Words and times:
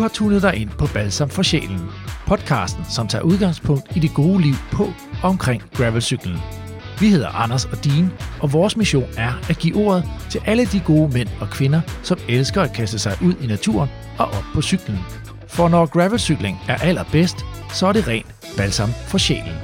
har 0.00 0.08
tunet 0.08 0.42
dig 0.42 0.54
ind 0.56 0.70
på 0.70 0.86
Balsam 0.94 1.28
for 1.28 1.42
Sjælen. 1.42 1.80
Podcasten, 2.26 2.84
som 2.84 3.08
tager 3.08 3.22
udgangspunkt 3.22 3.96
i 3.96 3.98
det 3.98 4.14
gode 4.14 4.40
liv 4.40 4.54
på 4.72 4.84
og 5.22 5.30
omkring 5.30 5.62
gravelcyklen. 5.74 6.38
Vi 7.00 7.08
hedder 7.08 7.28
Anders 7.28 7.64
og 7.64 7.84
Dean, 7.84 8.12
og 8.40 8.52
vores 8.52 8.76
mission 8.76 9.08
er 9.16 9.32
at 9.50 9.58
give 9.58 9.76
ordet 9.76 10.04
til 10.30 10.40
alle 10.46 10.64
de 10.64 10.80
gode 10.80 11.12
mænd 11.14 11.28
og 11.40 11.50
kvinder, 11.50 11.80
som 12.02 12.18
elsker 12.28 12.62
at 12.62 12.72
kaste 12.72 12.98
sig 12.98 13.18
ud 13.22 13.34
i 13.42 13.46
naturen 13.46 13.88
og 14.18 14.26
op 14.26 14.44
på 14.54 14.62
cyklen. 14.62 14.98
For 15.48 15.68
når 15.68 15.86
gravelcykling 15.86 16.58
er 16.68 16.76
allerbedst, 16.76 17.36
så 17.72 17.86
er 17.86 17.92
det 17.92 18.08
rent 18.08 18.34
balsam 18.56 18.88
for 19.06 19.18
sjælen. 19.18 19.54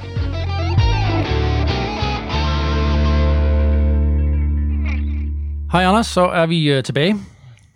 Hej 5.71 5.83
Anders, 5.83 6.07
så 6.07 6.21
er 6.21 6.45
vi 6.45 6.71
øh, 6.71 6.83
tilbage. 6.83 7.15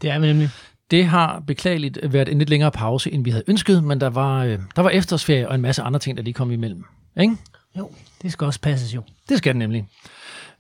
Det 0.02 0.10
er 0.10 0.20
vi 0.20 0.28
nemlig. 0.28 0.50
Det 0.92 1.06
har 1.06 1.44
beklageligt 1.48 2.00
været 2.04 2.30
en 2.30 2.38
lidt 2.38 2.50
længere 2.50 2.72
pause, 2.72 3.12
end 3.12 3.24
vi 3.24 3.30
havde 3.30 3.44
ønsket, 3.48 3.84
men 3.84 4.02
der 4.02 4.10
var, 4.10 4.44
øh, 4.44 4.60
der 4.76 4.82
var 4.82 4.90
efterårsferie 4.90 5.50
og 5.50 5.56
en 5.56 5.62
masse 5.62 5.82
andre 5.82 6.00
ting, 6.00 6.18
der 6.18 6.24
lige 6.24 6.34
kom 6.34 6.52
imellem. 6.52 6.84
Ikke? 7.20 7.38
Jo, 7.78 7.92
det 8.22 8.32
skal 8.32 8.46
også 8.46 8.62
passes 8.62 8.96
jo. 8.96 9.02
Det 9.30 9.38
skal 9.38 9.54
det 9.54 9.60
nemlig. 9.60 9.88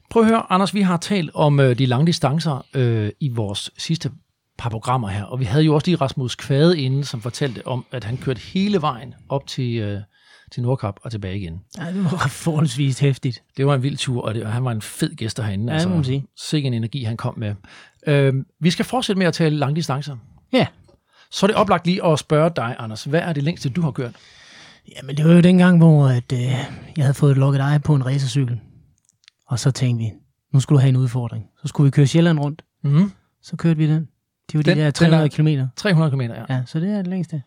Prøv 0.09 0.23
at 0.23 0.29
høre, 0.29 0.43
Anders, 0.49 0.73
vi 0.73 0.81
har 0.81 0.97
talt 0.97 1.31
om 1.33 1.59
øh, 1.59 1.77
de 1.77 1.85
lange 1.85 2.07
distancer 2.07 2.65
øh, 2.73 3.09
i 3.19 3.29
vores 3.29 3.71
sidste 3.77 4.11
par 4.57 4.69
programmer 4.69 5.07
her, 5.07 5.23
og 5.23 5.39
vi 5.39 5.45
havde 5.45 5.63
jo 5.63 5.75
også 5.75 5.87
lige 5.87 5.95
Rasmus 5.95 6.35
Kvade 6.35 6.79
inde, 6.79 7.05
som 7.05 7.21
fortalte 7.21 7.67
om, 7.67 7.85
at 7.91 8.03
han 8.03 8.17
kørte 8.17 8.41
hele 8.41 8.81
vejen 8.81 9.13
op 9.29 9.47
til, 9.47 9.77
øh, 9.77 10.01
til 10.51 10.63
Nordkap 10.63 10.99
og 11.03 11.11
tilbage 11.11 11.37
igen. 11.37 11.59
Ja, 11.77 11.91
det 11.91 12.03
var 12.03 12.27
forholdsvis 12.27 12.99
hæftigt. 12.99 13.43
Det 13.57 13.65
var 13.65 13.75
en 13.75 13.83
vild 13.83 13.97
tur, 13.97 14.21
og, 14.21 14.35
det, 14.35 14.43
og 14.43 14.51
han 14.51 14.65
var 14.65 14.71
en 14.71 14.81
fed 14.81 15.15
gæst 15.15 15.39
herinde. 15.39 15.73
Ja, 15.73 15.87
må 15.87 15.95
man 15.95 16.03
sige. 16.03 16.25
Sikke 16.37 16.67
en 16.67 16.73
energi, 16.73 17.03
han 17.03 17.17
kom 17.17 17.33
med. 17.37 17.55
Øh, 18.07 18.33
vi 18.59 18.71
skal 18.71 18.85
fortsætte 18.85 19.17
med 19.19 19.27
at 19.27 19.33
tale 19.33 19.55
lange 19.57 19.75
distancer. 19.75 20.15
Ja. 20.53 20.67
Så 21.31 21.45
er 21.45 21.47
det 21.47 21.55
oplagt 21.55 21.85
lige 21.85 22.05
at 22.05 22.19
spørge 22.19 22.51
dig, 22.55 22.75
Anders, 22.79 23.03
hvad 23.03 23.19
er 23.19 23.33
det 23.33 23.43
længste, 23.43 23.69
du 23.69 23.81
har 23.81 23.91
kørt? 23.91 24.15
Jamen, 24.97 25.17
det 25.17 25.25
var 25.25 25.33
jo 25.33 25.41
dengang, 25.41 25.77
hvor 25.77 26.07
at, 26.07 26.31
øh, 26.33 26.41
jeg 26.41 26.65
havde 26.97 27.13
fået 27.13 27.37
lukket 27.37 27.59
dig 27.59 27.81
på 27.83 27.95
en 27.95 28.05
racercykel. 28.05 28.59
Og 29.47 29.59
så 29.59 29.71
tænkte 29.71 30.03
vi, 30.05 30.11
nu 30.53 30.59
skulle 30.59 30.77
du 30.77 30.81
have 30.81 30.89
en 30.89 30.95
udfordring. 30.95 31.45
Så 31.61 31.67
skulle 31.67 31.85
vi 31.85 31.91
køre 31.91 32.07
Sjælland 32.07 32.39
rundt. 32.39 32.61
Mm-hmm. 32.83 33.11
Så 33.41 33.55
kørte 33.57 33.77
vi 33.77 33.87
den. 33.87 34.07
Det 34.51 34.57
var 34.57 34.63
de 34.63 34.69
Den- 34.69 34.77
der 34.77 34.83
den 34.83 34.93
300 34.93 35.23
er- 35.23 35.27
kilometer. 35.27 35.67
300 35.75 36.11
km, 36.11 36.21
ja. 36.21 36.43
Ja, 36.55 36.61
så 36.65 36.79
det 36.79 36.89
er 36.89 36.95
det 36.97 37.07
længste. 37.07 37.41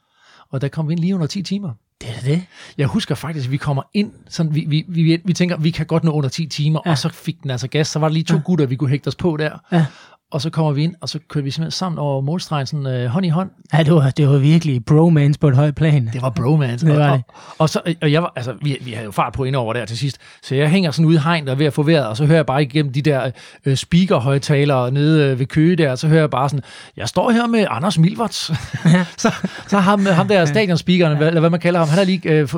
Og 0.50 0.60
der 0.60 0.68
kom 0.68 0.88
vi 0.88 0.92
ind 0.92 1.00
lige 1.00 1.14
under 1.14 1.26
10 1.26 1.42
timer. 1.42 1.72
Det 2.00 2.10
er 2.10 2.20
det. 2.24 2.42
Jeg 2.78 2.86
husker 2.86 3.14
faktisk, 3.14 3.46
at 3.46 3.52
vi 3.52 3.56
kommer 3.56 3.82
ind, 3.94 4.12
sådan, 4.28 4.54
vi, 4.54 4.64
vi, 4.68 4.84
vi, 4.88 5.20
vi 5.24 5.32
tænker, 5.32 5.56
vi 5.56 5.70
kan 5.70 5.86
godt 5.86 6.04
nå 6.04 6.10
under 6.10 6.28
10 6.28 6.46
timer. 6.46 6.80
Ja. 6.86 6.90
og 6.90 6.98
så 6.98 7.08
fik 7.08 7.42
den 7.42 7.50
altså 7.50 7.68
gas. 7.68 7.88
Så 7.88 7.98
var 7.98 8.08
der 8.08 8.12
lige 8.12 8.24
to 8.24 8.34
ja. 8.36 8.42
gutter, 8.42 8.66
vi 8.66 8.76
kunne 8.76 8.90
hægte 8.90 9.08
os 9.08 9.14
på 9.14 9.36
der. 9.36 9.58
Ja. 9.72 9.86
Og 10.32 10.40
så 10.40 10.50
kommer 10.50 10.72
vi 10.72 10.82
ind, 10.82 10.94
og 11.00 11.08
så 11.08 11.18
kører 11.28 11.44
vi 11.44 11.50
simpelthen 11.50 11.70
sammen 11.70 11.98
over 11.98 12.20
målstregen, 12.20 12.66
sådan 12.66 12.86
øh, 12.86 13.06
hånd 13.06 13.26
i 13.26 13.28
hånd. 13.28 13.50
Ja, 13.72 13.82
det 13.82 13.94
var, 13.94 14.10
det 14.10 14.28
var 14.28 14.38
virkelig 14.38 14.84
bromance 14.84 15.40
på 15.40 15.48
et 15.48 15.56
højt 15.56 15.74
plan. 15.74 16.10
Det 16.12 16.22
var 16.22 16.30
bromance. 16.30 16.86
Det 16.86 16.96
var 16.96 17.10
og, 17.10 17.16
det. 17.16 17.24
Og, 17.28 17.34
og, 17.58 17.68
så, 17.68 17.80
og 18.02 18.12
jeg 18.12 18.22
var, 18.22 18.32
altså, 18.36 18.54
vi, 18.62 18.78
vi 18.80 18.90
havde 18.90 19.04
jo 19.04 19.10
fart 19.10 19.32
på 19.32 19.44
ind 19.44 19.56
over 19.56 19.72
der 19.72 19.84
til 19.84 19.98
sidst, 19.98 20.18
så 20.42 20.54
jeg 20.54 20.70
hænger 20.70 20.90
sådan 20.90 21.06
ude 21.06 21.16
i 21.16 21.18
hegn 21.18 21.48
og 21.48 21.52
er 21.52 21.56
ved 21.56 21.66
at 21.66 21.72
få 21.72 21.82
vejret, 21.82 22.06
og 22.06 22.16
så 22.16 22.26
hører 22.26 22.38
jeg 22.38 22.46
bare 22.46 22.62
igennem 22.62 22.92
de 22.92 23.02
der 23.02 23.30
øh, 23.66 23.76
speakerhøjtalere 23.76 24.90
nede 24.90 25.30
øh, 25.30 25.38
ved 25.38 25.46
Køge 25.46 25.76
der, 25.76 25.90
og 25.90 25.98
så 25.98 26.08
hører 26.08 26.20
jeg 26.20 26.30
bare 26.30 26.48
sådan, 26.48 26.64
jeg 26.96 27.08
står 27.08 27.30
her 27.30 27.46
med 27.46 27.66
Anders 27.70 27.98
Milverts. 27.98 28.36
så, 29.22 29.34
så 29.68 29.78
ham, 29.78 30.06
ham 30.06 30.28
der 30.28 30.44
stadionspeakeren, 30.44 31.22
eller 31.22 31.40
hvad 31.40 31.50
man 31.50 31.60
kalder 31.60 31.78
ham, 31.78 31.88
han 31.88 31.98
har 31.98 32.04
lige 32.04 32.30
øh, 32.30 32.48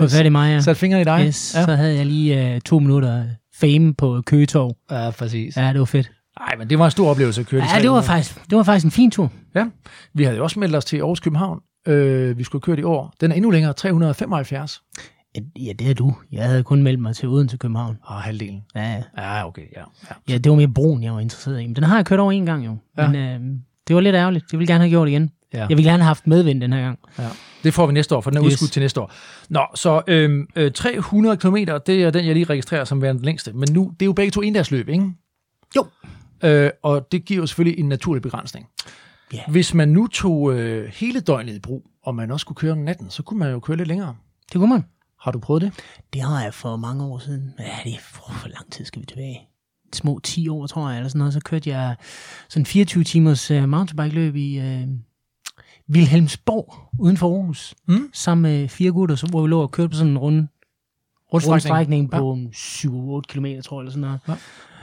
øh, 0.00 0.08
fat 0.08 0.26
i 0.26 0.28
mig, 0.28 0.52
ja. 0.54 0.60
sat 0.60 0.76
fingrene 0.76 1.00
i 1.00 1.04
dig. 1.04 1.26
Yes, 1.26 1.54
ja. 1.54 1.64
så 1.64 1.74
havde 1.74 1.96
jeg 1.96 2.06
lige 2.06 2.54
øh, 2.54 2.60
to 2.60 2.78
minutter 2.78 3.24
fame 3.60 3.94
på 3.94 4.22
Køgetorv. 4.26 4.76
ja, 4.90 5.10
præcis. 5.10 5.56
Ja, 5.56 5.68
det 5.68 5.78
var 5.78 5.84
fedt. 5.84 6.10
Nej, 6.40 6.56
men 6.58 6.70
det 6.70 6.78
var 6.78 6.84
en 6.84 6.90
stor 6.90 7.10
oplevelse 7.10 7.40
at 7.40 7.46
køre 7.46 7.60
de 7.60 7.66
Ja, 7.74 7.82
det 7.82 7.90
var 7.90 8.00
300. 8.00 8.06
faktisk, 8.06 8.50
det 8.50 8.56
var 8.58 8.62
faktisk 8.64 8.84
en 8.84 8.90
fin 8.90 9.10
tur. 9.10 9.32
Ja, 9.54 9.66
vi 10.14 10.24
havde 10.24 10.36
jo 10.36 10.42
også 10.42 10.58
meldt 10.60 10.76
os 10.76 10.84
til 10.84 10.96
Aarhus 10.96 11.20
København. 11.20 11.60
Øh, 11.88 12.38
vi 12.38 12.44
skulle 12.44 12.62
køre 12.62 12.76
det 12.76 12.82
i 12.82 12.84
år. 12.84 13.14
Den 13.20 13.30
er 13.30 13.34
endnu 13.34 13.50
længere, 13.50 13.72
375. 13.72 14.82
Ja, 15.56 15.72
det 15.72 15.90
er 15.90 15.94
du. 15.94 16.14
Jeg 16.32 16.44
havde 16.44 16.62
kun 16.62 16.82
meldt 16.82 17.00
mig 17.00 17.16
til 17.16 17.28
Odense 17.28 17.56
København. 17.56 17.98
Og 18.02 18.14
halvdelen. 18.22 18.62
Ja, 18.74 18.92
ja. 18.92 19.02
Ja, 19.18 19.46
okay, 19.46 19.62
ja. 19.76 19.80
ja. 20.10 20.32
ja, 20.32 20.38
det 20.38 20.50
var 20.50 20.56
mere 20.56 20.68
broen, 20.68 21.02
jeg 21.02 21.12
var 21.14 21.20
interesseret 21.20 21.60
i. 21.60 21.66
Men 21.66 21.76
den 21.76 21.84
har 21.84 21.96
jeg 21.96 22.06
kørt 22.06 22.20
over 22.20 22.32
en 22.32 22.46
gang 22.46 22.66
jo. 22.66 22.76
Ja. 22.98 23.08
Men 23.08 23.16
øh, 23.16 23.40
det 23.88 23.94
var 23.96 24.00
lidt 24.02 24.14
ærgerligt. 24.16 24.44
Jeg 24.52 24.58
ville 24.58 24.72
gerne 24.72 24.80
have 24.84 24.90
gjort 24.90 25.06
det 25.06 25.12
igen. 25.12 25.30
Ja. 25.54 25.58
Jeg 25.58 25.68
ville 25.68 25.82
gerne 25.90 26.02
have 26.02 26.06
haft 26.06 26.26
medvind 26.26 26.60
den 26.60 26.72
her 26.72 26.80
gang. 26.80 26.98
ja. 27.18 27.28
Det 27.64 27.74
får 27.74 27.86
vi 27.86 27.92
næste 27.92 28.16
år, 28.16 28.20
for 28.20 28.30
den 28.30 28.38
er 28.38 28.44
Yes. 28.44 28.52
udskudt 28.52 28.72
til 28.72 28.82
næste 28.82 29.00
år. 29.00 29.12
Nå, 29.48 29.60
så 29.74 30.02
øhm, 30.06 30.46
øh, 30.56 30.72
300 30.72 31.36
km, 31.36 31.56
det 31.86 31.88
er 32.02 32.10
den, 32.10 32.26
jeg 32.26 32.34
lige 32.34 32.44
registrerer 32.44 32.84
som 32.84 33.02
værende 33.02 33.18
den 33.18 33.24
længste. 33.24 33.52
Men 33.52 33.68
nu, 33.72 33.92
det 34.00 34.02
er 34.02 34.06
jo 34.06 34.12
begge 34.12 34.30
to 34.30 34.40
endagsløb, 34.40 34.88
ikke? 34.88 35.04
Jo. 35.76 35.86
Øh, 36.44 36.70
og 36.82 37.12
det 37.12 37.24
giver 37.24 37.40
jo 37.40 37.46
selvfølgelig 37.46 37.80
en 37.80 37.88
naturlig 37.88 38.22
begrænsning. 38.22 38.66
Ja. 39.32 39.40
Hvis 39.48 39.74
man 39.74 39.88
nu 39.88 40.06
tog 40.06 40.52
øh, 40.54 40.88
hele 40.94 41.20
døgnet 41.20 41.54
i 41.54 41.58
brug, 41.60 41.86
og 42.02 42.14
man 42.14 42.30
også 42.30 42.44
skulle 42.44 42.56
køre 42.56 42.72
om 42.72 42.78
natten, 42.78 43.10
så 43.10 43.22
kunne 43.22 43.38
man 43.38 43.50
jo 43.50 43.60
køre 43.60 43.76
lidt 43.76 43.88
længere. 43.88 44.16
Det 44.52 44.58
kunne 44.58 44.68
man. 44.70 44.84
Har 45.20 45.30
du 45.32 45.38
prøvet 45.38 45.62
det? 45.62 45.72
Det 46.12 46.20
har 46.22 46.42
jeg 46.42 46.54
for 46.54 46.76
mange 46.76 47.04
år 47.04 47.18
siden. 47.18 47.52
Ja, 47.58 47.64
det 47.84 47.94
er 47.94 47.98
for, 48.00 48.32
for 48.32 48.48
lang 48.48 48.72
tid 48.72 48.84
skal 48.84 49.00
vi 49.00 49.06
tilbage. 49.06 49.40
Små 49.94 50.20
10 50.22 50.48
år, 50.48 50.66
tror 50.66 50.88
jeg, 50.88 50.96
eller 50.98 51.08
sådan 51.08 51.18
noget. 51.18 51.32
Så 51.34 51.40
kørte 51.40 51.70
jeg 51.70 51.96
sådan 52.48 52.66
24 52.66 53.04
timers 53.04 53.50
uh, 53.50 53.68
mountainbike-løb 53.68 54.36
i 54.36 54.58
uh, 54.58 54.88
Wilhelmsborg, 55.94 56.74
uden 56.98 57.16
for 57.16 57.36
Aarhus. 57.36 57.74
Mm. 57.88 58.10
Sammen 58.12 58.42
med 58.42 58.68
fire 58.68 58.92
gutter, 58.92 59.16
så 59.16 59.26
hvor 59.26 59.42
vi 59.42 59.48
lå 59.48 59.60
og 59.62 59.70
kørte 59.70 59.88
på 59.88 59.96
sådan 59.96 60.10
en 60.10 60.18
rund, 60.18 60.48
rundstrækning 61.32 62.08
Ja. 62.12 62.18
på 62.18 62.38
7-8 62.54 63.20
km, 63.28 63.46
tror 63.64 63.76
jeg, 63.76 63.82
eller 63.82 63.90
sådan 63.90 64.00
noget. 64.00 64.20
Ja. 64.28 64.34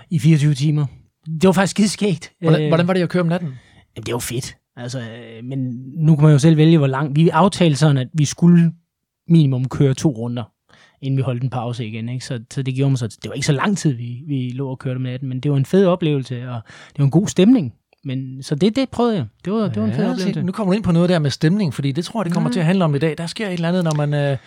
I 0.10 0.20
24 0.20 0.54
timer. 0.54 0.86
Det 1.26 1.44
var 1.44 1.52
faktisk 1.52 1.72
skideskægt. 1.72 2.32
Hvordan, 2.42 2.62
Øh, 2.62 2.68
hvordan 2.68 2.88
var 2.88 2.94
det 2.94 3.02
at 3.02 3.10
køre 3.10 3.22
om 3.22 3.28
natten? 3.28 3.50
Jamen, 3.96 4.06
det 4.06 4.14
var 4.14 4.20
fedt. 4.20 4.58
Altså, 4.78 5.00
øh, 5.00 5.44
men 5.44 5.60
nu 5.98 6.16
kan 6.16 6.24
man 6.24 6.32
jo 6.32 6.40
selv 6.40 6.58
vælge, 6.58 6.78
hvor 6.78 6.88
langt. 6.88 7.16
Vi 7.16 7.30
aftalte 7.30 7.76
sådan, 7.78 7.98
at 7.98 8.08
vi 8.14 8.26
skulle 8.26 8.72
minimum 9.28 9.68
køre 9.70 9.94
to 9.94 10.10
runder, 10.10 10.44
inden 11.02 11.18
vi 11.18 11.22
holdt 11.22 11.44
en 11.44 11.50
pause 11.50 11.88
igen. 11.88 12.10
Ikke? 12.10 12.26
Så, 12.26 12.40
så 12.54 12.62
det 12.64 12.76
gjorde 12.76 12.90
mig 12.90 12.98
så, 13.00 13.08
det 13.08 13.30
var 13.30 13.34
ikke 13.34 13.46
så 13.46 13.54
lang 13.54 13.78
tid, 13.78 13.94
vi, 13.94 14.24
vi 14.28 14.50
lå 14.56 14.70
og 14.70 14.80
kørte 14.80 14.96
om 14.98 15.02
natten, 15.02 15.30
men 15.30 15.40
det 15.40 15.52
var 15.52 15.58
en 15.58 15.66
fed 15.66 15.86
oplevelse, 15.86 16.50
og 16.50 16.62
det 16.88 17.00
var 17.00 17.06
en 17.06 17.12
god 17.12 17.28
stemning. 17.28 17.74
Men, 18.04 18.44
så 18.44 18.56
det, 18.56 18.76
det 18.76 18.90
prøvede 18.90 19.16
jeg. 19.16 19.26
Det 19.46 19.54
var, 19.54 19.60
det 19.68 19.76
var 19.82 19.86
en 19.88 19.94
fed 19.94 20.06
oplevelse. 20.10 20.34
se, 20.34 20.44
nu 20.44 20.52
kommer 20.52 20.74
du 20.74 20.76
ind 20.76 20.84
på 20.84 20.92
noget 20.92 21.10
der 21.10 21.20
med 21.20 21.30
stemning, 21.30 21.74
fordi 21.74 21.92
det 21.92 22.06
tror 22.06 22.22
jeg, 22.22 22.26
det 22.26 22.34
kommer 22.34 22.50
Ja. 22.50 22.54
til 22.54 22.60
at 22.60 22.66
handle 22.66 22.86
om 22.86 22.96
i 22.96 23.00
dag. 23.00 23.18
Der 23.18 23.28
sker 23.28 23.48
et 23.48 23.54
eller 23.54 23.68
andet, 23.70 23.84
når 23.84 23.94
man 23.94 24.14
øh, 24.14 24.38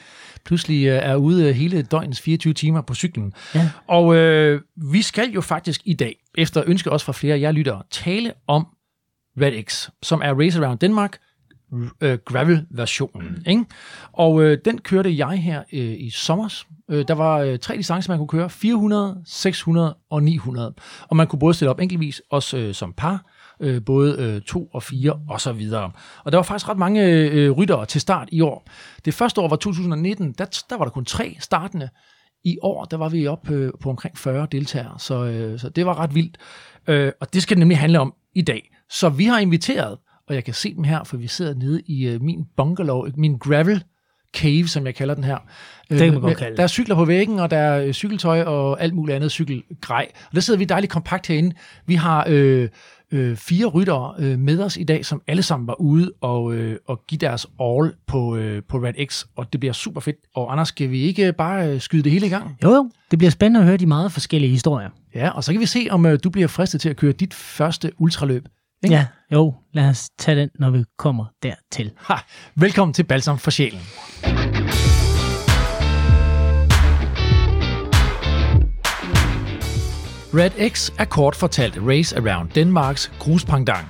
pludselig 0.45 0.87
øh, 0.87 1.01
er 1.03 1.17
ude 1.17 1.53
hele 1.53 1.83
døgnets 1.83 2.21
24 2.21 2.55
timer 2.55 2.81
på 2.83 2.95
cyklen. 2.95 3.33
Ja. 3.55 3.71
Og 3.89 4.15
øh, 4.17 4.61
vi 4.93 5.03
skal 5.03 5.31
jo 5.31 5.41
faktisk 5.41 5.81
i 5.85 5.95
dag, 5.95 6.17
efter 6.39 6.63
ønske 6.67 6.93
også 6.93 7.07
fra 7.07 7.13
flere 7.13 7.35
af 7.35 7.41
jer 7.41 7.53
lyttere, 7.53 7.83
tale 7.91 8.33
om 8.47 8.67
Red 9.41 9.63
X, 9.63 9.89
som 10.03 10.21
er 10.25 10.41
Race 10.41 10.65
Around 10.65 10.79
Denmark, 10.79 11.19
øh, 12.01 12.19
gravel-versionen. 12.25 13.43
Ikke? 13.47 13.65
Og 14.13 14.43
øh, 14.43 14.59
den 14.65 14.79
kørte 14.79 15.19
jeg 15.19 15.43
her 15.43 15.63
øh, 15.73 15.95
i 15.99 16.11
sommers. 16.11 16.67
Øh, 16.91 17.05
der 17.09 17.15
var 17.15 17.39
øh, 17.39 17.59
tre 17.59 17.77
distancer, 17.77 18.13
man 18.13 18.19
kunne 18.19 18.29
køre. 18.29 18.51
400, 18.51 19.23
600 19.27 19.97
og 20.11 20.23
900. 20.23 20.75
Og 21.09 21.17
man 21.17 21.27
kunne 21.27 21.39
både 21.39 21.55
stille 21.55 21.71
op 21.71 21.81
enkeltvis, 21.81 22.23
også 22.31 22.59
øh, 22.59 22.75
som 22.75 22.93
par, 22.93 23.25
øh, 23.61 23.85
både 23.85 24.17
øh, 24.19 24.43
to 24.43 24.67
og 24.67 24.83
fire 24.83 25.21
og 25.29 25.41
så 25.41 25.53
videre. 25.53 25.91
Og 26.25 26.33
der 26.33 26.39
var 26.39 26.43
faktisk 26.43 26.69
ret 26.69 26.79
mange 26.79 27.05
øh, 27.11 27.51
ryttere 27.51 27.87
til 27.87 28.01
start 28.01 28.29
i 28.33 28.41
år. 28.41 28.69
Det 29.05 29.15
første 29.15 29.41
år 29.41 29.49
var 29.49 29.57
2019, 29.57 30.33
der, 30.33 30.65
der 30.71 30.77
var 30.79 30.85
der 30.85 30.93
kun 30.93 31.05
tre 31.05 31.37
startende. 31.41 31.89
I 32.45 32.59
år, 32.63 32.85
der 32.85 32.97
var 32.97 33.09
vi 33.09 33.27
op 33.27 33.51
øh, 33.51 33.73
på 33.81 33.91
omkring 33.91 34.19
40 34.19 34.47
deltagere, 34.53 34.99
så, 34.99 35.25
øh, 35.25 35.59
så 35.59 35.69
det 35.69 35.87
var 35.87 35.99
ret 35.99 36.15
vildt. 36.15 36.39
Øh, 36.89 37.13
og 37.21 37.35
det 37.35 37.43
skal 37.43 37.57
det 37.57 37.59
nemlig 37.59 37.79
handle 37.79 38.01
om 38.01 38.15
i 38.35 38.43
dag. 38.43 38.71
Så 38.91 39.09
vi 39.09 39.25
har 39.25 39.39
inviteret, 39.39 39.99
og 40.29 40.35
jeg 40.35 40.45
kan 40.45 40.55
se 40.55 40.75
dem 40.75 40.85
her, 40.85 41.05
for 41.05 41.17
vi 41.17 41.27
sidder 41.27 41.55
nede 41.55 41.81
i 41.81 42.19
min 42.21 42.45
bungalow, 42.57 43.07
min 43.17 43.39
gravel 43.39 43.85
cave, 44.35 44.69
som 44.69 44.87
jeg 44.87 44.95
kalder 44.95 45.15
den 45.15 45.25
her. 45.25 45.39
Det 45.91 45.99
kan 45.99 46.13
man 46.13 46.21
godt 46.21 46.37
kalde. 46.37 46.57
Der 46.57 46.63
er 46.63 46.67
cykler 46.67 46.95
på 46.95 47.05
væggen, 47.05 47.39
og 47.39 47.51
der 47.51 47.57
er 47.57 47.93
cykeltøj 47.93 48.43
og 48.43 48.83
alt 48.83 48.95
muligt 48.95 49.17
andet 49.17 49.31
cykelgrej. 49.31 50.09
Og 50.29 50.35
der 50.35 50.41
sidder 50.41 50.59
vi 50.59 50.65
dejligt 50.65 50.93
kompakt 50.93 51.27
herinde. 51.27 51.57
Vi 51.87 51.95
har 51.95 52.27
øh, 52.29 52.69
øh, 53.15 53.37
fire 53.37 53.67
ryttere 53.67 54.15
øh, 54.19 54.39
med 54.39 54.61
os 54.61 54.77
i 54.77 54.85
dag, 54.85 55.07
som 55.07 55.23
alle 55.27 55.43
sammen 55.43 55.67
var 55.67 55.81
ude 55.81 56.13
og, 56.21 56.55
øh, 56.55 56.77
og 56.87 57.03
give 57.09 57.19
deres 57.19 57.47
all 57.61 57.93
på, 58.07 58.37
øh, 58.37 58.63
på 58.69 58.79
Red 58.79 59.07
X, 59.07 59.25
og 59.37 59.53
det 59.53 59.61
bliver 59.61 59.73
super 59.73 60.01
fedt. 60.01 60.17
Og 60.35 60.53
Anders, 60.53 60.69
skal 60.69 60.91
vi 60.91 61.01
ikke 61.01 61.33
bare 61.33 61.69
øh, 61.69 61.81
skyde 61.81 62.03
det 62.03 62.13
hele 62.13 62.27
i 62.27 62.29
gang? 62.29 62.59
Jo, 62.63 62.71
jo. 62.71 62.91
Det 63.11 63.19
bliver 63.19 63.31
spændende 63.31 63.61
at 63.61 63.67
høre 63.67 63.77
de 63.77 63.87
meget 63.87 64.13
forskellige 64.13 64.51
historier. 64.51 64.89
Ja, 65.15 65.31
og 65.31 65.45
så 65.45 65.53
kan 65.53 65.61
vi 65.61 65.67
se, 65.67 65.87
om 65.91 66.07
øh, 66.07 66.19
du 66.25 66.31
bliver 66.31 66.49
fristet 66.49 66.81
til 66.81 66.89
at 66.89 66.97
køre 66.97 67.13
dit 67.13 67.35
første 67.35 67.93
ultraløb. 67.99 68.49
Ikke? 68.85 68.97
Ja, 68.97 69.07
jo. 69.33 69.55
Lad 69.73 69.89
os 69.89 70.11
tage 70.19 70.41
den, 70.41 70.49
når 70.59 70.71
vi 70.71 70.85
kommer 70.99 71.25
dertil. 71.43 71.91
Ha, 71.97 72.15
velkommen 72.55 72.93
til 72.95 73.03
Balsam 73.03 73.39
for 73.39 73.51
Sjælen. 73.51 73.81
Red 80.37 80.71
X 80.71 80.93
er 80.99 81.05
kort 81.05 81.37
fortalt 81.37 81.79
Race 81.89 82.19
Around 82.19 82.49
Denmarks 82.55 83.13
gruspangdang. 83.19 83.87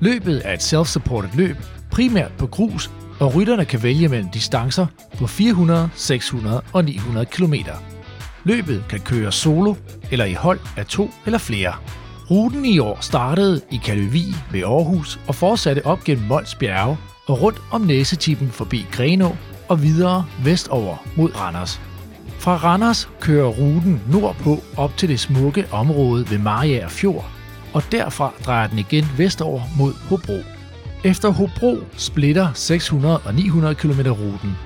Løbet 0.00 0.42
er 0.44 0.52
et 0.52 0.62
self-supported 0.62 1.36
løb, 1.36 1.56
primært 1.90 2.32
på 2.38 2.46
grus, 2.46 2.90
og 3.20 3.34
rytterne 3.34 3.64
kan 3.64 3.82
vælge 3.82 4.08
mellem 4.08 4.28
distancer 4.28 4.86
på 5.18 5.26
400, 5.26 5.90
600 5.94 6.62
og 6.72 6.84
900 6.84 7.26
km. 7.26 7.54
Løbet 8.44 8.84
kan 8.88 9.00
køre 9.00 9.32
solo 9.32 9.74
eller 10.10 10.24
i 10.24 10.32
hold 10.32 10.60
af 10.76 10.86
to 10.86 11.10
eller 11.26 11.38
flere. 11.38 11.74
Ruten 12.30 12.64
i 12.64 12.78
år 12.78 12.98
startede 13.00 13.60
i 13.70 13.76
Kaløvi 13.84 14.24
ved 14.52 14.62
Aarhus 14.62 15.20
og 15.28 15.34
fortsatte 15.34 15.86
op 15.86 16.04
gennem 16.04 16.26
Mols 16.26 16.54
Bjerge 16.54 16.98
og 17.26 17.42
rundt 17.42 17.62
om 17.70 17.80
næsetippen 17.80 18.50
forbi 18.50 18.86
Grenå 18.92 19.36
og 19.68 19.82
videre 19.82 20.26
vestover 20.44 20.96
mod 21.16 21.36
Randers. 21.36 21.80
Fra 22.42 22.56
Randers 22.56 23.08
kører 23.20 23.48
ruten 23.48 24.02
nordpå 24.08 24.58
op 24.76 24.96
til 24.96 25.08
det 25.08 25.20
smukke 25.20 25.66
område 25.70 26.30
ved 26.30 26.38
Mariager 26.38 26.88
Fjord, 26.88 27.30
og 27.72 27.82
derfra 27.92 28.32
drejer 28.46 28.66
den 28.66 28.78
igen 28.78 29.04
vestover 29.16 29.60
mod 29.78 29.92
Hobro. 30.08 30.38
Efter 31.04 31.28
Hobro 31.28 31.78
splitter 31.96 32.48
600 32.54 33.18
og 33.24 33.34
900 33.34 33.74
km 33.74 34.00
ruten. 34.10 34.56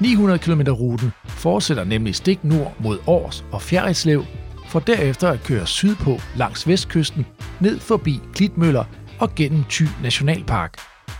900 0.00 0.38
km 0.38 0.60
ruten 0.60 1.12
fortsætter 1.24 1.84
nemlig 1.84 2.14
stik 2.14 2.44
nord 2.44 2.74
mod 2.78 2.98
Års 3.06 3.44
og 3.52 3.62
Fjerritslev, 3.62 4.24
for 4.68 4.80
derefter 4.80 5.28
at 5.28 5.42
køre 5.42 5.66
sydpå 5.66 6.20
langs 6.36 6.68
vestkysten, 6.68 7.26
ned 7.60 7.80
forbi 7.80 8.20
Klitmøller 8.34 8.84
og 9.18 9.34
gennem 9.34 9.64
Thy 9.70 9.86
Nationalpark. 10.02 10.74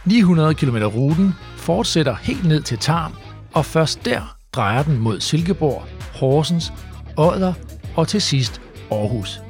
900 0.05 0.55
km 0.55 0.77
ruten 0.77 1.35
fortsætter 1.57 2.15
helt 2.15 2.45
ned 2.45 2.63
til 2.63 2.79
Tarm, 2.79 3.13
og 3.53 3.65
først 3.65 4.05
der 4.05 4.37
drejer 4.53 4.83
den 4.83 4.99
mod 4.99 5.21
Silkeborg, 5.21 5.83
Horsens, 6.15 6.73
Odder 7.17 7.53
og 7.97 8.09
til 8.09 8.23
sidst 8.23 8.61
Aarhus. 8.91 9.41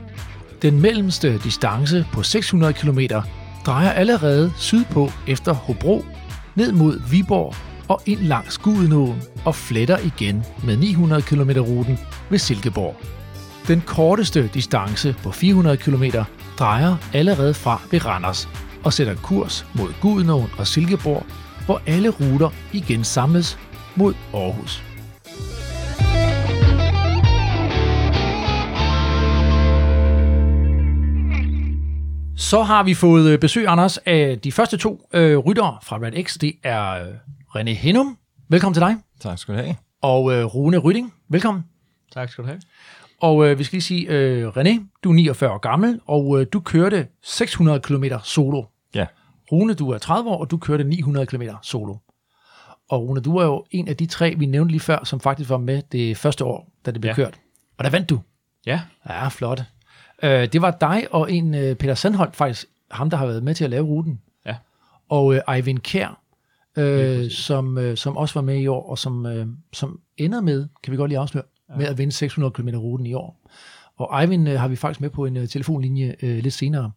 Den 0.62 0.80
mellemste 0.80 1.38
distance 1.38 2.06
på 2.12 2.22
600 2.22 2.72
km 2.72 2.98
drejer 3.66 3.90
allerede 3.90 4.52
sydpå 4.56 5.10
efter 5.26 5.52
Hobro, 5.52 6.04
ned 6.54 6.72
mod 6.72 7.00
Viborg 7.10 7.54
og 7.88 8.02
ind 8.06 8.20
langs 8.20 8.58
Gudenåen 8.58 9.22
og 9.44 9.54
fletter 9.54 9.98
igen 9.98 10.44
med 10.64 10.76
900 10.76 11.22
km 11.22 11.50
ruten 11.50 11.98
ved 12.30 12.38
Silkeborg. 12.38 12.96
Den 13.68 13.80
korteste 13.80 14.50
distance 14.54 15.16
på 15.22 15.30
400 15.30 15.76
km 15.76 16.04
drejer 16.58 16.96
allerede 17.12 17.54
fra 17.54 17.80
ved 17.90 18.06
Randers 18.06 18.48
og 18.84 18.92
sætter 18.92 19.14
kurs 19.14 19.66
mod 19.74 19.92
Gudenåen 20.00 20.50
og 20.58 20.66
Silkeborg, 20.66 21.26
hvor 21.66 21.80
alle 21.86 22.08
ruter 22.08 22.50
igen 22.72 23.04
samles 23.04 23.58
mod 23.96 24.14
Aarhus. 24.34 24.93
Så 32.36 32.62
har 32.62 32.82
vi 32.82 32.94
fået 32.94 33.30
øh, 33.32 33.38
besøg, 33.38 33.66
Anders, 33.68 33.98
af 33.98 34.38
de 34.44 34.52
første 34.52 34.76
to 34.76 35.08
øh, 35.12 35.38
ryttere 35.38 35.78
fra 35.82 35.98
Red 35.98 36.24
X. 36.24 36.38
Det 36.38 36.52
er 36.62 36.90
øh, 36.90 37.14
René 37.56 37.70
Hennum. 37.70 38.18
Velkommen 38.48 38.74
til 38.74 38.80
dig. 38.80 38.96
Tak 39.20 39.38
skal 39.38 39.54
du 39.54 39.60
have. 39.60 39.76
Og 40.02 40.32
øh, 40.32 40.44
Rune 40.44 40.78
Rytting. 40.78 41.14
Velkommen. 41.28 41.64
Tak 42.12 42.30
skal 42.30 42.44
du 42.44 42.48
have. 42.48 42.60
Og 43.20 43.48
øh, 43.48 43.58
vi 43.58 43.64
skal 43.64 43.76
lige 43.76 43.82
sige, 43.82 44.06
øh, 44.08 44.48
René, 44.48 44.82
du 45.04 45.10
er 45.10 45.14
49 45.14 45.50
år 45.50 45.58
gammel, 45.58 46.00
og 46.06 46.40
øh, 46.40 46.46
du 46.52 46.60
kørte 46.60 47.06
600 47.22 47.80
km 47.80 48.04
solo. 48.22 48.62
Ja. 48.94 49.06
Rune, 49.52 49.74
du 49.74 49.90
er 49.90 49.98
30 49.98 50.30
år, 50.30 50.38
og 50.40 50.50
du 50.50 50.56
kørte 50.56 50.84
900 50.84 51.26
km 51.26 51.42
solo. 51.62 51.96
Og 52.88 53.02
Rune, 53.02 53.20
du 53.20 53.36
er 53.36 53.44
jo 53.44 53.64
en 53.70 53.88
af 53.88 53.96
de 53.96 54.06
tre, 54.06 54.34
vi 54.38 54.46
nævnte 54.46 54.72
lige 54.72 54.80
før, 54.80 55.04
som 55.04 55.20
faktisk 55.20 55.50
var 55.50 55.58
med 55.58 55.82
det 55.92 56.16
første 56.16 56.44
år, 56.44 56.68
da 56.86 56.90
det 56.90 57.00
blev 57.00 57.08
ja. 57.08 57.22
Ja. 57.22 57.26
kørt. 57.26 57.40
Og 57.78 57.84
der 57.84 57.90
vandt 57.90 58.10
du. 58.10 58.20
Ja, 58.66 58.80
Ja, 59.08 59.28
flot. 59.28 59.62
Øh, 60.22 60.48
det 60.52 60.62
var 60.62 60.70
dig 60.80 61.06
og 61.10 61.32
en 61.32 61.54
øh, 61.54 61.76
Peter 61.76 61.94
Sandholt, 61.94 62.36
faktisk 62.36 62.66
ham, 62.90 63.10
der 63.10 63.16
har 63.16 63.26
været 63.26 63.42
med 63.42 63.54
til 63.54 63.64
at 63.64 63.70
lave 63.70 63.86
ruten. 63.86 64.20
Ja. 64.46 64.56
Og 65.08 65.34
øh, 65.34 65.54
Eivind 65.54 65.78
Kær, 65.78 66.20
øh, 66.76 67.30
som, 67.30 67.78
øh, 67.78 67.96
som 67.96 68.16
også 68.16 68.34
var 68.34 68.42
med 68.42 68.58
i 68.58 68.66
år, 68.66 68.90
og 68.90 68.98
som, 68.98 69.26
øh, 69.26 69.46
som 69.72 70.00
ender 70.16 70.40
med, 70.40 70.66
kan 70.82 70.92
vi 70.92 70.96
godt 70.96 71.08
lige 71.08 71.18
afsløre, 71.18 71.44
ja. 71.70 71.76
med 71.76 71.86
at 71.86 71.98
vinde 71.98 72.12
600 72.12 72.52
km 72.52 72.68
ruten 72.68 73.06
i 73.06 73.14
år. 73.14 73.50
Og 73.96 74.22
Eivind 74.22 74.48
øh, 74.48 74.60
har 74.60 74.68
vi 74.68 74.76
faktisk 74.76 75.00
med 75.00 75.10
på 75.10 75.24
en 75.24 75.36
øh, 75.36 75.48
telefonlinje 75.48 76.14
øh, 76.22 76.38
lidt 76.38 76.54
senere. 76.54 76.90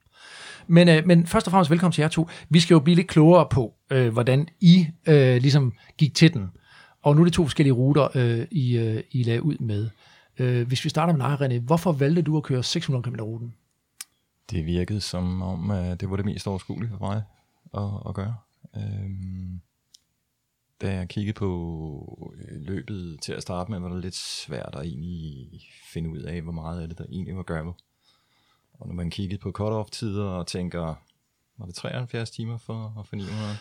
Men, 0.67 0.89
øh, 0.89 1.07
men 1.07 1.27
først 1.27 1.47
og 1.47 1.51
fremmest 1.51 1.71
velkommen 1.71 1.91
til 1.91 2.01
jer 2.01 2.07
to. 2.07 2.29
Vi 2.49 2.59
skal 2.59 2.75
jo 2.75 2.79
blive 2.79 2.95
lidt 2.95 3.07
klogere 3.07 3.47
på, 3.51 3.73
øh, 3.91 4.13
hvordan 4.13 4.47
I 4.59 4.87
øh, 5.07 5.41
ligesom 5.41 5.73
gik 5.97 6.15
til 6.15 6.33
den. 6.33 6.49
Og 7.03 7.15
nu 7.15 7.21
er 7.21 7.25
det 7.25 7.33
to 7.33 7.43
forskellige 7.43 7.73
ruter, 7.73 8.07
øh, 8.15 8.45
I, 8.51 8.77
øh, 8.77 9.03
I 9.11 9.23
lagde 9.23 9.43
ud 9.43 9.57
med. 9.59 9.89
Øh, 10.39 10.67
hvis 10.67 10.83
vi 10.83 10.89
starter 10.89 11.13
med 11.13 11.25
dig, 11.25 11.41
René, 11.41 11.59
hvorfor 11.59 11.91
valgte 11.91 12.21
du 12.21 12.37
at 12.37 12.43
køre 12.43 12.63
600 12.63 13.03
km 13.03 13.15
ruten? 13.21 13.55
Det 14.51 14.65
virkede 14.65 15.01
som 15.01 15.41
om, 15.41 15.71
at 15.71 16.01
det 16.01 16.09
var 16.09 16.15
det 16.15 16.25
mest 16.25 16.47
overskuelige 16.47 16.89
for 16.89 16.97
mig 16.97 17.23
at, 17.73 18.09
at 18.09 18.15
gøre. 18.15 18.35
Øhm, 18.75 19.61
da 20.81 20.93
jeg 20.93 21.09
kiggede 21.09 21.33
på 21.33 22.33
øh, 22.37 22.61
løbet 22.61 23.19
til 23.21 23.33
at 23.33 23.41
starte 23.41 23.71
med, 23.71 23.79
var 23.79 23.89
det 23.89 24.01
lidt 24.01 24.15
svært 24.15 24.75
at 24.75 24.85
egentlig 24.85 25.61
finde 25.93 26.09
ud 26.09 26.19
af, 26.19 26.41
hvor 26.41 26.51
meget 26.51 26.81
af 26.81 26.87
det, 26.87 26.97
der 26.97 27.05
egentlig 27.11 27.35
var 27.35 27.43
gravel. 27.43 27.73
Og 28.73 28.87
når 28.87 28.93
man 28.93 29.09
kiggede 29.09 29.41
på 29.41 29.51
cut-off-tider 29.51 30.25
og 30.25 30.47
tænker, 30.47 30.95
var 31.57 31.65
det 31.65 31.75
73 31.75 32.31
timer 32.31 32.57
for, 32.57 33.05
for 33.09 33.15
900? 33.15 33.57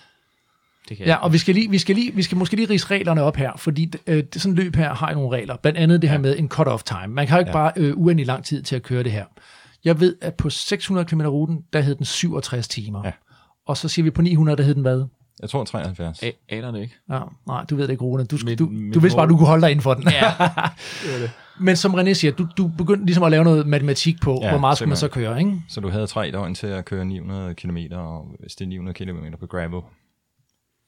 Det 0.89 0.97
kan 0.97 1.07
Ja, 1.07 1.17
og 1.17 1.33
vi 1.33 1.39
skal, 1.39 1.55
lige, 1.55 1.71
vi, 1.71 1.79
skal 1.79 1.95
lige, 1.97 2.15
vi 2.15 2.23
skal 2.23 2.39
måske 2.39 2.57
lige 2.57 2.71
rise 2.71 2.87
reglerne 2.91 3.23
op 3.23 3.37
her, 3.37 3.53
fordi 3.57 3.93
øh, 4.07 4.25
det, 4.33 4.43
sådan 4.43 4.59
et 4.59 4.65
løb 4.65 4.77
her 4.77 4.95
har 4.95 5.09
jo 5.09 5.15
nogle 5.15 5.37
regler. 5.37 5.57
Blandt 5.57 5.79
andet 5.79 6.03
det 6.03 6.11
her 6.11 6.19
med 6.19 6.39
en 6.39 6.51
cut-off 6.55 6.83
time. 6.87 7.15
Man 7.15 7.27
kan 7.27 7.35
jo 7.37 7.39
ikke 7.39 7.51
ja. 7.59 7.59
Ja. 7.59 7.71
bare 7.71 7.73
øh, 7.77 7.97
uendelig 7.97 8.27
lang 8.27 8.45
tid 8.45 8.63
til 8.63 8.77
at 8.77 8.83
køre 8.83 9.03
det 9.03 9.13
her. 9.13 9.25
Jeg 9.85 10.01
ved, 10.01 10.17
at 10.21 10.35
på 10.35 10.51
600 10.51 11.05
km 11.09 11.21
ruten, 11.21 11.59
der 11.73 11.81
hed 11.81 11.95
den 11.95 12.05
67 12.05 12.69
timer. 12.69 13.03
Ja. 13.05 13.11
Og 13.67 13.77
så 13.77 13.89
siger 13.89 14.05
vi 14.05 14.11
på 14.11 14.23
900, 14.23 14.57
der 14.57 14.63
hed 14.65 14.75
den 14.75 14.83
hvad? 14.83 15.05
Jeg 15.43 15.51
tror 15.51 15.65
73. 15.65 16.23
A- 16.23 16.31
aner 16.49 16.71
det 16.71 16.81
ikke. 16.81 16.95
Ja, 17.11 17.21
nej, 17.47 17.65
du 17.71 17.77
ved 17.77 17.85
det 17.85 17.91
ikke, 17.91 18.05
Rune. 18.05 18.25
Du, 18.25 18.37
Mit- 18.37 18.55
du, 18.59 18.67
mit 18.67 18.95
du 18.95 19.01
vidste 19.01 19.17
bare, 19.17 19.29
du 19.29 19.37
kunne 19.37 19.47
holde 19.47 19.63
dig 19.63 19.71
inden 19.71 19.83
for 19.83 19.95
den. 19.95 20.03
Ja, 20.03 20.11
det 20.39 21.13
var 21.13 21.19
det. 21.23 21.31
Men 21.61 21.77
som 21.77 21.95
René 21.95 22.13
siger, 22.13 22.33
du, 22.33 22.47
du 22.57 22.69
begyndte 22.69 23.05
ligesom 23.07 23.23
at 23.25 23.31
lave 23.31 23.45
noget 23.45 23.67
matematik 23.67 24.21
på, 24.23 24.39
ja, 24.41 24.47
Ja, 24.47 24.53
hvor 24.53 24.61
meget 24.61 24.77
skulle 24.79 24.89
man 24.89 24.97
så 24.97 25.09
køre, 25.09 25.39
ikke? 25.39 25.53
Så 25.69 25.81
du 25.81 25.89
havde 25.89 26.07
tre 26.07 26.31
døgn 26.31 26.55
til 26.55 26.67
at 26.67 26.85
køre 26.85 27.05
900 27.05 27.55
km, 27.55 27.77
og 27.93 28.27
hvis 28.41 28.55
det 28.55 28.65
er 28.65 28.69
900 28.69 28.95
km 29.05 29.19
på 29.41 29.47
gravel, 29.47 29.81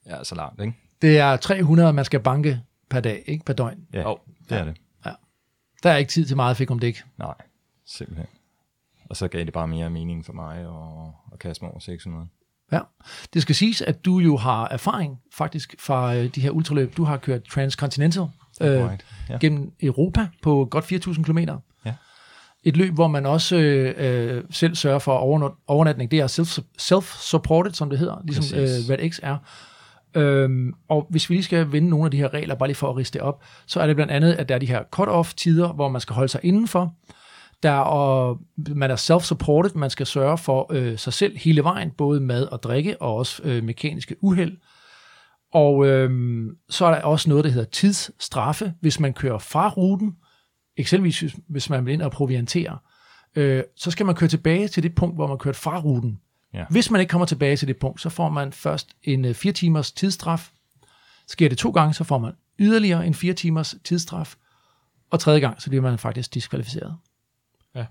ja, 0.08 0.24
så 0.24 0.34
langt, 0.34 0.60
ikke? 0.60 0.74
Det 1.02 1.18
er 1.18 1.36
300, 1.36 1.92
man 1.92 2.04
skal 2.04 2.20
banke 2.20 2.60
per 2.90 3.00
dag, 3.00 3.22
ikke 3.26 3.44
per 3.44 3.52
døgn. 3.52 3.78
Ja, 3.94 4.02
Jo. 4.02 4.18
det 4.48 4.58
er 4.58 4.64
det. 4.64 4.76
Der 5.82 5.90
er 5.90 5.96
ikke 5.96 6.10
tid 6.10 6.26
til 6.26 6.36
meget 6.36 6.56
fik 6.56 6.70
om 6.70 6.78
dæk. 6.78 7.02
Nej, 7.18 7.34
simpelthen. 7.86 8.26
Og 9.10 9.16
så 9.16 9.28
gav 9.28 9.44
det 9.44 9.52
bare 9.52 9.68
mere 9.68 9.90
mening 9.90 10.26
for 10.26 10.32
mig 10.32 10.58
at, 10.58 11.12
at 11.32 11.38
kaste 11.38 11.64
mig 11.64 11.70
over 11.70 11.80
600. 11.80 12.26
Ja. 12.72 12.80
Det 13.34 13.42
skal 13.42 13.54
siges, 13.54 13.82
at 13.82 14.04
du 14.04 14.18
jo 14.18 14.36
har 14.36 14.68
erfaring 14.68 15.18
faktisk 15.34 15.74
fra 15.78 16.14
øh, 16.14 16.26
de 16.34 16.40
her 16.40 16.50
ultraløb. 16.50 16.96
Du 16.96 17.04
har 17.04 17.16
kørt 17.16 17.44
Transcontinental 17.44 18.22
øh, 18.60 18.80
Correct. 18.82 19.06
Ja. 19.28 19.38
gennem 19.38 19.72
Europa 19.82 20.28
på 20.42 20.68
godt 20.70 20.92
4.000 20.92 21.22
km. 21.22 21.38
Ja. 21.84 21.94
Et 22.64 22.76
løb, 22.76 22.94
hvor 22.94 23.08
man 23.08 23.26
også 23.26 23.56
øh, 23.56 23.94
øh, 24.36 24.44
selv 24.50 24.74
sørger 24.74 24.98
for 24.98 25.18
overnat- 25.18 25.64
overnatning. 25.66 26.10
Det 26.10 26.18
er 26.20 26.26
self- 26.26 26.64
self-supported, 26.80 27.72
som 27.72 27.90
det 27.90 27.98
hedder, 27.98 28.22
ligesom 28.24 28.58
øh, 28.58 28.64
Præcis. 28.64 28.90
Red 28.90 29.10
X 29.10 29.20
er. 29.22 29.36
Øhm, 30.14 30.72
og 30.88 31.06
hvis 31.10 31.30
vi 31.30 31.34
lige 31.34 31.44
skal 31.44 31.72
vende 31.72 31.88
nogle 31.88 32.04
af 32.04 32.10
de 32.10 32.16
her 32.16 32.34
regler, 32.34 32.54
bare 32.54 32.68
lige 32.68 32.76
for 32.76 32.90
at 32.90 32.96
riste 32.96 33.18
det 33.18 33.26
op, 33.26 33.42
så 33.66 33.80
er 33.80 33.86
det 33.86 33.96
blandt 33.96 34.12
andet, 34.12 34.32
at 34.32 34.48
der 34.48 34.54
er 34.54 34.58
de 34.58 34.66
her 34.66 34.82
cut-off-tider, 34.90 35.72
hvor 35.72 35.88
man 35.88 36.00
skal 36.00 36.14
holde 36.14 36.28
sig 36.28 36.40
indenfor. 36.42 36.94
Der 37.62 37.70
er, 37.70 37.80
og 37.80 38.38
man 38.56 38.90
er 38.90 38.96
self-supported, 38.96 39.74
man 39.78 39.90
skal 39.90 40.06
sørge 40.06 40.38
for 40.38 40.66
øh, 40.72 40.98
sig 40.98 41.12
selv 41.12 41.36
hele 41.38 41.64
vejen, 41.64 41.90
både 41.90 42.20
mad 42.20 42.42
og 42.44 42.62
drikke, 42.62 43.02
og 43.02 43.14
også 43.16 43.42
øh, 43.44 43.64
mekaniske 43.64 44.16
uheld. 44.20 44.56
Og 45.52 45.86
øh, 45.86 46.10
så 46.68 46.86
er 46.86 46.90
der 46.94 47.02
også 47.02 47.28
noget, 47.28 47.44
der 47.44 47.50
hedder 47.50 47.68
tidsstraffe, 47.70 48.74
hvis 48.80 49.00
man 49.00 49.12
kører 49.12 49.38
fra 49.38 49.68
ruten, 49.68 50.12
eksempelvis 50.76 51.24
hvis- 51.48 51.70
man 51.70 51.86
vil 51.86 51.92
ind 51.94 52.02
og 52.02 52.10
proviantere, 52.10 52.78
øh, 53.36 53.62
så 53.76 53.90
skal 53.90 54.06
man 54.06 54.14
køre 54.14 54.28
tilbage 54.28 54.68
til 54.68 54.82
det 54.82 54.94
punkt, 54.94 55.16
hvor 55.16 55.26
man 55.26 55.38
kørte 55.38 55.58
fra 55.58 55.80
ruten. 55.80 56.18
Ja. 56.54 56.64
Hvis 56.70 56.90
man 56.90 57.00
ikke 57.00 57.10
kommer 57.10 57.26
tilbage 57.26 57.56
til 57.56 57.68
det 57.68 57.76
punkt, 57.76 58.00
så 58.00 58.08
får 58.08 58.28
man 58.28 58.52
først 58.52 58.88
en 59.04 59.24
øh, 59.24 59.34
fire 59.34 59.52
timers 59.52 59.92
tidsstraf. 59.92 60.50
Sker 61.28 61.48
det 61.48 61.58
to 61.58 61.70
gange, 61.70 61.94
så 61.94 62.04
får 62.04 62.18
man 62.18 62.32
yderligere 62.58 63.06
en 63.06 63.14
fire 63.14 63.32
timers 63.34 63.74
tidsstraf. 63.84 64.34
Og 65.10 65.20
tredje 65.20 65.40
gang, 65.40 65.62
så 65.62 65.68
bliver 65.68 65.82
man 65.82 65.98
faktisk 65.98 66.34
diskvalificeret. 66.34 66.94
Ja. 67.74 67.84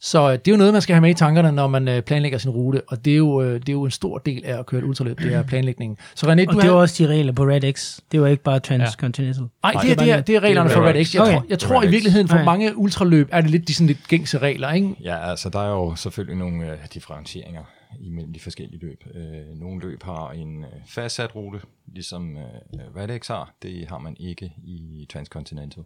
Så 0.00 0.26
øh, 0.26 0.32
det 0.32 0.48
er 0.48 0.52
jo 0.52 0.56
noget, 0.56 0.72
man 0.72 0.82
skal 0.82 0.94
have 0.94 1.00
med 1.00 1.10
i 1.10 1.14
tankerne, 1.14 1.52
når 1.52 1.66
man 1.66 1.88
øh, 1.88 2.02
planlægger 2.02 2.38
sin 2.38 2.50
rute, 2.50 2.82
og 2.88 3.04
det 3.04 3.12
er, 3.12 3.16
jo, 3.16 3.42
øh, 3.42 3.60
det 3.60 3.68
er 3.68 3.72
jo 3.72 3.84
en 3.84 3.90
stor 3.90 4.18
del 4.18 4.44
af 4.44 4.58
at 4.58 4.66
køre 4.66 4.80
et 4.80 4.84
ultraløb, 4.84 5.18
det 5.18 5.34
er 5.34 5.42
planlægningen. 5.42 5.98
Så 6.14 6.26
René, 6.26 6.30
Og 6.30 6.36
du 6.36 6.42
det 6.42 6.54
var 6.56 6.62
har... 6.62 6.70
også 6.80 7.04
de 7.04 7.08
regler 7.08 7.32
på 7.32 7.42
Red 7.44 7.72
X. 7.74 7.98
Det 8.12 8.20
var 8.20 8.26
ikke 8.26 8.42
bare 8.42 8.60
Transcontinental. 8.60 9.42
Nej, 9.62 9.72
det, 9.72 9.78
er, 9.78 9.82
det 9.82 9.90
er 9.90 9.96
det, 10.04 10.10
er, 10.12 10.20
det 10.20 10.36
er 10.36 10.40
reglerne 10.40 10.70
for 10.70 10.82
Red 10.82 11.04
X. 11.04 11.14
Jeg, 11.14 11.22
Okay. 11.22 11.32
tror, 11.32 11.44
jeg 11.48 11.58
tror 11.58 11.82
i 11.82 11.88
virkeligheden, 11.88 12.28
for 12.28 12.34
Okay. 12.36 12.44
mange 12.44 12.76
ultraløb, 12.76 13.28
er 13.32 13.40
det 13.40 13.50
lidt 13.50 13.68
de 13.68 13.74
sådan 13.74 13.86
lidt 13.86 14.08
gængse 14.08 14.38
regler, 14.38 14.72
ikke? 14.72 14.94
Ja, 15.02 15.30
altså 15.30 15.48
der 15.48 15.60
er 15.60 15.68
jo 15.70 15.94
selvfølgelig 15.96 16.36
nogle 16.36 16.72
øh, 16.72 16.78
differentieringer 16.94 17.62
imellem 18.00 18.32
de 18.32 18.40
forskellige 18.40 18.80
løb. 18.80 19.04
Øh, 19.14 19.46
nogle 19.48 19.80
løb 19.80 20.02
har 20.02 20.30
en 20.30 20.64
øh, 20.64 20.70
fastsat 20.86 21.36
rute, 21.36 21.60
ligesom 21.86 22.36
øh, 22.36 22.96
Radex 22.96 23.28
har. 23.28 23.54
Det 23.62 23.88
har 23.88 23.98
man 23.98 24.16
ikke 24.20 24.52
i 24.64 25.06
Transcontinental. 25.12 25.84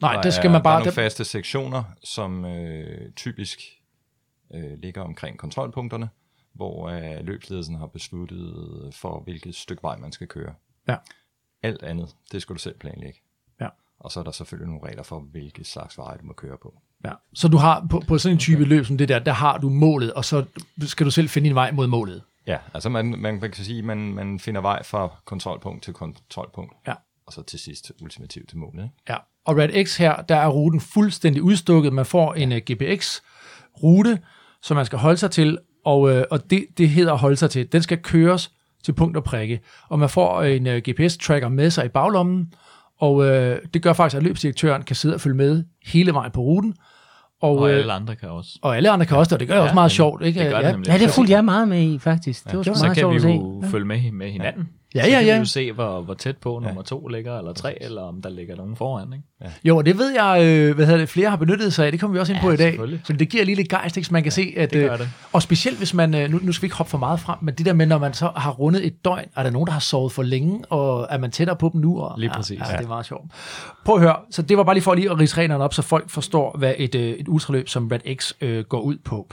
Nej, 0.00 0.14
der 0.14 0.22
det 0.22 0.34
skal 0.34 0.46
er, 0.46 0.52
man 0.52 0.54
Der 0.54 0.58
er 0.58 0.62
bare... 0.62 0.80
nogle 0.80 0.92
faste 0.92 1.24
sektioner, 1.24 1.84
som 2.04 2.44
øh, 2.44 3.12
typisk 3.12 3.60
øh, 4.54 4.78
ligger 4.78 5.02
omkring 5.02 5.38
kontrolpunkterne, 5.38 6.08
hvor 6.52 6.88
øh, 6.88 7.26
løbsledelsen 7.26 7.74
har 7.74 7.86
besluttet 7.86 8.94
for, 8.94 9.20
hvilket 9.20 9.54
stykke 9.54 9.82
vej 9.82 9.96
man 9.96 10.12
skal 10.12 10.26
køre. 10.26 10.54
Ja. 10.88 10.96
Alt 11.62 11.82
andet, 11.82 12.16
det 12.32 12.42
skal 12.42 12.54
du 12.54 12.60
selv 12.60 12.78
planlægge. 12.78 13.20
Ja. 13.60 13.68
Og 13.98 14.12
så 14.12 14.20
er 14.20 14.24
der 14.24 14.30
selvfølgelig 14.30 14.68
nogle 14.68 14.88
regler 14.88 15.02
for, 15.02 15.20
hvilke 15.20 15.64
slags 15.64 15.98
veje 15.98 16.18
du 16.18 16.24
må 16.24 16.32
køre 16.32 16.58
på. 16.58 16.80
Ja. 17.04 17.12
Så 17.34 17.48
du 17.48 17.56
har 17.56 17.86
på, 17.90 18.02
på 18.08 18.18
sådan 18.18 18.34
en 18.34 18.38
type 18.38 18.60
okay. 18.60 18.68
løb 18.68 18.86
som 18.86 18.98
det 18.98 19.08
der, 19.08 19.18
der 19.18 19.32
har 19.32 19.58
du 19.58 19.68
målet, 19.68 20.12
og 20.12 20.24
så 20.24 20.44
skal 20.82 21.06
du 21.06 21.10
selv 21.10 21.28
finde 21.28 21.48
din 21.48 21.54
vej 21.54 21.70
mod 21.70 21.86
målet. 21.86 22.22
Ja, 22.46 22.58
altså 22.74 22.88
man, 22.88 23.06
man, 23.06 23.20
man 23.20 23.40
kan 23.40 23.64
sige, 23.64 23.82
man, 23.82 23.98
man 23.98 24.40
finder 24.40 24.60
vej 24.60 24.82
fra 24.82 25.08
kontrolpunkt 25.24 25.82
til 25.82 25.94
kontrolpunkt. 25.94 26.72
Ja. 26.86 26.94
Og 27.26 27.32
så 27.32 27.42
til 27.42 27.58
sidst 27.58 27.92
ultimativt 28.02 28.48
til 28.48 28.58
målet. 28.58 28.82
Ikke? 28.82 28.94
Ja. 29.08 29.16
Og 29.44 29.56
Red 29.56 29.84
X 29.84 29.96
her, 29.96 30.22
der 30.22 30.36
er 30.36 30.48
ruten 30.48 30.80
fuldstændig 30.80 31.42
udstukket. 31.42 31.92
Man 31.92 32.06
får 32.06 32.34
en 32.34 32.52
uh, 32.52 32.58
GPX-rute, 32.58 34.18
som 34.62 34.76
man 34.76 34.86
skal 34.86 34.98
holde 34.98 35.16
sig 35.16 35.30
til, 35.30 35.58
og, 35.84 36.00
uh, 36.00 36.22
og 36.30 36.50
det, 36.50 36.66
det 36.78 36.88
hedder 36.88 37.14
holde 37.14 37.36
sig 37.36 37.50
til. 37.50 37.72
Den 37.72 37.82
skal 37.82 37.98
køres 37.98 38.52
til 38.84 38.92
punkt 38.92 39.16
og 39.16 39.24
prikke. 39.24 39.60
Og 39.88 39.98
man 39.98 40.10
får 40.10 40.42
en 40.42 40.66
uh, 40.66 40.72
GPS-tracker 40.72 41.48
med 41.48 41.70
sig 41.70 41.84
i 41.84 41.88
baglommen, 41.88 42.52
og 43.00 43.14
uh, 43.14 43.26
det 43.74 43.82
gør 43.82 43.92
faktisk, 43.92 44.16
at 44.16 44.22
løbsdirektøren 44.22 44.82
kan 44.82 44.96
sidde 44.96 45.14
og 45.14 45.20
følge 45.20 45.36
med 45.36 45.64
hele 45.86 46.14
vejen 46.14 46.32
på 46.32 46.40
ruten. 46.40 46.74
Og, 47.42 47.58
Og 47.58 47.70
øh, 47.72 47.78
alle 47.78 47.92
andre 47.92 48.16
kan 48.16 48.28
også. 48.28 48.58
og 48.62 48.76
alle 48.76 48.90
andre 48.90 49.06
kan 49.06 49.16
også, 49.16 49.34
og 49.34 49.40
det 49.40 49.48
gør 49.48 49.54
ja, 49.54 49.60
også 49.62 49.74
meget 49.74 49.90
sjovt. 49.90 50.22
Ikke? 50.24 50.40
Det 50.40 50.50
gør 50.50 50.58
det 50.58 50.66
ja. 50.66 50.72
nemlig. 50.72 50.88
Ja, 50.88 50.98
det 50.98 51.10
fulgte 51.10 51.32
jeg 51.32 51.44
meget 51.44 51.68
med 51.68 51.82
i, 51.82 51.98
faktisk. 51.98 52.44
Det 52.44 52.56
var 52.56 52.62
sgu 52.62 52.74
Så 52.74 52.84
meget 52.84 52.94
kan 52.94 53.00
sjovt 53.00 53.12
vi 53.12 53.16
at 53.16 53.22
se. 53.22 53.28
jo 53.28 53.62
følge 53.70 53.84
med, 53.84 54.12
med 54.12 54.30
hinanden. 54.30 54.62
Ja, 54.62 54.77
så 54.92 54.98
ja, 54.98 55.08
kan 55.08 55.26
ja. 55.26 55.32
vi 55.32 55.38
jo 55.38 55.44
se, 55.44 55.72
hvor, 55.72 56.00
hvor 56.00 56.14
tæt 56.14 56.36
på 56.36 56.58
nummer 56.64 56.82
to 56.82 57.08
ligger, 57.08 57.38
eller 57.38 57.52
tre, 57.52 57.82
eller 57.82 58.02
om 58.02 58.22
der 58.22 58.30
ligger 58.30 58.56
nogen 58.56 58.76
foran. 58.76 59.12
Ikke? 59.12 59.54
Jo, 59.64 59.76
og 59.76 59.86
det 59.86 59.98
ved 59.98 60.10
jeg, 60.10 60.42
øh, 60.44 60.74
hvad 60.74 60.86
hedder 60.86 61.00
det, 61.00 61.08
flere 61.08 61.30
har 61.30 61.36
benyttet 61.36 61.72
sig 61.72 61.86
af. 61.86 61.92
Det 61.92 62.00
kommer 62.00 62.12
vi 62.12 62.20
også 62.20 62.32
ind 62.32 62.40
på 62.40 62.48
Ja, 62.48 62.54
i 62.54 62.56
dag. 62.56 63.00
Så 63.04 63.12
det 63.12 63.28
giver 63.28 63.44
lige 63.44 63.54
lidt 63.54 63.68
gejst, 63.68 63.96
ikke? 63.96 64.06
så 64.06 64.12
man 64.12 64.22
kan 64.22 64.32
se, 64.32 64.54
at... 64.56 64.70
det 64.70 64.90
øh, 64.90 64.98
det. 64.98 65.08
Og 65.32 65.42
specielt 65.42 65.78
hvis 65.78 65.94
man, 65.94 66.14
øh, 66.14 66.30
nu, 66.30 66.38
nu 66.42 66.52
skal 66.52 66.62
vi 66.62 66.66
ikke 66.66 66.76
hoppe 66.76 66.90
for 66.90 66.98
meget 66.98 67.20
frem, 67.20 67.38
men 67.42 67.54
det 67.54 67.66
der 67.66 67.72
med, 67.72 67.86
når 67.86 67.98
man 67.98 68.14
så 68.14 68.30
har 68.36 68.50
rundet 68.50 68.86
et 68.86 69.04
døgn, 69.04 69.28
er 69.36 69.42
der 69.42 69.50
nogen, 69.50 69.66
der 69.66 69.72
har 69.72 69.80
sovet 69.80 70.12
for 70.12 70.22
længe, 70.22 70.64
og 70.70 71.06
er 71.10 71.18
man 71.18 71.30
tættere 71.30 71.56
på 71.56 71.70
dem 71.72 71.80
nu? 71.80 72.00
Og, 72.00 72.18
Lige 72.18 72.30
præcis. 72.30 72.58
Ja, 72.58 72.70
ja, 72.70 72.76
det 72.76 72.84
er 72.84 72.88
meget 72.88 73.06
sjovt. 73.06 73.24
Prøv 73.84 73.94
at 73.94 74.00
høre, 74.00 74.16
så 74.30 74.42
det 74.42 74.56
var 74.56 74.64
bare 74.64 74.74
lige 74.74 74.84
for 74.84 74.94
lige 74.94 75.10
at 75.10 75.18
rise 75.18 75.36
reglerne 75.36 75.64
op, 75.64 75.74
så 75.74 75.82
folk 75.82 76.10
forstår, 76.10 76.56
hvad 76.58 76.74
et, 76.78 76.94
øh, 76.94 77.10
et 77.10 77.28
ultraløb 77.28 77.68
som 77.68 77.88
Red 77.88 78.16
X 78.16 78.32
øh, 78.40 78.64
går 78.64 78.80
ud 78.80 78.96
på. 79.04 79.28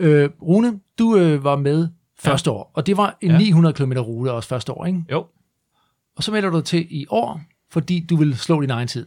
Øh, 0.00 0.30
Rune, 0.42 0.72
du 0.98 1.16
øh, 1.16 1.44
var 1.44 1.56
med 1.56 1.88
første 2.30 2.50
år, 2.50 2.70
og 2.74 2.86
det 2.86 2.96
var 2.96 3.16
en 3.20 3.30
Ja. 3.30 3.38
900 3.38 3.72
km 3.74 3.92
rute 3.92 4.32
også 4.32 4.48
første 4.48 4.72
år, 4.72 4.86
ikke? 4.86 5.04
Jo. 5.12 5.26
Og 6.16 6.22
så 6.22 6.32
melder 6.32 6.50
du 6.50 6.60
til 6.60 6.86
i 6.90 7.06
år, 7.10 7.40
fordi 7.70 8.06
du 8.10 8.16
vil 8.16 8.38
slå 8.38 8.60
din 8.60 8.70
egen 8.70 8.88
tid. 8.88 9.06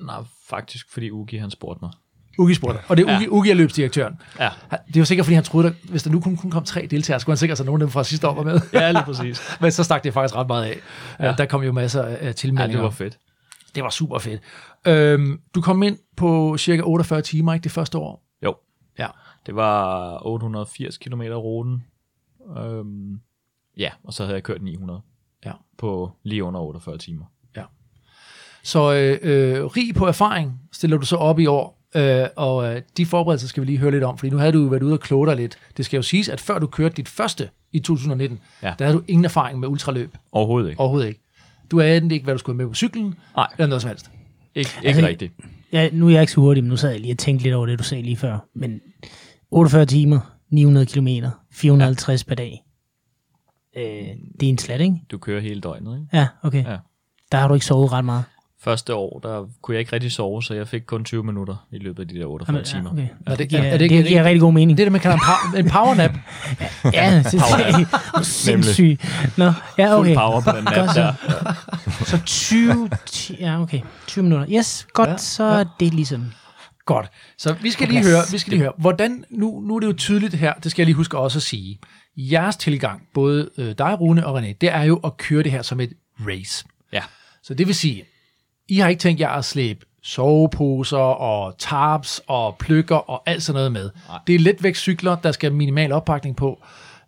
Nej, 0.00 0.16
faktisk, 0.48 0.92
fordi 0.92 1.10
Ugi 1.10 1.36
han 1.36 1.50
spurgte 1.50 1.84
mig. 1.84 1.90
Ugi 2.38 2.54
spurgte. 2.54 2.80
Og 2.88 2.96
det 2.96 3.06
er 3.08 3.14
Ugi, 3.16 3.24
ja. 3.24 3.30
Ugi 3.30 3.50
er 3.50 3.54
løbsdirektøren. 3.54 4.20
Ja, 4.38 4.50
Det 4.86 4.96
jo 4.96 5.04
sikkert, 5.04 5.26
fordi 5.26 5.34
han 5.34 5.44
troede, 5.44 5.68
at 5.68 5.74
hvis 5.90 6.02
der 6.02 6.10
nu 6.10 6.20
kun, 6.20 6.36
kun 6.36 6.50
kom 6.50 6.64
tre 6.64 6.86
deltagere, 6.86 7.20
skulle 7.20 7.32
han 7.32 7.38
sikkert, 7.38 7.60
at 7.60 7.66
nogen 7.66 7.82
af 7.82 7.86
dem 7.86 7.92
fra 7.92 8.04
sidste 8.04 8.28
år 8.28 8.34
var 8.34 8.42
med. 8.42 8.60
ja 8.72 8.90
lige 8.92 9.02
præcis. 9.04 9.40
Men 9.60 9.72
så 9.72 9.84
stak 9.84 10.04
det 10.04 10.12
faktisk 10.14 10.36
ret 10.36 10.46
meget 10.46 10.64
af. 10.64 10.76
Ja. 11.18 11.26
Ja. 11.26 11.34
Der 11.38 11.46
kom 11.46 11.62
jo 11.62 11.72
masser 11.72 12.02
af 12.02 12.18
Ja, 12.26 12.32
tilmeldinger. 12.32 12.76
det 12.76 12.84
var 12.84 12.90
fedt. 12.90 13.18
det 13.74 13.82
var 13.82 13.90
super 13.90 14.18
fedt. 14.18 14.40
Øhm, 14.86 15.40
du 15.54 15.60
kom 15.60 15.82
ind 15.82 15.98
på 16.16 16.56
cirka 16.58 16.82
48 16.82 17.22
timer, 17.22 17.54
ikke 17.54 17.64
det 17.64 17.72
første 17.72 17.98
år? 17.98 18.22
Jo. 18.44 18.54
Ja. 18.98 19.06
Det 19.46 19.54
var 19.56 20.18
880 20.26 20.98
km 20.98 21.20
ruten. 21.22 21.84
Øhm, 22.58 23.20
ja, 23.76 23.90
og 24.04 24.12
så 24.12 24.22
havde 24.24 24.34
jeg 24.34 24.42
kørt 24.42 24.62
900 24.62 25.00
Ja. 25.46 25.52
på 25.78 26.10
lige 26.22 26.44
under 26.44 26.60
48 26.60 26.98
timer. 26.98 27.24
Så 28.62 28.94
øh, 28.94 29.18
øh, 29.22 29.64
rig 29.64 29.94
på 29.94 30.06
erfaring 30.06 30.60
stiller 30.72 30.96
du 30.98 31.06
så 31.06 31.16
op 31.16 31.38
i 31.38 31.46
år, 31.46 31.82
øh, 31.96 32.26
og 32.36 32.74
øh, 32.76 32.82
de 32.96 33.06
forberedelser 33.06 33.48
skal 33.48 33.60
vi 33.60 33.66
lige 33.66 33.78
høre 33.78 33.90
lidt 33.90 34.04
om, 34.04 34.18
fordi 34.18 34.30
nu 34.30 34.36
havde 34.38 34.52
du 34.52 34.62
jo 34.62 34.68
været 34.68 34.82
ude 34.82 34.92
og 34.92 35.00
kloge 35.00 35.26
dig 35.26 35.36
lidt. 35.36 35.58
Det 35.76 35.84
skal 35.84 35.96
jo 35.98 36.02
siges, 36.02 36.28
at 36.28 36.40
før 36.40 36.58
du 36.58 36.66
kørte 36.66 36.94
dit 36.94 37.08
første 37.08 37.50
i 37.72 37.78
2019, 37.78 38.40
Ja. 38.62 38.74
der 38.78 38.84
havde 38.84 38.98
du 38.98 39.02
ingen 39.08 39.24
erfaring 39.24 39.58
med 39.60 39.68
ultraløb. 39.68 40.16
Overhovedet 40.32 40.68
ikke. 40.70 40.80
Overhovedet 40.80 41.08
ikke. 41.08 41.20
Du 41.70 41.80
anede 41.80 42.14
ikke, 42.14 42.24
hvad 42.24 42.34
du 42.34 42.38
skulle 42.38 42.56
med 42.56 42.66
på 42.66 42.74
cyklen, 42.74 43.14
Nej, 43.36 43.46
eller 43.58 43.66
noget 43.66 43.82
som 43.82 43.88
helst. 43.88 44.10
ikke, 44.54 44.70
ikke 44.78 44.88
Altså, 44.88 45.06
rigtigt. 45.06 45.32
Ja, 45.72 45.88
nu 45.92 46.06
er 46.06 46.10
jeg 46.10 46.20
ikke 46.20 46.32
så 46.32 46.40
hurtig, 46.40 46.62
men 46.64 46.68
nu 46.70 46.76
sad 46.76 46.90
jeg 46.90 47.00
lige 47.00 47.14
og 47.14 47.18
tænkte 47.18 47.42
lidt 47.44 47.54
over 47.54 47.66
det, 47.66 47.78
du 47.78 47.84
sagde 47.84 48.02
lige 48.02 48.16
før. 48.16 48.38
Men 48.54 48.80
48 49.50 49.86
timer, 49.86 50.20
900 50.50 50.86
km, 50.86 51.08
450 51.52 52.24
ja. 52.24 52.28
per 52.28 52.34
dag. 52.34 52.64
Øh, 53.76 53.82
det 54.40 54.46
er 54.46 54.50
en 54.50 54.58
slat, 54.58 54.80
ikke? 54.80 54.96
Du 55.10 55.18
kører 55.18 55.40
hele 55.40 55.60
døgnet, 55.60 55.94
ikke? 56.00 56.16
Ja, 56.18 56.26
okay. 56.42 56.64
Ja. 56.64 56.76
Der 57.32 57.38
har 57.38 57.48
du 57.48 57.54
ikke 57.54 57.66
sovet 57.66 57.92
ret 57.92 58.04
meget. 58.04 58.24
Første 58.62 58.94
år, 58.94 59.20
der 59.22 59.46
kunne 59.62 59.74
jeg 59.74 59.80
ikke 59.80 59.92
rigtig 59.92 60.12
sove, 60.12 60.42
så 60.42 60.54
jeg 60.54 60.68
fik 60.68 60.82
kun 60.86 61.04
20 61.04 61.24
minutter 61.24 61.66
i 61.72 61.78
løbet 61.78 62.02
af 62.02 62.08
de 62.08 62.14
der 62.18 62.26
48 62.26 62.54
Jamen, 62.56 62.64
timer. 62.64 62.90
Ja, 62.96 63.02
okay. 63.04 63.08
Er 63.26 63.30
det- 63.30 63.38
det, 63.38 63.48
giver, 63.48 63.62
er 63.62 63.70
det 63.70 63.80
det, 63.80 63.84
ikke- 63.84 63.98
det 63.98 64.06
giver 64.06 64.24
rigtig 64.24 64.40
god 64.40 64.52
mening. 64.52 64.76
Det 64.78 64.82
er 64.82 64.86
det, 64.86 64.92
man 64.92 65.00
kalder 65.00 65.16
en, 65.16 65.22
power, 65.24 65.60
en 65.64 65.68
powernap. 65.70 66.10
ja, 66.94 67.16
det, 67.18 67.32
det 67.32 67.40
er 68.14 68.22
sindssygt. 68.46 69.04
Nå, 69.38 69.52
ja, 69.78 69.96
Fuld 69.96 70.06
okay. 70.06 70.14
power 70.14 70.40
på 70.40 70.50
den 70.56 70.64
nat 70.64 70.74
Godt 70.74 70.90
så. 70.94 71.00
der. 71.00 71.14
Så 72.04 72.18
20, 72.26 72.90
ti- 73.06 73.36
ja, 73.40 73.60
okay. 73.62 73.80
20 74.06 74.22
minutter. 74.22 74.46
Yes, 74.58 74.86
godt, 74.92 75.06
Ja, 75.08 75.12
ja, 75.12 75.18
så 75.18 75.44
er 75.44 75.64
det 75.80 75.94
ligesom... 75.94 76.32
Godt. 76.94 77.10
Så 77.38 77.52
vi 77.52 77.70
skal 77.70 77.88
lige 77.88 78.04
høre, 78.04 78.22
vi 78.32 78.38
skal 78.38 78.50
lige 78.50 78.60
høre, 78.60 78.72
hvordan, 78.78 79.24
nu, 79.30 79.60
nu 79.60 79.76
er 79.76 79.80
det 79.80 79.86
jo 79.86 79.92
tydeligt 79.92 80.34
her, 80.34 80.54
det 80.54 80.70
skal 80.70 80.82
jeg 80.82 80.86
lige 80.86 80.96
huske 80.96 81.18
også 81.18 81.38
at 81.38 81.42
sige. 81.42 81.78
Jeres 82.16 82.56
tilgang, 82.56 83.02
både 83.14 83.50
øh, 83.58 83.74
dig, 83.78 84.00
Rune 84.00 84.26
og 84.26 84.38
René, 84.38 84.52
det 84.60 84.72
er 84.72 84.82
jo 84.82 84.96
at 84.96 85.16
køre 85.16 85.42
det 85.42 85.52
her 85.52 85.62
som 85.62 85.80
et 85.80 85.92
race. 86.20 86.64
Ja. 86.92 87.02
Så 87.42 87.54
det 87.54 87.66
vil 87.66 87.74
sige, 87.74 88.04
I 88.68 88.78
har 88.78 88.88
ikke 88.88 89.00
tænkt 89.00 89.20
jer 89.20 89.28
at 89.28 89.44
slæbe 89.44 89.86
soveposer 90.02 90.96
og 90.98 91.58
tarps 91.58 92.20
og 92.26 92.56
pløkker 92.58 92.96
og 92.96 93.22
alt 93.26 93.42
sådan 93.42 93.56
noget 93.56 93.72
med. 93.72 93.90
Nej. 94.08 94.18
Det 94.26 94.34
er 94.34 94.38
letvægtscykler, 94.38 95.16
der 95.16 95.32
skal 95.32 95.52
minimal 95.52 95.92
oppakning 95.92 96.36
på. 96.36 96.62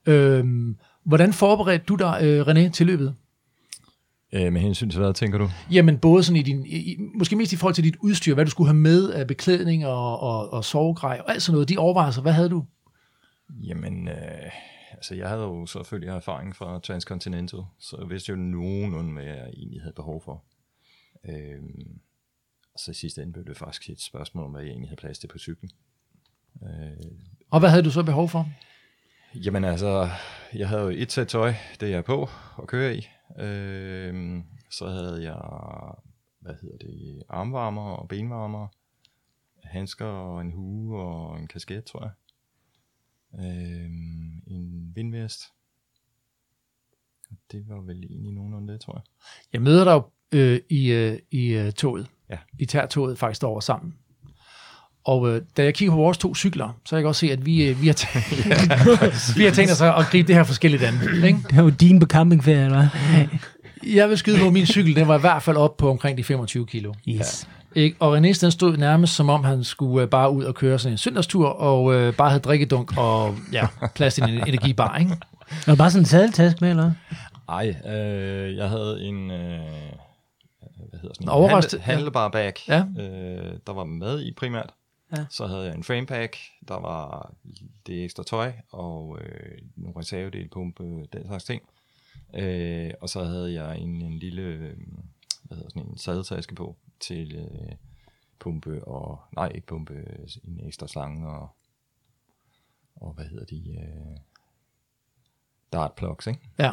Øhm, 0.06 0.76
hvordan 1.04 1.32
forberedte 1.32 1.84
du 1.84 1.94
dig, 1.94 2.18
øh, 2.22 2.46
René, 2.46 2.70
til 2.70 2.86
løbet? 2.86 3.14
Øh, 4.32 4.52
med 4.52 4.60
hensyn 4.60 4.90
til 4.90 5.00
hvad, 5.00 5.14
tænker 5.14 5.38
du? 5.38 5.48
Jamen 5.70 5.98
både 5.98 6.22
sådan 6.24 6.40
i 6.40 6.42
din, 6.42 6.66
i, 6.66 6.96
måske 7.14 7.36
mest 7.36 7.52
i 7.52 7.56
forhold 7.56 7.74
til 7.74 7.84
dit 7.84 7.96
udstyr, 8.00 8.34
hvad 8.34 8.44
du 8.44 8.50
skulle 8.50 8.68
have 8.68 8.76
med 8.78 9.10
af 9.10 9.26
beklædning 9.26 9.86
og, 9.86 10.20
og, 10.20 10.52
og 10.52 10.64
sovegrej 10.64 11.20
og 11.24 11.30
alt 11.30 11.42
sådan 11.42 11.54
noget. 11.54 11.68
De 11.68 11.78
overvejelser, 11.78 12.22
hvad 12.22 12.32
havde 12.32 12.48
du? 12.48 12.64
Jamen, 13.62 14.08
øh, 14.08 14.50
altså 14.92 15.14
jeg 15.14 15.28
havde 15.28 15.42
jo 15.42 15.66
selvfølgelig 15.66 16.08
erfaring 16.08 16.56
fra 16.56 16.78
Transcontinental, 16.78 17.60
så 17.78 17.96
jeg 18.00 18.10
vidste 18.10 18.30
jo 18.30 18.36
nogenlunde, 18.36 19.12
hvad 19.12 19.24
jeg 19.24 19.48
egentlig 19.56 19.80
havde 19.80 19.94
behov 19.94 20.22
for. 20.24 20.42
Øh, 21.28 21.60
og 22.74 22.80
så 22.80 22.90
i 22.90 22.94
sidste 22.94 23.22
ende 23.22 23.32
blev 23.32 23.44
det 23.44 23.56
faktisk 23.56 23.90
et 23.90 24.00
spørgsmål 24.00 24.44
om, 24.44 24.50
hvad 24.50 24.62
jeg 24.62 24.70
egentlig 24.70 24.88
havde 24.88 25.00
plads 25.00 25.18
til 25.18 25.26
på 25.28 25.38
cyklen. 25.38 25.70
Øh, 26.62 26.68
Og 27.50 27.60
hvad 27.60 27.70
havde 27.70 27.82
du 27.82 27.90
så 27.90 28.02
behov 28.02 28.28
for? 28.28 28.48
Jamen 29.34 29.64
altså, 29.64 30.08
jeg 30.54 30.68
havde 30.68 30.82
jo 30.82 30.88
et 30.88 31.12
sæt 31.12 31.28
tøj, 31.28 31.54
det 31.80 31.90
jeg 31.90 31.98
er 31.98 32.02
på 32.02 32.30
og 32.56 32.66
køre 32.68 32.96
i. 32.96 33.08
Øh, 33.38 34.42
så 34.70 34.88
havde 34.88 35.22
jeg, 35.22 35.40
hvad 36.38 36.54
hedder 36.62 36.78
det, 36.78 37.22
armvarmer 37.28 37.92
og 37.92 38.08
benvarmer, 38.08 38.68
handsker 39.64 40.06
og 40.06 40.40
en 40.40 40.52
hue 40.52 41.00
og 41.00 41.38
en 41.38 41.48
kasket, 41.48 41.84
tror 41.84 42.02
jeg. 42.02 42.12
Øh, 43.40 43.90
en 44.46 44.92
vindvest. 44.94 45.42
Og 47.30 47.36
Det 47.52 47.68
var 47.68 47.80
vel 47.80 48.04
egentlig 48.04 48.32
nogenlunde 48.32 48.72
det, 48.72 48.80
tror 48.80 48.94
jeg. 48.94 49.02
Jeg 49.52 49.62
møder 49.62 49.84
dig 49.84 49.92
jo 49.92 50.10
øh, 50.32 50.60
i, 50.70 50.92
øh, 50.92 51.18
i 51.30 51.52
øh, 51.52 51.72
toget. 51.72 52.10
Ja. 52.28 52.38
I 52.58 52.66
toget 52.66 53.18
faktisk 53.18 53.40
derovre 53.40 53.62
sammen. 53.62 53.98
Og 55.04 55.28
øh, 55.34 55.42
da 55.56 55.64
jeg 55.64 55.74
kigger 55.74 55.92
på 55.94 55.96
vores 55.96 56.18
to 56.18 56.34
cykler, 56.34 56.68
så 56.84 56.90
kan 56.90 56.96
jeg 56.96 57.04
godt 57.04 57.16
se, 57.16 57.32
at 57.32 57.46
vi, 57.46 57.64
øh, 57.68 57.82
vi, 57.82 57.86
har, 57.86 57.94
tænkt, 57.94 59.36
vi 59.38 59.44
har 59.44 59.50
tænkt 59.50 59.72
os 59.72 59.80
at 59.80 59.94
gribe 60.10 60.28
det 60.28 60.36
her 60.36 60.42
forskelligt 60.44 60.82
an. 60.82 60.94
Ikke? 61.24 61.38
Det 61.50 61.58
er 61.58 61.62
jo 61.62 61.68
din 61.70 62.00
på 62.00 62.06
campingferie, 62.06 62.64
eller 62.64 62.88
hvad? 62.88 63.26
Jeg 63.94 64.08
vil 64.08 64.18
skyde 64.18 64.38
på, 64.38 64.50
min 64.50 64.66
cykel 64.66 64.96
den 64.96 65.08
var 65.08 65.16
i 65.18 65.20
hvert 65.20 65.42
fald 65.42 65.56
op 65.56 65.76
på 65.76 65.90
omkring 65.90 66.18
de 66.18 66.24
25 66.24 66.66
kilo. 66.66 66.92
Yes. 67.08 67.48
Ikke? 67.74 67.96
Og 68.00 68.16
René 68.18 68.40
den 68.40 68.50
stod 68.50 68.76
nærmest 68.76 69.14
som 69.16 69.28
om 69.28 69.44
han 69.44 69.64
skulle 69.64 70.02
øh, 70.04 70.08
bare 70.10 70.30
ud 70.30 70.44
og 70.44 70.54
køre 70.54 70.78
sådan 70.78 70.92
en 70.94 70.98
søndagstur, 70.98 71.48
og 71.48 71.94
øh, 71.94 72.14
bare 72.14 72.28
havde 72.30 72.40
drikkedunk 72.42 72.98
og 72.98 73.34
ja, 73.52 73.66
plads 73.94 74.14
til 74.14 74.22
en 74.24 74.30
energibar. 74.30 74.96
Ikke? 74.98 75.12
Du 75.66 75.76
bare 75.76 75.90
sådan 75.90 76.02
en 76.02 76.06
sadeltask 76.06 76.60
med, 76.60 76.70
eller 76.70 76.82
hvad? 76.82 76.92
Ej, 77.48 77.74
øh, 77.94 78.56
jeg 78.56 78.68
havde 78.68 78.98
en, 79.02 79.30
øh, 79.30 79.36
hvad 80.90 81.00
hedder 81.02 81.14
sådan 81.14 81.24
En 81.24 81.28
overrest- 81.28 81.70
handle, 81.80 81.80
handlebar 81.82 82.28
bag, 82.28 82.52
Ja. 82.68 82.78
øh, 82.78 83.52
der 83.66 83.72
var 83.72 83.84
mad 83.84 84.22
i 84.22 84.32
primært. 84.36 84.70
Ja. 85.16 85.26
Så 85.30 85.46
havde 85.46 85.64
jeg 85.64 85.74
en 85.74 85.84
framepack, 85.84 86.36
der 86.68 86.74
var 86.80 87.34
det 87.86 88.04
ekstra 88.04 88.22
tøj, 88.22 88.52
og 88.70 89.18
øh, 89.20 89.58
nogle 89.76 89.98
reservedelpumpe, 90.00 91.06
den 91.12 91.26
slags 91.26 91.44
ting. 91.44 91.62
Øh, 92.34 92.90
og 93.00 93.08
så 93.08 93.24
havde 93.24 93.52
jeg 93.52 93.78
en, 93.78 94.02
en 94.02 94.18
lille, 94.18 94.42
øh, 94.42 94.76
hvad 95.42 95.56
hedder 95.56 95.70
sådan 95.70 95.88
en 95.90 95.98
sadetaske 95.98 96.54
på, 96.54 96.76
til 97.00 97.36
øh, 97.36 97.72
pumpe 98.38 98.84
og, 98.84 99.20
nej 99.36 99.48
ikke 99.54 99.66
pumpe, 99.66 99.94
en 100.44 100.60
ekstra 100.66 100.88
slange 100.88 101.28
og, 101.28 101.48
og 102.96 103.12
hvad 103.12 103.24
hedder 103.24 103.44
de, 103.44 103.70
øh, 103.70 104.16
dart 105.72 105.92
plugs, 105.92 106.26
ikke? 106.26 106.40
Ja. 106.58 106.72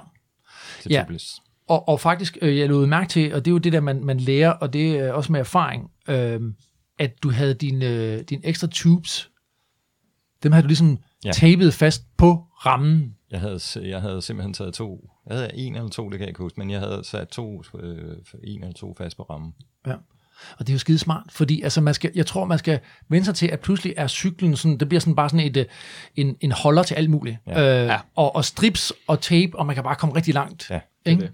Til 0.81 0.91
Ja. 0.91 1.01
tubeless. 1.01 1.41
Og, 1.67 1.87
og 1.87 1.99
faktisk, 1.99 2.37
øh, 2.41 2.57
jeg 2.57 2.69
lod 2.69 2.87
mærke 2.87 3.09
til, 3.09 3.33
og 3.33 3.45
det 3.45 3.51
er 3.51 3.53
jo 3.53 3.57
det 3.57 3.73
der, 3.73 3.79
man, 3.79 4.03
man 4.03 4.19
lærer, 4.19 4.51
og 4.51 4.73
det 4.73 4.97
er 4.97 5.11
også 5.13 5.31
med 5.31 5.39
erfaring, 5.39 5.91
øh, 6.07 6.41
at 6.99 7.23
du 7.23 7.31
havde 7.31 7.53
dine 7.53 7.85
øh, 7.85 8.19
din 8.21 8.41
ekstra 8.43 8.67
tubes, 8.71 9.29
dem 10.43 10.51
havde 10.51 10.63
du 10.63 10.67
ligesom 10.67 10.89
ja. 11.23 11.27
Ja. 11.27 11.31
tapet 11.31 11.73
fast 11.73 12.03
på 12.17 12.43
rammen. 12.65 13.15
Jeg 13.31 13.39
havde, 13.39 13.59
jeg 13.75 14.01
havde 14.01 14.21
simpelthen 14.21 14.53
taget 14.53 14.73
to, 14.73 15.09
jeg 15.27 15.37
havde 15.37 15.51
en 15.55 15.75
eller 15.75 15.89
to, 15.89 16.03
det 16.03 16.11
kan 16.11 16.19
jeg 16.21 16.27
ikke 16.29 16.43
huske, 16.43 16.59
men 16.59 16.69
jeg 16.69 16.79
havde 16.79 17.01
sat 17.03 17.27
to, 17.27 17.63
øh, 17.79 18.15
en 18.43 18.61
eller 18.63 18.73
to 18.73 18.95
fast 18.97 19.17
på 19.17 19.23
rammen. 19.23 19.53
Og 20.59 20.67
det 20.67 20.69
er 20.69 20.73
jo 20.73 20.79
skide 20.79 20.99
smart, 20.99 21.23
fordi 21.31 21.61
altså, 21.61 21.81
man 21.81 21.93
skal, 21.93 22.11
jeg 22.15 22.25
tror, 22.25 22.45
man 22.45 22.59
skal 22.59 22.79
vende 23.09 23.25
sig 23.25 23.35
til, 23.35 23.47
at 23.47 23.59
pludselig 23.59 23.93
er 23.97 24.07
cyklen 24.07 24.55
sådan, 24.55 24.77
det 24.77 24.89
bliver 24.89 24.99
sådan 24.99 25.15
bare 25.15 25.29
sådan 25.29 25.45
et, 25.47 25.57
øh, 25.57 25.65
en, 26.15 26.35
en 26.41 26.51
holder 26.51 26.83
til 26.83 26.95
alt 26.95 27.09
muligt. 27.09 27.37
Ja. 27.47 27.81
Øh, 27.81 27.87
Ja. 27.87 27.97
og, 28.15 28.35
og 28.35 28.45
strips 28.45 28.93
og 29.07 29.21
tape, 29.21 29.59
og 29.59 29.65
man 29.65 29.75
kan 29.75 29.83
bare 29.83 29.95
komme 29.95 30.15
rigtig 30.15 30.33
langt. 30.33 30.69
Ja, 30.69 30.79
ikke? 31.05 31.21
det. 31.21 31.31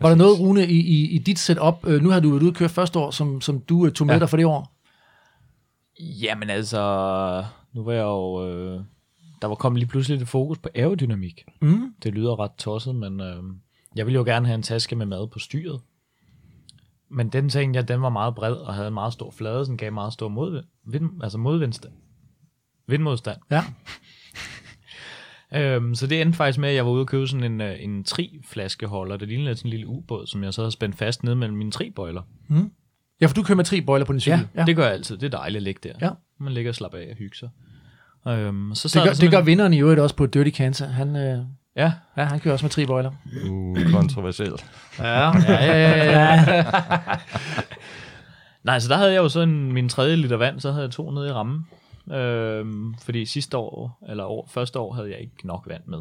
Var 0.00 0.08
der 0.08 0.16
noget, 0.16 0.40
Rune, 0.40 0.66
i, 0.66 0.80
i, 0.80 1.10
i 1.10 1.18
dit 1.18 1.38
setup, 1.38 1.74
øh, 1.86 2.02
nu 2.02 2.10
har 2.10 2.20
du 2.20 2.30
været 2.30 2.42
ude 2.42 2.50
at 2.50 2.56
køre 2.56 2.68
første 2.68 2.98
år, 2.98 3.10
som, 3.10 3.40
som 3.40 3.60
du 3.60 3.86
øh, 3.86 3.92
tog 3.92 4.06
med 4.06 4.14
Ja. 4.14 4.18
dig 4.18 4.28
for 4.30 4.36
det 4.36 4.46
år? 4.46 4.76
Jamen 6.00 6.50
altså, 6.50 7.44
nu 7.72 7.84
var 7.84 7.92
jeg 7.92 8.02
jo... 8.02 8.48
Øh, 8.48 8.80
der 9.42 9.48
var 9.48 9.54
kommet 9.54 9.78
lige 9.80 9.88
pludselig 9.88 10.18
lidt 10.18 10.28
fokus 10.28 10.58
på 10.58 10.68
aerodynamik. 10.74 11.44
Mm. 11.62 11.94
Det 12.02 12.14
lyder 12.14 12.40
ret 12.40 12.54
tosset, 12.58 12.94
men 12.94 13.20
øh, 13.20 13.42
jeg 13.96 14.06
ville 14.06 14.16
jo 14.18 14.24
gerne 14.24 14.46
have 14.46 14.54
en 14.54 14.62
taske 14.62 14.96
med 14.96 15.06
mad 15.06 15.28
på 15.28 15.38
styret. 15.38 15.80
Men 17.10 17.28
den 17.28 17.48
tænkte 17.48 17.78
jeg, 17.78 17.88
den 17.88 18.02
var 18.02 18.08
meget 18.08 18.34
bred 18.34 18.52
og 18.52 18.74
havde 18.74 18.88
en 18.88 18.94
meget 18.94 19.12
stor 19.12 19.30
flade, 19.30 19.66
som 19.66 19.76
gav 19.76 19.92
meget 19.92 20.12
stor 20.12 20.28
modvind, 20.28 20.64
vind, 20.86 21.10
altså 21.22 21.38
modvindstand. 21.38 21.92
Vindmodstand. 22.86 23.40
Ja. 23.50 23.64
Øhm, 25.54 25.94
så 25.94 26.06
det 26.06 26.20
endte 26.20 26.36
faktisk 26.36 26.58
med, 26.58 26.68
at 26.68 26.74
jeg 26.74 26.86
var 26.86 26.92
ude 26.92 27.00
og 27.00 27.06
købe 27.06 27.26
sådan 27.26 27.52
en, 27.52 27.60
øh, 27.60 27.76
en 27.80 28.04
tri-flaskeholder. 28.04 29.16
Det 29.16 29.28
lignede 29.28 29.48
lidt 29.48 29.58
sådan 29.58 29.68
en 29.68 29.70
lille 29.70 29.86
ubåd, 29.86 30.26
som 30.26 30.44
jeg 30.44 30.54
så 30.54 30.62
havde 30.62 30.70
spændt 30.70 30.96
fast 30.96 31.22
ned 31.22 31.34
mellem 31.34 31.56
mine 31.56 31.70
tri-bøjler. 31.70 32.22
Ja, 33.20 33.26
for 33.26 33.34
du 33.34 33.42
kører 33.42 33.56
med 33.56 33.64
tre 33.64 33.80
bøjler 33.82 34.06
på 34.06 34.12
din 34.12 34.20
cykel. 34.20 34.48
Ja, 34.56 34.64
det 34.64 34.76
gør 34.76 34.84
jeg 34.84 34.92
altid. 34.92 35.16
Det 35.16 35.34
er 35.34 35.38
dejligt 35.38 35.56
at 35.56 35.62
ligge 35.62 35.80
der. 35.88 35.94
Ja. 36.06 36.10
Man 36.38 36.52
ligger 36.52 36.70
og 36.70 36.74
slapper 36.74 36.98
af 36.98 37.06
og 37.10 37.16
hygge 37.16 37.36
sig. 37.36 37.48
Øhm, 38.28 38.70
så 38.74 38.88
Det 38.88 38.94
gør, 38.94 39.12
sådan 39.12 39.20
det 39.26 39.30
gør 39.30 39.38
en- 39.40 39.46
vinderen 39.46 39.72
i 39.72 39.80
øvrigt 39.80 40.00
også 40.00 40.16
på 40.16 40.26
Dirty 40.26 40.50
Kansas. 40.50 40.90
Han, 40.90 41.16
øh, 41.16 41.38
Ja, 41.76 41.92
ja, 42.16 42.24
han 42.24 42.40
kører 42.40 42.52
også 42.52 42.64
med 42.64 42.70
tre 42.70 42.86
bøjler. 42.86 43.10
Uh, 43.50 43.76
kontroversielt. 43.92 44.66
Ja, 44.98 45.38
ja, 45.38 45.64
ja, 45.64 46.04
ja. 46.04 46.54
ja. 46.56 46.64
Nej, 48.64 48.78
så 48.78 48.88
der 48.88 48.96
havde 48.96 49.12
jeg 49.12 49.18
jo 49.18 49.28
så 49.28 49.40
en, 49.40 49.72
min 49.72 49.88
tredje 49.88 50.16
liter 50.16 50.36
vand, 50.36 50.60
så 50.60 50.70
havde 50.72 50.84
jeg 50.84 50.90
to 50.90 51.10
nede 51.10 51.28
i 51.28 51.32
rammen. 51.32 51.66
Øhm, 52.12 52.94
fordi 52.94 53.24
sidste 53.24 53.56
år, 53.56 53.98
eller 54.08 54.24
år, 54.24 54.48
første 54.50 54.78
år, 54.78 54.92
havde 54.94 55.10
jeg 55.10 55.20
ikke 55.20 55.46
nok 55.46 55.64
vand 55.68 55.82
med. 55.86 55.98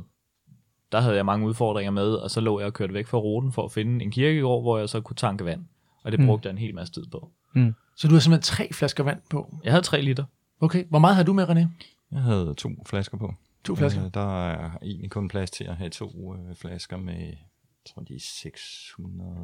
Der 0.91 0.99
havde 1.01 1.15
jeg 1.15 1.25
mange 1.25 1.47
udfordringer 1.47 1.91
med, 1.91 2.07
og 2.13 2.31
så 2.31 2.41
lå 2.41 2.59
jeg 2.59 2.67
og 2.67 2.73
kørte 2.73 2.93
væk 2.93 3.07
fra 3.07 3.17
ruten 3.17 3.51
for 3.51 3.65
at 3.65 3.71
finde 3.71 4.05
en 4.05 4.11
kirkegård, 4.11 4.63
hvor 4.63 4.77
jeg 4.77 4.89
så 4.89 5.01
kunne 5.01 5.15
tanke 5.15 5.45
vand. 5.45 5.61
Og 6.03 6.11
det 6.11 6.19
brugte 6.25 6.47
jeg 6.47 6.51
en 6.51 6.57
hel 6.57 6.75
masse 6.75 6.93
tid 6.93 7.05
på. 7.11 7.31
Så 7.95 8.07
du 8.07 8.13
har 8.13 8.19
simpelthen 8.19 8.41
tre 8.41 8.73
flasker 8.73 9.03
vand 9.03 9.21
på. 9.29 9.57
Jeg 9.63 9.71
havde 9.73 9.83
tre 9.83 10.01
liter. 10.01 10.23
Okay, 10.61 10.85
hvor 10.89 10.99
meget 10.99 11.15
har 11.15 11.23
du 11.23 11.33
med, 11.33 11.49
René? 11.49 11.67
Jeg 12.11 12.21
havde 12.21 12.53
to 12.57 12.69
flasker 12.85 13.17
på. 13.17 13.33
To 13.63 13.75
flasker. 13.75 14.05
Øh, 14.05 14.11
der 14.13 14.49
er 14.49 14.71
egentlig 14.81 15.09
kun 15.11 15.27
plads 15.27 15.51
til 15.51 15.63
at 15.63 15.75
have 15.75 15.89
to 15.89 16.35
øh, 16.35 16.55
flasker 16.55 16.97
med, 16.97 17.19
jeg 17.19 17.37
tror 17.93 18.01
de 18.01 18.15
er 18.15 18.19
600... 18.19 19.37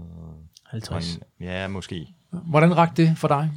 50. 0.66 1.20
Ja, 1.40 1.68
måske. 1.68 2.08
Hvordan 2.46 2.78
rakte 2.78 3.02
det 3.02 3.18
for 3.18 3.28
dig? 3.28 3.52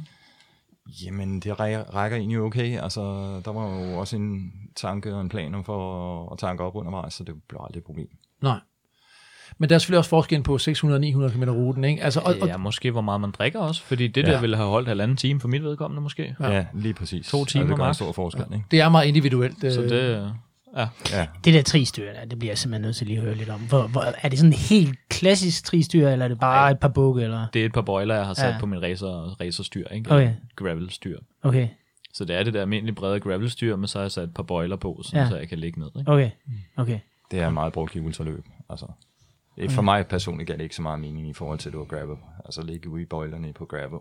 Jamen, 1.05 1.39
det 1.39 1.59
rækker, 1.59 2.17
egentlig 2.17 2.39
okay. 2.39 2.79
Altså, 2.79 3.01
der 3.45 3.51
var 3.51 3.79
jo 3.79 3.99
også 3.99 4.15
en 4.15 4.51
tanke 4.75 5.15
og 5.15 5.21
en 5.21 5.29
plan 5.29 5.55
om 5.55 5.63
for 5.63 6.21
at, 6.25 6.29
at 6.31 6.39
tanke 6.39 6.63
op 6.63 6.75
undervejs, 6.75 7.13
så 7.13 7.23
det 7.23 7.43
blev 7.47 7.61
aldrig 7.63 7.79
et 7.79 7.85
problem. 7.85 8.09
Nej. 8.41 8.59
Men 9.57 9.69
der 9.69 9.75
er 9.75 9.79
selvfølgelig 9.79 9.97
også 9.97 10.09
forskel 10.09 10.43
på 10.43 10.55
600-900 10.55 10.67
km 11.31 11.43
ruten, 11.49 11.83
ikke? 11.83 12.03
Altså, 12.03 12.19
og, 12.19 12.35
og, 12.41 12.47
Ja, 12.47 12.57
måske 12.57 12.91
hvor 12.91 13.01
meget 13.01 13.21
man 13.21 13.31
drikker 13.31 13.59
også, 13.59 13.81
fordi 13.83 14.07
det 14.07 14.27
Ja. 14.27 14.31
der 14.31 14.41
ville 14.41 14.55
have 14.57 14.69
holdt 14.69 14.87
halvanden 14.87 15.17
time 15.17 15.39
for 15.39 15.47
mit 15.47 15.63
vedkommende 15.63 16.01
måske. 16.01 16.35
Ja, 16.39 16.51
ja 16.51 16.65
lige 16.73 16.93
præcis. 16.93 17.27
To 17.27 17.45
timer 17.45 17.65
ja, 17.65 17.69
det 17.69 17.77
gør 17.77 17.87
en 17.87 17.93
stor 17.93 18.11
forskel, 18.11 18.43
ikke? 18.53 18.65
det 18.71 18.81
er 18.81 18.89
meget 18.89 19.07
individuelt. 19.07 19.73
Så 19.73 19.81
øh, 19.81 19.89
det, 19.89 20.31
ja. 20.77 20.87
Ja, 21.11 21.27
Det 21.45 21.53
der 21.53 21.61
tristyr 21.61 22.05
der, 22.13 22.25
det 22.25 22.39
bliver 22.39 22.51
jeg 22.51 22.57
simpelthen 22.57 22.81
nødt 22.81 22.95
til 22.95 23.07
lige 23.07 23.17
at 23.17 23.23
høre 23.25 23.35
lidt 23.35 23.49
om. 23.49 23.59
Hvor, 23.59 23.87
hvor, 23.87 24.01
er 24.21 24.29
det 24.29 24.39
sådan 24.39 24.53
en 24.53 24.57
helt 24.57 24.99
klassisk 25.09 25.63
tristyr, 25.65 26.09
eller 26.09 26.25
er 26.25 26.29
det 26.29 26.39
bare 26.39 26.71
et 26.71 26.79
par 26.79 26.87
bukke? 26.87 27.23
Eller? 27.23 27.47
det 27.53 27.61
er 27.61 27.65
et 27.65 27.73
par 27.73 27.81
bøjler, 27.81 28.15
jeg 28.15 28.25
har 28.25 28.33
sat 28.33 28.47
Ja. 28.47 28.53
ja. 28.53 28.59
på 28.59 28.65
min 28.65 28.81
racer, 28.81 29.41
racerstyr, 29.41 29.87
ikke? 29.87 30.11
Okay. 30.11 30.31
Gravelstyr. 30.55 31.17
Okay, 31.43 31.67
Så 32.13 32.25
det 32.25 32.35
er 32.35 32.43
det 32.43 32.53
der 32.53 32.61
almindelige 32.61 32.95
brede 32.95 33.19
gravelstyr, 33.19 33.75
men 33.75 33.87
så 33.87 33.97
har 33.97 34.03
jeg 34.03 34.11
sat 34.11 34.23
et 34.23 34.33
par 34.33 34.43
bøjler 34.43 34.75
på, 34.75 35.01
sådan, 35.03 35.17
Ja. 35.17 35.23
ja. 35.23 35.29
så 35.29 35.37
jeg 35.37 35.49
kan 35.49 35.57
ligge 35.59 35.79
ned. 35.79 35.89
Ikke? 35.99 36.11
okay, 36.11 36.29
okay. 36.77 36.99
det 37.31 37.39
er 37.39 37.49
meget 37.49 37.73
brugt 37.73 37.95
i 37.95 37.99
ultraløb. 37.99 38.45
Altså, 38.69 38.85
det- 39.55 39.71
for 39.71 39.81
mig 39.81 40.07
personligt 40.07 40.47
gav 40.47 40.57
det 40.57 40.63
ikke 40.63 40.75
så 40.75 40.81
meget 40.81 40.99
mening 40.99 41.29
i 41.29 41.33
forhold 41.33 41.59
til, 41.59 41.69
at 41.69 41.73
det 41.73 41.79
var 41.79 41.85
gravel. 41.85 42.17
Altså 42.45 42.61
ligge 42.63 42.89
ude 42.89 43.01
i 43.01 43.05
bøjlerne 43.05 43.53
på 43.53 43.65
gravel. 43.65 43.99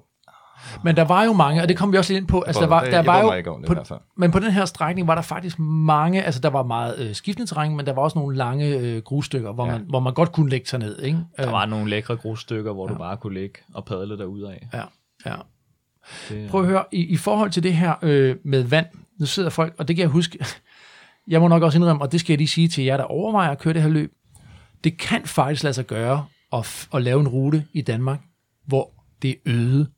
Men 0.85 0.97
der 0.97 1.05
var 1.05 1.25
jo 1.25 1.33
mange, 1.33 1.63
og 1.63 1.69
det 1.69 1.77
kom 1.77 1.93
vi 1.93 1.99
også 1.99 2.13
lidt 2.13 2.23
ind 2.23 2.29
på. 2.29 2.41
Altså, 2.41 2.61
der 2.63 2.69
var, 2.69 2.85
der 2.85 3.03
var 3.03 3.21
jo, 3.21 3.27
mig 3.27 3.39
ikke 3.39 3.51
om 3.51 3.61
det 3.61 3.67
i 3.67 3.69
på, 3.69 3.75
hvert 3.75 3.87
fald. 3.87 4.01
men 4.17 4.31
på 4.31 4.39
den 4.39 4.51
her 4.53 4.65
strækning 4.65 5.07
var 5.09 5.15
der 5.15 5.23
faktisk 5.23 5.59
mange, 5.59 6.23
altså 6.25 6.41
der 6.41 6.49
var 6.51 6.63
meget 6.63 6.99
øh, 6.99 7.15
skiftende 7.15 7.51
terræn, 7.51 7.77
men 7.77 7.87
der 7.87 7.93
var 7.93 8.03
også 8.03 8.19
nogle 8.19 8.37
lange 8.37 8.67
øh, 8.79 9.03
grusstykker, 9.03 9.53
hvor, 9.53 9.67
Ja. 9.67 9.73
man, 9.73 9.85
hvor 9.89 10.01
man 10.01 10.15
godt 10.15 10.33
kunne 10.33 10.51
lægge 10.51 10.67
sig 10.67 10.79
ned. 10.79 10.99
Ikke? 11.03 11.19
Der 11.37 11.47
Øh, 11.47 11.53
var 11.53 11.67
nogle 11.67 11.91
lækre 11.91 12.17
grusstykker, 12.17 12.73
hvor 12.73 12.89
ja. 12.89 12.95
du 12.95 12.99
bare 12.99 13.17
kunne 13.17 13.35
ligge 13.41 13.59
og 13.75 13.85
padle 13.85 14.19
derud 14.19 14.43
af. 14.43 14.69
Ja, 14.75 14.83
ja. 15.27 15.35
Det, 16.29 16.51
Prøv 16.51 16.61
at 16.61 16.67
høre, 16.67 16.85
i, 16.93 17.07
i 17.07 17.17
forhold 17.17 17.51
til 17.51 17.63
det 17.63 17.73
her 17.77 17.95
øh, 18.03 18.37
med 18.45 18.63
vand, 18.63 18.87
nu 19.21 19.27
sidder 19.27 19.51
folk, 19.51 19.75
og 19.79 19.89
det 19.89 19.97
kan 19.97 20.03
jeg 20.03 20.11
huske, 20.11 20.39
jeg 21.29 21.41
må 21.41 21.49
nok 21.49 21.63
også 21.63 21.79
indrømme, 21.79 22.03
og 22.03 22.13
det 22.13 22.21
skal 22.21 22.33
jeg 22.33 22.39
lige 22.39 22.49
sige 22.49 22.69
til 22.69 22.85
jer, 22.85 22.97
der 22.97 23.05
overvejer 23.05 23.51
at 23.51 23.59
køre 23.59 23.75
det 23.75 23.83
her 23.83 23.89
løb, 23.89 24.13
det 24.85 24.99
kan 24.99 25.27
faktisk 25.27 25.63
lade 25.63 25.75
sig 25.75 25.87
gøre 25.87 26.27
at, 26.53 26.89
at 26.95 27.03
lave 27.03 27.21
en 27.21 27.29
rute 27.29 27.65
i 27.73 27.83
Danmark, 27.83 28.21
hvor 28.67 28.93
det 29.23 29.31
er 29.31 29.35
øde. 29.47 29.91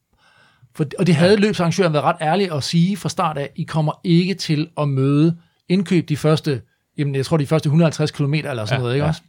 For, 0.74 0.86
og 0.98 1.06
det 1.06 1.14
havde 1.14 1.36
løbsarrangøren 1.36 1.92
været 1.92 2.04
ret 2.04 2.16
ærlig 2.20 2.52
at 2.52 2.64
sige 2.64 2.96
fra 2.96 3.08
start 3.08 3.38
af, 3.38 3.50
I 3.56 3.62
kommer 3.62 4.00
ikke 4.04 4.34
til 4.34 4.70
at 4.78 4.88
møde 4.88 5.38
indkøb 5.68 6.08
de 6.08 6.16
første, 6.16 6.62
jamen 6.98 7.14
jeg 7.14 7.26
tror 7.26 7.36
de 7.36 7.46
første 7.46 7.66
150 7.66 8.10
km 8.10 8.34
eller 8.34 8.64
sådan 8.64 8.78
Ja, 8.78 8.78
noget, 8.78 8.94
ikke 8.94 9.04
ja. 9.04 9.08
også? 9.08 9.22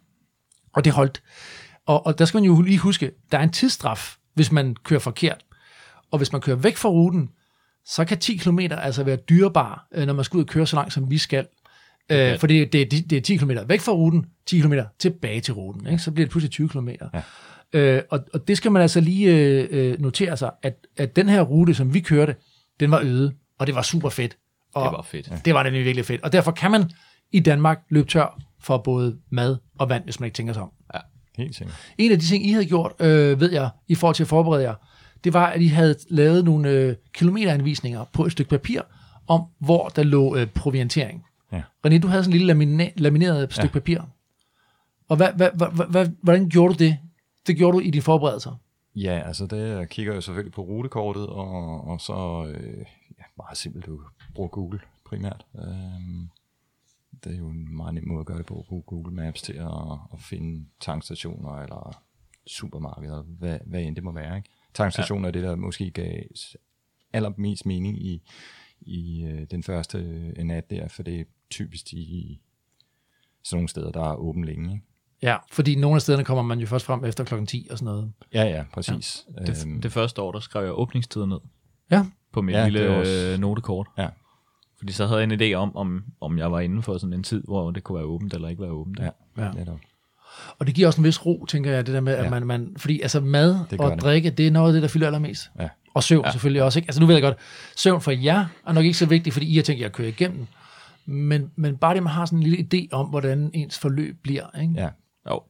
Og 0.74 0.86
det 0.86 0.94
holdt. 0.94 1.24
Og, 1.86 2.06
og 2.06 2.20
der 2.20 2.26
skal 2.26 2.38
man 2.38 2.44
jo 2.44 2.62
lige 2.62 2.78
huske, 2.78 3.12
der 3.32 3.38
er 3.38 3.44
en 3.44 3.52
tidsstraf, 3.52 4.16
hvis 4.34 4.52
man 4.52 4.76
kører 4.84 5.00
forkert. 5.00 5.46
Og 6.12 6.18
hvis 6.18 6.32
man 6.32 6.42
kører 6.42 6.58
væk 6.58 6.78
fra 6.78 6.90
ruten, 6.90 7.30
så 7.86 8.06
kan 8.06 8.20
10 8.20 8.38
km 8.38 8.60
altså 8.60 9.04
være 9.04 9.16
dyrebar, 9.16 9.88
øh, 9.94 10.06
når 10.06 10.14
man 10.14 10.26
skal 10.26 10.38
ud 10.38 10.44
og 10.44 10.48
køre 10.48 10.68
så 10.68 10.76
langt, 10.76 10.94
som 10.94 11.10
vi 11.12 11.18
skal. 11.18 11.48
Øh, 12.12 12.40
for 12.40 12.48
det, 12.48 12.74
det, 12.74 12.92
det, 12.92 13.18
er 13.18 13.22
10 13.22 13.36
km 13.36 13.52
væk 13.68 13.80
fra 13.80 13.92
ruten, 13.92 14.26
10 14.46 14.60
km 14.60 14.74
tilbage 15.00 15.42
til 15.42 15.54
ruten. 15.54 15.88
Ikke? 15.88 16.04
Så 16.04 16.12
bliver 16.12 16.26
det 16.26 16.32
pludselig 16.32 16.52
20 16.52 16.70
km. 16.70 16.90
Ja. 17.14 17.22
Øh, 17.74 18.04
og, 18.10 18.20
og 18.34 18.48
det 18.48 18.58
skal 18.58 18.72
man 18.72 18.82
altså 18.82 19.02
lige 19.02 19.36
øh, 19.36 19.68
øh, 19.72 20.02
notere 20.02 20.38
sig, 20.38 20.52
at, 20.64 20.88
at 20.98 21.16
den 21.16 21.30
her 21.30 21.42
rute, 21.42 21.74
som 21.74 21.94
vi 21.94 22.00
kørte, 22.00 22.36
den 22.80 22.92
var 22.92 23.02
øde, 23.04 23.34
og 23.60 23.68
det 23.68 23.76
var 23.76 23.82
super 23.82 24.10
fedt. 24.10 24.38
Og 24.74 24.86
det 24.86 24.92
var 24.92 25.02
fedt. 25.02 25.28
Ja. 25.32 25.36
det 25.46 25.54
var 25.54 25.64
nemlig 25.64 25.86
virkelig 25.86 26.06
fedt. 26.06 26.22
Og 26.22 26.32
derfor 26.32 26.52
kan 26.52 26.72
man 26.72 26.92
i 27.32 27.40
Danmark 27.40 27.80
løbe 27.90 28.08
tør 28.08 28.42
for 28.60 28.78
både 28.78 29.18
mad 29.30 29.58
og 29.80 29.90
vand, 29.90 30.04
hvis 30.04 30.20
man 30.20 30.28
ikke 30.28 30.36
tænker 30.36 30.54
sig 30.54 30.64
om. 30.64 30.72
Helt 31.38 31.56
sikkert. 31.56 31.76
En 31.98 32.12
af 32.12 32.20
de 32.20 32.26
ting, 32.26 32.46
I 32.46 32.52
havde 32.52 32.66
gjort, 32.66 32.92
øh, 33.00 33.40
ved 33.40 33.52
jeg, 33.52 33.70
i 33.88 33.96
forhold 33.96 34.16
til 34.16 34.24
at 34.24 34.28
forberede 34.28 34.64
jer, 34.64 34.74
det 35.24 35.34
var, 35.34 35.46
at 35.46 35.62
I 35.62 35.68
havde 35.68 35.96
lavet 36.10 36.46
nogle 36.46 36.70
øh, 36.70 36.96
kilometeranvisninger 37.14 38.06
på 38.14 38.26
et 38.26 38.32
stykke 38.32 38.50
papir, 38.50 38.82
om 39.28 39.42
hvor 39.60 39.88
der 39.88 40.04
lå 40.04 40.36
øh, 40.36 40.48
proviantering. 40.48 41.24
Ja. 41.52 41.62
René, 41.88 41.98
du 42.00 42.08
havde 42.08 42.24
sådan 42.24 42.40
en 42.42 42.46
lille 42.48 42.54
lamina- 42.54 42.94
lamineret 42.98 43.54
stykke 43.54 43.68
Ja. 43.68 43.80
papir. 43.80 44.02
Og 45.08 45.18
hvad, 45.18 45.34
hvad, 45.34 45.50
hvad, 45.54 45.90
hvad, 45.90 46.10
hvordan 46.22 46.50
gjorde 46.50 46.74
du 46.74 46.84
det? 46.84 46.98
Det 47.48 47.58
gjorde 47.58 47.76
du 47.76 47.80
i 47.80 47.90
dine 47.90 48.02
forberedelser. 48.02 48.56
Ja, 48.96 49.22
altså 49.26 49.56
jeg 49.56 49.90
kigger 49.90 50.16
jo 50.16 50.22
selvfølgelig 50.22 50.54
på 50.54 50.62
rutekortet, 50.62 51.28
og, 51.28 51.88
og 51.88 52.02
så 52.02 52.46
øh, 52.50 52.78
ja, 53.20 53.24
meget 53.38 53.58
simpelt, 53.58 53.86
du 53.86 54.02
bruger 54.36 54.50
Google 54.50 54.80
primært. 55.06 55.46
Øhm, 55.56 56.30
det 57.24 57.34
er 57.34 57.38
jo 57.38 57.48
en 57.50 57.76
meget 57.76 57.94
nem 57.94 58.08
måde 58.08 58.20
at 58.20 58.26
gøre 58.26 58.38
det 58.38 58.46
på, 58.46 58.60
at 58.60 58.66
bruge 58.66 58.82
Google 58.82 59.14
Maps 59.16 59.42
til 59.42 59.54
at, 59.54 59.68
at 60.14 60.20
finde 60.20 60.66
tankstationer 60.80 61.56
eller 61.56 62.04
supermarkeder, 62.48 63.22
hvad, 63.24 63.60
hvad 63.66 63.82
end 63.82 63.96
det 63.96 64.04
må 64.04 64.12
være. 64.12 64.38
Ikke? 64.38 64.50
Tankstationer 64.74 65.24
ja. 65.24 65.28
er 65.28 65.32
det, 65.32 65.44
der 65.44 65.56
måske 65.56 65.92
gav 65.92 66.24
allermest 67.14 67.66
mening 67.66 68.06
i, 68.06 68.22
i 68.82 69.24
øh, 69.24 69.48
den 69.52 69.64
første 69.64 69.98
øh, 70.38 70.44
nat 70.44 70.70
der, 70.70 70.88
for 70.88 71.04
det 71.04 71.28
typisk 71.52 71.92
de 71.92 72.38
sådan 73.44 73.58
nogle 73.58 73.70
steder, 73.70 73.92
der 73.92 74.04
er 74.12 74.16
åbent 74.16 74.46
længe. 74.46 74.74
Ikke? 74.74 74.86
Ja, 75.22 75.36
fordi 75.52 75.76
nogle 75.76 75.96
af 75.96 76.02
stederne 76.02 76.24
kommer 76.24 76.42
man 76.44 76.60
jo 76.60 76.66
først 76.68 76.86
frem 76.86 77.06
efter 77.06 77.24
klokken 77.24 77.48
10 77.48 77.68
og 77.72 77.78
sådan 77.78 77.86
noget. 77.86 78.12
Ja, 78.34 78.44
ja, 78.44 78.64
præcis. 78.74 79.26
Ja. 79.40 79.46
Det, 79.46 79.84
det 79.84 79.92
første 79.92 80.22
år, 80.22 80.32
der 80.32 80.40
skrev 80.40 80.64
jeg 80.64 80.74
åbningstider 80.80 81.26
ned 81.26 81.38
Ja, 81.92 82.06
på 82.34 82.42
mit 82.42 82.56
Ja, 82.56 82.68
lille 82.68 82.90
også- 82.90 83.38
notekort. 83.40 83.88
Ja. 83.98 84.08
Fordi 84.78 84.92
så 84.94 85.06
havde 85.08 85.20
jeg 85.22 85.32
en 85.34 85.42
idé 85.42 85.54
om, 85.54 85.76
om, 85.76 86.04
om 86.22 86.38
jeg 86.38 86.52
var 86.52 86.60
inden 86.60 86.84
for 86.84 86.98
sådan 86.98 87.14
en 87.14 87.24
tid, 87.24 87.44
hvor 87.48 87.72
det 87.72 87.84
kunne 87.84 87.96
være 87.96 88.06
åbent 88.06 88.34
eller 88.34 88.48
ikke 88.50 88.62
være 88.62 88.72
åbent. 88.72 89.00
Ja, 89.00 89.10
Ja. 89.38 89.52
netop. 89.52 89.80
og 90.60 90.68
det 90.68 90.76
giver 90.76 90.88
også 90.88 91.02
en 91.02 91.06
vis 91.06 91.26
ro, 91.26 91.46
tænker 91.46 91.72
jeg, 91.72 91.86
det 91.86 91.94
der 91.94 92.02
med, 92.02 92.14
at 92.14 92.24
Ja. 92.26 92.30
man, 92.30 92.48
man, 92.48 92.74
fordi 92.78 93.02
altså 93.02 93.20
mad 93.20 93.60
og 93.80 93.92
det. 93.92 94.02
drikke, 94.02 94.30
det 94.30 94.48
er 94.48 94.52
noget 94.52 94.68
af 94.68 94.74
det, 94.74 94.82
der 94.82 94.88
fylder 94.88 95.08
allermest. 95.08 95.50
Ja. 95.60 95.70
Og 95.94 96.04
søvn 96.04 96.26
ja. 96.26 96.32
selvfølgelig 96.32 96.64
også. 96.64 96.80
Ikke? 96.80 96.88
Altså 96.88 97.02
nu 97.02 97.06
ved 97.08 97.16
jeg 97.16 97.22
godt, 97.22 97.38
søvn 97.76 98.02
for 98.02 98.12
jer 98.12 98.46
er 98.68 98.72
nok 98.74 98.86
ikke 98.86 98.98
så 98.98 99.06
vigtigt, 99.06 99.34
fordi 99.34 99.46
I 99.54 99.56
har 99.56 99.64
tænkt 99.64 99.82
jer 99.82 99.86
at 99.88 99.94
køre 99.94 100.08
igennem. 100.10 100.48
Men, 101.12 101.52
men 101.56 101.78
bare 101.78 101.94
det, 101.94 102.04
man 102.04 102.14
har 102.14 102.26
sådan 102.26 102.40
en 102.40 102.44
lille 102.44 102.68
idé 102.74 102.88
om, 102.92 103.10
hvordan 103.10 103.52
ens 103.54 103.80
forløb 103.80 104.18
bliver. 104.24 104.60
Ikke? 104.62 104.74
Ja, 104.74 104.90
Jo. 105.30 105.42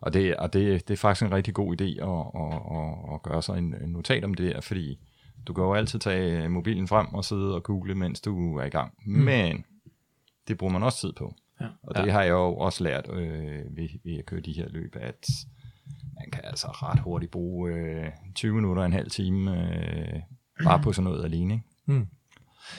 og, 0.00 0.12
det, 0.12 0.36
og 0.36 0.52
det, 0.52 0.88
det 0.88 0.94
er 0.94 0.98
faktisk 0.98 1.26
en 1.26 1.32
rigtig 1.34 1.54
god 1.54 1.80
idé 1.80 1.84
at, 1.84 2.42
at, 2.42 2.78
at, 2.78 3.14
at 3.14 3.22
gøre 3.22 3.42
sig 3.42 3.58
en, 3.58 3.74
en 3.82 3.90
notat 3.90 4.24
om 4.24 4.34
det 4.34 4.54
der, 4.54 4.60
fordi 4.60 4.98
du 5.46 5.52
kan 5.52 5.64
jo 5.64 5.74
altid 5.74 5.98
tage 5.98 6.48
mobilen 6.48 6.88
frem 6.88 7.14
og 7.14 7.24
sidde 7.24 7.54
og 7.54 7.62
google, 7.62 7.94
mens 7.94 8.20
du 8.20 8.56
er 8.56 8.64
i 8.64 8.68
gang. 8.68 8.92
Mm. 9.06 9.12
Men 9.12 9.64
det 10.48 10.58
bruger 10.58 10.72
man 10.72 10.82
også 10.82 11.00
tid 11.00 11.12
på. 11.12 11.34
Ja. 11.60 11.66
Og 11.82 11.94
det 11.94 12.12
har 12.12 12.22
jeg 12.22 12.30
jo 12.30 12.56
også 12.56 12.84
lært 12.84 13.10
øh, 13.12 13.76
ved, 13.76 13.88
ved 14.04 14.18
at 14.18 14.26
køre 14.26 14.40
de 14.40 14.52
her 14.52 14.68
løb, 14.68 14.96
at 15.00 15.26
han 16.18 16.30
kan 16.30 16.40
altså 16.44 16.66
ret 16.68 17.00
hurtigt 17.00 17.32
bruge 17.32 17.72
øh, 17.72 18.06
20 18.34 18.54
minutter, 18.54 18.82
en 18.82 18.92
halv 18.92 19.10
time, 19.10 19.66
øh, 19.68 20.20
bare 20.64 20.82
på 20.82 20.92
sådan 20.92 21.10
noget 21.10 21.24
alene. 21.24 21.54
Ikke? 21.54 21.64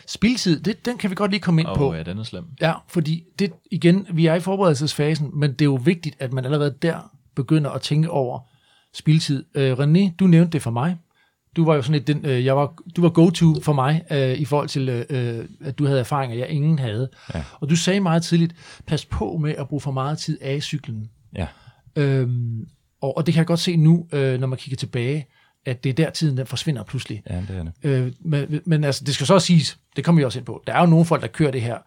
Spildtid, 0.07 0.59
det, 0.59 0.85
den 0.85 0.97
kan 0.97 1.09
vi 1.09 1.15
godt 1.15 1.31
lige 1.31 1.41
komme 1.41 1.61
ind 1.61 1.67
Og 1.67 1.77
på. 1.77 1.93
ja, 1.93 2.03
den 2.03 2.17
er 2.17 2.23
slem. 2.23 2.43
Ja, 2.61 2.73
fordi 2.87 3.23
det, 3.39 3.51
igen, 3.71 4.07
vi 4.13 4.25
er 4.25 4.35
i 4.35 4.39
forberedelsesfasen, 4.39 5.31
men 5.33 5.51
det 5.51 5.61
er 5.61 5.65
jo 5.65 5.79
vigtigt, 5.83 6.15
at 6.19 6.33
man 6.33 6.45
allerede 6.45 6.75
der 6.81 7.11
begynder 7.35 7.69
at 7.69 7.81
tænke 7.81 8.09
over 8.09 8.39
spildtid. 8.93 9.45
Øh, 9.55 9.73
René, 9.73 10.15
du 10.19 10.27
nævnte 10.27 10.51
det 10.51 10.61
for 10.61 10.71
mig. 10.71 10.97
Du 11.55 11.65
var 11.65 11.75
jo 11.75 11.81
sådan 11.81 11.93
lidt, 11.93 12.07
den, 12.07 12.25
øh, 12.25 12.45
jeg 12.45 12.57
var, 12.57 12.73
du 12.95 13.01
var 13.01 13.09
go-to 13.09 13.61
for 13.61 13.73
mig 13.73 14.03
øh, 14.11 14.39
i 14.39 14.45
forhold 14.45 14.69
til, 14.69 14.89
øh, 14.89 15.45
at 15.61 15.79
du 15.79 15.85
havde 15.85 15.99
erfaringer, 15.99 16.37
jeg 16.37 16.49
ingen 16.49 16.79
havde. 16.79 17.09
Ja. 17.33 17.43
Og 17.59 17.69
du 17.69 17.75
sagde 17.75 17.99
meget 17.99 18.23
tidligt, 18.23 18.55
pas 18.87 19.05
på 19.05 19.37
med 19.41 19.55
at 19.57 19.67
bruge 19.67 19.81
for 19.81 19.91
meget 19.91 20.17
tid 20.17 20.37
af 20.41 20.63
cyklen. 20.63 21.09
Ja. 21.35 21.47
Øhm, 21.95 22.65
og, 23.01 23.17
og 23.17 23.25
det 23.25 23.33
kan 23.33 23.39
jeg 23.39 23.47
godt 23.47 23.59
se 23.59 23.75
nu, 23.75 24.07
øh, 24.13 24.39
når 24.39 24.47
man 24.47 24.57
kigger 24.57 24.77
tilbage, 24.77 25.27
at 25.65 25.83
det 25.83 25.89
er 25.89 25.93
der 25.93 26.09
tiden, 26.09 26.37
den 26.37 26.47
forsvinder 26.47 26.83
pludselig. 26.83 27.23
ja, 27.29 27.35
det 27.35 27.49
er 27.49 27.63
det. 27.63 27.73
Øh, 27.83 28.13
men, 28.19 28.61
men 28.65 28.83
altså, 28.83 29.03
det 29.03 29.13
skal 29.13 29.27
så 29.27 29.33
også 29.33 29.47
siges, 29.47 29.77
det 29.95 30.03
kommer 30.03 30.21
vi 30.21 30.25
også 30.25 30.39
ind 30.39 30.45
på, 30.45 30.63
der 30.67 30.73
er 30.73 30.79
jo 30.79 30.85
nogle 30.85 31.05
folk, 31.05 31.21
der 31.21 31.27
kører 31.27 31.51
det 31.51 31.61
her 31.61 31.77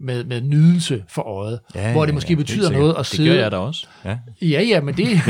med, 0.00 0.24
med 0.24 0.40
nydelse 0.40 1.04
for 1.08 1.22
øjet, 1.22 1.60
Ja, 1.74 1.92
hvor 1.92 2.04
det 2.04 2.14
måske 2.14 2.30
ja, 2.30 2.34
betyder 2.36 2.70
noget 2.70 2.90
at 2.90 2.96
Det 2.98 3.06
sidde... 3.06 3.28
gør 3.30 3.36
jeg 3.42 3.50
da 3.50 3.56
også. 3.56 3.86
Ja. 4.04 4.16
Ja, 4.42 4.62
ja, 4.62 4.80
men 4.80 4.96
det... 4.96 5.06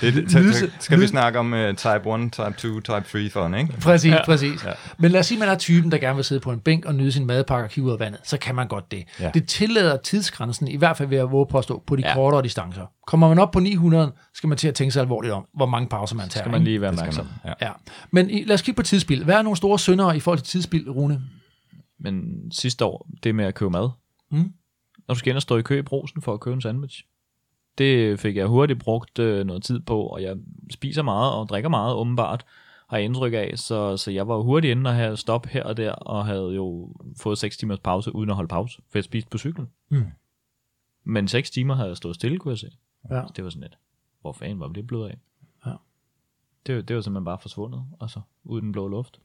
Det, 0.00 0.14
det, 0.14 0.34
Nydelse- 0.34 0.70
skal 0.80 1.00
vi 1.00 1.06
snakke 1.06 1.38
om 1.38 1.52
uh, 1.52 1.58
type 1.58 2.14
1, 2.14 2.32
type 2.32 2.54
2, 2.58 2.80
type 2.80 3.04
3 3.12 3.30
fun, 3.30 3.54
ikke? 3.54 3.72
præcis, 3.80 4.12
Ja. 4.12 4.24
præcis. 4.24 4.64
Ja. 4.64 4.70
Men 4.98 5.10
lad 5.10 5.20
os 5.20 5.26
sige, 5.26 5.36
at 5.36 5.40
man 5.40 5.48
er 5.48 5.58
typen, 5.58 5.90
der 5.92 5.98
gerne 5.98 6.14
vil 6.16 6.24
sidde 6.24 6.40
på 6.40 6.52
en 6.52 6.60
bænk 6.60 6.84
og 6.84 6.94
nyde 6.94 7.12
sin 7.12 7.26
madpakke 7.26 7.66
og 7.66 7.70
kigge 7.70 7.86
ud 7.88 7.92
af 7.92 8.00
vandet, 8.00 8.20
så 8.24 8.38
kan 8.38 8.54
man 8.54 8.68
godt 8.68 8.90
det. 8.92 9.04
Ja. 9.20 9.30
Det 9.34 9.48
tillader 9.48 9.96
tidsgrænsen, 9.96 10.68
i 10.68 10.76
hvert 10.76 10.96
fald 10.96 11.08
ved 11.08 11.18
at 11.18 11.30
våge 11.30 11.46
påstå, 11.50 11.82
på 11.86 11.96
de 11.96 12.02
Ja. 12.06 12.14
kortere 12.14 12.42
distancer. 12.42 12.82
Kommer 13.06 13.28
man 13.28 13.38
op 13.38 13.50
på 13.50 13.60
900, 13.60 14.12
skal 14.34 14.48
man 14.48 14.58
til 14.58 14.68
at 14.68 14.74
tænke 14.74 14.92
sig 14.92 15.00
alvorligt 15.00 15.34
om, 15.34 15.44
hvor 15.56 15.66
mange 15.66 15.88
pauser 15.88 16.16
man 16.16 16.28
tager. 16.28 16.42
Skal 16.42 16.52
man 16.52 16.64
lige 16.64 16.80
være 16.80 16.90
Det 16.92 16.98
opmærksom. 16.98 17.28
Ja. 17.44 17.52
Ja. 17.66 17.70
Men 18.12 18.30
i- 18.30 18.44
lad 18.44 18.54
os 18.54 18.62
kigge 18.62 18.76
på 18.76 18.82
tidsspil. 18.82 19.24
Hvad 19.24 19.34
er 19.34 19.42
nogle 19.42 19.56
store 19.56 19.78
syndere 19.78 20.16
i 20.16 20.20
forhold 20.20 20.38
til 20.38 20.46
tidsspil, 20.46 20.90
Rune? 20.90 21.20
Men 21.98 22.42
sidste 22.52 22.84
år, 22.84 23.08
det 23.22 23.34
med 23.34 23.44
at 23.44 23.54
købe 23.54 23.70
mad. 23.70 23.90
Mm. 24.30 24.52
Når 25.08 25.14
du 25.14 25.18
skal 25.18 25.30
ind 25.30 25.36
og 25.36 25.42
stå 25.42 25.56
i 25.56 25.62
kø 25.62 25.78
i 25.78 25.82
brosen 25.82 26.22
for 26.22 26.34
at 26.34 26.40
købe 26.40 26.54
en 26.54 26.60
sandwich. 26.60 27.04
Det 27.78 28.20
fik 28.20 28.36
jeg 28.36 28.46
hurtigt 28.46 28.78
brugt 28.80 29.18
øh, 29.18 29.46
noget 29.46 29.62
tid 29.62 29.80
på, 29.80 30.02
og 30.06 30.22
jeg 30.22 30.36
spiser 30.70 31.02
meget 31.02 31.32
og 31.34 31.48
drikker 31.48 31.68
meget, 31.68 31.94
åbenbart, 31.94 32.44
har 32.88 32.96
jeg 32.96 33.04
indtryk 33.04 33.32
af. 33.32 33.52
Så, 33.58 33.96
så 33.96 34.10
jeg 34.10 34.28
var 34.28 34.36
hurtigt 34.38 34.70
inde 34.70 34.88
og 34.90 34.94
havde 34.94 35.16
stop 35.16 35.46
her 35.46 35.64
og 35.64 35.76
der, 35.76 35.92
og 35.92 36.26
havde 36.26 36.54
jo 36.54 36.94
fået 37.16 37.38
6 37.38 37.56
timers 37.56 37.78
pause, 37.78 38.14
uden 38.14 38.30
at 38.30 38.36
holde 38.36 38.48
pause, 38.48 38.82
for 38.90 38.98
jeg 38.98 39.04
spiste 39.04 39.30
på 39.30 39.38
cyklen. 39.38 39.68
Mm. 39.88 40.04
Men 41.04 41.28
6 41.28 41.50
timer 41.50 41.74
havde 41.74 41.88
jeg 41.88 41.96
stået 41.96 42.14
stille, 42.14 42.38
kunne 42.38 42.50
jeg 42.52 42.58
se. 42.58 42.70
Ja. 43.10 43.22
Så 43.26 43.32
det 43.36 43.44
var 43.44 43.50
sådan 43.50 43.62
lidt, 43.62 43.78
hvor 44.20 44.32
fanden 44.32 44.60
var 44.60 44.68
det 44.68 44.86
blevet 44.86 45.08
af? 45.08 45.18
Ja. 45.66 45.72
Det, 46.66 46.76
var- 46.76 46.82
det 46.82 46.96
var 46.96 47.02
simpelthen 47.02 47.24
bare 47.24 47.38
forsvundet, 47.38 47.84
altså 48.00 48.20
ud 48.44 48.60
den 48.60 48.72
blå 48.72 48.88
luft. 48.88 49.20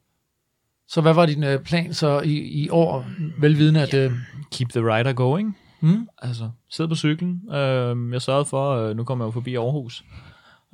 Så 0.88 1.02
hvad 1.02 1.14
var 1.14 1.26
din 1.26 1.44
øh, 1.44 1.60
plan 1.60 1.94
så 1.94 2.22
i, 2.22 2.34
i 2.64 2.70
år, 2.70 3.06
velvidende 3.40 3.82
at... 3.82 3.94
Øh, 3.94 4.12
Keep 4.52 4.70
the 4.70 4.80
rider 4.96 5.14
going. 5.14 5.58
mm? 5.82 6.08
Altså, 6.22 6.50
sid 6.70 6.88
på 6.88 6.96
cyklen. 6.96 7.42
Øh, 7.54 8.14
jeg 8.14 8.22
sørgede 8.22 8.46
for, 8.46 8.72
øh, 8.76 8.98
nu 8.98 9.04
kommer 9.04 9.26
jeg 9.26 9.28
jo 9.28 9.32
forbi 9.32 9.56
Aarhus, 9.56 10.04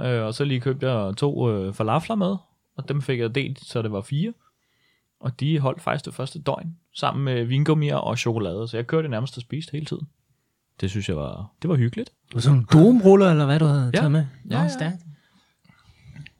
øh, 0.01 0.21
og 0.23 0.33
så 0.33 0.43
lige 0.43 0.59
købte 0.59 0.89
jeg 0.91 1.17
to 1.17 1.51
øh, 1.51 1.73
falafler 1.73 2.15
med, 2.15 2.35
og 2.77 2.89
dem 2.89 3.01
fik 3.01 3.19
jeg 3.19 3.35
delt, 3.35 3.59
så 3.65 3.81
det 3.81 3.91
var 3.91 4.01
fire. 4.01 4.33
Og 5.21 5.39
de 5.39 5.59
holdt 5.59 5.81
faktisk 5.81 6.05
det 6.05 6.13
første 6.13 6.41
døgn, 6.41 6.75
sammen 6.95 7.25
med 7.25 7.43
vingummier 7.45 7.95
og 7.95 8.17
chokolade, 8.17 8.67
så 8.67 8.77
jeg 8.77 8.87
kørte 8.87 9.03
det 9.03 9.11
nærmest 9.11 9.37
og 9.37 9.41
spiste 9.41 9.71
hele 9.71 9.85
tiden. 9.85 10.07
Det 10.81 10.89
synes 10.89 11.09
jeg 11.09 11.17
var, 11.17 11.51
det 11.61 11.69
var 11.69 11.75
hyggeligt. 11.75 12.09
Og 12.35 12.41
sådan 12.41 12.65
nogle 12.73 12.85
domruller, 12.85 13.31
eller 13.31 13.45
hvad 13.45 13.59
du 13.59 13.65
havde 13.65 13.91
Ja. 13.93 13.97
taget 13.99 14.11
med? 14.11 14.25
Nå, 14.45 14.55
Ja, 14.55 14.61
ja. 14.61 14.67
stærkt. 14.67 14.97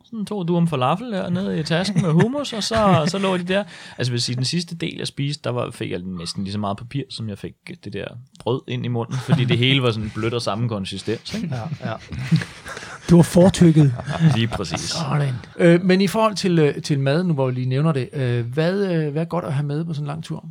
Sådan 0.09 0.25
to 0.25 0.43
du 0.43 0.57
om 0.57 0.67
falafel 0.67 1.11
der 1.11 1.29
nede 1.29 1.59
i 1.59 1.63
tasken 1.63 2.01
med 2.01 2.11
hummus, 2.11 2.53
og 2.53 2.63
så, 2.63 3.03
så 3.07 3.17
lå 3.17 3.37
de 3.37 3.43
der. 3.43 3.63
Altså 3.97 4.11
vil 4.11 4.21
sige, 4.21 4.35
den 4.35 4.45
sidste 4.45 4.75
del, 4.75 4.95
jeg 4.97 5.07
spiste, 5.07 5.43
der 5.43 5.49
var, 5.49 5.71
fik 5.71 5.91
jeg 5.91 5.99
næsten 5.99 6.43
lige 6.43 6.51
så 6.53 6.59
meget 6.59 6.77
papir, 6.77 7.03
som 7.09 7.29
jeg 7.29 7.37
fik 7.37 7.53
det 7.83 7.93
der 7.93 8.05
brød 8.39 8.61
ind 8.67 8.85
i 8.85 8.87
munden, 8.87 9.15
fordi 9.15 9.45
det 9.45 9.57
hele 9.57 9.83
var 9.83 9.91
sådan 9.91 10.11
blødt 10.15 10.33
og 10.33 10.41
samme 10.41 10.69
konsistens. 10.69 11.33
Ikke? 11.33 11.55
Ja, 11.55 11.89
ja. 11.89 11.95
Det 13.09 13.17
var 13.17 13.21
fortykket. 13.21 13.93
Lige 14.35 14.47
præcis. 14.47 14.79
Sådan. 14.79 15.33
Øh, 15.57 15.83
men 15.83 16.01
i 16.01 16.07
forhold 16.07 16.35
til, 16.35 16.59
øh, 16.59 16.81
til 16.81 16.99
mad, 16.99 17.23
nu 17.23 17.33
hvor 17.33 17.45
vi 17.45 17.51
lige 17.51 17.69
nævner 17.69 17.91
det, 17.91 18.09
øh, 18.13 18.53
hvad, 18.53 18.93
øh, 18.93 19.11
hvad 19.11 19.21
er 19.21 19.25
godt 19.25 19.45
at 19.45 19.53
have 19.53 19.65
med 19.65 19.85
på 19.85 19.93
sådan 19.93 20.03
en 20.03 20.07
lang 20.07 20.23
tur? 20.23 20.45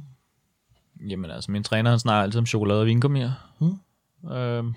Jamen 1.09 1.31
altså, 1.31 1.51
min 1.51 1.63
træner 1.63 1.91
han 1.91 1.99
snakker 1.99 2.23
altid 2.23 2.39
om 2.39 2.47
chokolade 2.47 2.81
og 2.81 2.87
vingummier. 2.87 3.33
Mm. 3.61 4.31
Øhm, 4.31 4.75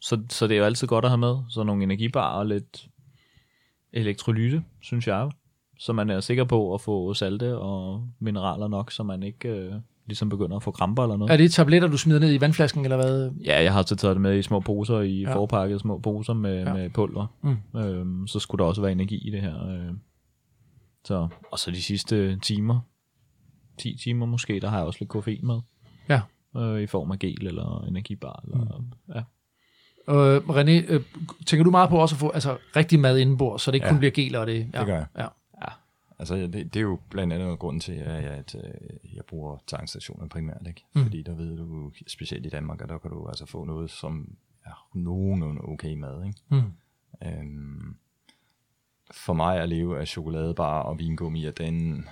så, 0.00 0.20
så 0.30 0.46
det 0.46 0.54
er 0.54 0.58
jo 0.58 0.64
altid 0.64 0.86
godt 0.86 1.04
at 1.04 1.10
have 1.10 1.18
med. 1.18 1.36
Så 1.48 1.62
nogle 1.62 1.82
energibar 1.82 2.30
og 2.38 2.46
lidt 2.46 2.86
elektrolyse, 3.92 4.62
synes 4.80 5.06
jeg. 5.06 5.30
Så 5.78 5.92
man 5.92 6.10
er 6.10 6.20
sikker 6.20 6.44
på 6.44 6.74
at 6.74 6.80
få 6.80 7.14
salte 7.14 7.58
og 7.58 8.08
mineraler 8.18 8.68
nok, 8.68 8.92
så 8.92 9.02
man 9.02 9.22
ikke 9.22 9.48
øh, 9.48 9.74
ligesom 10.06 10.28
begynder 10.28 10.56
at 10.56 10.62
få 10.62 10.70
kramper 10.70 11.02
eller 11.02 11.16
noget. 11.16 11.32
Er 11.32 11.36
det 11.36 11.52
tabletter, 11.52 11.88
du 11.88 11.98
smider 11.98 12.20
ned 12.20 12.34
i 12.34 12.40
vandflasken, 12.40 12.84
eller 12.84 12.96
hvad? 12.96 13.30
Ja, 13.44 13.62
jeg 13.62 13.72
har 13.72 13.82
så 13.82 13.96
taget 13.96 14.14
det 14.16 14.20
med 14.22 14.38
i 14.38 14.42
små 14.42 14.60
poser, 14.60 15.00
i 15.00 15.20
Ja. 15.20 15.34
forpakket 15.34 15.80
små 15.80 15.98
poser 15.98 16.32
med, 16.32 16.58
ja. 16.58 16.74
med 16.74 16.90
pulver. 16.90 17.26
Mm. 17.42 17.80
Øhm, 17.80 18.26
så 18.26 18.38
skulle 18.38 18.62
der 18.62 18.68
også 18.68 18.80
være 18.80 18.92
energi 18.92 19.28
i 19.28 19.30
det 19.30 19.40
her. 19.40 19.68
Øh. 19.68 19.94
Så, 21.04 21.28
og 21.52 21.58
så 21.58 21.70
de 21.70 21.82
sidste 21.82 22.38
timer, 22.38 22.80
10 23.78 23.96
timer 24.02 24.26
måske, 24.26 24.60
der 24.60 24.68
har 24.68 24.76
jeg 24.76 24.86
også 24.86 24.98
lidt 25.00 25.10
koffein 25.10 25.46
med. 25.46 25.60
Ja. 26.08 26.20
Øh, 26.56 26.82
I 26.82 26.86
form 26.86 27.10
af 27.10 27.18
gel 27.18 27.46
eller 27.46 27.84
energibar. 27.88 28.40
Eller, 28.44 28.78
mm. 28.78 29.14
ja. 29.14 29.22
Øh, 30.08 30.36
René, 30.36 30.92
øh, 30.92 31.02
tænker 31.46 31.64
du 31.64 31.70
meget 31.70 31.90
på 31.90 31.96
også 31.98 32.14
at 32.14 32.18
få 32.18 32.30
altså, 32.30 32.58
rigtig 32.76 33.00
mad 33.00 33.18
indenbord, 33.18 33.58
så 33.58 33.70
det 33.70 33.74
ikke 33.74 33.86
Ja. 33.86 33.92
kun 33.92 33.98
bliver 33.98 34.12
gel 34.12 34.36
og 34.36 34.46
det? 34.46 34.70
Ja. 34.74 34.78
Det 34.78 34.86
gør 34.86 34.94
jeg. 34.96 35.06
Ja. 35.18 35.26
Altså, 36.20 36.34
det, 36.36 36.52
det 36.52 36.76
er 36.76 36.80
jo 36.80 36.98
blandt 37.10 37.32
andet 37.32 37.58
grunden 37.58 37.80
til, 37.80 37.92
at 37.92 38.22
jeg, 38.22 38.30
at 38.30 38.54
øh, 38.54 39.14
jeg 39.16 39.24
bruger 39.24 39.56
tankstationer 39.66 40.28
primært, 40.28 40.66
ikke? 40.68 40.84
Mm. 40.94 41.00
Mm. 41.00 41.06
Fordi 41.06 41.22
der 41.22 41.34
ved 41.34 41.56
du, 41.56 41.92
specielt 42.06 42.46
i 42.46 42.48
Danmark, 42.48 42.80
at 42.82 42.88
der 42.88 42.98
kan 42.98 43.10
du 43.10 43.26
altså 43.26 43.46
få 43.46 43.64
noget, 43.64 43.90
som 43.90 44.36
er 44.64 44.88
nogenlunde 44.94 45.60
okay 45.64 45.94
mad, 45.94 46.24
ikke? 46.26 46.38
Mm. 46.48 46.72
Øhm, 47.28 47.96
for 49.10 49.32
mig 49.32 49.60
at 49.60 49.68
leve 49.68 50.00
af 50.00 50.08
chokoladebar 50.08 50.80
og 50.82 50.98
vingummi, 50.98 51.50
den, 51.50 52.08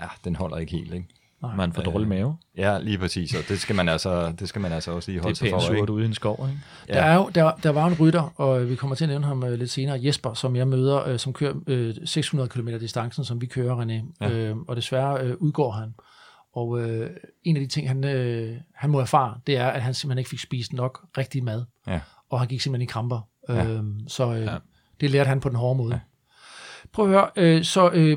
ja, 0.00 0.08
den 0.24 0.36
holder 0.36 0.56
ikke 0.56 0.72
helt, 0.72 0.94
ikke? 0.94 1.08
Man 1.56 1.72
får 1.72 1.82
dårlig 1.82 2.08
mave. 2.08 2.36
Ja, 2.56 2.78
lige 2.78 2.98
præcis, 2.98 3.34
og 3.34 3.40
det 3.48 3.60
skal 3.60 3.76
man 3.76 3.88
altså, 3.88 4.32
det 4.38 4.48
skal 4.48 4.60
man 4.60 4.72
altså 4.72 4.90
også 4.90 5.10
lige 5.10 5.20
holde 5.20 5.34
Det 5.34 5.40
er 5.40 5.58
sig 5.58 5.68
pænt 5.68 5.78
for, 5.78 5.78
surt 5.78 5.90
ude 5.90 6.02
i 6.02 6.06
en 6.06 6.14
skov, 6.14 6.48
ikke? 6.48 6.60
Der, 6.88 7.02
er 7.02 7.14
jo, 7.14 7.30
der, 7.34 7.52
der 7.62 7.70
var 7.70 7.86
en 7.86 7.94
rytter, 8.00 8.40
og 8.40 8.68
vi 8.68 8.76
kommer 8.76 8.96
til 8.96 9.04
at 9.04 9.08
nævne 9.08 9.26
ham 9.26 9.44
øh, 9.44 9.52
lidt 9.58 9.70
senere, 9.70 10.00
Jesper, 10.04 10.34
som 10.34 10.56
jeg 10.56 10.68
møder, 10.68 11.08
øh, 11.08 11.18
som 11.18 11.32
kører 11.32 11.54
øh, 11.66 11.94
600 12.04 12.48
km 12.48 12.68
distancen, 12.68 13.24
som 13.24 13.40
vi 13.40 13.46
kører, 13.46 13.82
René. 13.82 14.16
Ja. 14.20 14.28
Ja. 14.28 14.36
Øh, 14.36 14.56
og 14.68 14.76
desværre 14.76 15.20
øh, 15.20 15.36
udgår 15.38 15.70
han. 15.70 15.94
Og 16.54 16.80
øh, 16.80 17.10
en 17.42 17.56
af 17.56 17.60
de 17.60 17.66
ting, 17.66 17.88
han, 17.88 18.04
øh, 18.04 18.56
han 18.74 18.90
må 18.90 19.00
erfare, 19.00 19.38
det 19.46 19.56
er, 19.56 19.66
at 19.66 19.82
han 19.82 19.94
simpelthen 19.94 20.18
ikke 20.18 20.30
fik 20.30 20.40
spist 20.40 20.72
nok 20.72 21.04
rigtig 21.18 21.44
mad. 21.44 21.64
Ja. 21.86 22.00
Og 22.30 22.38
han 22.38 22.48
gik 22.48 22.60
simpelthen 22.60 22.88
i 22.88 22.92
kramper. 22.92 23.28
Ja. 23.48 23.54
Ja. 23.54 23.68
Øh, 23.68 23.84
så 24.08 24.32
øh, 24.32 24.40
ja. 24.40 24.52
Ja. 24.52 24.58
det 25.00 25.10
lærte 25.10 25.28
han 25.28 25.40
på 25.40 25.48
den 25.48 25.56
hårde 25.56 25.78
måde. 25.78 25.94
Ja. 25.94 26.00
Prøv 26.92 27.04
at 27.04 27.10
høre, 27.10 27.30
øh, 27.36 27.64
så 27.64 27.90
øh, 27.90 28.16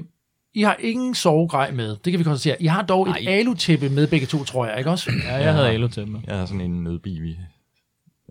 I 0.57 0.61
har 0.61 0.75
ingen 0.79 1.15
sovegrej 1.15 1.71
med. 1.71 1.89
Det 2.05 2.13
kan 2.13 2.19
vi 2.19 2.23
konstatere. 2.23 2.61
I 2.61 2.65
har 2.65 2.81
dog 2.81 3.01
et 3.01 3.07
Nej. 3.23 3.33
alutæppe 3.33 3.89
med 3.89 4.07
begge 4.07 4.25
to, 4.25 4.43
tror 4.43 4.65
jeg, 4.65 4.77
ikke 4.77 4.89
også? 4.89 5.11
Ja, 5.23 5.35
jeg 5.35 5.53
havde 5.53 5.87
til 5.87 6.07
mig. 6.07 6.21
Jeg 6.27 6.37
har 6.37 6.45
sådan 6.45 6.61
en 6.61 6.83
nødbivi 6.83 7.37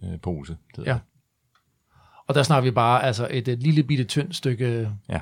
øh, 0.03 0.21
pose. 0.23 0.57
Det 0.77 0.87
Ja. 0.87 0.93
det. 0.93 1.01
Og 2.29 2.35
der 2.35 2.43
snakker 2.43 2.65
vi 2.65 2.71
bare 2.71 3.03
altså 3.05 3.29
et, 3.31 3.49
et 3.49 3.59
lille 3.63 3.83
bitte 3.83 4.05
tyndt 4.05 4.37
stykke, 4.37 4.91
Ja. 5.09 5.21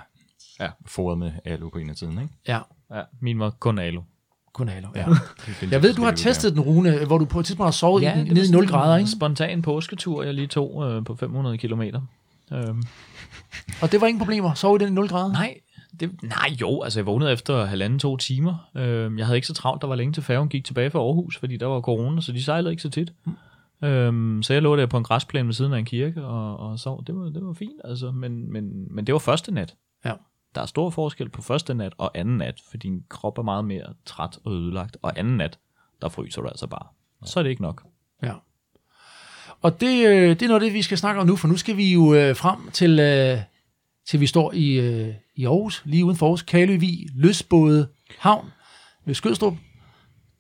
Ja. 0.61 0.69
Foret 0.87 1.19
med 1.19 1.33
alu 1.45 1.69
på 1.71 1.79
en 1.79 1.91
af 1.91 1.97
tiden, 1.97 2.13
ikke? 2.23 2.35
ja, 2.49 2.59
Ja, 2.95 3.03
min 3.21 3.39
var 3.39 3.51
kun 3.51 3.79
alo. 3.79 4.03
kun 4.53 4.69
alo. 4.69 4.89
Ja. 4.95 5.07
Jeg 5.71 5.83
i 5.83 5.83
ved, 5.83 5.95
du 5.95 6.03
har 6.03 6.13
testet 6.13 6.53
den, 6.53 6.61
Rune, 6.61 7.05
hvor 7.07 7.19
du 7.19 7.25
på 7.25 7.41
et 7.41 7.47
tidspunkt 7.47 7.67
har 7.67 7.73
sovet 7.73 8.03
ja, 8.03 8.15
det 8.17 8.17
ned 8.17 8.27
i 8.27 8.29
var 8.31 8.35
0 8.37 8.45
sådan 8.47 8.67
grader, 8.67 8.97
ikke? 8.97 9.11
spontan 9.11 9.63
påsketur, 9.63 10.23
jeg 10.23 10.35
lige 10.35 10.47
tog 10.47 10.91
øh, 10.91 11.05
på 11.05 11.15
500 11.17 11.59
kilometer. 11.59 12.01
Øhm, 12.53 12.83
Og 13.83 13.93
det 13.93 14.01
var 14.01 14.07
ingen 14.07 14.19
problemer. 14.19 14.55
Sov 14.55 14.77
i 14.77 14.79
den 14.79 14.89
i 14.89 14.95
0 14.95 15.09
grader? 15.09 15.33
nej, 15.33 15.55
det, 16.01 16.23
nej, 16.23 16.49
jo, 16.61 16.83
altså 16.83 17.01
jeg 17.01 17.07
vågnede 17.07 17.33
efter 17.33 17.65
halvanden, 17.65 17.99
to 17.99 18.17
timer. 18.17 18.71
Øhm, 18.75 19.19
jeg 19.19 19.27
havde 19.27 19.37
ikke 19.37 19.47
så 19.47 19.55
travlt, 19.55 19.83
der 19.83 19.89
var 19.89 19.95
længe 19.95 20.13
til 20.13 20.23
færgen 20.23 20.49
gik 20.49 20.65
tilbage 20.65 20.91
fra 20.91 20.99
Aarhus, 20.99 21.37
fordi 21.37 21.57
der 21.57 21.67
var 21.67 21.81
corona, 21.81 22.21
så 22.21 22.33
de 22.33 22.43
sejlede 22.43 22.71
ikke 22.71 22.83
så 22.83 22.91
tit. 22.91 23.13
Øhm, 23.85 24.43
så 24.43 24.53
jeg 24.53 24.63
lå 24.63 24.77
der 24.77 24.87
på 24.87 24.97
en 24.97 25.05
græsplæne 25.05 25.47
ved 25.47 25.55
siden 25.55 25.73
af 25.73 25.79
en 25.79 25.85
kirke 25.85 26.25
og, 26.25 26.57
og 26.57 26.79
sov. 26.79 27.05
Det 27.05 27.17
var, 27.17 27.25
det 27.25 27.47
var 27.47 27.53
fint, 27.53 27.81
altså, 27.85 28.11
men, 28.11 28.53
men, 28.53 28.95
men 28.95 29.07
det 29.07 29.13
var 29.13 29.19
første 29.19 29.53
nat. 29.53 29.75
Ja. 30.05 30.13
Der 30.55 30.63
er 30.63 30.67
stor 30.67 30.91
forskel 30.91 31.29
på 31.29 31.43
første 31.43 31.75
nat 31.75 31.93
og 31.99 32.11
anden 32.15 32.37
nat, 32.37 32.61
fordi 32.71 32.89
din 32.89 33.05
krop 33.09 33.39
er 33.39 33.43
meget 33.43 33.65
mere 33.65 33.95
træt 34.07 34.39
og 34.45 34.53
ødelagt. 34.53 34.97
Og 35.03 35.19
anden 35.19 35.37
nat, 35.37 35.59
der 36.03 36.09
fryser 36.09 36.43
du 36.43 36.49
altså 36.49 36.67
bare. 36.67 36.87
Så 37.25 37.39
er 37.39 37.43
det 37.43 37.51
ikke 37.51 37.63
nok. 37.63 37.83
Ja. 38.23 38.33
Og 39.63 39.81
det, 39.81 40.07
øh, 40.07 40.29
det 40.29 40.43
er 40.43 40.49
noget 40.49 40.63
det, 40.63 40.73
vi 40.73 40.83
skal 40.83 40.99
snakke 40.99 41.21
om 41.21 41.27
nu, 41.27 41.37
for 41.37 41.49
nu 41.49 41.57
skal 41.57 41.77
vi 41.77 41.93
jo 41.93 42.15
øh, 42.15 42.37
frem 42.37 42.71
til, 42.73 43.01
øh, 43.01 43.39
til 44.07 44.21
vi 44.21 44.27
står 44.27 44.53
i, 44.53 44.73
øh, 44.73 45.15
i 45.37 45.45
Aarhus, 45.47 45.83
lige 45.85 46.05
uden 46.05 46.17
for 46.17 46.27
Aarhus, 46.27 46.43
Kaløvig, 46.43 47.07
Løsbåde 47.15 47.89
Havn 48.19 48.47
ved 49.05 49.15
Skødstrup. 49.15 49.55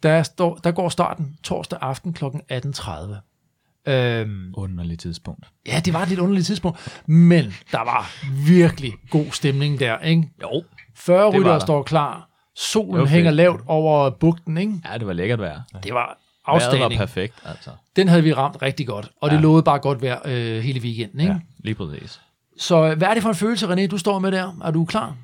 Der, 0.02 0.22
står, 0.22 0.54
der 0.64 0.70
går 0.70 0.88
starten 0.88 1.36
torsdag 1.42 1.78
aften 1.82 2.12
kl. 2.12 2.24
18.30. 2.24 3.90
Øhm, 3.90 4.54
Underligt 4.56 5.00
tidspunkt. 5.00 5.46
ja, 5.66 5.80
det 5.84 5.92
var 5.92 6.02
et 6.02 6.08
lidt 6.08 6.20
underligt 6.20 6.46
tidspunkt, 6.46 7.02
men 7.06 7.44
der 7.72 7.78
var 7.84 8.10
virkelig 8.46 8.92
god 9.10 9.26
stemning 9.32 9.80
der, 9.80 9.98
ikke? 9.98 10.28
Jo. 10.42 10.62
40 10.94 11.18
var 11.32 11.38
ryttere 11.38 11.60
står 11.60 11.82
klar, 11.82 12.28
solen 12.56 13.00
Det 13.00 13.08
hænger 13.08 13.30
fedt. 13.30 13.36
lavt 13.36 13.60
over 13.66 14.10
bugten, 14.10 14.56
ikke? 14.58 14.72
Ja, 14.92 14.98
det 14.98 15.06
var 15.06 15.12
lækkert 15.12 15.40
vejr. 15.40 15.60
Det 15.82 15.94
var 15.94 16.18
Vejret 16.46 16.62
var 16.62 16.66
afstanding. 16.66 16.98
perfekt, 16.98 17.34
altså. 17.44 17.70
Den 17.96 18.08
havde 18.08 18.22
vi 18.22 18.32
ramt 18.32 18.62
rigtig 18.62 18.86
godt, 18.86 19.10
og 19.20 19.30
det 19.30 19.36
Ja. 19.36 19.40
lovede 19.42 19.62
bare 19.62 19.78
godt 19.78 20.02
vejr 20.02 20.20
øh, 20.24 20.62
hele 20.62 20.80
weekenden, 20.80 21.20
ikke? 21.20 21.32
Ja, 21.32 21.38
lige 21.58 21.74
præcis. 21.74 22.20
Så 22.58 22.90
øh, 22.90 22.98
hvad 22.98 23.08
er 23.08 23.14
det 23.14 23.22
for 23.22 23.30
en 23.30 23.34
følelse, 23.34 23.66
René, 23.66 23.86
du 23.86 23.98
står 23.98 24.18
med 24.18 24.32
der? 24.32 24.60
Er 24.64 24.70
du 24.70 24.84
klar? 24.84 25.16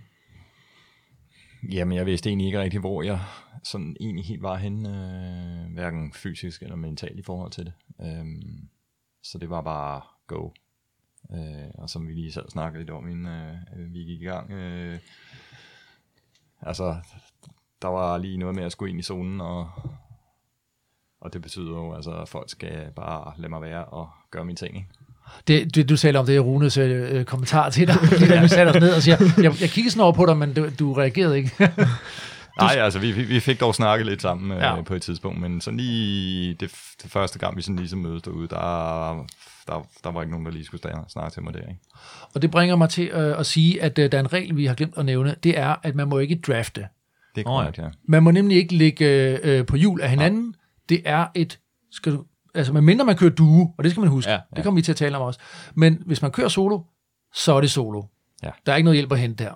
Jamen, 1.73 1.97
jeg 1.97 2.07
vidste 2.07 2.29
egentlig 2.29 2.47
ikke 2.47 2.61
rigtig, 2.61 2.81
hvor 2.81 3.03
jeg 3.03 3.21
sådan 3.63 3.97
egentlig 4.01 4.25
helt 4.25 4.43
var 4.43 4.57
henne, 4.57 4.89
øh, 4.89 5.75
hverken 5.75 6.13
fysisk 6.13 6.63
eller 6.63 6.77
mentalt 6.77 7.19
i 7.19 7.23
forhold 7.23 7.51
til 7.51 7.65
det. 7.65 7.73
Øhm, 8.01 8.69
så 9.23 9.39
det 9.39 9.51
var 9.51 9.63
bare 9.63 10.03
go. 10.27 10.51
Øh, 11.33 11.71
og 11.75 11.91
som 11.91 12.09
vi 12.09 12.13
lige 12.13 12.33
sad 12.33 12.43
og 12.43 12.51
snakkede 12.51 12.83
lidt 12.83 12.91
om, 12.91 13.09
inden 13.09 13.27
øh, 13.27 13.93
vi 13.95 13.99
gik 13.99 14.21
i 14.21 14.25
gang. 14.25 14.51
Øh, 14.51 14.99
altså, 16.61 16.97
der 17.83 17.89
var 17.89 18.19
lige 18.19 18.37
noget 18.37 18.55
med 18.55 18.65
at 18.65 18.73
skulle 18.73 18.91
ind 18.91 19.01
i 19.01 19.03
zonen, 19.03 19.41
og, 19.41 19.71
og 21.21 21.33
det 21.33 21.43
betyder 21.43 21.71
jo, 21.71 21.95
altså, 21.95 22.13
at 22.13 22.29
folk 22.29 22.51
skal 22.51 22.93
bare 22.97 23.35
lade 23.37 23.49
mig 23.49 23.63
være 23.63 23.85
og 23.85 24.11
gøre 24.31 24.45
mine 24.45 24.57
ting. 24.57 24.77
Ikke? 24.77 24.89
Det, 25.49 25.75
det, 25.75 25.89
du 25.89 25.97
taler 25.97 26.21
om, 26.21 26.27
det 26.27 26.37
er 26.37 26.41
Runes 26.41 26.77
øh, 26.77 27.25
kommentar 27.25 27.71
til 27.71 27.87
dig, 27.89 27.97
da 28.29 28.41
vi 28.43 28.49
satte 28.49 28.71
os 28.71 28.81
ned 28.81 28.95
og 28.95 29.03
siger, 29.03 29.17
jeg, 29.43 29.61
jeg 29.61 29.71
kiggede 29.71 29.91
sådan 29.91 30.03
over 30.03 30.13
på 30.13 30.27
dig, 30.27 30.37
men 30.37 30.53
du, 30.55 30.69
du 30.79 30.93
reagerede 30.93 31.37
ikke. 31.37 31.51
Nej, 32.61 32.75
altså 32.79 32.99
vi, 32.99 33.13
vi, 33.13 33.41
fik 33.41 33.61
dog 33.61 33.75
snakket 33.75 34.07
lidt 34.07 34.23
sammen 34.23 34.59
Ja. 34.59 34.67
ja. 34.73 34.79
øh, 34.79 34.85
på 34.85 34.95
et 34.95 35.03
tidspunkt, 35.03 35.41
men 35.41 35.61
sådan 35.61 35.77
lige 35.81 36.55
det, 36.55 36.71
det 37.03 37.11
første 37.11 37.39
gang, 37.39 37.57
vi 37.57 37.63
sådan 37.63 37.77
ligesom 37.77 37.99
mødes 37.99 38.23
derude, 38.23 38.49
der, 38.49 39.27
der, 39.67 39.87
der 40.05 40.11
var 40.13 40.23
ikke 40.23 40.31
nogen, 40.31 40.47
der 40.47 40.53
lige 40.53 40.65
skulle 40.65 40.79
stå- 40.79 41.09
snakke 41.09 41.35
til 41.35 41.43
mig 41.43 41.55
der. 41.55 41.61
Ikke? 41.61 41.81
og 42.35 42.43
det 42.43 42.51
bringer 42.51 42.77
mig 42.77 42.89
til 42.91 43.09
øh, 43.09 43.39
at 43.41 43.47
sige, 43.47 43.83
at 43.83 43.99
øh, 43.99 44.13
der 44.13 44.19
er 44.19 44.23
en 44.23 44.33
regel, 44.33 44.57
vi 44.57 44.67
har 44.67 44.75
glemt 44.75 44.95
at 44.97 45.05
nævne, 45.05 45.35
det 45.43 45.59
er, 45.59 45.75
at 45.83 45.95
man 45.95 46.09
må 46.09 46.19
ikke 46.19 46.41
drafte. 46.47 46.87
Det 47.35 47.41
er 47.41 47.45
korrekt, 47.45 47.79
ja. 47.79 47.85
Man 48.09 48.23
må 48.23 48.31
nemlig 48.31 48.57
ikke 48.57 48.75
ligge 48.75 49.07
øh, 49.45 49.67
på 49.67 49.77
hjul 49.77 50.01
af 50.01 50.11
hinanden. 50.11 50.55
Det 50.89 51.03
er 51.05 51.27
et, 51.35 51.59
skal 51.93 52.13
du, 52.13 52.25
altså 52.55 52.73
medmindre 52.73 53.05
man 53.05 53.17
kører 53.17 53.31
duo, 53.31 53.75
og 53.79 53.85
det 53.85 53.91
skal 53.93 54.01
man 54.01 54.11
huske, 54.11 54.31
Ja, 54.31 54.37
ja, 54.37 54.41
det 54.57 54.65
kommer 54.65 54.79
vi 54.79 54.83
til 54.83 54.93
at 54.93 54.97
tale 54.97 55.17
om 55.17 55.23
også. 55.23 55.41
Men 55.75 56.03
hvis 56.07 56.23
man 56.23 56.31
kører 56.31 56.49
solo, 56.49 56.81
så 57.35 57.53
er 57.55 57.61
det 57.61 57.71
solo. 57.71 58.03
Ja. 58.43 58.51
Der 58.67 58.73
er 58.73 58.77
ikke 58.77 58.85
noget 58.85 58.97
hjælp 58.97 59.13
at 59.13 59.19
hente 59.19 59.45
der. 59.45 59.53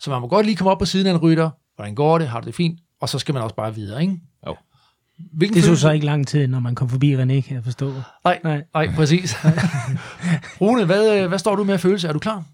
Så 0.00 0.10
man 0.10 0.20
må 0.20 0.28
godt 0.28 0.46
lige 0.46 0.56
komme 0.56 0.70
op 0.70 0.78
på 0.78 0.84
siden 0.84 1.06
af 1.06 1.10
en 1.10 1.16
rytter, 1.16 1.50
hvordan 1.76 1.94
går 1.94 2.18
det, 2.18 2.28
har 2.28 2.40
du 2.40 2.46
det 2.46 2.54
fint, 2.54 2.80
og 3.00 3.08
så 3.08 3.18
skal 3.18 3.34
man 3.34 3.42
også 3.42 3.56
bare 3.56 3.74
videre, 3.74 4.00
ikke? 4.02 4.20
Jo. 4.46 4.56
Hvilken 5.32 5.54
Det 5.54 5.62
så 5.62 5.66
følelse- 5.68 5.80
så 5.82 5.90
ikke 5.90 6.06
lang 6.06 6.26
tid, 6.28 6.46
når 6.46 6.60
man 6.60 6.74
kom 6.74 6.88
forbi 6.88 7.14
René, 7.16 7.40
kan 7.40 7.44
jeg 7.54 7.64
forstå. 7.64 7.92
Nej, 8.24 8.40
Nej. 8.44 8.62
nej, 8.74 8.90
præcis. 8.94 9.36
Rune, 10.60 10.84
hvad, 10.84 11.18
øh, 11.22 11.28
hvad 11.28 11.38
står 11.38 11.56
du 11.56 11.64
med 11.64 11.74
at 11.74 11.80
følelse? 11.80 12.08
Er 12.08 12.12
du 12.12 12.18
klar? 12.18 12.44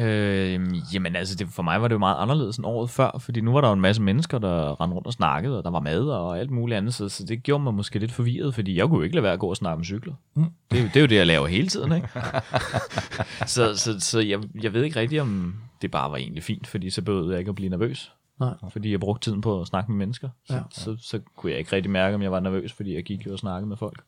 Øh, 0.00 0.60
jamen 0.94 1.16
altså, 1.16 1.34
det, 1.36 1.48
for 1.48 1.62
mig 1.62 1.80
var 1.82 1.88
det 1.88 1.94
jo 1.94 1.98
meget 1.98 2.16
anderledes 2.18 2.56
end 2.56 2.66
året 2.66 2.90
før, 2.90 3.16
fordi 3.18 3.40
nu 3.40 3.52
var 3.52 3.60
der 3.60 3.68
jo 3.68 3.74
en 3.74 3.80
masse 3.80 4.02
mennesker, 4.02 4.38
der 4.38 4.80
rendte 4.80 4.94
rundt 4.94 5.06
og 5.06 5.12
snakkede, 5.12 5.58
og 5.58 5.64
der 5.64 5.70
var 5.70 5.80
mad 5.80 6.00
og 6.08 6.38
alt 6.38 6.50
muligt 6.50 6.78
andet, 6.78 6.94
så, 6.94 7.08
så 7.08 7.24
det 7.24 7.42
gjorde 7.42 7.64
mig 7.64 7.74
måske 7.74 7.98
lidt 7.98 8.12
forvirret, 8.12 8.54
fordi 8.54 8.76
jeg 8.76 8.86
kunne 8.88 8.96
jo 8.96 9.02
ikke 9.02 9.14
lade 9.14 9.22
være 9.22 9.32
at 9.32 9.38
gå 9.38 9.46
og 9.46 9.56
snakke 9.56 9.76
om 9.78 9.84
cykler. 9.84 10.14
Mm. 10.34 10.44
Det, 10.70 10.78
er 10.78 10.82
jo- 10.82 10.88
det 10.88 10.96
er 10.96 11.00
jo 11.00 11.06
det, 11.06 11.16
jeg 11.16 11.26
laver 11.26 11.46
hele 11.46 11.68
tiden, 11.68 11.92
ikke? 11.92 12.08
så 13.46 13.76
så, 13.76 14.00
så 14.00 14.20
jeg, 14.20 14.40
jeg 14.62 14.72
ved 14.72 14.82
ikke 14.84 15.00
rigtigt, 15.00 15.20
om 15.20 15.54
det 15.82 15.90
bare 15.90 16.10
var 16.10 16.16
egentlig 16.16 16.42
fint, 16.42 16.66
fordi 16.66 16.90
så 16.90 17.02
behøvede 17.02 17.30
jeg 17.30 17.38
ikke 17.38 17.48
at 17.48 17.54
blive 17.54 17.70
nervøs. 17.70 18.12
Nej. 18.40 18.54
Fordi 18.72 18.90
jeg 18.92 19.00
brugte 19.00 19.24
tiden 19.30 19.40
på 19.40 19.60
at 19.60 19.66
snakke 19.66 19.90
med 19.92 19.98
mennesker. 19.98 20.28
Så, 20.46 20.52
Ja. 20.54 20.58
ja. 20.58 20.62
så, 20.70 20.96
så 21.00 21.20
kunne 21.36 21.50
jeg 21.52 21.58
ikke 21.58 21.76
rigtig 21.76 21.90
mærke, 21.92 22.14
om 22.14 22.22
jeg 22.22 22.32
var 22.32 22.40
nervøs, 22.40 22.72
fordi 22.72 22.94
jeg 22.94 23.02
gik 23.04 23.26
jo 23.26 23.32
og 23.32 23.38
snakkede 23.38 23.68
med 23.68 23.76
folk. 23.76 24.02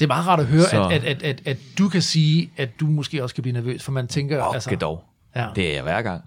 Det 0.00 0.04
er 0.04 0.08
meget 0.08 0.26
rart 0.26 0.40
at 0.40 0.46
høre, 0.46 0.62
Så- 0.62 0.82
at, 0.88 0.92
at, 0.92 1.04
at, 1.04 1.22
at, 1.22 1.42
at 1.46 1.58
du 1.78 1.88
kan 1.88 2.02
sige, 2.02 2.50
at 2.56 2.80
du 2.80 2.86
måske 2.86 3.22
også 3.22 3.34
kan 3.34 3.42
blive 3.42 3.52
nervøs, 3.52 3.82
for 3.82 3.92
man 3.92 4.06
tænker... 4.08 4.42
Og 4.42 4.54
altså, 4.54 4.76
dog. 4.76 5.04
ja. 5.36 5.48
Det 5.54 5.68
er 5.70 5.74
jeg 5.74 5.82
hver 5.82 6.02
gang. 6.02 6.24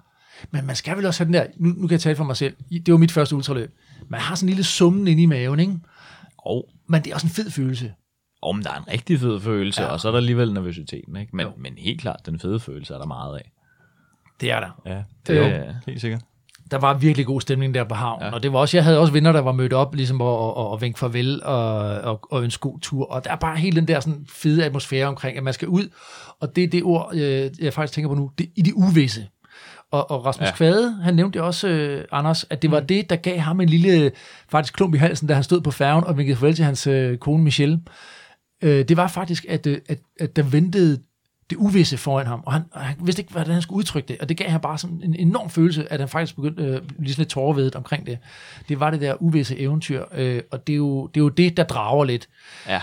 Men 0.51 0.65
man 0.65 0.75
skal 0.75 0.97
vel 0.97 1.05
også 1.05 1.19
have 1.23 1.25
den 1.25 1.33
der, 1.33 1.45
nu, 1.57 1.69
nu 1.69 1.87
kan 1.87 1.91
jeg 1.91 1.99
tale 2.01 2.15
for 2.15 2.23
mig 2.23 2.37
selv, 2.37 2.55
det 2.71 2.91
var 2.91 2.97
mit 2.97 3.11
første 3.11 3.35
ultraløb. 3.35 3.71
Man 4.09 4.19
har 4.19 4.35
sådan 4.35 4.45
en 4.45 4.49
lille 4.49 4.63
summen 4.63 5.07
inde 5.07 5.23
i 5.23 5.25
maven, 5.25 5.59
ikke? 5.59 5.73
Og, 6.37 6.69
Men 6.87 7.01
det 7.03 7.09
er 7.11 7.13
også 7.15 7.27
en 7.27 7.31
fed 7.31 7.51
følelse. 7.51 7.93
og 8.41 8.55
men 8.55 8.63
der 8.63 8.71
er 8.71 8.77
en 8.77 8.87
rigtig 8.87 9.19
fed 9.19 9.39
følelse, 9.39 9.81
Ja. 9.81 9.87
og 9.87 9.99
så 9.99 10.07
er 10.07 10.11
der 10.11 10.17
alligevel 10.17 10.53
nervøsiteten. 10.53 11.15
Ikke? 11.15 11.35
Men, 11.35 11.45
Jo. 11.45 11.51
men 11.57 11.73
helt 11.77 12.01
klart, 12.01 12.19
den 12.25 12.39
fede 12.39 12.59
følelse 12.59 12.93
er 12.93 12.97
der 12.97 13.05
meget 13.05 13.35
af. 13.37 13.51
Det 14.41 14.51
er 14.51 14.59
der. 14.59 14.81
Ja, 14.85 15.03
det 15.27 15.37
er 15.37 15.65
jo 15.67 15.73
helt 15.87 16.01
sikkert. 16.01 16.21
Der 16.73 16.79
var 16.79 16.93
virkelig 16.93 17.25
god 17.25 17.41
stemning 17.41 17.73
der 17.73 17.83
på 17.83 17.95
havnen, 17.95 18.27
ja. 18.27 18.33
Og 18.33 18.43
det 18.43 18.53
var 18.53 18.59
også, 18.59 18.77
jeg 18.77 18.83
havde 18.83 18.99
også 18.99 19.13
venner, 19.13 19.31
der 19.31 19.39
var 19.39 19.51
mødt 19.51 19.73
op, 19.73 19.95
ligesom 19.95 20.21
og, 20.21 20.55
og, 20.55 20.69
og 20.69 20.81
vinke 20.81 20.99
farvel 20.99 21.43
og, 21.43 21.77
og, 21.77 22.19
og 22.31 22.43
ønske 22.43 22.61
god 22.61 22.79
tur, 22.79 23.11
og 23.11 23.25
der 23.25 23.31
er 23.31 23.35
bare 23.35 23.57
hele 23.57 23.75
den 23.75 23.87
der 23.87 23.99
sådan 23.99 24.25
fede 24.29 24.65
atmosfære 24.65 25.07
omkring, 25.07 25.37
at 25.37 25.43
man 25.43 25.53
skal 25.53 25.67
ud, 25.67 25.89
og 26.39 26.55
det 26.55 26.63
er 26.63 26.67
det 26.67 26.83
ord, 26.83 27.11
øh, 27.13 27.51
jeg 27.59 27.73
faktisk 27.73 27.93
tænker 27.93 28.09
på 28.09 28.15
nu, 28.15 28.31
det, 28.37 28.49
i 28.55 28.61
det 28.61 28.73
uvisse. 28.73 29.27
Og, 29.91 30.11
og 30.11 30.25
Rasmus 30.25 30.47
ja. 30.47 30.55
Kvade, 30.55 31.01
han 31.01 31.13
nævnte 31.13 31.39
det 31.39 31.47
også, 31.47 31.67
øh, 31.67 32.05
Anders, 32.11 32.45
at 32.49 32.61
det 32.61 32.71
var 32.71 32.79
det, 32.79 33.09
der 33.09 33.15
gav 33.15 33.37
ham 33.37 33.61
en 33.61 33.69
lille, 33.69 34.11
faktisk 34.49 34.73
klump 34.73 34.95
i 34.95 34.97
halsen, 34.97 35.27
da 35.27 35.33
han 35.33 35.43
stod 35.43 35.61
på 35.61 35.71
færgen 35.71 36.03
og 36.03 36.17
vinkede 36.17 36.37
farvel 36.37 36.55
til 36.55 36.65
hans 36.65 36.87
øh, 36.87 37.17
kone 37.17 37.43
Michelle. 37.43 37.79
Øh, 38.63 38.87
det 38.87 38.97
var 38.97 39.07
faktisk, 39.07 39.45
at, 39.49 39.67
øh, 39.67 39.77
at, 39.89 39.99
at 40.19 40.35
der 40.35 40.43
ventede 40.43 40.99
det 41.53 41.59
uvisse 41.59 41.97
foran 41.97 42.27
ham, 42.27 42.43
og 42.45 42.53
han, 42.53 42.61
og 42.71 42.81
han 42.81 42.95
vidste 43.03 43.21
ikke, 43.21 43.31
hvordan 43.31 43.53
han 43.53 43.61
skulle 43.61 43.77
udtrykke 43.77 44.07
det, 44.07 44.17
og 44.21 44.29
det 44.29 44.37
gav 44.37 44.49
ham 44.49 44.61
bare 44.61 44.77
sådan 44.77 45.01
en 45.03 45.15
enorm 45.15 45.49
følelse, 45.49 45.93
at 45.93 45.99
han 45.99 46.09
faktisk 46.09 46.35
begyndte 46.35 46.63
øh, 46.63 46.81
lige 46.99 47.13
sådan 47.13 47.21
lidt 47.21 47.29
tårervedet 47.29 47.75
omkring 47.75 48.05
det. 48.05 48.17
Det 48.69 48.79
var 48.79 48.89
det 48.89 49.01
der 49.01 49.21
uvisse 49.21 49.59
eventyr, 49.59 50.03
øh, 50.13 50.41
og 50.51 50.67
det 50.67 50.73
er, 50.73 50.77
jo, 50.77 51.07
det 51.07 51.19
er 51.19 51.23
jo 51.23 51.29
det, 51.29 51.57
der 51.57 51.63
drager 51.63 52.05
lidt. 52.05 52.29
Ja. 52.67 52.81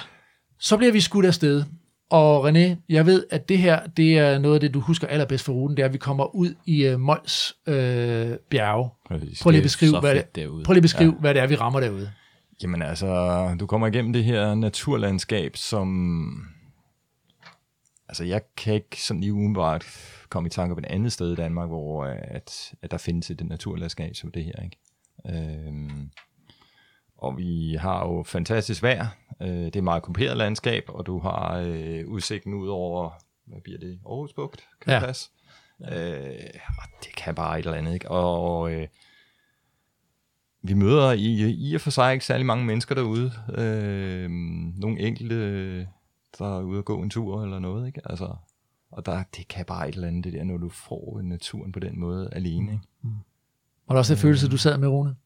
Så 0.59 0.77
bliver 0.77 0.93
vi 0.93 1.01
skudt 1.01 1.27
afsted, 1.27 1.65
og 2.11 2.49
René, 2.49 2.77
jeg 2.89 3.07
ved, 3.07 3.25
at 3.31 3.49
det 3.49 3.59
her, 3.59 3.81
det 3.97 4.19
er 4.19 4.39
noget 4.39 4.55
af 4.55 4.61
det, 4.61 4.75
du 4.75 4.81
husker 4.81 5.07
allerbedst 5.07 5.45
for 5.45 5.53
ruten, 5.53 5.77
det 5.77 5.83
er, 5.83 5.87
at 5.87 5.93
vi 5.93 5.99
kommer 5.99 6.35
ud 6.35 6.55
i 6.67 6.85
øh, 6.85 7.01
Mols 7.01 7.55
øh, 7.67 7.75
bjerge. 8.51 8.91
Prøv 9.09 9.19
lige 9.19 9.47
at 9.47 9.55
Det 9.55 9.63
beskrive, 9.63 10.01
hvad 10.01 10.15
det, 10.35 10.49
prøv 10.65 10.73
lige 10.73 10.77
at 10.77 10.83
beskrive 10.83 11.13
ja. 11.13 11.21
hvad 11.21 11.35
det 11.35 11.43
er, 11.43 11.47
vi 11.47 11.57
rammer 11.57 11.81
derude. 11.81 12.11
Jamen 12.63 12.83
altså, 12.83 13.57
du 13.61 13.67
kommer 13.67 13.87
igennem 13.87 14.13
det 14.13 14.25
her 14.25 14.55
naturlandskab, 14.55 15.57
som... 15.57 16.51
Altså, 18.11 18.25
jeg 18.25 18.41
kan 18.57 18.75
ikke 18.75 19.03
sådan 19.03 19.21
lige 19.21 19.33
umiddelbart 19.33 19.87
komme 20.29 20.47
i 20.47 20.51
tanke 20.51 20.73
om 20.73 20.79
et 20.79 20.87
andet 20.87 21.13
sted 21.13 21.33
i 21.33 21.37
Danmark, 21.37 21.69
hvor 21.69 22.05
øh, 22.05 22.17
at, 22.21 22.75
at 22.83 22.91
der 22.91 22.99
findes 22.99 23.31
et 23.31 23.49
naturlandskab 23.49 24.15
som 24.15 24.31
det 24.31 24.45
her, 24.45 24.63
ikke? 24.65 24.77
Øhm, 25.29 26.11
og 27.19 27.39
vi 27.39 27.77
har 27.81 28.07
jo 28.07 28.23
fantastisk 28.23 28.83
vejr. 28.83 29.07
Øh, 29.43 29.49
det 29.49 29.77
er 29.77 29.81
et 29.81 29.85
meget 29.85 30.03
kompliceret 30.03 30.37
landskab, 30.37 30.85
og 30.89 31.07
du 31.07 31.19
har 31.19 31.63
øh, 31.67 32.07
udsigten 32.09 32.55
ud 32.55 32.69
over, 32.69 33.11
hvad 33.47 33.61
bliver 33.61 33.79
det, 33.79 34.01
Aarhus 34.07 34.33
Bugt, 34.33 34.69
kan 34.81 34.91
Ja. 34.93 34.99
ja. 34.99 35.07
passe? 35.07 35.31
Øh, 35.81 36.51
og 36.79 36.89
det 37.05 37.17
kan 37.17 37.35
bare 37.35 37.59
et 37.59 37.65
eller 37.65 37.79
andet, 37.79 37.95
ikke? 37.95 38.11
Og 38.11 38.73
øh, 38.73 38.89
vi 40.63 40.75
møder 40.75 41.13
i, 41.13 41.51
i 41.51 41.75
og 41.75 41.81
for 41.81 41.91
sig 41.91 42.13
ikke 42.13 42.25
særlig 42.25 42.47
mange 42.47 42.65
mennesker 42.65 42.95
derude. 42.95 43.33
Øh, 43.59 44.31
nogle 44.81 45.01
enkelte, 45.01 45.89
der 46.39 46.59
er 46.59 46.63
ude 46.63 46.79
at 46.79 46.85
gå 46.85 47.03
en 47.03 47.11
tur 47.11 47.43
eller 47.43 47.59
noget, 47.59 47.87
ikke? 47.87 48.01
Altså, 48.11 48.35
og 48.91 49.07
der, 49.07 49.23
det 49.37 49.49
kan 49.49 49.65
bare 49.65 49.89
et 49.89 49.95
eller 49.95 50.09
andet, 50.09 50.25
det 50.25 50.33
der, 50.33 50.45
når 50.45 50.57
du 50.57 50.69
får 50.69 51.21
naturen 51.23 51.73
på 51.73 51.81
den 51.81 52.01
måde 52.01 52.29
alene, 52.33 52.73
ikke? 52.73 52.85
Var 53.89 53.95
der 53.95 53.99
også 53.99 54.15
den 54.15 54.21
følelse, 54.21 54.49
du 54.49 54.57
sad 54.57 54.79
med, 54.79 54.89
Rune? 54.89 55.17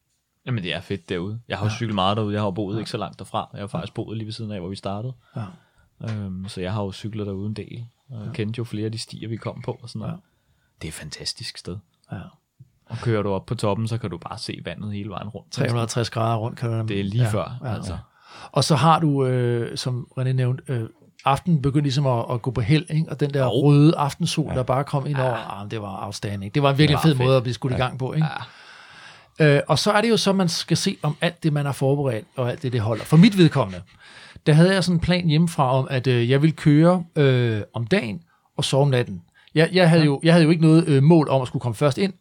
Jamen, 0.45 0.63
det 0.63 0.73
er 0.73 0.81
fedt 0.81 1.09
derude. 1.09 1.39
Jeg 1.47 1.57
har 1.57 1.65
jo 1.65 1.69
cyklet 1.69 1.95
meget 1.95 2.17
derude. 2.17 2.33
Jeg 2.33 2.41
har 2.41 2.47
jo 2.47 2.51
boet 2.51 2.79
ikke 2.79 2.89
så 2.89 2.97
langt 2.97 3.19
derfra. 3.19 3.49
Jeg 3.53 3.61
har 3.61 3.67
faktisk 3.67 3.93
boet 3.93 4.17
lige 4.17 4.25
ved 4.25 4.33
siden 4.33 4.51
af, 4.51 4.59
hvor 4.59 4.69
vi 4.69 4.75
startede. 4.75 5.13
Ja. 5.35 5.45
Øhm, 6.03 6.47
så 6.47 6.61
jeg 6.61 6.73
har 6.73 6.83
jo 6.83 6.91
cyklet 6.91 7.27
derude 7.27 7.47
en 7.47 7.53
del. 7.53 7.85
Og 8.09 8.25
jeg 8.25 8.33
kendte 8.33 8.57
jo 8.57 8.63
flere 8.63 8.85
af 8.85 8.91
de 8.91 8.97
stier, 8.97 9.29
vi 9.29 9.37
kom 9.37 9.61
på. 9.61 9.79
Og 9.81 9.89
sådan 9.89 9.99
noget. 9.99 10.13
Ja. 10.13 10.17
Det 10.81 10.87
er 10.87 10.89
et 10.89 10.93
fantastisk 10.93 11.57
sted. 11.57 11.77
Ja. 12.11 12.21
Og 12.85 12.97
kører 12.97 13.23
du 13.23 13.29
op 13.29 13.45
på 13.45 13.55
toppen, 13.55 13.87
så 13.87 13.97
kan 13.97 14.09
du 14.09 14.17
bare 14.17 14.37
se 14.37 14.61
vandet 14.65 14.93
hele 14.93 15.09
vejen 15.09 15.29
rundt. 15.29 15.51
360 15.51 16.09
grader 16.09 16.37
rundt, 16.37 16.57
kan 16.59 16.71
du 16.71 16.85
Det 16.87 16.99
er 16.99 17.03
lige 17.03 17.23
ja, 17.23 17.29
før, 17.29 17.57
ja, 17.61 17.69
ja, 17.69 17.75
altså. 17.75 17.97
Og 18.51 18.63
så 18.63 18.75
har 18.75 18.99
du, 18.99 19.25
øh, 19.25 19.77
som 19.77 20.07
René 20.19 20.31
nævnte, 20.31 20.63
øh, 20.67 20.81
aften 21.25 21.61
begyndte 21.61 21.83
ligesom 21.83 22.07
at, 22.07 22.25
at 22.31 22.41
gå 22.41 22.51
på 22.51 22.61
held, 22.61 22.85
ikke? 22.89 23.05
og 23.09 23.19
den 23.19 23.33
der 23.33 23.43
Jo. 23.43 23.49
røde 23.49 23.95
aftensol, 23.97 24.47
ja. 24.49 24.55
der 24.55 24.63
bare 24.63 24.83
kom 24.83 25.07
ind 25.07 25.17
over, 25.17 25.61
ah, 25.61 25.71
det 25.71 25.81
var 25.81 26.05
outstanding. 26.05 26.55
Det 26.55 26.63
var 26.63 26.71
en 26.71 26.77
virkelig 26.77 26.95
var 26.95 27.01
fed 27.01 27.15
fedt. 27.15 27.25
måde 27.25 27.37
at 27.37 27.43
blive 27.43 27.53
skudt 27.53 27.73
i 27.73 27.75
gang 27.75 27.99
på. 27.99 28.13
Ikke? 28.13 28.27
Ja. 29.39 29.55
Øh, 29.55 29.61
og 29.67 29.79
så 29.79 29.91
er 29.91 30.01
det 30.01 30.09
jo 30.09 30.17
så, 30.17 30.33
man 30.33 30.49
skal 30.49 30.77
se 30.77 30.97
om 31.01 31.15
alt 31.21 31.43
det, 31.43 31.53
man 31.53 31.65
har 31.65 31.73
forberedt, 31.73 32.25
og 32.35 32.51
alt 32.51 32.63
det, 32.63 32.73
det 32.73 32.81
holder. 32.81 33.03
For 33.03 33.17
mit 33.17 33.37
vedkommende, 33.37 33.81
der 34.45 34.53
havde 34.53 34.73
jeg 34.73 34.83
sådan 34.83 34.95
en 34.95 34.99
plan 34.99 35.27
hjemmefra 35.27 35.77
om, 35.77 35.87
at 35.89 36.07
øh, 36.07 36.29
jeg 36.29 36.41
ville 36.41 36.55
køre 36.55 37.03
øh, 37.15 37.61
om 37.73 37.87
dagen 37.87 38.21
og 38.57 38.63
sove 38.65 38.81
om 38.81 38.89
natten. 38.89 39.21
Jeg, 39.55 39.69
jeg, 39.73 39.89
havde, 39.89 40.05
jo, 40.05 40.19
jeg 40.23 40.33
havde 40.33 40.43
jo 40.43 40.49
ikke 40.49 40.61
noget 40.63 40.87
øh, 40.87 41.03
mål 41.03 41.29
om 41.29 41.41
at 41.41 41.47
skulle 41.47 41.61
komme 41.61 41.75
først 41.75 41.97
ind, 41.97 42.13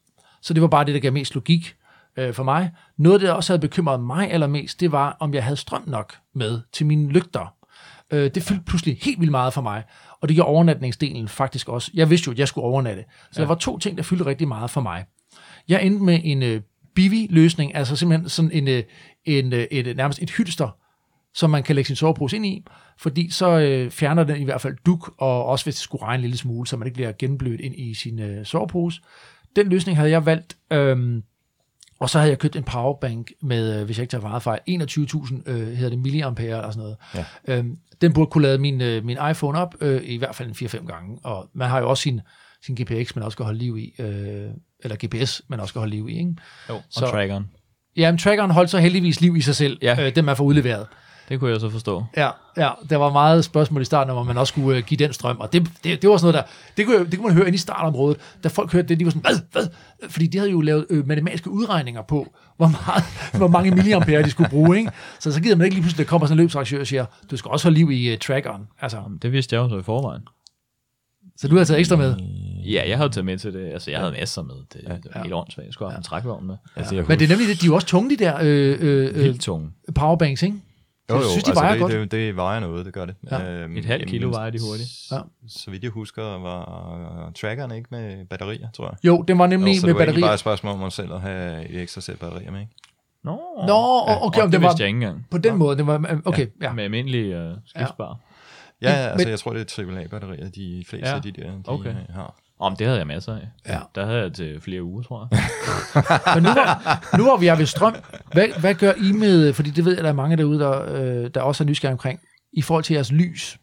så 0.43 0.55
det 0.55 0.63
var 0.63 0.69
bare 0.69 0.85
det, 0.85 0.95
der 0.95 1.01
gav 1.01 1.13
mest 1.13 1.35
logik 1.35 1.75
øh, 2.17 2.35
for 2.35 2.43
mig. 2.43 2.71
Noget, 2.97 3.21
der 3.21 3.33
også 3.33 3.53
havde 3.53 3.61
bekymret 3.61 4.01
mig 4.01 4.31
allermest, 4.31 4.81
det 4.81 4.93
var, 4.93 5.17
om 5.21 5.35
jeg 5.35 5.45
havde 5.45 5.57
strøm 5.57 5.83
nok 5.87 6.15
med 6.35 6.61
til 6.73 6.87
mine 6.87 7.09
lygter. 7.09 7.55
Øh, 8.11 8.31
det 8.35 8.43
fyldte 8.43 8.65
pludselig 8.65 8.99
helt 9.03 9.21
vildt 9.21 9.31
meget 9.31 9.53
for 9.53 9.63
mig, 9.63 9.83
og 10.21 10.29
det 10.29 10.35
gjorde 10.35 10.49
overnatningsdelen 10.49 11.29
faktisk 11.29 11.69
også. 11.69 11.91
Jeg 11.95 12.11
vidste 12.11 12.27
jo, 12.27 12.33
at 12.33 12.39
jeg 12.39 12.49
skulle 12.49 12.65
overnatte. 12.65 13.05
Så 13.33 13.41
ja. 13.41 13.43
der 13.43 13.49
var 13.49 13.55
to 13.55 13.79
ting, 13.79 13.97
der 13.97 14.03
fyldte 14.03 14.27
rigtig 14.27 14.49
meget 14.49 14.71
for 14.71 14.81
mig. 14.81 15.05
Jeg 15.69 15.85
endte 15.85 16.05
med 16.05 16.21
en 16.25 16.43
øh, 16.43 16.61
bivi-løsning, 16.95 17.75
altså 17.75 17.97
simpelthen 17.97 18.29
sådan 18.29 18.53
en, 18.53 18.69
øh, 18.69 18.83
en, 19.25 19.53
øh, 19.53 19.67
et, 19.71 19.97
nærmest 19.97 20.23
et 20.23 20.31
hylster 20.31 20.69
som 21.35 21.51
man 21.51 21.63
kan 21.63 21.75
lægge 21.75 21.87
sin 21.87 21.97
sovepose 21.97 22.37
ind 22.37 22.47
i, 22.47 22.65
fordi 22.99 23.31
så 23.31 23.59
øh, 23.59 23.91
fjerner 23.91 24.25
den 24.25 24.41
i 24.41 24.45
hvert 24.45 24.61
fald 24.61 24.77
duk, 24.87 25.15
og 25.19 25.45
også 25.45 25.65
hvis 25.65 25.75
det 25.75 25.83
skulle 25.83 26.05
regne 26.05 26.15
en 26.15 26.21
lille 26.21 26.37
smule, 26.37 26.67
så 26.67 26.77
man 26.77 26.87
ikke 26.87 26.95
bliver 26.95 27.13
genblødt 27.19 27.61
ind 27.61 27.75
i 27.75 27.95
sin 27.95 28.19
øh, 28.19 28.47
sovepose. 28.47 29.01
Den 29.57 29.69
løsning 29.69 29.99
havde 29.99 30.11
jeg 30.11 30.27
valgt, 30.27 30.57
øhm, 30.71 31.23
og 32.05 32.11
så 32.11 32.19
havde 32.19 32.31
jeg 32.31 32.39
købt 32.39 32.57
en 32.57 32.63
powerbank 32.63 33.31
med, 33.43 33.79
øh, 33.81 33.85
hvis 33.85 33.99
jeg 33.99 34.03
ikke 34.03 34.11
tager 34.11 34.23
meget 34.23 34.43
fejl, 34.43 34.61
21.000 34.69 35.51
øh, 35.51 35.67
hedder 35.73 35.89
det 35.91 35.99
milliampere 35.99 36.47
eller 36.57 36.71
sådan 36.71 36.79
noget. 36.83 36.97
Ja. 37.15 37.25
Øhm, 37.59 37.77
den 38.01 38.13
burde 38.13 38.31
kunne 38.31 38.43
lade 38.43 38.59
min, 38.59 38.81
øh, 38.81 39.05
min 39.05 39.19
iPhone 39.31 39.59
op 39.59 39.75
øh, 39.81 40.01
i 40.05 40.17
hvert 40.17 40.35
fald 40.35 40.49
en 40.49 40.55
4-5 40.69 40.87
gange, 40.87 41.19
og 41.25 41.49
man 41.55 41.69
har 41.69 41.79
jo 41.81 41.91
også 41.91 42.03
sin, 42.03 42.21
sin 42.67 42.75
GPX, 42.75 43.15
man 43.17 43.25
også 43.25 43.35
skal 43.35 43.45
holde 43.45 43.59
liv 43.59 43.79
i, 43.79 44.03
øh, 44.03 44.49
eller 44.81 44.97
GPS, 45.07 45.43
man 45.49 45.61
også 45.61 45.73
skal 45.73 45.79
holde 45.79 45.95
liv 45.95 46.09
i, 46.09 46.19
ikke? 46.19 46.35
Jo, 46.69 46.75
og 46.75 46.83
så. 46.91 47.07
trackeren. 47.07 47.51
Ja, 47.97 48.11
men 48.11 48.19
trackeren 48.19 48.51
holdt 48.51 48.71
så 48.71 48.79
heldigvis 48.79 49.21
liv 49.21 49.37
i 49.37 49.41
sig 49.41 49.57
selv, 49.57 49.79
Ja. 49.83 50.07
øh, 50.07 50.15
den 50.17 50.25
man 50.25 50.37
får 50.37 50.45
udleveret. 50.45 50.87
Det 51.29 51.41
kunne 51.41 51.51
jeg 51.51 51.61
så 51.61 51.71
forstå. 51.71 52.05
Ja, 52.17 52.31
ja, 52.57 52.71
der 52.91 52.97
var 52.97 53.13
meget 53.13 53.45
spørgsmål 53.45 53.83
i 53.83 53.85
starten, 53.85 54.11
om 54.11 54.27
man 54.27 54.39
også 54.39 54.51
skulle 54.53 54.79
øh, 54.79 54.85
give 54.85 54.99
den 54.99 55.13
strøm, 55.13 55.37
og 55.41 55.53
det, 55.53 55.69
det, 55.85 56.03
det 56.03 56.11
var 56.11 56.17
sådan 56.17 56.33
noget 56.33 56.47
der, 56.47 56.53
det 56.77 56.87
kunne, 56.87 57.11
det 57.11 57.19
kunne 57.19 57.27
man 57.29 57.37
høre 57.37 57.47
inde 57.47 57.55
i 57.55 57.59
startområdet, 57.59 58.19
da 58.45 58.49
folk 58.49 58.73
hørte 58.73 58.89
det, 58.89 59.01
de 59.01 59.05
var 59.05 59.11
sådan, 59.11 59.23
hvad, 59.23 59.39
hvad? 59.53 59.67
Fordi 60.11 60.27
de 60.27 60.39
havde 60.39 60.51
jo 60.51 60.61
lavet 60.61 60.87
øh, 60.91 61.07
matematiske 61.09 61.51
udregninger 61.51 62.03
på, 62.03 62.35
hvor, 62.57 62.67
meget, 62.69 63.05
hvor 63.37 63.49
mange 63.49 63.71
milliampere 63.71 64.23
de 64.23 64.31
skulle 64.31 64.51
bruge, 64.51 64.79
ikke? 64.79 64.91
Så 65.21 65.33
så 65.33 65.41
gider 65.41 65.57
man 65.57 65.65
ikke 65.65 65.75
lige 65.75 65.83
pludselig, 65.83 66.07
der 66.07 66.11
kommer 66.11 66.27
sådan 66.27 66.39
en 66.39 66.43
løbsarrangør 66.43 66.81
og 66.81 66.87
siger, 66.87 67.05
du 67.31 67.37
skal 67.37 67.51
også 67.51 67.67
holde 67.67 67.79
liv 67.79 67.91
i 67.91 68.13
uh, 68.13 68.19
trackeren. 68.19 68.63
Altså, 68.81 68.99
Det 69.23 69.33
vidste 69.33 69.57
jeg 69.57 69.63
jo 69.63 69.69
så 69.69 69.79
i 69.79 69.83
forvejen. 69.83 70.23
så 71.37 71.49
du 71.49 71.57
har 71.57 71.65
taget 71.65 71.81
ekstra 71.81 71.97
med. 71.97 72.17
Ja, 72.67 72.83
jeg 72.89 72.97
havde 72.97 73.09
taget 73.11 73.25
med 73.25 73.39
til 73.39 73.53
det. 73.53 73.73
Altså, 73.73 73.91
jeg 73.91 74.01
havde 74.01 74.13
masser 74.13 74.43
med. 74.43 74.55
Det, 74.73 74.81
ja. 74.89 74.95
det 74.95 75.05
var 75.05 75.11
Ja. 75.15 75.23
helt 75.23 75.35
åndssvagt. 75.35 75.67
Jeg 75.67 75.73
skulle 75.73 75.91
have 75.91 75.97
en 75.99 76.03
trækvogn 76.03 76.47
med. 76.47 76.57
Altså, 76.77 76.95
jeg 76.95 77.05
Men 77.09 77.19
det 77.19 77.25
er 77.25 77.29
nemlig 77.29 77.49
det, 77.49 77.61
de 77.61 77.67
er 77.67 77.69
jo 77.69 77.75
også 77.75 77.87
tunge, 77.87 78.11
de 78.11 78.17
der 78.25 78.37
øh, 78.43 78.77
øh, 78.81 79.11
øh, 79.15 79.25
Helt 79.25 79.41
tunge. 79.41 79.71
powerbanks, 79.95 80.43
ikke? 80.43 80.57
Jo, 81.11 81.15
jo, 81.15 81.21
jeg 81.21 81.31
synes, 81.31 81.45
de 81.45 81.51
altså, 81.51 81.63
vejer 81.63 81.73
det, 81.73 81.81
godt. 81.81 81.93
Det, 81.93 82.11
det 82.11 82.37
vejer 82.37 82.61
noget, 82.61 82.87
det 82.87 82.95
gør 82.95 83.05
det. 83.05 83.15
Ja. 83.31 83.51
Øhm, 83.51 83.77
Et 83.77 83.85
halvt 83.85 84.07
kilo 84.09 84.21
jamen, 84.21 84.35
vejer 84.35 84.51
de 84.51 84.59
hurtigt. 84.69 84.89
Ja. 85.11 85.17
Så, 85.49 85.59
så 85.65 85.71
vidt 85.71 85.83
jeg 85.83 85.91
husker, 85.91 86.23
var 86.23 87.31
trackeren 87.41 87.71
ikke 87.71 87.89
med 87.91 88.25
batterier, 88.27 88.69
tror 88.71 88.87
jeg. 88.89 88.97
Jo, 89.05 89.23
den 89.29 89.39
var 89.39 89.47
nemlig 89.47 89.81
så 89.81 89.87
med 89.87 89.95
det 89.95 89.99
var 89.99 90.05
batterier. 90.07 90.27
bare 90.27 90.35
et 90.35 90.41
spørgsmål 90.41 90.83
om 90.83 90.91
selv 90.91 91.13
at 91.13 91.21
have 91.21 91.69
et 91.69 91.81
ekstra 91.83 92.01
sæt 92.01 92.19
batterier 92.19 92.51
med, 92.51 92.61
ikke? 92.61 92.73
Nå, 93.25 93.41
Nå, 93.67 94.03
okay, 94.27 94.41
om 94.43 94.51
det 94.51 94.53
det 94.53 94.63
var 94.63 94.75
jeg 94.79 94.87
ikke 94.87 94.97
engang. 94.97 95.27
på 95.31 95.39
den 95.39 95.57
måde. 95.57 95.77
Det 95.77 95.87
var, 95.87 96.21
okay, 96.25 96.47
ja. 96.63 96.73
Med 96.73 96.85
almindelige 96.85 97.51
uh, 97.51 97.57
skibsbar. 97.67 98.19
Ja, 98.83 98.89
Men- 98.89 98.99
altså 98.99 99.25
men- 99.25 99.31
jeg 99.31 99.39
tror, 99.39 99.53
det 99.53 99.79
er 99.79 99.83
AAA-batterier, 99.97 100.51
de 100.51 100.85
fleste 100.89 101.09
Ja, 101.09 101.15
af 101.17 101.23
de 101.23 101.33
der, 101.33 101.51
de 101.51 101.63
okay. 101.67 101.91
øh, 101.91 101.97
har. 102.15 102.35
Om 102.65 102.77
det 102.77 102.87
havde 102.87 102.99
jeg 102.99 103.07
masser 103.07 103.35
af. 103.37 103.49
Ja. 103.67 103.81
Der 103.95 104.07
havde 104.07 104.21
jeg 104.21 104.33
til 104.33 104.61
flere 104.61 104.83
uger, 104.83 105.03
tror 105.03 105.29
jeg. 105.31 105.41
Men 106.35 106.43
nu 106.43 106.53
hvor, 106.53 107.17
nu 107.17 107.23
hvor 107.23 107.37
vi 107.37 107.47
er 107.47 107.57
ved 107.57 107.67
strøm, 107.67 107.95
hvad, 108.33 108.61
hvad 108.61 108.75
gør 108.75 108.93
I 108.93 109.13
med, 109.13 109.53
fordi 109.53 109.71
det 109.71 109.85
ved 109.85 109.95
jeg, 109.95 110.05
der 110.05 110.11
er 110.11 110.15
mange 110.15 110.37
derude, 110.37 110.59
der, 110.59 110.93
øh, 110.95 111.31
der 111.35 111.41
også 111.41 111.65
er 111.65 111.67
nysgerrige 111.67 111.93
omkring, 111.93 112.21
i 112.53 112.63
forhold 112.63 112.85
til 112.85 112.95
jeres 112.95 113.13
lys. 113.13 113.59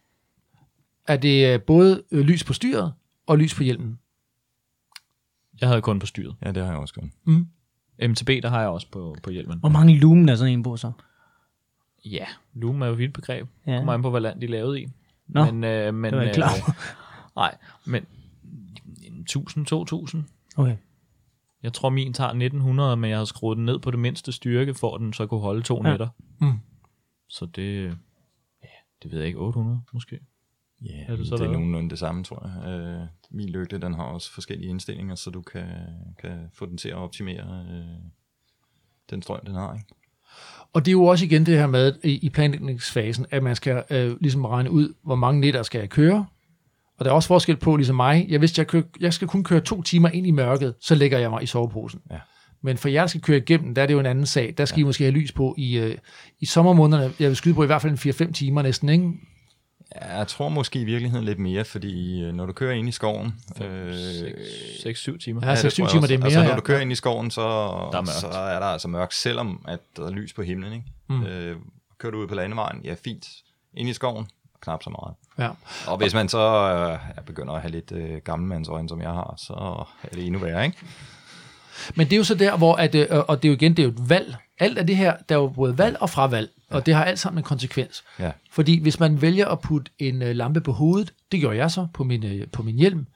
Er 1.08 1.18
det 1.18 1.54
øh, 1.54 1.62
både 1.62 2.04
øh, 2.12 2.20
lys 2.20 2.44
på 2.44 2.54
styret 2.54 2.94
og 3.28 3.38
lys 3.38 3.56
på 3.56 3.64
hjelmen? 3.64 4.00
Jeg 5.62 5.70
havde 5.70 5.82
kun 5.82 6.00
på 6.00 6.06
styret. 6.06 6.36
Ja, 6.46 6.52
det 6.52 6.64
har 6.64 6.72
jeg 6.72 6.80
også 6.80 6.94
gjort. 6.94 7.10
Mm. 7.24 7.48
MTB, 8.10 8.30
der 8.44 8.50
har 8.50 8.60
jeg 8.60 8.70
også 8.70 8.88
på, 8.92 9.16
på 9.24 9.30
hjelmen. 9.30 9.60
Hvor 9.60 9.70
mange 9.70 9.98
lumen 9.98 10.30
er 10.30 10.36
sådan 10.36 10.54
en 10.54 10.64
på 10.64 10.78
så? 10.78 10.92
Ja, 12.06 12.26
lumen 12.54 12.82
er 12.82 12.88
jo 12.88 12.94
et 12.94 13.00
vildt 13.00 13.14
begreb. 13.14 13.48
Ja. 13.68 13.78
Kommer 13.78 13.94
an 13.94 14.02
på, 14.02 14.10
hvad 14.10 14.22
land 14.22 14.42
de 14.42 14.46
er 14.46 14.50
lavet 14.50 14.80
i. 14.80 14.88
Nå, 15.28 15.46
men, 15.46 15.64
øh, 15.64 15.94
men, 15.94 16.12
det 16.12 16.20
var 16.20 16.26
jeg 16.26 16.36
klar 16.36 16.50
over. 16.50 16.72
nej, 17.36 17.56
men 17.86 18.06
1000-2000. 19.36 20.18
Okay. 20.58 20.78
Jeg 21.64 21.74
tror, 21.74 21.90
min 21.90 22.14
tager 22.14 22.28
1900, 22.30 22.98
men 22.98 23.10
jeg 23.10 23.18
har 23.18 23.26
skruet 23.26 23.58
den 23.58 23.66
ned 23.66 23.80
på 23.80 23.92
det 23.92 24.00
mindste 24.00 24.32
styrke, 24.32 24.74
for 24.74 24.96
at 24.96 25.02
den 25.02 25.14
så 25.14 25.28
kunne 25.28 25.40
holde 25.40 25.62
to 25.62 25.82
Ja. 25.86 25.90
nætter. 25.90 26.08
Mm. 26.42 26.54
Så 27.30 27.46
det, 27.46 27.84
ja, 28.64 28.68
det 29.04 29.12
ved 29.12 29.18
jeg 29.20 29.28
ikke, 29.28 29.40
800 29.40 29.82
måske. 29.94 30.20
Ja, 30.82 31.04
Er 31.08 31.16
det 31.16 31.28
så 31.28 31.36
det 31.38 31.46
er 31.46 31.52
nogenlunde 31.52 31.90
det 31.90 32.00
samme, 32.00 32.24
tror 32.24 32.48
jeg. 32.48 32.80
Øh, 32.80 33.08
min 33.32 33.50
lygte, 33.50 33.78
den 33.78 33.94
har 33.94 34.04
også 34.04 34.34
forskellige 34.34 34.70
indstillinger, 34.70 35.16
så 35.16 35.30
du 35.30 35.42
kan, 35.42 35.66
kan 36.20 36.50
få 36.54 36.66
den 36.66 36.78
til 36.78 36.90
at 36.90 36.96
optimere 36.96 37.66
øh, 37.72 37.86
den 39.10 39.22
strøm, 39.22 39.46
den 39.46 39.56
har. 39.56 39.74
Ikke? 39.74 39.86
Og 40.74 40.86
det 40.86 40.92
er 40.92 40.94
jo 40.94 41.04
også 41.06 41.26
igen 41.26 41.46
det 41.46 41.58
her 41.58 41.68
med 41.68 41.94
i, 42.04 42.20
i 42.26 42.30
planlægningsfasen, 42.30 43.26
at 43.30 43.44
man 43.44 43.56
skal 43.56 43.84
øh, 43.90 44.18
ligesom 44.22 44.46
regne 44.46 44.72
ud, 44.72 44.94
hvor 45.04 45.16
mange 45.16 45.42
nætter 45.42 45.64
skal 45.64 45.80
jeg 45.80 45.90
køre. 45.90 46.26
Og 47.02 47.06
der 47.06 47.12
er 47.12 47.16
også 47.16 47.28
forskel 47.28 47.58
på, 47.58 47.76
ligesom 47.76 47.96
mig, 47.96 48.26
jeg 48.30 48.42
vidste, 48.42 48.60
jeg, 48.60 48.68
kører, 48.68 48.84
jeg 49.00 49.14
skal 49.14 49.28
kun 49.28 49.44
køre 49.44 49.60
to 49.60 49.82
timer 49.82 50.10
ind 50.10 50.28
i 50.28 50.32
mørket, 50.32 50.74
så 50.82 50.96
lægger 50.96 51.20
jeg 51.20 51.30
mig 51.30 51.44
i 51.44 51.46
soveposen. 51.46 52.02
Ja. 52.12 52.18
Men 52.64 52.78
for 52.78 52.90
jer, 52.90 53.00
der 53.02 53.08
skal 53.08 53.22
køre 53.22 53.38
igennem, 53.38 53.76
der 53.76 53.82
er 53.82 53.86
det 53.86 53.94
jo 53.94 54.00
en 54.00 54.06
anden 54.06 54.26
sag. 54.26 54.54
Der 54.58 54.66
skal 54.66 54.80
ja. 54.80 54.82
I 54.82 54.86
måske 54.86 55.04
have 55.04 55.12
lys 55.12 55.32
på 55.32 55.56
i, 55.58 55.78
øh, 55.78 55.98
i 56.40 56.46
sommermånederne. 56.46 57.14
Jeg 57.20 57.28
vil 57.28 57.36
skyde 57.36 57.54
på 57.54 57.64
i 57.64 57.66
hvert 57.66 57.82
fald 57.82 58.06
en 58.06 58.30
4-5 58.30 58.32
timer 58.32 58.62
næsten, 58.62 58.90
ikke? 58.90 59.12
Ja, 59.96 60.18
jeg 60.18 60.28
tror 60.28 60.50
måske 60.50 60.82
i 60.82 60.84
virkeligheden 60.84 61.26
lidt 61.26 61.40
mere, 61.40 61.66
fordi 61.66 62.22
øh, 62.24 62.34
når 62.34 62.46
du 62.46 62.54
kører 62.54 62.74
ind 62.74 62.90
i 62.90 62.92
skoven... 62.92 63.34
Øh, 63.62 63.92
6-7 63.94 65.18
timer. 65.18 65.48
Ja, 65.48 65.56
det 65.56 65.58
6-7 65.58 65.62
tror 65.62 65.66
jeg 65.66 65.72
timer, 65.72 65.86
også. 65.86 66.08
det 66.08 66.14
er 66.14 66.18
mere, 66.18 66.26
Altså, 66.26 66.40
når 66.40 66.50
ja. 66.50 66.56
du 66.56 66.62
kører 66.62 66.80
ind 66.80 66.92
i 66.92 66.96
skoven, 66.96 67.32
så 67.32 67.42
Der 67.42 67.48
er 67.48 67.92
mørkt. 67.92 68.10
så 68.10 68.28
er 68.28 68.60
der 68.60 68.66
altså 68.66 68.88
mørkt, 68.88 69.14
selvom 69.14 69.66
at 69.68 69.80
der 69.98 70.06
er 70.06 70.12
lys 70.12 70.34
på 70.34 70.42
himlen. 70.42 70.74
Ikke? 70.74 70.86
Mm. 71.10 71.24
Øh, 71.24 71.56
kører 72.00 72.12
du 72.12 72.18
ud 72.18 72.28
på 72.28 72.36
landevejen, 72.36 72.82
ja 72.84 72.96
fint. 73.04 73.28
Ind 73.78 73.90
i 73.90 73.94
skoven, 73.94 74.26
knap 74.62 74.84
så 74.84 74.90
meget. 74.90 75.16
Ja. 75.40 75.50
Og 75.88 75.98
hvis 75.98 76.14
man 76.14 76.30
så 76.30 76.40
øh, 77.18 77.26
begynder 77.26 77.54
at 77.54 77.62
have 77.62 77.72
lidt 77.72 77.92
øh, 77.92 78.18
gammelmandsøjne, 78.18 78.90
som 78.90 79.02
jeg 79.02 79.10
har, 79.10 79.34
så 79.38 79.54
er 80.04 80.16
det 80.16 80.26
endnu 80.26 80.40
værre, 80.40 80.66
ikke? 80.66 80.78
Men 81.96 82.08
det 82.08 82.14
er 82.14 82.18
jo 82.18 82.24
så 82.24 82.36
der, 82.36 82.58
hvor, 82.58 82.76
at, 82.76 82.96
øh, 82.96 83.08
og 83.12 83.44
det 83.44 83.48
er 83.48 83.52
jo 83.52 83.56
igen, 83.56 83.72
det 83.72 83.80
er 83.80 83.84
jo 83.84 83.90
et 83.90 84.10
valg. 84.10 84.36
Alt 84.60 84.78
af 84.78 84.88
det 84.88 84.98
her, 84.98 85.16
der 85.30 85.36
er 85.36 85.40
jo 85.40 85.48
både 85.48 85.78
valg 85.78 85.98
og 86.02 86.10
fravalg, 86.10 86.50
ja. 86.72 86.76
og 86.76 86.86
det 86.86 86.96
har 86.96 87.04
alt 87.04 87.20
sammen 87.20 87.40
en 87.40 87.44
konsekvens. 87.44 88.04
Ja. 88.20 88.32
Fordi 88.52 88.82
hvis 88.82 89.00
man 89.00 89.22
vælger 89.22 89.48
at 89.48 89.60
putte 89.60 89.92
en 90.00 90.22
øh, 90.22 90.36
lampe 90.36 90.62
på 90.62 90.72
hovedet, 90.72 91.14
det 91.32 91.40
gjorde 91.40 91.58
jeg 91.58 91.72
så 91.72 91.88
på 91.94 92.04
min, 92.04 92.26
øh, 92.26 92.48
på 92.48 92.64
min 92.64 92.76
hjelm, 92.76 93.08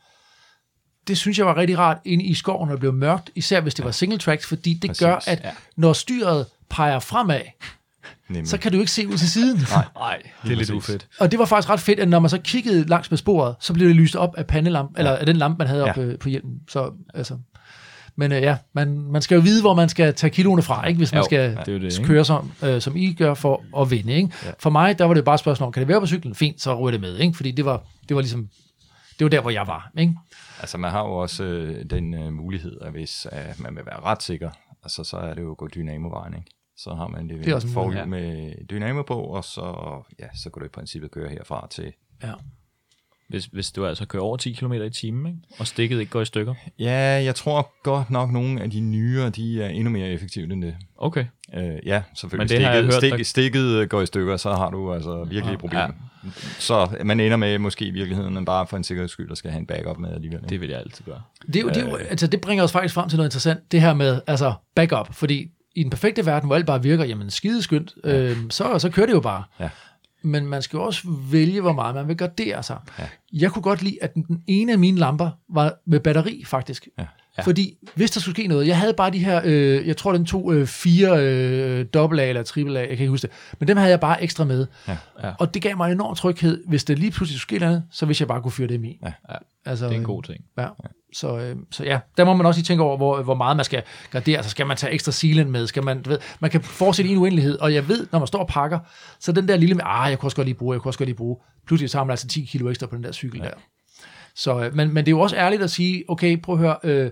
det 1.08 1.18
synes 1.18 1.38
jeg 1.38 1.46
var 1.46 1.58
rigtig 1.58 1.78
rart 1.78 1.98
inde 2.06 2.24
i 2.24 2.34
skoven, 2.34 2.68
når 2.68 2.76
det 2.76 2.80
blev 2.80 2.94
mørkt, 2.94 3.30
især 3.36 3.62
hvis 3.62 3.74
det 3.74 3.86
var 3.86 3.92
single 3.92 4.18
tracks, 4.18 4.46
fordi 4.46 4.74
det 4.74 4.90
Præcis, 4.90 5.06
gør, 5.06 5.16
at 5.28 5.42
ja. 5.44 5.52
når 5.76 5.94
styret 5.94 6.46
peger 6.70 7.00
fremad, 7.00 7.42
Nemlig. 8.30 8.48
så 8.50 8.58
kan 8.58 8.72
du 8.72 8.80
ikke 8.80 8.92
se 8.92 9.08
ud 9.08 9.18
til 9.18 9.30
siden. 9.32 9.58
Nej. 9.72 9.86
Nej, 9.96 10.22
det 10.44 10.52
er 10.52 10.56
lidt 10.56 10.70
ufedt. 10.70 11.08
Og 11.20 11.32
det 11.32 11.40
var 11.40 11.46
faktisk 11.46 11.70
ret 11.70 11.80
fedt, 11.80 12.00
at 12.00 12.08
når 12.10 12.20
man 12.20 12.30
så 12.30 12.38
kiggede 12.38 12.86
langs 12.88 13.12
med 13.12 13.18
sporet, 13.18 13.56
så 13.60 13.74
blev 13.74 13.88
det 13.88 13.96
lyst 13.96 14.16
op 14.16 14.36
af 14.38 14.48
pandelamp, 14.48 14.92
eller 14.98 15.12
af 15.12 15.26
den 15.26 15.36
lampe, 15.38 15.58
man 15.58 15.68
havde 15.68 15.84
Ja. 15.84 15.90
op 15.90 15.98
øh, 15.98 16.20
på 16.20 16.30
hjelmen. 16.30 16.60
Så, 16.70 16.92
altså. 17.14 17.38
Men 18.18 18.32
øh, 18.32 18.42
ja, 18.42 18.58
man, 18.74 18.98
man 18.98 19.22
skal 19.22 19.36
jo 19.36 19.42
vide, 19.42 19.62
hvor 19.62 19.74
man 19.74 19.90
skal 19.90 20.14
tage 20.14 20.32
kiloene 20.32 20.62
fra, 20.62 20.88
ikke? 20.88 20.98
hvis 20.98 21.12
man 21.12 21.20
Jo, 21.20 21.26
skal 21.26 21.50
det 21.66 21.66
det, 21.82 21.84
ikke? 21.98 22.04
køre 22.08 22.26
som, 22.26 22.52
øh, 22.64 22.82
som 22.82 22.96
I 22.96 23.14
gør 23.14 23.34
for 23.34 23.82
at 23.82 23.92
vinde. 23.92 24.14
Ikke? 24.14 24.30
Ja. 24.46 24.52
For 24.60 24.70
mig, 24.70 25.00
der 25.00 25.06
var 25.06 25.14
det 25.14 25.26
bare 25.26 25.34
et 25.34 25.40
spørgsmål 25.40 25.68
om, 25.68 25.74
kan 25.74 25.82
det 25.82 25.88
være 25.88 26.00
på 26.00 26.08
cyklen? 26.08 26.36
Fint, 26.36 26.62
så 26.62 26.76
ryger 26.76 26.92
det 26.92 27.02
med. 27.02 27.18
Ikke? 27.18 27.34
Fordi 27.38 27.52
det 27.52 27.66
var, 27.66 27.84
det 28.10 28.16
var 28.16 28.22
ligesom, 28.22 28.50
det 29.20 29.26
var 29.26 29.30
der, 29.30 29.42
hvor 29.42 29.50
jeg 29.50 29.68
var. 29.68 29.92
Ikke? 29.98 30.14
Altså 30.60 30.78
man 30.78 30.92
har 30.92 31.00
jo 31.04 31.12
også 31.14 31.44
øh, 31.44 31.86
den 31.90 32.14
øh, 32.14 32.34
mulighed, 32.34 32.78
at 32.82 32.92
hvis 32.92 33.28
øh, 33.34 33.40
man 33.58 33.76
vil 33.76 33.86
være 33.86 34.00
ret 34.04 34.24
sikker, 34.24 34.50
altså, 34.84 35.04
så 35.04 35.18
er 35.18 35.34
det 35.34 35.42
jo 35.42 35.52
at 35.52 35.58
gå 35.58 35.68
dynamovejen, 35.76 36.34
ikke? 36.34 36.46
Så 36.78 36.94
har 36.94 37.08
man 37.08 37.30
det, 37.30 37.40
Det 37.40 37.48
er 37.48 37.56
også 37.56 37.68
forhjul 37.68 38.08
mulighed, 38.08 38.28
med 38.56 38.66
dynamo 38.70 39.02
på, 39.02 39.14
og 39.20 39.44
så, 39.44 39.62
ja, 40.20 40.26
så 40.36 40.50
kan 40.50 40.60
du 40.60 40.66
i 40.66 40.70
princippet 40.70 41.12
køre 41.12 41.30
herfra 41.30 41.68
til... 41.72 41.94
Ja. 42.24 42.32
Hvis, 43.30 43.46
hvis 43.46 43.72
du 43.72 43.86
altså 43.86 44.06
kører 44.06 44.24
over 44.24 44.38
10 44.38 44.54
km 44.54 44.74
i 44.74 44.90
timen, 44.90 45.26
ikke? 45.28 45.40
og 45.60 45.68
stikket 45.68 46.00
ikke 46.00 46.12
går 46.12 46.22
i 46.22 46.26
stykker. 46.26 46.54
Ja, 46.80 47.24
jeg 47.24 47.36
tror 47.36 47.74
godt 47.84 48.10
nok, 48.10 48.32
nogle 48.32 48.62
af 48.62 48.72
de 48.72 48.80
nyere, 48.80 49.30
de 49.30 49.64
er 49.64 49.70
endnu 49.70 49.90
mere 49.90 50.10
effektive 50.10 50.54
end 50.54 50.62
det. 50.62 50.76
Okay. 50.98 51.26
Øh, 51.54 51.64
ja, 51.86 52.04
selvfølgelig. 52.16 52.58
Men 52.58 52.62
det 52.62 52.68
stikket, 52.68 52.84
hørt, 52.84 52.94
stik, 52.94 53.12
der- 53.12 53.24
stikket 53.24 53.66
øh, 53.66 53.88
går 53.88 54.02
i 54.02 54.06
stykker, 54.06 54.38
så 54.38 54.54
har 54.54 54.70
du 54.70 54.94
altså 54.94 55.24
virkelig 55.24 55.54
et 55.54 55.60
problem. 55.60 55.80
Ja. 55.80 55.88
Så 56.60 56.98
man 57.06 57.20
ender 57.20 57.38
med 57.38 57.58
måske 57.60 57.86
i 57.86 57.92
virkeligheden 57.92 58.46
bare 58.46 58.68
for 58.68 58.78
en 58.78 58.84
sikkerheds 58.84 59.12
skyld 59.12 59.32
at 59.32 59.38
skal 59.38 59.52
have 59.52 59.60
en 59.60 59.68
backup 59.68 59.98
med 59.98 60.14
alligevel. 60.14 60.40
ikke? 60.40 60.50
Det 60.50 60.62
vil 60.62 60.70
jeg 60.70 60.80
altid 60.80 61.06
gøre. 61.06 61.22
Det, 61.48 61.56
er 61.56 61.62
jo, 61.62 61.70
det, 61.70 61.78
er 61.78 61.90
jo, 61.90 61.96
altså, 61.96 62.28
det 62.28 62.42
bringer 62.42 62.64
os 62.64 62.72
faktisk 62.72 62.94
frem 62.94 63.10
til 63.10 63.18
noget 63.18 63.28
interessant, 63.28 63.72
det 63.72 63.82
her 63.82 63.94
med 63.94 64.22
altså, 64.28 64.54
backup, 64.76 65.14
fordi 65.14 65.52
i 65.76 65.84
den 65.84 65.90
perfekte 65.90 66.26
verden, 66.26 66.48
hvor 66.48 66.56
alt 66.56 66.66
bare 66.66 66.84
virker, 66.84 67.04
jamen 67.04 67.30
skideskyndt, 67.30 67.96
ja. 68.04 68.22
øh, 68.22 68.38
så, 68.50 68.80
så 68.80 68.90
kører 68.90 69.06
det 69.06 69.14
jo 69.14 69.20
bare. 69.20 69.44
Ja. 69.60 69.70
Men 70.22 70.48
man 70.48 70.62
skal 70.62 70.78
jo 70.78 70.84
også 70.84 71.08
vælge, 71.32 71.62
hvor 71.62 71.74
meget 71.74 71.96
man 71.96 72.08
vil 72.08 72.18
gardere 72.18 72.64
sig. 72.64 72.78
Ja. 73.00 73.08
Jeg 73.34 73.52
kunne 73.52 73.64
godt 73.64 73.82
lide, 73.82 73.98
at 74.02 74.14
den, 74.14 74.44
ene 74.48 74.72
af 74.72 74.80
mine 74.80 74.98
lamper 74.98 75.30
var 75.50 75.74
med 75.86 76.00
batteri, 76.00 76.44
faktisk. 76.46 76.88
Ja. 77.00 77.06
Ja. 77.38 77.44
Fordi 77.44 77.78
hvis 77.96 78.12
der 78.12 78.20
skulle 78.20 78.36
ske 78.36 78.48
noget, 78.48 78.68
jeg 78.68 78.78
havde 78.78 78.94
bare 78.94 79.12
de 79.12 79.20
her, 79.20 79.42
øh, 79.46 79.88
jeg 79.88 79.98
tror 79.98 80.12
den 80.12 80.26
to 80.26 80.52
øh, 80.52 80.68
fire 80.68 81.24
øh, 81.24 81.86
dobbelt 81.94 82.22
A 82.22 82.26
eller 82.30 82.44
triple 82.44 82.80
A, 82.80 82.82
jeg 82.82 82.90
kan 82.90 83.00
ikke 83.00 83.10
huske 83.10 83.28
det, 83.28 83.36
men 83.60 83.68
dem 83.68 83.78
havde 83.78 83.90
jeg 83.90 84.00
bare 84.00 84.24
ekstra 84.24 84.44
med. 84.44 84.68
Ja. 84.88 84.98
Ja. 85.24 85.32
Og 85.40 85.54
det 85.54 85.62
gav 85.62 85.78
mig 85.78 85.86
en 85.86 85.92
enorm 85.92 86.16
tryghed, 86.16 86.64
hvis 86.68 86.84
det 86.84 87.00
lige 87.00 87.12
pludselig 87.12 87.40
skulle 87.42 87.58
ske 87.60 87.66
noget, 87.66 87.84
så 87.92 88.06
hvis 88.06 88.20
jeg 88.20 88.28
bare 88.28 88.42
kunne 88.42 88.52
fyre 88.52 88.68
dem 88.68 88.84
i. 88.84 89.00
Ja. 89.04 89.14
Ja. 89.30 89.36
Altså, 89.66 89.86
Det 89.86 89.92
er 89.92 89.96
en 89.96 90.02
øh, 90.02 90.06
god 90.08 90.24
ting. 90.24 90.44
Ja. 90.58 90.68
Så, 91.14 91.38
øh, 91.40 91.56
så 91.72 91.84
ja, 91.84 92.00
der 92.18 92.26
må 92.26 92.34
man 92.34 92.46
også 92.46 92.58
lige 92.58 92.66
tænke 92.66 92.84
over, 92.84 92.98
hvor, 92.98 93.22
hvor 93.22 93.36
meget 93.36 93.58
man 93.58 93.66
skal 93.66 93.84
gradere 94.12 94.44
sig. 94.44 94.52
Skal 94.52 94.68
man 94.68 94.78
tage 94.78 94.94
ekstra 94.94 95.12
sealant 95.12 95.50
med? 95.50 95.68
Skal 95.68 95.84
man, 95.84 96.02
du 96.02 96.10
ved, 96.10 96.20
man 96.40 96.52
kan 96.52 96.62
fortsætte 96.62 97.10
i 97.12 97.14
en 97.14 97.20
uendelighed, 97.20 97.58
og 97.60 97.74
jeg 97.74 97.88
ved, 97.88 98.08
når 98.12 98.20
man 98.20 98.28
står 98.28 98.40
og 98.40 98.48
pakker, 98.48 98.80
så 99.20 99.32
den 99.32 99.48
der 99.48 99.58
lille 99.58 99.76
med, 99.76 99.84
ah, 99.86 100.10
jeg 100.10 100.20
kunne 100.20 100.28
også 100.28 100.36
godt 100.36 100.48
lige 100.48 100.56
bruge, 100.56 100.74
jeg 100.74 100.82
kunne 100.82 100.90
også 100.90 100.98
godt 100.98 101.08
lige 101.08 101.18
bruge. 101.18 101.38
Pludselig 101.68 101.90
så 101.90 101.98
har 101.98 102.04
man 102.06 102.12
altså 102.12 102.28
10 102.28 102.46
kilo 102.46 102.70
ekstra 102.70 102.88
på 102.88 102.96
den 102.96 103.04
der 103.04 103.12
cykel 103.12 103.40
ja. 103.40 103.46
der. 103.46 103.54
Så, 104.36 104.64
øh, 104.66 104.76
men, 104.76 104.94
men 104.94 105.06
det 105.06 105.08
er 105.12 105.16
jo 105.16 105.20
også 105.20 105.36
ærligt 105.36 105.62
at 105.62 105.72
sige, 105.72 106.04
okay, 106.08 106.42
prøv 106.42 106.56
at 106.56 106.60
høre, 106.62 106.78
øh, 106.84 107.12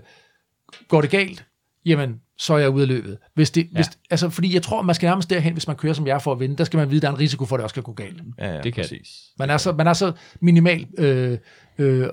går 0.88 1.00
det 1.00 1.10
galt? 1.10 1.44
jamen, 1.86 2.20
så 2.38 2.54
er 2.54 2.58
jeg 2.58 2.70
ude 2.70 2.82
af 2.82 2.88
løbet. 2.88 3.18
Hvis 3.34 3.50
det, 3.50 3.64
Ja. 3.64 3.68
hvis, 3.74 3.86
altså, 4.10 4.30
fordi 4.30 4.54
jeg 4.54 4.62
tror, 4.62 4.82
man 4.82 4.94
skal 4.94 5.06
nærmest 5.06 5.30
derhen, 5.30 5.52
hvis 5.52 5.66
man 5.66 5.76
kører 5.76 5.92
som 5.92 6.06
jeg 6.06 6.22
for 6.22 6.32
at 6.32 6.40
vinde, 6.40 6.56
der 6.56 6.64
skal 6.64 6.76
man 6.78 6.90
vide, 6.90 6.98
at 6.98 7.02
der 7.02 7.08
er 7.08 7.12
en 7.12 7.18
risiko 7.20 7.44
for, 7.44 7.56
at 7.56 7.58
det 7.58 7.62
også 7.64 7.74
kan 7.74 7.82
gå 7.82 7.92
galt. 7.92 8.22
Ja, 8.38 8.54
ja, 8.54 8.60
Det 8.62 8.74
kan 8.74 8.82
præcis. 8.84 9.08
Man 9.38 9.50
er 9.50 9.56
så, 9.56 9.72
man 9.72 9.86
er 9.86 9.92
så 9.92 10.12
minimal 10.40 10.86
øh, 10.98 11.38
øh, 11.78 12.08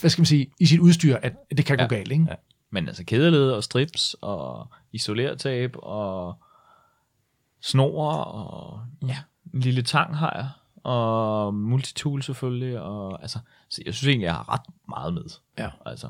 hvad 0.00 0.10
skal 0.10 0.20
man 0.20 0.26
sige, 0.26 0.46
i 0.60 0.66
sit 0.66 0.80
udstyr, 0.80 1.16
at 1.16 1.32
det 1.56 1.64
kan 1.64 1.78
Ja. 1.78 1.84
gå 1.84 1.88
galt. 1.88 2.12
Ikke? 2.12 2.26
Ja. 2.28 2.34
Men 2.72 2.88
altså 2.88 3.04
kædeled 3.04 3.50
og 3.50 3.64
strips 3.64 4.16
og 4.20 4.68
isolertape 4.92 5.80
og 5.80 6.34
snor 7.62 8.10
og 8.12 8.80
ja, 9.08 9.16
en 9.54 9.60
lille 9.60 9.82
tang 9.82 10.16
har 10.16 10.32
jeg. 10.36 10.48
Og 10.84 11.54
multitool 11.54 12.22
selvfølgelig. 12.22 12.80
Og, 12.80 13.22
altså, 13.22 13.38
så 13.70 13.82
jeg 13.86 13.94
synes 13.94 14.08
egentlig, 14.08 14.26
jeg 14.26 14.34
har 14.34 14.52
ret 14.52 14.74
meget 14.88 15.14
med. 15.14 15.24
Ja. 15.58 15.68
Altså, 15.86 16.08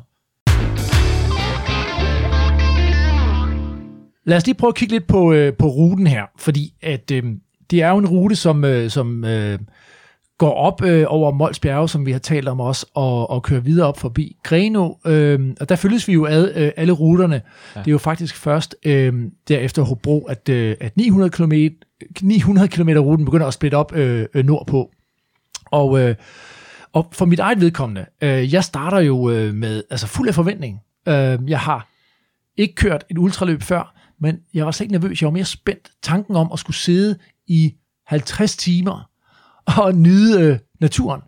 Lad 4.24 4.36
os 4.36 4.46
lige 4.46 4.54
prøve 4.54 4.68
at 4.68 4.74
kigge 4.74 4.94
lidt 4.94 5.06
på, 5.06 5.32
øh, 5.32 5.52
på 5.56 5.66
ruten 5.66 6.06
her, 6.06 6.26
fordi 6.38 6.74
at 6.82 7.10
øh, 7.10 7.24
det 7.70 7.82
er 7.82 7.90
jo 7.90 7.98
en 7.98 8.06
rute, 8.06 8.36
som, 8.36 8.64
øh, 8.64 8.90
som 8.90 9.24
øh, 9.24 9.58
går 10.38 10.52
op 10.54 10.82
øh, 10.82 11.04
over 11.08 11.32
Mols 11.32 11.58
Bjerge, 11.58 11.88
som 11.88 12.06
vi 12.06 12.12
har 12.12 12.18
talt 12.18 12.48
om 12.48 12.60
også, 12.60 12.86
og, 12.94 13.30
og 13.30 13.42
kører 13.42 13.60
videre 13.60 13.86
op 13.86 13.98
forbi 13.98 14.36
Greno. 14.42 14.94
Øh, 15.06 15.54
og 15.60 15.68
der 15.68 15.76
følges 15.76 16.08
vi 16.08 16.12
jo 16.12 16.26
ad 16.26 16.52
øh, 16.56 16.72
alle 16.76 16.92
ruterne. 16.92 17.42
Ja. 17.74 17.80
Det 17.80 17.86
er 17.86 17.92
jo 17.92 17.98
faktisk 17.98 18.36
først 18.36 18.76
øh, 18.84 19.14
derefter 19.48 19.82
Hobro, 19.82 20.24
at, 20.24 20.48
øh, 20.48 20.76
at 20.80 20.96
900 20.96 21.30
km 21.30 21.52
900 22.22 22.68
km 22.68 22.88
ruten 22.88 23.24
begynder 23.24 23.46
at 23.46 23.54
splitte 23.54 23.74
op 23.74 23.96
øh, 23.96 24.26
øh, 24.34 24.44
nordpå. 24.44 24.90
Og, 25.64 26.00
øh, 26.00 26.14
og 26.92 27.08
for 27.12 27.24
mit 27.24 27.38
eget 27.38 27.60
vedkommende, 27.60 28.06
øh, 28.22 28.54
jeg 28.54 28.64
starter 28.64 28.98
jo 28.98 29.30
øh, 29.30 29.54
med 29.54 29.82
altså 29.90 30.06
fuld 30.06 30.28
af 30.28 30.34
forventning. 30.34 30.80
Øh, 31.08 31.38
jeg 31.46 31.60
har 31.60 31.88
ikke 32.56 32.74
kørt 32.74 33.04
et 33.10 33.18
ultraløb 33.18 33.62
før, 33.62 33.94
men 34.20 34.38
jeg 34.54 34.64
var 34.64 34.72
slet 34.72 34.84
ikke 34.84 34.92
nervøs. 34.92 35.22
Jeg 35.22 35.26
var 35.26 35.32
mere 35.32 35.44
spændt. 35.44 35.90
Tanken 36.02 36.36
om 36.36 36.50
at 36.52 36.58
skulle 36.58 36.76
sidde 36.76 37.18
i 37.46 37.74
50 38.06 38.56
timer 38.56 39.10
og 39.66 39.94
nyde 39.94 40.40
øh, 40.40 40.58
naturen, 40.80 41.20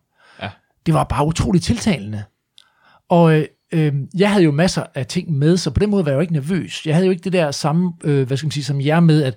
Ja. 0.42 0.50
det 0.86 0.94
var 0.94 1.04
bare 1.04 1.26
utroligt 1.26 1.64
tiltalende. 1.64 2.22
Og 3.08 3.38
øh, 3.38 3.46
øh, 3.72 3.92
jeg 4.18 4.30
havde 4.30 4.44
jo 4.44 4.50
masser 4.52 4.82
af 4.94 5.06
ting 5.06 5.32
med, 5.32 5.56
så 5.56 5.70
på 5.70 5.80
den 5.80 5.90
måde 5.90 6.04
var 6.04 6.10
jeg 6.10 6.16
jo 6.16 6.20
ikke 6.20 6.32
nervøs. 6.32 6.86
Jeg 6.86 6.94
havde 6.94 7.06
jo 7.06 7.10
ikke 7.10 7.24
det 7.24 7.32
der 7.32 7.50
samme, 7.50 7.92
øh, 8.04 8.26
hvad 8.26 8.36
skal 8.36 8.46
man 8.46 8.50
sige, 8.52 8.64
som 8.64 8.80
jer 8.80 9.00
med, 9.00 9.22
at 9.22 9.36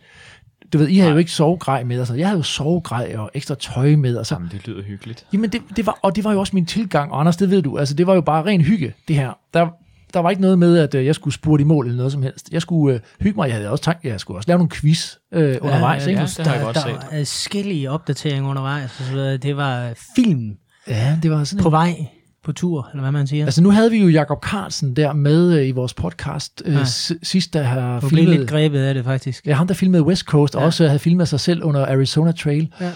du 0.73 0.77
ved, 0.77 0.87
I 0.87 0.97
havde 0.97 1.11
jo 1.11 1.17
ikke 1.17 1.31
sovegrej 1.31 1.83
med, 1.83 2.05
sådan. 2.05 2.19
jeg 2.19 2.27
havde 2.27 2.39
jo 2.39 2.43
sovegrej 2.43 3.15
og 3.17 3.31
ekstra 3.33 3.55
tøj 3.55 3.95
med, 3.95 4.15
og 4.15 4.25
så 4.25 4.35
jamen, 4.35 4.49
det 4.51 4.67
lyder 4.67 4.83
hyggeligt. 4.83 5.25
Jamen, 5.33 5.49
det, 5.49 5.61
det 5.75 5.85
var, 5.85 5.99
og 6.01 6.15
det 6.15 6.23
var 6.23 6.33
jo 6.33 6.39
også 6.39 6.55
min 6.55 6.65
tilgang, 6.65 7.11
og 7.11 7.19
Anders, 7.19 7.37
det 7.37 7.49
ved 7.49 7.61
du, 7.61 7.77
altså 7.77 7.93
det 7.95 8.07
var 8.07 8.13
jo 8.13 8.21
bare 8.21 8.45
ren 8.45 8.61
hygge, 8.61 8.93
det 9.07 9.15
her. 9.15 9.33
Der, 9.53 9.67
der 10.13 10.19
var 10.19 10.29
ikke 10.29 10.41
noget 10.41 10.59
med, 10.59 10.77
at 10.77 10.95
øh, 10.95 11.05
jeg 11.05 11.15
skulle 11.15 11.33
spurte 11.33 11.61
i 11.61 11.65
mål 11.65 11.85
eller 11.85 11.97
noget 11.97 12.11
som 12.11 12.23
helst. 12.23 12.49
Jeg 12.51 12.61
skulle 12.61 12.95
øh, 12.95 13.01
hygge 13.21 13.35
mig, 13.35 13.47
jeg 13.47 13.55
havde 13.55 13.69
også 13.69 13.83
tankt, 13.83 14.05
at 14.05 14.11
jeg 14.11 14.19
skulle 14.19 14.37
også 14.37 14.47
lave 14.47 14.57
nogle 14.57 14.69
quiz 14.69 15.15
øh, 15.33 15.57
undervejs, 15.61 16.07
ikke? 16.07 16.19
ja. 16.19 16.25
Ja, 16.37 16.43
det 16.43 16.47
har 16.47 16.53
jeg 16.53 16.59
der, 16.59 16.65
godt 16.65 16.75
der 16.75 16.81
set. 16.81 16.91
var 16.93 17.07
adskillige 17.11 17.91
opdateringer 17.91 18.49
undervejs. 18.49 18.99
og 18.99 19.05
så. 19.05 19.37
Det 19.37 19.57
var 19.57 19.89
film 20.15 20.51
ja 20.87 21.17
det 21.23 21.31
var 21.31 21.43
sådan 21.43 21.63
på 21.63 21.69
en, 21.69 21.71
vej 21.71 21.95
på 22.43 22.51
tur, 22.51 22.87
eller 22.91 23.01
hvad 23.01 23.11
man 23.11 23.27
siger. 23.27 23.45
Altså 23.45 23.63
nu 23.63 23.71
havde 23.71 23.91
vi 23.91 23.97
jo 23.97 24.07
Jakob 24.07 24.43
Carlsen 24.45 24.95
der 24.95 25.13
med 25.13 25.53
øh, 25.59 25.67
i 25.67 25.71
vores 25.71 25.93
podcast 25.93 26.61
øh, 26.65 26.73
Ja. 26.73 26.83
sidst, 27.23 27.53
der 27.53 27.63
har 27.63 27.99
filmet... 27.99 28.37
lidt 28.39 28.49
grebet 28.49 28.79
af 28.79 28.93
det, 28.93 29.03
faktisk. 29.03 29.45
Ja, 29.47 29.53
ham 29.53 29.67
der 29.67 29.73
filmede 29.73 30.03
West 30.03 30.23
Coast, 30.23 30.55
og 30.55 30.61
Ja. 30.61 30.65
også 30.65 30.87
havde 30.87 30.99
filmet 30.99 31.27
sig 31.27 31.39
selv 31.39 31.63
under 31.63 31.85
Arizona 31.85 32.31
Trail. 32.31 32.73
Ja. 32.81 32.91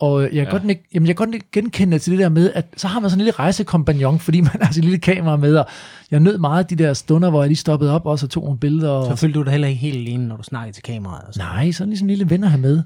Og 0.00 0.22
jeg 0.22 0.30
kan, 0.30 0.38
Ja. 0.44 0.50
godt, 0.50 0.62
jamen, 0.62 1.06
jeg 1.06 1.16
kan 1.16 1.26
godt 1.26 1.30
nik- 1.30 1.50
genkende 1.52 1.98
til 1.98 2.10
det 2.12 2.18
der 2.20 2.28
med, 2.28 2.52
at 2.54 2.66
så 2.76 2.88
har 2.88 3.00
man 3.00 3.10
sådan 3.10 3.20
en 3.20 3.24
lille 3.24 3.38
rejsekompagnon, 3.38 4.18
fordi 4.26 4.40
man 4.40 4.52
har 4.62 4.72
sit 4.72 4.84
lille 4.84 4.98
kamera 4.98 5.36
med, 5.36 5.56
og 5.56 5.66
jeg 6.10 6.20
nød 6.20 6.38
meget 6.38 6.70
de 6.70 6.76
der 6.76 6.94
stunder, 6.94 7.30
hvor 7.30 7.42
jeg 7.42 7.48
lige 7.48 7.56
stoppede 7.56 7.92
op 7.94 8.06
også 8.06 8.26
og 8.26 8.30
tog 8.30 8.44
nogle 8.44 8.58
billeder. 8.58 8.90
Og, 8.90 9.06
Så 9.06 9.16
følte 9.16 9.38
du 9.38 9.44
dig 9.44 9.50
heller 9.50 9.68
ikke 9.68 9.80
helt 9.80 9.96
alene, 9.96 10.28
når 10.28 10.36
du 10.36 10.42
snakkede 10.42 10.76
til 10.76 10.82
kameraet. 10.82 11.24
Og 11.28 11.34
sådan. 11.34 11.46
Nej, 11.48 11.70
sådan 11.72 11.88
ligesom 11.88 12.04
en 12.06 12.08
lille 12.10 12.30
ven 12.30 12.44
at 12.44 12.50
have 12.50 12.60
med. 12.60 12.82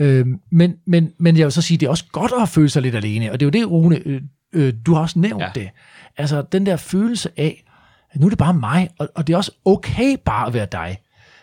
Øhm, 0.00 0.40
men, 0.50 0.74
men, 0.86 1.12
men 1.18 1.36
jeg 1.36 1.44
vil 1.44 1.52
så 1.52 1.62
sige, 1.62 1.78
det 1.78 1.86
er 1.86 1.90
også 1.90 2.04
godt 2.12 2.32
at 2.42 2.48
føle 2.48 2.68
sig 2.68 2.82
lidt 2.82 2.94
alene, 2.94 3.32
og 3.32 3.40
det 3.40 3.46
er 3.46 3.60
jo 3.60 3.64
det, 3.64 3.70
Rune, 3.70 4.00
øh, 4.06 4.20
øh, 4.52 4.72
du 4.86 4.94
har 4.94 5.00
også 5.02 5.18
nævnt 5.18 5.40
ja. 5.42 5.46
Ja. 5.46 5.60
det. 5.60 5.68
Altså 6.16 6.42
den 6.52 6.66
der 6.66 6.76
følelse 6.76 7.30
af, 7.36 7.64
at 8.12 8.20
nu 8.20 8.26
er 8.26 8.30
det 8.30 8.38
bare 8.38 8.54
mig, 8.54 8.88
og, 8.98 9.08
og 9.14 9.26
det 9.26 9.32
er 9.32 9.36
også 9.36 9.50
okay 9.64 10.16
bare 10.24 10.46
at 10.46 10.54
være 10.54 10.66
dig. 10.72 10.98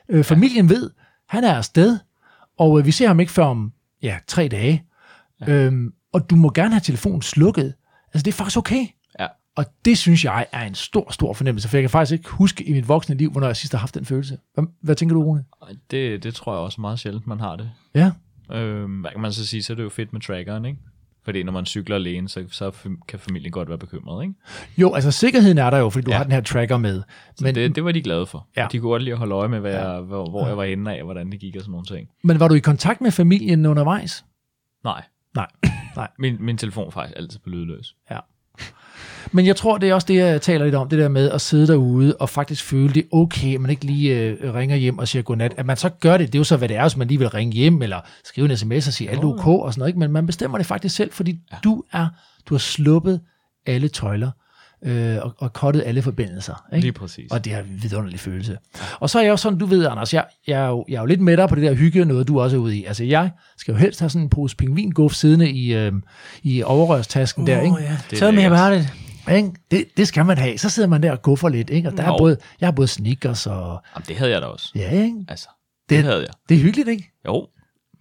Øh, 0.10 0.24
familien 0.24 0.70
ved, 0.70 0.89
han 1.30 1.43
er 1.43 1.54
afsted, 1.54 1.97
og 2.60 2.80
øh, 2.80 2.86
vi 2.86 2.91
ser 2.91 3.08
ham 3.08 3.20
ikke 3.20 3.32
før 3.32 3.43
om 3.45 3.72
ja, 4.04 4.18
tre 4.28 4.47
dage. 4.47 4.84
Ja. 5.48 5.54
Øhm, 5.54 5.94
og 6.14 6.30
du 6.30 6.36
må 6.36 6.52
gerne 6.56 6.74
have 6.74 6.82
telefonen 6.82 7.22
slukket. 7.22 7.74
Altså 8.14 8.24
det 8.26 8.28
er 8.28 8.32
faktisk 8.36 8.58
okay. 8.58 8.86
Ja. 9.20 9.28
Og 9.56 9.66
det 9.86 9.98
synes 9.98 10.26
jeg 10.26 10.46
er 10.52 10.64
en 10.66 10.76
stor, 10.76 11.12
stor 11.12 11.34
fornemmelse, 11.34 11.70
for 11.70 11.78
jeg 11.78 11.84
kan 11.84 11.89
faktisk 11.89 12.14
ikke 12.20 12.30
huske 12.30 12.64
i 12.64 12.74
mit 12.74 12.88
voksne 12.88 13.16
liv, 13.16 13.32
hvornår 13.32 13.48
jeg 13.48 13.56
sidst 13.56 13.74
har 13.74 13.80
haft 13.80 13.96
den 13.96 14.06
følelse. 14.06 14.38
Hvad, 14.54 14.64
hvad 14.82 14.96
tænker 14.96 15.16
du, 15.16 15.24
Rune? 15.24 15.46
Det, 15.91 16.24
det 16.24 16.36
tror 16.36 16.54
jeg 16.54 16.60
også 16.60 16.82
meget 16.82 17.00
sjældent, 17.00 17.28
man 17.28 17.39
har 17.39 17.56
det. 17.56 17.72
Ja. 17.96 18.12
Øhm, 18.52 19.02
hvad 19.02 19.12
kan 19.12 19.22
man 19.22 19.34
så 19.34 19.48
sige, 19.48 19.64
så 19.64 19.74
er 19.74 19.78
det 19.78 19.84
jo 19.84 19.89
fedt 19.89 20.14
med 20.14 20.22
trackeren, 20.22 20.66
ikke? 20.66 20.80
Fordi 21.26 21.44
når 21.44 21.52
man 21.52 21.66
cykler 21.66 21.96
alene, 21.96 22.30
så, 22.30 22.44
så 22.52 22.72
kan 23.08 23.20
familien 23.20 23.52
godt 23.52 23.70
være 23.70 23.78
bekymret, 23.78 24.24
ikke? 24.24 24.36
Jo, 24.78 24.94
altså 24.94 25.12
sikkerheden 25.12 25.58
er 25.58 25.70
der 25.70 25.78
jo, 25.78 25.89
fordi 25.89 26.06
du 26.06 26.12
ja. 26.12 26.14
Ja. 26.14 26.18
har 26.18 26.24
den 26.24 26.32
her 26.32 26.41
tracker 26.41 26.78
med. 26.78 27.04
Men, 27.41 27.56
Det, 27.56 27.76
det 27.76 27.84
var 27.86 27.91
de 27.91 28.02
glade 28.02 28.26
for. 28.26 28.48
Ja. 28.56 28.62
Ja. 28.62 28.68
De 28.72 28.80
kunne 28.80 28.89
godt 28.89 29.04
lide 29.04 29.14
at 29.14 29.20
holde 29.20 29.36
øje 29.36 29.48
med, 29.50 29.60
hvad 29.60 29.72
jeg, 29.72 30.00
hvor, 30.02 30.30
hvor 30.30 30.48
jeg 30.48 30.58
var 30.58 30.64
henne 30.64 30.96
af, 30.98 31.04
hvordan 31.04 31.32
det 31.32 31.39
gik 31.39 31.56
og 31.56 31.62
sådan 31.62 31.72
nogle 31.72 31.86
ting. 31.86 32.10
men 32.24 32.39
var 32.39 32.48
du 32.48 32.54
i 32.56 32.60
kontakt 32.60 33.02
med 33.02 33.12
familien 33.12 33.66
undervejs? 33.66 34.26
Nej. 34.84 35.04
Nej. 35.36 35.48
Nej. 35.96 36.08
Min, 36.20 36.38
min 36.40 36.58
telefon 36.58 36.88
er 36.88 36.92
faktisk 36.92 37.18
altid 37.18 37.40
på 37.40 37.50
lydløs. 37.50 37.96
Men 39.32 39.46
jeg 39.46 39.56
tror, 39.56 39.78
det 39.78 39.90
er 39.90 39.94
også 39.94 40.08
det, 40.08 40.16
jeg 40.16 40.42
taler 40.42 40.66
lidt 40.66 40.76
om, 40.76 40.90
det 40.90 41.00
der 41.00 41.10
med 41.10 41.32
at 41.32 41.42
sidde 41.42 41.68
derude 41.68 42.16
og 42.20 42.30
faktisk 42.30 42.64
føle, 42.64 42.94
det 42.94 43.08
okay, 43.12 43.56
at 43.56 43.62
man 43.62 43.70
ikke 43.72 43.86
lige 43.86 44.20
øh, 44.20 44.54
ringer 44.54 44.76
hjem 44.76 44.98
og 44.98 45.08
siger 45.08 45.24
godnat. 45.24 45.54
At 45.58 45.66
man 45.66 45.78
så 45.78 45.90
gør 45.90 46.18
det, 46.18 46.28
det 46.28 46.36
er 46.36 46.40
jo 46.40 46.44
så, 46.44 46.58
hvad 46.58 46.70
det 46.70 46.78
er, 46.78 46.82
hvis 46.82 46.98
man 46.98 47.08
lige 47.08 47.18
vil 47.18 47.30
ringe 47.30 47.54
hjem, 47.54 47.82
eller 47.82 48.00
skrive 48.24 48.50
en 48.50 48.58
sms 48.58 48.88
og 48.88 48.94
sige 48.94 49.10
alt 49.10 49.24
ok 49.24 49.48
og 49.48 49.74
sådan 49.74 49.80
noget. 49.80 49.90
Ikke? 49.90 50.00
Men 50.00 50.12
man 50.12 50.26
bestemmer 50.26 50.58
det 50.58 50.68
faktisk 50.68 50.96
selv, 50.96 51.12
fordi 51.12 51.40
ja. 51.52 51.58
du 51.64 51.84
er, 51.92 52.08
du 52.50 52.54
har 52.54 52.60
sluppet 52.60 53.22
alle 53.66 53.88
tøjler 53.88 54.32
øh, 54.86 55.18
og, 55.22 55.34
og 55.38 55.54
kottet 55.54 55.84
alle 55.86 56.02
forbindelser. 56.02 56.66
Ikke? 56.74 56.82
Lige 56.82 56.92
præcis. 56.92 57.32
Og 57.32 57.46
det 57.46 57.54
er 57.54 57.60
en 57.60 57.80
vidunderlig 57.82 58.20
følelse. 58.20 58.58
Og 59.00 59.10
så 59.10 59.20
er 59.20 59.24
jeg 59.24 59.30
jo 59.32 59.38
sådan, 59.38 59.60
du 59.60 59.66
ved, 59.66 59.86
Anders, 59.88 60.14
jeg, 60.14 60.26
jeg, 60.48 60.62
er, 60.64 60.68
jo, 60.68 60.86
jeg 60.90 60.96
er 60.96 61.00
jo 61.00 61.06
lidt 61.06 61.22
med 61.22 61.38
dig 61.38 61.50
på 61.50 61.56
det 61.56 61.64
der 61.64 61.74
hygge, 61.74 62.06
noget 62.06 62.28
du 62.28 62.42
også 62.42 62.56
er 62.58 62.60
ude 62.62 62.78
i. 62.78 62.84
Altså, 62.86 63.04
jeg 63.04 63.32
skal 63.58 63.72
jo 63.72 63.78
helst 63.78 64.00
have 64.00 64.10
sådan 64.10 64.22
en 64.24 64.30
pose 64.30 64.56
pingvinguff 64.56 65.16
siddende 65.16 65.52
i, 65.52 65.74
øh, 65.74 65.92
i 66.44 66.64
overrørstasken 66.64 67.48
der, 67.48 67.62
ikke? 67.62 67.76
Ja. 67.80 67.98
Det 68.10 68.16
er 68.16 68.20
Tell 68.20 68.34
me 68.36 68.42
lækkert. 68.42 68.60
about 68.60 68.82
it. 68.82 68.88
Ikke? 69.36 69.52
Det, 69.72 69.86
det 69.98 70.08
skal 70.08 70.26
man 70.26 70.38
have. 70.38 70.58
Så 70.58 70.70
sidder 70.70 70.90
man 70.90 71.04
der 71.04 71.12
og 71.12 71.22
guffer 71.22 71.50
lidt, 71.50 71.70
ikke? 71.70 71.90
Og 71.90 71.98
der 71.98 72.04
er 72.04 72.08
Jo. 72.08 72.18
både, 72.18 72.38
jeg 72.62 72.68
har 72.68 72.72
både 72.72 72.88
sneakers 72.88 73.48
og... 73.48 73.82
Jamen, 73.96 74.06
det 74.08 74.16
havde 74.16 74.32
jeg 74.32 74.42
da 74.42 74.48
også. 74.48 74.72
Ja, 74.76 74.92
ikke? 74.92 75.26
Altså, 75.28 75.48
Det- 75.50 75.90
det, 75.90 75.98
det 75.98 76.04
havde 76.06 76.20
jeg. 76.22 76.34
Det 76.50 76.58
er 76.58 76.62
hyggeligt, 76.62 76.88
ikke? 76.90 77.12
Jo, 77.28 77.48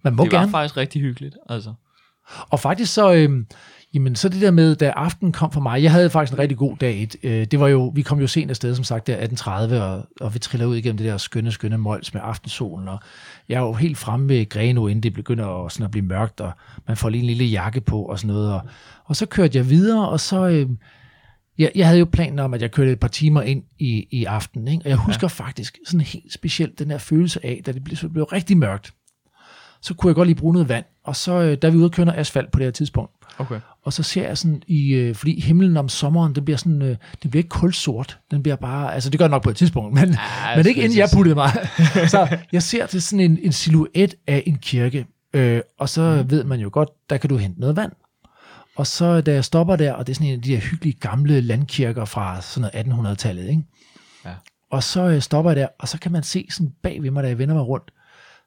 Man 0.03 0.15
må 0.15 0.23
det 0.23 0.31
gerne. 0.31 0.45
var 0.45 0.51
faktisk 0.59 0.77
rigtig 0.77 1.01
hyggeligt. 1.01 1.35
Altså. 1.49 1.73
Og 2.49 2.59
faktisk 2.59 2.93
så, 2.93 3.13
øhm, 3.13 3.45
jamen, 3.93 4.15
så 4.15 4.29
det 4.29 4.41
der 4.41 4.51
med, 4.51 4.75
da 4.75 4.89
aften 4.89 5.31
kom 5.31 5.51
for 5.51 5.61
mig, 5.61 5.83
jeg 5.83 5.91
havde 5.91 6.09
faktisk 6.09 6.33
en 6.33 6.39
rigtig 6.39 6.57
god 6.57 6.77
dag. 6.77 7.09
Øh, 7.23 7.45
det 7.45 7.59
var 7.59 7.67
jo, 7.67 7.91
vi 7.95 8.01
kom 8.01 8.19
jo 8.19 8.27
sent 8.27 8.49
afsted, 8.49 8.75
som 8.75 8.83
sagt, 8.83 9.07
der 9.07 9.27
18.30, 9.27 9.75
og, 9.75 10.07
og 10.21 10.33
vi 10.33 10.39
triller 10.39 10.67
ud 10.67 10.75
igennem 10.75 10.97
det 10.97 11.05
der 11.05 11.17
skønne, 11.17 11.51
skønne 11.51 11.77
Mols 11.77 12.13
med 12.13 12.21
aftensolen, 12.23 12.87
og 12.87 12.99
jeg 13.49 13.55
er 13.55 13.61
jo 13.61 13.73
helt 13.73 13.97
fremme 13.97 14.29
ved 14.29 14.49
Greno, 14.49 14.87
inden 14.87 15.03
det 15.03 15.13
begynder 15.13 15.65
at, 15.65 15.71
sådan 15.71 15.85
at 15.85 15.91
blive 15.91 16.05
mørkt, 16.05 16.41
og 16.41 16.51
man 16.87 16.97
får 16.97 17.09
lige 17.09 17.21
en 17.21 17.27
lille 17.27 17.45
jakke 17.45 17.81
på 17.81 18.01
og 18.01 18.19
sådan 18.19 18.33
noget. 18.33 18.53
Og, 18.53 18.61
og 19.05 19.15
så 19.15 19.25
kørte 19.25 19.57
jeg 19.57 19.69
videre, 19.69 20.09
og 20.09 20.19
så... 20.19 20.47
Øhm, 20.47 20.77
jeg, 21.57 21.71
jeg 21.75 21.87
havde 21.87 21.99
jo 21.99 22.05
planen 22.05 22.39
om, 22.39 22.53
at 22.53 22.61
jeg 22.61 22.71
kørte 22.71 22.91
et 22.91 22.99
par 22.99 23.07
timer 23.07 23.41
ind 23.41 23.63
i, 23.79 24.07
i 24.11 24.25
aften, 24.25 24.67
ikke? 24.67 24.85
og 24.85 24.89
jeg 24.89 24.97
husker 24.97 25.27
ja. 25.27 25.43
faktisk 25.43 25.77
sådan 25.85 26.01
helt 26.01 26.33
specielt 26.33 26.79
den 26.79 26.91
her 26.91 26.97
følelse 26.97 27.45
af, 27.45 27.61
da 27.65 27.71
det 27.71 27.83
blev, 27.83 27.97
så 27.97 28.07
det 28.07 28.13
blev 28.13 28.23
rigtig 28.23 28.57
mørkt, 28.57 28.93
så 29.83 29.93
kunne 29.93 30.09
jeg 30.09 30.15
godt 30.15 30.27
lige 30.27 30.35
bruge 30.35 30.53
noget 30.53 30.69
vand, 30.69 30.85
og 31.03 31.15
så, 31.15 31.41
øh, 31.41 31.57
der 31.61 31.67
er 31.67 31.71
vi 31.71 31.77
ude 31.77 31.85
og 31.85 31.91
køre 31.91 32.05
noget 32.05 32.19
asfalt 32.19 32.51
på 32.51 32.59
det 32.59 32.65
her 32.65 32.71
tidspunkt, 32.71 33.11
Okay. 33.37 33.59
og 33.83 33.93
så 33.93 34.03
ser 34.03 34.27
jeg 34.27 34.37
sådan 34.37 34.63
i, 34.67 34.93
øh, 34.93 35.15
fordi 35.15 35.39
himlen 35.39 35.77
om 35.77 35.89
sommeren, 35.89 36.35
det 36.35 36.45
bliver 36.45 36.57
sådan, 36.57 36.81
øh, 36.81 36.97
det 37.23 37.31
bliver 37.31 37.39
ikke 37.39 37.49
kulsort, 37.49 38.19
den 38.31 38.43
bliver 38.43 38.55
bare, 38.55 38.93
altså 38.93 39.09
det 39.09 39.19
gør 39.19 39.25
det 39.25 39.31
nok 39.31 39.43
på 39.43 39.49
et 39.49 39.55
tidspunkt, 39.55 39.93
men, 39.93 40.09
ja, 40.09 40.55
men 40.57 40.67
ikke 40.67 40.83
inden 40.83 40.97
jeg 40.97 41.09
puttede 41.13 41.35
mig. 41.35 41.51
så 42.13 42.37
jeg 42.51 42.63
ser 42.63 42.85
til 42.85 43.01
sådan 43.01 43.19
en, 43.19 43.39
en 43.41 43.51
silhuet 43.51 44.15
af 44.27 44.43
en 44.45 44.57
kirke, 44.57 45.05
øh, 45.33 45.61
og 45.79 45.89
så 45.89 46.21
mm. 46.23 46.31
ved 46.31 46.43
man 46.43 46.59
jo 46.59 46.69
godt, 46.73 46.89
der 47.09 47.17
kan 47.17 47.29
du 47.29 47.37
hente 47.37 47.59
noget 47.59 47.75
vand. 47.75 47.91
Og 48.75 48.87
så 48.87 49.21
da 49.21 49.33
jeg 49.33 49.45
stopper 49.45 49.75
der, 49.75 49.93
og 49.93 50.07
det 50.07 50.13
er 50.13 50.15
sådan 50.15 50.27
en 50.27 50.33
af 50.33 50.41
de 50.41 50.55
her 50.55 50.61
hyggelige 50.61 50.99
gamle 50.99 51.41
landkirker 51.41 52.05
fra 52.05 52.41
sådan 52.41 52.85
noget 52.85 53.15
1800-tallet, 53.15 53.49
ikke? 53.49 53.63
Ja. 54.25 54.31
Og 54.71 54.83
så 54.83 55.01
øh, 55.01 55.21
stopper 55.21 55.51
jeg 55.51 55.57
der, 55.57 55.67
og 55.79 55.87
så 55.87 55.99
kan 55.99 56.11
man 56.11 56.23
se 56.23 56.47
sådan 56.49 56.73
bag 56.83 57.03
ved 57.03 57.11
mig, 57.11 57.23
da 57.23 57.27
jeg 57.27 57.37
vender 57.37 57.55
mig 57.55 57.67
rundt, 57.67 57.91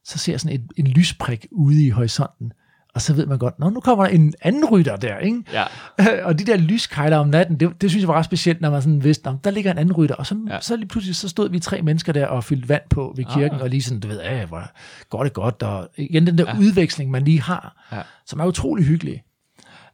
så 0.06 0.18
ser 0.18 0.32
jeg 0.32 0.40
sådan 0.40 0.60
en, 0.60 0.68
en 0.76 0.86
lysprik 0.86 1.46
ude 1.50 1.86
i 1.86 1.90
horisonten. 1.90 2.52
Og 2.94 3.02
så 3.02 3.14
ved 3.14 3.26
man 3.26 3.38
godt, 3.38 3.58
nå, 3.58 3.70
nu 3.70 3.80
kommer 3.80 4.04
der 4.06 4.12
en 4.12 4.34
anden 4.42 4.64
rytter 4.64 4.96
der, 4.96 5.18
ikke? 5.18 5.42
Ja, 5.52 5.64
og 6.26 6.38
de 6.38 6.44
der 6.44 6.56
lyskejler 6.56 7.16
om 7.16 7.28
natten, 7.28 7.60
det, 7.60 7.80
det 7.82 7.90
synes 7.90 8.00
jeg 8.02 8.08
var 8.08 8.14
ret 8.14 8.24
specielt, 8.24 8.60
når 8.60 8.70
man 8.70 8.82
sådan 8.82 9.04
vidste, 9.04 9.24
"Nå, 9.30 9.36
der 9.44 9.50
ligger 9.50 9.70
en 9.70 9.78
anden 9.78 9.92
rytter. 9.94 10.14
Og 10.14 10.26
så, 10.26 10.36
ja. 10.48 10.54
Ja. 10.54 10.60
så 10.60 10.76
lige 10.76 10.88
pludselig, 10.88 11.16
så 11.16 11.28
stod 11.28 11.50
vi 11.50 11.58
tre 11.60 11.82
mennesker 11.82 12.12
der 12.12 12.26
og 12.26 12.44
fyldte 12.44 12.68
vand 12.68 12.82
på 12.90 13.12
ved 13.16 13.24
kirken, 13.24 13.56
Ah. 13.56 13.62
og 13.62 13.70
lige 13.70 13.82
sådan, 13.82 14.00
du 14.00 14.08
ved, 14.08 14.20
ja, 14.20 14.46
hvor 14.46 14.62
går 15.10 15.22
det 15.22 15.32
godt, 15.32 15.62
og 15.62 15.88
igen 15.96 16.26
den 16.26 16.38
der 16.38 16.44
ja. 16.48 16.54
Ja. 16.54 16.60
udveksling, 16.60 17.10
man 17.10 17.24
lige 17.24 17.40
har, 17.42 17.86
Ja. 17.92 18.02
som 18.26 18.40
er 18.40 18.44
utrolig 18.46 18.84
hyggelig. 18.84 19.22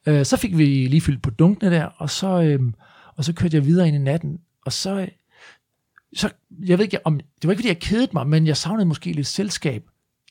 Øh, 0.07 0.25
så 0.25 0.37
fik 0.37 0.59
vi 0.59 0.65
lige 0.65 1.01
fyldt 1.01 1.23
på 1.23 1.31
dunkene 1.31 1.71
der, 1.71 1.85
og 1.85 2.11
så, 2.11 2.43
øh, 2.43 2.61
og 3.17 3.25
så 3.25 3.33
kørte 3.33 3.57
jeg 3.57 3.67
videre 3.67 3.89
ind 3.89 3.97
i 3.97 4.01
natten, 4.01 4.39
og 4.67 4.73
så, 4.73 5.09
så, 6.17 6.31
jeg 6.67 6.79
ved 6.79 6.85
ikke, 6.85 7.07
om, 7.07 7.17
det 7.17 7.47
var 7.49 7.51
ikke, 7.51 7.61
fordi 7.61 7.69
jeg 7.69 7.79
kedede 7.81 8.09
mig, 8.13 8.27
men 8.27 8.47
jeg 8.47 8.57
savnede 8.57 8.87
måske 8.87 9.13
lidt 9.13 9.27
selskab. 9.27 9.85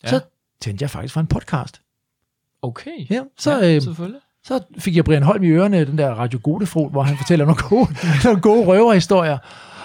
Ja. 0.03 0.09
Så 0.09 0.19
tændte 0.61 0.83
jeg 0.83 0.89
faktisk 0.89 1.13
for 1.13 1.21
en 1.21 1.27
podcast. 1.27 1.81
Okay. 2.61 3.09
Ja, 3.09 3.21
så, 3.37 3.57
ja, 3.57 3.75
øh, 3.75 3.81
selvfølgelig. 3.81 4.19
så 4.43 4.59
fik 4.77 4.95
jeg 4.95 5.05
Brian 5.05 5.23
Holm 5.23 5.43
i 5.43 5.47
ørerne, 5.47 5.85
den 5.85 5.97
der 5.97 6.09
Radio 6.09 6.39
Godefrod, 6.43 6.91
hvor 6.91 7.03
han 7.03 7.17
fortæller 7.17 7.45
nogle 7.45 7.61
gode, 7.69 7.87
nogle 8.25 8.41
gode 8.41 8.65
røverhistorier. 8.65 9.37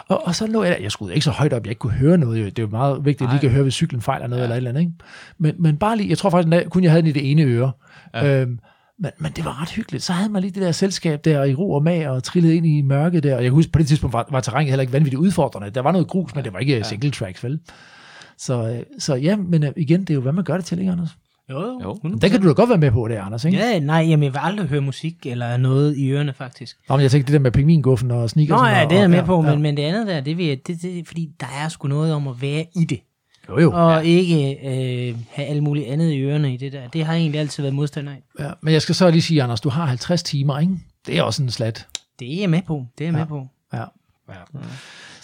Og, 0.09 0.27
og 0.27 0.35
så 0.35 0.47
lå 0.47 0.63
jeg 0.63 0.79
jeg 0.81 0.93
skulle 0.93 1.15
ikke 1.15 1.25
så 1.25 1.31
højt 1.31 1.53
op, 1.53 1.63
jeg 1.63 1.71
ikke 1.71 1.79
kunne 1.79 1.93
høre 1.93 2.19
noget, 2.19 2.41
jo. 2.41 2.45
det 2.45 2.59
er 2.59 2.63
jo 2.63 2.69
meget 2.69 3.05
vigtigt, 3.05 3.23
at 3.23 3.23
jeg 3.23 3.35
lige 3.35 3.41
kan 3.41 3.51
høre, 3.51 3.63
hvis 3.63 3.75
cyklen 3.75 4.03
fejler 4.03 4.27
noget 4.27 4.41
ja. 4.41 4.45
eller 4.45 4.55
et 4.55 4.57
eller 4.57 4.71
andet, 4.71 4.81
ikke? 4.81 4.93
Men, 5.39 5.55
men 5.59 5.77
bare 5.77 5.97
lige, 5.97 6.09
jeg 6.09 6.19
tror 6.19 6.31
faktisk, 6.31 6.71
kun 6.71 6.83
jeg 6.83 6.91
havde 6.91 7.03
den 7.03 7.09
i 7.09 7.13
det 7.13 7.31
ene 7.31 7.43
øre. 7.43 7.73
Ja. 8.15 8.41
Øhm, 8.41 8.59
men, 8.99 9.11
men 9.19 9.33
det 9.33 9.45
var 9.45 9.63
ret 9.63 9.71
hyggeligt. 9.71 10.05
Så 10.05 10.13
havde 10.13 10.33
man 10.33 10.43
lige 10.43 10.53
det 10.53 10.63
der 10.63 10.73
selskab 10.73 11.25
der 11.25 11.45
i 11.45 11.55
ro 11.55 11.73
og 11.73 11.83
mag 11.83 12.09
og 12.09 12.23
trillede 12.23 12.57
ind 12.57 12.67
i 12.67 12.83
mørket 12.83 13.23
der. 13.23 13.35
Og 13.35 13.43
jeg 13.43 13.51
kan 13.51 13.55
huske, 13.55 13.73
på 13.73 13.79
det 13.79 13.87
tidspunkt 13.87 14.13
var, 14.13 14.29
var 14.31 14.41
terrænet 14.41 14.69
heller 14.69 14.81
ikke 14.81 14.93
vanvittigt 14.93 15.21
udfordrende. 15.21 15.71
Der 15.71 15.81
var 15.81 15.93
noget 15.93 16.09
grus, 16.09 16.35
men 16.35 16.45
det 16.45 16.53
var 16.53 16.59
ikke 16.59 16.77
ja. 16.77 16.83
single 16.83 17.11
tracks, 17.11 17.45
vel? 17.45 17.61
Så, 18.39 18.69
øh, 18.69 18.83
så 18.99 19.15
ja, 19.15 19.37
men 19.37 19.63
øh, 19.65 19.73
igen, 19.77 20.01
det 20.01 20.11
er 20.11 20.15
jo, 20.15 20.21
hvad 20.21 20.33
man 20.33 20.45
gør 20.45 20.57
det 20.57 20.65
til, 20.65 20.79
ikke, 20.79 20.93
Anders? 20.93 21.11
Jo, 21.51 21.61
jo. 21.61 21.81
Jo. 21.83 21.93
100%. 21.93 22.19
Den 22.19 22.31
kan 22.31 22.43
du 22.43 22.49
da 22.49 22.53
godt 22.53 22.69
være 22.69 22.79
med 22.79 22.91
på, 22.91 23.09
det, 23.09 23.15
Anders, 23.15 23.45
ikke? 23.45 23.59
Ja, 23.59 23.79
nej, 23.79 23.97
jamen, 24.09 24.23
jeg 24.23 24.33
vil 24.33 24.41
aldrig 24.43 24.67
høre 24.69 24.81
musik 24.81 25.27
eller 25.27 25.57
noget 25.57 25.97
i 25.97 26.11
ørerne, 26.11 26.33
faktisk. 26.33 26.77
Nå, 26.89 26.97
men 26.97 27.03
jeg 27.03 27.11
tænkte 27.11 27.33
det 27.33 27.39
der 27.39 27.43
med 27.43 27.51
pingvinguffen 27.51 28.11
og 28.11 28.31
sneakers. 28.31 28.61
Nå 28.61 28.67
ja, 28.67 28.85
og, 28.85 28.91
det 28.91 28.97
er 28.97 29.01
jeg 29.01 29.11
med 29.11 29.23
på, 29.23 29.45
ja, 29.45 29.51
men, 29.51 29.63
men 29.63 29.77
det 29.77 29.83
andet 29.83 30.07
der, 30.07 30.21
det, 30.21 30.37
vil 30.39 30.47
jeg, 30.47 30.59
det, 30.67 30.83
det, 30.83 31.07
fordi 31.07 31.31
der 31.41 31.47
er 31.65 31.69
sgu 31.69 31.89
noget 31.89 32.13
om 32.15 32.29
at 32.29 32.43
være 32.43 32.67
i 32.77 32.85
det. 32.85 33.01
Jo, 33.49 33.59
jo. 33.61 33.73
Og 33.75 34.05
ikke 34.05 34.51
øh, 34.51 35.17
have 35.31 35.49
alt 35.49 35.63
muligt 35.63 35.87
andet 35.87 36.13
i 36.13 36.21
ørerne 36.21 36.55
i 36.55 36.57
det 36.57 36.73
der. 36.73 36.89
Det 36.89 37.05
har 37.05 37.13
jeg 37.13 37.21
egentlig 37.21 37.41
altid 37.41 37.63
været 37.63 37.75
modstander 37.75 38.13
af. 38.13 38.23
Ja, 38.41 38.51
men 38.63 38.73
jeg 38.73 38.83
skal 38.83 38.95
så 38.95 39.11
lige 39.11 39.23
sige, 39.23 39.43
Anders, 39.43 39.61
du 39.61 39.69
har 39.69 39.85
50 39.87 40.23
timer, 40.23 40.59
ikke? 40.59 40.73
Det 41.07 41.19
er 41.19 41.23
også 41.23 41.43
en 41.43 41.51
slat. 41.51 41.87
Det 42.19 42.35
er 42.37 42.41
jeg 42.41 42.51
med 42.51 42.63
på. 42.67 42.87
Det 42.99 43.05
er 43.07 43.09
jeg 43.09 43.15
Ja. 43.15 43.19
med 43.19 43.27
på. 43.27 43.47
Ja. 43.73 43.79
ja. 44.29 44.35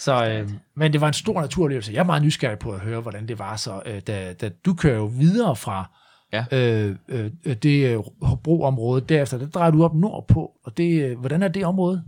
Så, 0.03 0.29
øh, 0.29 0.49
men 0.75 0.93
det 0.93 1.01
var 1.01 1.07
en 1.07 1.13
stor 1.13 1.41
naturoplevelse. 1.41 1.93
Jeg 1.93 1.99
er 1.99 2.03
meget 2.03 2.23
nysgerrig 2.23 2.59
på 2.59 2.71
at 2.71 2.79
høre, 2.79 3.01
hvordan 3.01 3.27
det 3.27 3.39
var 3.39 3.55
så, 3.55 3.81
øh, 3.85 4.01
da, 4.01 4.33
da 4.33 4.49
du 4.49 4.73
kører 4.73 4.95
jo 4.95 5.05
videre 5.05 5.55
fra 5.55 5.91
Ja. 6.33 6.45
øh, 6.51 6.95
øh, 7.07 7.31
øh, 7.45 7.55
det 7.55 7.95
øh, 7.95 8.03
broområde 8.43 9.01
derefter. 9.01 9.37
Der 9.37 9.49
drejer 9.49 9.71
du 9.71 9.83
op 9.83 9.95
nordpå, 9.95 10.59
og 10.63 10.77
det, 10.77 11.03
øh, 11.03 11.19
hvordan 11.19 11.43
er 11.43 11.47
det 11.47 11.65
område? 11.65 12.03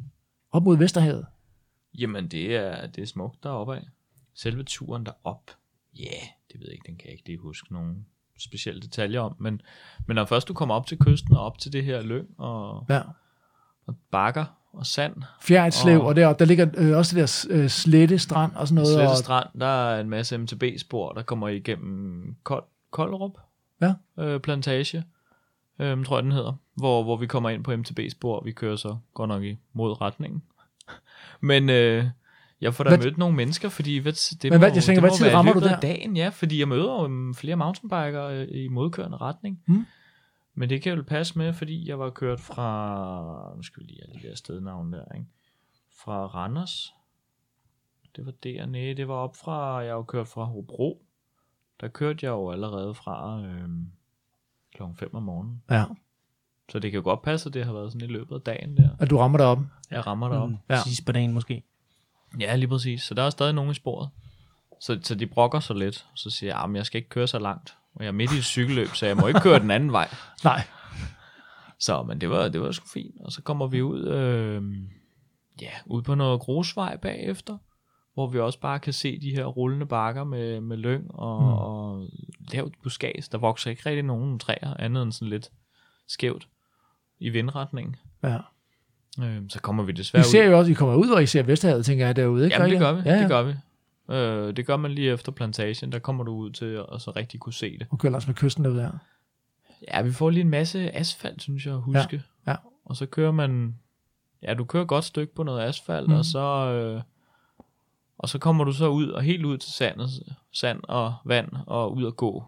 Op 0.52 0.64
mod 0.64 0.78
Vesterhavet? 0.78 1.26
Jamen, 2.00 2.28
det 2.28 2.56
er, 2.56 2.88
det 2.88 3.02
er 3.02 3.06
smukt 3.06 3.43
deroppe 3.43 3.76
af. 3.76 3.84
Selve 4.36 4.64
turen 4.64 5.06
derop, 5.06 5.52
ja, 5.93 6.04
yeah, 6.04 6.28
det 6.52 6.60
ved 6.60 6.66
jeg 6.68 6.74
ikke, 6.74 6.88
den 6.88 6.96
kan 6.98 7.06
jeg 7.06 7.14
ikke 7.14 7.26
lige 7.26 7.39
huske 7.39 7.74
nogen 7.74 8.06
specielle 8.39 8.82
detaljer 8.82 9.20
om, 9.20 9.36
men, 9.39 9.62
men 10.08 10.16
når 10.16 10.26
først 10.26 10.48
du 10.48 10.54
kommer 10.54 10.76
op 10.76 10.88
til 10.88 10.98
kysten 10.98 11.36
og 11.36 11.46
op 11.46 11.60
til 11.60 11.74
det 11.74 11.84
her 11.86 12.02
lyng 12.02 12.28
og, 12.38 12.86
Ja. 12.89 13.02
Og 13.88 13.95
bakker 14.11 14.45
og 14.73 14.86
sand, 14.86 15.15
Fjerdslev, 15.41 15.95
og, 15.97 16.01
Og- 16.01 16.07
og 16.07 16.15
der, 16.15 16.33
der 16.33 16.45
ligger 16.45 16.67
øh, 16.77 16.97
også 16.97 17.15
det 17.19 17.47
der 17.49 17.61
øh, 17.63 17.69
slette 17.69 18.19
strand 18.19 18.51
og 18.55 18.67
sådan 18.67 18.75
noget. 18.75 18.88
Slette 18.95 19.09
og, 19.11 19.17
Strand, 19.17 19.47
der 19.59 19.65
er 19.65 20.01
en 20.01 20.09
masse 20.09 20.38
MTB-spor, 20.38 21.11
der 21.11 21.21
kommer 21.21 21.47
igennem 21.47 22.36
Kold, 22.43 22.63
Koldrup 22.91 23.31
Ja. 23.81 23.93
øh, 24.19 24.39
plantage, 24.39 25.03
øhm, 25.79 26.03
tror 26.03 26.17
jeg 26.17 26.23
den 26.23 26.31
hedder, 26.31 26.53
hvor, 26.75 27.03
hvor 27.03 27.17
vi 27.17 27.27
kommer 27.27 27.49
ind 27.49 27.63
på 27.63 27.77
MTB-spor, 27.77 28.41
vi 28.45 28.51
kører 28.51 28.75
så 28.75 28.97
godt 29.13 29.27
nok 29.27 29.43
i 29.43 29.57
mod 29.73 30.01
retningen. 30.01 30.43
Men 31.41 31.69
øh, 31.69 32.05
jeg 32.61 32.73
får 32.73 32.83
da 32.83 32.89
Hvad- 32.89 32.97
mødt 33.05 33.17
nogle 33.17 33.36
mennesker, 33.36 33.69
fordi 33.69 33.97
hvad, 33.97 34.11
det 34.13 34.43
Men 34.43 34.59
hvad- 34.59 34.69
må, 34.69 34.73
jeg 34.75 34.83
tænker, 34.83 35.01
det 35.01 35.09
hvad 35.09 35.17
tid 35.17 35.33
rammer 35.36 35.53
du 35.53 35.59
der? 35.59 35.79
dagen, 35.79 36.17
ja, 36.17 36.29
fordi 36.29 36.59
jeg 36.59 36.67
møder 36.67 36.83
jo 36.83 37.03
um, 37.05 37.36
flere 37.36 37.55
mountainbikere 37.55 38.36
øh, 38.38 38.47
i 38.51 38.67
modkørende 38.67 39.17
retning. 39.17 39.59
Mm. 39.67 39.86
Men 40.56 40.70
det 40.70 40.82
kan 40.82 40.97
jo 40.97 41.03
passe 41.08 41.38
med, 41.38 41.53
fordi 41.53 41.88
jeg 41.89 41.99
var 41.99 42.10
kørt 42.10 42.39
fra, 42.39 43.53
nu 43.56 43.64
skal 43.64 43.84
vi 43.84 43.88
lige 43.88 44.01
have 44.06 44.14
det 44.14 44.30
der 44.30 44.36
stednavn 44.36 44.93
der, 44.93 45.06
ikke? 45.16 45.28
Fra 46.03 46.26
Randers. 46.26 46.93
Det 48.16 48.26
var 48.26 48.32
dernede, 48.32 48.95
det 48.95 49.08
var 49.08 49.14
op 49.14 49.36
fra, 49.36 49.78
jeg 49.78 49.95
var 49.95 50.03
kørt 50.03 50.28
fra 50.28 50.43
Hobro. 50.43 51.06
Der 51.82 51.88
kørte 51.88 52.26
jeg 52.26 52.30
jo 52.32 52.51
allerede 52.51 52.93
fra 52.93 53.41
øhm, 53.41 53.91
klokken 54.74 54.97
5 54.97 55.10
om 55.16 55.24
morgenen. 55.24 55.64
ja, 55.70 55.86
Så 56.72 56.80
det 56.80 56.91
kan 56.91 56.97
jo 56.97 57.03
godt 57.03 57.22
passe, 57.22 57.49
at 57.49 57.53
det 57.53 57.66
har 57.66 57.74
været 57.74 57.91
sådan 57.91 58.10
i 58.10 58.12
løbet 58.14 58.36
af 58.36 58.41
dagen 58.41 58.78
der. 58.78 58.89
at 58.99 59.10
du 59.10 59.18
rammer 59.18 59.38
dig 59.38 59.47
op. 59.47 59.60
Jeg 59.91 60.08
rammer 60.08 60.28
derop. 60.30 60.49
Mm, 60.49 60.58
Ja. 60.70 60.76
ja. 60.76 60.82
Sidst 60.84 61.06
på 61.06 61.12
dagen 61.12 61.34
måske. 61.34 61.64
Ja, 62.39 62.56
lige 62.56 62.68
præcis. 62.68 63.03
Så 63.03 63.14
der 63.14 63.24
er 63.24 63.30
stadig 63.30 63.53
nogen 63.53 63.72
i 63.72 63.74
sporet. 63.74 64.10
Så, 64.80 64.99
så 65.03 65.16
de 65.16 65.28
brokker 65.28 65.60
så 65.60 65.74
lidt. 65.74 66.08
Så 66.16 66.30
siger 66.30 66.53
jeg, 66.56 66.64
at 66.64 66.76
jeg 66.76 66.86
skal 66.86 66.97
ikke 66.97 67.10
køre 67.10 67.28
så 67.28 67.39
langt. 67.39 67.78
Og 67.96 68.04
jeg 68.04 68.08
er 68.08 68.12
midt 68.12 68.34
i 68.34 68.38
et 68.38 68.43
cykelløb, 68.43 68.88
så 68.88 69.06
jeg 69.06 69.18
må 69.18 69.28
ikke 69.28 69.39
køre 69.39 69.60
den 69.60 69.72
anden 69.72 69.91
vej. 69.91 70.08
Nej. 70.43 70.62
Så, 71.80 72.04
men 72.04 72.22
det 72.22 72.30
var, 72.30 72.48
det 72.48 72.62
var 72.62 72.72
sgu 72.72 72.88
fint. 72.93 73.16
Og 73.22 73.32
så 73.32 73.41
kommer 73.41 73.68
vi 73.68 73.82
ud, 73.82 74.08
øh, 74.08 74.64
ja, 75.62 75.70
ud 75.86 76.02
på 76.02 76.16
noget 76.16 76.39
grusvej 76.41 76.98
bagefter, 76.98 77.58
hvor 78.14 78.28
vi 78.28 78.39
også 78.39 78.60
bare 78.60 78.80
kan 78.80 78.93
se 78.93 79.20
de 79.22 79.30
her 79.36 79.46
rullende 79.46 79.86
bakker 79.86 80.24
med, 80.24 80.62
med 80.62 80.78
lyng 80.78 81.12
og, 81.12 81.41
mm. 81.41 81.48
og 81.48 82.08
lavt 82.54 82.74
buskads. 82.84 83.30
Der 83.30 83.38
vokser 83.38 83.70
ikke 83.70 83.82
rigtig 83.86 84.04
nogen 84.04 84.39
træer, 84.39 84.74
andet 84.80 85.04
end 85.04 85.12
sådan 85.12 85.30
lidt 85.30 85.50
skævt 86.08 86.48
i 87.20 87.30
vindretningen. 87.30 87.96
Ja. 88.24 88.38
Øh, 89.24 89.41
så 89.50 89.60
kommer 89.62 89.84
vi 89.84 89.91
Vi 89.91 89.98
desværre 89.98 90.24
ser 90.24 90.46
ud. 90.46 90.50
jo 90.52 90.58
også, 90.58 90.72
I 90.72 90.74
kommer 90.74 90.96
ud, 90.96 91.10
og 91.10 91.24
I 91.24 91.26
ser 91.26 91.43
Vesterhavet, 91.43 91.86
tænker 91.86 92.06
jeg, 92.06 92.16
derude, 92.16 92.46
ikke? 92.46 92.56
Jamen, 92.56 92.72
det 92.72 92.80
Gør 92.80 92.89
I 92.89 92.93
gør 92.93 93.02
vi. 93.02 93.10
Ja, 93.10 93.16
ja. 93.16 93.22
Det 93.22 93.30
gør 93.30 93.43
vi. 93.43 93.54
Øh, 94.10 94.56
det 94.56 94.66
gør 94.66 94.78
man 94.78 94.91
lige 94.91 95.12
efter 95.14 95.32
plantagen. 95.32 95.91
Der 95.91 95.99
kommer 95.99 96.24
du 96.24 96.32
ud 96.36 96.49
til 96.51 96.84
at 96.93 97.01
så 97.01 97.12
rigtig 97.16 97.39
kunne 97.39 97.53
se 97.53 97.78
det. 97.78 97.88
Og 97.89 97.99
kører 97.99 98.12
langs 98.12 98.28
med 98.28 98.36
kysten 98.36 98.64
derude 98.66 98.80
der. 98.80 98.91
Ja, 99.93 100.01
vi 100.01 100.12
får 100.12 100.30
lige 100.30 100.41
en 100.41 100.49
masse 100.49 100.95
asfalt, 100.95 101.41
synes 101.41 101.66
jeg, 101.66 101.74
at 101.74 101.82
huske. 101.82 102.24
Ja, 102.47 102.51
ja. 102.51 102.58
Og 102.86 102.95
så 102.95 103.06
kører 103.06 103.32
man... 103.32 103.76
Ja, 104.43 104.53
du 104.53 104.64
kører 104.66 104.84
et 104.84 104.88
godt 104.89 105.06
stykke 105.06 105.36
på 105.36 105.43
noget 105.43 105.62
asfalt, 105.62 106.08
Mhm. 106.08 106.14
mm. 106.14 106.18
og 106.20 106.26
så... 106.26 106.39
Øh, 106.72 107.01
og 108.18 108.30
så 108.30 108.39
kommer 108.39 108.64
du 108.64 108.72
så 108.72 108.88
ud, 108.88 109.08
og 109.10 109.22
helt 109.24 109.45
ud 109.45 109.58
til 109.58 109.72
sandet, 109.74 110.10
sand 110.53 110.80
og 110.84 111.14
vand, 111.26 111.49
og 111.68 111.95
ud 111.95 112.08
at 112.08 112.16
gå. 112.16 112.43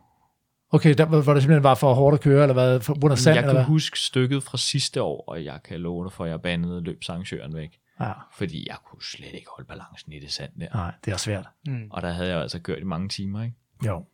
Okay, 0.72 0.93
der, 0.97 1.05
hvor 1.05 1.34
det 1.34 1.43
simpelthen 1.43 1.64
var 1.64 1.76
for 1.76 1.93
hårdt 1.93 2.14
at 2.14 2.22
køre, 2.22 2.41
eller 2.43 2.53
hvad? 2.53 2.80
For 2.80 2.99
grund 2.99 3.12
af 3.12 3.18
sand, 3.18 3.36
jeg 3.36 3.41
eller 3.41 3.53
kan 3.53 3.58
hvad? 3.58 3.66
huske 3.66 3.99
stykket 3.99 4.43
fra 4.43 4.58
sidste 4.58 5.01
år, 5.01 5.24
og 5.28 5.43
jeg 5.45 5.60
kan 5.64 5.80
love 5.80 6.03
dig 6.03 6.12
for, 6.12 6.24
at 6.24 6.30
jeg 6.30 6.41
bandede 6.41 6.82
løbsarrangøren 6.82 7.55
væk. 7.55 7.80
Ja, 8.00 8.12
Fordi 8.38 8.66
jeg 8.70 8.76
kunne 8.86 9.04
slet 9.04 9.34
ikke 9.34 9.48
holde 9.58 9.68
balancen 9.68 10.12
i 10.14 10.20
det 10.20 10.32
sand 10.32 10.52
der. 10.60 10.68
nej, 10.74 10.91
det 11.06 11.14
er 11.14 11.18
svært. 11.18 11.45
Mm. 11.68 11.88
Og 11.89 12.02
der 12.02 12.12
havde 12.12 12.30
jeg 12.30 12.41
altså 12.41 12.60
kørt 12.60 12.80
i 12.80 12.84
mange 12.84 13.10
timer, 13.10 13.43
ikke? 13.43 13.56
Jo. 13.86 14.06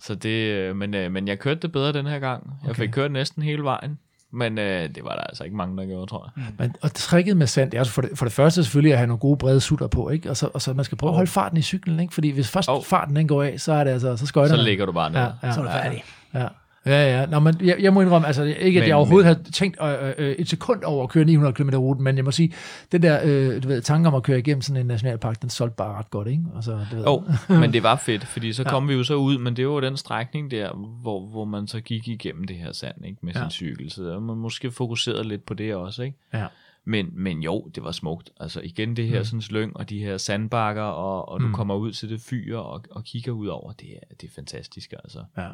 Så 0.00 0.14
det, 0.14 0.28
øh, 0.54 0.76
men, 0.76 0.94
øh, 0.94 1.12
men 1.12 1.28
jeg 1.28 1.38
kørte 1.38 1.60
det 1.60 1.72
bedre 1.72 1.92
den 1.92 2.06
her 2.06 2.18
gang. 2.18 2.52
Jeg 2.62 2.70
Okay. 2.70 2.80
fik 2.82 2.90
kørt 2.92 3.12
næsten 3.12 3.42
hele 3.42 3.62
vejen. 3.62 3.98
Men 4.32 4.58
øh, 4.58 4.94
det 4.94 5.04
var 5.04 5.10
der 5.14 5.20
altså 5.22 5.44
ikke 5.44 5.56
mange, 5.56 5.76
der 5.76 5.86
gjorde, 5.86 6.06
tror 6.10 6.32
jeg. 6.36 6.44
Men, 6.58 6.74
og 6.82 6.94
tricket 6.94 7.36
med 7.36 7.46
sand, 7.46 7.70
det 7.70 7.76
er 7.76 7.80
altså 7.80 7.92
for 7.94 8.02
det, 8.02 8.18
for 8.18 8.24
det 8.24 8.32
første 8.32 8.64
selvfølgelig 8.64 8.92
at 8.92 8.98
have 8.98 9.06
nogle 9.06 9.18
gode 9.20 9.36
brede 9.36 9.60
sutter 9.60 9.86
på, 9.86 10.08
ikke? 10.08 10.30
Og 10.30 10.36
så, 10.36 10.50
og 10.54 10.62
så 10.62 10.72
man 10.74 10.84
skal 10.84 10.98
prøve 10.98 11.10
at 11.10 11.14
holde 11.16 11.30
farten 11.30 11.58
i 11.58 11.62
cyklen, 11.62 12.00
ikke? 12.00 12.14
Fordi 12.14 12.30
hvis 12.30 12.50
først 12.50 12.68
Oh. 12.68 12.84
farten 12.84 13.16
den 13.16 13.28
går 13.28 13.42
af, 13.42 13.60
så 13.60 13.72
er 13.72 13.84
det 13.84 13.90
altså, 13.90 14.16
så 14.16 14.26
skøjter 14.26 14.56
Så 14.56 14.62
ligger 14.62 14.86
du 14.86 14.92
bare 14.92 15.10
ned. 15.10 15.20
Ja, 15.20 15.26
ja, 15.42 15.52
Så 15.52 15.60
er 15.60 15.64
du 15.64 15.70
færdig. 15.70 16.04
ja. 16.34 16.48
Ja, 16.86 17.20
ja. 17.20 17.26
Nå, 17.26 17.38
men 17.40 17.54
jeg, 17.64 17.76
jeg 17.80 17.92
må 17.92 18.00
indrømme, 18.00 18.26
altså 18.26 18.42
ikke 18.42 18.78
at 18.78 18.82
Men- 18.82 18.88
jeg 18.88 18.96
overhovedet 18.96 19.26
havde 19.36 19.50
tænkt 19.52 19.76
øh, 19.82 20.12
øh, 20.18 20.32
et 20.38 20.48
sekund 20.48 20.82
over 20.84 21.02
at 21.04 21.10
køre 21.10 21.24
900 21.24 21.54
km 21.54 21.68
ruten, 21.68 22.04
men 22.04 22.16
jeg 22.16 22.24
må 22.24 22.30
sige, 22.30 22.52
den 22.92 23.02
der 23.02 23.20
øh, 23.24 23.62
du 23.62 23.68
ved, 23.68 23.82
tanke 23.82 24.08
om 24.08 24.14
at 24.14 24.22
køre 24.22 24.38
igennem 24.38 24.62
sådan 24.62 24.80
en 24.80 24.86
nationalpark, 24.86 25.42
den 25.42 25.50
solgte 25.50 25.76
bare 25.76 25.98
ret 25.98 26.10
godt, 26.10 26.28
ikke? 26.28 26.42
Altså, 26.56 26.86
du 26.90 26.96
ved, 26.96 27.04
Jo, 27.04 27.24
men 27.60 27.72
det 27.72 27.82
var 27.82 27.96
fedt, 27.96 28.24
fordi 28.24 28.52
så 28.52 28.64
kom 28.64 28.88
vi 28.88 28.94
jo 28.94 29.04
så 29.04 29.14
ud, 29.14 29.38
men 29.38 29.56
det 29.56 29.66
var 29.66 29.72
jo 29.74 29.80
den 29.80 29.96
strækning 29.96 30.50
der, 30.50 30.72
hvor, 31.02 31.26
hvor 31.26 31.44
man 31.44 31.66
så 31.66 31.80
gik 31.80 32.08
igennem 32.08 32.44
det 32.44 32.56
her 32.56 32.72
sand 32.72 33.04
ikke, 33.04 33.18
med 33.22 33.32
Ja. 33.34 33.40
sin 33.40 33.50
cykel. 33.50 33.90
Så 33.90 34.20
man 34.20 34.36
måske 34.36 34.70
fokuserede 34.70 35.24
lidt 35.28 35.46
på 35.46 35.54
det 35.54 35.74
også. 35.74 36.02
Ikke? 36.02 36.16
Ja. 36.34 36.46
Men, 36.84 37.06
men 37.12 37.42
jo, 37.42 37.70
det 37.74 37.84
var 37.84 37.92
smukt. 37.92 38.30
Altså 38.40 38.60
igen 38.64 38.96
det 38.96 39.08
her 39.08 39.18
mm. 39.18 39.24
sådan 39.24 39.42
slyng 39.42 39.76
og 39.76 39.90
de 39.90 39.98
her 39.98 40.16
sandbakker, 40.16 40.82
og, 40.82 41.28
og 41.28 41.40
du 41.40 41.46
Mm. 41.46 41.52
kommer 41.54 41.74
ud 41.74 41.92
til 41.92 42.10
det 42.10 42.20
fyr 42.20 42.58
og, 42.58 42.84
og 42.90 43.04
kigger 43.04 43.32
ud 43.32 43.46
over. 43.46 43.72
Det 43.72 43.88
er, 43.90 44.14
det 44.20 44.28
er 44.28 44.32
fantastisk 44.34 44.92
altså. 45.04 45.18
Ja. 45.36 45.48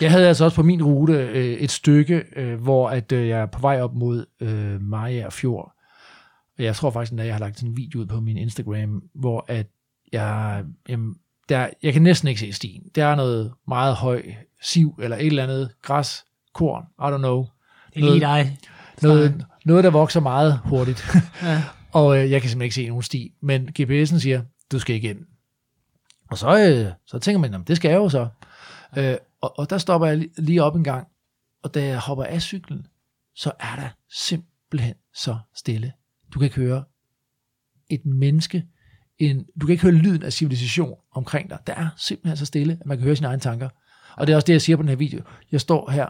Jeg 0.00 0.10
havde 0.10 0.28
altså 0.28 0.44
også 0.44 0.54
på 0.54 0.62
min 0.62 0.82
rute 0.82 1.12
øh, 1.12 1.44
et 1.44 1.70
stykke, 1.70 2.22
øh, 2.36 2.62
hvor 2.62 2.88
at 2.90 3.12
øh, 3.12 3.28
jeg 3.28 3.40
er 3.40 3.46
på 3.46 3.60
vej 3.60 3.82
op 3.82 3.94
mod 3.94 4.26
øh, 4.40 4.80
Maja 4.80 5.28
Fjord. 5.30 5.72
Og 6.58 6.64
jeg 6.64 6.76
tror 6.76 6.90
faktisk, 6.90 7.12
at 7.20 7.26
jeg 7.26 7.34
har 7.34 7.40
lagt 7.40 7.56
sådan 7.58 7.70
en 7.70 7.76
video 7.76 8.00
ud 8.00 8.06
på 8.06 8.20
min 8.20 8.36
Instagram, 8.36 9.02
hvor 9.14 9.44
at 9.48 9.66
jeg, 10.12 10.64
jamen, 10.88 11.14
der, 11.48 11.68
jeg 11.82 11.92
kan 11.92 12.02
næsten 12.02 12.28
ikke 12.28 12.40
se 12.40 12.52
stien. 12.52 12.82
Der 12.94 13.04
er 13.04 13.14
noget 13.14 13.52
meget 13.68 13.94
høj 13.94 14.22
siv, 14.62 14.98
eller 15.02 15.16
et 15.16 15.26
eller 15.26 15.42
andet 15.42 15.70
græs, 15.82 16.24
korn, 16.54 16.84
I 16.98 17.14
don't 17.14 17.18
know. 17.18 17.46
Det 17.94 18.04
er 18.04 18.10
lige 18.10 18.20
dig. 18.20 18.58
Noget, 19.02 19.44
noget 19.64 19.84
der 19.84 19.90
vokser 19.90 20.20
meget 20.20 20.60
hurtigt. 20.64 21.06
Ja. 21.42 21.62
og 22.00 22.18
øh, 22.18 22.30
jeg 22.30 22.40
kan 22.40 22.50
simpelthen 22.50 22.62
ikke 22.62 22.74
se 22.74 22.88
nogen 22.88 23.02
sti. 23.02 23.32
Men 23.42 23.68
GPS'en 23.80 24.18
siger, 24.18 24.42
du 24.72 24.78
skal 24.78 24.96
igen. 24.96 25.16
Og 26.30 26.38
så, 26.38 26.58
øh, 26.58 26.92
så 27.06 27.18
tænker 27.18 27.38
man, 27.38 27.50
"Jamen, 27.52 27.66
det 27.66 27.76
skal 27.76 27.88
jeg 27.88 27.96
jo 27.96 28.08
så. 28.08 28.28
Øh, 28.96 29.14
og, 29.40 29.58
og 29.58 29.70
der 29.70 29.78
stopper 29.78 30.06
jeg 30.06 30.18
li- 30.18 30.34
lige 30.38 30.62
op 30.62 30.76
en 30.76 30.84
gang, 30.84 31.08
og 31.62 31.74
da 31.74 31.86
jeg 31.86 31.98
hopper 31.98 32.24
af 32.24 32.42
cyklen, 32.42 32.86
så 33.34 33.52
er 33.60 33.76
der 33.76 33.88
simpelthen 34.10 34.94
så 35.14 35.38
stille. 35.54 35.92
Du 36.34 36.38
kan 36.38 36.46
ikke 36.46 36.56
høre 36.56 36.84
et 37.90 38.06
menneske, 38.06 38.66
en, 39.18 39.46
du 39.60 39.66
kan 39.66 39.72
ikke 39.72 39.82
høre 39.82 39.94
lyden 39.94 40.22
af 40.22 40.32
civilisation 40.32 40.94
omkring 41.12 41.50
dig. 41.50 41.58
Der 41.66 41.74
er 41.74 41.88
simpelthen 41.96 42.36
så 42.36 42.46
stille, 42.46 42.78
at 42.80 42.86
man 42.86 42.96
kan 42.98 43.04
høre 43.04 43.16
sine 43.16 43.28
egne 43.28 43.40
tanker. 43.40 43.68
Og 44.16 44.26
det 44.26 44.32
er 44.32 44.36
også 44.36 44.46
det, 44.46 44.52
jeg 44.52 44.62
siger 44.62 44.76
på 44.76 44.82
den 44.82 44.88
her 44.88 44.96
video. 44.96 45.22
Jeg 45.52 45.60
står 45.60 45.90
her, 45.90 46.06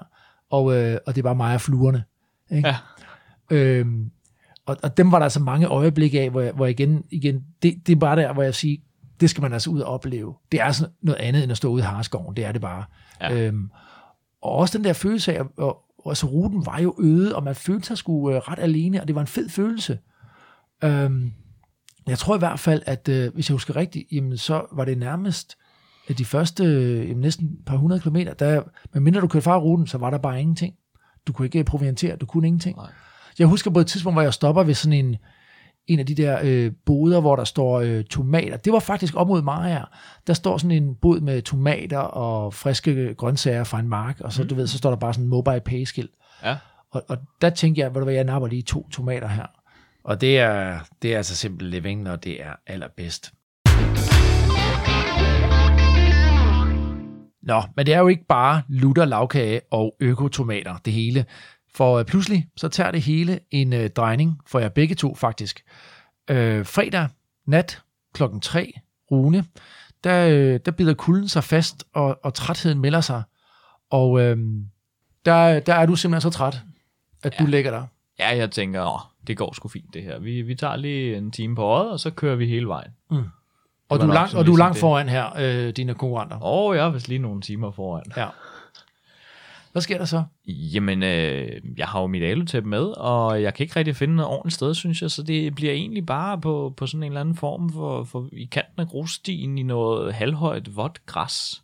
og, 0.51 0.76
øh, 0.76 0.99
og 1.07 1.14
det 1.14 1.20
er 1.20 1.22
bare 1.22 1.35
mig 1.35 1.55
og 1.55 1.61
fluerne. 1.61 2.05
Ikke? 2.51 2.68
Ja. 2.68 2.76
Øhm, 3.51 4.11
og, 4.66 4.76
og 4.83 4.97
dem 4.97 5.12
var 5.12 5.18
der 5.18 5.24
altså 5.24 5.41
mange 5.41 5.66
øjeblikke 5.66 6.20
af, 6.20 6.31
hvor 6.31 6.41
jeg, 6.41 6.53
hvor 6.53 6.66
jeg 6.66 6.81
igen, 6.81 7.05
igen 7.11 7.45
det, 7.62 7.87
det 7.87 7.93
er 7.93 7.97
bare 7.97 8.16
der, 8.16 8.33
hvor 8.33 8.43
jeg 8.43 8.55
siger, 8.55 8.81
det 9.20 9.31
skal 9.31 9.43
man 9.43 9.53
altså 9.53 9.70
ud 9.70 9.81
og 9.81 9.93
opleve. 9.93 10.35
Det 10.53 10.61
er 10.61 10.64
altså 10.64 10.89
noget 11.03 11.20
andet, 11.20 11.43
end 11.43 11.53
at 11.53 11.57
stå 11.57 11.68
ude 11.68 11.81
i 11.81 11.85
Harskoven. 11.85 12.37
Det 12.37 12.45
er 12.45 12.53
det 12.53 12.61
bare. 12.61 12.85
Ja. 13.21 13.47
Øhm, 13.47 13.71
og 14.43 14.53
også 14.53 14.79
den 14.79 14.85
der 14.85 14.93
følelse 14.93 15.39
af, 15.39 15.43
og, 15.57 15.79
og 15.99 16.11
altså 16.11 16.27
ruten 16.27 16.66
var 16.66 16.79
jo 16.81 16.95
øde, 16.99 17.37
og 17.37 17.45
man 17.45 17.55
følte 17.55 17.87
sig 17.87 17.99
sgu 17.99 18.31
øh, 18.31 18.37
ret 18.37 18.59
alene, 18.59 19.01
og 19.01 19.09
det 19.09 19.14
var 19.14 19.21
en 19.21 19.27
fed 19.27 19.49
følelse. 19.49 19.99
Øhm, 20.85 21.33
jeg 22.07 22.18
tror 22.18 22.37
i 22.37 22.39
hvert 22.39 22.61
fald, 22.61 22.83
at 22.87 23.09
øh, 23.09 23.35
hvis 23.35 23.49
jeg 23.49 23.55
husker 23.55 23.77
rigtigt, 23.77 24.07
jamen, 24.12 24.37
så 24.37 24.66
var 24.73 24.85
det 24.85 24.99
nærmest 24.99 25.57
at 26.09 26.18
de 26.18 26.25
første 26.25 26.64
øh, 26.64 27.09
jamen, 27.09 27.21
næsten 27.21 27.51
par 27.66 27.77
hundrede 27.77 28.01
kilometer, 28.01 28.35
der, 28.35 28.62
medmindre 28.93 29.21
du 29.21 29.27
kørte 29.29 29.45
fra 29.45 29.59
ruten, 29.59 29.87
så 29.87 29.99
var 29.99 30.11
der 30.11 30.18
bare 30.18 30.41
ingenting. 30.41 30.75
Du 31.27 31.33
kunne 31.33 31.47
ikke 31.47 31.64
proviantere, 31.64 32.16
du 32.16 32.27
kunne 32.27 32.47
ingenting. 32.47 32.77
Nej. 32.77 32.91
Jeg 33.39 33.47
husker 33.47 33.71
på 33.71 33.81
et 33.81 33.87
tidspunkt, 33.87 34.14
hvor 34.14 34.23
jeg 34.23 34.35
stopper 34.35 34.62
ved 34.62 34.75
sådan 34.75 35.05
en, 35.05 35.16
en 35.91 35.99
af 35.99 36.07
de 36.07 36.14
der 36.14 36.38
øh, 36.43 36.72
boder, 36.86 37.20
hvor 37.20 37.36
der 37.36 37.45
står 37.45 37.80
øh, 37.80 38.05
tomater. 38.05 38.57
Det 38.57 38.72
var 38.72 38.78
faktisk 38.78 39.16
op 39.16 39.28
mod 39.28 39.43
Maja. 39.43 39.82
Der 40.26 40.32
står 40.32 40.59
sådan 40.59 40.82
en 40.82 40.95
bod 40.95 41.20
med 41.20 41.43
tomater 41.43 41.99
og 41.99 42.55
friske 42.55 43.14
grøntsager 43.14 43.64
fra 43.64 43.78
en 43.80 43.88
mark, 43.88 44.20
og 44.20 44.32
så, 44.32 44.43
mm. 44.43 44.49
du 44.49 44.55
ved, 44.55 44.66
så 44.66 44.78
står 44.78 44.91
der 44.91 44.97
bare 44.97 45.14
sådan 45.14 45.24
en 45.24 45.30
mobile 45.30 45.61
pay 45.61 45.84
skilt. 45.84 46.11
Ja. 46.45 46.57
Og, 46.91 47.03
og 47.09 47.16
der 47.41 47.51
tænkte 47.51 47.80
jeg, 47.80 47.95
ved 47.95 48.01
du 48.01 48.05
hvad, 48.05 48.14
jeg 48.14 48.24
napper 48.24 48.49
lige 48.49 48.62
to 48.62 48.88
tomater 48.88 49.28
her. 49.28 49.47
Og 50.05 50.20
det 50.20 50.38
er, 50.38 50.78
det 51.03 51.12
er 51.12 51.16
altså 51.16 51.36
simpel 51.36 51.66
living, 51.66 52.03
når 52.03 52.16
det 52.16 52.43
er 52.43 52.53
allerbedst. 52.66 53.32
Nå, 57.43 57.62
men 57.76 57.86
det 57.86 57.95
er 57.95 57.99
jo 57.99 58.09
ikke 58.09 58.26
bare 58.28 58.62
lutter, 58.68 59.05
lavkage 59.05 59.61
og 59.70 59.97
økotomater, 60.01 60.76
det 60.84 60.93
hele. 60.93 61.24
For 61.75 61.99
øh, 61.99 62.05
pludselig, 62.05 62.47
så 62.57 62.68
tager 62.68 62.91
det 62.91 63.03
hele 63.03 63.41
en 63.51 63.73
øh, 63.73 63.91
drejning 63.91 64.41
for 64.47 64.59
jer 64.59 64.68
begge 64.68 64.95
to 64.95 65.14
faktisk. 65.14 65.64
Øh, 66.31 66.66
fredag 66.66 67.09
nat 67.47 67.83
klokken 68.14 68.41
3, 68.41 68.73
Rune, 69.11 69.45
der, 70.05 70.29
øh, 70.29 70.61
der 70.64 70.71
bider 70.71 70.95
kulden 70.95 71.29
sig 71.29 71.45
fast, 71.45 71.85
og, 71.95 72.18
og 72.23 72.35
trætheden 72.35 72.81
melder 72.81 73.01
sig. 73.01 73.23
Og 73.91 74.21
øh, 74.21 74.37
der, 75.25 75.61
der 75.61 75.75
er 75.75 75.87
du 75.87 75.97
simpelthen 75.97 76.33
så 76.33 76.39
træt, 76.39 76.61
at 77.23 77.35
ja. 77.39 77.45
du 77.45 77.51
lægger 77.51 77.71
dig. 77.71 77.87
Ja, 78.18 78.37
jeg 78.37 78.51
tænker, 78.51 78.95
åh, 78.95 79.01
det 79.27 79.37
går 79.37 79.55
sgu 79.55 79.68
fint 79.68 79.95
det 79.95 80.03
her. 80.03 80.18
Vi, 80.18 80.43
vi 80.43 80.55
tager 80.55 80.77
lige 80.77 81.16
en 81.16 81.31
time 81.31 81.57
på 81.57 81.64
året, 81.64 81.91
og 81.91 82.01
så 82.01 82.11
kører 82.11 82.37
vi 82.37 82.47
hele 82.47 82.68
vejen. 82.68 82.91
Og 83.89 83.99
var 83.99 84.07
du, 84.07 84.12
sådan 84.12 84.39
og 84.39 84.47
du 84.47 84.53
er 84.53 84.59
langt 84.59 84.79
foran 84.79 85.09
her, 85.09 85.37
øh, 85.39 85.71
dine 85.71 85.95
konkurrenter. 85.95 86.37
Åh, 86.37 86.71
oh, 86.71 86.77
jeg 86.77 86.87
er 86.87 86.91
vist 86.91 87.09
lige 87.09 87.18
nogle 87.18 87.41
timer 87.41 87.71
foran. 87.71 88.03
Ja. 88.16 88.29
Hvad 89.73 89.83
sker 89.83 89.99
der 89.99 90.05
så? 90.05 90.25
Jamen, 90.47 91.03
øh, 91.03 91.62
jeg 91.77 91.87
har 91.87 92.01
jo 92.01 92.07
mit 92.07 92.23
alutæppe 92.23 92.68
med, 92.68 92.83
og 92.83 93.43
jeg 93.43 93.55
kan 93.55 93.64
ikke 93.64 93.77
rigtig 93.77 93.97
finde 93.97 94.16
noget 94.16 94.31
ordentligt 94.31 94.55
sted, 94.55 94.75
synes 94.75 95.03
jeg, 95.03 95.11
så 95.11 95.23
det 95.23 95.55
bliver 95.55 95.73
egentlig 95.73 96.07
bare 96.07 96.41
på, 96.41 96.75
på 96.77 96.87
sådan 96.87 97.03
en 97.03 97.12
eller 97.12 97.21
anden 97.21 97.37
form 97.37 97.71
for, 97.71 98.05
for 98.05 98.29
i 98.33 98.45
kanten 98.45 98.81
af 98.81 98.89
grusstien 98.89 99.59
i 99.59 99.62
noget 99.62 100.14
halvhøjt, 100.14 100.77
vådt 100.77 101.07
græs. 101.07 101.62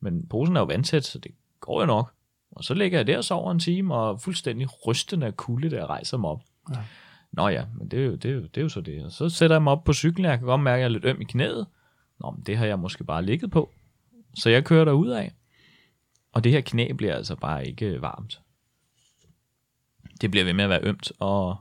Men 0.00 0.26
posen 0.26 0.56
er 0.56 0.60
jo 0.60 0.66
vandtæt, 0.66 1.04
så 1.04 1.18
det 1.18 1.32
går 1.60 1.80
jo 1.80 1.86
nok. 1.86 2.12
Og 2.52 2.64
så 2.64 2.74
ligger 2.74 2.98
jeg 2.98 3.06
der 3.06 3.16
og 3.16 3.24
sover 3.24 3.52
en 3.52 3.58
time, 3.58 3.94
og 3.94 4.20
fuldstændig 4.20 4.86
rystende 4.86 5.26
af 5.26 5.36
kulde, 5.36 5.76
jeg 5.76 5.86
rejser 5.86 6.16
mig 6.16 6.30
op. 6.30 6.42
Ja. 6.74 6.80
Nå 7.32 7.48
ja, 7.48 7.64
men 7.78 7.88
det 7.88 8.00
er, 8.00 8.04
jo, 8.04 8.14
det, 8.14 8.30
er 8.30 8.34
jo, 8.34 8.42
det 8.42 8.56
er 8.56 8.62
jo 8.62 8.68
så 8.68 8.80
det. 8.80 9.04
Og 9.04 9.12
så 9.12 9.28
sætter 9.28 9.56
jeg 9.56 9.62
mig 9.62 9.72
op 9.72 9.84
på 9.84 9.92
cyklen, 9.92 10.24
jeg 10.24 10.38
kan 10.38 10.46
godt 10.46 10.60
mærke, 10.60 10.74
at 10.74 10.80
jeg 10.80 10.84
er 10.84 10.88
lidt 10.88 11.04
øm 11.04 11.20
i 11.20 11.24
knæet. 11.24 11.66
Nå, 12.20 12.30
men 12.30 12.42
det 12.46 12.56
har 12.56 12.66
jeg 12.66 12.78
måske 12.78 13.04
bare 13.04 13.24
ligget 13.24 13.50
på. 13.50 13.70
Så 14.34 14.50
jeg 14.50 14.64
kører 14.64 14.84
derud 14.84 15.08
af. 15.08 15.32
Og 16.34 16.44
det 16.44 16.52
her 16.52 16.60
knæ 16.60 16.92
bliver 16.92 17.14
altså 17.14 17.36
bare 17.36 17.66
ikke 17.66 18.02
varmt. 18.02 18.40
Det 20.20 20.30
bliver 20.30 20.44
ved 20.44 20.52
med 20.52 20.64
at 20.64 20.70
være 20.70 20.80
ømt, 20.82 21.12
og 21.18 21.56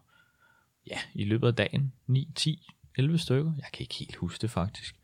ja, 0.88 0.98
i 1.14 1.24
løbet 1.24 1.48
af 1.48 1.56
dagen, 1.56 1.94
9, 2.08 2.30
10, 2.36 2.68
11 2.98 3.18
stykker, 3.18 3.52
jeg 3.58 3.66
kan 3.74 3.84
ikke 3.84 3.96
helt 3.96 4.16
huske 4.16 4.42
det 4.42 4.52
faktisk, 4.52 4.96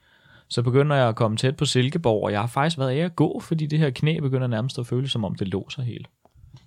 så 0.48 0.62
begynder 0.62 0.96
jeg 0.96 1.10
at 1.10 1.16
komme 1.16 1.38
tæt 1.38 1.58
på 1.58 1.66
Silkeborg, 1.66 2.24
og 2.24 2.32
jeg 2.32 2.40
har 2.40 2.48
faktisk 2.48 2.78
været 2.78 2.90
af 2.92 3.06
at 3.06 3.16
gå, 3.16 3.40
fordi 3.40 3.66
det 3.66 3.80
her 3.80 3.90
knæ 3.90 4.20
begynder 4.20 4.48
nærmest 4.48 4.80
at 4.80 4.88
føles 4.88 5.12
som 5.12 5.26
om 5.26 5.36
det 5.36 5.48
låser 5.48 5.82
helt. 5.82 6.08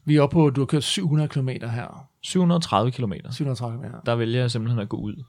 Vi 0.05 0.17
er 0.17 0.23
oppe 0.23 0.35
på, 0.35 0.51
du 0.51 0.61
har 0.61 0.67
kørt 0.67 0.85
700 0.85 1.29
km 1.29 1.49
her. 1.49 2.09
730 2.21 2.93
km, 2.93 3.13
730 3.31 3.79
km. 3.79 3.95
der 4.07 4.15
vælger 4.15 4.41
jeg 4.41 4.51
simpelthen 4.51 4.81
at 4.81 4.89
gå 4.89 4.97
ud. 4.97 5.25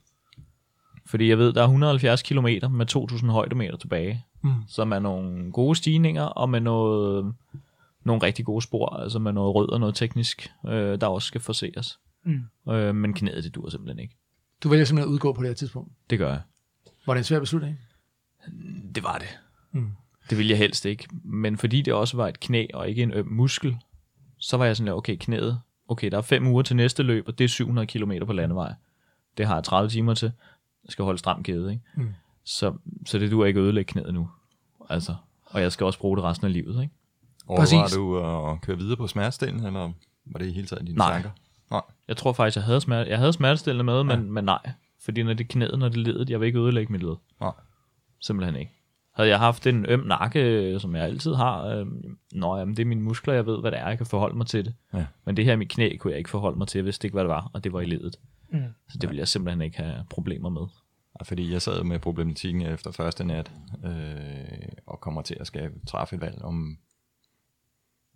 Fordi 1.06 1.30
jeg 1.30 1.38
ved, 1.38 1.54
der 1.54 1.62
er 1.62 1.66
170 1.66 2.22
km 2.22 2.48
med 2.72 2.86
2000 2.86 3.32
højdemeter 3.32 3.78
tilbage, 3.78 4.24
Mm. 4.44 4.54
som 4.68 4.92
er 4.92 5.00
nogle 5.00 5.52
gode 5.52 5.76
stigninger, 5.76 6.24
og 6.24 6.50
med 6.50 6.60
noget, 6.60 7.34
nogle 8.04 8.24
rigtig 8.24 8.46
gode 8.46 8.62
spor, 8.62 8.90
altså 8.90 9.20
med 9.20 9.32
noget 9.32 9.56
rød 9.56 9.70
og 9.70 9.80
noget 9.80 9.96
teknisk, 9.96 10.52
øh, 10.68 11.02
der 11.02 11.08
også 11.08 11.28
skal 11.28 11.42
forseres. 11.42 12.00
Mm. 12.24 12.72
Øh, 12.72 12.96
men 12.96 13.14
knæet, 13.14 13.44
det 13.44 13.56
dur 13.56 13.70
simpelthen 13.70 14.00
ikke. 14.00 14.16
Du 14.64 14.70
vælger 14.70 14.86
simpelthen 14.86 15.10
at 15.10 15.14
udgå 15.14 15.34
på 15.34 15.42
det 15.42 15.50
her 15.50 15.56
tidspunkt. 15.56 15.92
Det 16.10 16.20
gør 16.20 16.30
jeg. 16.30 16.42
Var 17.06 17.14
det 17.14 17.20
en 17.20 17.24
svær 17.24 17.40
beslutning? 17.40 17.80
Det 18.96 19.04
var 19.04 19.18
det. 19.18 19.40
Mm. 19.72 19.92
Det 20.30 20.38
ville 20.38 20.50
jeg 20.50 20.58
helst 20.58 20.86
ikke. 20.86 21.08
Men 21.24 21.58
fordi 21.58 21.82
det 21.82 21.94
også 21.94 22.18
var 22.18 22.28
et 22.28 22.40
knæ 22.40 22.68
og 22.74 22.90
ikke 22.90 23.04
en 23.04 23.14
øm 23.14 23.28
muskel, 23.28 23.78
så 24.38 24.58
var 24.58 24.66
jeg 24.66 24.78
sådan 24.78 24.94
okay, 24.94 25.18
knæet, 25.20 25.60
okay, 25.88 26.12
der 26.12 26.18
er 26.18 26.22
fem 26.22 26.48
uger 26.48 26.62
til 26.62 26.76
næste 26.76 27.04
løb, 27.04 27.28
og 27.28 27.38
det 27.38 27.44
er 27.44 27.48
700 27.48 27.88
km 27.88 28.12
på 28.26 28.34
landevej. 28.34 28.74
Det 29.38 29.48
har 29.48 29.56
jeg 29.56 29.64
30 29.64 29.90
timer 29.90 30.14
til. 30.14 30.32
Jeg 30.86 30.92
skal 30.92 31.06
holde 31.06 31.20
stram 31.20 31.44
kæde, 31.44 31.72
ikke? 31.72 31.84
Mm. 31.96 32.14
Så, 32.46 32.74
så 33.06 33.20
det 33.20 33.32
duer 33.32 33.46
ikke 33.46 33.60
at 33.60 33.64
ødelægge 33.64 33.92
knæet 33.92 34.14
nu. 34.14 34.30
Altså, 34.90 35.16
og 35.46 35.62
jeg 35.62 35.72
skal 35.72 35.86
også 35.86 36.00
bruge 36.00 36.18
det 36.18 36.24
resten 36.24 36.48
af 36.48 36.54
livet, 36.54 36.82
ikke? 36.84 36.94
Overvejer 37.48 37.82
Præcis. 37.82 37.96
du 37.96 38.20
at 38.20 38.62
køre 38.62 38.78
videre 38.78 38.98
på 38.98 39.08
smertestillende, 39.08 39.68
eller 39.68 39.92
var 40.26 40.40
det 40.40 40.46
i 40.48 40.52
hele 40.52 40.68
taget 40.68 40.88
dine 40.88 40.98
Nej. 40.98 41.12
tanker? 41.14 41.30
Nej. 41.72 41.82
Jeg 42.08 42.18
tror 42.18 42.34
faktisk, 42.34 42.56
jeg 42.56 42.64
havde, 42.64 42.82
smerte, 42.82 43.10
jeg 43.10 43.18
havde 43.20 43.34
smertestillende 43.34 43.84
med, 43.84 44.04
men, 44.04 44.32
men 44.32 44.44
nej. 44.44 44.70
Fordi 45.02 45.24
når 45.24 45.34
det 45.34 45.44
er 45.44 45.48
knæet, 45.48 45.80
når 45.80 45.90
det 45.90 45.98
ledet, 45.98 46.30
jeg 46.30 46.40
vil 46.40 46.46
ikke 46.46 46.60
ødelægge 46.60 46.92
mit 46.92 47.04
led. 47.04 47.16
Nej. 47.42 47.52
Simpelthen 48.22 48.56
ikke. 48.56 48.72
Havde 49.16 49.30
jeg 49.30 49.40
haft 49.40 49.68
en 49.68 49.86
øm 49.86 50.00
nakke, 50.00 50.80
som 50.80 50.96
jeg 50.96 51.04
altid 51.04 51.34
har, 51.34 51.66
øh, 51.66 51.86
nå, 52.32 52.58
jamen, 52.58 52.76
det 52.78 52.82
er 52.82 52.86
mine 52.86 53.02
muskler, 53.02 53.34
jeg 53.34 53.46
ved, 53.46 53.60
hvad 53.60 53.72
det 53.72 53.80
er, 53.80 53.88
jeg 53.88 53.98
kan 53.98 54.06
forholde 54.08 54.38
mig 54.38 54.48
til 54.48 54.66
det. 54.66 54.74
Ja. 54.94 55.06
Men 55.26 55.38
det 55.38 55.46
her 55.46 55.56
mit 55.56 55.70
knæ 55.70 55.98
kunne 55.98 56.12
jeg 56.12 56.18
ikke 56.18 56.30
forholde 56.30 56.58
mig 56.58 56.68
til, 56.68 56.80
jeg 56.80 56.86
vidste 56.86 57.08
ikke, 57.08 57.16
hvad 57.16 57.24
det 57.24 57.30
var, 57.30 57.50
og 57.54 57.64
det 57.64 57.74
var 57.74 57.82
i 57.82 57.86
ledet. 57.86 58.16
Mm. 58.50 58.64
Så 58.90 58.98
det 58.98 59.10
ville 59.10 59.20
jeg 59.20 59.28
simpelthen 59.28 59.62
ikke 59.62 59.78
have 59.78 60.06
problemer 60.10 60.50
med. 60.50 60.62
Fordi 61.24 61.52
jeg 61.52 61.62
sad 61.62 61.84
med 61.84 62.00
problematikken 62.00 62.62
efter 62.62 62.92
første 62.92 63.24
nat, 63.24 63.52
øh, 63.86 64.70
og 64.86 65.02
kommer 65.02 65.22
til 65.22 65.38
at 65.40 65.48
skal 65.48 65.72
træffe 65.88 66.16
et 66.16 66.22
valg 66.22 66.42
om, 66.42 66.78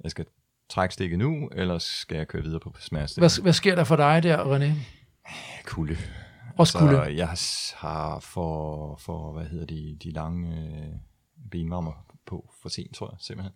jeg 0.03 0.11
skal 0.11 0.25
trække 0.69 0.93
stikket 0.93 1.19
nu, 1.19 1.47
eller 1.47 1.77
skal 1.77 2.17
jeg 2.17 2.27
køre 2.27 2.43
videre 2.43 2.59
på 2.59 2.73
smertestillende? 2.79 3.33
Hvad, 3.33 3.43
hvad 3.43 3.53
sker 3.53 3.75
der 3.75 3.83
for 3.83 3.95
dig 3.95 4.23
der, 4.23 4.57
René? 4.57 4.73
Kulde. 5.65 5.97
Også 6.57 6.77
kulde. 6.77 6.95
Så 6.95 7.03
jeg 7.03 7.35
har 7.75 8.19
for, 8.19 8.95
for 8.95 9.33
hvad 9.33 9.45
hedder 9.45 9.65
de, 9.65 9.97
de 10.03 10.11
lange 10.11 10.57
øh, 10.57 10.95
benvarmer 11.51 12.05
på 12.25 12.53
for 12.61 12.69
sent, 12.69 12.95
tror 12.95 13.09
jeg 13.11 13.17
simpelthen. 13.19 13.53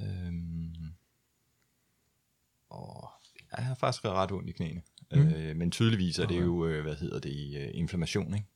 Øhm, 0.00 0.94
og 2.70 3.10
jeg 3.56 3.66
har 3.66 3.74
faktisk 3.74 4.04
ret 4.04 4.32
ondt 4.32 4.48
i 4.48 4.52
knæene. 4.52 4.82
Mm. 5.12 5.28
Øh, 5.28 5.56
men 5.56 5.70
tydeligvis 5.70 6.18
er 6.18 6.26
det 6.26 6.40
jo, 6.40 6.66
øh, 6.66 6.82
hvad 6.82 6.94
hedder 6.94 7.18
det, 7.18 7.56
øh, 7.56 7.70
inflammation, 7.74 8.34
ikke? 8.34 8.46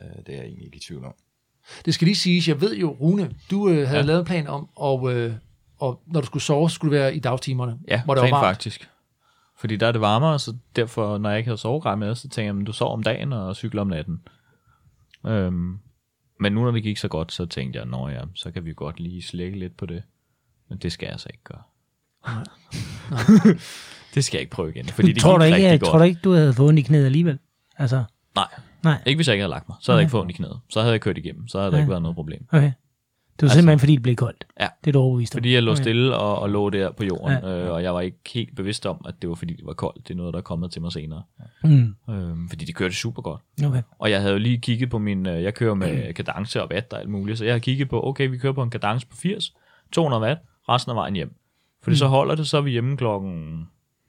Øh, 0.00 0.06
det 0.26 0.34
er 0.34 0.36
jeg 0.36 0.44
egentlig 0.44 0.64
ikke 0.66 0.76
i 0.76 0.80
tvivl 0.80 1.04
om. 1.04 1.14
Det 1.84 1.94
skal 1.94 2.04
lige 2.06 2.16
siges, 2.16 2.48
jeg 2.48 2.60
ved 2.60 2.76
jo, 2.76 2.90
Rune, 3.00 3.30
du 3.50 3.68
øh, 3.68 3.88
havde 3.88 4.00
ja. 4.00 4.06
Lavet 4.06 4.20
en 4.20 4.26
plan 4.26 4.46
om, 4.46 4.68
og, 4.76 5.14
øh, 5.14 5.34
og 5.78 6.02
når 6.06 6.20
du 6.20 6.26
skulle 6.26 6.42
sove, 6.42 6.70
skulle 6.70 6.96
det 6.96 7.02
være 7.02 7.14
i 7.14 7.18
dagtimerne. 7.18 7.78
Ja, 7.88 8.02
hvor 8.04 8.14
det 8.14 8.22
var 8.22 8.30
varmt. 8.30 8.44
faktisk. 8.44 8.90
Fordi 9.58 9.76
der 9.76 9.86
er 9.86 9.92
det 9.92 10.00
varmere, 10.00 10.38
så 10.38 10.56
derfor, 10.76 11.18
når 11.18 11.30
jeg 11.30 11.38
ikke 11.38 11.48
havde 11.48 11.58
sovegrej 11.58 11.94
med, 11.94 12.14
så 12.14 12.28
tænker 12.28 12.46
jeg, 12.46 12.54
men 12.54 12.64
du 12.64 12.72
sover 12.72 12.92
om 12.92 13.02
dagen 13.02 13.32
og 13.32 13.56
cykler 13.56 13.80
om 13.80 13.86
natten. 13.86 14.20
Øhm, 15.26 15.78
men 16.40 16.52
nu 16.52 16.64
når 16.64 16.70
det 16.70 16.82
gik 16.82 16.96
så 16.96 17.08
godt, 17.08 17.32
så 17.32 17.46
tænkte 17.46 17.78
jeg, 17.78 17.86
nå 17.86 18.08
ja, 18.08 18.20
så 18.34 18.50
kan 18.50 18.64
vi 18.64 18.72
godt 18.74 19.00
lige 19.00 19.22
slække 19.22 19.58
lidt 19.58 19.76
på 19.76 19.86
det. 19.86 20.02
Men 20.68 20.78
det 20.78 20.92
skal 20.92 21.08
jeg 21.10 21.20
så 21.20 21.28
ikke 21.32 21.44
gøre. 21.44 21.62
det 24.14 24.24
skal 24.24 24.36
jeg 24.36 24.40
ikke 24.40 24.50
prøve 24.50 24.70
igen, 24.70 24.86
fordi 24.88 25.12
det 25.12 25.22
tror, 25.22 25.38
du 25.38 25.44
gik 25.44 25.46
ikke, 25.46 25.54
rigtig 25.54 25.70
jeg, 25.70 25.80
godt. 25.80 25.90
tror 25.90 25.98
du 25.98 26.04
ikke, 26.04 26.20
du 26.24 26.32
havde 26.32 26.54
fået 26.54 26.68
ondt 26.68 26.78
i 26.78 26.82
knæet 26.82 27.04
alligevel? 27.04 27.38
Altså, 27.76 28.04
Nej, 28.34 28.48
nej. 28.84 29.02
ikke 29.06 29.18
hvis 29.18 29.28
jeg 29.28 29.34
ikke 29.34 29.42
havde 29.42 29.50
lagt 29.50 29.68
mig. 29.68 29.76
Så 29.80 29.92
havde 29.92 29.96
jeg 29.98 30.02
Nej. 30.02 30.06
ikke 30.06 30.10
fået 30.10 30.20
ondt 30.20 30.30
i 30.30 30.34
knæet. 30.34 30.60
Så 30.68 30.80
havde 30.80 30.92
jeg 30.92 31.00
kørt 31.00 31.18
igennem. 31.18 31.48
Så 31.48 31.58
havde 31.58 31.72
der 31.72 31.78
ikke 31.78 31.90
været 31.90 32.02
noget 32.02 32.14
problem. 32.14 32.46
Okay. 32.52 32.72
Det 33.40 33.48
var 33.48 33.52
simpelthen, 33.54 33.78
fordi 33.78 33.92
det 33.92 34.02
blev 34.02 34.16
koldt. 34.16 34.46
Ja. 34.60 34.68
Det 34.84 34.90
er 34.90 34.92
du 34.92 34.98
overbevist 34.98 35.34
om. 35.34 35.36
Fordi 35.38 35.54
jeg 35.54 35.62
lå 35.62 35.70
Okay. 35.72 35.82
stille 35.82 36.16
og, 36.16 36.38
og 36.38 36.50
lå 36.50 36.70
der 36.70 36.90
på 36.92 37.04
jorden, 37.04 37.38
Ja. 37.42 37.64
øh, 37.64 37.72
og 37.72 37.82
jeg 37.82 37.94
var 37.94 38.00
ikke 38.00 38.16
helt 38.34 38.56
bevidst 38.56 38.86
om, 38.86 39.04
at 39.08 39.14
det 39.22 39.28
var 39.28 39.34
fordi 39.34 39.54
det 39.54 39.66
var 39.66 39.72
koldt. 39.72 40.08
Det 40.08 40.14
er 40.14 40.16
noget, 40.16 40.32
der 40.34 40.38
er 40.38 40.42
kommet 40.42 40.72
til 40.72 40.82
mig 40.82 40.92
senere. 40.92 41.22
Mm. 41.64 41.94
Øhm, 42.10 42.48
fordi 42.48 42.64
det 42.64 42.74
kørte 42.74 42.94
super 42.94 43.22
godt. 43.22 43.40
Okay. 43.66 43.82
Og 43.98 44.10
jeg 44.10 44.20
havde 44.20 44.32
jo 44.32 44.38
lige 44.38 44.58
kigget 44.58 44.90
på 44.90 44.98
min, 44.98 45.26
øh, 45.26 45.42
jeg 45.42 45.54
kører 45.54 45.74
med 45.74 46.14
kadence 46.14 46.62
og 46.62 46.68
watt 46.70 46.92
og 46.92 47.00
alt 47.00 47.08
muligt, 47.08 47.38
så 47.38 47.44
jeg 47.44 47.54
har 47.54 47.58
kigget 47.58 47.88
på, 47.88 48.06
okay, 48.06 48.28
vi 48.28 48.38
kører 48.38 48.52
på 48.52 48.62
en 48.62 48.70
kadence 48.70 49.06
på 49.06 49.16
80, 49.16 49.54
200 49.92 50.22
watt, 50.22 50.40
resten 50.68 50.90
af 50.90 50.96
vejen 50.96 51.14
hjem. 51.14 51.34
Fordi 51.82 51.92
mm. 51.92 51.96
så 51.96 52.06
holder 52.06 52.34
det, 52.34 52.48
så 52.48 52.56
er 52.56 52.60
vi 52.60 52.70
hjemme 52.70 52.96
klokken 52.96 53.68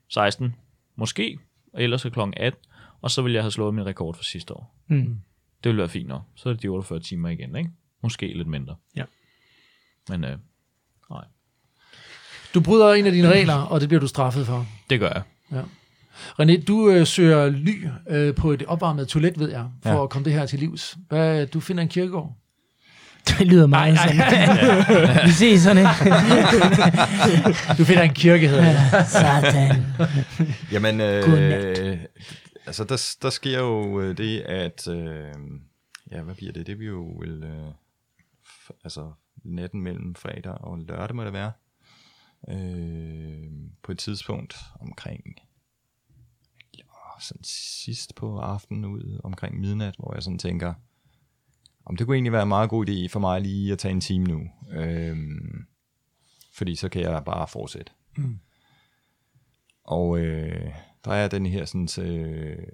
16, 0.09 0.55
måske, 0.95 1.38
og 1.74 1.84
ellers 1.84 2.05
er 2.05 2.09
klokken 2.09 2.34
18, 2.38 2.61
og 3.02 3.12
så 3.12 3.22
vil 3.22 3.34
jeg 3.34 3.43
have 3.43 3.52
slået 3.52 3.74
min 3.74 3.86
rekord 3.86 4.16
for 4.16 4.24
sidste 4.24 4.54
år. 4.54 4.76
Mm. 4.88 5.16
Det 5.64 5.70
vil 5.70 5.78
være 5.78 5.89
fint 5.89 6.08
nok. 6.08 6.22
Så 6.36 6.49
er 6.49 6.54
det 6.54 6.62
de 6.64 6.68
48 6.68 6.99
timer 6.99 7.30
igen, 7.30 7.56
ikke? 7.56 7.70
Måske 8.04 8.34
lidt 8.38 8.47
mindre. 8.47 8.76
Ja. 8.95 9.04
Men 10.10 10.24
øh, 10.24 10.38
nej, 11.10 11.24
Du 12.54 12.62
bryder 12.62 12.93
en 12.93 13.06
af 13.06 13.12
dine 13.12 13.30
regler, 13.30 13.54
og 13.56 13.82
det 13.82 13.89
bliver 13.89 13.99
du 14.02 14.08
straffet 14.08 14.45
for. 14.45 14.68
det 14.89 14.99
gør 14.99 15.10
jeg. 15.10 15.22
Ja. 15.52 15.62
René, 16.41 16.64
du 16.66 16.89
øh, 16.89 17.08
søger 17.08 17.49
ly 17.49 17.88
øh, 18.10 18.36
på 18.36 18.52
et 18.52 18.64
opvarmet 18.68 19.08
toilet, 19.08 19.39
ved 19.39 19.49
jeg, 19.49 19.66
for 19.84 19.89
Ja. 19.89 20.04
at 20.04 20.10
komme 20.10 20.26
det 20.26 20.34
her 20.34 20.45
til 20.45 20.60
livs. 20.60 20.97
Hvad, 21.10 21.45
du 21.47 21.60
finder 21.60 21.84
en 21.84 21.89
kirkegård? 21.89 22.36
Det 23.28 23.47
lyder 23.47 23.68
meget 23.68 23.99
sådan. 23.99 24.18
Vi 25.28 25.32
ses 25.32 25.62
sådan, 25.62 25.78
ikke? 25.86 27.56
Du 27.78 27.84
finder 27.86 28.02
en 28.04 28.14
kirke, 28.14 28.47
hedder 28.47 28.64
det. 28.99 29.08
Satan. 29.08 29.84
Jamen, 30.72 30.97
Godnat. 30.97 31.99
Altså 32.66 32.84
der, 32.84 33.16
der 33.22 33.30
sker 33.30 33.59
jo 33.59 34.01
øh, 34.01 34.18
det, 34.18 34.41
at, 34.41 34.88
øh, 34.88 35.34
ja, 36.12 36.22
hvad 36.22 36.36
bliver 36.36 36.51
det? 36.51 36.68
Det 36.68 36.78
bliver 36.78 36.93
jo 36.93 37.16
vel, 37.20 37.43
øh, 37.43 37.74
altså 38.84 39.14
natten 39.43 39.82
mellem 39.82 40.16
fredag 40.16 40.53
og 40.53 40.80
lørdag 40.80 41.16
må 41.16 41.24
det 41.24 41.34
være. 41.34 41.51
Øh, 42.49 43.51
på 43.84 43.91
et 43.91 43.99
tidspunkt 43.99 44.55
omkring, 44.80 45.24
sådan 47.22 47.43
sidst 47.43 48.16
på 48.16 48.39
aftenen 48.39 48.86
ud 48.86 49.20
omkring 49.24 49.59
midnat, 49.59 49.95
hvor 49.99 50.14
jeg 50.14 50.24
sådan 50.24 50.39
tænker, 50.39 50.74
om 51.86 51.97
det 51.97 52.07
kunne 52.07 52.16
egentlig 52.16 52.32
være 52.34 52.41
en 52.43 52.47
meget 52.47 52.70
god 52.70 52.89
idé 52.89 53.07
for 53.07 53.20
mig 53.20 53.41
lige 53.41 53.72
at 53.72 53.80
tage 53.80 53.91
en 53.91 54.01
time 54.01 54.26
nu. 54.26 54.49
Øh, 54.72 55.18
fordi 56.53 56.76
så 56.76 56.89
kan 56.89 57.01
jeg 57.01 57.24
bare 57.26 57.47
fortsætte. 57.47 57.91
Og 59.84 60.20
øh, 60.20 60.74
der 61.06 61.12
er 61.12 61.28
den 61.28 61.45
her 61.45 61.66
sådan, 61.66 62.08
øh, 62.08 62.68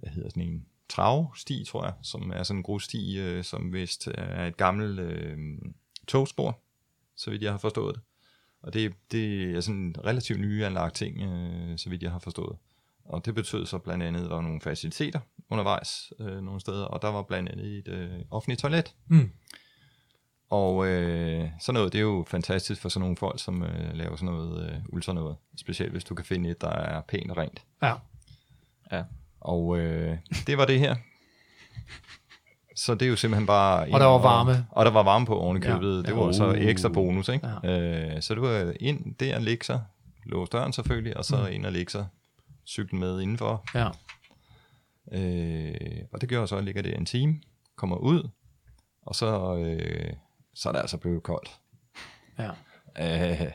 hvad 0.00 0.10
hedder 0.10 0.28
sådan 0.28 0.42
en, 0.42 0.66
travsti, 0.92 1.64
tror 1.64 1.84
jeg, 1.84 1.94
som 2.02 2.30
er 2.34 2.42
sådan 2.42 2.58
en 2.58 2.62
grussti, 2.62 3.18
øh, 3.20 3.44
som 3.44 3.72
vist 3.72 4.08
er 4.14 4.46
et 4.46 4.56
gammelt 4.56 5.00
øh, 5.00 5.38
togspor, 6.08 6.58
så 7.16 7.30
vidt 7.30 7.42
jeg 7.42 7.50
har 7.50 7.58
forstået 7.58 7.94
det. 7.94 8.02
Og 8.62 8.74
det, 8.74 8.92
det 9.12 9.56
er 9.56 9.60
sådan 9.60 9.80
en 9.80 9.96
relativt 10.04 10.40
nyanlagt 10.40 10.94
ting, 10.94 11.20
øh, 11.20 11.78
så 11.78 11.90
vidt 11.90 12.02
jeg 12.02 12.10
har 12.10 12.18
forstået. 12.18 12.56
Og 13.04 13.24
det 13.24 13.34
betød 13.34 13.66
så 13.66 13.78
blandt 13.78 14.04
andet, 14.04 14.20
at 14.20 14.30
der 14.30 14.34
var 14.34 14.42
nogle 14.42 14.60
faciliteter 14.60 15.20
undervejs 15.50 16.12
øh, 16.18 16.42
nogle 16.42 16.60
steder, 16.60 16.84
og 16.84 17.02
der 17.02 17.08
var 17.08 17.22
blandt 17.22 17.48
andet 17.48 17.66
et 17.66 17.88
øh, 17.88 18.20
offentligt 18.30 18.60
toilet. 18.60 18.94
Mm. 19.06 19.30
Og 20.52 20.86
øh, 20.86 21.48
sådan 21.60 21.74
noget, 21.74 21.92
det 21.92 21.98
er 21.98 22.02
jo 22.02 22.24
fantastisk 22.28 22.80
for 22.80 22.88
sådan 22.88 23.00
nogle 23.00 23.16
folk, 23.16 23.40
som 23.42 23.62
øh, 23.62 23.94
laver 23.94 24.16
sådan 24.16 24.34
noget 24.34 24.70
øh, 24.70 24.76
ultra 24.88 25.12
noget. 25.12 25.36
Specielt 25.56 25.92
hvis 25.92 26.04
du 26.04 26.14
kan 26.14 26.24
finde 26.24 26.50
et, 26.50 26.60
der 26.60 26.68
er 26.70 27.00
pænt 27.00 27.30
og 27.30 27.36
rent. 27.36 27.62
Ja. 27.82 27.94
Ja. 28.92 29.02
Og 29.40 29.78
øh, 29.78 30.16
det 30.46 30.58
var 30.58 30.64
det 30.64 30.78
her. 30.78 30.96
Så 32.76 32.94
det 32.94 33.02
er 33.02 33.10
jo 33.10 33.16
simpelthen 33.16 33.46
bare... 33.46 33.86
Og 33.92 34.00
der 34.00 34.06
var 34.06 34.18
varme. 34.18 34.52
Og, 34.52 34.76
og 34.76 34.84
der 34.84 34.90
var 34.90 35.02
varme 35.02 35.26
på 35.26 35.38
oven 35.38 35.56
i 35.56 35.60
Ja. 35.66 35.72
købet. 35.72 35.96
Ja. 35.96 36.02
Det 36.02 36.16
var 36.16 36.26
Ja. 36.26 36.32
så 36.32 36.48
Uh. 36.48 36.58
ekstra 36.58 36.88
bonus, 36.88 37.28
ikke? 37.28 37.48
Ja. 37.62 38.14
Øh, 38.16 38.22
så 38.22 38.34
det 38.34 38.42
var 38.42 38.72
ind 38.80 39.14
der 39.14 39.36
og 39.36 39.42
lægge 39.42 39.64
sig. 39.64 39.82
Låse 40.26 40.50
døren 40.50 40.72
selvfølgelig, 40.72 41.16
og 41.16 41.24
så 41.24 41.36
mm. 41.36 41.52
ind 41.52 41.66
og 41.66 41.72
lægge 41.72 41.90
sig. 41.90 42.06
Cyklen 42.66 43.00
med 43.00 43.20
indenfor. 43.20 43.64
Ja. 43.74 43.88
Øh, 45.12 45.98
og 46.12 46.20
det 46.20 46.28
gjorde 46.28 46.46
så, 46.46 46.54
at 46.54 46.58
jeg 46.58 46.64
ligger 46.64 46.82
der 46.82 46.94
en 46.98 47.06
time, 47.06 47.40
kommer 47.76 47.96
ud, 47.96 48.28
og 49.02 49.14
så, 49.14 49.56
øh, 49.56 50.12
så 50.54 50.68
er 50.68 50.72
det 50.72 50.80
altså 50.80 50.96
blevet 50.96 51.22
koldt. 51.22 51.50
ja. 52.38 52.50
Øh, 53.42 53.50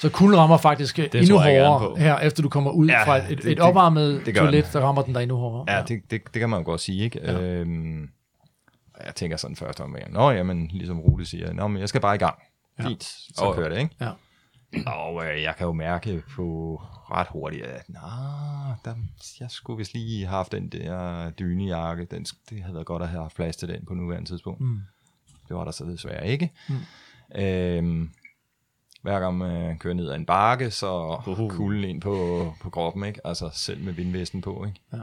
Så 0.00 0.10
kulden 0.10 0.38
rammer 0.38 0.56
faktisk 0.56 0.96
det 0.96 1.14
endnu 1.14 1.40
jeg 1.42 1.54
gerne 1.54 1.68
hårdere 1.78 1.98
her, 1.98 2.18
efter 2.18 2.42
du 2.42 2.48
kommer 2.48 2.70
ud 2.70 2.86
Ja, 2.86 3.04
fra 3.04 3.16
et, 3.16 3.22
et, 3.22 3.28
det- 3.28 3.38
et 3.38 3.44
det- 3.44 3.60
opvarmet 3.60 4.26
det 4.26 4.34
gør 4.34 4.40
toilet, 4.40 4.64
den. 4.64 4.72
der 4.72 4.80
rammer 4.80 5.02
den 5.02 5.14
der 5.14 5.20
endnu 5.20 5.36
hårdere. 5.36 5.76
Ja, 5.76 5.82
det, 5.88 6.10
det, 6.10 6.22
det 6.34 6.40
kan 6.40 6.50
man 6.50 6.60
jo 6.60 6.64
godt 6.64 6.80
sige, 6.80 7.04
ikke? 7.04 7.20
Ja. 7.22 7.32
Ja. 7.32 7.40
Øhm, 7.40 8.08
jeg 9.06 9.14
tænker 9.14 9.36
sådan 9.36 9.56
først 9.56 9.80
om, 9.80 9.96
at 9.96 10.12
nå, 10.12 10.30
jamen, 10.30 10.66
ligesom 10.66 11.00
Rute 11.00 11.24
siger, 11.26 11.52
nå, 11.52 11.68
men 11.68 11.80
jeg 11.80 11.88
skal 11.88 12.00
bare 12.00 12.14
i 12.14 12.18
gang. 12.18 12.38
Ja. 12.78 12.84
Fint, 12.88 13.04
så 13.04 13.44
Og- 13.44 13.54
kører 13.54 13.68
det, 13.68 13.78
ikke? 13.78 13.96
Ja. 14.00 14.10
Og 14.86 15.26
øh, 15.26 15.42
jeg 15.42 15.54
kan 15.56 15.66
jo 15.66 15.72
mærke 15.72 16.22
på 16.36 16.74
ret 17.10 17.26
hurtigt, 17.30 17.64
at 17.64 17.88
nå, 17.88 17.98
der, 18.84 18.94
jeg 19.40 19.50
skulle 19.50 19.76
vist 19.78 19.94
lige 19.94 20.26
have 20.26 20.36
haft 20.36 20.52
den 20.52 20.68
der 20.68 21.30
dynejakke. 21.30 22.04
Den, 22.04 22.24
det 22.50 22.62
havde 22.62 22.74
været 22.74 22.86
godt 22.86 23.02
at 23.02 23.08
have 23.08 23.22
haft 23.22 23.36
plads 23.36 23.56
til 23.56 23.68
den 23.68 23.86
på 23.86 23.94
nuværende 23.94 24.28
tidspunkt. 24.30 24.60
Mm. 24.60 24.80
Det 25.48 25.56
var 25.56 25.64
der 25.64 25.70
så 25.70 25.84
desværre 25.84 26.28
ikke. 26.28 26.52
Mm. 26.68 26.74
Øhm, 27.40 28.10
hver 29.02 29.20
gang 29.20 29.38
man 29.38 29.78
kører 29.78 29.94
ned 29.94 30.10
ad 30.10 30.14
en 30.14 30.26
bakke, 30.26 30.70
så 30.70 31.22
Uhu. 31.26 31.48
kulden 31.48 31.84
ind 31.84 32.00
på, 32.00 32.54
på 32.60 32.70
kroppen, 32.70 33.04
ikke? 33.04 33.26
Altså 33.26 33.50
selv 33.52 33.84
med 33.84 33.92
vindvesten 33.92 34.40
på, 34.40 34.64
ikke? 34.64 34.80
Ja. 34.92 35.02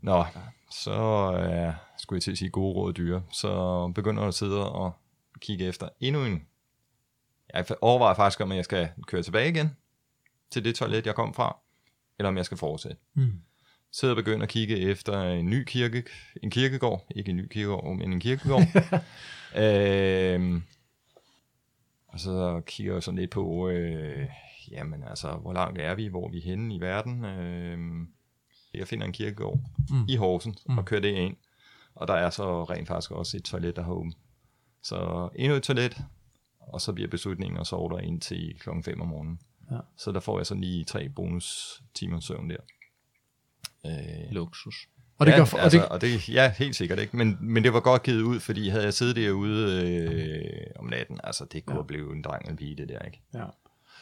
Nå, 0.00 0.24
så 0.70 0.92
øh, 1.32 1.74
skulle 1.98 2.16
jeg 2.16 2.22
til 2.22 2.30
at 2.32 2.38
sige 2.38 2.50
gode 2.50 2.74
råd 2.74 2.92
dyre. 2.92 3.22
Så 3.32 3.88
begynder 3.94 4.22
jeg 4.22 4.28
at 4.28 4.34
sidde 4.34 4.72
og 4.72 4.92
kigge 5.40 5.64
efter 5.66 5.88
endnu 6.00 6.24
en. 6.24 6.46
Jeg 7.54 7.64
overvejer 7.80 8.14
faktisk, 8.14 8.40
om 8.40 8.52
jeg 8.52 8.64
skal 8.64 8.88
køre 9.06 9.22
tilbage 9.22 9.48
igen 9.48 9.76
til 10.50 10.64
det 10.64 10.74
toilet, 10.74 11.06
jeg 11.06 11.14
kom 11.14 11.34
fra, 11.34 11.56
eller 12.18 12.28
om 12.28 12.36
jeg 12.36 12.44
skal 12.44 12.58
fortsætte. 12.58 12.96
Mm. 13.14 13.32
Så 13.92 14.06
jeg 14.06 14.16
begynder 14.16 14.42
at 14.42 14.48
kigge 14.48 14.76
efter 14.78 15.22
en 15.22 15.46
ny 15.50 15.64
kirke, 15.64 16.04
en 16.42 16.50
kirkegård, 16.50 17.06
ikke 17.10 17.30
en 17.30 17.36
ny 17.36 17.48
kirkegård, 17.48 17.96
men 17.96 18.12
en 18.12 18.20
kirkegård. 18.20 18.62
øhm, 19.62 20.62
og 22.06 22.20
så 22.20 22.62
kigger 22.66 22.92
jeg 22.92 23.02
sådan 23.02 23.18
lidt 23.18 23.30
på, 23.30 23.68
øh, 23.68 24.28
jamen 24.70 25.04
altså, 25.04 25.32
hvor 25.32 25.52
langt 25.52 25.78
er 25.80 25.94
vi, 25.94 26.06
hvor 26.06 26.26
er 26.26 26.30
vi 26.30 26.40
henne 26.40 26.74
i 26.74 26.80
verden. 26.80 27.24
Øhm, 27.24 28.08
jeg 28.74 28.88
finder 28.88 29.06
en 29.06 29.12
kirkegård 29.12 29.58
Mm. 29.90 30.04
i 30.08 30.16
Horsens 30.16 30.62
Mm. 30.66 30.72
mm. 30.72 30.78
og 30.78 30.84
kører 30.84 31.00
det 31.00 31.12
ind. 31.14 31.36
Og 31.94 32.08
der 32.08 32.14
er 32.14 32.30
så 32.30 32.64
rent 32.64 32.88
faktisk 32.88 33.10
også 33.10 33.36
et 33.36 33.42
toilet, 33.44 33.76
der 33.76 33.82
har 33.82 33.92
åbent. 33.92 34.16
Så 34.82 35.28
endnu 35.36 35.56
et 35.56 35.62
toilet, 35.62 35.96
og 36.60 36.80
så 36.80 36.92
bliver 36.92 37.08
beslutningen 37.08 37.60
at 37.60 37.66
sove 37.66 37.90
der 37.90 37.98
indtil 37.98 38.56
klokken 38.58 38.84
5 38.84 39.00
om 39.00 39.08
morgenen. 39.08 39.40
Ja. 39.70 39.76
Så 39.96 40.12
der 40.12 40.20
får 40.20 40.38
jeg 40.38 40.46
så 40.46 40.54
lige 40.54 40.84
tre 40.84 41.08
bonus 41.08 41.82
timer 41.94 42.20
søvn 42.20 42.50
der. 42.50 42.56
Øh, 43.86 43.92
Luksus. 44.32 44.88
Og 45.18 45.26
det 45.26 45.32
ja, 45.32 45.36
gør, 45.38 45.44
for, 45.44 45.58
altså, 45.58 45.78
og 45.78 45.82
det, 45.82 45.90
og 45.90 46.00
det, 46.20 46.28
ja, 46.28 46.52
helt 46.58 46.76
sikkert 46.76 46.98
ikke. 46.98 47.16
Men, 47.16 47.36
men 47.40 47.64
det 47.64 47.72
var 47.72 47.80
godt 47.80 48.02
givet 48.02 48.22
ud, 48.22 48.40
fordi 48.40 48.68
havde 48.68 48.84
jeg 48.84 48.94
siddet 48.94 49.16
derude 49.16 49.82
øh, 49.86 50.66
om 50.76 50.86
natten, 50.86 51.20
altså 51.24 51.44
det 51.52 51.66
kunne 51.66 51.76
Ja. 51.78 51.82
blive 51.82 52.12
en 52.16 52.22
dreng 52.22 52.44
eller 52.44 52.56
pige, 52.56 52.76
det 52.76 52.88
der, 52.88 52.98
ikke? 52.98 53.22
ja. 53.34 53.44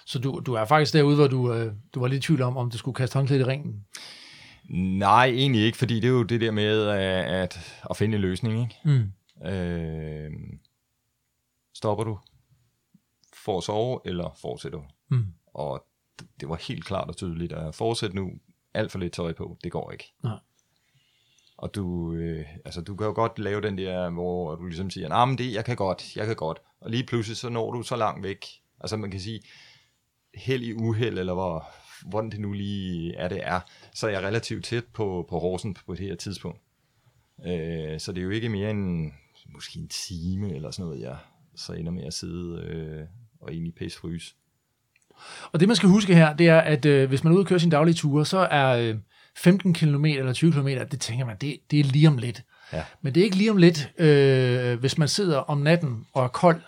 Så 0.06 0.18
du, 0.18 0.42
du 0.46 0.54
er 0.54 0.64
faktisk 0.64 0.92
derude, 0.94 1.16
hvor 1.16 1.26
du, 1.26 1.52
øh, 1.54 1.72
du 1.94 2.00
var 2.00 2.06
lidt 2.08 2.24
i 2.24 2.26
tvivl 2.26 2.42
om, 2.42 2.56
om 2.56 2.70
du 2.70 2.78
skulle 2.78 2.94
kaste 2.94 3.14
håndklædet 3.14 3.42
i 3.42 3.44
ringen. 3.44 3.84
Nej, 4.98 5.26
egentlig 5.26 5.62
ikke, 5.62 5.78
fordi 5.78 5.94
det 5.94 6.04
er 6.04 6.12
jo 6.12 6.22
det 6.22 6.40
der 6.40 6.50
med 6.50 6.86
at, 6.88 6.98
at, 7.24 7.80
at 7.90 7.96
finde 7.96 8.14
en 8.14 8.20
løsning, 8.20 8.60
ikke? 8.62 8.76
Mm. 8.84 9.46
Øh, 9.48 10.30
stopper 11.74 12.04
du 12.04 12.18
for 13.44 13.58
at 13.58 13.64
sove, 13.64 14.00
eller 14.04 14.36
fortsætter 14.40 14.78
du? 14.78 14.84
Mm. 15.08 15.26
Og 15.54 15.84
det, 16.18 16.26
det 16.40 16.48
var 16.48 16.56
helt 16.68 16.84
klart 16.84 17.08
og 17.08 17.16
tydeligt, 17.16 17.52
at 17.52 17.74
fortsætte 17.74 18.16
nu, 18.16 18.30
alt 18.74 18.92
for 18.92 18.98
lidt 18.98 19.12
tøj 19.12 19.32
på, 19.32 19.56
det 19.64 19.72
går 19.72 19.90
ikke. 19.90 20.12
Nej. 20.22 20.38
Og 21.56 21.74
du, 21.74 22.12
øh, 22.12 22.46
altså, 22.64 22.80
du 22.80 22.96
kan 22.96 23.06
jo 23.06 23.12
godt 23.12 23.38
lave 23.38 23.60
den 23.60 23.78
der, 23.78 24.10
hvor 24.10 24.54
du 24.54 24.66
ligesom 24.66 24.90
siger, 24.90 25.08
nej, 25.08 25.24
men 25.24 25.38
det, 25.38 25.54
jeg 25.54 25.64
kan 25.64 25.76
godt, 25.76 26.16
jeg 26.16 26.26
kan 26.26 26.36
godt. 26.36 26.58
Og 26.80 26.90
lige 26.90 27.06
pludselig, 27.06 27.36
så 27.36 27.48
når 27.48 27.72
du 27.72 27.82
så 27.82 27.96
langt 27.96 28.22
væk. 28.22 28.46
Altså 28.80 28.96
man 28.96 29.10
kan 29.10 29.20
sige, 29.20 29.42
held 30.34 30.62
i 30.62 30.72
uheld, 30.72 31.18
eller 31.18 31.34
hvor, 31.34 31.66
hvordan 32.06 32.30
det 32.30 32.40
nu 32.40 32.52
lige 32.52 33.14
er, 33.14 33.28
det 33.28 33.40
er, 33.42 33.60
så 33.94 34.06
er 34.06 34.10
jeg 34.10 34.22
relativt 34.22 34.64
tæt 34.64 34.84
på, 34.84 35.26
på 35.28 35.38
Horsen 35.38 35.74
på 35.74 35.94
det 35.94 36.06
her 36.06 36.14
tidspunkt. 36.14 36.60
Øh, 37.46 38.00
så 38.00 38.12
det 38.12 38.20
er 38.20 38.24
jo 38.24 38.30
ikke 38.30 38.48
mere 38.48 38.70
end 38.70 39.12
måske 39.46 39.78
en 39.78 39.88
time 39.88 40.54
eller 40.54 40.70
sådan 40.70 40.84
noget, 40.84 41.00
jeg 41.00 41.18
så 41.54 41.72
ender 41.72 41.92
med 41.92 42.04
at 42.04 42.14
sidde 42.14 42.62
øh, 42.62 43.06
og 43.40 43.52
egentlig 43.52 43.74
pisse 43.74 43.98
fryse. 43.98 44.34
Og 45.52 45.60
det, 45.60 45.68
man 45.68 45.76
skal 45.76 45.88
huske 45.88 46.14
her, 46.14 46.36
det 46.36 46.48
er, 46.48 46.58
at 46.58 46.84
øh, 46.84 47.08
hvis 47.08 47.24
man 47.24 47.32
er 47.32 47.34
ude 47.36 47.42
og 47.42 47.46
køre 47.46 47.60
sin 47.60 47.70
daglige 47.70 47.94
ture, 47.94 48.26
så 48.26 48.38
er 48.50 48.76
øh, 48.76 48.94
15 49.36 49.74
km 49.74 50.04
eller 50.04 50.32
20 50.32 50.52
km, 50.52 50.68
det 50.90 51.00
tænker 51.00 51.26
man, 51.26 51.36
det, 51.40 51.56
det 51.70 51.80
er 51.80 51.84
lige 51.84 52.08
om 52.08 52.18
lidt. 52.18 52.42
Ja. 52.72 52.82
Men 53.02 53.14
det 53.14 53.20
er 53.20 53.24
ikke 53.24 53.36
lige 53.36 53.50
om 53.50 53.56
lidt, 53.56 53.90
øh, 53.98 54.80
hvis 54.80 54.98
man 54.98 55.08
sidder 55.08 55.38
om 55.38 55.58
natten 55.58 56.06
og 56.12 56.24
er 56.24 56.28
kold, 56.28 56.60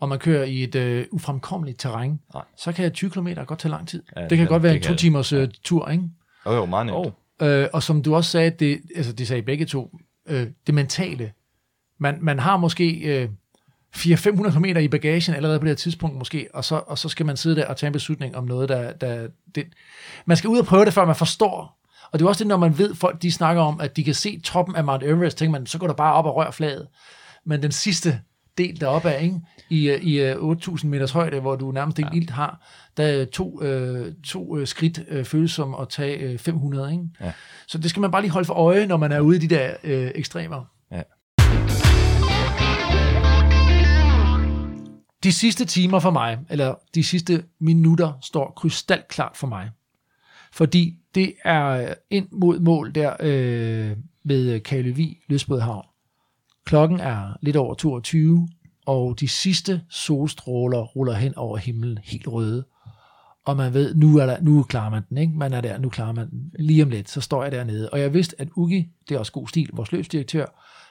og 0.00 0.08
man 0.08 0.18
kører 0.18 0.44
i 0.44 0.62
et 0.62 0.74
øh, 0.74 1.06
ufremkommeligt 1.10 1.80
terræn, 1.80 2.20
Nej. 2.34 2.42
så 2.56 2.72
kan 2.72 2.92
20 2.92 3.10
km 3.10 3.28
godt 3.46 3.58
tage 3.58 3.70
lang 3.70 3.88
tid. 3.88 4.02
Ja, 4.16 4.20
det 4.20 4.30
kan 4.30 4.38
ja, 4.38 4.44
godt 4.44 4.62
være 4.62 4.72
det 4.72 4.78
en 4.78 4.82
to 4.82 4.90
det. 4.90 4.98
timers 4.98 5.32
øh, 5.32 5.48
tur, 5.64 5.88
ikke? 5.88 6.04
Jo, 6.46 6.52
jo, 6.52 6.66
meget 6.66 6.86
nemt. 6.86 6.98
Oh. 6.98 7.12
Øh, 7.42 7.68
og 7.72 7.82
som 7.82 8.02
du 8.02 8.14
også 8.14 8.30
sagde, 8.30 8.50
det, 8.50 8.80
altså 8.96 9.12
det 9.12 9.28
sagde 9.28 9.38
I 9.38 9.44
begge 9.44 9.64
to, 9.66 9.98
øh, 10.28 10.46
det 10.66 10.74
mentale. 10.74 11.32
Man, 12.00 12.18
man 12.20 12.38
har 12.38 12.56
måske 12.56 12.90
øh, 12.92 13.28
400-500 13.96 14.50
km 14.50 14.64
i 14.64 14.88
bagagen 14.88 15.34
allerede 15.34 15.58
på 15.58 15.64
det 15.64 15.70
her 15.70 15.76
tidspunkt 15.76 16.16
måske, 16.16 16.48
og 16.54 16.64
så, 16.64 16.80
og 16.86 16.98
så 16.98 17.08
skal 17.08 17.26
man 17.26 17.36
sidde 17.36 17.56
der 17.56 17.66
og 17.66 17.76
tage 17.76 17.88
en 17.88 17.92
beslutning 17.92 18.36
om 18.36 18.44
noget, 18.44 18.68
der... 18.68 18.92
der 18.92 19.28
det, 19.54 19.66
man 20.26 20.36
skal 20.36 20.48
ud 20.48 20.58
og 20.58 20.66
prøve 20.66 20.84
det, 20.84 20.94
før 20.94 21.04
man 21.04 21.16
forstår. 21.16 21.82
Og 22.12 22.18
det 22.18 22.24
er 22.24 22.28
også 22.28 22.44
det, 22.44 22.48
når 22.48 22.56
man 22.56 22.78
ved, 22.78 22.94
folk 22.94 23.22
de 23.22 23.32
snakker 23.32 23.62
om, 23.62 23.80
at 23.80 23.96
de 23.96 24.04
kan 24.04 24.14
se 24.14 24.40
toppen 24.40 24.76
af 24.76 24.84
Mount 24.84 25.02
Everest, 25.02 25.38
tænker 25.38 25.52
man, 25.52 25.66
så 25.66 25.78
går 25.78 25.86
der 25.86 25.94
bare 25.94 26.14
op 26.14 26.24
og 26.24 26.36
rør 26.36 26.50
flaget. 26.50 26.86
Men 27.44 27.62
den 27.62 27.72
sidste 27.72 28.20
del 28.58 28.80
deroppe 28.80 29.10
af, 29.10 29.22
ikke? 29.22 29.40
i, 29.70 29.90
øh, 29.90 30.00
i 30.02 30.20
øh, 30.20 30.36
8.000 30.36 30.86
meters 30.86 31.10
højde, 31.10 31.40
hvor 31.40 31.56
du 31.56 31.72
nærmest 31.72 31.98
ikke 31.98 32.10
ja. 32.12 32.16
ilt 32.16 32.30
har, 32.30 32.60
der 32.96 33.04
er 33.04 33.24
to, 33.24 33.62
øh, 33.62 34.14
to 34.24 34.58
øh, 34.58 34.66
skridt 34.66 35.04
øh, 35.08 35.24
føles 35.24 35.50
som 35.50 35.74
at 35.74 35.88
tage 35.88 36.18
øh, 36.18 36.38
500. 36.38 36.92
Ikke? 36.92 37.04
Ja. 37.20 37.32
Så 37.66 37.78
det 37.78 37.90
skal 37.90 38.00
man 38.00 38.10
bare 38.10 38.22
lige 38.22 38.32
holde 38.32 38.46
for 38.46 38.54
øje, 38.54 38.86
når 38.86 38.96
man 38.96 39.12
er 39.12 39.20
ude 39.20 39.36
i 39.36 39.40
de 39.40 39.54
der 39.54 39.74
øh, 39.84 40.10
ekstremer. 40.14 40.64
Ja. 40.92 41.02
De 45.24 45.32
sidste 45.32 45.64
timer 45.64 45.98
for 45.98 46.10
mig, 46.10 46.38
eller 46.50 46.74
de 46.94 47.04
sidste 47.04 47.44
minutter, 47.58 48.12
står 48.22 48.52
krystalklart 48.56 49.36
for 49.36 49.46
mig. 49.46 49.70
Fordi 50.52 50.98
det 51.14 51.32
er 51.44 51.66
øh, 51.66 51.88
ind 52.10 52.28
mod 52.32 52.60
mål 52.60 52.94
der 52.94 53.16
øh, 53.20 53.96
ved 54.24 54.52
øh, 54.52 54.62
Kalevi, 54.62 55.18
Løsbødhavn. 55.28 55.84
Klokken 56.64 57.00
er 57.00 57.36
lidt 57.42 57.56
over 57.56 57.74
22, 57.74 58.48
og 58.86 59.20
de 59.20 59.28
sidste 59.28 59.82
solstråler 59.90 60.82
ruller 60.82 61.14
hen 61.14 61.34
over 61.36 61.56
himlen 61.56 61.98
helt 62.04 62.28
røde. 62.28 62.64
Og 63.44 63.56
man 63.56 63.74
ved, 63.74 63.94
nu, 63.94 64.18
er 64.18 64.26
der, 64.26 64.40
nu 64.40 64.62
klarer 64.62 64.90
man 64.90 65.02
den, 65.08 65.18
ikke? 65.18 65.32
Man 65.36 65.52
er 65.52 65.60
der, 65.60 65.78
nu 65.78 65.88
klarer 65.88 66.12
man 66.12 66.30
den. 66.30 66.52
Lige 66.58 66.82
om 66.82 66.90
lidt, 66.90 67.10
så 67.10 67.20
står 67.20 67.42
jeg 67.42 67.52
dernede. 67.52 67.90
Og 67.90 68.00
jeg 68.00 68.14
vidste, 68.14 68.40
at 68.40 68.48
Ugi, 68.56 68.88
det 69.08 69.14
er 69.14 69.18
også 69.18 69.32
god 69.32 69.48
stil, 69.48 69.70
vores 69.72 69.92
løbsdirektør, 69.92 70.46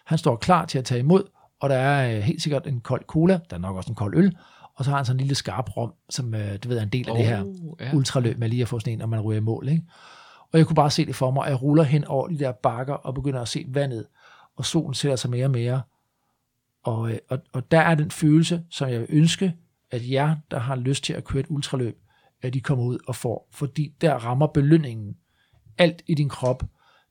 han 0.06 0.18
står 0.18 0.36
klar 0.36 0.66
til 0.66 0.78
at 0.78 0.86
tage 0.86 1.00
imod, 1.00 1.24
og 1.60 1.70
der 1.70 1.76
er 1.76 2.18
øh, 2.18 2.24
helt 2.24 2.42
sikkert 2.42 2.68
en 2.68 2.82
kold 2.82 3.04
cola, 3.08 3.40
der 3.50 3.56
er 3.56 3.60
nok 3.60 3.76
også 3.76 3.90
en 3.90 3.96
kold 3.96 4.18
øl, 4.18 4.38
og 4.76 4.86
så 4.86 4.92
har 4.92 4.98
han 4.98 5.06
sådan 5.06 5.16
en 5.16 5.22
lille 5.22 5.36
skarp 5.36 5.78
rom, 5.78 5.94
som 6.10 6.34
øh, 6.34 6.58
du 6.64 6.70
ved 6.70 6.78
er 6.78 6.84
en 6.84 6.90
del 6.90 7.10
af 7.10 7.12
oh, 7.12 7.18
det 7.18 7.28
her 7.28 7.46
ja. 7.80 7.96
ultraløb 7.96 8.38
med 8.38 8.50
lige 8.50 8.62
at 8.62 8.68
få 8.68 8.80
sådan 8.80 8.94
en, 8.94 9.00
når 9.00 9.06
man 9.06 9.22
ryger 9.22 9.42
i 9.42 9.44
mål. 9.44 9.70
Ikke? 9.70 9.84
Og 10.52 10.60
jeg 10.60 10.68
kunne 10.68 10.76
bare 10.76 10.92
se 10.92 11.06
det 11.06 11.16
for 11.16 11.32
mig, 11.32 11.46
at 11.46 11.50
jeg 11.50 11.62
ruller 11.62 11.84
hen 11.84 12.06
over 12.06 12.28
de 12.28 12.40
der 12.40 12.52
bakker 12.52 12.94
og 12.94 13.14
begynder 13.14 13.42
at 13.42 13.48
se 13.48 13.66
vandet, 13.68 14.06
og 14.58 14.66
solen 14.66 14.94
sætter 14.94 15.16
sig 15.16 15.30
mere 15.30 15.46
og 15.46 15.52
mere. 15.52 15.82
Og, 16.84 17.12
øh, 17.12 17.18
og, 17.30 17.40
og 17.54 17.72
der 17.72 17.80
er 17.80 17.96
den 17.96 18.12
følelse, 18.12 18.64
som 18.70 18.90
jeg 18.90 19.00
vil 19.00 19.08
ønske, 19.10 19.56
at 19.92 20.12
jer, 20.12 20.36
der 20.52 20.60
har 20.60 20.76
lyst 20.76 21.04
til 21.04 21.14
at 21.14 21.24
køre 21.24 21.40
et 21.40 21.46
ultraløb, 21.50 21.98
at 22.42 22.54
de 22.54 22.62
kommer 22.62 22.86
ud 22.86 22.98
og 23.08 23.16
får. 23.16 23.50
Fordi 23.52 23.94
der 24.02 24.14
rammer 24.14 24.48
belønningen 24.48 25.16
alt 25.78 26.02
i 26.08 26.14
din 26.14 26.30
krop. 26.30 26.64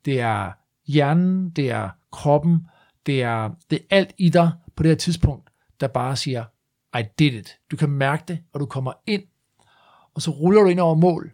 Det 0.05 0.20
er 0.20 0.53
hjernen, 0.86 1.51
det 1.51 1.70
er 1.70 1.88
kroppen, 2.12 2.66
det 3.07 3.22
er, 3.22 3.50
det 3.70 3.78
er 3.78 3.96
alt 3.96 4.12
i 4.18 4.28
dig 4.28 4.50
på 4.76 4.82
det 4.82 4.90
her 4.90 4.96
tidspunkt, 4.96 5.50
der 5.80 5.86
bare 5.86 6.16
siger, 6.16 6.44
I 6.98 7.02
did 7.18 7.32
it. 7.32 7.59
Du 7.70 7.76
kan 7.76 7.90
mærke 7.90 8.24
det, 8.28 8.38
og 8.52 8.61
du 8.61 8.66
kommer 8.66 8.92
ind, 9.07 9.22
og 10.14 10.22
så 10.22 10.30
ruller 10.30 10.62
du 10.62 10.68
ind 10.68 10.80
over 10.80 10.94
mål. 10.94 11.32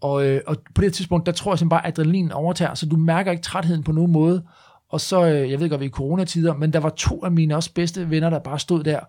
Og, 0.00 0.26
øh, 0.26 0.40
og 0.46 0.56
på 0.74 0.80
det 0.80 0.84
her 0.84 0.92
tidspunkt, 0.92 1.26
der 1.26 1.32
tror 1.32 1.52
jeg 1.52 1.58
simpelthen 1.58 1.68
bare, 1.68 1.86
at 1.86 1.98
adrenalinen 1.98 2.32
overtager, 2.32 2.74
så 2.74 2.86
du 2.86 2.96
mærker 2.96 3.30
ikke 3.30 3.42
trætheden 3.42 3.82
på 3.82 3.92
nogen 3.92 4.12
måde. 4.12 4.44
Og 4.88 5.00
så, 5.00 5.26
øh, 5.26 5.50
jeg 5.50 5.60
ved 5.60 5.70
godt, 5.70 5.80
vi 5.80 5.84
er 5.84 5.88
i 5.88 5.92
coronatider, 5.92 6.54
men 6.54 6.72
der 6.72 6.78
var 6.78 6.88
to 6.88 7.24
af 7.24 7.32
mine 7.32 7.56
også 7.56 7.74
bedste 7.74 8.10
venner, 8.10 8.30
der 8.30 8.38
bare 8.38 8.58
stod 8.58 8.84
der, 8.84 9.00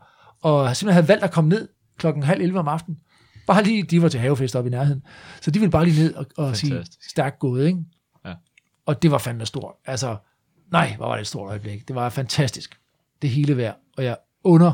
og 0.42 0.76
simpelthen 0.76 0.94
havde 0.94 1.08
valgt 1.08 1.24
at 1.24 1.32
komme 1.32 1.50
ned 1.50 1.70
klokken 1.98 2.24
halv 2.24 2.42
11 2.42 2.60
om 2.60 2.68
aftenen. 2.68 3.00
Bare 3.48 3.64
lige, 3.64 3.84
de 3.84 4.02
var 4.02 4.10
til 4.10 4.20
havefest 4.20 4.56
oppe 4.56 4.68
i 4.68 4.72
nærheden. 4.72 5.04
Så 5.42 5.52
de 5.52 5.60
ville 5.60 5.72
bare 5.72 5.86
lige 5.86 6.04
ned 6.04 6.14
og, 6.14 6.26
og 6.38 6.58
sige, 6.58 6.86
stærkt 7.10 7.40
gået, 7.40 7.66
ikke? 7.66 7.80
Ja. 8.26 8.34
Og 8.86 9.02
det 9.02 9.12
var 9.12 9.18
fandme 9.18 9.46
stort. 9.46 9.74
Altså, 9.86 10.18
nej, 10.72 10.96
hvor 10.96 11.06
var 11.06 11.14
det 11.14 11.22
et 11.22 11.28
stort 11.28 11.50
øjeblik. 11.50 11.88
Det 11.88 11.96
var 11.96 12.10
fantastisk. 12.10 12.80
Det 13.22 13.30
hele 13.30 13.58
værd. 13.58 13.78
Og 13.98 14.04
jeg 14.04 14.18
under 14.44 14.74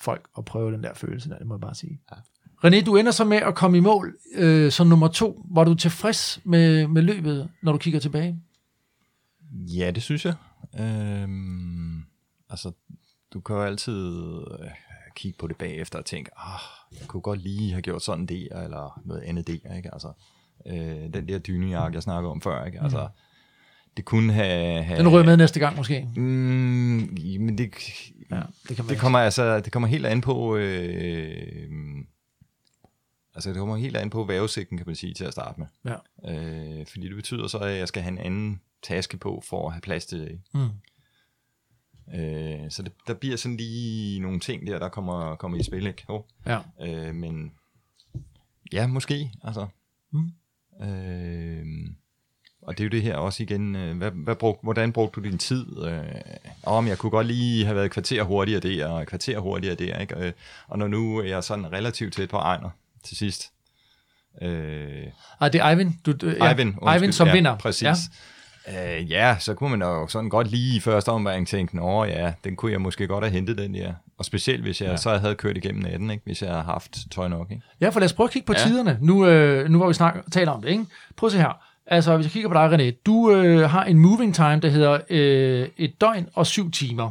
folk 0.00 0.28
at 0.38 0.44
prøve 0.44 0.72
den 0.72 0.82
der 0.82 0.94
følelse, 0.94 1.28
der, 1.28 1.38
det 1.38 1.46
må 1.46 1.54
jeg 1.54 1.60
bare 1.60 1.74
sige. 1.74 2.00
Ja. 2.10 2.16
René, 2.64 2.84
du 2.84 2.96
ender 2.96 3.12
så 3.12 3.24
med 3.24 3.36
at 3.36 3.54
komme 3.54 3.76
i 3.76 3.80
mål 3.80 4.18
øh, 4.34 4.72
som 4.72 4.86
nummer 4.86 5.08
to. 5.08 5.46
Var 5.50 5.64
du 5.64 5.74
tilfreds 5.74 6.40
med, 6.44 6.86
med 6.86 7.02
løbet, 7.02 7.50
når 7.62 7.72
du 7.72 7.78
kigger 7.78 8.00
tilbage? 8.00 8.40
Ja, 9.52 9.90
det 9.90 10.02
synes 10.02 10.24
jeg. 10.24 10.34
Øhm, 10.80 12.04
altså, 12.50 12.72
du 13.32 13.40
kan 13.40 13.56
jo 13.56 13.62
altid 13.62 14.36
øh, 14.60 14.70
kigge 15.16 15.38
på 15.38 15.46
det 15.46 15.56
bagefter 15.56 15.98
og 15.98 16.04
tænke, 16.04 16.30
ah, 16.36 16.60
jeg 17.00 17.08
kunne 17.08 17.20
godt 17.20 17.40
lige 17.40 17.70
have 17.70 17.82
gjort 17.82 18.02
sådan 18.02 18.26
der, 18.26 18.62
eller 18.64 19.00
noget 19.04 19.22
andet 19.22 19.46
der, 19.46 19.76
ikke? 19.76 19.92
Altså, 19.92 20.12
øh, 20.66 21.14
den 21.14 21.28
der 21.28 21.38
dynejakke, 21.38 21.94
jeg 21.94 22.02
snakkede 22.02 22.30
om 22.30 22.40
før, 22.40 22.64
ikke? 22.64 22.80
Altså, 22.80 23.08
det 23.96 24.04
kunne 24.04 24.32
have... 24.32 24.82
have 24.82 24.98
Den 24.98 25.08
ryger 25.08 25.24
med 25.24 25.36
næste 25.36 25.60
gang 25.60 25.76
måske. 25.76 26.08
Mm, 26.16 26.22
men 27.40 27.58
det, 27.58 27.70
Ja, 28.30 28.42
det 28.68 28.76
kan 28.76 28.88
det 28.88 28.98
kommer 28.98 29.18
altså, 29.18 29.60
det 29.60 29.72
kommer 29.72 29.88
helt 29.88 30.06
an 30.06 30.20
på, 30.20 30.56
øh, 30.56 31.68
altså 33.34 33.50
det 33.50 33.58
kommer 33.58 33.76
helt 33.76 33.96
an 33.96 34.10
på 34.10 34.24
vævesigten, 34.24 34.78
kan 34.78 34.86
man 34.86 34.96
sige, 34.96 35.14
til 35.14 35.24
at 35.24 35.32
starte 35.32 35.60
med. 35.60 35.66
Ja. 35.84 36.30
Øh, 36.32 36.86
fordi 36.86 37.08
det 37.08 37.16
betyder 37.16 37.46
så, 37.46 37.58
at 37.58 37.78
jeg 37.78 37.88
skal 37.88 38.02
have 38.02 38.12
en 38.12 38.18
anden 38.18 38.60
taske 38.82 39.16
på, 39.16 39.42
for 39.48 39.66
at 39.66 39.72
have 39.72 39.80
plads 39.80 40.06
til 40.06 40.20
det. 40.20 40.30
ikke? 40.30 40.42
Mm. 40.54 40.68
Øh, 42.20 42.70
så 42.70 42.82
det, 42.82 42.92
der 43.06 43.14
bliver 43.14 43.36
sådan 43.36 43.56
lige 43.56 44.20
nogle 44.20 44.40
ting 44.40 44.66
der, 44.66 44.78
der 44.78 44.88
kommer, 44.88 45.36
kommer 45.36 45.58
i 45.58 45.62
spil, 45.62 45.86
ikke? 45.86 46.04
Oh. 46.08 46.22
Ja. 46.46 46.58
Øh, 46.82 47.14
men 47.14 47.52
ja, 48.72 48.86
måske, 48.86 49.30
altså. 49.44 49.66
Mm. 50.12 50.32
Øh, 50.82 51.66
og 52.62 52.78
det 52.78 52.84
er 52.84 52.84
jo 52.84 52.90
det 52.90 53.02
her 53.02 53.16
også 53.16 53.42
igen, 53.42 53.76
øh, 53.76 53.96
hvad, 53.96 54.10
hvad 54.10 54.34
brug, 54.34 54.58
hvordan 54.62 54.92
brugte 54.92 55.20
du 55.20 55.28
din 55.28 55.38
tid? 55.38 55.66
Øh, 55.86 56.02
om 56.62 56.86
jeg 56.88 56.98
kunne 56.98 57.10
godt 57.10 57.26
lige 57.26 57.64
have 57.64 57.74
været 57.74 57.86
et 57.86 57.92
kvarter 57.92 58.22
hurtigere 58.22 58.60
der, 58.60 58.86
og 58.86 59.06
kvarter 59.06 59.38
hurtigere 59.38 59.74
der, 59.74 59.98
ikke? 59.98 60.14
Øh, 60.18 60.32
og 60.68 60.78
når 60.78 60.88
nu 60.88 61.18
er 61.18 61.24
jeg 61.24 61.44
sådan 61.44 61.72
relativt 61.72 62.14
tæt 62.14 62.28
på 62.28 62.36
Ejner 62.36 62.70
til 63.04 63.16
sidst. 63.16 63.50
Øh, 64.42 65.06
Ej, 65.40 65.48
det 65.48 65.60
er 65.60 65.68
Eivind, 65.68 65.94
du, 66.06 66.12
du, 66.12 66.26
ja, 66.26 66.48
Eivind, 66.48 66.68
undskyld. 66.68 66.94
Eivind 66.94 67.12
som 67.12 67.26
ja, 67.26 67.32
vinder. 67.32 67.56
Præcis. 67.56 67.82
Ja. 67.82 67.94
Øh, 68.98 69.10
ja, 69.10 69.36
så 69.38 69.54
kunne 69.54 69.70
man 69.70 69.88
jo 69.88 70.08
sådan 70.08 70.30
godt 70.30 70.50
lige 70.50 70.76
i 70.76 70.80
første 70.80 71.08
omgang 71.08 71.48
tænke, 71.48 71.82
åh 71.82 72.08
ja, 72.08 72.32
den 72.44 72.56
kunne 72.56 72.72
jeg 72.72 72.80
måske 72.80 73.06
godt 73.06 73.24
have 73.24 73.32
hentet 73.32 73.58
den 73.58 73.74
der. 73.74 73.94
Og 74.18 74.24
specielt 74.24 74.62
hvis 74.62 74.80
jeg 74.80 74.90
ja. 74.90 74.96
så 74.96 75.18
havde 75.18 75.34
kørt 75.34 75.56
igennem 75.56 75.82
natten, 75.82 76.10
ikke? 76.10 76.24
hvis 76.24 76.42
jeg 76.42 76.50
havde 76.50 76.62
haft 76.62 76.98
tøj 77.10 77.28
nok. 77.28 77.50
Ikke? 77.50 77.62
Ja, 77.80 77.88
for 77.88 78.00
lad 78.00 78.06
os 78.06 78.12
prøve 78.12 78.24
at 78.24 78.30
kigge 78.30 78.46
på 78.46 78.52
ja. 78.52 78.58
tiderne, 78.58 78.98
nu, 79.00 79.26
øh, 79.26 79.70
nu 79.70 79.78
hvor 79.78 79.88
vi 79.88 79.94
snakker, 79.94 80.22
taler 80.32 80.52
om 80.52 80.62
det. 80.62 80.68
Ikke? 80.68 80.84
Prøv 81.16 81.26
at 81.26 81.32
se 81.32 81.38
her. 81.38 81.69
Altså, 81.90 82.16
hvis 82.16 82.26
jeg 82.26 82.32
kigger 82.32 82.48
på 82.48 82.54
dig, 82.54 82.72
René, 82.72 83.02
du 83.06 83.32
øh, 83.32 83.70
har 83.70 83.84
en 83.84 83.98
moving 83.98 84.34
time, 84.34 84.60
der 84.60 84.68
hedder 84.68 85.00
øh, 85.10 85.68
et 85.76 86.00
døgn 86.00 86.28
og 86.34 86.46
syv 86.46 86.70
timer. 86.70 87.10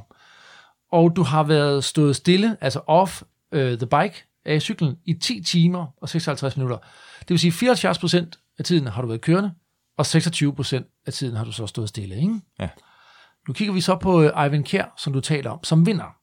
Og 0.92 1.16
du 1.16 1.24
har 1.24 1.44
været 1.44 1.84
stået 1.84 2.16
stille, 2.16 2.58
altså 2.62 2.82
off 2.88 3.22
øh, 3.52 3.78
the 3.78 3.88
bike 3.88 4.26
af 4.46 4.62
cyklen, 4.62 4.98
i 5.06 5.14
10 5.14 5.44
timer 5.44 5.86
og 6.02 6.10
56 6.10 6.58
minutter. 6.58 6.78
Det 7.20 7.30
vil 7.30 7.40
sige, 7.40 7.52
74 7.52 8.00
procent 8.00 8.40
af 8.60 8.66
tiden 8.66 8.88
har 8.88 9.02
du 9.02 9.08
været 9.08 9.22
kørende, 9.22 9.52
og 9.98 10.06
26 10.06 10.56
procent 10.56 10.88
af 11.06 11.14
tiden 11.14 11.36
har 11.36 11.46
du 11.46 11.52
så 11.52 11.68
stået 11.68 11.90
stille. 11.90 12.16
Ikke? 12.16 12.40
Ja. 12.60 12.70
Nu 13.48 13.54
kigger 13.54 13.74
vi 13.74 13.82
så 13.82 13.96
på 13.96 14.22
øh, 14.22 14.46
Ivan 14.46 14.64
Kjær, 14.64 14.94
som 14.98 15.14
du 15.14 15.20
taler 15.20 15.52
om, 15.52 15.64
som 15.64 15.86
vinder. 15.86 16.16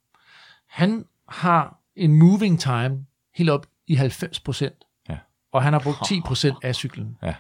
Han 0.68 1.04
har 1.28 1.80
en 1.96 2.14
moving 2.18 2.60
time 2.60 3.06
helt 3.34 3.50
op 3.50 3.66
i 3.86 3.94
90 3.94 4.40
procent. 4.40 4.74
Ja. 5.08 5.18
Og 5.52 5.62
han 5.62 5.72
har 5.72 5.80
brugt 5.80 5.98
10 6.06 6.20
procent 6.20 6.56
af 6.62 6.74
cyklen. 6.74 7.18
Ja. 7.22 7.34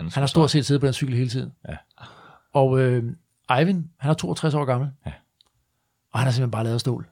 Han, 0.00 0.10
Han 0.12 0.22
har 0.22 0.26
stort 0.26 0.50
set 0.50 0.66
siddet 0.66 0.80
på 0.80 0.86
den 0.86 0.94
cykel 0.94 1.16
hele 1.16 1.30
tiden. 1.30 1.52
Ja. 1.68 1.76
Og 2.52 2.80
øh, 2.80 3.04
Eivind, 3.58 3.84
han 3.98 4.10
er 4.10 4.14
62 4.14 4.54
år 4.54 4.64
gammel. 4.64 4.90
Ja. 5.06 5.12
Og 6.12 6.18
han 6.20 6.26
har 6.26 6.32
simpelthen 6.32 6.50
bare 6.50 6.64
lavet 6.64 6.80
stål. 6.80 7.06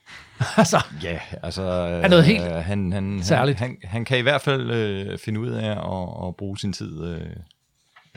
altså, 0.56 0.84
Ja, 1.02 1.20
altså... 1.42 1.62
Er 1.62 2.08
noget 2.08 2.24
helt 2.24 2.44
øh, 2.44 2.52
han, 2.52 2.92
han, 2.92 3.22
særligt. 3.22 3.58
Han, 3.58 3.68
han, 3.68 3.90
han 3.90 4.04
kan 4.04 4.18
i 4.18 4.22
hvert 4.22 4.40
fald 4.40 4.70
øh, 4.70 5.18
finde 5.18 5.40
ud 5.40 5.48
af 5.48 5.70
at, 5.70 6.28
at 6.28 6.36
bruge 6.36 6.58
sin 6.58 6.72
tid, 6.72 7.04
øh, 7.04 7.30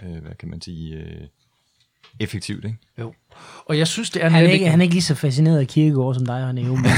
øh, 0.03 0.21
hvad 0.21 0.35
kan 0.35 0.49
man 0.49 0.61
sige, 0.61 0.95
øh, 0.95 1.27
effektivt, 2.19 2.65
ikke? 2.65 2.77
jo. 2.99 3.13
Og 3.65 3.77
jeg 3.77 3.87
synes, 3.87 4.09
det 4.09 4.23
er... 4.23 4.29
Han 4.29 4.45
er, 4.45 4.49
ikke, 4.49 4.69
han 4.69 4.79
er 4.79 4.83
ikke 4.83 4.95
lige 4.95 5.03
så 5.03 5.15
fascineret 5.15 5.59
af 5.59 5.67
kirkegård 5.67 6.15
som 6.15 6.25
dig, 6.25 6.49
René. 6.49 6.61
Men 6.61 6.61
jeg, 6.85 6.91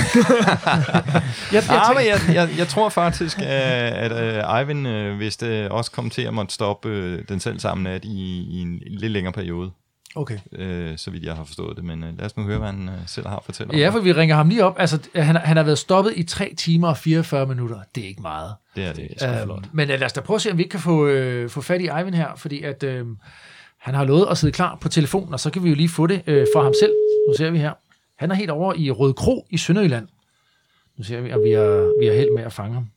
jeg, 1.52 1.64
jeg, 1.70 1.94
men 1.96 2.06
jeg, 2.06 2.36
jeg, 2.36 2.50
jeg 2.58 2.68
tror 2.68 2.90
faktisk, 2.90 3.40
at, 3.40 4.12
at 4.12 4.12
uh, 4.12 4.62
Ivan, 4.62 4.86
uh, 4.86 5.18
hvis 5.18 5.38
det 5.38 5.70
også 5.70 5.92
kom 5.92 6.10
til 6.10 6.22
at 6.22 6.34
måtte 6.34 6.54
stoppe 6.54 6.90
uh, 6.90 7.20
den 7.30 7.40
selv 7.40 7.60
samme 7.60 7.84
nat 7.84 8.06
i, 8.06 8.48
i 8.50 8.62
en 8.62 8.82
lidt 8.88 9.12
længere 9.12 9.34
periode, 9.34 9.72
okay. 10.16 10.38
uh, 10.52 10.98
så 10.98 11.12
vidt 11.12 11.24
jeg 11.24 11.36
har 11.36 11.44
forstået 11.44 11.78
det. 11.78 11.86
Men 11.86 12.04
uh, 12.04 12.18
lad 12.18 12.26
os 12.26 12.38
nu 12.38 12.44
høre, 12.44 12.58
hvad 12.58 12.68
han 12.68 12.88
uh, 12.88 12.94
selv 13.08 13.28
har 13.28 13.36
at 13.36 13.46
fortælle 13.46 13.78
Ja, 13.78 13.90
for 13.90 14.00
vi 14.00 14.12
ringer 14.12 14.36
ham 14.36 14.50
lige 14.50 14.66
op. 14.66 14.76
Altså, 14.80 15.00
han, 15.16 15.36
han 15.36 15.58
har 15.58 15.64
været 15.64 15.80
stoppet 15.80 16.14
i 16.16 16.24
3 16.24 16.54
timer 16.58 16.88
og 16.88 16.98
44 16.98 17.46
minutter. 17.46 17.80
Det 17.96 18.04
er 18.04 18.08
ikke 18.08 18.22
meget. 18.22 18.56
det. 18.76 18.86
er 18.86 18.94
det. 18.94 19.50
Øhm, 19.50 19.64
men 19.72 19.90
øh, 19.90 20.00
lad 20.00 20.06
os 20.06 20.14
da 20.14 20.22
prøve 20.22 20.36
at 20.36 20.42
se, 20.42 20.52
om 20.52 20.58
vi 20.58 20.64
ikke 20.64 20.72
kan 20.72 20.80
få, 20.80 21.08
øh, 21.08 21.50
få 21.50 21.62
fat 21.62 21.82
i 21.82 21.88
Eivind 21.88 22.16
her, 22.16 22.28
fordi 22.36 22.64
at, 22.64 22.84
øh, 22.84 23.06
han 23.84 23.94
har 23.94 24.06
lovet 24.06 24.28
at 24.32 24.38
sidde 24.38 24.54
klar 24.54 24.78
på 24.82 24.90
telefonen, 24.90 25.34
og 25.34 25.40
så 25.40 25.50
kan 25.50 25.64
vi 25.64 25.70
jo 25.70 25.76
lige 25.76 25.90
få 25.90 26.08
det 26.08 26.24
øh, 26.28 26.48
fra 26.56 26.64
ham 26.64 26.74
selv. 26.80 26.92
Nu 27.28 27.34
ser 27.38 27.50
vi 27.52 27.58
her. 27.58 27.74
Han 28.16 28.32
er 28.32 28.36
helt 28.36 28.50
over 28.50 28.74
i 28.74 28.92
Røde 28.92 29.14
Kro 29.14 29.48
i 29.50 29.58
Sønderjylland. 29.58 30.08
Nu 30.98 31.04
ser 31.04 31.22
vi, 31.22 31.34
om 31.34 31.44
vi 31.44 31.52
har, 31.52 32.00
vi 32.02 32.06
har 32.06 32.14
held 32.14 32.36
med 32.36 32.44
at 32.44 32.54
fange 32.54 32.74
ham. 32.74 32.88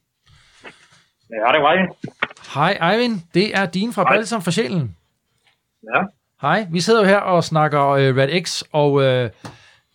Ja, 1.30 1.52
det 1.52 1.62
var 1.62 1.72
jeg. 1.72 1.88
Hej 2.54 2.92
Eivind, 2.92 3.20
det 3.34 3.56
er 3.56 3.66
din 3.66 3.92
fra. 3.92 4.04
Balsam 4.04 4.42
for 4.42 4.50
Sjælen. 4.50 4.96
Ja. 5.94 6.02
Hej, 6.42 6.66
vi 6.70 6.80
sidder 6.80 7.00
jo 7.00 7.06
her 7.06 7.18
og 7.18 7.44
snakker 7.44 7.88
øh, 7.88 8.16
Red 8.16 8.44
X 8.44 8.62
og 8.72 9.02
øh, 9.02 9.30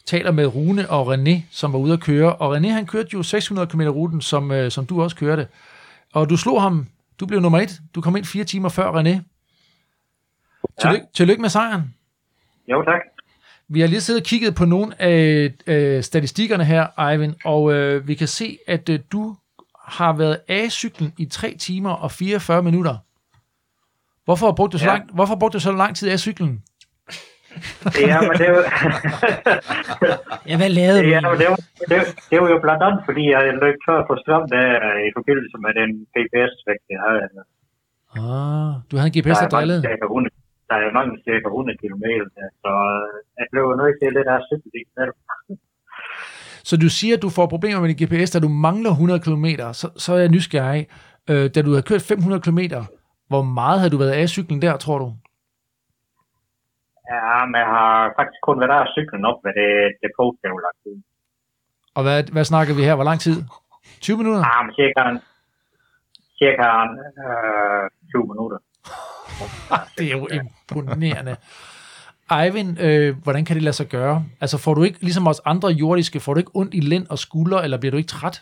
taler 0.06 0.32
med 0.32 0.46
Rune 0.46 0.89
og 0.89 1.14
René, 1.14 1.42
som 1.52 1.74
var 1.74 1.80
ude 1.80 1.94
at 1.94 2.00
køre. 2.00 2.36
Og 2.36 2.58
René 2.58 2.68
han 2.68 2.86
kørte 2.86 3.10
jo 3.14 3.24
600 3.24 3.68
km 3.68 3.82
ruten, 3.82 4.22
som, 4.22 4.52
øh, 4.52 4.72
som 4.72 4.86
du 4.86 5.02
også 5.02 5.16
kørte. 5.16 5.48
Og 6.14 6.30
du 6.30 6.38
slog 6.38 6.62
ham, 6.62 6.88
du 7.20 7.26
blev 7.26 7.39
nummer 7.39 7.60
et. 7.60 7.82
Du 7.96 8.02
kom 8.02 8.16
ind 8.16 8.26
fire 8.26 8.44
timer 8.44 8.70
før 8.70 8.92
René. 8.92 9.31
Tillykke, 10.82 11.06
tillykke 11.14 11.42
med 11.42 11.50
sejren. 11.50 11.96
Jo, 12.68 12.84
tak. 12.84 13.02
Vi 13.68 13.80
har 13.82 13.88
lige 13.88 14.02
siddet 14.02 14.22
og 14.22 14.26
kigget 14.26 14.56
på 14.56 14.66
nogle 14.66 15.02
af 15.02 15.52
øh, 15.68 16.04
statistikkerne 16.04 16.66
her, 16.66 17.00
Eivind, 17.10 17.36
og 17.46 17.74
øh, 17.74 18.08
vi 18.08 18.16
kan 18.16 18.28
se, 18.28 18.58
at 18.68 18.90
øh, 18.90 19.00
du 19.12 19.36
har 19.86 20.14
været 20.14 20.38
af 20.48 20.72
cyklen 20.72 21.14
i 21.18 21.26
3 21.26 21.56
timer 21.60 21.90
og 21.92 22.12
44 22.12 22.64
minutter. 22.64 22.96
Hvorfor 24.26 24.52
brugte 24.52 24.74
du 24.74 24.80
så, 24.80 24.86
Ja. 24.86 24.92
lang, 24.92 25.04
hvorfor 25.14 25.36
brugte 25.36 25.56
du 25.56 25.60
så 25.60 25.72
lang 25.72 25.96
tid 25.96 26.10
af 26.10 26.20
cyklen? 26.20 26.64
Ja, 28.00 28.22
men 28.22 28.34
det 28.42 28.50
var, 28.56 28.64
ja, 30.50 30.56
hvad 30.58 30.70
lavede 30.70 31.04
du? 31.04 31.10
ja, 31.10 31.20
men 31.22 31.40
det 31.42 31.48
var, 31.54 31.60
det, 31.92 31.98
det 32.32 32.38
var 32.42 32.50
jo 32.50 32.60
blandt 32.66 32.84
andet, 32.88 33.02
fordi 33.08 33.24
jeg 33.36 33.42
løb 33.64 33.76
tør 33.86 34.00
for 34.10 34.16
strøm 34.24 34.46
der 34.56 34.66
i 35.08 35.10
forbindelse 35.18 35.58
med 35.66 35.72
den 35.80 35.90
GPS-vægt, 36.16 36.86
jeg 36.96 37.00
havde. 37.08 37.22
Ah, 38.16 38.72
du 38.90 38.94
havde 38.98 39.10
en 39.14 39.16
GPS, 39.18 39.40
der 39.44 39.50
drillede. 39.56 39.82
Cirka 40.72 40.72
100, 40.72 40.72
der 40.72 40.76
er 40.78 40.84
jo 40.88 40.92
nok 40.98 41.08
cirka 41.28 41.48
100 41.48 41.78
km, 41.84 42.06
så 42.64 42.72
øh, 42.98 43.14
jeg 43.40 43.46
blev 43.52 43.64
nødt 43.82 43.96
til 44.02 44.10
lidt 44.18 44.28
af 44.34 44.36
at 44.40 44.46
cykle 44.50 44.70
det 44.76 44.84
selv. 44.98 45.14
Så 46.70 46.74
du 46.84 46.90
siger, 46.98 47.14
at 47.18 47.22
du 47.26 47.30
får 47.38 47.48
problemer 47.54 47.80
med 47.82 47.90
din 47.94 48.00
GPS, 48.02 48.32
da 48.32 48.40
du 48.40 48.50
mangler 48.68 48.92
100 48.92 49.20
km, 49.26 49.48
så, 49.80 49.88
så 50.04 50.10
er 50.16 50.20
jeg 50.26 50.30
nysgerrig. 50.36 50.84
Øh, 51.32 51.46
da 51.56 51.60
du 51.62 51.70
havde 51.74 51.88
kørt 51.90 52.02
500 52.02 52.42
km, 52.46 52.60
hvor 53.32 53.44
meget 53.60 53.78
havde 53.80 53.94
du 53.96 53.98
været 54.04 54.12
af 54.22 54.30
cyklen 54.36 54.62
der, 54.62 54.78
tror 54.78 54.98
du? 55.04 55.08
Ja, 57.14 57.46
men 57.50 57.56
jeg 57.64 57.70
har 57.78 57.92
faktisk 58.18 58.42
kun 58.48 58.60
været 58.60 58.72
der 58.74 58.80
og 58.86 58.92
cyklen 58.96 59.24
op 59.30 59.40
ved 59.46 59.54
det, 59.62 59.72
det 60.02 60.10
post, 60.20 60.38
jeg 60.44 60.50
har 60.52 60.62
lagt 60.68 60.82
ud. 60.92 60.98
Og 61.98 62.02
hvad, 62.06 62.18
hvad 62.36 62.46
snakker 62.52 62.74
vi 62.78 62.84
her? 62.88 62.96
Hvor 62.96 63.10
lang 63.10 63.20
tid? 63.20 63.38
20 64.02 64.18
minutter? 64.18 64.42
Ah, 64.52 64.66
men 64.66 64.74
cirka, 64.80 65.00
en- 65.12 65.24
cirka 66.40 66.66
en, 66.84 66.92
øh, 67.26 67.84
20 68.14 68.28
minutter. 68.32 68.60
Det 69.98 70.06
er 70.12 70.18
jo 70.18 70.28
imponerende. 70.28 71.36
Eivind, 72.39 72.80
øh, 72.80 73.16
hvordan 73.24 73.46
kan 73.46 73.56
det 73.56 73.64
lade 73.64 73.74
sig 73.74 73.88
gøre? 73.88 74.26
Altså 74.42 74.58
får 74.58 74.74
du 74.74 74.84
ikke, 74.84 75.00
ligesom 75.02 75.28
os 75.28 75.42
andre 75.46 75.70
jordiske, 75.70 76.20
får 76.20 76.34
du 76.34 76.39
ikke 76.39 76.52
ondt 76.54 76.74
i 76.74 76.80
lænd 76.80 77.08
og 77.10 77.20
skulder, 77.20 77.60
eller 77.62 77.78
bliver 77.78 77.92
du 77.92 77.98
ikke 77.98 78.08
træt? 78.08 78.42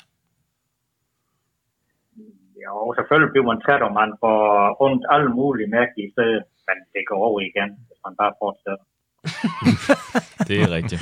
Jo, 2.65 2.93
selvfølgelig 2.97 3.31
bliver 3.31 3.45
man 3.51 3.61
træt, 3.65 3.81
og 3.87 3.93
man 4.01 4.09
får 4.23 4.37
ondt 4.85 5.03
alle 5.13 5.29
mulige 5.39 5.69
mærkelige 5.77 6.11
steder, 6.15 6.41
men 6.67 6.77
det 6.93 7.03
går 7.09 7.19
over 7.27 7.39
igen, 7.49 7.69
hvis 7.87 7.99
man 8.05 8.13
bare 8.21 8.33
fortsætter. 8.41 8.85
Det 10.47 10.61
er 10.61 10.69
rigtigt. 10.77 11.01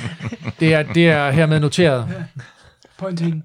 Det 0.60 0.74
er, 0.74 0.82
det 0.82 1.08
er 1.08 1.30
hermed 1.30 1.60
noteret. 1.60 2.02
Point 2.98 3.18
taken. 3.18 3.44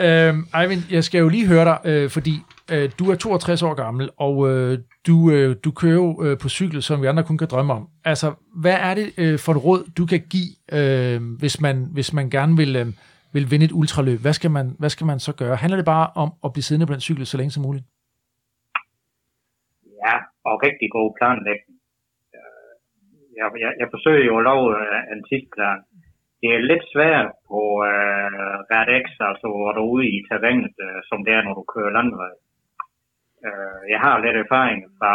Øhm, 0.00 0.46
Eivind, 0.60 0.82
jeg 0.90 1.04
skal 1.04 1.18
jo 1.18 1.28
lige 1.28 1.46
høre 1.46 1.64
dig, 1.64 1.78
øh, 1.84 2.10
fordi 2.10 2.42
øh, 2.72 2.90
du 2.98 3.04
er 3.10 3.16
62 3.16 3.62
år 3.62 3.74
gammel, 3.74 4.10
og 4.16 4.34
øh, 4.50 4.78
du, 5.06 5.30
øh, 5.34 5.56
du 5.64 5.70
kører 5.80 5.94
jo 5.94 6.08
øh, 6.24 6.38
på 6.42 6.48
cykel, 6.48 6.82
som 6.82 7.02
vi 7.02 7.06
andre 7.06 7.24
kun 7.24 7.38
kan 7.38 7.48
drømme 7.50 7.72
om. 7.72 7.88
Altså, 8.04 8.28
hvad 8.62 8.76
er 8.88 8.94
det 8.94 9.06
øh, 9.22 9.38
for 9.44 9.52
et 9.52 9.64
råd, 9.64 9.80
du 9.98 10.04
kan 10.12 10.20
give, 10.34 10.50
øh, 10.78 11.18
hvis, 11.40 11.60
man, 11.60 11.76
hvis 11.96 12.12
man 12.18 12.30
gerne 12.30 12.56
vil, 12.56 12.76
øh, 12.76 12.86
vil 13.34 13.50
vinde 13.50 13.66
et 13.68 13.76
ultraløb? 13.80 14.20
Hvad 14.24 14.32
skal, 14.38 14.50
man, 14.50 14.66
hvad 14.78 14.90
skal 14.94 15.06
man 15.06 15.18
så 15.26 15.32
gøre? 15.40 15.56
Handler 15.62 15.78
det 15.80 15.92
bare 15.96 16.08
om 16.22 16.30
at 16.44 16.52
blive 16.52 16.66
siddende 16.66 16.86
på 16.88 16.92
den 16.96 17.06
cykel 17.08 17.26
så 17.26 17.36
længe 17.36 17.50
som 17.50 17.62
muligt? 17.68 17.86
Ja, 20.04 20.16
og 20.48 20.54
rigtig 20.66 20.88
god 20.98 21.08
planlægning. 21.18 21.76
Øh, 22.36 22.68
jeg, 23.38 23.46
jeg, 23.64 23.72
jeg 23.80 23.88
forsøger 23.94 24.24
jo 24.30 24.34
at 24.38 24.44
lave 24.48 24.64
øh, 24.80 25.12
en 25.12 25.20
tidsplan. 25.28 25.80
Det 26.40 26.48
er 26.56 26.68
lidt 26.70 26.84
svært 26.94 27.28
på 27.50 27.60
øh, 27.90 28.56
Red 28.70 28.88
X, 29.04 29.06
altså 29.30 29.46
hvor 29.52 29.72
du 29.76 29.82
er 29.84 29.92
ude 29.94 30.06
i 30.16 30.18
terrænet, 30.28 30.74
øh, 30.86 31.00
som 31.08 31.18
det 31.24 31.32
er, 31.38 31.42
når 31.46 31.54
du 31.60 31.64
kører 31.74 31.96
landvej. 31.98 32.32
Øh, 32.32 32.45
Øh, 33.46 33.80
jeg 33.92 34.00
har 34.04 34.16
lidt 34.24 34.36
erfaring 34.44 34.80
fra 34.98 35.14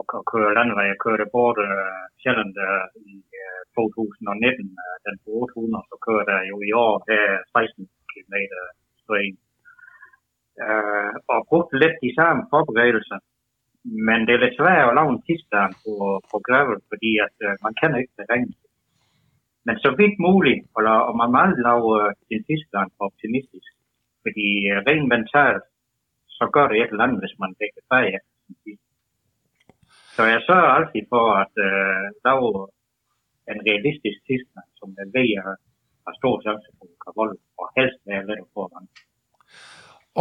at, 0.00 0.04
at 0.18 0.24
køre 0.32 0.56
landvej. 0.58 0.84
Jeg 0.92 0.98
kørte 1.06 1.34
både 1.38 1.62
øh, 1.70 2.02
Sjælland 2.20 2.54
øh, 2.68 2.86
i 3.12 3.16
øh, 3.42 3.60
2019, 3.74 4.66
øh, 4.84 4.96
den 5.06 5.14
på 5.22 5.28
800, 5.42 5.90
så 5.90 5.96
kørte 6.08 6.30
jeg 6.38 6.44
jo 6.52 6.56
i 6.68 6.70
år 6.86 6.94
her 7.10 7.26
16 7.54 7.88
km 8.10 8.34
stræk. 9.02 9.34
Øh, 10.64 11.12
og 11.32 11.38
brugte 11.50 11.74
lidt 11.82 11.96
de 12.06 12.12
samme 12.18 12.42
forberedelser. 12.52 13.18
Men 14.08 14.18
det 14.26 14.32
er 14.34 14.44
lidt 14.44 14.58
svært 14.60 14.88
at 14.88 14.96
lave 14.98 15.10
en 15.12 15.24
tidsplan 15.26 15.72
på, 15.82 15.94
på 16.30 16.36
gravel, 16.46 16.80
fordi 16.90 17.10
at, 17.26 17.36
øh, 17.46 17.54
man 17.66 17.74
kan 17.80 17.92
ikke 18.00 18.30
rent 18.32 18.56
Men 19.66 19.76
så 19.84 19.90
vidt 20.00 20.16
muligt, 20.28 20.60
og, 20.76 20.82
og 21.08 21.14
man 21.20 21.28
må 21.32 21.36
aldrig 21.44 21.64
lave 21.70 21.88
øh, 22.00 22.10
sin 22.28 22.42
tidsplan 22.48 22.88
for 22.94 23.04
optimistisk. 23.10 23.70
Fordi 24.24 24.48
øh, 24.70 24.78
rent 24.88 25.08
mentalt, 25.14 25.64
så 26.38 26.44
gør 26.54 26.66
det 26.68 26.76
et 26.78 26.90
eller 26.92 27.04
andet, 27.04 27.20
hvis 27.22 27.36
man 27.42 27.50
dækker 27.60 27.82
fag 27.92 28.06
efter 28.18 28.34
sin. 28.62 28.78
Så 30.16 30.22
jeg 30.34 30.40
sørger 30.48 30.70
altid 30.78 31.02
for 31.12 31.24
at 31.42 31.54
øh, 31.68 32.04
lave 32.26 32.46
en 33.52 33.60
realistisk 33.68 34.18
tidsplan, 34.26 34.70
som 34.80 34.88
jeg 34.98 35.06
ved, 35.14 35.26
jeg 35.36 35.42
har 35.48 35.56
stor 36.20 36.34
chance 36.46 36.68
for 36.76 36.84
at 36.86 36.98
kan 37.02 37.12
og 37.60 37.66
helst 37.78 38.00
være 38.10 38.26
lidt 38.28 38.48
på 38.54 38.60
at 38.66 38.70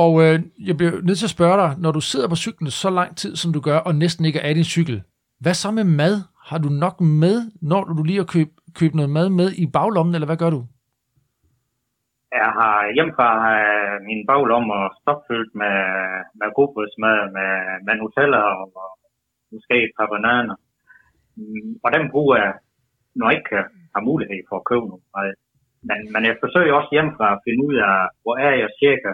Og 0.03 0.11
øh, 0.23 0.35
jeg 0.69 0.77
bliver 0.77 0.93
nødt 1.07 1.17
til 1.19 1.29
at 1.29 1.37
spørge 1.37 1.57
dig, 1.63 1.71
når 1.83 1.91
du 1.91 2.01
sidder 2.01 2.27
på 2.29 2.35
cyklen 2.35 2.71
så 2.71 2.89
lang 2.89 3.17
tid, 3.21 3.35
som 3.35 3.53
du 3.53 3.59
gør, 3.67 3.77
og 3.87 3.95
næsten 3.95 4.25
ikke 4.25 4.39
er 4.39 4.47
af 4.49 4.55
din 4.55 4.71
cykel, 4.75 5.03
hvad 5.39 5.53
så 5.53 5.71
med 5.71 5.83
mad? 5.83 6.15
Har 6.49 6.57
du 6.57 6.69
nok 6.69 7.01
med, 7.01 7.37
når 7.61 7.83
du 7.83 8.03
lige 8.03 8.17
har 8.17 8.29
købt 8.35 8.51
køb 8.75 8.93
noget 8.93 9.09
mad 9.09 9.29
med 9.29 9.51
i 9.51 9.65
baglommen, 9.73 10.15
eller 10.15 10.25
hvad 10.25 10.37
gør 10.37 10.49
du? 10.49 10.67
Jeg 12.41 12.49
har 12.59 12.75
hjemmefra 12.95 13.29
øh, 13.57 13.95
min 14.09 14.21
baglommer 14.29 14.81
stopfyldt 15.01 15.51
med, 15.61 15.77
med 16.39 16.47
godbrudsmad, 16.57 17.19
med, 17.37 17.53
med 17.85 17.93
Nutella 17.95 18.41
og, 18.61 18.65
og 18.83 18.91
måske 19.53 19.75
et 19.83 19.93
par 19.97 20.07
bananer. 20.13 20.57
Mm, 21.37 21.71
og 21.83 21.89
dem 21.95 22.03
bruger 22.13 22.35
jeg, 22.43 22.53
når 23.17 23.25
jeg 23.29 23.37
ikke 23.37 23.55
har 23.95 24.01
mulighed 24.09 24.39
for 24.49 24.55
at 24.57 24.67
købe 24.69 24.85
noget. 24.91 25.35
Men, 25.87 25.99
men 26.13 26.21
jeg 26.29 26.41
forsøger 26.43 26.73
også 26.79 26.91
hjemmefra 26.95 27.27
at 27.33 27.43
finde 27.45 27.61
ud 27.67 27.75
af, 27.89 27.97
hvor 28.21 28.35
er 28.47 28.53
jeg 28.61 28.69
cirka 28.83 29.11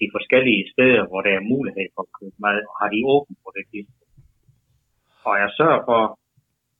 de 0.00 0.06
forskellige 0.16 0.62
steder, 0.72 1.02
hvor 1.08 1.20
der 1.26 1.32
er 1.34 1.50
mulighed 1.54 1.86
for 1.94 2.02
at 2.06 2.14
købe 2.18 2.36
mad, 2.46 2.58
og 2.70 2.74
har 2.80 2.88
de 2.94 3.00
åbent 3.14 3.38
på 3.44 3.50
det 3.56 3.64
tidspunkt. 3.72 4.18
Og 5.28 5.34
jeg 5.42 5.50
sørger 5.58 5.80
for 5.90 6.02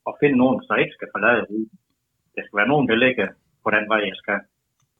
at 0.08 0.14
finde 0.20 0.36
nogen, 0.42 0.56
der 0.68 0.82
ikke 0.82 0.96
skal 0.96 1.12
forlade 1.14 1.42
ruten. 1.50 1.78
Der 2.34 2.42
skal 2.42 2.58
være 2.60 2.72
nogen, 2.72 2.88
der 2.90 2.96
ligger 3.04 3.28
på 3.64 3.68
den 3.76 3.84
vej, 3.92 4.00
jeg 4.10 4.18
skal. 4.22 4.40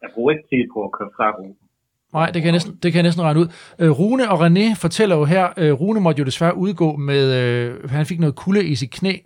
Jeg 0.03 0.11
bruger 0.14 0.30
ikke 0.32 0.45
tid 0.49 0.64
på 0.74 0.84
at 0.84 0.92
køre 0.92 1.11
fra 1.16 1.30
ruten. 1.30 1.57
Nej, 2.12 2.26
det 2.26 2.42
kan 2.42 2.45
jeg 2.45 2.53
næsten, 2.53 2.74
det 2.82 2.92
kan 2.92 2.99
jeg 2.99 3.03
næsten 3.03 3.24
regne 3.24 3.40
ud. 3.40 3.49
Øh, 3.78 3.90
Rune 3.90 4.30
og 4.30 4.47
René 4.47 4.74
fortæller 4.80 5.16
jo 5.16 5.24
her, 5.24 5.49
øh, 5.57 5.72
Rune 5.72 6.01
måtte 6.01 6.18
jo 6.20 6.24
desværre 6.24 6.57
udgå 6.57 6.97
med, 6.97 7.24
øh, 7.40 7.90
han 7.90 8.07
fik 8.07 8.20
noget 8.20 8.34
kulde 8.34 8.64
i 8.64 8.74
sit 8.74 8.90
knæ, 8.90 9.16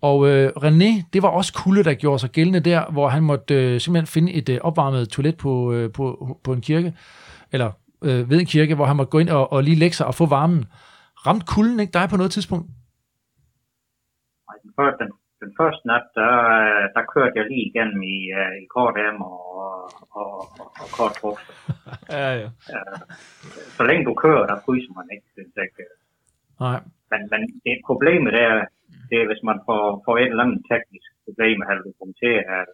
og 0.00 0.28
øh, 0.28 0.52
René, 0.56 1.02
det 1.12 1.22
var 1.22 1.28
også 1.28 1.52
kulde, 1.64 1.84
der 1.84 1.94
gjorde 1.94 2.18
sig 2.18 2.30
gældende 2.30 2.60
der, 2.60 2.90
hvor 2.90 3.08
han 3.08 3.22
måtte 3.22 3.54
øh, 3.54 3.80
simpelthen 3.80 4.06
finde 4.06 4.32
et 4.32 4.48
øh, 4.48 4.58
opvarmet 4.60 5.08
toilet 5.08 5.36
på, 5.36 5.72
øh, 5.72 5.92
på, 5.92 6.38
på 6.44 6.52
en 6.52 6.60
kirke, 6.60 6.94
eller 7.52 7.70
øh, 8.02 8.30
ved 8.30 8.40
en 8.40 8.46
kirke, 8.46 8.74
hvor 8.74 8.84
han 8.84 8.96
måtte 8.96 9.10
gå 9.10 9.18
ind 9.18 9.28
og, 9.28 9.52
og 9.52 9.62
lige 9.62 9.76
lægge 9.76 9.96
sig 9.96 10.06
og 10.06 10.14
få 10.14 10.26
varmen. 10.26 10.64
Ramte 11.26 11.46
kulden 11.46 11.80
ikke 11.80 11.92
dig 11.92 12.08
på 12.08 12.16
noget 12.16 12.32
tidspunkt? 12.32 12.70
Og 14.48 14.54
Den 14.62 14.72
første, 14.76 15.04
den, 15.04 15.12
den 15.44 15.54
første 15.60 15.84
nat, 15.90 16.06
der, 16.20 16.34
der 16.96 17.10
kørte 17.14 17.36
jeg 17.38 17.46
lige 17.50 17.68
igennem 17.70 18.00
i, 18.16 18.18
uh, 18.40 18.52
i 18.62 18.64
kort 18.76 18.96
ærmer 19.06 19.30
og, 19.62 19.74
og, 20.20 20.30
og, 20.60 20.68
og 20.82 20.88
kort. 20.96 21.14
Ja, 22.16 22.30
ja. 22.42 22.48
Så 23.76 23.82
længe 23.88 24.04
du 24.08 24.14
kører, 24.24 24.44
der 24.50 24.62
fryser 24.64 24.92
man 24.98 25.08
ikke, 25.14 25.26
synes 25.34 25.52
jeg. 25.56 25.68
Nej. 26.60 26.78
Men, 27.10 27.20
men 27.32 27.40
det 27.64 27.74
problemet 27.90 28.34
er, 28.46 28.54
det 29.10 29.16
er, 29.22 29.26
hvis 29.30 29.42
man 29.50 29.58
får, 29.66 29.82
får 30.04 30.14
et 30.18 30.30
eller 30.32 30.44
andet 30.44 30.62
teknisk 30.72 31.08
problem, 31.24 31.58
eller 31.68 31.82
du 31.88 31.92
kommer 31.98 32.16
til 32.24 32.34
at, 32.56 32.66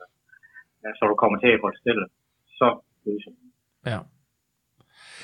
så 0.99 1.05
du 1.11 1.14
kommer 1.23 1.39
til 1.39 1.51
at 1.55 1.62
holde 1.64 1.79
stille, 1.83 2.07
så 2.59 2.68
fryser 3.03 3.33
man. 3.37 3.47
Ja. 3.93 3.99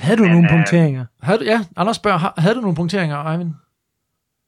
Havde 0.05 0.19
du 0.21 0.27
Men, 0.27 0.33
nogle 0.35 0.49
øh, 0.49 0.55
punkteringer? 0.55 1.05
Havde 1.27 1.39
du, 1.41 1.45
ja, 1.53 1.59
Anders 1.81 1.99
spørger, 2.03 2.41
havde 2.43 2.57
du 2.57 2.63
nogle 2.67 2.81
punkteringer, 2.83 3.19
Eivind? 3.31 3.53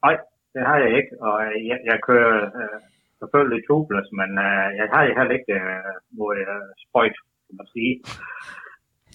Nej, 0.05 0.17
det 0.59 0.67
har 0.71 0.79
jeg 0.85 0.93
ikke, 1.01 1.13
og 1.27 1.35
jeg, 1.71 1.79
jeg 1.91 1.99
kører 2.09 2.35
øh, 2.61 2.79
selvfølgelig 3.21 3.61
tubeless, 3.69 4.09
men 4.21 4.31
øh, 4.47 4.67
jeg 4.79 4.87
har 4.93 5.03
heller 5.19 5.35
ikke 5.39 5.55
øh, 5.63 5.93
noget 6.21 6.39
øh, 6.55 6.69
sprøjt, 6.85 7.17
kan 7.47 7.55
man 7.61 7.69
sige. 7.75 7.93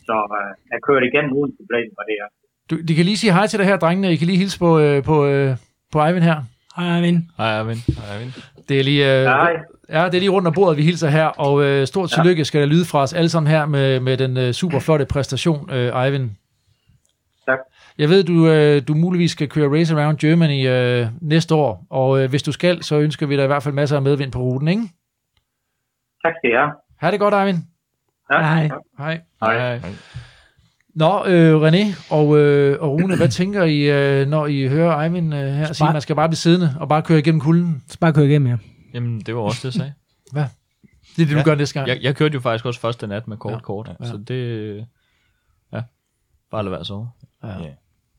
Så 0.07 0.15
øh, 0.37 0.51
jeg 0.71 0.79
kører 0.87 1.03
igen 1.09 1.25
uden 1.37 1.51
problem, 1.59 1.87
hvad 1.95 2.05
det 2.09 2.17
er. 2.23 2.29
Du, 2.69 2.75
de 2.87 2.95
kan 2.95 3.05
lige 3.09 3.21
sige 3.21 3.33
hej 3.37 3.47
til 3.47 3.59
dig 3.59 3.67
her, 3.69 3.77
drengene. 3.83 4.13
I 4.13 4.17
kan 4.19 4.27
lige 4.27 4.41
hilse 4.43 4.59
på, 4.65 4.71
øh, 4.83 4.97
på, 5.09 5.15
øh, 5.31 5.49
på 5.93 5.97
Eivind 6.05 6.25
her. 6.29 6.37
Hej, 6.77 6.87
Arvind. 6.97 7.19
Hej, 7.39 7.51
Arvind. 7.59 7.81
Hej, 7.99 8.07
Eivind. 8.13 8.33
Det 8.69 8.75
er 8.79 8.83
lige, 8.89 9.03
øh, 9.13 9.23
Hej. 9.25 9.53
ja, 9.95 10.01
det 10.09 10.15
er 10.17 10.23
lige 10.25 10.35
rundt 10.35 10.47
om 10.47 10.53
bordet, 10.59 10.77
vi 10.77 10.83
hilser 10.89 11.09
her, 11.17 11.27
og 11.45 11.53
øh, 11.65 11.87
stort 11.87 12.09
tillykke 12.15 12.45
skal 12.45 12.61
der 12.61 12.67
lyde 12.67 12.85
fra 12.91 12.99
os 13.05 13.13
alle 13.13 13.29
sammen 13.29 13.51
her 13.51 13.65
med, 13.65 13.99
med 13.99 14.17
den 14.17 14.37
øh, 14.37 14.51
super 14.51 14.79
flotte 14.79 15.05
præstation, 15.13 15.61
øh, 15.75 16.03
Eivind. 16.03 16.29
Tak. 17.47 17.59
Jeg 17.97 18.09
ved, 18.09 18.23
du, 18.23 18.47
øh, 18.47 18.81
du 18.87 18.93
muligvis 18.93 19.31
skal 19.31 19.49
køre 19.49 19.79
Race 19.79 19.95
Around 19.95 20.17
Germany 20.17 20.67
øh, 20.67 21.07
næste 21.21 21.55
år, 21.55 21.85
og 21.89 22.23
øh, 22.23 22.29
hvis 22.29 22.43
du 22.43 22.51
skal, 22.51 22.83
så 22.83 22.95
ønsker 22.99 23.25
vi 23.25 23.37
dig 23.37 23.43
i 23.43 23.47
hvert 23.47 23.63
fald 23.63 23.73
masser 23.73 23.95
af 23.95 24.01
medvind 24.01 24.31
på 24.31 24.39
ruten, 24.39 24.67
ikke? 24.67 24.81
Tak 26.25 26.33
skal 26.39 26.49
I 26.49 26.53
have. 26.53 26.71
Ha' 26.97 27.11
det 27.11 27.19
godt, 27.19 27.33
Eivind. 27.33 27.57
Ja. 28.33 28.41
Hej. 28.41 28.69
Hej. 28.97 29.21
Hej. 29.41 29.79
Nå, 30.95 31.25
øh, 31.25 31.61
René 31.61 32.13
og, 32.13 32.37
øh, 32.39 32.81
og 32.81 32.91
Rune, 32.91 33.17
hvad 33.17 33.29
tænker 33.29 33.63
I, 33.63 33.79
øh, 34.21 34.27
når 34.27 34.47
I 34.47 34.67
hører 34.67 35.01
Eivind 35.03 35.33
øh, 35.33 35.39
her 35.39 35.73
sige, 35.73 35.87
at 35.87 35.93
man 35.93 36.01
skal 36.01 36.15
bare 36.15 36.29
blive 36.29 36.37
siddende 36.37 36.75
og 36.79 36.89
bare 36.89 37.01
køre 37.01 37.19
igennem 37.19 37.41
kulden? 37.41 37.83
Så 37.87 37.99
bare 37.99 38.13
køre 38.13 38.25
igennem, 38.25 38.47
ja. 38.47 38.57
Jamen, 38.93 39.19
det 39.21 39.35
var 39.35 39.41
også 39.41 39.59
det, 39.59 39.65
jeg 39.65 39.73
sagde. 39.73 39.93
Det 41.15 41.21
er 41.21 41.25
det, 41.25 41.33
du 41.33 41.37
Ja. 41.37 41.43
gør 41.43 41.55
næste 41.55 41.79
gang. 41.79 41.87
Jeg, 41.89 41.97
jeg 42.01 42.15
kørte 42.15 42.33
jo 42.33 42.39
faktisk 42.39 42.65
også 42.65 42.79
første 42.79 43.07
nat 43.07 43.27
med 43.27 43.37
kort 43.37 43.53
Ja. 43.53 43.59
kort, 43.59 43.91
Ja. 43.99 44.05
så 44.05 44.17
det... 44.17 44.77
Ja, 45.73 45.81
bare 46.51 46.63
lad 46.63 46.71
være 46.71 46.85
så. 46.85 47.07
Ja. 47.43 47.47
Ja, 47.47 47.69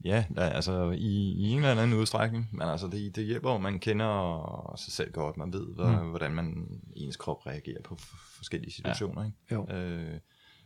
ja 0.04 0.24
altså 0.36 0.90
i, 0.90 1.32
i 1.32 1.50
en 1.50 1.58
eller 1.58 1.82
anden 1.82 1.98
udstrækning, 2.00 2.48
men 2.52 2.68
altså 2.68 2.86
det, 2.88 3.16
det 3.16 3.24
hjælper, 3.24 3.50
at 3.50 3.60
man 3.60 3.78
kender 3.78 4.74
sig 4.76 4.92
selv 4.92 5.12
godt, 5.12 5.36
man 5.36 5.52
ved, 5.52 5.66
hvad, 5.74 6.02
mm. 6.02 6.10
hvordan 6.10 6.34
man 6.34 6.80
ens 6.96 7.16
krop 7.16 7.46
reagerer 7.46 7.82
på 7.82 7.96
forskellige 8.36 8.72
situationer. 8.72 9.22
Ja. 9.22 9.26
Ikke? 9.26 9.54
Jo. 9.54 9.76
Øh, 9.76 10.18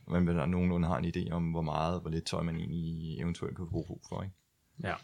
man 0.06 0.50
nogenlunde 0.50 0.88
har 0.88 0.98
en 0.98 1.12
idé 1.16 1.30
om, 1.30 1.50
hvor 1.50 1.62
meget, 1.62 2.00
hvor 2.00 2.10
lidt 2.10 2.26
tøj 2.26 2.42
man 2.42 2.56
egentlig 2.56 3.20
eventuelt 3.20 3.56
kan 3.56 3.68
bruge 3.68 3.84
brug 3.86 4.00
for. 4.08 4.22
Ikke? 4.22 4.34
Ja. 4.84 4.94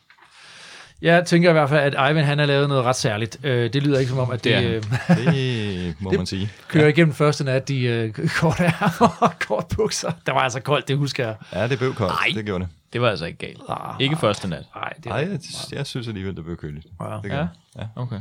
Jeg 1.05 1.24
tænker 1.26 1.50
i 1.50 1.52
hvert 1.52 1.68
fald, 1.68 1.94
at 1.94 2.11
Ivan 2.11 2.24
han 2.24 2.38
har 2.38 2.46
lavet 2.46 2.68
noget 2.68 2.84
ret 2.84 2.96
særligt. 2.96 3.38
Øh, 3.44 3.72
det 3.72 3.82
lyder 3.82 3.98
ikke 3.98 4.09
som 4.11 4.18
om, 4.18 4.30
at 4.30 4.44
det, 4.44 4.62
Det 4.62 4.70
er 5.09 5.26
øh, 5.26 5.86
Det 5.88 5.94
må 6.02 6.11
man 6.11 6.26
sige. 6.26 6.50
kører 6.68 6.88
igennem 6.88 7.14
første 7.14 7.44
nat, 7.44 7.68
de 7.68 7.80
øh, 7.84 8.12
korte 8.28 8.62
ærmer 8.64 9.16
og 9.20 9.32
kort 9.38 9.66
bukser. 9.76 10.11
Der 10.26 10.32
var 10.32 10.40
altså 10.40 10.61
koldt, 10.61 10.88
det 10.88 10.96
husker 10.96 11.26
jeg. 11.26 11.36
Ja, 11.52 11.68
det 11.68 11.78
blev 11.78 11.94
koldt. 11.94 12.12
Ej. 12.12 12.32
Det 12.34 12.44
gjorde 12.44 12.64
det. 12.64 12.72
Det 12.92 13.00
var 13.00 13.09
altså 13.11 13.24
ikke 13.26 13.38
galt. 13.38 13.61
Ah, 13.68 13.94
Ikke 14.00 14.16
første 14.16 14.48
nat. 14.48 14.64
Nej, 14.74 14.92
det 14.96 15.05
Nej, 15.07 15.16
jeg, 15.16 15.38
jeg 15.72 15.86
synes 15.86 16.09
alligevel, 16.09 16.36
det 16.36 16.44
blev 16.44 16.57
køligt. 16.57 16.86
Ja. 17.00 17.18
Det 17.22 17.28
Ja. 17.28 17.46
ja. 17.78 17.86
Okay. 17.96 18.20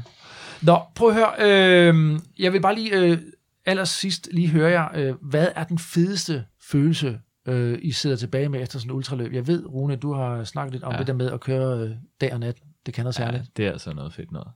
Nå, 0.61 0.79
prøv 0.95 1.09
at 1.09 1.15
høre. 1.15 1.31
Øh, 1.39 2.19
jeg 2.39 2.53
vil 2.53 2.61
bare 2.61 2.75
lige 2.75 2.91
øh, 2.95 3.17
allersidst 3.65 4.29
lige 4.31 4.47
høre 4.49 4.71
jer. 4.71 4.88
Øh, 4.95 5.13
hvad 5.21 5.47
er 5.55 5.63
den 5.63 5.79
fedeste 5.79 6.43
følelse, 6.71 7.19
øh, 7.47 7.79
I 7.81 7.91
sidder 7.91 8.15
tilbage 8.15 8.49
med 8.49 8.61
efter 8.61 8.79
sådan 8.79 8.91
et 8.91 8.95
ultraløb? 8.95 9.34
Jeg 9.34 9.47
ved, 9.47 9.65
Rune, 9.65 9.95
du 9.95 10.13
har 10.13 10.43
snakket 10.43 10.71
lidt 10.73 10.84
om 10.84 10.91
ja. 10.91 10.95
Ja. 10.95 10.99
det 10.99 11.07
der 11.07 11.13
med 11.13 11.31
at 11.31 11.39
køre 11.39 11.79
øh, 11.79 11.91
dag 12.21 12.34
og 12.34 12.39
nat. 12.39 12.55
Det 12.86 12.93
kan 12.93 13.03
noget 13.03 13.19
Ja, 13.19 13.25
særligt. 13.25 13.57
det 13.57 13.67
er 13.67 13.71
altså 13.71 13.93
noget 13.93 14.13
fedt 14.13 14.31
noget. 14.31 14.47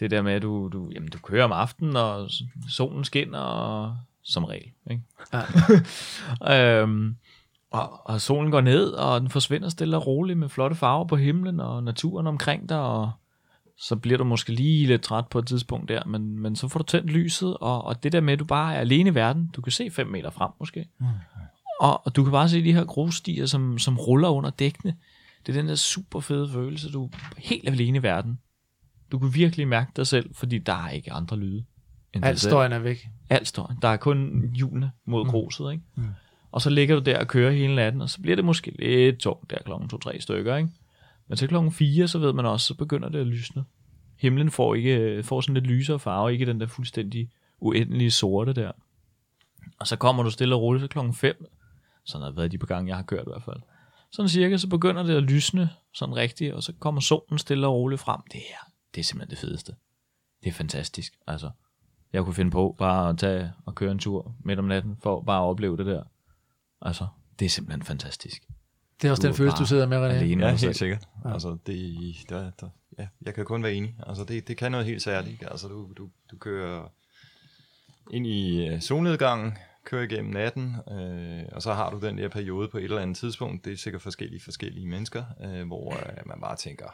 Det 0.00 0.10
der 0.10 0.22
med, 0.22 0.32
at 0.32 0.42
du, 0.42 0.68
du, 0.72 0.90
jamen, 0.94 1.08
du 1.08 1.18
kører 1.18 1.44
om 1.44 1.52
aftenen, 1.52 1.96
og 1.96 2.30
solen 2.68 3.04
skinner, 3.04 3.38
og, 3.38 3.96
som 4.22 4.44
regel. 4.44 4.70
Ikke? 4.90 5.02
Ja. 5.32 6.80
øhm, 6.82 7.16
og, 7.70 8.00
og 8.04 8.20
solen 8.20 8.50
går 8.50 8.60
ned, 8.60 8.90
og 8.90 9.20
den 9.20 9.30
forsvinder 9.30 9.68
stille 9.68 9.96
og 9.96 10.06
roligt 10.06 10.38
med 10.38 10.48
flotte 10.48 10.76
farver 10.76 11.04
på 11.04 11.16
himlen, 11.16 11.60
og 11.60 11.82
naturen 11.82 12.26
omkring 12.26 12.68
dig, 12.68 12.80
og 12.80 13.10
så 13.78 13.96
bliver 13.96 14.18
du 14.18 14.24
måske 14.24 14.52
lige 14.52 14.86
lidt 14.86 15.02
træt 15.02 15.26
på 15.26 15.38
et 15.38 15.46
tidspunkt 15.46 15.88
der, 15.88 16.04
men, 16.04 16.38
men 16.38 16.56
så 16.56 16.68
får 16.68 16.78
du 16.78 16.84
tændt 16.84 17.10
lyset, 17.10 17.56
og, 17.56 17.84
og 17.84 18.02
det 18.02 18.12
der 18.12 18.20
med, 18.20 18.32
at 18.32 18.38
du 18.38 18.44
bare 18.44 18.74
er 18.74 18.80
alene 18.80 19.10
i 19.10 19.14
verden, 19.14 19.50
du 19.56 19.62
kan 19.62 19.72
se 19.72 19.90
5 19.90 20.06
meter 20.06 20.30
frem 20.30 20.50
måske, 20.60 20.88
mm. 20.98 21.06
og, 21.80 22.06
og 22.06 22.16
du 22.16 22.22
kan 22.22 22.32
bare 22.32 22.48
se 22.48 22.64
de 22.64 22.72
her 22.72 22.84
grusstier, 22.84 23.46
som, 23.46 23.78
som 23.78 23.98
ruller 23.98 24.28
under 24.28 24.50
dækkene. 24.50 24.96
Det 25.46 25.56
er 25.56 25.60
den 25.60 25.68
der 25.68 25.74
super 25.74 26.20
fede 26.20 26.48
følelse, 26.48 26.92
du 26.92 27.04
er 27.04 27.10
helt 27.38 27.68
alene 27.68 27.98
i 27.98 28.02
verden. 28.02 28.38
Du 29.12 29.18
kan 29.18 29.34
virkelig 29.34 29.68
mærke 29.68 29.90
dig 29.96 30.06
selv, 30.06 30.34
fordi 30.34 30.58
der 30.58 30.72
er 30.72 30.90
ikke 30.90 31.12
andre 31.12 31.36
lyde. 31.36 31.64
End 32.12 32.24
Alt 32.24 32.40
støjen 32.40 32.72
er 32.72 32.78
væk. 32.78 33.08
Alt 33.30 33.48
støjen. 33.48 33.78
Der 33.82 33.88
er 33.88 33.96
kun 33.96 34.50
hjulene 34.54 34.92
mod 35.04 35.24
gruset, 35.24 35.72
ikke? 35.72 35.84
Mm. 35.94 36.04
Og 36.50 36.62
så 36.62 36.70
ligger 36.70 36.94
du 36.96 37.02
der 37.02 37.18
og 37.18 37.28
kører 37.28 37.52
hele 37.52 37.74
natten, 37.74 38.00
og 38.02 38.10
så 38.10 38.20
bliver 38.20 38.36
det 38.36 38.44
måske 38.44 38.76
lidt 38.78 39.18
tungt 39.18 39.50
der 39.50 39.58
klokken 39.64 39.90
2-3 40.06 40.20
stykker, 40.20 40.56
ikke? 40.56 40.70
Men 41.28 41.36
til 41.36 41.48
klokken 41.48 41.72
4, 41.72 42.08
så 42.08 42.18
ved 42.18 42.32
man 42.32 42.46
også, 42.46 42.66
så 42.66 42.74
begynder 42.74 43.08
det 43.08 43.18
at 43.18 43.26
lysne. 43.26 43.64
Himlen 44.18 44.50
får, 44.50 44.74
ikke, 44.74 45.22
får 45.22 45.40
sådan 45.40 45.54
lidt 45.54 45.66
lysere 45.66 45.98
farve, 45.98 46.32
ikke 46.32 46.46
den 46.46 46.60
der 46.60 46.66
fuldstændig 46.66 47.30
uendelige 47.60 48.10
sorte 48.10 48.52
der. 48.52 48.72
Og 49.80 49.86
så 49.86 49.96
kommer 49.96 50.22
du 50.22 50.30
stille 50.30 50.54
og 50.54 50.62
roligt 50.62 50.82
til 50.82 50.88
klokken 50.88 51.14
5. 51.14 51.46
Sådan 52.04 52.24
har 52.24 52.32
været 52.32 52.52
de 52.52 52.58
par 52.58 52.66
gange, 52.66 52.88
jeg 52.88 52.96
har 52.96 53.02
kørt 53.02 53.26
i 53.26 53.30
hvert 53.30 53.42
fald. 53.42 53.60
Sådan 54.14 54.28
cirka, 54.28 54.56
så 54.56 54.68
begynder 54.68 55.02
det 55.02 55.16
at 55.16 55.22
lysne 55.22 55.70
sådan 55.94 56.16
rigtigt, 56.16 56.54
og 56.54 56.62
så 56.62 56.72
kommer 56.78 57.00
solen 57.00 57.38
stille 57.38 57.66
og 57.66 57.74
roligt 57.74 58.00
frem. 58.00 58.20
Det 58.32 58.40
er, 58.50 58.70
det 58.94 59.00
er 59.00 59.04
simpelthen 59.04 59.30
det 59.30 59.38
fedeste. 59.38 59.74
Det 60.44 60.48
er 60.48 60.52
fantastisk. 60.54 61.14
Altså, 61.26 61.50
jeg 62.12 62.24
kunne 62.24 62.34
finde 62.34 62.50
på 62.50 62.74
bare 62.78 63.08
at 63.08 63.18
tage 63.18 63.52
og 63.66 63.74
køre 63.74 63.92
en 63.92 63.98
tur 63.98 64.34
midt 64.44 64.58
om 64.58 64.64
natten, 64.64 64.96
for 65.02 65.20
bare 65.22 65.42
at 65.42 65.48
opleve 65.48 65.76
det 65.76 65.86
der. 65.86 66.02
Altså, 66.82 67.06
det 67.38 67.44
er 67.44 67.50
simpelthen 67.50 67.82
fantastisk. 67.82 68.42
Det 69.02 69.08
er 69.08 69.12
også 69.12 69.20
Du 69.20 69.26
den 69.26 69.32
er 69.32 69.36
følelse, 69.36 69.56
du 69.58 69.66
sidder 69.66 69.86
med, 69.86 69.96
René. 69.98 70.12
Alene 70.14 70.44
Ja, 70.44 70.48
helt 70.50 70.60
selv. 70.60 70.74
sikkert. 70.74 71.08
Ja. 71.24 71.32
Altså, 71.32 71.56
det, 71.66 71.96
der, 72.28 72.50
der, 72.60 72.68
ja, 72.98 73.08
jeg 73.22 73.34
kan 73.34 73.44
kun 73.44 73.62
være 73.62 73.74
enig. 73.74 73.94
Altså, 74.06 74.24
det, 74.24 74.48
det 74.48 74.56
kan 74.56 74.70
noget 74.72 74.86
helt 74.86 75.02
særligt. 75.02 75.42
Altså, 75.50 75.68
du, 75.68 75.92
du, 75.96 76.10
du 76.30 76.36
kører 76.36 76.88
ind 78.10 78.26
i 78.26 78.66
øh, 78.68 78.80
solnedgangen, 78.80 79.56
kører 79.84 80.02
igennem 80.02 80.32
natten, 80.32 80.76
øh, 80.90 81.44
og 81.52 81.62
så 81.62 81.72
har 81.72 81.90
du 81.90 82.06
den 82.06 82.18
der 82.18 82.28
periode 82.28 82.68
på 82.68 82.78
et 82.78 82.84
eller 82.84 82.98
andet 82.98 83.16
tidspunkt, 83.16 83.64
det 83.64 83.72
er 83.72 83.76
sikkert 83.76 84.02
forskellige 84.02 84.40
forskellige 84.40 84.86
mennesker, 84.86 85.24
øh, 85.40 85.66
hvor 85.66 85.92
øh, 85.92 86.26
man 86.26 86.40
bare 86.40 86.56
tænker, 86.56 86.86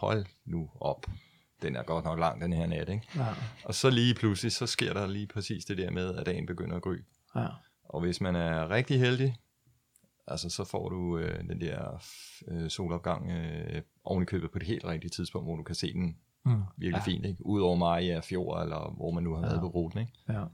hold 0.00 0.26
nu 0.44 0.70
op, 0.80 1.06
den 1.62 1.76
er 1.76 1.82
godt 1.82 2.04
nok 2.04 2.18
lang, 2.18 2.40
den 2.40 2.52
her 2.52 2.66
nat, 2.66 2.88
ikke? 2.88 3.06
Ja. 3.16 3.26
Og 3.64 3.74
så 3.74 3.90
lige 3.90 4.14
pludselig, 4.14 4.52
så 4.52 4.66
sker 4.66 4.92
der 4.92 5.06
lige 5.06 5.26
præcis 5.26 5.64
det 5.64 5.78
der 5.78 5.90
med, 5.90 6.14
at 6.14 6.26
dagen 6.26 6.46
begynder 6.46 6.76
at 6.76 6.82
gry. 6.82 6.96
Ja. 7.36 7.46
Og 7.84 8.00
hvis 8.00 8.20
man 8.20 8.36
er 8.36 8.70
rigtig 8.70 9.00
heldig, 9.00 9.36
altså 10.26 10.50
så 10.50 10.64
får 10.64 10.88
du 10.88 11.18
øh, 11.18 11.48
den 11.48 11.60
der 11.60 12.02
øh, 12.48 12.70
solopgang 12.70 13.30
øh, 13.30 13.82
oven 14.04 14.22
i 14.22 14.26
købet 14.26 14.50
på 14.50 14.58
det 14.58 14.66
helt 14.66 14.84
rigtige 14.84 15.10
tidspunkt, 15.10 15.46
hvor 15.46 15.56
du 15.56 15.62
kan 15.62 15.74
se 15.74 15.92
den 15.92 16.16
Mm. 16.44 16.62
virkelig 16.76 17.02
ja. 17.06 17.10
fint, 17.12 17.26
ikke? 17.26 17.46
Udover 17.46 17.76
Maja 17.76 18.20
Fjord, 18.20 18.62
eller 18.62 18.94
hvor 18.96 19.10
man 19.10 19.22
nu 19.24 19.34
har 19.34 19.40
været 19.40 19.60
på 19.60 19.66
ruten, 19.66 20.00
ikke? 20.00 20.12
Ja. 20.28 20.44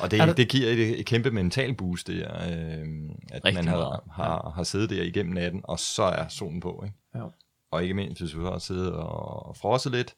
Og 0.00 0.10
det, 0.10 0.18
der- 0.26 0.34
det 0.34 0.48
giver 0.48 0.70
et, 0.70 1.00
et 1.00 1.06
kæmpe 1.06 1.30
mental 1.30 1.74
boost, 1.74 2.06
det 2.06 2.20
er, 2.24 2.34
øh, 2.34 2.86
at 3.30 3.44
Rigtig 3.44 3.54
man 3.54 3.68
har, 3.68 4.02
har, 4.12 4.52
har 4.56 4.62
siddet 4.62 4.90
der 4.90 5.02
igennem 5.02 5.34
natten, 5.34 5.60
og 5.64 5.78
så 5.78 6.02
er 6.02 6.28
solen 6.28 6.60
på, 6.60 6.82
ikke? 6.86 6.96
Ja. 7.14 7.22
Og 7.70 7.82
ikke 7.82 7.94
mindst, 7.94 8.20
hvis 8.22 8.30
du 8.32 8.44
har 8.44 8.58
siddet 8.58 8.92
og 8.92 9.56
frosset 9.56 9.92
lidt, 9.92 10.14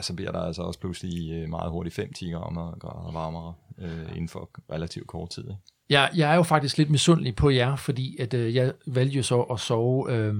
så 0.00 0.14
bliver 0.14 0.32
der 0.32 0.40
altså 0.40 0.62
også 0.62 0.80
pludselig 0.80 1.32
øh, 1.32 1.48
meget 1.48 1.70
hurtigt 1.70 1.98
5-10 1.98 2.30
grader, 2.30 2.78
grader 2.78 3.12
varmere 3.12 3.54
øh, 3.78 4.10
inden 4.10 4.28
for 4.28 4.50
relativt 4.72 5.06
kort 5.06 5.30
tid, 5.30 5.42
ikke? 5.44 5.56
Jeg, 5.90 6.10
jeg 6.16 6.30
er 6.30 6.34
jo 6.34 6.42
faktisk 6.42 6.78
lidt 6.78 6.90
misundelig 6.90 7.36
på 7.36 7.50
jer, 7.50 7.76
fordi 7.76 8.16
at, 8.20 8.34
øh, 8.34 8.54
jeg 8.54 8.72
valgte 8.86 9.16
jo 9.16 9.22
så 9.22 9.40
at 9.42 9.60
sove 9.60 10.12
øh, 10.12 10.34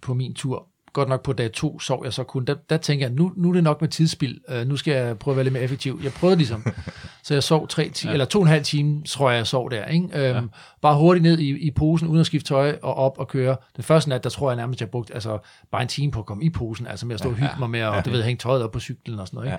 på 0.00 0.14
min 0.14 0.34
tur. 0.34 0.68
Godt 0.96 1.08
nok 1.08 1.22
på 1.22 1.32
dag 1.32 1.52
to 1.52 1.80
sov 1.80 2.04
jeg 2.04 2.12
så 2.12 2.24
kun. 2.24 2.44
Der, 2.44 2.54
der 2.70 2.76
tænker 2.76 3.06
jeg, 3.06 3.14
nu, 3.14 3.32
nu 3.36 3.48
er 3.48 3.52
det 3.52 3.64
nok 3.64 3.80
med 3.80 3.88
tidsspil. 3.88 4.40
Øh, 4.48 4.66
nu 4.66 4.76
skal 4.76 4.94
jeg 4.94 5.18
prøve 5.18 5.32
at 5.32 5.36
være 5.36 5.44
lidt 5.44 5.52
mere 5.52 5.62
effektiv. 5.62 6.00
Jeg 6.02 6.12
prøvede 6.12 6.36
ligesom. 6.36 6.66
så 7.24 7.34
jeg 7.34 7.42
sov 7.42 7.68
tre 7.68 7.88
ti- 7.88 8.06
ja. 8.06 8.12
eller 8.12 8.24
to 8.24 8.38
og 8.38 8.42
en 8.42 8.48
halv 8.48 8.64
time, 8.64 9.02
tror 9.04 9.30
jeg, 9.30 9.36
jeg 9.36 9.46
sov 9.46 9.70
der. 9.70 9.84
Ikke? 9.84 10.04
Øhm, 10.04 10.36
ja. 10.36 10.42
Bare 10.82 10.98
hurtigt 10.98 11.22
ned 11.22 11.38
i, 11.38 11.66
i 11.66 11.70
posen, 11.70 12.08
uden 12.08 12.20
at 12.20 12.26
skifte 12.26 12.48
tøj, 12.48 12.78
og 12.82 12.94
op 12.94 13.18
og 13.18 13.28
køre. 13.28 13.56
Den 13.76 13.84
første 13.84 14.10
nat, 14.10 14.24
der 14.24 14.30
tror 14.30 14.50
jeg 14.50 14.56
nærmest, 14.56 14.80
jeg 14.80 14.90
brugte 14.90 15.14
altså, 15.14 15.38
bare 15.72 15.82
en 15.82 15.88
time 15.88 16.12
på 16.12 16.18
at 16.18 16.26
komme 16.26 16.44
i 16.44 16.50
posen. 16.50 16.86
Altså 16.86 17.06
med 17.06 17.14
at 17.14 17.20
stå 17.20 17.28
og 17.28 17.34
hygge 17.34 17.54
mig 17.58 17.70
med, 17.70 17.82
og 17.82 18.04
du 18.04 18.10
ved, 18.10 18.22
hænge 18.22 18.38
tøjet 18.38 18.62
op 18.62 18.72
på 18.72 18.80
cyklen 18.80 19.18
og 19.18 19.26
sådan 19.26 19.36
noget. 19.38 19.58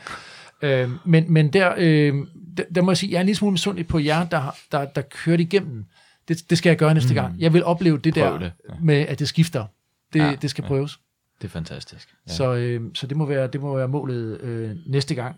Ikke? 0.61 0.83
Øhm, 0.83 0.97
men, 1.05 1.33
men 1.33 1.53
der, 1.53 1.73
øh, 1.77 2.13
der, 2.57 2.63
der 2.75 2.81
må 2.81 2.91
jeg 2.91 2.97
sige, 2.97 3.11
jeg 3.11 3.17
er 3.17 3.21
en 3.21 3.25
lille 3.25 3.37
smule 3.37 3.51
misundelig 3.51 3.87
på 3.87 3.99
jer, 3.99 4.25
der, 4.25 4.55
der, 4.71 4.85
der 4.85 5.01
kører 5.01 5.39
igennem. 5.39 5.85
Det, 6.27 6.49
det 6.49 6.57
skal 6.57 6.69
jeg 6.69 6.77
gøre 6.77 6.93
næste 6.93 7.09
mm. 7.09 7.15
gang. 7.15 7.39
Jeg 7.39 7.53
vil 7.53 7.63
opleve 7.63 7.97
det 7.97 8.13
Prøv 8.13 8.23
der 8.23 8.39
det. 8.39 8.51
med, 8.81 8.95
at 8.95 9.19
det 9.19 9.27
skifter. 9.27 9.65
Det, 10.13 10.19
ja, 10.19 10.25
Ja, 10.25 10.35
det 10.35 10.49
skal 10.49 10.63
prøves. 10.63 10.99
Det 11.41 11.47
er 11.47 11.51
fantastisk. 11.51 12.15
Ja. 12.27 12.33
Så, 12.33 12.55
øh, 12.55 12.81
så 12.93 13.07
det, 13.07 13.17
må 13.17 13.25
være, 13.25 13.47
det 13.47 13.61
må 13.61 13.77
være 13.77 13.87
målet 13.87 14.41
øh, 14.41 14.75
næste 14.87 15.15
gang. 15.15 15.35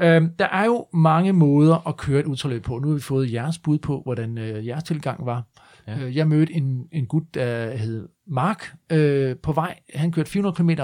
Øh, 0.00 0.22
der 0.38 0.46
er 0.46 0.64
jo 0.64 0.86
mange 0.92 1.32
måder 1.32 1.88
at 1.88 1.96
køre 1.96 2.20
et 2.20 2.26
ultraløb 2.26 2.64
på. 2.64 2.78
Nu 2.78 2.88
har 2.88 2.94
vi 2.94 3.00
fået 3.00 3.32
jeres 3.32 3.58
bud 3.58 3.78
på, 3.78 4.00
hvordan 4.04 4.38
øh, 4.38 4.66
jeres 4.66 4.84
tilgang 4.84 5.26
var. 5.26 5.44
Ja. 5.86 5.98
Øh, 5.98 6.16
jeg 6.16 6.28
mødte 6.28 6.52
en, 6.52 6.88
en 6.92 7.06
gut, 7.06 7.34
der 7.34 7.76
hed 7.76 8.08
Mark, 8.26 8.74
øh, 8.92 9.36
på 9.36 9.52
vej. 9.52 9.78
Han 9.94 10.12
kørte 10.12 10.30
400 10.30 10.56
km, 10.56 10.82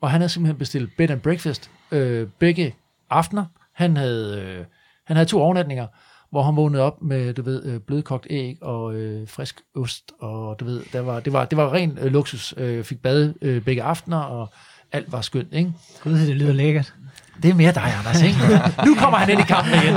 og 0.00 0.10
han 0.10 0.20
havde 0.20 0.28
simpelthen 0.28 0.58
bestilt 0.58 0.96
bed 0.96 1.10
and 1.10 1.20
breakfast 1.20 1.70
øh, 1.92 2.28
begge 2.38 2.74
aftener. 3.10 3.44
Han 3.72 3.96
havde, 3.96 4.42
øh, 4.42 4.64
han 5.06 5.16
havde 5.16 5.28
to 5.28 5.40
overnatninger, 5.40 5.86
hvor 6.34 6.42
han 6.42 6.56
vågnede 6.56 6.82
op 6.82 7.02
med, 7.02 7.34
du 7.34 7.42
ved, 7.42 7.64
øh, 7.64 7.80
blødkogt 7.80 8.26
æg 8.30 8.58
og 8.62 8.94
øh, 8.94 9.28
frisk 9.28 9.60
ost, 9.76 10.12
og 10.20 10.60
du 10.60 10.64
ved, 10.64 10.82
der 10.92 11.00
var, 11.00 11.20
det, 11.20 11.32
var, 11.32 11.44
det 11.44 11.56
var 11.58 11.72
ren 11.72 11.98
øh, 12.00 12.12
luksus. 12.12 12.54
Øh, 12.56 12.84
fik 12.84 13.02
bad 13.02 13.34
øh, 13.42 13.62
begge 13.62 13.82
aftener, 13.82 14.16
og 14.18 14.48
alt 14.92 15.12
var 15.12 15.20
skønt, 15.20 15.48
ikke? 15.52 15.72
Gud, 16.02 16.12
det 16.12 16.36
lyder 16.36 16.52
lækkert. 16.52 16.94
Det 17.42 17.50
er 17.50 17.54
mere 17.54 17.72
dig, 17.72 17.94
Anders, 17.98 18.22
ikke? 18.22 18.38
nu 18.86 18.94
kommer 18.94 19.18
han 19.18 19.30
ind 19.30 19.40
i 19.40 19.42
kampen 19.42 19.72
igen. 19.74 19.94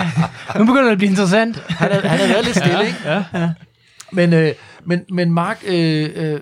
Nu 0.58 0.64
begynder 0.66 0.84
det 0.84 0.90
at 0.92 0.98
blive 0.98 1.10
interessant. 1.10 1.56
Han 1.68 1.92
har, 1.92 2.00
han 2.00 2.18
har 2.18 2.26
været 2.26 2.44
lidt 2.44 2.56
stille, 2.56 2.86
ikke? 2.86 2.98
Ja. 3.04 3.24
Men, 4.12 4.32
øh, 4.32 4.52
men, 4.84 5.04
men 5.12 5.32
Mark, 5.32 5.62
øh, 5.66 6.10
øh, 6.14 6.40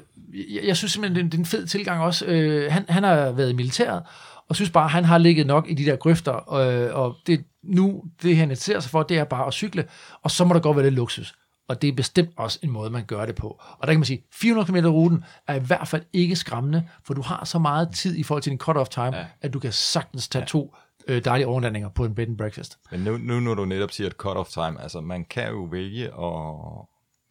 jeg, 0.55 0.61
jeg 0.67 0.77
synes 0.77 0.93
simpelthen, 0.93 1.15
det 1.15 1.21
er 1.21 1.25
en- 1.25 1.31
det 1.31 1.35
er 1.35 1.39
en 1.39 1.47
fed 1.47 1.67
tilgang 1.67 2.01
også. 2.03 2.25
Øh, 2.27 2.73
han, 2.73 2.85
han 2.89 3.03
har 3.05 3.31
været 3.33 3.51
i 3.51 3.55
militæret, 3.55 4.03
og 4.51 4.57
synes 4.57 4.71
bare, 4.71 4.89
han 4.89 5.05
har 5.05 5.19
ligget 5.19 5.47
nok 5.47 5.71
i 5.71 5.75
de 5.75 5.85
der 5.85 5.97
grøfter, 5.97 6.53
øh, 6.53 6.95
og 6.95 7.17
det, 7.27 7.45
nu, 7.63 8.05
det 8.23 8.37
han 8.37 8.45
interesserer 8.45 8.81
sig 8.81 8.91
for, 8.91 9.03
det 9.03 9.19
er 9.19 9.25
bare 9.25 9.47
at 9.47 9.53
cykle, 9.53 9.89
og 10.23 10.31
så 10.31 10.45
må 10.45 10.55
der 10.55 10.61
godt 10.61 10.77
være 10.77 10.87
lidt 10.87 10.95
luksus. 10.95 11.35
Og 11.69 11.83
det 11.83 11.89
er 11.89 11.93
bestemt 11.93 12.31
også 12.37 12.59
en 12.63 12.71
måde, 12.71 12.91
man 12.91 13.05
gør 13.05 13.27
det 13.27 13.35
på. 13.35 13.49
Og 13.49 13.87
der 13.87 13.87
kan 13.87 13.99
man 13.99 14.05
sige, 14.05 14.25
400 14.33 14.83
km 14.83 14.89
ruten 14.89 15.25
er 15.49 15.55
i 15.55 15.59
hvert 15.59 15.89
fald 15.89 16.03
ikke 16.13 16.37
skræmmende, 16.37 16.89
for 17.05 17.15
du 17.15 17.23
har 17.23 17.45
så 17.45 17.59
meget 17.59 17.95
tid 17.95 18.17
i 18.17 18.23
forhold 18.23 18.43
til 18.43 18.51
din 18.51 18.61
cut-off 18.63 18.89
time, 18.91 19.17
ja. 19.17 19.27
At 19.41 19.53
du 19.53 19.59
kan 19.59 19.73
sagtens 19.73 20.29
tage 20.29 20.43
ja. 20.43 20.47
to 20.47 20.75
øh, 21.09 21.25
dejlige 21.25 21.47
overnatninger 21.47 21.89
på 21.89 22.05
en 22.05 22.15
bed 22.15 22.27
and 22.27 22.39
breakfast. 22.39 22.79
Men 22.91 23.01
nu, 23.01 23.19
nu 23.19 23.41
når 23.41 23.55
du 23.55 23.65
netop 23.65 23.91
siger 23.91 24.07
et 24.07 24.17
cut-off 24.23 24.51
time, 24.53 24.83
altså 24.83 25.01
man 25.01 25.25
kan 25.25 25.49
jo 25.49 25.63
vælge 25.63 26.05
at, 26.05 26.55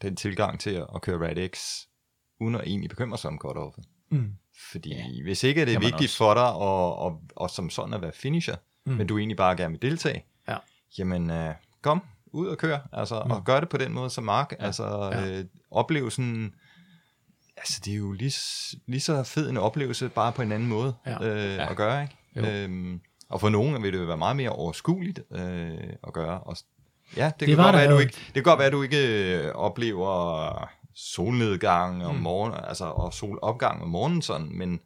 den 0.01 0.15
tilgang 0.15 0.59
til 0.59 0.69
at, 0.69 0.87
at 0.95 1.01
køre 1.01 1.29
RadX, 1.29 1.59
uden 2.39 2.55
at 2.55 2.61
egentlig 2.65 2.89
bekymre 2.89 3.17
sig 3.17 3.29
om 3.29 3.37
cut-offet. 3.37 3.83
Mm. 4.11 4.33
Fordi 4.71 4.89
ja, 4.95 5.03
hvis 5.23 5.43
ikke 5.43 5.61
er 5.61 5.65
det 5.65 5.73
man 5.73 5.81
vigtigt 5.83 6.07
også. 6.09 6.17
for 6.17 6.33
dig, 6.33 6.53
og, 6.53 6.95
og, 6.99 7.21
og 7.35 7.49
som 7.49 7.69
sådan 7.69 7.93
at 7.93 8.01
være 8.01 8.11
finisher, 8.11 8.55
mm. 8.85 8.93
men 8.93 9.07
du 9.07 9.17
egentlig 9.17 9.37
bare 9.37 9.55
gerne 9.55 9.71
vil 9.71 9.81
deltage, 9.81 10.25
Ja. 10.49 10.55
jamen 10.97 11.29
uh, 11.31 11.49
kom 11.81 12.01
ud 12.31 12.47
og 12.47 12.57
kør, 12.57 12.77
altså, 12.93 13.21
mm. 13.25 13.31
og 13.31 13.43
gør 13.45 13.59
det 13.59 13.69
på 13.69 13.77
den 13.77 13.93
måde 13.93 14.09
som 14.09 14.23
Mark, 14.23 14.53
ja. 14.59 14.65
altså 14.65 15.09
Ja. 15.13 15.27
øh, 15.39 15.45
oplevelsen, 15.71 16.53
altså 17.57 17.81
det 17.85 17.93
er 17.93 17.97
jo 17.97 18.11
lige, 18.11 18.33
lige 18.87 19.01
så 19.01 19.23
fed 19.23 19.49
en 19.49 19.57
oplevelse, 19.57 20.09
bare 20.09 20.31
på 20.31 20.41
en 20.41 20.51
anden 20.51 20.69
måde 20.69 20.95
Ja. 21.05 21.23
øh, 21.23 21.55
Ja. 21.55 21.69
at 21.69 21.75
gøre, 21.77 22.01
ikke? 22.01 22.15
Jo. 22.35 22.45
Øhm, 22.45 23.01
og 23.29 23.39
for 23.41 23.49
nogen 23.49 23.83
vil 23.83 23.93
det 23.93 23.99
jo 23.99 24.05
være 24.05 24.17
meget 24.17 24.35
mere 24.35 24.49
overskueligt 24.49 25.19
øh, 25.31 25.71
at 26.07 26.13
gøre. 26.13 26.39
Og, 26.39 26.57
ja, 27.17 27.25
det, 27.25 27.39
det, 27.39 27.47
kan 27.47 27.57
godt 27.57 27.73
være, 27.75 27.83
at 27.83 27.89
du 27.89 27.97
ikke, 27.99 28.13
det 28.25 28.33
kan 28.33 28.43
godt 28.43 28.57
være, 28.59 28.67
at 28.67 28.73
du 28.73 28.81
ikke 28.83 29.37
øh, 29.37 29.51
oplever 29.55 30.69
solnedgang 30.99 32.05
om 32.05 32.15
Mm. 32.15 32.21
morgen, 32.21 32.53
altså 32.67 32.85
og 32.85 33.13
solopgang 33.13 33.81
om 33.81 33.87
morgenen 33.89 34.21
sådan, 34.21 34.57
men 34.57 34.79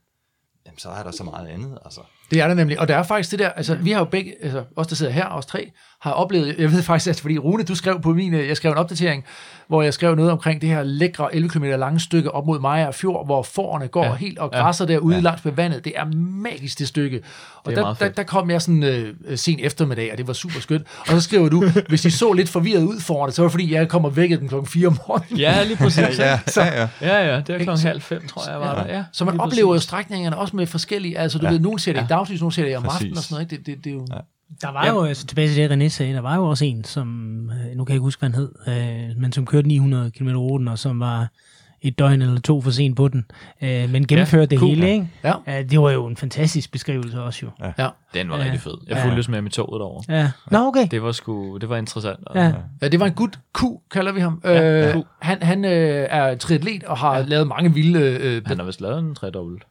jamen, 0.66 0.78
så 0.78 0.90
er 0.90 1.04
der 1.04 1.12
så 1.12 1.24
meget 1.24 1.48
andet. 1.48 1.80
Altså. 1.86 2.02
Det 2.32 2.42
er 2.42 2.48
der 2.48 2.54
nemlig, 2.54 2.80
og 2.80 2.88
der 2.88 2.96
er 2.96 3.04
faktisk 3.04 3.32
det 3.32 3.40
der, 3.40 3.50
altså 3.50 3.76
vi 3.76 3.92
har 3.92 4.00
jo 4.00 4.06
begge, 4.06 4.34
altså 4.44 4.64
os 4.76 4.88
der 4.88 4.96
sidder 4.96 5.12
her, 5.12 5.26
os 5.26 5.46
tre, 5.46 5.72
har 6.02 6.12
oplevet, 6.12 6.56
jeg 6.58 6.72
ved 6.72 6.84
faktisk, 6.84 7.10
at 7.10 7.20
fordi 7.20 7.38
Rune, 7.38 7.64
du 7.64 7.76
skrev 7.76 8.02
på 8.02 8.14
min, 8.14 8.34
øh, 8.34 8.48
jeg 8.48 8.58
skrev 8.58 8.72
en 8.72 8.78
opdatering, 8.78 9.24
hvor 9.68 9.82
jeg 9.82 9.94
skrev 9.94 10.16
noget 10.16 10.32
omkring 10.32 10.62
det 10.62 10.70
her 10.70 10.84
lækre 10.84 11.36
11 11.36 11.50
km 11.50 11.64
lange 11.64 12.00
stykke 12.00 12.32
op 12.32 12.46
mod 12.46 12.60
Maja 12.60 12.90
Fjord, 12.92 13.26
hvor 13.26 13.44
forerne 13.44 13.88
går 13.88 14.06
ja. 14.06 14.14
helt 14.14 14.40
og 14.40 14.52
græsser 14.52 14.86
ja. 14.90 14.94
derude 14.94 15.16
ja. 15.16 15.22
langs 15.22 15.46
med 15.46 15.54
vandet. 15.54 15.86
Det 15.86 15.94
er 15.96 16.06
magisk 16.16 16.80
det 16.80 16.88
stykke. 16.88 17.22
Og 17.64 17.72
Det 17.72 17.78
er 17.78 17.86
der, 17.86 17.94
der, 17.94 18.10
der, 18.10 18.24
kom 18.24 18.50
jeg 18.50 18.62
sådan 18.62 18.84
øh, 18.84 19.14
sen 19.36 19.60
eftermiddag, 19.62 20.12
og 20.12 20.18
det 20.18 20.28
var 20.28 20.34
super 20.34 20.60
skønt. 20.60 20.88
Og 21.00 21.08
så 21.08 21.22
skriver 21.22 21.50
du, 21.50 21.64
hvis 21.90 22.02
de 22.02 22.12
så 22.12 22.34
lidt 22.34 22.50
forvirret 22.50 22.84
ud 22.84 23.00
foran 23.00 23.28
det, 23.28 23.36
så 23.36 23.42
var 23.42 23.48
det 23.48 23.52
fordi, 23.52 23.74
jeg 23.74 23.88
kommer 23.88 24.10
vækket 24.10 24.40
den 24.40 24.48
klokken 24.48 24.68
4 24.68 24.88
om 24.88 24.98
morgenen. 25.08 25.40
Ja, 25.40 25.64
lige 25.64 25.78
præcis. 25.78 26.04
Ja, 26.20 26.40
ja, 26.58 26.66
ja. 26.82 26.88
ja, 27.02 27.34
ja, 27.34 27.42
det 27.48 27.56
var 27.56 27.64
klokken 27.64 27.88
halv 27.88 28.02
fem, 28.02 28.28
tror 28.28 28.52
jeg, 28.52 28.60
var 28.60 28.84
der. 28.84 28.96
Ja, 28.96 29.04
Så 29.12 29.26
man 29.26 29.40
oplever 29.40 29.74
jo 29.74 29.80
strækningerne 29.80 30.38
også 30.38 30.56
med 30.56 30.68
forskellige, 30.68 31.18
altså 31.18 31.38
du 31.38 31.46
Ja. 31.46 31.52
ved, 31.52 31.60
nogen 31.60 31.80
ser 31.80 31.94
det 31.94 32.00
Ja. 32.00 32.06
Dagslys, 32.14 32.42
nogen 32.42 32.52
ser 32.52 32.66
det 32.66 32.78
om 32.78 32.86
aftenen 32.86 33.18
og 33.18 33.24
sådan 33.24 33.34
noget. 33.36 33.52
ikke? 33.52 33.66
Det, 33.66 33.76
det, 33.78 33.84
det 33.84 33.90
er 33.90 33.94
jo... 33.94 34.06
Der 34.62 34.72
var 34.72 34.88
jo, 34.88 35.04
altså 35.04 35.28
tilbage 35.28 35.48
til 35.54 35.70
det, 35.70 35.86
René 35.86 35.88
sagde, 35.88 36.14
der 36.14 36.22
var 36.22 36.36
jo 36.36 36.44
også 36.46 36.66
en, 36.66 36.84
som, 36.84 37.08
øh, 37.50 37.78
nu 37.78 37.86
kan 37.86 37.92
jeg 37.94 37.96
ikke 37.96 38.04
huske, 38.04 38.20
hvad 38.20 38.30
han 38.30 38.40
hed, 38.40 38.52
øh, 39.12 39.22
men 39.22 39.32
som 39.32 39.46
kørte 39.46 39.68
900 39.68 40.12
km 40.12 40.28
ruten, 40.30 40.68
og 40.68 40.80
som 40.80 41.00
var 41.00 41.28
et 41.82 42.00
døgn 42.00 42.22
eller 42.22 42.40
to 42.42 42.62
for 42.62 42.72
sent 42.72 42.98
på 42.98 43.08
den, 43.08 43.26
øh, 43.62 43.90
men 43.92 44.08
gennemførte 44.08 44.42
ja, 44.42 44.46
det 44.46 44.60
cool. 44.60 44.70
hele, 44.70 44.92
ikke? 44.92 45.08
Ja. 45.24 45.34
Ja, 45.48 45.62
det 45.64 45.80
var 45.82 45.92
jo 45.92 46.06
en 46.08 46.18
fantastisk 46.18 46.72
beskrivelse 46.72 47.22
også 47.22 47.40
jo. 47.46 47.72
Ja. 47.78 47.88
Den 48.14 48.30
var 48.30 48.38
Ja. 48.38 48.44
rigtig 48.44 48.62
fed. 48.62 48.74
Jeg 48.88 48.98
Ja. 48.98 49.06
fulgtes 49.06 49.30
med 49.30 49.42
med 49.42 49.52
toget 49.52 49.82
over. 49.82 50.02
Ja. 50.10 50.32
Nå, 50.52 50.58
okay. 50.68 50.88
Det 50.92 51.04
var 51.04 51.12
sgu, 51.12 51.58
det 51.58 51.70
var 51.70 51.78
interessant. 51.78 52.20
Ja. 52.36 52.52
Ja, 52.82 52.88
det 52.88 53.00
var 53.00 53.06
en 53.06 53.14
gut 53.14 53.40
Q, 53.60 53.62
kalder 53.92 54.12
vi 54.12 54.20
ham. 54.20 54.42
Ja, 54.44 54.88
øh, 54.96 55.02
Q. 55.04 55.06
han 55.22 55.44
han 55.44 55.66
øh, 55.66 56.08
er 56.10 56.36
triatlet 56.36 56.84
og 56.84 56.98
har 56.98 57.18
ja. 57.18 57.24
lavet 57.24 57.48
mange 57.48 57.74
vilde 57.74 58.00
øh, 58.00 58.42
Han 58.46 58.58
har 58.60 58.66
vist 58.66 58.82
lavet 58.82 59.00
en 59.00 59.16
tredobbelt. 59.16 59.64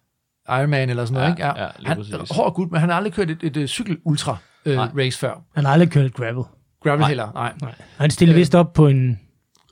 Ironman 0.48 0.90
eller 0.90 1.04
sådan 1.04 1.14
noget. 1.14 1.38
Ja, 1.38 1.50
ikke? 1.50 1.60
ja, 1.62 1.68
han 1.86 1.96
præcis. 1.96 2.12
er 2.14 2.34
hård 2.34 2.54
gut, 2.54 2.70
men 2.70 2.80
han 2.80 2.88
har 2.88 2.96
aldrig 2.96 3.12
kørt 3.12 3.30
et, 3.30 3.38
et, 3.42 3.56
et 3.56 3.70
cykel-ultra 3.70 4.36
øh, 4.64 4.78
race 4.78 5.18
før. 5.18 5.34
Han 5.54 5.64
har 5.64 5.72
aldrig 5.72 5.90
kørt 5.90 6.06
et 6.06 6.14
gravel. 6.14 6.44
Gravel 6.84 7.00
Nej. 7.00 7.08
heller, 7.08 7.32
nej. 7.34 7.52
Nej. 7.62 7.74
Han 7.96 8.10
stillede 8.10 8.38
vist 8.38 8.54
op 8.54 8.72
på 8.72 8.86
en 8.86 9.20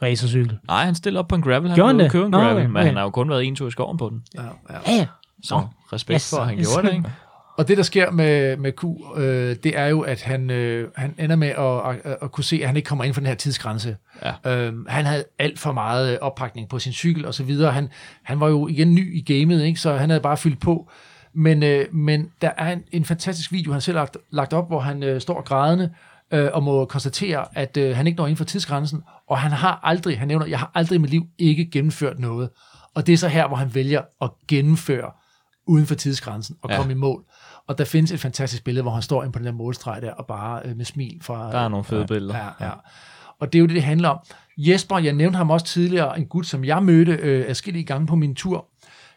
racercykel. 0.02 0.58
Nej, 0.66 0.84
han 0.84 0.94
stillede 0.94 1.18
op 1.20 1.28
på 1.28 1.34
en 1.34 1.42
gravel. 1.42 1.68
Han 1.68 1.76
Gjorde 1.76 1.88
han 1.88 1.96
ville 1.96 2.04
det? 2.04 2.12
købe 2.12 2.24
en 2.24 2.30
Nå, 2.30 2.38
gravel, 2.38 2.56
okay, 2.56 2.66
men 2.66 2.76
okay. 2.76 2.86
han 2.86 2.96
har 2.96 3.02
jo 3.02 3.10
kun 3.10 3.30
været 3.30 3.44
en 3.44 3.56
tur 3.56 3.68
i 3.68 3.70
skoven 3.70 3.96
på 3.98 4.08
den. 4.08 4.22
Ja, 4.34 4.42
ja. 4.42 4.48
Ja, 4.86 4.92
ja. 4.96 5.06
Så 5.44 5.66
respekt 5.92 6.14
Yes, 6.16 6.30
for, 6.30 6.36
at 6.36 6.46
han 6.46 6.58
yes. 6.58 6.68
gjorde 6.68 6.86
det, 6.88 6.94
ikke? 6.94 7.10
Og 7.60 7.68
det, 7.68 7.76
der 7.76 7.82
sker 7.82 8.10
med, 8.10 8.56
med 8.56 8.72
Q, 8.72 8.84
øh, 9.16 9.56
det 9.64 9.78
er 9.78 9.86
jo, 9.86 10.00
at 10.00 10.22
han, 10.22 10.50
øh, 10.50 10.88
han 10.96 11.14
ender 11.18 11.36
med 11.36 11.48
at, 11.48 11.96
at, 12.04 12.16
at 12.22 12.32
kunne 12.32 12.44
se, 12.44 12.58
at 12.60 12.66
han 12.66 12.76
ikke 12.76 12.86
kommer 12.86 13.04
ind 13.04 13.14
for 13.14 13.20
den 13.20 13.26
her 13.26 13.34
tidsgrænse. 13.34 13.96
Ja. 14.44 14.50
Øhm, 14.52 14.86
han 14.88 15.04
havde 15.04 15.24
alt 15.38 15.58
for 15.58 15.72
meget 15.72 16.12
øh, 16.12 16.18
oppakning 16.20 16.68
på 16.68 16.78
sin 16.78 16.92
cykel 16.92 17.26
og 17.26 17.34
så 17.34 17.44
videre. 17.44 17.72
Han, 17.72 17.88
han 18.22 18.40
var 18.40 18.48
jo 18.48 18.68
igen 18.68 18.94
ny 18.94 19.16
i 19.16 19.32
gamet, 19.32 19.62
ikke? 19.62 19.80
så 19.80 19.96
han 19.96 20.10
havde 20.10 20.20
bare 20.20 20.36
fyldt 20.36 20.60
på. 20.60 20.90
Men, 21.34 21.62
øh, 21.62 21.94
men 21.94 22.30
der 22.42 22.50
er 22.58 22.72
en, 22.72 22.82
en 22.92 23.04
fantastisk 23.04 23.52
video, 23.52 23.72
han 23.72 23.80
selv 23.80 23.96
har 23.96 24.02
lagt, 24.02 24.16
lagt 24.30 24.52
op, 24.52 24.68
hvor 24.68 24.80
han 24.80 25.02
øh, 25.02 25.20
står 25.20 25.42
grædende 25.42 25.90
øh, 26.30 26.48
og 26.52 26.62
må 26.62 26.84
konstatere, 26.84 27.44
at 27.54 27.76
øh, 27.76 27.96
han 27.96 28.06
ikke 28.06 28.16
når 28.16 28.26
ind 28.26 28.36
for 28.36 28.44
tidsgrænsen, 28.44 29.02
og 29.28 29.38
han 29.38 29.50
har 29.52 29.80
aldrig, 29.82 30.18
han 30.18 30.28
nævner, 30.28 30.46
jeg 30.46 30.58
har 30.58 30.70
aldrig 30.74 30.96
i 30.96 31.00
mit 31.00 31.10
liv 31.10 31.26
ikke 31.38 31.70
gennemført 31.70 32.18
noget. 32.18 32.50
Og 32.94 33.06
det 33.06 33.12
er 33.12 33.16
så 33.16 33.28
her, 33.28 33.48
hvor 33.48 33.56
han 33.56 33.74
vælger 33.74 34.02
at 34.22 34.30
gennemføre 34.48 35.10
uden 35.66 35.86
for 35.86 35.94
tidsgrænsen 35.94 36.56
og 36.62 36.70
Ja. 36.70 36.76
komme 36.76 36.92
i 36.92 36.96
mål. 36.96 37.24
Og 37.70 37.78
der 37.78 37.84
findes 37.84 38.12
et 38.12 38.20
fantastisk 38.20 38.64
billede, 38.64 38.82
hvor 38.82 38.90
han 38.90 39.02
står 39.02 39.22
inde 39.22 39.32
på 39.32 39.38
den 39.38 39.46
der 39.46 39.52
målstreg 39.52 40.02
der, 40.02 40.12
og 40.12 40.26
bare 40.26 40.62
øh, 40.64 40.76
med 40.76 40.84
smil 40.84 41.18
fra... 41.22 41.52
Der 41.52 41.58
er 41.58 41.68
nogle 41.68 41.84
fede 41.84 42.06
billeder. 42.06 42.36
Ja, 42.36 42.66
ja. 42.66 42.70
Og 43.38 43.52
det 43.52 43.58
er 43.58 43.60
jo 43.60 43.66
det, 43.66 43.74
det 43.74 43.82
handler 43.82 44.08
om. 44.08 44.18
Jesper, 44.58 44.98
jeg 44.98 45.12
nævnte 45.12 45.36
ham 45.36 45.50
også 45.50 45.66
tidligere, 45.66 46.18
en 46.18 46.26
gut, 46.26 46.46
som 46.46 46.64
jeg 46.64 46.82
mødte 46.82 47.12
øh, 47.12 47.44
adskillige 47.48 47.84
gange 47.84 48.06
på 48.06 48.16
min 48.16 48.34
tur. 48.34 48.66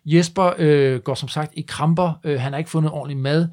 Jesper 0.05 0.53
øh, 0.57 0.99
går 0.99 1.13
som 1.13 1.29
sagt 1.29 1.53
i 1.55 1.61
kramper. 1.61 2.19
Øh, 2.23 2.39
han 2.39 2.51
har 2.51 2.57
ikke 2.57 2.69
fundet 2.69 2.91
ordentlig 2.91 3.17
mad. 3.17 3.47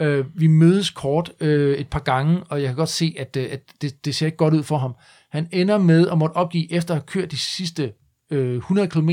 Øh, 0.00 0.24
vi 0.34 0.46
mødes 0.46 0.90
kort 0.90 1.32
øh, 1.40 1.78
et 1.78 1.88
par 1.88 2.00
gange, 2.00 2.42
og 2.48 2.60
jeg 2.60 2.68
kan 2.68 2.76
godt 2.76 2.88
se, 2.88 3.14
at, 3.18 3.36
øh, 3.36 3.48
at 3.50 3.60
det, 3.82 4.04
det 4.04 4.14
ser 4.14 4.26
ikke 4.26 4.38
godt 4.38 4.54
ud 4.54 4.62
for 4.62 4.78
ham. 4.78 4.94
Han 5.30 5.48
ender 5.52 5.78
med 5.78 6.08
at 6.08 6.18
måtte 6.18 6.34
opgive, 6.34 6.72
efter 6.72 6.94
at 6.94 7.00
have 7.00 7.06
kørt 7.06 7.30
de 7.30 7.38
sidste 7.38 7.92
øh, 8.30 8.56
100 8.56 8.88
km 8.88 9.10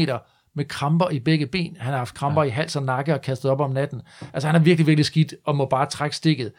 med 0.56 0.66
kramper 0.66 1.10
i 1.10 1.20
begge 1.20 1.48
ben. 1.48 1.78
Han 1.80 1.92
har 1.92 1.98
haft 1.98 2.16
kramper 2.16 2.44
ja. 2.44 2.48
i 2.48 2.52
hals 2.52 2.76
og 2.76 2.84
nakke 2.84 3.14
og 3.14 3.22
kastet 3.22 3.52
op 3.52 3.60
om 3.60 3.72
natten. 3.72 4.02
Altså 4.34 4.48
han 4.48 4.56
er 4.56 4.60
virkelig, 4.60 4.88
virkelig 4.88 5.06
skidt 5.06 5.34
og 5.46 5.56
må 5.56 5.66
bare 5.66 5.86
trække 5.86 6.16
stikket. 6.16 6.52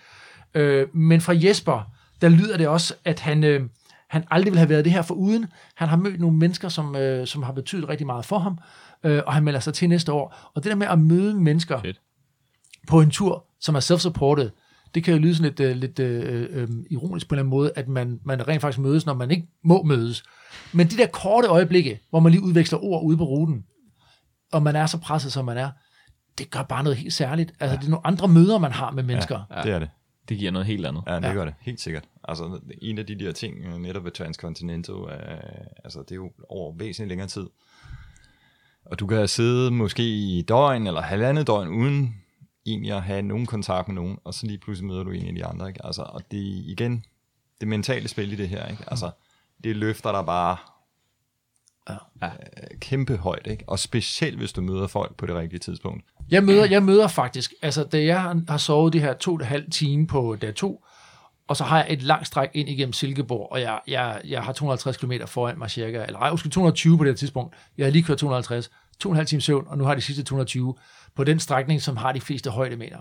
Øh, 0.55 0.97
men 0.97 1.21
fra 1.21 1.35
Jesper, 1.37 1.91
der 2.21 2.29
lyder 2.29 2.57
det 2.57 2.69
også, 2.69 2.95
at 3.05 3.21
han, 3.21 3.45
øh, 3.45 3.61
han 4.09 4.25
aldrig 4.31 4.53
ville 4.53 4.59
have 4.59 4.69
været 4.69 4.85
det 4.85 4.93
her 4.93 5.03
for 5.03 5.15
uden. 5.15 5.47
Han 5.75 5.89
har 5.89 5.97
mødt 5.97 6.21
nogle 6.21 6.37
mennesker, 6.37 6.69
som, 6.69 6.97
øh, 6.97 7.27
som 7.27 7.43
har 7.43 7.53
betydet 7.53 7.89
rigtig 7.89 8.07
meget 8.07 8.25
for 8.25 8.39
ham, 8.39 8.59
øh, 9.05 9.23
og 9.27 9.33
han 9.33 9.45
melder 9.45 9.61
sig 9.61 9.75
til 9.75 9.89
næste 9.89 10.13
år. 10.13 10.51
Og 10.55 10.65
det 10.65 10.71
der 10.71 10.77
med 10.77 10.87
at 10.87 10.99
møde 10.99 11.35
mennesker 11.35 11.81
Fedt. 11.81 12.01
på 12.89 13.01
en 13.01 13.11
tur, 13.11 13.45
som 13.61 13.75
er 13.75 13.81
self-supported, 13.81 14.51
det 14.95 15.05
kan 15.05 15.15
jo 15.15 15.21
lyde 15.21 15.35
sådan 15.35 15.51
lidt, 15.51 15.61
øh, 15.61 15.77
lidt 15.77 15.99
øh, 15.99 16.47
øh, 16.51 16.69
ironisk 16.91 17.29
på 17.29 17.35
en 17.35 17.39
eller 17.39 17.43
anden 17.43 17.51
måde, 17.51 17.73
at 17.77 17.89
man, 17.89 18.21
man 18.25 18.49
rent 18.49 18.61
faktisk 18.61 18.79
mødes, 18.79 19.07
når 19.07 19.15
man 19.15 19.31
ikke 19.31 19.47
må 19.65 19.83
mødes. 19.83 20.23
Men 20.73 20.87
de 20.87 20.97
der 20.97 21.07
korte 21.07 21.49
øjeblikke, 21.49 22.01
hvor 22.11 22.21
man 22.21 22.33
lige 22.33 22.43
udveksler 22.43 22.85
ord 22.85 23.05
ude 23.05 23.17
på 23.17 23.25
ruten, 23.25 23.65
og 24.53 24.63
man 24.63 24.77
er 24.77 24.87
så 24.87 24.99
presset, 24.99 25.33
som 25.33 25.45
man 25.45 25.57
er, 25.59 25.71
det 26.39 26.51
gør 26.51 26.63
bare 26.63 26.83
noget 26.83 26.97
helt 26.99 27.13
særligt. 27.13 27.53
Altså, 27.61 27.77
det 27.77 27.85
er 27.87 27.91
nogle 27.91 28.07
andre 28.07 28.29
møder, 28.29 28.59
man 28.59 28.73
har 28.73 28.91
med 28.91 29.03
mennesker. 29.03 29.41
Ja, 29.51 29.63
det 29.63 29.73
er 29.73 29.79
det. 29.79 29.91
Det 30.29 30.39
giver 30.39 30.51
noget 30.51 30.67
helt 30.67 30.87
andet. 30.87 31.03
Ja, 31.07 31.17
det 31.17 31.23
Ja. 31.23 31.29
ja. 31.29 31.35
gør 31.35 31.45
det. 31.45 31.55
Helt 31.61 31.81
sikkert. 31.81 32.05
Altså, 32.25 32.61
en 32.83 32.99
af 32.99 33.07
de 33.07 33.19
der 33.19 33.33
ting, 33.33 33.57
øh, 33.65 33.79
netop 33.79 34.05
ved 34.05 34.13
Transcontinental, 34.13 34.95
øh, 34.95 35.39
altså, 35.85 35.99
det 35.99 36.11
er 36.13 36.17
jo 36.17 36.31
over 36.49 36.75
væsentligt 36.79 37.09
længere 37.09 37.29
tid. 37.29 37.47
Og 38.87 38.99
du 38.99 39.07
kan 39.07 39.29
sidde 39.29 39.71
måske 39.71 40.03
i 40.03 40.43
døgn 40.43 40.87
eller 40.87 41.01
halvandet 41.01 41.47
døgn, 41.47 41.69
uden 41.69 42.15
egentlig 42.67 42.93
at 42.93 43.03
have 43.03 43.23
nogen 43.23 43.47
kontakt 43.47 43.89
med 43.89 43.95
nogen, 43.95 44.19
og 44.25 44.35
så 44.35 44.47
lige 44.47 44.59
pludselig 44.59 44.87
møder 44.89 45.03
du 45.03 45.11
en 45.11 45.27
af 45.29 45.35
de 45.35 45.45
andre. 45.47 45.69
Ikke? 45.69 45.87
Altså, 45.87 46.03
og 46.03 46.23
det 46.31 46.39
er 46.41 46.63
igen 46.65 47.05
det 47.61 47.69
mentale 47.69 48.09
spil 48.09 48.33
i 48.33 48.37
det 48.37 48.49
her. 48.49 48.67
Ikke? 48.67 48.85
Altså, 48.87 49.11
det 49.65 49.77
løfter 49.77 50.13
dig 50.13 50.27
bare 50.27 50.57
Ja. 51.91 52.29
kæmpe 52.81 53.17
højt. 53.17 53.47
Ikke? 53.47 53.65
Og 53.67 53.79
specielt, 53.79 54.39
hvis 54.39 54.53
du 54.53 54.61
møder 54.63 54.87
folk 54.87 55.17
på 55.17 55.27
det 55.27 55.35
rigtige 55.35 55.61
tidspunkt. 55.61 56.05
Jeg 56.31 56.45
møder, 56.45 56.67
jeg 56.67 56.83
møder 56.83 57.09
faktisk, 57.09 57.53
altså 57.63 57.85
da 57.85 58.05
jeg 58.05 58.21
har- 58.23 58.57
sovet 58.57 58.93
de 58.93 59.01
her 59.01 59.13
to 59.13 59.33
og 59.35 59.41
et 59.41 59.47
halvt 59.47 59.73
time 59.73 60.07
på 60.07 60.37
dag 60.41 60.55
to, 60.55 60.85
og 61.49 61.57
så 61.57 61.65
har 61.65 61.77
jeg 61.77 61.87
et 61.91 62.03
langt 62.03 62.27
stræk 62.27 62.49
ind 62.55 62.69
igennem 62.69 62.93
Silkeborg, 62.93 63.53
og 63.53 63.61
jeg, 63.61 63.81
jeg, 63.89 64.21
jeg 64.29 64.43
har 64.43 64.53
250 64.53 64.97
km 64.97 65.13
foran 65.27 65.59
mig 65.59 65.71
cirka, 65.71 66.05
eller 66.07 66.19
ej, 66.19 66.31
undskyld, 66.31 66.53
220 66.53 66.99
på 66.99 67.05
det 67.05 67.11
her 67.13 67.17
tidspunkt. 67.17 67.55
Jeg 67.79 67.87
har 67.87 67.91
lige 67.91 68.03
kørt 68.03 68.19
250, 68.19 68.71
to 69.01 69.09
og 69.09 69.13
en 69.13 69.17
halv 69.17 69.27
time 69.27 69.41
søvn, 69.41 69.65
og 69.69 69.79
nu 69.79 69.85
har 69.85 69.95
de 69.95 70.01
sidste 70.01 70.23
220 70.23 70.75
på 71.17 71.25
den 71.25 71.39
strækning, 71.41 71.83
som 71.83 71.97
har 71.97 72.13
de 72.13 72.21
fleste 72.21 72.51
højdemeter. 72.51 72.99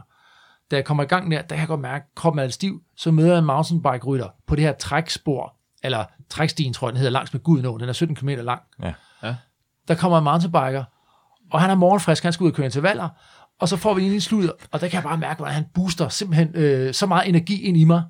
Da 0.72 0.76
jeg 0.76 0.86
kommer 0.86 1.04
i 1.04 1.08
gang 1.08 1.32
der, 1.32 1.38
der 1.42 1.48
kan 1.48 1.58
jeg 1.60 1.68
godt 1.68 1.80
mærke, 1.80 2.04
at 2.12 2.16
kroppen 2.16 2.40
er 2.40 2.44
lidt 2.44 2.54
stiv, 2.54 2.82
så 2.98 3.12
møder 3.12 3.30
jeg 3.30 3.40
en 3.40 3.46
mountainbike-rytter 3.46 4.28
på 4.48 4.56
det 4.56 4.64
her 4.64 4.74
trækspor, 4.74 5.56
eller 5.84 6.06
trækstien, 6.30 6.74
tror 6.74 6.88
jeg, 6.88 6.94
den 6.94 6.98
hedder, 6.98 7.12
langs 7.12 7.34
med 7.34 7.42
Gudnå, 7.44 7.78
den 7.78 7.90
er 7.90 7.94
17 7.94 8.16
km 8.16 8.30
lang. 8.30 8.62
Ja. 8.84 8.94
Der 9.88 9.96
kommer 9.96 10.18
en 10.18 10.24
mountainbiker, 10.24 10.84
og 11.52 11.62
han 11.62 11.70
er 11.70 11.76
morgenfrisk, 11.76 12.24
han 12.24 12.34
skal 12.34 12.44
ud 12.44 12.50
og 12.52 12.56
køre 12.56 12.66
intervaller, 12.66 13.10
og 13.60 13.70
så 13.70 13.78
får 13.78 13.94
vi 13.94 14.04
en 14.06 14.14
i 14.14 14.20
sludder, 14.20 14.52
og 14.72 14.82
der 14.82 14.88
kan 14.88 14.96
jeg 14.96 15.04
bare 15.04 15.18
mærke, 15.18 15.38
hvordan 15.38 15.54
han 15.56 15.66
booster 15.74 16.10
simpelthen 16.10 16.52
øh, 16.56 16.94
så 16.94 17.06
meget 17.06 17.30
energi 17.30 17.62
ind 17.62 17.78
i 17.78 17.84
mig. 17.84 18.04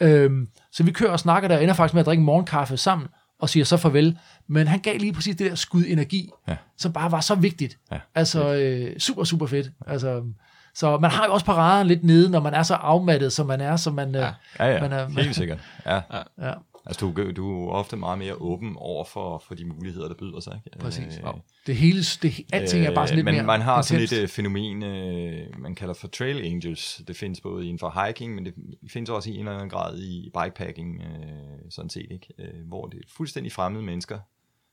Øhm, 0.00 0.48
så 0.72 0.82
vi 0.82 0.90
kører 0.92 1.10
og 1.12 1.20
snakker 1.20 1.48
der, 1.48 1.56
og 1.56 1.62
ender 1.62 1.74
faktisk 1.74 1.94
med 1.94 2.00
at 2.00 2.06
drikke 2.06 2.22
morgenkaffe 2.22 2.76
sammen, 2.76 3.08
og 3.40 3.48
siger 3.48 3.64
så 3.64 3.76
farvel. 3.76 4.18
Men 4.48 4.66
han 4.68 4.78
gav 4.80 4.98
lige 4.98 5.12
præcis 5.12 5.36
det 5.36 5.50
der 5.50 5.56
skud 5.56 5.84
energi, 5.86 6.30
Ja. 6.48 6.56
som 6.78 6.92
bare 6.92 7.10
var 7.12 7.20
så 7.20 7.34
vigtigt. 7.34 7.78
Ja. 7.92 7.98
Altså 8.14 8.54
øh, 8.54 8.98
super, 8.98 9.24
super 9.24 9.46
fedt. 9.46 9.70
Altså, 9.86 10.22
så 10.74 10.98
man 10.98 11.10
har 11.10 11.26
jo 11.26 11.32
også 11.32 11.46
paraderne 11.46 11.88
lidt 11.88 12.04
nede, 12.04 12.30
når 12.30 12.40
man 12.40 12.54
er 12.54 12.62
så 12.62 12.74
afmattet, 12.74 13.32
som 13.32 13.46
man 13.46 13.60
er, 13.60 13.76
så 13.76 13.90
man, 13.90 14.14
ja. 14.14 14.30
Ja, 14.58 14.66
ja, 14.66 14.80
Man 14.80 14.92
er- 14.92 15.08
helt 15.08 15.36
sikkert. 15.36 15.58
Ja. 15.86 16.00
ja, 16.40 16.52
Altså, 16.86 17.06
du, 17.06 17.30
du 17.30 17.66
er 17.66 17.70
ofte 17.72 17.96
meget 17.96 18.18
mere 18.18 18.34
åben 18.34 18.74
over 18.76 19.04
for, 19.04 19.42
for 19.48 19.54
de 19.54 19.64
muligheder, 19.64 20.08
der 20.08 20.14
byder 20.14 20.40
sig. 20.40 20.60
Ikke? 20.66 20.78
præcis. 20.78 21.16
Øh, 21.24 21.32
Det 21.66 21.76
hele, 21.76 22.02
det, 22.22 22.40
alting 22.52 22.84
er 22.86 22.94
bare 22.94 23.06
sådan 23.06 23.16
lidt 23.16 23.24
men 23.24 23.34
mere 23.34 23.44
man 23.44 23.60
har 23.60 23.82
sådan 23.82 24.02
intenst. 24.02 24.12
et 24.22 24.22
uh, 24.22 24.28
fænomen, 24.28 24.78
man 25.58 25.74
kalder 25.74 25.94
for 25.94 26.08
trail 26.08 26.44
angels. 26.44 27.00
Det 27.08 27.16
findes 27.16 27.40
både 27.40 27.64
inden 27.64 27.78
for 27.78 28.04
hiking, 28.06 28.34
men 28.34 28.44
det 28.44 28.54
findes 28.92 29.10
også 29.10 29.30
i 29.30 29.32
en 29.32 29.38
eller 29.38 29.52
anden 29.52 29.70
grad 29.70 29.98
i 29.98 30.30
bikepacking, 30.42 31.00
sådan 31.70 31.90
set. 31.90 32.06
Ikke? 32.10 32.26
Hvor 32.68 32.86
det 32.86 32.98
er 32.98 33.02
fuldstændig 33.16 33.52
fremmede 33.52 33.84
mennesker, 33.84 34.18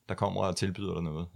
der 0.10 0.16
kommer 0.16 0.42
og 0.42 0.56
tilbyder 0.56 0.94
dig 0.94 1.04
noget. 1.04 1.28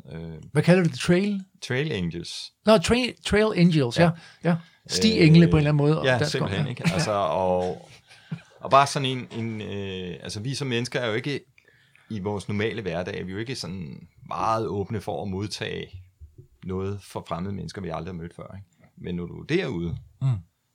Hvad 0.52 0.64
kalder 0.64 0.84
du 0.84 0.90
det? 0.90 1.00
Trail? 1.00 1.42
trail 1.62 1.92
angels. 1.92 2.52
Nå, 2.66 2.78
trail, 2.78 3.14
trail 3.26 3.54
Angels, 3.56 4.00
ja. 4.00 4.04
Ja. 4.04 4.10
ja. 4.50 4.56
Sti-engle 4.88 5.46
Øh, 5.46 5.52
på 5.52 5.58
en 5.58 5.60
eller 5.68 5.72
anden 5.72 5.76
måde. 5.76 6.02
Ja, 6.04 6.24
simpelthen. 6.24 6.68
Ikke? 6.68 6.84
Altså, 6.94 7.12
og, 7.12 7.90
og 8.68 8.72
bare 8.72 8.88
sådan 8.88 9.06
en, 9.08 9.28
en 9.32 9.62
øh, 9.62 10.16
altså 10.22 10.40
vi 10.40 10.56
som 10.56 10.68
mennesker 10.68 11.00
er 11.00 11.08
jo 11.08 11.14
ikke 11.14 11.42
i 12.10 12.20
vores 12.20 12.48
normale 12.48 12.82
hverdag, 12.82 13.26
vi 13.26 13.32
er 13.32 13.34
jo 13.34 13.40
ikke 13.40 13.56
sådan 13.56 14.08
meget 14.28 14.68
åbne 14.68 15.02
for 15.02 15.22
at 15.24 15.28
modtage 15.28 16.02
noget 16.64 17.02
fra 17.02 17.24
fremmede 17.28 17.56
mennesker, 17.56 17.82
vi 17.82 17.90
aldrig 17.90 18.14
har 18.14 18.22
mødt 18.22 18.34
før. 18.34 18.56
Ikke? 18.56 18.92
Men 18.98 19.16
når 19.16 19.26
du 19.26 19.42
er 19.42 19.46
derude, 19.46 19.98
Mm. 20.22 20.28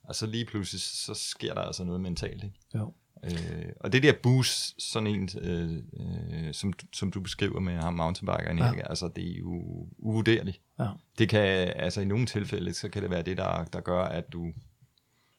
og 0.03 0.15
så 0.15 0.25
lige 0.25 0.45
pludselig, 0.45 0.81
så 0.81 1.13
sker 1.13 1.53
der 1.53 1.61
altså 1.61 1.83
noget 1.83 2.01
mentalt. 2.01 2.43
Ikke? 2.43 2.55
Jo. 2.75 2.93
Øh, 3.23 3.65
og 3.79 3.93
det 3.93 4.03
der 4.03 4.13
boost, 4.23 4.81
sådan 4.91 5.07
en, 5.07 5.29
øh, 5.41 5.77
øh, 5.99 6.53
som, 6.53 6.73
som 6.93 7.11
du 7.11 7.21
beskriver 7.21 7.59
med 7.59 7.73
ham 7.77 7.93
mountainbikeren, 7.93 8.57
Ja. 8.57 8.65
ja. 8.65 8.89
altså 8.89 9.07
det 9.15 9.31
er 9.31 9.37
jo 9.39 9.87
uvurderligt. 9.97 10.61
Ja. 10.79 10.87
Det 11.17 11.29
kan, 11.29 11.41
altså 11.75 12.01
i 12.01 12.05
nogle 12.05 12.25
tilfælde, 12.25 12.73
så 12.73 12.89
kan 12.89 13.01
det 13.01 13.09
være 13.11 13.21
det, 13.21 13.37
der, 13.37 13.63
der 13.65 13.79
gør, 13.81 14.01
at 14.03 14.33
du 14.33 14.53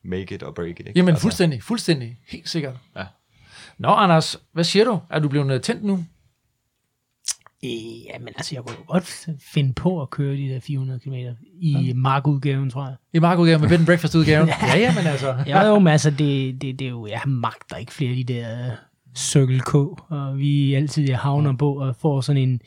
make 0.05 0.35
it 0.35 0.43
or 0.43 0.51
break 0.51 0.71
it. 0.71 0.79
Ikke? 0.79 0.93
Jamen 0.97 1.09
altså, 1.09 1.23
fuldstændig, 1.23 1.63
fuldstændig, 1.63 2.19
helt 2.29 2.49
sikkert. 2.49 2.75
Ja. 2.97 3.05
Nå, 3.79 3.89
Anders, 3.89 4.37
hvad 4.53 4.65
siger 4.65 4.85
du? 4.85 5.01
Er 5.11 5.19
du 5.19 5.29
blevet 5.29 5.63
tændt 5.63 5.85
nu? 5.85 6.05
Øh, 7.65 8.05
jamen 8.07 8.29
altså, 8.29 8.55
jeg 8.55 8.63
kunne 8.63 8.77
jo 8.79 8.93
godt 8.93 9.29
finde 9.41 9.73
på 9.73 10.03
at 10.03 10.11
køre 10.11 10.37
de 10.37 10.49
der 10.49 10.61
400 10.61 11.01
km 11.01 11.15
i 11.61 11.93
markudgaven, 11.97 12.71
tror 12.71 12.85
jeg. 12.85 12.95
I 13.13 13.19
markudgaven 13.19 13.61
med 13.61 13.69
bed 13.69 13.79
and 13.79 13.87
breakfast 13.87 14.15
udgaven? 14.15 14.49
ja, 14.63 14.79
ja, 14.79 14.95
men 14.95 15.07
altså. 15.07 15.37
Ja, 15.47 15.67
jo, 15.67 15.79
men 15.79 15.89
altså, 15.89 16.11
det, 16.11 16.63
det, 16.63 16.79
det 16.79 16.85
er 16.85 16.91
jo, 16.91 17.07
jeg 17.07 17.23
magter 17.27 17.77
ikke 17.77 17.93
flere 17.93 18.11
af 18.11 18.17
de 18.17 18.25
der 18.25 18.67
øh, 18.67 18.73
Circle 19.17 19.61
K, 19.61 19.75
og 19.75 20.39
vi 20.39 20.75
altid 20.75 21.09
jeg 21.09 21.19
havner 21.19 21.57
på 21.57 21.73
og 21.73 21.97
får 21.97 22.21
sådan 22.21 22.43
en 22.43 22.61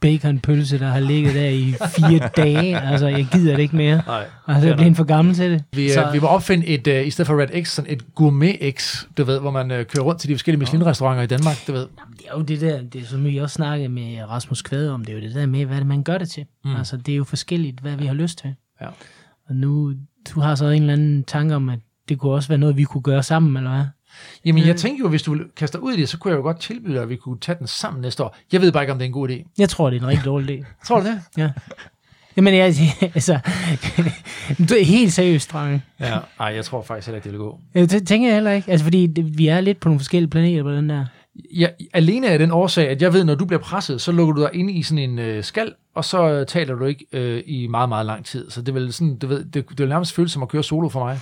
baconpølse, 0.00 0.78
der 0.78 0.86
har 0.88 1.00
ligget 1.00 1.34
der 1.34 1.48
i 1.48 1.74
fire 1.96 2.28
dage. 2.44 2.80
Altså, 2.80 3.06
jeg 3.08 3.28
gider 3.32 3.52
det 3.56 3.62
ikke 3.62 3.76
mere. 3.76 4.02
Nej. 4.06 4.24
Altså, 4.48 4.68
jeg 4.68 4.76
bliver 4.76 4.94
for 4.94 5.04
gammel 5.04 5.34
til 5.34 5.50
det. 5.50 5.64
Vi, 5.72 5.88
Så- 5.88 5.94
så, 5.94 6.08
vi 6.12 6.18
må 6.18 6.26
opfinde 6.26 6.66
et, 6.66 6.86
uh, 6.86 7.06
i 7.06 7.10
stedet 7.10 7.26
for 7.26 7.40
Red 7.40 7.64
X, 7.64 7.68
sådan 7.68 7.92
et 7.92 8.14
gourmet 8.14 8.56
X, 8.78 9.04
du 9.18 9.24
ved, 9.24 9.40
hvor 9.40 9.50
man 9.50 9.70
uh, 9.70 9.76
kører 9.76 10.04
rundt 10.04 10.20
til 10.20 10.28
de 10.28 10.34
forskellige 10.34 10.58
Michelin-restauranter 10.58 11.22
i 11.22 11.26
Danmark, 11.26 11.56
du 11.66 11.72
ved. 11.72 11.86
Jamen, 11.98 12.16
det 12.18 12.24
er 12.28 12.36
jo 12.36 12.42
det 12.42 12.60
der, 12.60 12.82
det 12.82 13.00
er 13.02 13.06
som 13.06 13.24
vi 13.24 13.36
også 13.38 13.54
snakkede 13.54 13.88
med 13.88 14.18
Rasmus 14.28 14.62
Kvade 14.62 14.92
om, 14.92 15.04
det 15.04 15.12
er 15.12 15.16
jo 15.18 15.22
det 15.26 15.34
der 15.34 15.46
med, 15.46 15.66
hvad 15.66 15.76
det, 15.76 15.86
man 15.86 16.02
gør 16.02 16.18
det 16.18 16.28
til. 16.30 16.44
Mm. 16.64 16.76
Altså, 16.76 16.96
det 16.96 17.12
er 17.12 17.16
jo 17.16 17.24
forskelligt, 17.24 17.80
hvad 17.80 17.96
vi 17.96 18.06
har 18.06 18.14
lyst 18.14 18.38
til. 18.38 18.54
Ja. 18.80 18.86
Og 19.48 19.54
nu, 19.56 19.92
du 20.34 20.40
har 20.40 20.54
så 20.54 20.66
en 20.66 20.82
eller 20.82 20.92
anden 20.92 21.24
tanke 21.24 21.54
om, 21.54 21.68
at 21.68 21.78
det 22.08 22.18
kunne 22.18 22.32
også 22.32 22.48
være 22.48 22.58
noget, 22.58 22.76
vi 22.76 22.84
kunne 22.84 23.02
gøre 23.02 23.22
sammen, 23.22 23.56
eller 23.56 23.70
hvad? 23.70 23.84
Jamen, 24.44 24.66
jeg 24.66 24.76
tænker 24.76 25.04
jo, 25.04 25.08
hvis 25.08 25.22
du 25.22 25.38
kaster 25.56 25.78
ud 25.78 25.92
i 25.92 26.00
det, 26.00 26.08
så 26.08 26.18
kunne 26.18 26.30
jeg 26.30 26.38
jo 26.38 26.42
godt 26.42 26.60
tilbyde 26.60 26.94
dig, 26.94 27.02
at 27.02 27.08
vi 27.08 27.16
kunne 27.16 27.38
tage 27.38 27.58
den 27.58 27.66
sammen 27.66 28.02
næste 28.02 28.24
år. 28.24 28.36
Jeg 28.52 28.60
ved 28.60 28.72
bare 28.72 28.82
ikke, 28.82 28.92
om 28.92 28.98
det 28.98 29.04
er 29.04 29.08
en 29.08 29.12
god 29.12 29.28
idé. 29.28 29.52
Jeg 29.58 29.68
tror, 29.68 29.90
det 29.90 29.96
er 29.96 30.00
en 30.00 30.08
rigtig 30.08 30.24
dårlig 30.24 30.60
idé. 30.60 30.64
Tror 30.86 31.00
du 31.00 31.06
det? 31.06 31.22
Ja. 31.36 31.50
Jamen, 32.36 32.54
jeg, 32.54 32.64
altså, 33.14 33.38
det 34.68 34.80
er 34.80 34.84
helt 34.84 35.12
seriøst, 35.12 35.52
drenge. 35.52 35.82
Ja. 36.00 36.18
Nej, 36.38 36.48
jeg 36.48 36.64
tror 36.64 36.82
faktisk 36.82 37.06
heller 37.06 37.16
ikke, 37.16 37.24
det 37.24 37.32
vil 37.32 37.38
gå. 37.38 37.60
Det 37.74 38.06
tænker 38.06 38.28
jeg 38.28 38.36
heller 38.36 38.50
ikke. 38.50 38.70
Altså, 38.70 38.84
fordi 38.84 39.06
det, 39.06 39.38
vi 39.38 39.46
er 39.46 39.60
lidt 39.60 39.80
på 39.80 39.88
nogle 39.88 40.00
forskellige 40.00 40.30
planeter 40.30 40.62
på 40.62 40.72
den 40.72 40.88
der. 40.88 41.06
Ja, 41.54 41.68
alene 41.92 42.28
af 42.28 42.38
den 42.38 42.50
årsag, 42.50 42.88
at 42.88 43.02
jeg 43.02 43.12
ved, 43.12 43.24
når 43.24 43.34
du 43.34 43.44
bliver 43.44 43.60
presset, 43.60 44.00
så 44.00 44.12
lukker 44.12 44.34
du 44.34 44.42
dig 44.42 44.50
inde 44.54 44.72
i 44.72 44.82
sådan 44.82 44.98
en 45.10 45.18
øh, 45.18 45.44
skal, 45.44 45.72
og 45.94 46.04
så 46.04 46.28
øh, 46.28 46.46
taler 46.46 46.74
du 46.74 46.84
ikke 46.84 47.06
øh, 47.12 47.42
i 47.46 47.66
meget, 47.66 47.88
meget 47.88 48.06
lang 48.06 48.24
tid. 48.24 48.50
Så 48.50 48.62
det 48.62 48.74
vil 48.74 48.92
sådan, 48.92 49.18
du 49.18 49.26
ved, 49.26 49.44
det, 49.44 49.68
det 49.70 49.78
vil 49.78 49.88
nærmest 49.88 50.14
føles 50.14 50.32
som 50.32 50.42
at 50.42 50.48
køre 50.48 50.64
solo 50.64 50.88
for 50.88 51.04
mig. 51.04 51.20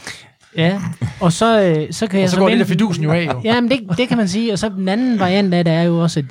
Ja, 0.59 0.81
og 1.21 1.33
så, 1.33 1.63
øh, 1.63 1.87
så 1.91 2.07
kan 2.07 2.21
jeg 2.21 2.25
Og 2.27 2.31
så 2.31 2.37
går 2.39 2.49
det 2.49 2.59
der 2.59 2.65
fidusen 2.65 3.05
jo 3.05 3.11
af, 3.13 3.25
jo. 3.35 3.41
Ja, 3.45 3.61
men 3.61 3.71
det, 3.71 3.81
det 3.99 4.09
kan 4.09 4.17
man 4.17 4.29
sige. 4.29 4.53
Og 4.53 4.59
så 4.59 4.69
den 4.69 4.89
anden 4.89 5.19
variant 5.19 5.55
af 5.55 5.65
det 5.65 5.73
er 5.75 5.83
jo 5.83 5.99
også, 6.03 6.21
at, 6.21 6.25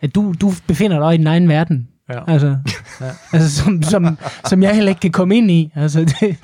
at 0.00 0.14
du, 0.14 0.34
du 0.40 0.52
befinder 0.66 0.98
dig 1.00 1.14
i 1.14 1.16
din 1.16 1.26
egen 1.26 1.48
verden. 1.48 1.88
Ja. 2.12 2.32
Altså, 2.32 2.56
Ja. 3.00 3.06
altså 3.32 3.50
som, 3.62 3.82
som, 3.82 4.18
som 4.46 4.62
jeg 4.62 4.74
heller 4.74 4.88
ikke 4.88 5.00
kan 5.00 5.10
komme 5.10 5.36
ind 5.36 5.50
i. 5.50 5.70
Altså, 5.74 6.00
det, 6.04 6.36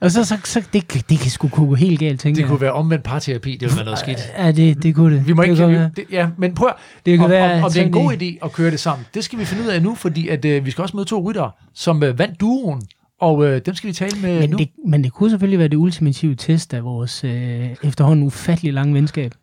og 0.00 0.10
så, 0.10 0.24
så, 0.24 0.36
så 0.44 0.62
det, 0.72 1.08
det 1.10 1.18
kan 1.18 1.30
sgu 1.30 1.48
kunne 1.48 1.68
gå 1.68 1.74
helt 1.74 2.00
galt, 2.00 2.20
tænker 2.20 2.34
Det 2.36 2.40
jeg. 2.42 2.48
kunne 2.48 2.60
være 2.60 2.72
omvendt 2.72 3.04
parterapi, 3.04 3.52
det 3.52 3.60
ville 3.60 3.76
være 3.76 3.84
noget 3.84 3.98
skidt. 3.98 4.32
Ja, 4.38 4.52
det, 4.52 4.82
det 4.82 4.94
kunne 4.94 5.16
det. 5.16 5.26
Vi 5.26 5.32
må 5.32 5.42
ikke, 5.42 5.54
det 5.56 5.64
kunne 5.64 5.78
vi, 5.78 5.84
det, 5.96 6.04
ja, 6.12 6.28
men 6.38 6.54
prøv 6.54 6.70
Det 7.06 7.18
kan 7.18 7.24
om, 7.24 7.30
være, 7.30 7.54
om, 7.58 7.64
om 7.64 7.70
det 7.72 7.80
er 7.82 7.86
en 7.86 7.92
god 7.92 8.12
idé 8.12 8.44
at 8.44 8.52
køre 8.52 8.70
det 8.70 8.80
sammen. 8.80 9.06
Det 9.14 9.24
skal 9.24 9.38
vi 9.38 9.44
finde 9.44 9.62
ud 9.62 9.68
af 9.68 9.82
nu, 9.82 9.94
fordi 9.94 10.28
at, 10.28 10.44
øh, 10.44 10.66
vi 10.66 10.70
skal 10.70 10.82
også 10.82 10.96
møde 10.96 11.06
to 11.08 11.22
ryttere, 11.30 11.50
som 11.74 12.02
øh, 12.02 12.18
vandt 12.18 12.40
duoen, 12.40 12.82
og 13.20 13.46
øh, 13.46 13.60
dem 13.66 13.74
skal 13.74 13.88
vi 13.88 13.92
tale 13.92 14.20
med 14.22 14.40
Men 14.40 14.50
nu. 14.50 14.56
det, 14.56 14.68
men 14.86 15.04
det 15.04 15.12
kunne 15.12 15.30
selvfølgelig 15.30 15.58
være 15.58 15.68
det 15.68 15.76
ultimative 15.76 16.34
test 16.34 16.74
af 16.74 16.84
vores 16.84 17.24
øh, 17.24 17.70
efterhånden 17.82 18.26
ufattelig 18.26 18.72
lange 18.72 18.94
venskab. 18.94 19.34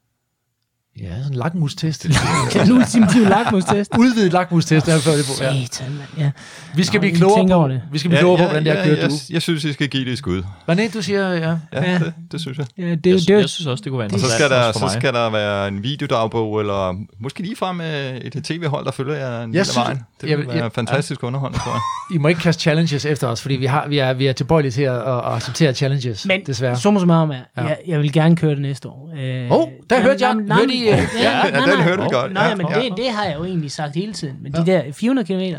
Ja, 1.01 1.09
sådan 1.17 1.27
en 1.27 1.33
lakmustest. 1.33 2.03
Den 2.53 2.71
ultimative 2.71 3.25
lakmustest. 3.29 3.91
Udvidet 3.99 4.33
lakmustest, 4.33 4.87
er 4.87 4.91
jeg 4.91 5.01
før 5.01 5.11
det 5.11 5.25
på. 5.25 5.43
Ja. 5.43 5.65
Satan. 5.65 5.99
Ja. 6.17 6.31
Vi 6.75 6.83
skal 6.83 6.97
Nå, 6.97 7.01
blive 7.01 7.11
vi 7.11 7.17
klogere 7.17 7.61
på, 7.61 7.67
det. 7.67 7.81
vi 7.91 7.97
skal 7.99 8.09
blive 8.09 8.19
klogere 8.19 8.37
på, 8.37 8.43
hvordan 8.43 8.65
det 8.65 8.71
er 8.71 8.77
at 8.77 8.85
køre 8.87 8.97
jeg, 8.97 9.09
du. 9.09 9.15
jeg, 9.29 9.41
synes, 9.41 9.63
I 9.63 9.73
skal 9.73 9.87
give 9.87 10.05
det 10.05 10.11
et 10.11 10.17
skud. 10.17 10.43
René, 10.71 10.93
du 10.93 11.01
siger, 11.01 11.29
ja. 11.33 11.37
Ja, 11.39 11.55
Ja. 11.73 11.91
ja. 11.91 11.97
Det, 11.99 12.13
det 12.31 12.41
synes 12.41 12.57
jeg. 12.57 12.65
Ja, 12.77 12.83
det, 12.83 12.89
Jeg, 12.89 13.03
det, 13.03 13.27
det, 13.27 13.29
jeg 13.29 13.49
synes 13.49 13.67
også, 13.67 13.81
det 13.83 13.89
kunne 13.91 13.99
være 13.99 14.05
Og 14.07 14.11
så 14.11 14.15
interessant 14.25 14.41
skal, 14.73 14.83
der, 14.83 14.89
så 14.89 14.99
skal 14.99 15.13
der 15.13 15.29
være 15.29 15.67
en 15.67 15.83
videodagbog, 15.83 16.59
eller 16.59 16.95
måske 17.19 17.41
ligefrem 17.41 17.81
øh, 17.81 18.15
et 18.17 18.43
tv-hold, 18.43 18.85
der 18.85 18.91
følger 18.91 19.15
jer 19.15 19.43
en 19.43 19.53
Jeg 19.55 19.65
del 19.65 19.71
af 19.77 19.83
vejen. 19.85 19.99
Det 20.21 20.29
jeg 20.29 20.37
vil 20.37 20.47
være 20.47 20.55
jeg- 20.57 20.71
fantastisk 20.71 21.23
underholdning, 21.23 21.63
tror 21.63 21.71
jeg. 21.71 21.81
I 22.15 22.17
må 22.17 22.27
ikke 22.27 22.41
kaste 22.41 22.61
challenges 22.61 23.05
efter 23.05 23.27
os, 23.27 23.41
fordi 23.41 23.55
vi, 23.55 23.65
har, 23.65 23.87
vi, 23.87 23.97
er, 23.97 24.13
vi 24.13 24.27
er 24.27 24.33
tilbøjelige 24.33 24.71
til 24.71 24.81
at, 24.81 24.95
at 24.95 25.21
acceptere 25.25 25.73
challenges, 25.73 26.25
Men 26.25 26.41
desværre. 26.45 26.77
summa 26.79 26.99
summarum 26.99 27.29
er, 27.31 27.35
Ja. 27.57 27.63
jeg, 27.63 27.77
jeg 27.87 27.99
vil 27.99 28.11
gerne 28.13 28.35
køre 28.35 28.51
det 28.51 28.61
næste 28.61 28.87
år. 28.89 29.09
Øh, 29.17 29.51
Åh, 29.51 29.67
der 29.89 30.01
hørte 30.01 30.27
jeg- 30.27 30.35
hørte 30.57 30.73
I, 30.73 30.86
øh, 30.93 30.99
ja, 31.23 31.41
den 31.73 31.81
hørte 31.83 32.01
vi 32.03 32.07
godt. 32.11 32.33
Nej, 32.33 32.47
Ja, 32.47 32.55
men 32.55 32.65
ja. 32.69 32.75
det, 32.81 32.93
det 32.97 33.05
har 33.11 33.23
jeg 33.25 33.35
jo 33.39 33.45
egentlig 33.45 33.71
sagt 33.71 33.95
hele 33.95 34.13
tiden. 34.13 34.35
Men 34.43 34.51
de 34.51 34.65
der 34.65 34.81
400 34.93 35.27
km, 35.27 35.57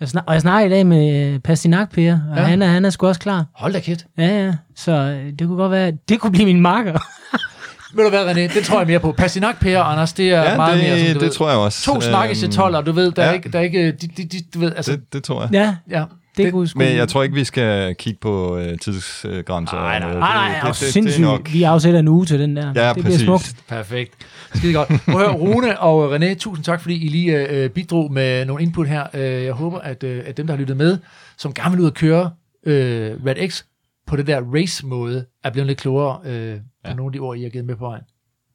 jeg 0.00 0.08
snak, 0.08 0.24
og 0.26 0.32
jeg 0.34 0.40
snakker 0.42 0.66
i 0.66 0.70
dag 0.70 0.86
med 0.86 1.38
Pastinak 1.40 1.90
Per, 1.92 2.12
og 2.12 2.36
Ja. 2.36 2.42
ja. 2.42 2.48
han, 2.48 2.62
er, 2.62 2.66
han 2.66 2.84
er 2.84 2.90
sgu 2.90 3.06
også 3.06 3.20
klar. 3.20 3.44
Hold 3.54 3.72
da 3.72 3.80
kæft. 3.80 4.06
Ja, 4.18 4.44
ja. 4.46 4.52
Så 4.76 4.92
øh, 4.92 5.32
det 5.38 5.46
kunne 5.46 5.56
godt 5.56 5.72
være, 5.72 5.92
det 6.08 6.20
kunne 6.20 6.32
blive 6.32 6.46
min 6.46 6.60
marker. 6.60 6.92
Ved 7.94 8.04
du 8.04 8.10
hvad, 8.10 8.30
René? 8.30 8.54
Det 8.54 8.64
tror 8.64 8.78
jeg 8.78 8.86
mere 8.86 9.00
på. 9.00 9.12
Pastinak, 9.12 9.60
Per 9.60 9.78
og 9.78 9.92
Anders, 9.92 10.12
det 10.12 10.30
er 10.32 10.42
Ja, 10.42 10.56
meget 10.56 10.78
mere, 10.78 10.98
som 10.98 11.06
det, 11.06 11.14
du 11.14 11.20
det 11.20 11.26
ved. 11.26 11.32
tror 11.34 11.48
jeg 11.48 11.58
også. 11.58 11.84
To 11.84 12.00
snakkes 12.00 12.38
til 12.38 12.46
Øhm, 12.46 12.52
12, 12.52 12.76
og 12.76 12.86
du 12.86 12.92
ved, 12.92 13.12
der 13.12 13.22
er 13.22 13.26
ja. 13.26 13.32
ikke, 13.32 13.48
der 13.52 13.58
er 13.58 13.62
ikke, 13.62 13.92
de, 13.92 14.06
de, 14.06 14.24
de, 14.24 14.40
du 14.54 14.58
ved, 14.58 14.72
altså, 14.76 14.92
Det, 14.92 15.12
det 15.12 15.24
tror 15.24 15.42
jeg. 15.42 15.52
ja, 15.52 15.98
ja. 15.98 16.04
Det, 16.36 16.44
Det- 16.44 16.52
kunne 16.52 16.68
sgu... 16.68 16.78
Men 16.78 16.96
jeg 16.96 17.08
tror 17.08 17.22
ikke, 17.22 17.34
vi 17.34 17.44
skal 17.44 17.94
kigge 17.94 18.18
på 18.20 18.56
øh, 18.58 18.78
tidsgrænser. 18.78 19.76
Nej, 19.76 19.98
nej, 19.98 20.00
noget. 20.00 20.18
Nej, 20.18 20.34
nej, 20.34 20.48
det, 20.48 20.62
det, 20.62 20.74
det, 20.74 20.80
det, 20.80 20.92
sindssygt. 20.92 21.18
det 21.22 21.26
er 21.28 21.30
nok. 21.32 21.52
Vi 21.52 21.62
afsætter 21.62 22.00
en 22.00 22.08
uge 22.08 22.26
til 22.26 22.40
den 22.40 22.56
der. 22.56 22.72
Ja, 22.76 22.88
det 22.94 23.02
præcis. 23.04 23.18
bliver 23.22 23.38
smukt. 23.38 23.56
Perfekt. 23.68 24.12
Skide 24.54 24.72
godt. 24.72 24.88
Prøv 24.88 25.20
at 25.20 25.26
høre, 25.28 25.36
Rune 25.36 25.80
og 25.80 26.16
René, 26.16 26.34
tusind 26.34 26.64
tak, 26.64 26.80
fordi 26.80 27.04
I 27.04 27.08
lige 27.08 27.48
øh, 27.48 27.70
bidrog 27.70 28.12
med 28.12 28.44
nogle 28.44 28.62
input 28.62 28.88
her. 28.88 29.06
Øh, 29.14 29.20
jeg 29.44 29.52
håber, 29.52 29.78
at, 29.78 30.02
øh, 30.04 30.22
at 30.26 30.36
dem, 30.36 30.46
der 30.46 30.54
har 30.54 30.58
lyttet 30.60 30.76
med, 30.76 30.98
som 31.38 31.54
gerne 31.54 31.70
vil 31.70 31.80
ud 31.80 31.86
og 31.86 31.94
køre 31.94 32.30
øh, 32.66 33.12
Red 33.26 33.48
X 33.50 33.62
på 34.06 34.16
det 34.16 34.26
der 34.26 34.40
race-måde, 34.54 35.24
er 35.44 35.50
blevet 35.50 35.66
lidt 35.66 35.78
klogere 35.78 36.18
øh, 36.24 36.54
på 36.56 36.60
Ja. 36.86 36.94
nogle 36.94 37.08
af 37.08 37.12
de 37.12 37.18
ord, 37.18 37.36
I 37.36 37.42
har 37.42 37.48
givet 37.50 37.66
med 37.66 37.76
på 37.76 37.84
vejen. 37.86 38.02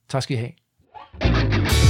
Tak 0.10 0.24
skal 0.24 0.38
I 0.38 0.40
have. 0.40 1.81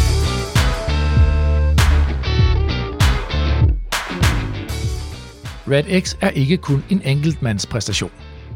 Red 5.71 6.01
X 6.01 6.15
er 6.21 6.29
ikke 6.29 6.57
kun 6.57 6.83
en 6.89 7.01
enkeltmandspræstation. 7.05 8.11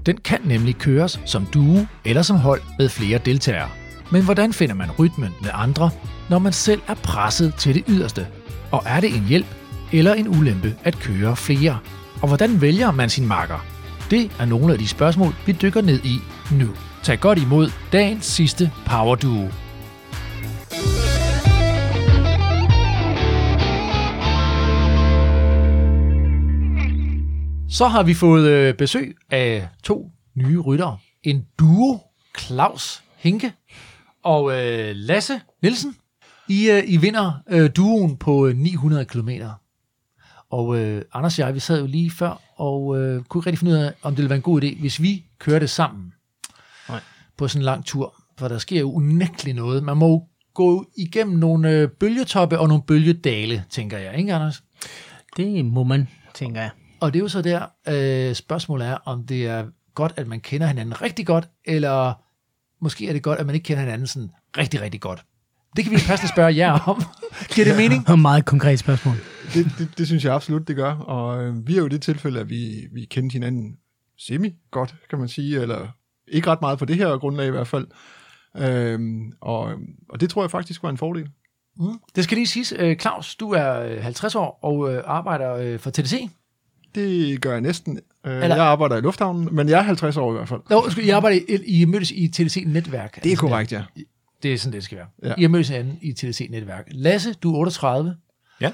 Den 0.05 0.17
kan 0.17 0.39
nemlig 0.43 0.75
køres 0.75 1.19
som 1.25 1.45
duo 1.45 1.85
eller 2.05 2.21
som 2.21 2.37
hold 2.37 2.61
med 2.79 2.89
flere 2.89 3.17
deltagere. 3.17 3.69
Men 4.11 4.23
hvordan 4.23 4.53
finder 4.53 4.75
man 4.75 4.91
rytmen 4.99 5.29
med 5.41 5.49
andre, 5.53 5.89
når 6.29 6.39
man 6.39 6.53
selv 6.53 6.81
er 6.87 6.93
presset 6.93 7.55
til 7.55 7.75
det 7.75 7.83
yderste? 7.87 8.27
Og 8.71 8.83
er 8.85 8.99
det 8.99 9.15
en 9.15 9.25
hjælp 9.27 9.47
eller 9.93 10.13
en 10.13 10.27
ulempe 10.27 10.75
at 10.83 10.95
køre 10.99 11.35
flere? 11.35 11.77
Og 12.21 12.27
hvordan 12.27 12.61
vælger 12.61 12.91
man 12.91 13.09
sin 13.09 13.27
marker? 13.27 13.65
Det 14.11 14.31
er 14.39 14.45
nogle 14.45 14.73
af 14.73 14.79
de 14.79 14.87
spørgsmål, 14.87 15.33
vi 15.45 15.51
dykker 15.51 15.81
ned 15.81 15.99
i 16.03 16.19
nu. 16.51 16.67
Tag 17.03 17.19
godt 17.19 17.39
imod 17.39 17.71
dagens 17.91 18.25
sidste 18.25 18.71
Power 18.85 19.15
Duo. 19.15 19.47
Så 27.76 27.88
har 27.88 28.03
vi 28.03 28.14
fået 28.14 28.49
øh, 28.49 28.73
besøg 28.73 29.15
af 29.30 29.68
to 29.84 30.11
nye 30.35 30.60
ryttere. 30.60 30.97
En 31.23 31.45
duo, 31.60 31.99
Claus 32.39 33.03
Hinke 33.18 33.53
og 34.23 34.52
øh, 34.52 34.91
Lasse 34.95 35.41
Nielsen. 35.61 35.95
I, 36.49 36.69
øh, 36.69 36.84
I 36.88 36.97
vinder 36.97 37.41
øh, 37.49 37.69
duoen 37.76 38.18
på 38.18 38.47
øh, 38.47 38.57
900 38.57 39.06
km. 39.06 39.30
Og 40.49 40.77
øh, 40.80 41.02
Anders 41.14 41.39
og 41.39 41.45
jeg, 41.45 41.53
vi 41.53 41.60
sad 41.60 41.80
jo 41.80 41.85
lige 41.85 42.11
før, 42.11 42.41
og 42.57 43.02
øh, 43.02 43.23
kunne 43.23 43.39
ikke 43.39 43.49
rigtig 43.49 43.60
finde 43.60 43.73
ud 43.73 43.77
af, 43.77 43.93
om 44.02 44.11
det 44.11 44.18
ville 44.18 44.30
være 44.30 44.38
en 44.38 44.41
god 44.41 44.64
idé, 44.64 44.80
hvis 44.80 45.02
vi 45.02 45.26
kørte 45.39 45.68
sammen 45.68 46.14
Nej. 46.89 47.02
på 47.38 47.47
sådan 47.47 47.61
en 47.61 47.65
lang 47.65 47.85
tur. 47.85 48.15
For 48.38 48.47
der 48.47 48.57
sker 48.57 48.80
jo 48.80 48.91
unægteligt 48.91 49.56
noget. 49.56 49.84
Man 49.84 49.97
må 49.97 50.07
jo 50.07 50.23
gå 50.53 50.85
igennem 50.97 51.39
nogle 51.39 51.69
øh, 51.72 51.89
bølgetoppe 51.89 52.60
og 52.60 52.68
nogle 52.68 52.84
bølgedale, 52.84 53.64
tænker 53.69 53.97
jeg, 53.97 54.18
ikke 54.18 54.34
Anders? 54.34 54.64
Det 55.38 55.65
må 55.65 55.84
man, 55.84 56.07
tænker 56.34 56.61
jeg. 56.61 56.69
Og 56.99 57.13
det 57.13 57.19
er 57.19 57.23
jo 57.23 57.27
så 57.27 57.41
der, 57.41 57.65
øh, 57.88 58.35
spørgsmålet 58.35 58.88
er, 58.88 58.97
om 59.05 59.26
det 59.26 59.47
er 59.47 59.65
godt, 59.95 60.13
at 60.15 60.27
man 60.27 60.39
kender 60.39 60.67
hinanden 60.67 61.01
rigtig 61.01 61.26
godt, 61.26 61.49
eller 61.65 62.13
måske 62.81 63.07
er 63.09 63.13
det 63.13 63.23
godt, 63.23 63.39
at 63.39 63.45
man 63.45 63.55
ikke 63.55 63.65
kender 63.65 63.84
hinanden 63.84 64.07
sådan 64.07 64.31
rigtig, 64.57 64.81
rigtig 64.81 65.01
godt. 65.01 65.26
Det 65.76 65.84
kan 65.84 65.93
vi 65.93 65.97
passende 66.07 66.31
spørge 66.34 66.55
jer 66.55 66.72
om. 66.72 67.03
Giver 67.55 67.67
det 67.67 67.77
mening? 67.77 68.09
Og 68.09 68.19
meget 68.19 68.45
konkret 68.45 68.80
spørgsmål. 68.80 69.15
Det, 69.53 69.65
det, 69.77 69.97
det 69.97 70.07
synes 70.07 70.26
jeg 70.26 70.34
absolut, 70.34 70.67
det 70.67 70.76
gør. 70.76 70.93
Og 70.93 71.43
øh, 71.43 71.67
vi 71.67 71.73
er 71.73 71.77
jo 71.77 71.85
i 71.85 71.89
det 71.89 72.01
tilfælde, 72.01 72.39
at 72.39 72.49
vi, 72.49 72.88
vi 72.93 73.05
kendte 73.05 73.34
hinanden 73.34 73.77
semi-godt, 74.19 74.95
kan 75.09 75.19
man 75.19 75.27
sige, 75.27 75.61
eller 75.61 75.88
ikke 76.27 76.49
ret 76.49 76.61
meget 76.61 76.80
på 76.80 76.85
det 76.85 76.95
her 76.95 77.17
grundlag 77.17 77.47
i 77.47 77.51
hvert 77.51 77.67
fald. 77.67 77.88
Øhm, 78.57 79.31
og, 79.41 79.72
og 80.09 80.22
det 80.22 80.30
tror 80.30 80.43
jeg 80.43 80.51
faktisk 80.51 80.84
var 80.84 80.89
en 80.89 80.97
fordel. 80.97 81.30
Mm. 81.77 81.99
Det 82.15 82.23
skal 82.23 82.35
lige 82.35 82.47
siges. 82.47 82.73
Øh, 82.77 82.97
Claus, 82.97 83.35
du 83.35 83.51
er 83.51 83.80
øh, 83.80 84.03
50 84.03 84.35
år 84.35 84.59
og 84.61 84.93
øh, 84.93 85.03
arbejder 85.05 85.53
øh, 85.53 85.80
for 85.80 85.89
TDC. 85.89 86.30
Det 86.95 87.41
gør 87.41 87.51
jeg 87.51 87.61
næsten. 87.61 87.99
Øh, 88.26 88.34
Eller- 88.43 88.55
jeg 88.55 88.65
arbejder 88.65 88.97
i 88.97 89.01
lufthavnen, 89.01 89.49
men 89.55 89.69
jeg 89.69 89.77
er 89.80 89.84
50 89.84 90.17
år 90.17 90.31
i 90.31 90.35
hvert 90.35 90.49
fald. 90.49 90.61
Nå, 90.69 90.84
I 91.03 91.09
arbejder 91.09 91.39
i, 91.49 91.55
I 91.81 91.85
mødtes 91.85 92.11
i 92.11 92.27
TDC-netværk. 92.27 93.23
Det 93.23 93.31
er 93.31 93.35
korrekt, 93.35 93.72
ja. 93.72 93.84
Det 94.43 94.53
er 94.53 94.57
sådan, 94.57 94.73
det 94.73 94.84
skal 94.84 94.97
være. 94.97 95.07
Ja. 95.23 95.27
Ja. 95.27 95.34
I 95.38 95.41
har 95.41 95.49
mødt 95.49 95.67
hinanden 95.69 95.97
i 96.01 96.13
TDC-netværk. 96.13 96.85
Lasse, 96.91 97.34
du 97.34 97.53
er 97.55 97.59
38. 97.59 98.15
Ja. 98.61 98.72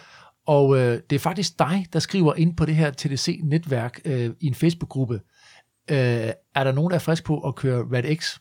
Og 0.47 0.77
øh, 0.79 0.99
det 1.09 1.15
er 1.15 1.19
faktisk 1.19 1.59
dig, 1.59 1.85
der 1.93 1.99
skriver 1.99 2.33
ind 2.35 2.55
på 2.57 2.65
det 2.65 2.75
her 2.75 2.91
TDC-netværk 2.91 3.99
øh, 4.05 4.29
i 4.39 4.47
en 4.47 4.55
Facebook-gruppe. 4.55 5.13
Øh, 5.91 5.97
er 6.55 6.63
der 6.63 6.71
nogen, 6.71 6.89
der 6.89 6.95
er 6.95 6.99
frisk 6.99 7.23
på 7.23 7.39
at 7.39 7.55
køre 7.55 7.85
Red 7.93 8.15
X? 8.15 8.37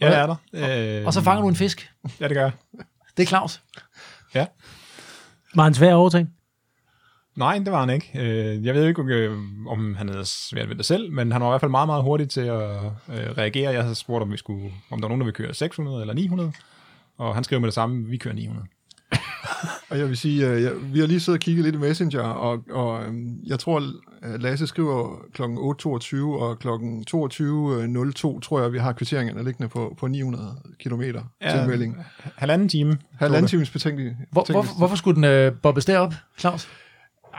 Ja, 0.00 0.06
det 0.10 0.16
er 0.18 0.26
der. 0.26 0.98
Øh, 1.00 1.06
Og 1.06 1.12
så 1.12 1.20
fanger 1.22 1.42
du 1.42 1.48
en 1.48 1.56
fisk. 1.56 1.90
Ja, 2.20 2.28
det 2.28 2.34
gør 2.36 2.42
jeg. 2.42 2.52
Det 3.16 3.22
er 3.22 3.26
Claus. 3.26 3.62
Var 5.54 5.62
han 5.62 5.74
svær 5.74 5.94
overtænkt? 5.94 6.30
Nej, 7.36 7.58
det 7.58 7.72
var 7.72 7.80
han 7.80 7.90
ikke. 7.90 8.10
Øh, 8.14 8.66
Jeg 8.66 8.74
ved 8.74 8.86
ikke, 8.88 9.02
øh, 9.02 9.38
om 9.66 9.94
han 9.94 10.08
havde 10.08 10.24
svært 10.24 10.68
ved 10.68 10.76
det 10.76 10.84
selv, 10.86 11.12
men 11.12 11.32
han 11.32 11.40
var 11.40 11.48
i 11.48 11.50
hvert 11.50 11.60
fald 11.60 11.70
meget, 11.70 11.88
meget 11.88 12.02
hurtig 12.02 12.28
til 12.28 12.40
at 12.40 12.60
øh, 13.08 13.30
reagere. 13.38 13.72
Jeg 13.72 13.82
havde 13.82 13.94
spurgt, 13.94 14.22
om, 14.22 14.32
vi 14.32 14.36
skulle, 14.36 14.72
om 14.90 15.00
der 15.00 15.04
var 15.04 15.08
nogen, 15.08 15.20
der 15.20 15.24
ville 15.24 15.36
køre 15.36 15.54
600 15.54 16.00
eller 16.00 16.14
900, 16.14 16.52
og 17.18 17.34
han 17.34 17.44
skrev 17.44 17.60
med 17.60 17.66
det 17.66 17.74
samme, 17.74 18.06
vi 18.06 18.16
kører 18.16 18.34
900. 18.34 18.66
Og 19.90 19.98
jeg 19.98 20.08
vil 20.08 20.16
sige, 20.16 20.46
jeg, 20.46 20.72
vi 20.92 20.98
har 21.00 21.06
lige 21.06 21.20
siddet 21.20 21.38
og 21.38 21.42
kigget 21.42 21.64
lidt 21.64 21.74
i 21.74 21.78
Messenger, 21.78 22.20
og, 22.20 22.64
og 22.70 23.04
øhm, 23.04 23.38
jeg 23.46 23.58
tror, 23.58 23.82
Lasse 24.38 24.66
skriver 24.66 25.16
kl. 25.34 25.42
8.22, 25.42 26.42
og 26.42 26.58
kl. 26.58 26.68
22.02, 26.68 28.40
tror 28.40 28.60
jeg, 28.60 28.72
vi 28.72 28.78
har 28.78 28.92
kvitteringerne 28.92 29.44
liggende 29.44 29.68
på, 29.68 29.96
på 29.98 30.06
900 30.06 30.56
km 30.80 31.02
ja, 31.02 31.58
tilmelding. 31.58 31.96
Halvanden 32.36 32.68
time. 32.68 32.98
Halvanden 33.18 33.48
times 33.48 33.70
betænkelig. 33.70 34.16
Hvor, 34.30 34.52
hvor, 34.52 34.78
hvorfor 34.78 34.96
skulle 34.96 35.14
den 35.14 35.24
øh, 35.24 35.52
bobbes 35.62 35.84
derop, 35.84 36.14
Claus? 36.38 36.68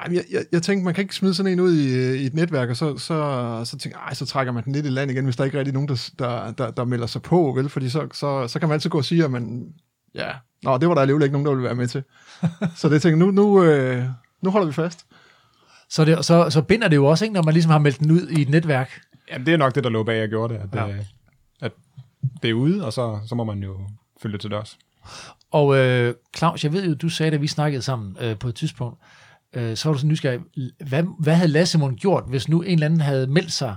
Jeg, 0.05 0.23
jeg, 0.31 0.45
jeg 0.51 0.61
tænkte, 0.61 0.85
man 0.85 0.93
kan 0.93 1.01
ikke 1.01 1.15
smide 1.15 1.33
sådan 1.33 1.51
en 1.51 1.59
ud 1.59 1.73
i, 1.75 1.93
øh, 1.95 2.13
i 2.15 2.25
et 2.25 2.33
netværk, 2.33 2.69
og 2.69 2.77
så, 2.77 2.97
så, 2.97 3.61
så 3.65 3.77
tænker 3.77 3.99
jeg, 4.07 4.17
så 4.17 4.25
trækker 4.25 4.53
man 4.53 4.63
den 4.63 4.73
lidt 4.73 4.85
i 4.85 4.89
land 4.89 5.11
igen, 5.11 5.23
hvis 5.23 5.35
der 5.35 5.43
ikke 5.43 5.55
er 5.55 5.59
rigtig 5.59 5.73
nogen, 5.73 5.87
der, 5.89 6.09
der, 6.19 6.51
der, 6.51 6.71
der 6.71 6.85
melder 6.85 7.07
sig 7.07 7.21
på, 7.21 7.53
vel? 7.55 7.69
Fordi 7.69 7.89
så, 7.89 8.07
så, 8.13 8.47
så 8.47 8.59
kan 8.59 8.67
man 8.69 8.73
altid 8.73 8.89
gå 8.89 8.97
og 8.97 9.05
sige, 9.05 9.23
at 9.23 9.31
man, 9.31 9.73
ja, 10.15 10.31
nå, 10.63 10.77
det 10.77 10.87
var 10.87 10.93
der 10.93 11.01
alligevel 11.01 11.23
ikke 11.23 11.33
nogen, 11.33 11.45
der 11.45 11.51
ville 11.51 11.63
være 11.63 11.75
med 11.75 11.87
til. 11.87 12.03
så 12.79 12.89
det 12.89 13.01
tænker 13.01 13.17
jeg, 13.17 13.25
nu, 13.25 13.31
nu, 13.31 13.63
øh, 13.63 14.03
nu 14.41 14.49
holder 14.49 14.67
vi 14.67 14.73
fast. 14.73 15.05
Så, 15.89 16.05
det, 16.05 16.25
så, 16.25 16.49
så 16.49 16.61
binder 16.61 16.87
det 16.87 16.95
jo 16.95 17.05
også, 17.05 17.25
ikke, 17.25 17.33
når 17.33 17.43
man 17.43 17.53
ligesom 17.53 17.71
har 17.71 17.79
meldt 17.79 17.99
den 17.99 18.11
ud 18.11 18.27
i 18.27 18.41
et 18.41 18.49
netværk. 18.49 19.01
Ja, 19.31 19.37
det 19.37 19.53
er 19.53 19.57
nok 19.57 19.75
det, 19.75 19.83
der 19.83 19.89
lå 19.89 20.03
bag, 20.03 20.19
jeg 20.19 20.29
gjorde 20.29 20.53
det. 20.53 20.59
At, 20.59 20.69
Ja. 20.75 20.85
ja. 20.87 20.95
at 21.61 21.71
det 22.41 22.49
er 22.49 22.53
ude, 22.53 22.85
og 22.85 22.93
så, 22.93 23.19
så 23.27 23.35
må 23.35 23.43
man 23.43 23.63
jo 23.63 23.79
følge 24.21 24.33
det 24.33 24.41
til 24.41 24.51
dørs. 24.51 24.77
Og 25.51 25.77
øh, 25.77 26.13
Claus, 26.37 26.63
jeg 26.63 26.73
ved 26.73 26.87
jo, 26.87 26.93
du 26.93 27.09
sagde, 27.09 27.31
da 27.31 27.37
vi 27.37 27.47
snakkede 27.47 27.81
sammen 27.81 28.17
øh, 28.21 28.39
på 28.39 28.47
et 28.47 28.55
tidspunkt, 28.55 28.99
øh, 29.53 29.77
så 29.77 29.89
var 29.89 29.93
du 29.93 29.99
så 29.99 30.07
nysgerrig, 30.07 30.39
hvad, 30.87 31.03
hvad 31.19 31.35
havde 31.35 31.51
Lasse 31.51 31.77
Mund 31.77 31.97
gjort, 31.97 32.23
hvis 32.27 32.49
nu 32.49 32.61
en 32.61 32.73
eller 32.73 32.85
anden 32.85 33.01
havde 33.01 33.27
meldt 33.27 33.51
sig? 33.51 33.75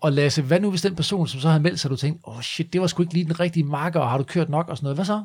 Og 0.00 0.12
Lasse, 0.12 0.42
hvad 0.42 0.60
nu 0.60 0.70
hvis 0.70 0.82
den 0.82 0.96
person, 0.96 1.26
som 1.26 1.40
så 1.40 1.48
havde 1.48 1.62
meldt 1.62 1.80
sig, 1.80 1.90
du 1.90 1.96
tænkte, 1.96 2.28
åh 2.28 2.36
oh 2.36 2.42
shit, 2.42 2.72
det 2.72 2.80
var 2.80 2.86
sgu 2.86 3.02
ikke 3.02 3.14
lige 3.14 3.24
den 3.24 3.40
rigtige 3.40 3.64
marker, 3.64 4.00
og 4.00 4.10
har 4.10 4.18
du 4.18 4.24
kørt 4.24 4.48
nok 4.48 4.68
og 4.68 4.76
sådan 4.76 4.84
noget. 4.84 4.96
Hvad 4.96 5.04
så? 5.04 5.24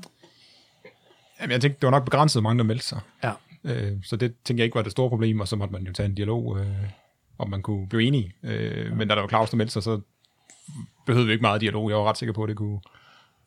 Jamen, 1.41 1.51
jeg 1.51 1.61
tænkte, 1.61 1.79
det 1.81 1.85
var 1.87 1.91
nok 1.91 2.05
begrænset, 2.05 2.43
mange 2.43 2.57
der 2.57 2.63
meldte 2.63 2.85
sig. 2.85 2.99
Ja. 3.23 3.31
Øh, 3.63 3.97
så 4.03 4.15
det 4.15 4.33
tænkte 4.43 4.61
jeg 4.61 4.65
ikke 4.65 4.75
var 4.75 4.81
det 4.81 4.91
store 4.91 5.09
problem, 5.09 5.39
og 5.39 5.47
så 5.47 5.55
måtte 5.55 5.71
man 5.71 5.83
jo 5.83 5.93
tage 5.93 6.05
en 6.05 6.15
dialog, 6.15 6.59
øh, 6.59 6.67
om 7.37 7.49
man 7.49 7.61
kunne 7.61 7.87
blive 7.87 8.03
enige. 8.03 8.33
Øh, 8.43 8.97
men 8.97 9.07
da 9.07 9.15
der 9.15 9.21
var 9.21 9.27
Claus, 9.27 9.49
der 9.49 9.57
meldte 9.57 9.73
sig, 9.73 9.83
så 9.83 10.01
behøvede 11.05 11.27
vi 11.27 11.33
ikke 11.33 11.41
meget 11.41 11.61
dialog. 11.61 11.89
Jeg 11.89 11.97
var 11.97 12.03
ret 12.09 12.17
sikker 12.17 12.33
på, 12.33 12.43
at 12.43 12.49
det 12.49 12.57
kunne, 12.57 12.79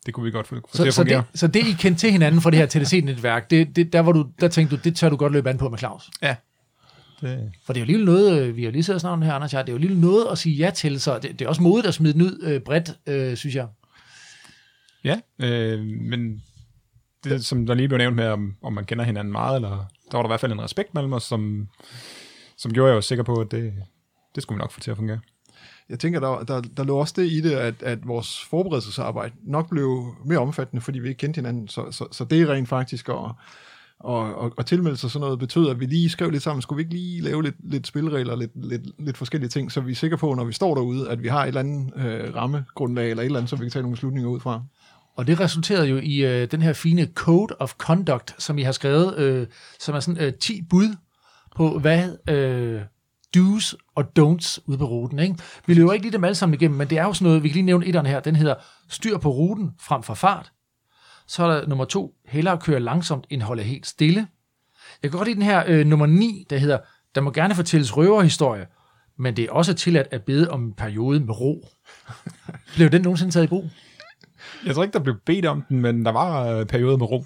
det 0.06 0.14
kunne 0.14 0.24
vi 0.24 0.30
godt 0.30 0.46
få, 0.46 0.54
Så, 0.74 0.84
at 0.84 0.94
så, 0.94 1.00
fungere. 1.02 1.24
det, 1.32 1.40
så 1.40 1.46
det, 1.46 1.66
I 1.66 1.72
kendte 1.72 2.00
til 2.00 2.12
hinanden 2.12 2.40
fra 2.40 2.50
det 2.50 2.58
her 2.58 2.66
TDC-netværk, 2.66 3.50
det, 3.50 3.76
det, 3.76 3.92
der, 3.92 4.00
var 4.00 4.12
du, 4.12 4.26
der 4.40 4.48
tænkte 4.48 4.76
du, 4.76 4.80
det 4.84 4.96
tør 4.96 5.08
du 5.08 5.16
godt 5.16 5.32
løbe 5.32 5.50
an 5.50 5.58
på 5.58 5.68
med 5.68 5.78
Claus. 5.78 6.10
Ja. 6.22 6.36
Det, 7.20 7.52
For 7.66 7.72
det 7.72 7.80
er 7.80 7.84
jo 7.84 7.86
lige 7.86 8.04
noget, 8.04 8.42
øh, 8.42 8.56
vi 8.56 8.64
har 8.64 8.70
lige 8.70 8.82
siddet 8.82 9.04
og 9.04 9.22
her, 9.22 9.32
Anders, 9.34 9.52
jeg, 9.52 9.66
det 9.66 9.72
er 9.72 9.74
jo 9.74 9.78
lige 9.78 10.00
noget 10.00 10.26
at 10.32 10.38
sige 10.38 10.56
ja 10.56 10.70
til, 10.70 11.00
så 11.00 11.18
det, 11.18 11.38
det 11.38 11.44
er 11.44 11.48
også 11.48 11.62
modigt 11.62 11.86
at 11.86 11.94
smide 11.94 12.12
den 12.12 12.22
ud 12.22 12.40
øh, 12.42 12.60
bredt, 12.60 12.90
øh, 13.06 13.36
synes 13.36 13.54
jeg. 13.56 13.66
ja, 15.04 15.20
øh, 15.38 15.80
men 15.80 16.42
det, 17.24 17.44
som 17.44 17.66
der 17.66 17.74
lige 17.74 17.88
blev 17.88 17.98
nævnt 17.98 18.16
med, 18.16 18.26
om, 18.26 18.54
om 18.62 18.72
man 18.72 18.84
kender 18.84 19.04
hinanden 19.04 19.32
meget, 19.32 19.56
eller 19.56 19.68
der 20.10 20.16
var 20.16 20.22
der 20.22 20.28
i 20.28 20.30
hvert 20.30 20.40
fald 20.40 20.52
en 20.52 20.60
respekt 20.62 20.94
mellem 20.94 21.12
os, 21.12 21.22
som, 21.22 21.68
som 22.58 22.72
gjorde 22.72 22.88
jeg 22.90 22.96
jo 22.96 23.00
sikker 23.00 23.24
på, 23.24 23.34
at 23.40 23.50
det, 23.50 23.72
det 24.34 24.42
skulle 24.42 24.56
vi 24.56 24.60
nok 24.60 24.72
få 24.72 24.80
til 24.80 24.90
at 24.90 24.96
fungere. 24.96 25.20
Jeg 25.90 25.98
tænker, 25.98 26.20
der, 26.20 26.44
der, 26.44 26.60
der 26.60 26.84
lå 26.84 26.96
også 26.96 27.14
det 27.16 27.32
i 27.32 27.40
det, 27.40 27.50
at, 27.50 27.82
at 27.82 28.08
vores 28.08 28.44
forberedelsesarbejde 28.44 29.34
nok 29.42 29.70
blev 29.70 30.14
mere 30.24 30.38
omfattende, 30.38 30.82
fordi 30.82 30.98
vi 30.98 31.08
ikke 31.08 31.18
kendte 31.18 31.38
hinanden. 31.38 31.68
Så, 31.68 31.90
så, 31.90 32.06
så 32.12 32.24
det 32.24 32.42
er 32.42 32.52
rent 32.52 32.68
faktisk 32.68 33.08
at, 33.08 33.14
og, 34.00 34.34
og, 34.34 34.52
og 34.56 34.66
tilmelde 34.66 34.96
sig 34.96 35.10
sådan 35.10 35.20
noget 35.20 35.38
betød, 35.38 35.70
at 35.70 35.80
vi 35.80 35.86
lige 35.86 36.10
skrev 36.10 36.30
lidt 36.30 36.42
sammen, 36.42 36.62
skulle 36.62 36.76
vi 36.76 36.80
ikke 36.80 36.94
lige 36.94 37.20
lave 37.22 37.42
lidt, 37.42 37.54
lidt 37.70 37.86
spilregler, 37.86 38.36
lidt, 38.36 38.66
lidt, 38.66 38.82
lidt 38.98 39.16
forskellige 39.16 39.48
ting, 39.48 39.72
så 39.72 39.80
vi 39.80 39.92
er 39.92 39.96
sikre 39.96 40.16
på, 40.16 40.34
når 40.34 40.44
vi 40.44 40.52
står 40.52 40.74
derude, 40.74 41.10
at 41.10 41.22
vi 41.22 41.28
har 41.28 41.42
et 41.42 41.48
eller 41.48 41.60
andet 41.60 41.92
øh, 41.96 42.34
rammegrundlag, 42.34 43.10
eller 43.10 43.22
et 43.22 43.26
eller 43.26 43.38
andet, 43.38 43.50
så 43.50 43.56
vi 43.56 43.64
kan 43.64 43.70
tage 43.70 43.82
nogle 43.82 43.94
beslutninger 43.94 44.30
ud 44.30 44.40
fra. 44.40 44.62
Og 45.16 45.26
det 45.26 45.40
resulterede 45.40 45.86
jo 45.86 45.96
i 46.02 46.16
øh, 46.16 46.50
den 46.50 46.62
her 46.62 46.72
fine 46.72 47.08
Code 47.14 47.54
of 47.58 47.72
Conduct, 47.78 48.34
som 48.42 48.58
I 48.58 48.62
har 48.62 48.72
skrevet, 48.72 49.18
øh, 49.18 49.46
som 49.78 49.94
er 49.94 50.00
sådan 50.00 50.24
øh, 50.24 50.34
10 50.34 50.62
bud 50.62 50.96
på, 51.56 51.78
hvad 51.78 52.16
øh, 52.28 52.80
do's 53.36 53.74
og 53.94 54.04
don'ts 54.18 54.58
ude 54.66 54.78
på 54.78 54.84
ruten. 54.84 55.18
Ikke? 55.18 55.34
Vi 55.66 55.74
løber 55.74 55.92
ikke 55.92 56.04
lige 56.04 56.12
dem 56.12 56.24
alle 56.24 56.34
sammen 56.34 56.54
igennem, 56.54 56.78
men 56.78 56.90
det 56.90 56.98
er 56.98 57.04
jo 57.04 57.12
sådan 57.12 57.26
noget, 57.26 57.42
vi 57.42 57.48
kan 57.48 57.54
lige 57.54 57.66
nævne 57.66 57.86
etteren 57.86 58.06
her, 58.06 58.20
den 58.20 58.36
hedder 58.36 58.54
styr 58.88 59.18
på 59.18 59.30
ruten 59.30 59.70
frem 59.80 60.02
for 60.02 60.14
fart. 60.14 60.52
Så 61.26 61.44
er 61.44 61.48
der 61.48 61.66
nummer 61.66 61.84
to, 61.84 62.14
hellere 62.26 62.58
køre 62.58 62.80
langsomt 62.80 63.26
end 63.30 63.42
holde 63.42 63.62
helt 63.62 63.86
stille. 63.86 64.26
Jeg 65.02 65.10
kan 65.10 65.18
godt 65.18 65.28
lide 65.28 65.36
den 65.36 65.46
her 65.46 65.64
øh, 65.66 65.86
nummer 65.86 66.06
9, 66.06 66.46
der 66.50 66.58
hedder, 66.58 66.78
der 67.14 67.20
må 67.20 67.30
gerne 67.30 67.54
fortælles 67.54 67.96
røverhistorie, 67.96 68.66
men 69.18 69.36
det 69.36 69.44
er 69.44 69.52
også 69.52 69.74
tilladt 69.74 70.08
at 70.10 70.22
bede 70.22 70.50
om 70.50 70.64
en 70.64 70.72
periode 70.72 71.20
med 71.20 71.40
ro. 71.40 71.68
Blev 72.76 72.90
den 72.90 73.02
nogensinde 73.02 73.32
taget 73.32 73.44
i 73.44 73.48
brug? 73.48 73.70
Jeg 74.66 74.74
tror 74.74 74.82
ikke, 74.82 74.92
der 74.92 75.02
blev 75.02 75.16
bedt 75.26 75.46
om 75.46 75.62
den, 75.62 75.80
men 75.80 76.04
der 76.04 76.12
var 76.12 76.46
øh, 76.46 76.66
perioder 76.66 76.96
med 76.96 77.06
ro. 77.06 77.24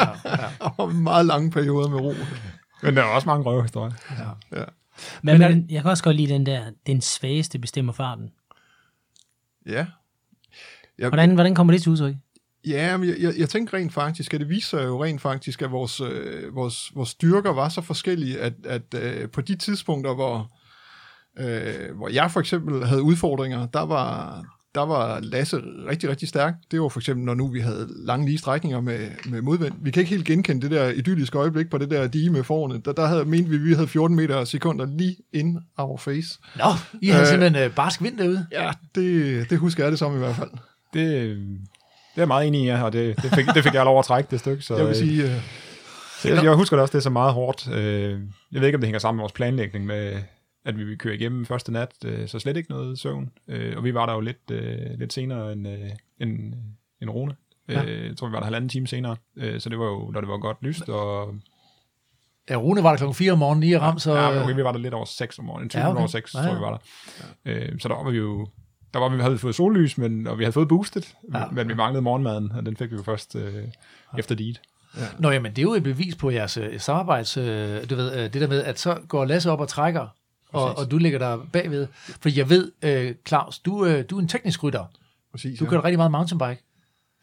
Og 0.78 0.94
meget 0.94 1.26
lange 1.26 1.50
perioder 1.50 1.88
med 1.88 2.00
ro. 2.00 2.14
Men 2.82 2.96
der 2.96 3.02
var 3.02 3.10
også 3.10 3.28
mange 3.28 3.44
røvehistorier. 3.44 3.92
Men, 5.22 5.38
Men 5.38 5.50
men 5.50 5.66
jeg 5.70 5.82
kan 5.82 5.90
også 5.90 6.04
godt 6.04 6.16
lide 6.16 6.32
den 6.32 6.46
der, 6.46 6.64
den 6.86 7.00
svageste 7.00 7.58
bestemmer 7.58 7.92
farten. 7.92 8.30
Ja. 9.66 9.86
Jeg, 10.98 11.08
Hvordan, 11.08 11.34
hvordan 11.34 11.54
kommer 11.54 11.72
det 11.72 11.82
til 11.82 11.92
udtryk? 11.92 12.14
Ja, 12.66 12.96
men 12.96 13.08
jeg, 13.08 13.18
jeg, 13.20 13.34
jeg 13.38 13.48
tænker 13.48 13.74
rent 13.78 13.92
faktisk, 13.92 14.34
at 14.34 14.40
det 14.40 14.48
viser 14.48 14.82
jo 14.82 15.04
rent 15.04 15.20
faktisk, 15.20 15.62
at 15.62 15.70
vores, 15.70 16.00
øh, 16.00 16.54
vores, 16.54 16.92
vores 16.94 17.08
styrker 17.08 17.52
var 17.52 17.68
så 17.68 17.80
forskellige, 17.80 18.40
at, 18.40 18.52
at 18.64 18.94
øh, 18.94 19.30
på 19.30 19.40
de 19.40 19.56
tidspunkter, 19.56 20.14
hvor, 20.14 20.50
øh, 21.38 21.96
hvor 21.96 22.08
jeg 22.08 22.30
for 22.30 22.40
eksempel 22.40 22.86
havde 22.86 23.02
udfordringer, 23.02 23.66
der 23.66 23.80
var, 23.82 24.44
der 24.74 24.80
var 24.86 25.20
Lasse 25.20 25.60
rigtig, 25.90 26.10
rigtig 26.10 26.28
stærk. 26.28 26.54
Det 26.70 26.80
var 26.80 26.88
for 26.88 27.00
eksempel, 27.00 27.24
når 27.24 27.34
nu 27.34 27.48
vi 27.48 27.60
havde 27.60 27.88
lange 28.06 28.26
lige 28.26 28.38
strækninger 28.38 28.80
med, 28.80 29.08
med 29.24 29.42
modvind. 29.42 29.74
Vi 29.82 29.90
kan 29.90 30.00
ikke 30.00 30.10
helt 30.10 30.24
genkende 30.26 30.62
det 30.62 30.70
der 30.70 30.88
idylliske 30.88 31.38
øjeblik 31.38 31.70
på 31.70 31.78
det 31.78 31.90
der 31.90 32.06
dige 32.06 32.30
med 32.30 32.44
forne. 32.44 32.80
Der, 32.84 32.92
der 32.92 33.06
havde, 33.06 33.24
mente 33.24 33.50
vi, 33.50 33.56
at 33.56 33.64
vi 33.64 33.74
havde 33.74 33.88
14 33.88 34.16
meter 34.16 34.44
sekunder 34.44 34.86
lige 34.98 35.16
in 35.32 35.58
our 35.78 35.96
face. 35.96 36.38
Nå, 36.56 36.64
I 37.02 37.08
havde 37.08 37.22
Øh. 37.22 37.28
simpelthen 37.28 37.62
øh, 37.64 37.74
barsk 37.74 38.02
vind 38.02 38.18
derude. 38.18 38.46
Ja, 38.52 38.70
det, 38.94 39.50
det 39.50 39.58
husker 39.58 39.84
jeg 39.84 39.90
det 39.90 39.98
som 39.98 40.14
i 40.14 40.18
hvert 40.18 40.36
fald. 40.36 40.50
Det, 40.94 41.04
det 42.14 42.16
er 42.16 42.20
jeg 42.22 42.28
meget 42.28 42.46
enig 42.46 42.60
i, 42.62 42.66
ja, 42.66 42.82
og 42.82 42.92
det, 42.92 43.16
det, 43.22 43.30
fik, 43.34 43.46
det 43.54 43.64
fik 43.64 43.74
jeg 43.74 43.84
lov 43.84 43.98
at 43.98 44.04
trække, 44.04 44.28
det 44.30 44.40
stykke. 44.40 44.62
Så, 44.62 44.76
Jeg 44.76 44.84
vil 44.84 44.90
øh, 44.90 44.96
sige, 44.96 45.22
øh, 45.24 45.30
Jeg, 46.24 46.44
jeg 46.44 46.52
husker 46.54 46.76
det 46.76 46.82
også, 46.82 46.92
det 46.92 46.98
er 46.98 47.02
så 47.02 47.10
meget 47.10 47.32
hårdt. 47.32 47.68
Øh, 47.72 48.20
Jeg 48.52 48.60
ved 48.60 48.66
ikke, 48.68 48.76
om 48.76 48.80
det 48.80 48.86
hænger 48.88 48.98
sammen 48.98 49.16
med 49.16 49.22
vores 49.22 49.32
planlægning 49.32 49.86
med, 49.86 50.16
at 50.64 50.78
vi 50.78 50.84
vil 50.84 50.98
køre 50.98 51.14
igennem 51.14 51.46
første 51.46 51.72
nat, 51.72 51.90
øh, 52.04 52.28
så 52.28 52.38
slet 52.38 52.56
ikke 52.56 52.70
noget 52.70 52.98
søvn. 52.98 53.30
Øh, 53.48 53.76
Og 53.76 53.84
vi 53.84 53.94
var 53.94 54.06
der 54.06 54.12
jo 54.12 54.20
lidt, 54.20 54.50
øh, 54.50 54.98
lidt 54.98 55.12
senere 55.12 55.52
end, 55.52 55.68
øh, 55.68 55.90
end, 56.20 56.54
end 57.02 57.10
Rune. 57.10 57.34
Ja. 57.68 57.82
Ja. 57.82 58.06
Jeg 58.06 58.16
tror, 58.16 58.26
vi 58.26 58.32
var 58.32 58.38
der 58.38 58.44
halvanden 58.44 58.68
time 58.68 58.86
senere. 58.86 59.16
Øh, 59.36 59.60
Så 59.60 59.68
det 59.68 59.78
var 59.78 59.84
jo, 59.84 60.10
da 60.12 60.20
det 60.20 60.28
var 60.28 60.38
godt 60.38 60.56
lyst, 60.62 60.88
og 60.88 61.34
Ja, 62.50 62.56
Rune 62.56 62.82
var 62.82 62.90
der 62.90 62.96
klokken 62.96 63.14
4 63.14 63.32
om 63.32 63.38
morgenen 63.38 63.62
i 63.62 63.76
ram, 63.76 63.98
så... 63.98 64.14
ja, 64.14 64.42
okay, 64.44 64.54
vi 64.54 64.64
var 64.64 64.72
der 64.72 64.78
lidt 64.78 64.94
over 64.94 65.04
6 65.04 65.38
om 65.38 65.44
morgenen. 65.44 65.68
20 65.68 65.80
Ja, 65.80 65.86
ja, 65.86 65.90
okay. 65.90 65.98
over 65.98 66.06
6, 66.08 66.34
Ja, 66.34 66.38
tror 66.38 66.44
ja. 66.46 66.50
jeg, 66.52 66.58
vi 66.58 66.62
var 66.62 66.82
der. 67.44 67.62
Øh, 67.72 67.78
Så 67.80 67.88
der 67.88 67.94
var 68.04 68.10
vi 68.10 68.16
jo... 68.18 68.46
Der 68.94 69.00
var 69.00 69.08
vi, 69.08 69.22
havde 69.22 69.38
fået 69.38 69.54
sollys, 69.54 69.98
men, 69.98 70.26
og 70.26 70.38
vi 70.38 70.44
havde 70.44 70.52
fået 70.52 70.68
boostet, 70.68 71.14
Ja. 71.34 71.38
ja. 71.38 71.44
men 71.52 71.68
vi 71.68 71.74
manglede 71.74 72.02
morgenmaden, 72.02 72.52
og 72.52 72.66
den 72.66 72.76
fik 72.76 72.90
vi 72.90 72.96
jo 72.96 73.02
først 73.02 73.36
øh, 73.36 73.64
efter 74.18 74.34
dit. 74.34 74.60
Nå, 75.18 75.30
jamen, 75.30 75.50
det 75.50 75.58
er 75.58 75.62
jo 75.62 75.74
et 75.74 75.82
bevis 75.82 76.16
på 76.16 76.30
jeres 76.30 76.56
øh, 76.56 76.80
samarbejds... 76.80 77.36
Øh, 77.36 77.90
du 77.90 77.94
ved, 77.96 78.12
øh, 78.16 78.22
det 78.32 78.34
der 78.40 78.46
med, 78.48 78.62
at 78.64 78.78
så 78.78 78.98
går 79.08 79.24
Lasse 79.24 79.50
op 79.50 79.60
og 79.60 79.68
trækker, 79.68 80.06
og, 80.52 80.78
og 80.78 80.90
du 80.90 80.98
ligger 80.98 81.18
der 81.18 81.38
bagved. 81.52 81.86
For 82.20 82.28
jeg 82.36 82.50
ved, 82.50 82.72
øh, 82.82 83.14
Claus, 83.28 83.58
du, 83.58 83.86
øh, 83.86 84.04
du 84.10 84.16
er 84.16 84.20
en 84.20 84.28
teknisk 84.28 84.62
rytter. 84.62 84.84
præcis. 85.32 85.58
Du 85.58 85.64
ja. 85.64 85.70
kører 85.70 85.84
rigtig 85.84 85.98
meget 85.98 86.10
mountainbike. 86.10 86.62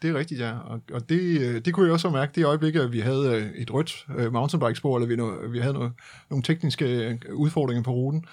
Det 0.02 0.10
er 0.10 0.14
rigtigt, 0.14 0.40
ja. 0.40 0.58
Og, 0.58 0.80
og 0.92 1.08
det, 1.08 1.40
øh, 1.40 1.64
det 1.64 1.74
kunne 1.74 1.86
jeg 1.86 1.92
også 1.92 2.10
mærke, 2.10 2.32
det 2.34 2.44
øjeblik, 2.44 2.74
at 2.74 2.92
vi 2.92 3.00
havde 3.00 3.34
øh, 3.34 3.62
et 3.62 3.74
rødt 3.74 4.06
øh, 4.18 4.32
mountainbikespor, 4.32 4.96
eller 4.96 5.08
vi, 5.08 5.48
vi 5.52 5.58
havde 5.58 5.74
noget, 5.74 5.92
nogle 6.30 6.42
tekniske 6.42 7.18
udfordringer 7.32 7.82
på 7.82 7.90
ruten, 7.90 8.24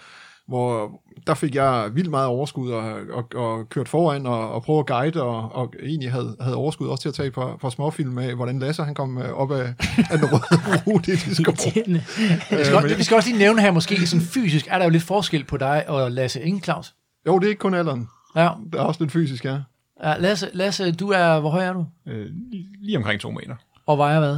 hvor 0.47 1.01
der 1.27 1.33
fik 1.33 1.55
jeg 1.55 1.89
vildt 1.93 2.09
meget 2.09 2.27
overskud 2.27 2.71
og, 2.71 2.83
og, 3.11 3.25
og 3.35 3.69
kørt 3.69 3.89
foran 3.89 4.25
og, 4.25 4.51
og 4.53 4.63
prøve 4.63 4.79
at 4.79 4.87
guide, 4.87 5.23
og, 5.23 5.55
og 5.55 5.73
egentlig 5.83 6.11
havde, 6.11 6.37
havde 6.41 6.55
overskud 6.55 6.87
også 6.87 7.01
til 7.01 7.09
at 7.09 7.15
tage 7.15 7.31
par, 7.31 7.55
par 7.55 7.69
småfilm 7.69 8.17
af, 8.17 8.35
hvordan 8.35 8.59
Lasse 8.59 8.83
han 8.83 8.95
kom 8.95 9.17
øh, 9.17 9.29
op 9.29 9.51
af, 9.51 9.73
af 10.11 10.17
den 10.19 10.27
røde 10.31 10.81
rute 10.87 11.11
i. 11.11 11.15
Irriterende. 11.39 12.03
Vi 12.59 12.63
skal, 12.63 12.75
også, 12.75 12.95
vi 12.95 13.03
skal 13.03 13.15
også 13.15 13.29
lige 13.29 13.39
nævne 13.39 13.61
her, 13.61 13.71
måske 13.71 14.07
sådan 14.07 14.25
fysisk, 14.25 14.67
er 14.69 14.77
der 14.77 14.85
jo 14.85 14.91
lidt 14.91 15.03
forskel 15.03 15.43
på 15.43 15.57
dig 15.57 15.89
og 15.89 16.11
Lasse, 16.11 16.41
ikke 16.41 16.59
Claus? 16.59 16.95
Jo, 17.27 17.39
det 17.39 17.45
er 17.45 17.49
ikke 17.49 17.59
kun 17.59 17.73
alderen. 17.73 18.09
Ja, 18.35 18.49
Der 18.73 18.79
er 18.79 18.83
også 18.83 19.03
lidt 19.03 19.11
fysisk, 19.11 19.45
ja. 19.45 19.59
Ja, 20.03 20.17
Lasse, 20.17 20.49
Lasse, 20.53 20.91
du 20.91 21.09
er, 21.09 21.39
hvor 21.39 21.49
høj 21.49 21.63
er 21.65 21.73
du? 21.73 21.85
Øh, 22.07 22.25
lige, 22.51 22.67
lige 22.81 22.97
omkring 22.97 23.21
to 23.21 23.31
meter. 23.31 23.55
Og 23.85 23.97
vejer 23.97 24.19
hvad? 24.19 24.37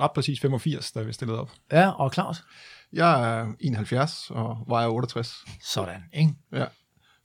Ret 0.00 0.10
præcis 0.12 0.40
85, 0.40 0.92
da 0.92 1.02
vi 1.02 1.12
stillede 1.12 1.40
op. 1.40 1.50
Ja, 1.72 1.88
og 1.90 2.12
Claus? 2.12 2.42
Jeg 2.92 3.38
er 3.40 3.52
71 3.60 4.30
og 4.30 4.56
vejer 4.68 4.88
68. 4.88 5.34
Sådan, 5.62 6.02
ikke? 6.12 6.34
Ja. 6.52 6.64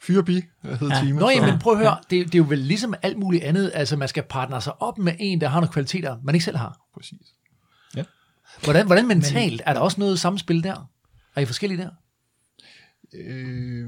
Fyre 0.01 0.23
jeg 0.27 0.43
hedder 0.63 0.85
Ja. 0.87 0.93
ja. 0.95 0.99
teamet. 1.05 1.19
Nå, 1.21 1.27
så- 1.29 1.33
jamen 1.33 1.59
prøv 1.59 1.73
at 1.73 1.79
høre, 1.79 1.97
det, 2.09 2.25
det 2.25 2.35
er 2.35 2.39
jo 2.39 2.45
vel 2.49 2.57
ligesom 2.59 2.93
alt 3.01 3.17
muligt 3.17 3.43
andet, 3.43 3.71
altså 3.73 3.97
man 3.97 4.07
skal 4.07 4.23
partnere 4.29 4.61
sig 4.61 4.81
op 4.81 4.97
med 4.97 5.13
en, 5.19 5.41
der 5.41 5.47
har 5.47 5.59
nogle 5.59 5.73
kvaliteter, 5.73 6.17
man 6.23 6.35
ikke 6.35 6.45
selv 6.45 6.57
har. 6.57 6.79
Præcis. 6.93 7.27
Hvordan, 8.63 8.85
hvordan 8.85 9.07
mentalt, 9.07 9.61
er 9.65 9.73
der 9.73 9.79
også 9.79 9.99
noget 9.99 10.19
samspil 10.19 10.63
der? 10.63 10.89
Er 11.35 11.41
I 11.41 11.45
forskellige 11.45 11.81
der? 11.81 11.89
Øh, 13.13 13.87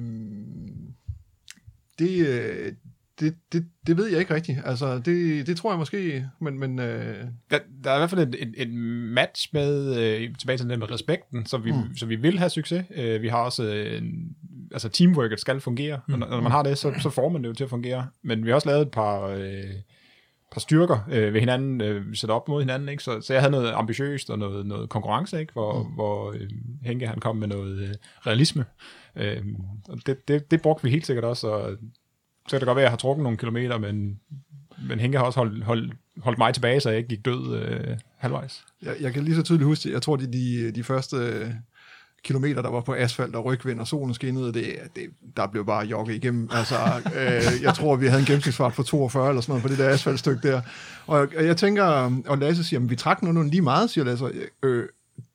det, 1.99 2.77
det, 3.19 3.35
det, 3.53 3.65
det 3.87 3.97
ved 3.97 4.07
jeg 4.07 4.19
ikke 4.19 4.33
rigtigt. 4.33 4.59
Altså, 4.65 4.99
det, 4.99 5.47
det 5.47 5.57
tror 5.57 5.71
jeg 5.71 5.79
måske, 5.79 6.25
men, 6.41 6.59
men 6.59 6.79
øh, 6.79 7.25
Der, 7.51 7.59
der 7.83 7.91
er 7.91 7.95
i 7.95 7.99
hvert 7.99 8.09
fald 8.09 8.27
et, 8.27 8.35
et, 8.39 8.53
et 8.57 8.73
match 9.13 9.49
med, 9.53 9.95
øh, 9.95 10.35
tilbage 10.35 10.57
til 10.57 10.69
den 10.69 10.79
med 10.79 10.91
respekten, 10.91 11.45
så 11.45 11.57
vi, 11.57 11.71
mm. 11.71 11.95
så 11.95 12.05
vi 12.05 12.15
vil 12.15 12.39
have 12.39 12.49
succes. 12.49 12.85
Øh, 12.95 13.21
vi 13.21 13.27
har 13.27 13.37
også, 13.37 13.63
øh, 13.63 13.97
en, 13.97 14.35
altså 14.71 14.89
teamworket 14.89 15.39
skal 15.39 15.59
fungere, 15.59 15.99
mm. 16.07 16.13
og 16.13 16.19
når, 16.19 16.29
når 16.29 16.41
man 16.41 16.51
har 16.51 16.63
det, 16.63 16.77
så, 16.77 16.93
så 17.01 17.09
får 17.09 17.29
man 17.29 17.43
det 17.43 17.49
jo 17.49 17.53
til 17.53 17.63
at 17.63 17.69
fungere. 17.69 18.07
Men 18.23 18.43
vi 18.45 18.49
har 18.49 18.55
også 18.55 18.69
lavet 18.69 18.81
et 18.81 18.91
par, 18.91 19.27
øh, 19.27 19.63
par 20.51 20.59
styrker 20.59 21.07
øh, 21.11 21.33
ved 21.33 21.39
hinanden, 21.39 21.81
øh, 21.81 22.15
sat 22.15 22.29
op 22.29 22.47
mod 22.47 22.61
hinanden, 22.61 22.89
ikke? 22.89 23.03
Så, 23.03 23.21
så 23.21 23.33
jeg 23.33 23.41
havde 23.41 23.51
noget 23.51 23.71
ambitiøst 23.75 24.29
og 24.29 24.39
noget, 24.39 24.65
noget 24.65 24.89
konkurrence, 24.89 25.39
ikke? 25.39 25.53
Hvor, 25.53 25.83
mm. 25.83 25.89
hvor 25.89 26.31
øh, 26.31 26.49
Henke 26.81 27.07
han 27.07 27.19
kom 27.19 27.35
med 27.35 27.47
noget 27.47 27.79
øh, 27.79 27.93
realisme. 28.27 28.65
Øh, 29.15 29.43
og 29.89 29.97
det, 30.05 30.27
det, 30.27 30.51
det 30.51 30.61
brugte 30.61 30.83
vi 30.83 30.89
helt 30.89 31.05
sikkert 31.05 31.25
også, 31.25 31.47
og 31.47 31.77
så 32.47 32.51
kan 32.51 32.59
det 32.59 32.65
godt 32.65 32.75
være, 32.75 32.83
at 32.83 32.87
jeg 32.87 32.91
har 32.91 32.97
trukket 32.97 33.23
nogle 33.23 33.37
kilometer, 33.37 33.77
men, 33.77 34.19
men 34.89 34.99
Henke 34.99 35.17
har 35.17 35.25
også 35.25 35.39
holdt, 35.39 35.63
holdt, 35.63 35.93
holdt 36.19 36.37
mig 36.37 36.53
tilbage, 36.53 36.79
så 36.79 36.89
jeg 36.89 36.97
ikke 36.97 37.09
gik 37.09 37.25
død 37.25 37.55
øh, 37.55 37.97
halvvejs. 38.17 38.65
jeg, 38.81 38.95
jeg 39.01 39.13
kan 39.13 39.23
lige 39.23 39.35
så 39.35 39.43
tydeligt 39.43 39.65
huske, 39.65 39.83
det. 39.83 39.93
jeg 39.93 40.01
tror, 40.01 40.15
de, 40.15 40.33
de, 40.33 40.71
de 40.71 40.83
første 40.83 41.17
øh, 41.17 41.51
kilometer, 42.23 42.61
der 42.61 42.69
var 42.69 42.81
på 42.81 42.93
asfalt 42.93 43.35
og 43.35 43.45
rygvind, 43.45 43.79
og 43.79 43.87
solen 43.87 44.13
skinnede, 44.13 44.53
det, 44.53 44.65
det, 44.95 45.03
der 45.37 45.47
blev 45.47 45.65
bare 45.65 45.85
jogget 45.85 46.15
igennem. 46.15 46.49
Altså, 46.51 46.75
øh, 47.15 47.63
jeg 47.63 47.73
tror, 47.73 47.95
vi 47.95 48.07
havde 48.07 48.19
en 48.19 48.25
gennemsnitsfart 48.25 48.73
på 48.73 48.83
42 48.83 49.29
eller 49.29 49.41
sådan 49.41 49.51
noget 49.51 49.63
på 49.63 49.69
det 49.69 49.77
der 49.77 49.89
asfaltstykke 49.89 50.47
der. 50.47 50.61
Og, 51.07 51.27
og 51.37 51.45
jeg 51.45 51.57
tænker, 51.57 51.83
og 52.27 52.37
Lasse 52.37 52.63
siger, 52.63 52.79
men 52.79 52.89
vi 52.89 52.95
trak 52.95 53.23
nu 53.23 53.43
lige 53.43 53.61
meget, 53.61 53.89
siger 53.89 54.05
Lasse. 54.05 54.25
Øh, 54.63 54.85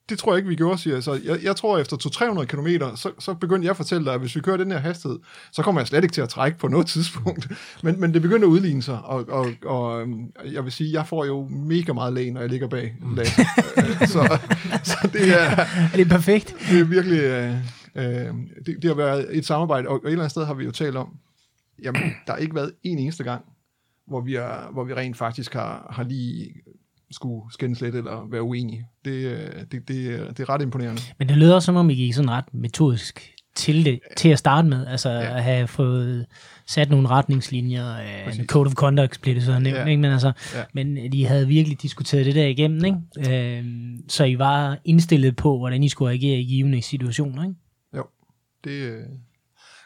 det 0.09 0.19
tror 0.19 0.31
jeg 0.31 0.37
ikke, 0.37 0.49
vi 0.49 0.55
gjorde, 0.55 0.77
siger 0.77 0.93
jeg. 0.93 1.03
Så 1.03 1.19
jeg, 1.25 1.43
jeg 1.43 1.55
tror, 1.55 1.77
efter 1.77 1.97
200-300 1.97 2.45
km, 2.45 2.67
så, 2.95 3.11
så 3.19 3.33
begyndte 3.33 3.65
jeg 3.65 3.69
at 3.69 3.77
fortælle 3.77 4.05
dig, 4.05 4.13
at 4.13 4.19
hvis 4.19 4.35
vi 4.35 4.41
kører 4.41 4.57
den 4.57 4.71
her 4.71 4.77
hastighed, 4.79 5.19
så 5.51 5.61
kommer 5.61 5.81
jeg 5.81 5.87
slet 5.87 6.03
ikke 6.03 6.13
til 6.13 6.21
at 6.21 6.29
trække 6.29 6.57
på 6.57 6.67
noget 6.67 6.87
tidspunkt. 6.93 7.51
Men, 7.83 7.99
men 7.99 8.13
det 8.13 8.21
begynder 8.21 8.47
at 8.47 8.51
udligne 8.51 8.81
sig, 8.81 9.01
og, 9.03 9.25
og, 9.29 9.47
og 9.65 10.01
øhm, 10.01 10.31
jeg 10.45 10.63
vil 10.63 10.71
sige, 10.71 10.93
jeg 10.93 11.07
får 11.07 11.25
jo 11.25 11.47
mega 11.47 11.93
meget 11.93 12.13
læge, 12.13 12.31
når 12.31 12.41
jeg 12.41 12.49
ligger 12.49 12.67
bag 12.67 12.95
Lasse. 13.15 13.41
Øh, 13.77 14.07
så, 14.07 14.39
så 14.91 15.09
det 15.13 15.41
er, 15.41 15.49
Er 15.93 15.97
det 15.97 16.07
perfekt? 16.07 16.55
det 16.69 16.79
er 16.79 16.83
virkelig... 16.83 17.19
Øh, 17.19 17.55
øh, 17.95 18.33
det, 18.65 18.75
det 18.81 18.85
har 18.85 18.95
været 18.95 19.37
et 19.37 19.45
samarbejde, 19.45 19.87
og, 19.87 19.93
og 19.93 20.01
et 20.07 20.11
eller 20.11 20.23
andet 20.23 20.31
sted 20.31 20.45
har 20.45 20.53
vi 20.53 20.63
jo 20.65 20.71
talt 20.71 20.95
om, 20.95 21.09
jamen, 21.83 22.01
der 22.27 22.33
har 22.33 22.37
ikke 22.37 22.55
været 22.55 22.71
en 22.83 22.99
eneste 22.99 23.23
gang, 23.23 23.45
hvor 24.07 24.21
vi, 24.21 24.35
er, 24.35 24.71
hvor 24.71 24.83
vi 24.83 24.93
rent 24.93 25.17
faktisk 25.17 25.53
har, 25.53 25.87
har 25.89 26.03
lige 26.03 26.53
skulle 27.11 27.41
skændes 27.53 27.81
lidt 27.81 27.95
eller 27.95 28.27
være 28.31 28.41
uenige. 28.43 28.85
Det, 29.05 29.11
øh, 29.11 29.49
det, 29.71 29.87
det, 29.87 30.07
er- 30.13 30.27
det 30.31 30.39
er 30.39 30.49
ret 30.49 30.61
imponerende. 30.61 31.01
Men 31.19 31.29
det 31.29 31.37
lyder 31.37 31.59
som 31.59 31.75
om, 31.75 31.89
I 31.89 31.95
gik 31.95 32.13
sådan 32.13 32.31
ret 32.31 32.53
metodisk 32.53 33.29
til 33.55 33.85
det, 33.85 33.99
til 34.17 34.29
at 34.29 34.39
starte 34.39 34.67
med. 34.67 34.87
Altså 34.87 35.09
ja. 35.09 35.35
at 35.37 35.43
have 35.43 35.67
fået 35.67 36.25
sat 36.67 36.89
nogle 36.89 37.07
retningslinjer, 37.07 37.97
øh, 38.27 38.39
en 38.39 38.45
code 38.47 38.67
of 38.67 38.73
conduct 38.73 39.21
blev 39.21 39.35
det 39.35 39.43
så 39.43 39.51
nævnt, 39.59 39.77
Ja. 39.77 39.85
ikke? 39.85 40.01
Men, 40.01 40.11
altså, 40.11 40.31
Ja. 40.55 40.63
men 40.73 41.11
de 41.11 41.25
havde 41.25 41.47
virkelig 41.47 41.81
diskuteret 41.81 42.25
det 42.25 42.35
der 42.35 42.45
igennem, 42.45 42.85
ikke? 42.85 43.57
Øh, 43.57 43.65
så 44.07 44.23
I 44.23 44.39
var 44.39 44.77
indstillet 44.85 45.35
på, 45.35 45.57
hvordan 45.57 45.83
I 45.83 45.89
skulle 45.89 46.11
agere 46.13 46.39
i 46.39 46.45
givende 46.45 46.81
situationer, 46.81 47.43
ikke? 47.43 47.55
Jo, 47.97 48.03
det, 48.63 48.71
øh, 48.71 49.03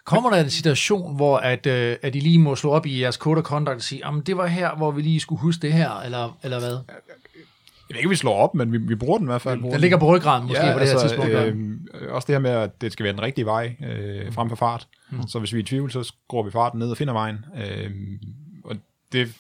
Kommer 0.08 0.30
der 0.30 0.44
en 0.44 0.50
situation, 0.50 1.16
hvor 1.16 1.38
at, 1.38 1.66
øh, 1.66 1.96
at 2.02 2.16
I 2.16 2.20
lige 2.20 2.40
må 2.40 2.56
slå 2.56 2.72
op 2.72 2.86
i 2.86 3.02
jeres 3.02 3.16
code 3.16 3.38
of 3.38 3.44
conduct 3.44 3.76
og 3.76 3.82
sige, 3.82 4.02
jamen 4.06 4.22
det 4.22 4.38
var 4.38 4.48
her, 4.48 4.76
hvor 4.76 4.92
vi 4.92 5.02
lige 5.02 5.20
skulle 5.20 5.42
huske 5.42 5.62
det 5.62 5.74
her, 5.74 6.00
eller, 6.00 6.38
eller 6.44 6.60
hvad? 6.60 6.78
Jeg 7.90 7.96
ved 7.96 7.98
ikke, 7.98 8.10
vi 8.10 8.16
slår 8.16 8.36
op, 8.36 8.56
men 8.56 8.72
vi, 8.72 8.78
vi 8.78 8.96
bruger 8.96 9.18
den 9.18 9.28
i 9.28 9.32
hvert 9.32 9.42
fald. 9.42 9.72
Den 9.72 9.82
ligger 9.82 9.98
på 9.98 10.16
ryggraden 10.16 10.48
måske 10.48 10.66
ja, 10.66 10.74
på 10.74 10.80
det 10.80 10.88
her 10.88 10.94
altså, 10.94 11.08
tidspunkt. 11.08 11.32
ja. 11.32 11.46
Øh, 11.46 12.14
også 12.14 12.26
det 12.26 12.36
her 12.36 12.40
med, 12.40 12.52
at 12.52 12.82
det 12.82 12.92
skal 12.92 13.04
være 13.04 13.14
den 13.14 13.22
rigtige 13.22 13.46
vej 13.46 13.76
øh, 13.88 14.34
frem 14.34 14.50
for 14.50 14.56
fart. 14.56 14.88
Mm. 15.10 15.28
Så 15.28 15.40
hvis 15.40 15.54
vi 15.54 15.60
er 15.60 15.64
i 15.64 15.66
tvivl, 15.66 15.92
så 15.92 16.04
skruer 16.04 16.44
vi 16.44 16.52
farten 16.52 16.80
ned 16.80 16.92
og 16.92 16.98
finder 16.98 17.14
vejen. 17.14 17.38
Øh, 17.58 17.92
og 18.64 18.76
det 19.12 19.34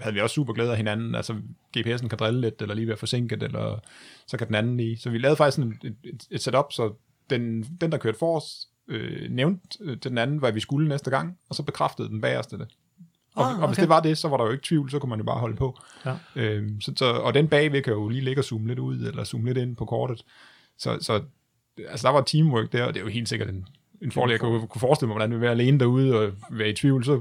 havde 0.00 0.14
vi 0.14 0.20
også 0.20 0.34
super 0.34 0.52
glæde 0.52 0.70
af 0.70 0.76
hinanden. 0.76 1.14
Altså 1.14 1.32
GPS'en 1.76 2.08
kan 2.08 2.18
drille 2.18 2.40
lidt, 2.40 2.62
eller 2.62 2.74
lige 2.74 2.88
være 2.88 2.96
forsinket, 2.96 3.42
eller 3.42 3.78
så 4.26 4.36
kan 4.36 4.46
den 4.46 4.54
anden 4.54 4.76
lige. 4.76 4.98
Så 4.98 5.10
vi 5.10 5.18
lavede 5.18 5.36
faktisk 5.36 5.56
sådan 5.56 5.78
et, 5.84 5.94
et, 6.04 6.26
et 6.30 6.42
setup, 6.42 6.72
så 6.72 6.92
den, 7.30 7.62
den 7.80 7.92
der 7.92 7.98
kørte 7.98 8.18
for 8.18 8.36
os, 8.36 8.68
øh, 8.88 9.30
nævnte 9.30 9.78
øh, 9.80 9.96
den 9.96 10.18
anden, 10.18 10.38
hvad 10.38 10.52
vi 10.52 10.60
skulle 10.60 10.88
næste 10.88 11.10
gang, 11.10 11.38
og 11.48 11.54
så 11.54 11.62
bekræftede 11.62 12.08
den 12.08 12.20
bagerste 12.20 12.58
det. 12.58 12.68
Og, 13.34 13.50
Ah, 13.50 13.62
og 13.62 13.68
hvis 13.68 13.78
okay. 13.78 13.82
det 13.82 13.88
var 13.88 14.00
det, 14.00 14.18
så 14.18 14.28
var 14.28 14.36
der 14.36 14.44
jo 14.44 14.50
ikke 14.50 14.64
tvivl, 14.64 14.90
så 14.90 14.98
kunne 14.98 15.10
man 15.10 15.18
jo 15.18 15.24
bare 15.24 15.38
holde 15.38 15.56
på. 15.56 15.78
Ja. 16.04 16.14
Øhm, 16.36 16.80
så, 16.80 16.92
så, 16.96 17.04
og 17.04 17.34
den 17.34 17.48
bagved 17.48 17.82
kan 17.82 17.92
jo 17.92 18.08
lige 18.08 18.24
ligge 18.24 18.40
og 18.40 18.44
zoome 18.44 18.68
lidt 18.68 18.78
ud, 18.78 18.98
eller 18.98 19.24
zoome 19.24 19.46
lidt 19.46 19.58
ind 19.58 19.76
på 19.76 19.84
kortet. 19.84 20.24
Så, 20.78 20.98
så 21.00 21.22
altså, 21.88 22.08
der 22.08 22.12
var 22.12 22.22
teamwork 22.22 22.72
der, 22.72 22.84
og 22.84 22.94
det 22.94 23.00
er 23.00 23.04
jo 23.04 23.10
helt 23.10 23.28
sikkert 23.28 23.48
en, 23.48 23.66
en 24.02 24.12
fordel. 24.12 24.30
Jeg 24.30 24.40
kunne, 24.40 24.66
kunne 24.66 24.80
forestille 24.80 25.06
mig, 25.06 25.14
hvordan 25.14 25.30
det 25.30 25.34
vil 25.34 25.42
være 25.42 25.50
alene 25.50 25.78
derude 25.78 26.18
og 26.18 26.32
være 26.50 26.68
i 26.68 26.74
tvivl, 26.74 27.04
så, 27.04 27.20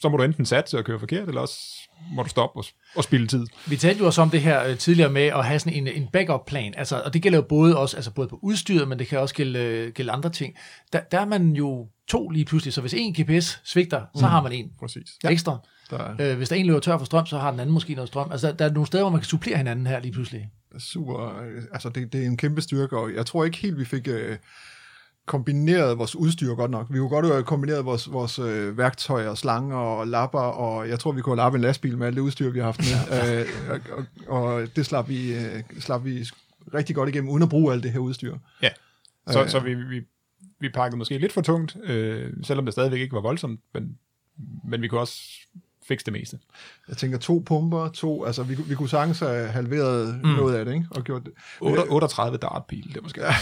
så 0.00 0.08
må 0.08 0.16
du 0.16 0.22
enten 0.22 0.46
satse 0.46 0.78
og 0.78 0.84
køre 0.84 0.98
forkert, 0.98 1.28
eller 1.28 1.40
også 1.40 1.81
må 2.12 2.22
du 2.22 2.28
stoppe 2.28 2.60
og, 2.60 2.64
og 2.96 3.04
spille 3.04 3.26
tid. 3.26 3.46
Vi 3.66 3.76
talte 3.76 3.98
jo 3.98 4.06
også 4.06 4.22
om 4.22 4.30
det 4.30 4.40
her 4.40 4.64
øh, 4.64 4.78
tidligere 4.78 5.10
med 5.10 5.22
at 5.22 5.44
have 5.44 5.58
sådan 5.58 5.72
en, 5.72 6.02
en 6.02 6.08
backup-plan, 6.12 6.74
altså, 6.76 7.02
og 7.04 7.14
det 7.14 7.22
gælder 7.22 7.38
jo 7.38 7.44
både, 7.48 7.78
også, 7.78 7.96
altså 7.96 8.10
både 8.10 8.28
på 8.28 8.38
udstyret, 8.42 8.88
men 8.88 8.98
det 8.98 9.06
kan 9.06 9.18
også 9.18 9.34
gælde, 9.34 9.58
øh, 9.58 9.92
gælde 9.92 10.12
andre 10.12 10.30
ting. 10.30 10.54
Der, 10.92 11.00
der 11.00 11.20
er 11.20 11.24
man 11.24 11.50
jo 11.50 11.88
to 12.08 12.28
lige 12.28 12.44
pludselig, 12.44 12.72
så 12.74 12.80
hvis 12.80 12.94
en 12.94 13.14
GPS 13.14 13.60
svigter, 13.64 14.02
så 14.16 14.26
har 14.26 14.42
man 14.42 14.52
en 14.52 14.70
præcis. 14.80 15.08
ja. 15.24 15.30
ekstra. 15.30 15.58
Der 15.90 15.98
er 15.98 16.32
Øh, 16.32 16.36
hvis 16.36 16.48
der 16.48 16.56
en 16.56 16.66
løber 16.66 16.80
tør 16.80 16.98
for 16.98 17.04
strøm, 17.04 17.26
så 17.26 17.38
har 17.38 17.50
den 17.50 17.60
anden 17.60 17.74
måske 17.74 17.94
noget 17.94 18.08
strøm. 18.08 18.32
Altså, 18.32 18.46
der, 18.46 18.52
der 18.54 18.64
er 18.64 18.72
nogle 18.72 18.86
steder, 18.86 19.02
hvor 19.02 19.10
man 19.10 19.20
kan 19.20 19.26
supplere 19.26 19.56
hinanden 19.56 19.86
her 19.86 20.00
lige 20.00 20.12
pludselig. 20.12 20.50
super, 20.78 21.40
øh, 21.42 21.62
altså 21.72 21.88
det, 21.88 22.12
det 22.12 22.22
er 22.22 22.26
en 22.26 22.36
kæmpe 22.36 22.60
styrke, 22.60 22.98
og 22.98 23.14
jeg 23.14 23.26
tror 23.26 23.44
ikke 23.44 23.58
helt, 23.58 23.78
vi 23.78 23.84
fik 23.84 24.08
øh, 24.08 24.36
kombineret 25.26 25.98
vores 25.98 26.16
udstyr 26.16 26.54
godt 26.54 26.70
nok. 26.70 26.86
Vi 26.90 26.98
kunne 26.98 27.08
godt 27.08 27.26
have 27.26 27.42
kombineret 27.42 27.84
vores, 27.84 28.12
vores 28.12 28.38
øh, 28.38 28.78
værktøjer, 28.78 29.34
slanger 29.34 29.76
og 29.76 30.06
lapper, 30.06 30.40
og 30.40 30.88
jeg 30.88 30.98
tror, 30.98 31.12
vi 31.12 31.20
kunne 31.20 31.32
have 31.32 31.44
lappet 31.44 31.58
en 31.58 31.62
lastbil 31.62 31.98
med 31.98 32.06
alt 32.06 32.16
det 32.16 32.22
udstyr, 32.22 32.50
vi 32.50 32.58
har 32.58 32.64
haft 32.64 32.80
med. 32.80 33.40
øh, 33.40 33.46
og, 33.70 33.80
og, 34.28 34.42
og 34.42 34.76
det 34.76 34.86
slap 34.86 35.08
vi, 35.08 35.34
øh, 35.34 35.62
slap 35.80 36.04
vi 36.04 36.26
rigtig 36.74 36.96
godt 36.96 37.08
igennem, 37.08 37.30
uden 37.30 37.42
at 37.42 37.48
bruge 37.48 37.72
alt 37.72 37.82
det 37.82 37.92
her 37.92 37.98
udstyr. 37.98 38.36
Ja. 38.62 38.68
Så, 39.30 39.42
Øh. 39.42 39.48
så 39.48 39.60
vi, 39.60 39.74
vi, 39.74 40.02
vi 40.60 40.68
pakkede 40.68 40.98
måske 40.98 41.18
lidt 41.18 41.32
for 41.32 41.40
tungt, 41.40 41.76
øh, 41.84 42.32
selvom 42.42 42.64
det 42.64 42.74
stadigvæk 42.74 43.00
ikke 43.00 43.14
var 43.14 43.20
voldsomt, 43.20 43.60
men, 43.74 43.98
men 44.68 44.82
vi 44.82 44.88
kunne 44.88 45.00
også 45.00 45.22
fikse 45.88 46.04
det 46.04 46.12
meste. 46.12 46.38
Jeg 46.88 46.96
tænker 46.96 47.18
to 47.18 47.42
pumper, 47.46 47.88
to, 47.88 48.24
altså 48.24 48.42
vi, 48.42 48.54
vi 48.66 48.74
kunne 48.74 48.88
sagtens 48.88 49.18
have 49.18 49.48
halveret 49.48 50.20
mm. 50.22 50.28
noget 50.30 50.54
af 50.56 50.64
det, 50.64 50.72
ikke? 50.74 50.86
Og 50.90 51.02
gjort 51.04 51.22
det. 51.24 51.32
8, 51.60 51.82
38 51.90 52.38
dartpil, 52.38 52.84
det 52.88 52.96
er 52.96 53.02
måske 53.02 53.20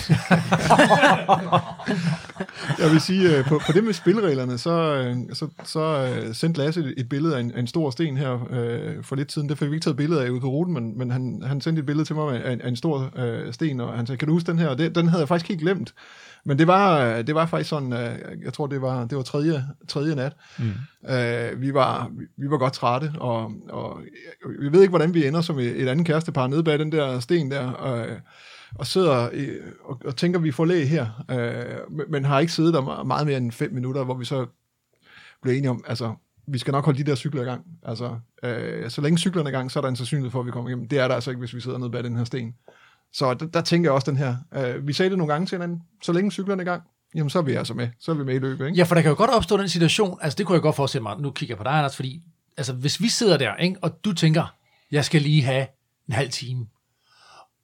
Jeg 2.79 2.91
vil 2.91 3.01
sige, 3.01 3.39
øh, 3.39 3.45
på, 3.45 3.61
på 3.67 3.73
det 3.73 3.85
med 3.85 3.93
spillereglerne, 3.93 4.59
så, 4.59 4.71
øh, 4.95 5.17
så, 5.33 5.49
så 5.65 5.81
øh, 5.81 6.35
sendte 6.35 6.61
Lasse 6.61 6.95
et- 6.97 7.09
billede 7.09 7.37
af 7.37 7.41
en, 7.41 7.51
af 7.53 7.61
en 7.61 7.67
stor 7.67 7.91
sten 7.91 8.17
her 8.17 8.47
øh, 8.51 9.05
for 9.05 9.17
lidt 9.17 9.33
siden. 9.33 9.49
Det 9.49 9.59
fik 9.59 9.71
vi 9.71 9.75
ikke 9.75 9.85
taget 9.85 9.97
billeder 9.97 10.23
af 10.23 10.29
ude 10.31 10.41
på 10.41 10.49
ruten, 10.49 10.75
men, 10.75 10.99
men 10.99 11.11
han, 11.11 11.43
han 11.47 11.61
sendte 11.61 11.81
et 11.81 11.87
billede 11.87 12.05
til 12.05 12.17
mig 12.17 12.45
af, 12.45 12.53
en- 12.53 12.61
af 12.61 12.69
en 12.69 12.77
stor 12.77 13.11
øh, 13.17 13.53
sten, 13.53 13.81
og 13.81 13.97
han 13.97 14.07
sagde, 14.07 14.19
kan 14.19 14.29
du 14.29 14.35
huske 14.35 14.47
den 14.53 14.59
her? 14.59 14.69
Og 14.69 14.79
det, 14.79 14.95
den 14.95 15.09
havde 15.09 15.21
jeg 15.21 15.29
faktisk 15.29 15.49
helt 15.49 15.61
glemt. 15.61 15.95
Men 16.45 16.59
det 16.59 16.67
var, 16.67 17.23
det 17.23 17.35
var 17.35 17.47
faktisk 17.47 17.71
sådan, 17.71 17.93
øh, 17.93 18.19
jeg 18.45 18.53
tror, 18.53 18.67
det 18.67 18.83
var, 18.83 19.05
det 19.05 19.17
var 19.17 19.23
tredje, 19.23 19.65
tredje 19.89 20.15
nat. 20.15 20.37
Mm. 20.59 21.11
Øh, 21.11 21.61
vi, 21.61 21.75
var, 21.75 22.11
vi, 22.37 22.51
var 22.51 22.59
godt 22.59 22.73
trætte, 22.73 23.13
og, 23.19 23.53
og 23.69 24.01
vi 24.61 24.73
ved 24.73 24.81
ikke, 24.81 24.91
hvordan 24.91 25.15
vi 25.15 25.27
ender 25.27 25.41
som 25.41 25.59
et, 25.59 25.83
et 25.83 25.89
andet 25.89 26.07
kærestepar 26.07 26.47
nede 26.47 26.65
bag 26.65 26.79
den 26.79 26.93
der 26.93 27.21
sten 27.21 27.51
der, 27.51 27.95
øh, 27.95 28.17
og 28.75 28.87
sidder 28.87 29.29
og, 29.85 30.01
og 30.05 30.17
tænker, 30.17 30.39
vi 30.41 30.53
får 30.53 30.65
læge 30.65 30.87
her, 30.87 31.25
øh, 31.31 32.11
men, 32.11 32.25
har 32.25 32.41
ikke 32.41 32.53
siddet 32.53 32.75
der 32.75 32.81
me- 32.81 33.05
meget 33.05 33.27
mere 33.27 33.37
end 33.37 33.53
fem 33.53 33.73
minutter, 33.73 34.05
hvor 34.05 34.15
vi 34.15 34.25
så 34.25 34.47
blev 35.43 35.55
enige 35.55 35.71
om, 35.71 35.85
altså, 35.87 36.15
vi 36.47 36.59
skal 36.59 36.73
nok 36.73 36.85
holde 36.85 36.99
de 36.99 37.11
der 37.11 37.15
cykler 37.15 37.43
i 37.43 37.45
gang. 37.45 37.65
Altså, 37.83 38.19
øh, 38.43 38.91
så 38.91 39.01
længe 39.01 39.19
cyklerne 39.19 39.49
er 39.49 39.53
i 39.53 39.57
gang, 39.57 39.71
så 39.71 39.79
er 39.79 39.81
der 39.81 39.89
en 39.89 39.97
sandsynlighed 39.97 40.31
for, 40.31 40.41
at 40.41 40.47
vi 40.47 40.51
kommer 40.51 40.71
hjem. 40.71 40.89
Det 40.89 40.99
er 40.99 41.09
der 41.09 41.15
altså 41.15 41.31
ikke, 41.31 41.39
hvis 41.39 41.55
vi 41.55 41.61
sidder 41.61 41.79
nede 41.79 41.91
bag 41.91 42.05
den 42.05 42.17
her 42.17 42.25
sten. 42.25 42.55
Så 43.13 43.35
der, 43.35 43.47
der 43.47 43.61
tænker 43.61 43.89
jeg 43.89 43.95
også 43.95 44.11
den 44.11 44.19
her. 44.19 44.37
Øh, 44.55 44.87
vi 44.87 44.93
sagde 44.93 45.11
det 45.11 45.19
nogle 45.19 45.33
gange 45.33 45.47
til 45.47 45.57
hinanden. 45.57 45.83
Så 46.03 46.13
længe 46.13 46.31
cyklerne 46.31 46.63
er 46.63 46.67
i 46.67 46.69
gang, 46.69 46.83
jamen 47.15 47.31
så 47.31 47.39
er 47.39 47.43
vi 47.43 47.53
altså 47.53 47.75
med. 47.75 47.89
Så 48.01 48.11
er 48.11 48.15
vi 48.15 48.25
med 48.25 48.35
i 48.35 48.39
løbet, 48.39 48.67
ikke? 48.67 48.79
Ja, 48.79 48.85
for 48.85 48.95
der 48.95 49.03
kan 49.03 49.09
jo 49.09 49.17
godt 49.17 49.31
opstå 49.31 49.57
den 49.57 49.69
situation, 49.69 50.19
altså 50.23 50.37
det 50.37 50.47
kunne 50.47 50.55
jeg 50.55 50.63
godt 50.63 50.77
forestille 50.77 51.03
mig, 51.03 51.17
nu 51.19 51.31
kigger 51.31 51.53
jeg 51.53 51.59
på 51.59 51.65
dig, 51.65 51.73
Anders, 51.73 51.97
fordi 51.97 52.23
altså, 52.57 52.73
hvis 52.73 53.03
vi 53.03 53.09
sidder 53.09 53.37
der, 53.37 53.57
ikke, 53.57 53.77
og 53.83 54.05
du 54.05 54.13
tænker, 54.13 54.55
jeg 54.91 55.05
skal 55.05 55.23
lige 55.23 55.43
have 55.43 55.67
en 56.09 56.15
halv 56.15 56.31
time, 56.31 56.67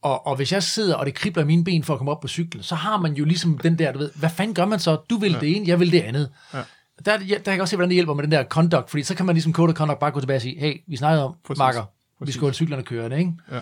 og, 0.03 0.27
og 0.27 0.37
hvis 0.37 0.53
jeg 0.53 0.63
sidder, 0.63 0.95
og 0.95 1.07
det 1.07 1.15
kribler 1.15 1.45
mine 1.45 1.65
ben 1.65 1.85
for 1.85 1.95
at 1.95 1.99
komme 1.99 2.11
op 2.11 2.21
på 2.21 2.29
cyklen, 2.29 2.63
så 2.63 2.75
har 2.75 2.97
man 2.97 3.15
jo 3.15 3.25
ligesom 3.25 3.59
den 3.59 3.79
der, 3.79 3.93
du 3.93 3.99
ved, 3.99 4.11
hvad 4.15 4.31
fanden 4.31 4.55
gør 4.55 4.65
man 4.65 4.79
så? 4.79 4.97
Du 4.97 5.17
vil 5.17 5.33
ja. 5.33 5.39
det 5.39 5.57
ene, 5.57 5.69
jeg 5.69 5.81
vil 5.81 5.93
det 5.93 6.01
andet. 6.01 6.31
Ja. 6.55 6.63
der, 7.05 7.17
der 7.17 7.39
kan 7.39 7.53
jeg 7.53 7.61
også 7.61 7.71
se, 7.71 7.77
hvordan 7.77 7.89
det 7.89 7.95
hjælper 7.95 8.15
med 8.15 8.25
den 8.25 8.33
der 8.33 8.45
conduct, 8.45 8.91
fordi 8.91 9.03
så 9.03 9.15
kan 9.15 9.27
man 9.27 9.35
ligesom 9.35 9.53
code 9.53 9.73
conduct 9.73 9.99
bare 9.99 10.11
gå 10.11 10.21
tilbage 10.21 10.37
og 10.37 10.43
sige, 10.43 10.61
hey, 10.61 10.81
vi 10.87 10.97
snakkede 10.97 11.25
om, 11.25 11.35
Præcis. 11.45 11.59
Marker, 11.59 11.83
vi 11.83 11.87
Præcis. 12.19 12.35
skal 12.35 12.41
holde 12.41 12.57
cyklerne 12.57 12.83
kørende, 12.83 13.19
ikke? 13.19 13.33
Ja. 13.53 13.61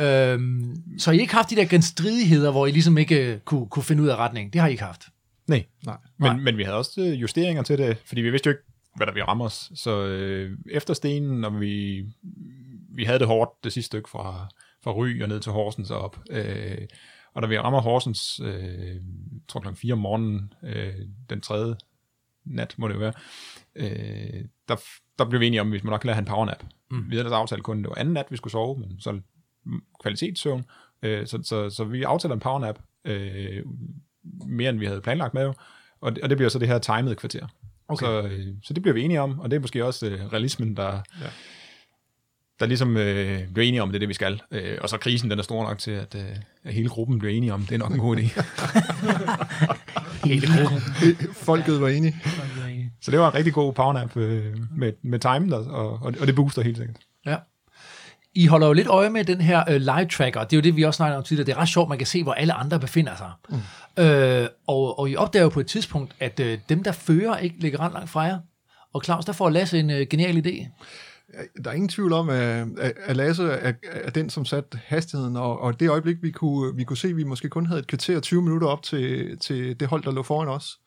Øhm, 0.00 0.82
så 0.98 1.10
I 1.10 1.16
har 1.16 1.20
ikke 1.20 1.34
haft 1.34 1.50
de 1.50 1.56
der 1.56 1.64
genstridigheder, 1.64 2.50
hvor 2.50 2.66
I 2.66 2.70
ligesom 2.70 2.98
ikke 2.98 3.32
øh, 3.32 3.38
kunne, 3.38 3.66
kunne 3.66 3.82
finde 3.82 4.02
ud 4.02 4.08
af 4.08 4.16
retning. 4.16 4.52
Det 4.52 4.60
har 4.60 4.68
I 4.68 4.70
ikke 4.70 4.82
haft. 4.82 5.02
Nej. 5.46 5.64
Nej. 5.86 5.96
Men, 6.16 6.44
men 6.44 6.56
vi 6.56 6.62
havde 6.62 6.76
også 6.76 7.00
øh, 7.00 7.20
justeringer 7.20 7.62
til 7.62 7.78
det, 7.78 7.96
fordi 8.04 8.20
vi 8.20 8.30
vidste 8.30 8.46
jo 8.46 8.52
ikke, 8.52 8.62
hvad 8.96 9.06
der 9.06 9.12
ville 9.12 9.28
ramme 9.28 9.44
os. 9.44 9.70
Så 9.74 10.06
øh, 10.06 10.58
efter 10.70 10.94
stenen, 10.94 11.40
når 11.40 11.50
vi, 11.50 12.04
vi 12.94 13.04
havde 13.04 13.18
det 13.18 13.26
hårdt 13.26 13.64
det 13.64 13.72
sidste 13.72 13.86
stykke 13.86 14.10
fra, 14.10 14.48
fra 14.84 14.92
Ry 14.92 15.22
og 15.22 15.28
ned 15.28 15.40
til 15.40 15.52
Horsens 15.52 15.90
og 15.90 16.00
op. 16.00 16.18
Øh, 16.30 16.78
og 17.34 17.42
da 17.42 17.46
vi 17.46 17.58
rammer 17.58 17.80
Horsens, 17.80 18.40
øh, 18.44 18.86
jeg 18.86 19.00
tror 19.48 19.60
klokken 19.60 19.80
4 19.80 19.92
om 19.92 19.98
morgenen, 19.98 20.52
øh, 20.62 20.94
den 21.30 21.40
tredje 21.40 21.76
nat 22.44 22.74
må 22.78 22.88
det 22.88 22.94
jo 22.94 22.98
være, 22.98 23.12
øh, 23.74 24.44
der, 24.68 24.76
der 25.18 25.28
blev 25.28 25.40
vi 25.40 25.46
enige 25.46 25.60
om, 25.60 25.72
at 25.72 25.72
vi 25.72 25.80
må 25.84 25.90
nok 25.90 26.04
lade 26.04 26.14
have 26.14 26.22
en 26.22 26.26
powernap. 26.26 26.64
Mm. 26.90 27.10
Vi 27.10 27.16
havde 27.16 27.20
ellers 27.20 27.32
aftalt 27.32 27.62
kun, 27.62 27.78
det 27.78 27.88
var 27.88 27.94
anden 27.98 28.14
nat, 28.14 28.26
vi 28.30 28.36
skulle 28.36 28.52
sove, 28.52 28.78
men 28.78 29.00
så 29.00 29.20
kvalitetssøvn. 30.02 30.64
Øh, 31.02 31.26
så, 31.26 31.38
så, 31.42 31.70
så 31.70 31.84
vi 31.84 32.02
aftaler 32.02 32.34
en 32.34 32.40
powernap, 32.40 32.78
øh, 33.04 33.62
mere 34.46 34.70
end 34.70 34.78
vi 34.78 34.86
havde 34.86 35.00
planlagt 35.00 35.34
med 35.34 35.42
jo. 35.42 35.54
Og 36.00 36.14
det, 36.14 36.22
og 36.22 36.28
det 36.28 36.38
bliver 36.38 36.48
så 36.48 36.58
det 36.58 36.68
her 36.68 36.78
timet 36.78 37.16
kvarter. 37.16 37.46
Okay. 37.88 38.06
Så, 38.06 38.22
øh, 38.22 38.46
så 38.62 38.74
det 38.74 38.82
bliver 38.82 38.94
vi 38.94 39.02
enige 39.02 39.20
om, 39.20 39.38
og 39.38 39.50
det 39.50 39.56
er 39.56 39.60
måske 39.60 39.84
også 39.84 40.06
øh, 40.06 40.32
realismen, 40.32 40.76
der, 40.76 40.92
ja. 41.20 41.26
der 42.60 42.66
ligesom 42.66 42.96
øh, 42.96 43.52
bliver 43.52 43.68
enige 43.68 43.82
om, 43.82 43.88
det 43.88 43.94
er 43.94 43.98
det, 43.98 44.08
vi 44.08 44.14
skal. 44.14 44.42
Øh, 44.50 44.78
og 44.80 44.88
så 44.88 44.98
krisen, 44.98 45.30
den 45.30 45.38
er 45.38 45.42
stor 45.42 45.62
nok 45.62 45.78
til, 45.78 45.90
at, 45.90 46.14
øh, 46.14 46.36
at 46.64 46.74
hele 46.74 46.88
gruppen 46.88 47.18
bliver 47.18 47.34
enige 47.34 47.54
om, 47.54 47.62
det 47.62 47.74
er 47.74 47.78
nok 47.78 47.92
en 47.92 47.98
god 47.98 48.16
idé. 48.16 48.42
Hele 50.28 50.46
gruppen. 50.46 50.80
Folket 51.32 51.80
var 51.80 51.88
enige. 51.88 52.16
så 53.00 53.10
det 53.10 53.20
var 53.20 53.28
en 53.28 53.34
rigtig 53.34 53.52
god 53.52 53.72
powernap 53.72 54.16
øh, 54.16 54.56
med, 54.76 54.92
med 55.02 55.18
timen, 55.18 55.52
og, 55.52 55.64
og, 55.64 56.14
og 56.20 56.26
det 56.26 56.34
booster 56.34 56.62
helt 56.62 56.76
sikkert. 56.76 56.96
Ja. 57.26 57.36
I 58.34 58.46
holder 58.46 58.66
jo 58.66 58.72
lidt 58.72 58.86
øje 58.86 59.10
med 59.10 59.24
den 59.24 59.40
her 59.40 59.64
øh, 59.70 59.80
live 59.80 60.06
tracker. 60.06 60.44
Det 60.44 60.52
er 60.52 60.56
jo 60.56 60.62
det, 60.62 60.76
vi 60.76 60.82
også 60.82 60.96
snakkede 60.96 61.18
om 61.18 61.24
tidligere. 61.24 61.46
Det 61.46 61.52
er 61.52 61.58
ret 61.58 61.68
sjovt, 61.68 61.88
man 61.88 61.98
kan 61.98 62.06
se, 62.06 62.22
hvor 62.22 62.32
alle 62.32 62.52
andre 62.52 62.80
befinder 62.80 63.16
sig. 63.16 63.30
Mm. 63.48 64.02
Øh, 64.04 64.48
og, 64.66 64.98
og 64.98 65.10
I 65.10 65.16
opdager 65.16 65.42
jo 65.42 65.48
på 65.48 65.60
et 65.60 65.66
tidspunkt, 65.66 66.14
at 66.20 66.40
øh, 66.40 66.58
dem, 66.68 66.82
der 66.82 66.92
fører, 66.92 67.36
ikke 67.36 67.56
ligger 67.58 67.80
ret 67.80 67.92
langt 67.92 68.10
fra 68.10 68.20
jer. 68.20 68.38
Og 68.94 69.04
Claus, 69.04 69.24
der 69.24 69.32
får 69.32 69.50
Lasse 69.50 69.78
en 69.78 69.90
øh, 69.90 70.06
genial 70.10 70.46
idé. 70.46 70.66
Der 71.64 71.70
er 71.70 71.74
ingen 71.74 71.88
tvivl 71.88 72.12
om, 72.12 72.28
at, 72.28 72.66
at 73.04 73.16
Lasse 73.16 73.44
er, 73.44 73.72
er 73.82 74.10
den, 74.10 74.30
som 74.30 74.44
satte 74.44 74.78
hastigheden, 74.86 75.36
og, 75.36 75.60
og 75.60 75.80
det 75.80 75.90
øjeblik, 75.90 76.16
vi 76.22 76.30
kunne, 76.30 76.76
vi 76.76 76.84
kunne 76.84 76.96
se, 76.96 77.08
at 77.08 77.16
vi 77.16 77.24
måske 77.24 77.48
kun 77.48 77.66
havde 77.66 77.80
et 77.80 77.86
kvarter 77.86 78.16
og 78.16 78.22
20 78.22 78.42
minutter 78.42 78.68
op 78.68 78.82
til, 78.82 79.38
til 79.38 79.80
det 79.80 79.88
hold, 79.88 80.02
der 80.02 80.12
lå 80.12 80.22
foran 80.22 80.48
os, 80.48 80.78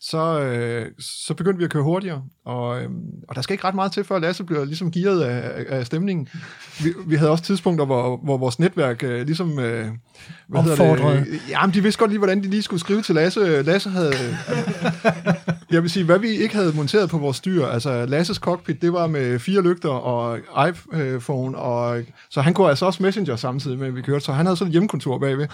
så, 0.00 0.40
øh, 0.40 0.86
så 0.98 1.34
begyndte 1.34 1.58
vi 1.58 1.64
at 1.64 1.70
køre 1.70 1.82
hurtigere, 1.82 2.22
og, 2.44 2.82
øh, 2.82 2.90
og 3.28 3.34
der 3.34 3.42
skal 3.42 3.54
ikke 3.54 3.64
ret 3.64 3.74
meget 3.74 3.92
til, 3.92 4.04
før 4.04 4.18
Lasse 4.18 4.44
bliver 4.44 4.64
ligesom 4.64 4.90
gearet 4.90 5.22
af, 5.22 5.64
af 5.68 5.86
stemningen. 5.86 6.28
Vi, 6.82 6.92
vi 7.06 7.16
havde 7.16 7.30
også 7.30 7.44
tidspunkter, 7.44 7.84
hvor, 7.86 8.16
hvor 8.16 8.38
vores 8.38 8.58
netværk 8.58 9.02
øh, 9.02 9.26
ligesom... 9.26 9.58
Øh, 9.58 9.86
hvad 10.48 10.62
hedder 10.62 10.92
Opfordrede. 10.92 11.18
det? 11.18 11.40
Jamen, 11.48 11.74
de 11.74 11.82
vidste 11.82 11.98
godt 11.98 12.10
lige, 12.10 12.18
hvordan 12.18 12.42
de 12.42 12.50
lige 12.50 12.62
skulle 12.62 12.80
skrive 12.80 13.02
til 13.02 13.14
Lasse. 13.14 13.62
Lasse 13.62 13.90
havde... 13.90 14.14
Jeg 15.70 15.82
vil 15.82 15.90
sige, 15.90 16.04
hvad 16.04 16.18
vi 16.18 16.28
ikke 16.28 16.54
havde 16.54 16.72
monteret 16.76 17.10
på 17.10 17.18
vores 17.18 17.36
styr, 17.36 17.66
altså 17.66 18.06
Lasses 18.06 18.36
cockpit, 18.36 18.82
det 18.82 18.92
var 18.92 19.06
med 19.06 19.38
fire 19.38 19.62
lygter 19.62 19.88
og 19.88 20.38
iPhone, 20.68 21.58
og, 21.58 22.02
så 22.30 22.40
han 22.40 22.54
kunne 22.54 22.68
altså 22.68 22.86
også 22.86 23.02
Messenger 23.02 23.36
samtidig 23.36 23.78
med, 23.78 23.86
at 23.86 23.96
vi 23.96 24.02
kørte, 24.02 24.24
så 24.24 24.32
han 24.32 24.46
havde 24.46 24.56
sådan 24.56 24.68
et 24.68 24.72
hjemmekontor 24.72 25.18
bagved. 25.18 25.46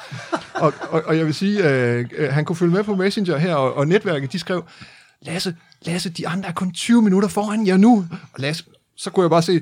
og, 0.54 0.72
og, 0.90 1.02
og 1.06 1.16
jeg 1.16 1.26
vil 1.26 1.34
sige, 1.34 1.70
øh, 1.70 2.04
øh, 2.16 2.32
han 2.32 2.44
kunne 2.44 2.56
følge 2.56 2.72
med 2.72 2.84
på 2.84 2.94
Messenger 2.94 3.36
her, 3.36 3.54
og, 3.54 3.74
og 3.74 3.86
netværket, 3.86 4.32
de 4.36 4.40
skrev, 4.40 4.64
Lasse, 5.22 5.56
Lasse, 5.86 6.10
de 6.10 6.28
andre 6.28 6.48
er 6.48 6.52
kun 6.52 6.72
20 6.72 7.02
minutter 7.02 7.28
foran 7.28 7.66
jer 7.66 7.76
nu. 7.76 8.06
Og 8.32 8.40
Lasse, 8.40 8.64
så 8.96 9.10
kunne 9.10 9.22
jeg 9.24 9.30
bare 9.30 9.42
se, 9.42 9.60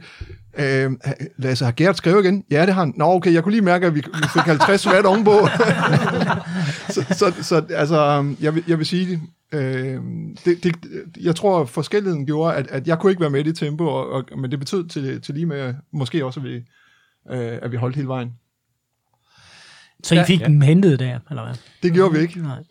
øh, 0.59 0.93
Lasse, 1.37 1.65
har 1.65 1.73
Gert 1.73 1.97
skrevet 1.97 2.25
igen? 2.25 2.45
Ja, 2.51 2.67
det 2.67 2.75
har 2.75 2.81
han. 2.85 2.95
Nå, 2.97 3.05
okay, 3.05 3.33
jeg 3.33 3.43
kunne 3.43 3.53
lige 3.53 3.63
mærke, 3.63 3.87
at 3.87 3.95
vi, 3.95 4.03
fik 4.33 4.43
50 4.43 4.87
watt 4.87 5.07
ovenpå. 5.07 5.31
så, 6.95 7.05
så, 7.11 7.33
så 7.43 7.65
altså, 7.71 8.35
jeg 8.41 8.55
vil, 8.55 8.65
jeg 8.69 8.79
vil 8.79 8.87
sige, 8.87 9.21
øh, 9.53 10.01
det, 10.45 10.65
det, 10.65 10.75
jeg 11.21 11.37
tror, 11.37 11.65
forskelligheden 11.65 12.27
gjorde, 12.27 12.55
at, 12.55 12.67
at 12.67 12.87
jeg 12.89 12.99
kunne 12.99 13.13
ikke 13.13 13.21
være 13.21 13.31
med 13.31 13.41
i 13.41 13.43
det 13.43 13.57
tempo, 13.57 13.85
og, 13.87 14.09
og, 14.11 14.25
men 14.39 14.51
det 14.51 14.59
betød 14.59 14.89
til, 14.89 15.21
til 15.21 15.35
lige 15.35 15.47
med, 15.47 15.75
måske 15.93 16.25
også, 16.25 16.41
at 16.41 16.45
vi, 16.47 16.55
øh, 17.31 17.59
at 17.63 17.73
vi 17.73 17.77
holdt 17.77 17.97
hele 17.97 18.09
vejen. 18.09 18.33
Så 20.05 20.15
I 20.15 20.25
fik 20.27 20.41
Ja. 20.41 20.47
dem 20.47 20.61
hentet 20.61 20.99
der, 20.99 21.19
eller 21.31 21.45
hvad? 21.45 21.55
Det 21.83 21.93
gjorde 21.93 22.15
vi 22.15 22.21
ikke. 22.21 22.43
Nej. 22.43 22.63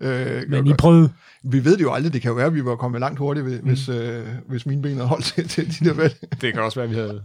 Øh, 0.00 0.42
Men 0.48 0.66
I 0.66 0.72
prøvede. 0.74 1.12
vi 1.42 1.64
ved 1.64 1.76
det 1.76 1.82
jo 1.82 1.92
aldrig, 1.92 2.12
det 2.12 2.22
kan 2.22 2.28
jo 2.28 2.34
være, 2.34 2.46
at 2.46 2.54
vi 2.54 2.64
var 2.64 2.76
kommet 2.76 3.00
langt 3.00 3.18
hurtigt, 3.18 3.46
hvis, 3.46 3.60
mm. 3.62 3.68
hvis, 3.68 3.88
øh, 3.88 4.26
hvis 4.48 4.66
mine 4.66 4.82
ben 4.82 4.94
havde 4.94 5.08
holdt 5.08 5.24
til, 5.24 5.48
til 5.48 5.80
de 5.80 5.84
der 5.84 5.94
valg. 5.94 6.16
Det 6.40 6.52
kan 6.52 6.62
også 6.62 6.80
være, 6.80 6.84
at 6.84 6.90
vi 6.90 6.94
havde 6.96 7.22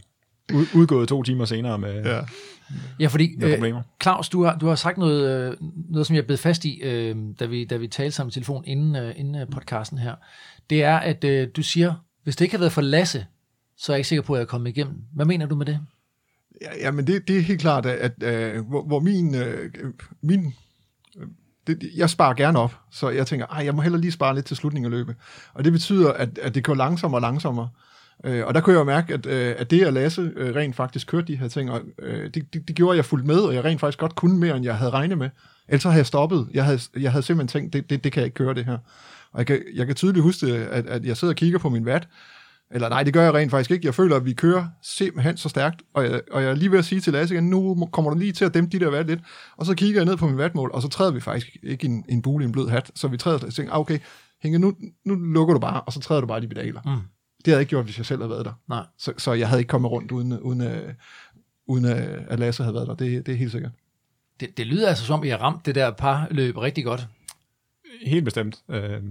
ud- 0.54 0.68
udgået 0.76 1.08
to 1.10 1.24
timer 1.24 1.46
senere 1.46 1.78
med, 1.80 2.04
ja. 2.04 2.22
Ja. 3.00 3.08
Fordi 3.08 3.36
med 3.40 3.48
øh, 3.48 3.56
problemer. 3.56 3.82
Claus, 4.04 4.30
du 4.30 4.44
har, 4.44 4.58
du 4.58 4.68
har 4.68 4.76
sagt 4.76 4.98
noget, 4.98 5.50
øh, 5.52 5.58
noget, 5.90 6.08
som 6.08 6.16
jeg 6.16 6.26
blev 6.26 6.38
fast 6.38 6.66
i, 6.66 6.80
øh, 6.84 7.16
da, 7.40 7.46
vi, 7.46 7.66
da 7.66 7.78
vi 7.78 7.88
talte 7.88 8.12
sammen 8.12 8.30
i 8.30 8.34
telefon 8.34 8.64
inden, 8.68 8.96
øh, 8.96 9.14
inden 9.18 9.36
øh, 9.36 9.48
podcasten 9.52 9.98
her. 9.98 10.16
Det 10.70 10.84
er, 10.84 10.98
at 10.98 11.24
øh, 11.24 11.48
du 11.56 11.64
siger, 11.64 11.94
hvis 12.24 12.36
det 12.36 12.46
ikke 12.46 12.54
havde 12.54 12.62
været 12.62 12.72
for 12.74 12.82
Lasse, 12.82 13.26
så 13.78 13.92
er 13.92 13.96
jeg 13.96 14.00
ikke 14.00 14.08
sikker 14.08 14.24
på, 14.24 14.34
at 14.34 14.38
jeg 14.38 14.44
er 14.44 14.48
kommet 14.48 14.70
igennem. 14.70 14.96
Hvad 15.14 15.26
mener 15.26 15.46
du 15.46 15.56
med 15.56 15.66
det? 15.66 15.80
Ja, 16.80 16.92
men 16.92 17.08
det, 17.08 17.28
det 17.28 17.38
er 17.38 17.42
helt 17.42 17.62
klart, 17.62 17.86
at, 17.86 18.14
at 18.24 18.58
uh, 18.58 18.68
hvor, 18.70 18.84
hvor 18.84 19.00
min, 19.00 19.36
uh, 19.36 19.42
min 20.22 20.40
øh, 20.46 20.52
det, 21.68 21.92
jeg 21.96 22.10
sparer 22.10 22.34
gerne 22.34 22.60
op, 22.60 22.80
så 22.92 23.10
jeg 23.10 23.28
tænker, 23.28 23.46
ej, 23.46 23.66
jeg 23.66 23.76
må 23.76 23.82
hellere 23.82 24.02
lige 24.02 24.12
spare 24.12 24.36
lidt 24.36 24.46
til 24.46 24.58
slutningen 24.58 24.94
af 24.94 24.98
løbet. 24.98 25.16
Og 25.54 25.64
det 25.64 25.74
betyder, 25.74 26.14
at, 26.14 26.38
at 26.42 26.56
det 26.56 26.64
går 26.64 26.76
langsommere 26.76 27.18
og 27.18 27.22
langsommere. 27.22 27.70
Øh, 28.24 28.46
og 28.46 28.54
der 28.54 28.62
kunne 28.62 28.74
jeg 28.74 28.80
jo 28.80 28.84
mærke, 28.84 29.14
at, 29.14 29.26
øh, 29.26 29.56
at 29.58 29.72
det, 29.72 29.86
at 29.86 29.94
Lasse 29.94 30.32
øh, 30.36 30.56
rent 30.56 30.76
faktisk 30.76 31.08
kørte 31.08 31.28
de 31.28 31.36
her 31.36 31.48
ting, 31.48 31.72
og, 31.72 31.82
øh, 32.00 32.24
det, 32.34 32.54
det, 32.54 32.68
det 32.68 32.76
gjorde, 32.76 32.92
at 32.94 32.98
jeg 32.98 33.06
fulgte 33.06 33.28
med, 33.28 33.40
og 33.40 33.56
jeg 33.56 33.66
rent 33.66 33.80
faktisk 33.80 34.00
godt 34.00 34.16
kunne 34.16 34.38
mere, 34.38 34.56
end 34.56 34.66
jeg 34.66 34.78
havde 34.78 34.92
regnet 34.92 35.18
med. 35.18 35.30
Ellers 35.68 35.84
havde 35.84 35.98
jeg 35.98 36.06
stoppet. 36.06 36.48
Jeg 36.54 36.66
havde, 36.66 36.80
jeg 37.00 37.12
havde 37.12 37.24
simpelthen 37.24 37.62
tænkt, 37.62 37.74
det, 37.74 37.90
det, 37.90 38.04
det 38.04 38.12
kan 38.12 38.20
jeg 38.22 38.26
ikke 38.26 38.36
køre 38.36 38.54
det 38.54 38.66
her. 38.66 38.78
Og 39.32 39.40
jeg 39.40 39.48
kan, 39.48 39.62
jeg 39.76 39.86
kan 39.86 39.96
tydeligt 39.96 40.24
huske, 40.24 40.48
at, 40.48 40.88
at 40.88 41.06
jeg 41.06 41.18
sidder 41.18 41.32
og 41.32 41.36
kigger 41.36 41.60
på 41.60 41.70
min 41.70 41.86
vat, 41.86 42.08
eller 42.72 42.90
nej, 42.90 43.04
det 43.04 43.14
gør 43.14 43.24
jeg 43.24 43.34
rent 43.34 43.52
faktisk 43.52 43.72
ikke. 43.72 43.86
Jeg 43.86 43.96
føler, 43.96 44.16
at 44.16 44.26
vi 44.26 44.34
kører 44.34 44.68
simpelthen 44.82 45.38
så 45.38 45.50
stærkt, 45.50 45.82
og 45.94 46.04
jeg, 46.04 46.22
og 46.32 46.44
jeg 46.44 46.52
er 46.52 46.56
lige 46.56 46.72
ved 46.72 46.80
at 46.80 46.86
sige 46.86 47.02
til 47.02 47.14
Lasse 47.14 47.36
igen, 47.36 47.50
nu 47.50 47.90
kommer 47.92 48.12
du 48.12 48.18
lige 48.18 48.32
til 48.32 48.46
at 48.46 48.54
dæmpe 48.54 48.80
de 48.80 48.86
der 48.86 48.92
vat 48.92 49.08
lidt. 49.08 49.20
Og 49.58 49.66
så 49.66 49.76
kigger 49.76 50.00
jeg 50.00 50.06
ned 50.06 50.18
på 50.18 50.28
min 50.28 50.38
vatmål, 50.38 50.72
og 50.74 50.82
så 50.82 50.88
træder 50.88 51.12
vi 51.12 51.20
faktisk 51.20 51.58
ikke 51.64 51.86
en, 51.86 52.06
en 52.10 52.22
bule 52.22 52.44
i 52.44 52.46
en 52.46 52.52
blød 52.52 52.70
hat. 52.70 52.92
Så 52.96 53.08
vi 53.08 53.18
træder 53.18 53.46
og 53.46 53.54
tænker, 53.54 53.74
ah, 53.74 53.80
okay, 53.80 54.00
Hinge, 54.42 54.60
nu, 54.60 54.76
nu 55.06 55.16
lukker 55.16 55.54
du 55.54 55.60
bare, 55.60 55.82
og 55.82 55.94
så 55.94 56.00
træder 56.00 56.22
du 56.22 56.28
bare 56.28 56.42
de 56.42 56.48
pedaler. 56.48 56.82
Mm. 56.86 56.92
Det 57.38 57.52
havde 57.52 57.58
jeg 57.58 57.60
ikke 57.60 57.70
gjort, 57.70 57.86
hvis 57.86 57.98
jeg 57.98 58.06
selv 58.06 58.22
havde 58.22 58.30
været 58.30 58.46
der. 58.46 58.54
Nej. 58.70 58.86
Så, 58.98 59.14
så 59.18 59.34
jeg 59.34 59.48
havde 59.48 59.62
ikke 59.62 59.70
kommet 59.70 59.92
rundt, 59.92 60.12
uden, 60.12 60.40
uden, 60.40 60.62
øh, 60.62 60.94
uden 61.68 61.86
øh, 61.86 62.24
at 62.28 62.40
Lasse 62.40 62.64
havde 62.64 62.74
været 62.74 62.88
der. 62.88 62.96
Det, 62.96 63.26
det 63.26 63.32
er 63.32 63.38
helt 63.38 63.52
sikkert. 63.52 63.72
Det, 64.40 64.58
det 64.58 64.68
lyder 64.68 64.88
altså 64.88 65.06
som, 65.06 65.24
I 65.24 65.28
har 65.28 65.38
ramt 65.38 65.66
det 65.66 65.76
der 65.76 65.92
par 65.92 66.28
løb 66.32 66.58
rigtig 66.58 66.84
godt. 66.86 67.08
Helt 68.06 68.26
bestemt. 68.26 68.64
Øh, 68.70 69.02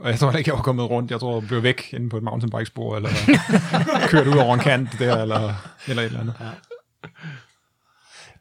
og 0.00 0.10
jeg 0.10 0.18
tror 0.18 0.32
ikke, 0.32 0.48
jeg 0.50 0.56
var 0.56 0.62
kommet 0.62 0.90
rundt. 0.90 1.10
Jeg 1.10 1.20
tror, 1.20 1.40
jeg 1.40 1.48
blev 1.48 1.62
væk 1.62 1.92
inde 1.92 2.08
på 2.08 2.16
et 2.16 2.22
mountainbikespor, 2.22 2.96
eller 2.96 3.10
kørt 4.10 4.26
ud 4.26 4.36
over 4.36 4.54
en 4.54 4.60
kant 4.60 4.88
der, 4.98 5.22
eller, 5.22 5.54
eller 5.88 6.02
et 6.02 6.06
eller 6.06 6.20
andet. 6.20 6.34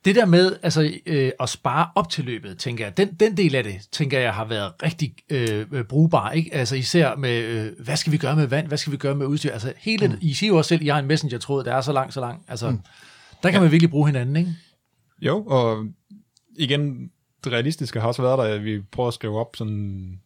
Det 0.05 0.15
der 0.15 0.25
med 0.25 0.55
altså, 0.63 0.93
øh, 1.05 1.31
at 1.39 1.49
spare 1.49 1.89
op 1.95 2.09
til 2.09 2.25
løbet, 2.25 2.57
tænker 2.57 2.85
jeg, 2.85 2.97
den, 2.97 3.13
den 3.13 3.37
del 3.37 3.55
af 3.55 3.63
det, 3.63 3.75
tænker 3.91 4.19
jeg, 4.19 4.33
har 4.33 4.45
været 4.45 4.71
rigtig 4.83 5.15
øh, 5.29 5.83
brugbar. 5.83 6.31
Ikke? 6.31 6.53
Altså 6.53 6.75
især 6.75 7.15
med, 7.15 7.43
øh, 7.43 7.71
hvad 7.79 7.97
skal 7.97 8.11
vi 8.11 8.17
gøre 8.17 8.35
med 8.35 8.47
vand, 8.47 8.67
hvad 8.67 8.77
skal 8.77 8.91
vi 8.91 8.97
gøre 8.97 9.15
med 9.15 9.25
udstyr? 9.25 9.51
Altså 9.51 9.73
hele, 9.77 10.07
mm. 10.07 10.13
I 10.21 10.33
siger 10.33 10.47
jo 10.47 10.57
også 10.57 10.67
selv, 10.67 10.81
at 10.81 10.85
I 10.85 10.87
har 10.87 10.99
en 10.99 11.05
messenger-tråd, 11.05 11.63
der 11.63 11.75
er 11.75 11.81
så 11.81 11.91
lang, 11.91 12.13
så 12.13 12.19
lang. 12.19 12.45
Altså, 12.47 12.69
mm. 12.69 12.79
der 13.43 13.51
kan 13.51 13.61
man 13.61 13.71
virkelig 13.71 13.89
bruge 13.89 14.07
hinanden, 14.07 14.35
ikke? 14.35 14.55
Jo, 15.21 15.43
og 15.45 15.85
igen, 16.55 17.11
det 17.43 17.51
realistiske 17.51 17.99
har 17.99 18.07
også 18.07 18.21
været 18.21 18.37
der, 18.37 18.43
at 18.43 18.65
vi 18.65 18.81
prøver 18.81 19.07
at 19.07 19.13
skrive 19.13 19.39
op 19.39 19.55
sådan... 19.55 20.19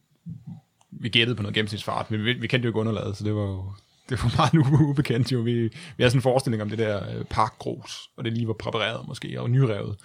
Vi 0.91 1.09
gættede 1.09 1.35
på 1.35 1.41
noget 1.41 1.55
gennemsnitsfart, 1.55 2.11
men 2.11 2.25
vi, 2.25 2.33
vi 2.33 2.47
kendte 2.47 2.65
jo 2.65 2.69
ikke 2.69 2.79
underlaget, 2.79 3.17
så 3.17 3.23
det 3.23 3.35
var 3.35 3.41
jo 3.41 3.63
det 4.09 4.23
var 4.23 4.33
meget 4.37 4.53
nu 4.53 4.87
ubekendt. 4.89 5.31
Jo. 5.31 5.39
Vi, 5.39 5.53
vi 5.53 5.69
havde 5.97 6.09
sådan 6.09 6.17
en 6.17 6.21
forestilling 6.21 6.61
om 6.61 6.69
det 6.69 6.77
der 6.77 6.97
øh, 6.97 7.25
parkgrus, 7.29 8.09
og 8.17 8.25
det 8.25 8.33
lige 8.33 8.47
var 8.47 8.53
præpareret 8.53 9.07
måske, 9.07 9.41
og 9.41 9.49
nyrevet. 9.49 9.95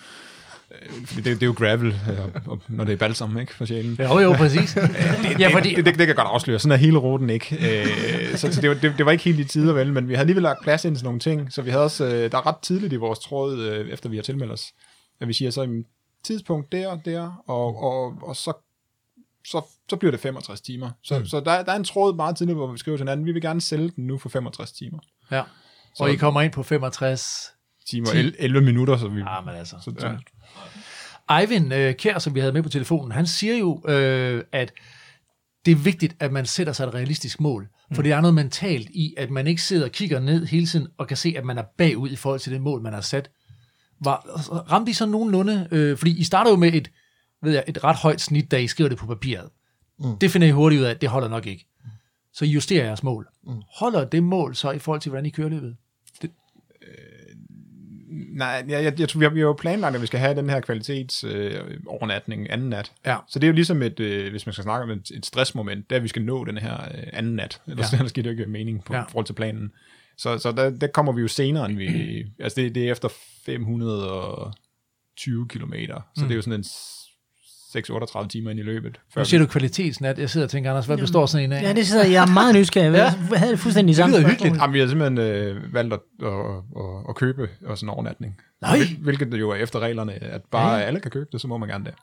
Øh, 0.71 1.17
det, 1.17 1.25
det 1.25 1.43
er 1.43 1.47
jo 1.47 1.55
gravel, 1.59 1.87
øh, 1.87 2.59
når 2.69 2.85
det 2.85 2.93
er 2.93 2.97
balsam, 2.97 3.39
ikke, 3.39 3.55
for 3.55 3.65
sjælen. 3.65 3.99
Jo, 4.01 4.19
jo, 4.19 4.33
præcis. 4.33 4.77
ja, 5.41 5.49
fordi, 5.49 5.69
Det, 5.69 5.77
det, 5.77 5.85
det, 5.85 5.99
det 5.99 6.07
kan 6.07 6.17
godt 6.17 6.29
afsløre. 6.29 6.59
Sådan 6.59 6.73
er 6.73 6.77
hele 6.77 6.99
ruten 6.99 7.31
ikke. 7.31 7.57
Øh, 7.61 8.37
så 8.37 8.53
så 8.53 8.61
det, 8.61 8.71
var, 8.71 8.77
det, 8.77 8.95
det 8.99 9.07
var 9.07 9.13
ikke 9.13 9.25
helt 9.25 9.41
i 9.41 9.45
tider, 9.45 9.73
vel, 9.73 9.93
men 9.93 10.09
vi 10.09 10.15
havde 10.15 10.21
alligevel 10.21 10.43
lagt 10.43 10.63
plads 10.63 10.85
ind 10.85 10.97
til 10.97 11.05
nogle 11.05 11.21
ting, 11.21 11.53
så 11.53 11.63
vi 11.63 11.71
havde 11.71 11.85
også, 11.85 12.05
øh, 12.05 12.33
der 12.33 12.39
er 12.39 12.47
ret 12.47 12.59
tidligt 12.63 12.93
i 12.93 12.97
vores 12.97 13.19
tråd, 13.19 13.61
øh, 13.61 13.89
efter 13.89 14.09
vi 14.09 14.17
har 14.17 14.23
tilmeldt 14.23 14.53
os, 14.53 14.73
at 15.21 15.29
vi 15.29 15.33
siger 15.33 15.51
så, 15.51 15.83
tidspunkt 16.25 16.73
der 16.73 16.89
og 16.89 17.01
der, 17.05 17.43
og, 17.47 17.83
og, 17.83 18.15
og 18.23 18.37
så, 18.37 18.53
så, 19.47 19.63
så 19.91 19.97
bliver 19.97 20.11
det 20.11 20.21
65 20.21 20.61
timer. 20.61 20.91
Så, 21.03 21.19
mm. 21.19 21.27
så 21.27 21.41
der, 21.41 21.63
der 21.63 21.73
er 21.73 21.77
en 21.77 21.85
tråd 21.85 22.15
meget 22.15 22.37
tidligt, 22.37 22.57
hvor 22.57 22.73
vi 22.73 22.79
skriver 22.79 22.97
til 22.97 23.03
hinanden, 23.03 23.27
vi 23.27 23.33
vil 23.33 23.43
gerne 23.43 23.61
sælge 23.61 23.91
den 23.97 24.07
nu 24.07 24.19
for 24.19 24.29
65 24.29 24.73
timer. 24.73 24.99
ja. 25.31 25.43
Og 25.99 26.11
I 26.11 26.17
kommer 26.17 26.41
ind 26.41 26.53
på 26.53 26.63
65 26.63 27.53
Timer, 27.89 28.07
Ti- 28.07 28.19
11, 28.19 28.41
11 28.41 28.65
minutter, 28.65 28.97
så 28.97 29.09
vi... 29.09 29.21
Ja, 29.21 29.41
men 29.41 29.55
altså. 29.55 29.77
så, 29.81 29.93
så, 29.99 30.17
Eivind 31.41 31.75
øh, 31.75 31.95
Kjær, 31.95 32.19
som 32.19 32.35
vi 32.35 32.41
havde 32.41 32.53
med 32.53 32.63
på 32.63 32.69
telefonen, 32.69 33.13
han 33.13 33.27
siger 33.27 33.57
jo, 33.57 33.83
øh, 33.89 34.45
at 34.53 34.73
det 35.67 35.73
er 35.73 35.77
vigtigt, 35.77 36.17
at 36.21 36.33
man 36.33 36.47
sætter 36.47 36.73
sig 36.73 36.87
et 36.87 36.95
realistisk 36.95 37.41
mål. 37.41 37.69
For 37.95 38.03
det 38.03 38.13
er 38.13 38.21
noget 38.21 38.35
mentalt 38.35 38.89
i, 38.91 39.15
at 39.17 39.31
man 39.31 39.47
ikke 39.47 39.63
sidder 39.63 39.85
og 39.85 39.91
kigger 39.91 40.21
ned 40.21 40.47
hele 40.47 40.67
tiden, 40.67 40.89
og 40.99 41.09
kan 41.09 41.17
se, 41.17 41.35
at 41.37 41.45
man 41.45 41.59
er 41.59 41.63
bagud 41.79 42.11
i 42.11 42.17
forhold 42.17 42.41
til 42.41 42.53
det 42.53 42.61
mål, 42.61 42.83
man 42.83 42.93
har 42.93 43.01
sat. 43.01 43.31
Var, 44.01 44.17
ramte 44.73 44.91
I 44.91 44.95
så 44.95 45.07
nogenlunde? 45.07 45.69
Øh, 45.71 45.99
fordi 45.99 46.19
I 46.19 46.25
starter 46.25 46.51
jo 46.51 46.57
med 46.57 46.75
et, 46.75 46.91
ved 47.47 47.53
jeg, 47.53 47.65
et 47.69 47.85
ret 47.85 47.97
højt 47.97 48.21
snit, 48.21 48.51
da 48.51 48.57
I 48.57 48.67
skriver 48.67 48.89
det 48.89 48.99
på 48.99 49.07
papiret. 49.07 49.49
Mm. 49.99 50.19
Det 50.19 50.31
finder 50.31 50.49
I 50.49 50.51
hurtigt 50.51 50.81
ud 50.81 50.85
af, 50.87 50.91
at 50.91 51.01
det 51.01 51.09
holder 51.09 51.29
nok 51.29 51.47
ikke. 51.47 51.67
Så 52.33 52.45
I 52.45 52.49
justerer 52.49 52.85
jeres 52.85 53.03
mål. 53.03 53.29
Mm. 53.47 53.63
Holder 53.79 54.05
det 54.05 54.23
mål 54.23 54.55
så 54.57 54.71
i 54.71 54.79
forhold 54.79 55.01
til, 55.01 55.11
hvordan 55.11 55.27
I 55.27 55.31
kører 55.31 55.49
løbet? 55.49 55.77
Nej, 58.37 58.65
jeg, 58.69 58.85
jeg, 58.85 59.01
jeg 59.01 59.09
tror, 59.09 59.19
vi 59.19 59.25
har, 59.25 59.31
vi 59.31 59.41
har 59.41 59.47
jo 59.47 59.53
planlagt, 59.53 59.95
at 59.95 60.01
vi 60.03 60.07
skal 60.07 60.21
have 60.21 60.35
den 60.37 60.51
her 60.51 60.61
kvalitets 60.61 61.25
øh, 61.25 61.61
overnatning 61.87 62.51
anden 62.51 62.69
nat. 62.69 62.93
Ja. 63.07 63.17
Så 63.29 63.39
det 63.39 63.47
er 63.47 63.49
jo 63.49 63.55
ligesom 63.55 63.83
et, 63.83 64.01
øh, 64.01 64.31
hvis 64.31 64.47
man 64.47 64.53
skal 64.53 64.63
snakke 64.63 64.85
om 64.85 64.91
et, 64.91 65.11
et 65.11 65.27
stressmoment, 65.27 65.91
det 65.91 65.97
er, 65.97 66.01
at 66.01 66.03
vi 66.03 66.09
skal 66.09 66.23
nå 66.23 66.45
den 66.45 66.59
her 66.59 66.81
øh, 66.95 67.03
anden 67.13 67.37
nat. 67.37 67.61
Ellers, 67.67 67.87
Ja. 67.93 67.97
giver 67.99 68.09
det 68.23 68.27
jo 68.27 68.31
ikke 68.31 68.47
mening 68.47 68.85
på 68.85 68.95
Ja. 68.95 69.03
forhold 69.03 69.27
til 69.27 69.33
planen. 69.33 69.73
Så, 70.19 70.39
så 70.39 70.53
der, 70.53 70.71
der 70.71 70.87
kommer 70.87 71.13
vi 71.13 71.21
jo 71.21 71.29
senere, 71.29 71.67
end 71.71 71.77
vi... 71.79 71.87
altså 72.45 72.61
det, 72.61 72.75
det 72.75 72.87
er 72.89 72.93
efter 72.93 73.09
520 73.47 75.49
kilometer. 75.49 76.01
Så 76.17 76.23
Mm. 76.23 76.29
det 76.29 76.35
er 76.35 76.37
jo 76.37 76.43
sådan 76.43 76.61
en 76.61 76.65
6-38 77.77 78.27
timer 78.29 78.51
ind 78.51 78.61
i 78.61 78.63
løbet. 78.63 79.01
Nu 79.17 79.25
siger 79.25 79.41
du 79.41 79.47
kvalitetsnat. 79.47 80.19
Jeg 80.19 80.31
sidder 80.31 80.47
og 80.47 80.51
tænker, 80.51 80.71
Anders, 80.71 80.87
hvad 80.87 80.99
består 80.99 81.27
sådan 81.27 81.45
en 81.45 81.53
af? 81.53 81.63
Ja, 81.63 81.73
det 81.73 81.87
sidder 81.87 82.07
jeg 82.07 82.23
er 82.23 82.33
meget 82.35 82.55
nysgerrig. 82.55 82.93
Ja. 82.93 83.03
Jeg 83.31 83.39
havde 83.39 83.53
det 83.53 83.59
fuldstændig 83.59 83.89
Det 83.93 83.97
samme 83.97 84.13
lyder 84.17 84.21
spørgsmål. 84.21 84.33
hyggeligt. 84.47 84.63
Jamen, 84.63 84.75
vi 84.75 84.79
har 84.81 84.87
simpelthen 84.87 85.19
øh, 85.19 85.75
valgt 85.75 85.95
at, 85.95 86.01
at, 86.23 86.29
at, 86.29 86.85
at 87.09 87.15
købe 87.17 87.49
os 87.67 87.83
en 87.83 87.89
overnatning. 87.89 88.37
Nej. 88.63 88.77
Hvil- 88.77 88.99
Hvilket 89.03 89.35
jo 89.41 89.51
er 89.51 89.55
efter 89.55 89.79
reglerne, 89.81 90.13
at 90.25 90.41
bare 90.51 90.85
alle 90.85 91.01
kan 91.01 91.11
købe 91.11 91.29
det, 91.33 91.41
så 91.41 91.49
må 91.49 91.57
man 91.59 91.69
gerne 91.69 91.85
det. 91.85 91.95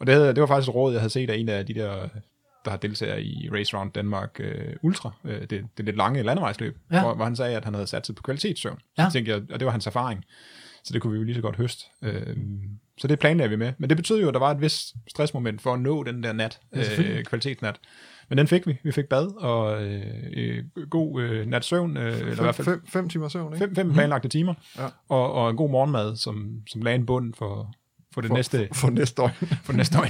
Og 0.00 0.06
det, 0.06 0.14
havde, 0.14 0.28
det 0.28 0.40
var 0.40 0.46
faktisk 0.46 0.68
et 0.68 0.74
råd, 0.74 0.92
jeg 0.92 1.00
havde 1.00 1.12
set 1.12 1.30
af 1.30 1.36
en 1.36 1.48
af 1.48 1.66
de 1.66 1.74
der, 1.74 2.08
der 2.64 2.70
har 2.70 2.76
deltager 2.76 3.16
i 3.16 3.48
Race 3.52 3.76
Round 3.76 3.92
Danmark 3.92 4.40
uh, 4.40 4.46
Ultra. 4.82 5.10
Uh, 5.24 5.30
det, 5.30 5.50
det 5.50 5.60
er 5.78 5.82
lidt 5.82 5.96
lange 5.96 6.22
landevejsløb, 6.22 6.76
Ja. 6.92 7.00
hvor, 7.02 7.14
hvor 7.14 7.24
han 7.24 7.36
sagde, 7.36 7.56
at 7.56 7.64
han 7.64 7.74
havde 7.74 7.86
sat 7.86 8.06
sig 8.06 8.14
på 8.14 8.22
kvalitetssøvn. 8.22 8.78
Ja. 8.98 9.04
Så 9.04 9.12
tænkte 9.12 9.32
jeg, 9.32 9.40
og 9.52 9.60
det 9.60 9.66
var 9.66 9.72
hans 9.72 9.86
erfaring. 9.86 10.24
Så 10.84 10.92
det 10.92 11.02
kunne 11.02 11.12
vi 11.12 11.18
jo 11.18 11.24
lige 11.24 11.34
så 11.34 11.40
godt 11.40 11.56
høste. 11.56 11.84
Uh, 12.02 12.08
så 13.00 13.08
det 13.08 13.18
planlagde 13.18 13.50
vi 13.50 13.56
med. 13.56 13.72
Men 13.78 13.88
det 13.90 13.96
betød 13.96 14.20
jo, 14.20 14.28
at 14.28 14.34
der 14.34 14.40
var 14.40 14.50
et 14.50 14.60
vis 14.60 14.94
stressmoment 15.08 15.62
for 15.62 15.72
at 15.74 15.80
nå 15.80 16.02
den 16.02 16.22
der 16.22 16.32
nat, 16.32 16.60
Ja, 16.76 17.02
øh, 17.02 17.24
kvalitetsnat. 17.24 17.80
Men 18.28 18.38
den 18.38 18.46
fik 18.48 18.66
vi. 18.66 18.76
Vi 18.84 18.92
fik 18.92 19.04
bad 19.06 19.26
og 19.42 19.82
øh, 19.84 20.02
øh, 20.36 20.64
god 20.90 21.22
øh, 21.22 21.46
nat 21.46 21.64
søvn, 21.64 21.96
øh, 21.96 22.18
eller 22.18 22.32
i 22.32 22.34
hvert 22.34 22.54
Fem, 22.54 22.64
fald 22.64 22.76
fem, 22.76 22.86
fem 22.86 23.08
timer 23.08 23.28
søvn, 23.28 23.54
ikke? 23.54 23.66
fem, 23.66 23.74
fem 23.74 23.92
planlagte 23.92 24.28
timer, 24.28 24.54
Ja. 24.78 24.86
og, 25.08 25.32
og 25.32 25.50
en 25.50 25.56
god 25.56 25.70
morgenmad, 25.70 26.16
som, 26.16 26.50
som 26.68 26.82
lagde 26.82 26.96
en 26.98 27.06
bund 27.06 27.34
for, 27.34 27.74
for 28.14 28.20
det 28.20 28.28
For, 28.28 28.34
næste, 28.36 28.68
for, 28.72 28.74
for 28.86 28.90
næste 28.90 29.22
år. 29.22 29.28
for 29.64 29.72
næste 29.72 29.98
år. 29.98 30.06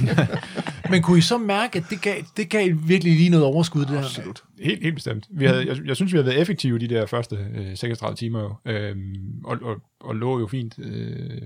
Men 0.90 1.02
kunne 1.02 1.18
I 1.18 1.20
så 1.20 1.38
mærke, 1.38 1.78
at 1.78 1.84
det 1.90 2.02
gav, 2.02 2.22
det 2.36 2.48
gav 2.50 2.68
virkelig 2.86 3.12
lige 3.16 3.30
noget 3.30 3.46
overskud, 3.46 3.80
det 3.80 3.90
her? 3.90 3.98
Absolut. 3.98 4.42
helt, 4.62 4.82
helt 4.82 4.94
bestemt. 4.94 5.26
Vi 5.30 5.44
havde, 5.46 5.66
jeg, 5.66 5.76
jeg 5.86 5.96
synes, 5.96 6.12
vi 6.12 6.18
har 6.18 6.24
været 6.24 6.40
effektive 6.40 6.78
de 6.78 6.88
der 6.88 7.06
første 7.06 7.36
øh, 7.54 7.76
36 7.76 8.16
timer, 8.16 8.40
jo, 8.40 8.72
øhm, 8.72 9.40
og, 9.44 9.58
og, 9.62 9.76
og 10.00 10.16
lå 10.16 10.40
jo 10.40 10.46
fint 10.46 10.74
øh, 10.78 11.42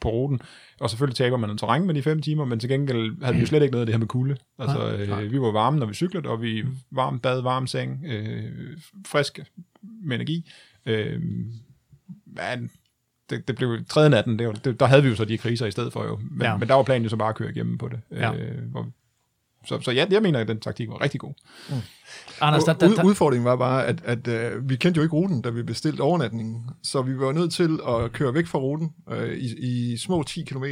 på 0.00 0.10
ruten. 0.10 0.40
Og 0.80 0.90
selvfølgelig 0.90 1.16
taber 1.16 1.36
man 1.36 1.50
en 1.50 1.58
terræn 1.58 1.86
med 1.86 1.94
de 1.94 2.02
fem 2.02 2.22
timer, 2.22 2.44
men 2.44 2.60
til 2.60 2.68
gengæld 2.68 3.22
havde 3.22 3.34
vi 3.34 3.40
jo 3.40 3.46
slet 3.46 3.62
ikke 3.62 3.72
noget 3.72 3.82
af 3.82 3.86
det 3.86 3.94
her 3.94 3.98
med 3.98 4.06
kulde. 4.06 4.36
Altså, 4.58 4.92
øh, 4.92 5.32
vi 5.32 5.40
var 5.40 5.52
varme, 5.52 5.78
når 5.78 5.86
vi 5.86 5.94
cyklede, 5.94 6.28
og 6.28 6.42
vi 6.42 6.64
varm 6.90 7.20
bad, 7.20 7.42
varm 7.42 7.66
seng, 7.66 8.04
øh, 8.06 8.44
frisk 9.06 9.40
med 10.02 10.16
energi. 10.16 10.50
Øh, 10.86 11.20
men 12.26 12.70
det, 13.30 13.48
det 13.48 13.56
blev 13.56 13.84
tredje 13.88 14.10
natten, 14.10 14.38
det 14.38 14.46
var, 14.46 14.52
det, 14.52 14.80
der 14.80 14.86
havde 14.86 15.02
vi 15.02 15.08
jo 15.08 15.14
så 15.14 15.24
de 15.24 15.38
kriser 15.38 15.66
i 15.66 15.70
stedet 15.70 15.92
for 15.92 16.04
jo. 16.04 16.18
Men, 16.30 16.42
ja. 16.42 16.56
men 16.56 16.68
der 16.68 16.74
var 16.74 16.82
planen 16.82 17.02
jo 17.02 17.08
så 17.08 17.16
bare 17.16 17.28
at 17.28 17.34
køre 17.34 17.50
igennem 17.50 17.78
på 17.78 17.88
det. 17.88 18.00
Ja. 18.10 18.34
Øh, 18.34 18.70
hvor, 18.70 18.88
så, 19.68 19.80
så 19.80 19.90
ja, 19.90 20.06
jeg 20.10 20.22
mener, 20.22 20.40
at 20.40 20.48
den 20.48 20.60
taktik 20.60 20.88
var 20.88 21.00
rigtig 21.00 21.20
god. 21.20 21.32
Anders, 22.40 22.64
der, 22.64 22.72
der, 22.72 22.94
der, 22.94 23.04
udfordringen 23.04 23.44
var 23.44 23.56
bare, 23.56 23.86
at, 23.86 24.02
at 24.04 24.28
uh, 24.28 24.68
vi 24.70 24.76
kendte 24.76 24.98
jo 24.98 25.02
ikke 25.02 25.14
ruten, 25.16 25.42
da 25.42 25.50
vi 25.50 25.62
bestilte 25.62 26.00
overnatningen. 26.00 26.62
Så 26.82 27.02
vi 27.02 27.18
var 27.18 27.32
nødt 27.32 27.52
til 27.52 27.78
at 27.88 28.12
køre 28.12 28.34
væk 28.34 28.46
fra 28.46 28.58
ruten 28.58 28.90
uh, 29.06 29.24
i, 29.28 29.54
i 29.92 29.96
små 29.96 30.22
10 30.22 30.42
km. 30.44 30.64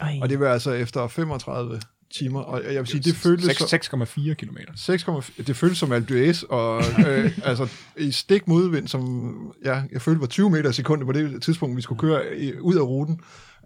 Ej. 0.00 0.18
Og 0.22 0.28
det 0.28 0.40
var 0.40 0.52
altså 0.52 0.72
efter 0.72 1.08
35 1.08 1.80
timer. 2.14 2.40
Og 2.40 2.62
jeg 2.64 2.78
vil 2.80 2.86
sige, 2.86 3.00
det 3.00 3.14
føltes... 3.16 3.56
så- 3.56 3.78
6,4 4.30 4.34
kilometer. 4.34 4.72
6,4 4.72 5.42
det 5.46 5.56
føltes 5.56 5.78
som 5.78 5.92
Alpe 5.92 6.14
d'Huez, 6.14 6.46
og 6.48 6.82
øh, 7.06 7.38
altså 7.50 7.68
i 7.96 8.10
stik 8.12 8.48
modvind, 8.48 8.88
som 8.88 9.34
ja, 9.64 9.82
jeg 9.92 10.02
følte 10.02 10.20
var 10.20 10.26
20 10.26 10.50
meter 10.50 10.70
i 10.70 10.72
sekundet 10.72 11.06
på 11.06 11.12
det 11.12 11.42
tidspunkt, 11.42 11.76
vi 11.76 11.82
skulle 11.82 11.98
køre 11.98 12.36
i, 12.38 12.52
ud 12.60 12.74
af 12.76 12.82
ruten. 12.82 13.20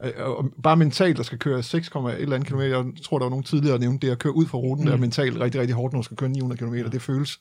Øh, 0.05 0.11
Og 0.19 0.45
bare 0.63 0.77
mentalt, 0.77 1.17
der 1.17 1.23
skal 1.23 1.39
køre 1.39 1.63
6, 1.63 1.89
et 1.89 1.93
eller 2.21 2.35
andet 2.35 2.47
kilometer. 2.47 2.69
Jeg 2.77 2.85
tror, 3.05 3.19
der 3.19 3.25
var 3.25 3.31
nogen 3.31 3.45
tidligere, 3.45 3.75
der 3.75 3.81
nævnte 3.81 4.07
det 4.07 4.13
at 4.13 4.19
køre 4.19 4.37
ud 4.37 4.47
fra 4.47 4.59
ruten, 4.59 4.85
mm. 4.85 4.87
der 4.87 4.97
er 4.97 5.01
mentalt 5.01 5.41
rigtig, 5.41 5.61
rigtig 5.61 5.77
hårdt, 5.77 5.93
når 5.93 6.01
du 6.01 6.05
skal 6.05 6.17
køre 6.17 6.29
900 6.31 6.59
km. 6.59 6.91
Det 6.93 7.03
føles 7.03 7.39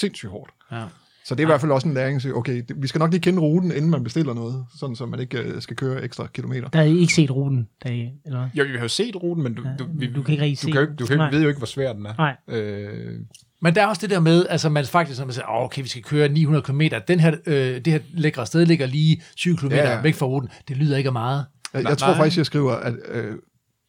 sindssygt 0.00 0.30
hårdt. 0.32 0.50
ja. 0.72 0.84
Så 1.26 1.34
det 1.34 1.40
er 1.40 1.46
i 1.46 1.50
hvert 1.50 1.60
fald 1.60 1.72
også 1.72 1.88
en 1.88 1.94
læring 1.94 2.20
til, 2.20 2.34
okay, 2.34 2.62
det, 2.68 2.82
vi 2.82 2.86
skal 2.86 2.98
nok 2.98 3.10
lige 3.10 3.20
kende 3.20 3.40
ruten, 3.40 3.72
inden 3.72 3.90
man 3.90 4.04
bestiller 4.04 4.34
noget, 4.34 4.66
sådan 4.80 4.96
så 4.96 5.06
man 5.06 5.20
ikke 5.20 5.38
øh, 5.38 5.62
skal 5.62 5.76
køre 5.76 6.02
ekstra 6.04 6.26
kilometer. 6.26 6.68
Der 6.68 6.78
havde 6.78 6.92
I 6.94 6.98
ikke 6.98 7.14
set 7.14 7.30
ruten, 7.30 7.68
I, 7.86 7.88
eller 8.26 8.38
hvad? 8.38 8.48
Jo, 8.54 8.64
vi 8.64 8.76
har 8.76 8.82
jo 8.84 8.88
set 8.88 9.16
ruten, 9.16 9.42
men 9.44 9.54
du, 9.54 9.62
du, 9.78 9.86
vi, 9.94 10.12
du 10.12 10.22
kan 10.22 10.32
ikke 10.32 10.44
rigtig 10.44 10.62
du, 10.62 10.66
se 10.66 10.72
kan, 10.72 10.80
ikke- 10.82 10.94
du 10.94 11.06
kan, 11.06 11.14
ikke- 11.20 11.36
ved 11.36 11.42
jo 11.42 11.48
ikke, 11.48 11.58
hvor 11.58 11.66
svær 11.66 11.92
den 11.92 12.06
er. 12.06 12.14
Nej. 12.18 12.36
Øh, 12.60 13.20
Men 13.62 13.74
der 13.74 13.82
er 13.82 13.86
også 13.86 14.00
det 14.02 14.10
der 14.10 14.20
med, 14.20 14.46
altså 14.50 14.68
man 14.68 14.84
faktisk, 14.84 15.18
når 15.18 15.26
man 15.26 15.32
siger, 15.34 15.46
"Åh, 15.56 15.64
okay, 15.64 15.82
vi 15.82 15.88
skal 15.88 16.02
køre 16.02 16.28
900 16.28 16.62
km, 16.62 16.80
den 17.08 17.20
her, 17.20 17.34
øh, 17.46 17.54
det 17.56 17.86
her 17.86 17.98
lækre 18.12 18.46
sted 18.46 18.66
ligger 18.66 18.86
lige 18.86 19.22
20 19.36 19.56
km 19.56 19.66
Ja, 19.70 19.76
ja, 19.76 19.94
ja. 19.94 20.00
væk 20.02 20.14
fra 20.14 20.26
ruten. 20.26 20.48
Det 20.68 20.76
lyder 20.76 20.96
ikke 20.96 21.08
af 21.08 21.12
meget. 21.12 21.44
Jeg, 21.74 21.82
Nej, 21.82 21.90
jeg 21.90 21.98
tror 21.98 22.08
nej. 22.08 22.16
faktisk, 22.16 22.36
jeg 22.36 22.46
skriver, 22.46 22.72
at 22.72 22.94
øh, 23.08 23.34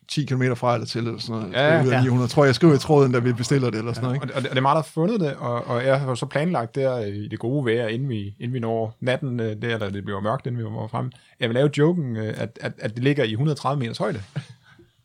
10 0.10 0.26
km 0.26 0.44
fra 0.56 0.74
eller 0.74 0.88
til, 0.88 1.08
eller 1.08 1.20
sådan 1.20 1.36
noget, 1.42 1.54
Ja, 1.54 1.84
ja. 1.84 2.02
900. 2.02 2.30
Tror 2.30 2.44
jeg, 2.44 2.48
jeg 2.48 2.56
skriver 2.56 2.74
i 2.74 2.78
tråden, 2.78 3.12
da 3.12 3.20
vi 3.20 3.34
bestiller 3.34 3.70
det, 3.70 3.78
eller 3.78 3.94
sådan 3.94 4.04
noget, 4.04 4.16
ikke? 4.16 4.36
og, 4.36 4.42
det, 4.42 4.50
og 4.50 4.56
det 4.56 4.58
er 4.58 4.62
mig, 4.62 4.70
der 4.70 4.76
har 4.76 4.90
fundet 4.94 5.20
det, 5.20 5.34
og, 5.34 5.68
og 5.68 5.86
jeg 5.86 6.00
har 6.00 6.16
så 6.16 6.26
planlagt 6.26 6.76
der 6.76 7.00
i 7.00 7.28
det 7.28 7.40
gode 7.40 7.66
vejr, 7.66 7.88
inden 7.88 8.10
vi, 8.10 8.36
inden 8.40 8.54
vi 8.54 8.60
når 8.60 8.98
natten, 9.00 9.40
øh, 9.40 9.62
der, 9.62 9.74
eller 9.74 9.90
det 9.90 10.06
bliver 10.06 10.22
mørkt, 10.22 10.48
inden 10.48 10.60
vi 10.60 10.64
var 10.64 10.88
frem. 10.88 11.12
Jeg 11.40 11.50
vil 11.50 11.54
lave 11.56 11.70
joken, 11.78 12.16
øh, 12.16 12.34
at, 12.38 12.60
at, 12.62 12.74
at 12.78 12.96
det 12.96 13.04
ligger 13.04 13.24
i 13.24 13.32
130 13.32 13.80
meters 13.80 13.98
højde. 13.98 14.22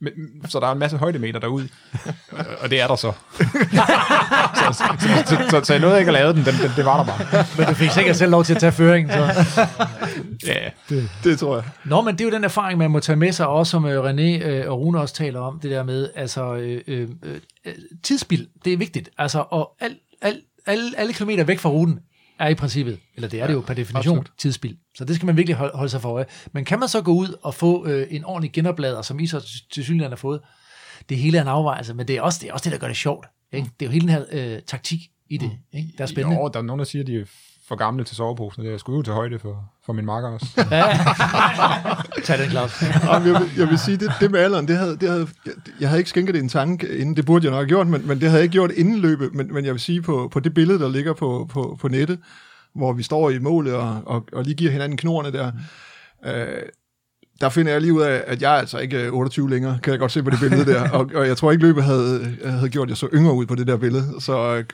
Men, 0.02 0.12
så 0.48 0.60
der 0.60 0.66
er 0.66 0.72
en 0.72 0.78
masse 0.78 0.96
højdemeter 0.96 1.40
derude, 1.40 1.68
og, 2.32 2.44
og 2.60 2.70
det 2.70 2.80
er 2.80 2.86
der 2.86 2.96
så. 2.96 3.12
så, 3.32 3.44
så, 4.54 4.84
så, 5.00 5.24
så, 5.26 5.36
så, 5.50 5.60
så 5.64 5.72
jeg 5.72 5.80
nåede 5.80 5.98
ikke 5.98 6.08
at 6.08 6.12
lave 6.12 6.32
den, 6.32 6.44
den, 6.44 6.54
den 6.54 6.70
det 6.76 6.84
var 6.84 6.96
der 6.96 7.04
bare. 7.04 7.44
Men 7.58 7.66
du 7.66 7.74
fik 7.74 7.90
sikkert 7.90 8.16
selv 8.16 8.30
lov 8.30 8.44
til 8.44 8.54
at 8.54 8.60
tage 8.60 8.72
føringen. 8.72 9.12
Så. 9.12 9.66
Ja, 10.46 10.70
Det 11.24 11.38
tror 11.38 11.56
jeg. 11.56 11.64
Nå, 11.84 12.00
men 12.00 12.14
det 12.14 12.20
er 12.20 12.24
jo 12.24 12.30
den 12.30 12.44
erfaring, 12.44 12.78
man 12.78 12.90
må 12.90 13.00
tage 13.00 13.16
med 13.16 13.32
sig, 13.32 13.46
også 13.46 13.70
som 13.70 13.84
øh, 13.84 14.04
René 14.04 14.44
øh, 14.46 14.70
og 14.70 14.80
Rune 14.80 15.00
også 15.00 15.14
taler 15.14 15.40
om, 15.40 15.60
det 15.60 15.70
der 15.70 15.82
med, 15.82 16.10
altså, 16.14 16.54
øh, 16.54 16.80
øh, 16.86 17.08
øh, 17.66 17.74
tidsspil, 18.02 18.48
det 18.64 18.72
er 18.72 18.76
vigtigt. 18.76 19.10
Altså, 19.18 19.44
og 19.50 19.70
al, 19.80 19.96
al, 20.22 20.40
alle, 20.66 20.98
alle 20.98 21.12
kilometer 21.12 21.44
væk 21.44 21.58
fra 21.58 21.68
ruten 21.68 21.98
er 22.40 22.48
i 22.48 22.54
princippet, 22.54 22.98
eller 23.14 23.28
det 23.28 23.40
er 23.40 23.46
det 23.46 23.54
jo 23.54 23.60
per 23.60 23.74
definition, 23.74 24.18
absolut. 24.18 24.32
tidsspil. 24.38 24.76
Så 24.94 25.04
det 25.04 25.16
skal 25.16 25.26
man 25.26 25.36
virkelig 25.36 25.56
holde, 25.56 25.72
holde 25.74 25.90
sig 25.90 26.00
for 26.00 26.08
øje. 26.08 26.24
Men 26.52 26.64
kan 26.64 26.78
man 26.78 26.88
så 26.88 27.02
gå 27.02 27.12
ud 27.12 27.34
og 27.42 27.54
få 27.54 27.86
øh, 27.86 28.06
en 28.10 28.24
ordentlig 28.24 28.52
genoplader, 28.52 29.02
som 29.02 29.20
I 29.20 29.26
så 29.26 29.40
til 29.72 29.84
synligheden 29.84 30.12
har 30.12 30.16
fået, 30.16 30.40
det 31.08 31.16
hele 31.16 31.38
er 31.38 31.42
en 31.42 31.48
afvejelse, 31.48 31.94
men 31.94 32.08
det 32.08 32.16
er 32.16 32.22
også 32.22 32.38
det, 32.42 32.48
er 32.48 32.52
også 32.52 32.64
det 32.64 32.72
der 32.72 32.78
gør 32.78 32.86
det 32.86 32.96
sjovt. 32.96 33.26
Ikke? 33.52 33.70
Det 33.80 33.86
er 33.86 33.90
jo 33.90 33.92
hele 33.92 34.08
den 34.08 34.10
her 34.10 34.24
øh, 34.30 34.62
taktik 34.66 35.00
i 35.28 35.36
det, 35.36 35.50
ikke? 35.72 35.92
der 35.98 36.04
er 36.04 36.08
spændende. 36.08 36.36
Jo, 36.36 36.48
der 36.48 36.58
er 36.58 36.62
nogen, 36.62 36.78
der 36.78 36.84
siger, 36.84 37.02
at 37.02 37.06
de 37.06 37.26
for 37.70 37.76
gamle 37.76 38.04
til 38.04 38.16
soveposen. 38.16 38.64
Det 38.64 38.72
er 38.74 38.78
skulle 38.78 38.96
jo 38.96 39.02
til 39.02 39.12
højde 39.12 39.38
for, 39.38 39.64
for 39.86 39.92
min 39.92 40.04
makker 40.04 40.28
også. 40.28 40.46
Tag 42.24 42.38
den, 42.38 42.50
Claus. 42.50 42.82
Jeg, 42.82 43.22
vil, 43.24 43.50
jeg 43.58 43.68
vil 43.68 43.78
sige, 43.78 43.96
det, 43.96 44.12
det 44.20 44.30
med 44.30 44.40
alderen, 44.40 44.68
det 44.68 44.76
havde, 44.76 44.96
det 44.96 45.08
havde, 45.08 45.28
jeg, 45.46 45.52
jeg 45.80 45.88
havde 45.88 46.00
ikke 46.00 46.10
skænket 46.10 46.34
det 46.34 46.42
en 46.42 46.48
tanke 46.48 46.98
inden, 46.98 47.16
det 47.16 47.26
burde 47.26 47.44
jeg 47.44 47.50
nok 47.50 47.58
have 47.58 47.68
gjort, 47.68 47.86
men, 47.86 48.08
men 48.08 48.20
det 48.20 48.28
havde 48.28 48.38
jeg 48.38 48.42
ikke 48.42 48.52
gjort 48.52 48.70
inden 48.70 48.98
løbet, 48.98 49.34
men, 49.34 49.54
men 49.54 49.64
jeg 49.64 49.72
vil 49.72 49.80
sige, 49.80 50.02
på, 50.02 50.28
på 50.32 50.40
det 50.40 50.54
billede, 50.54 50.78
der 50.78 50.88
ligger 50.88 51.12
på, 51.12 51.48
på, 51.52 51.78
på 51.80 51.88
nettet, 51.88 52.18
hvor 52.74 52.92
vi 52.92 53.02
står 53.02 53.30
i 53.30 53.38
målet 53.38 53.74
og, 53.74 54.02
og, 54.06 54.26
og 54.32 54.44
lige 54.44 54.54
giver 54.54 54.70
hinanden 54.70 54.98
knorene 54.98 55.32
der, 55.32 55.52
øh, 56.26 56.62
der 57.40 57.48
finder 57.48 57.72
jeg 57.72 57.80
lige 57.80 57.92
ud 57.92 58.02
af, 58.02 58.24
at 58.26 58.42
jeg 58.42 58.54
er 58.54 58.58
altså 58.58 58.78
ikke 58.78 59.06
øh, 59.06 59.12
28 59.12 59.50
længere, 59.50 59.78
kan 59.82 59.90
jeg 59.90 60.00
godt 60.00 60.12
se 60.12 60.22
på 60.22 60.30
det 60.30 60.40
billede 60.40 60.72
der, 60.72 60.90
og, 60.90 61.10
og 61.14 61.26
jeg 61.26 61.36
tror 61.36 61.52
ikke 61.52 61.66
løbet 61.66 61.84
havde, 61.84 62.36
havde 62.44 62.68
gjort, 62.68 62.86
at 62.86 62.90
jeg 62.90 62.96
så 62.96 63.08
yngre 63.14 63.34
ud 63.34 63.46
på 63.46 63.54
det 63.54 63.66
der 63.66 63.76
billede, 63.76 64.04
så 64.20 64.56
øh, 64.56 64.64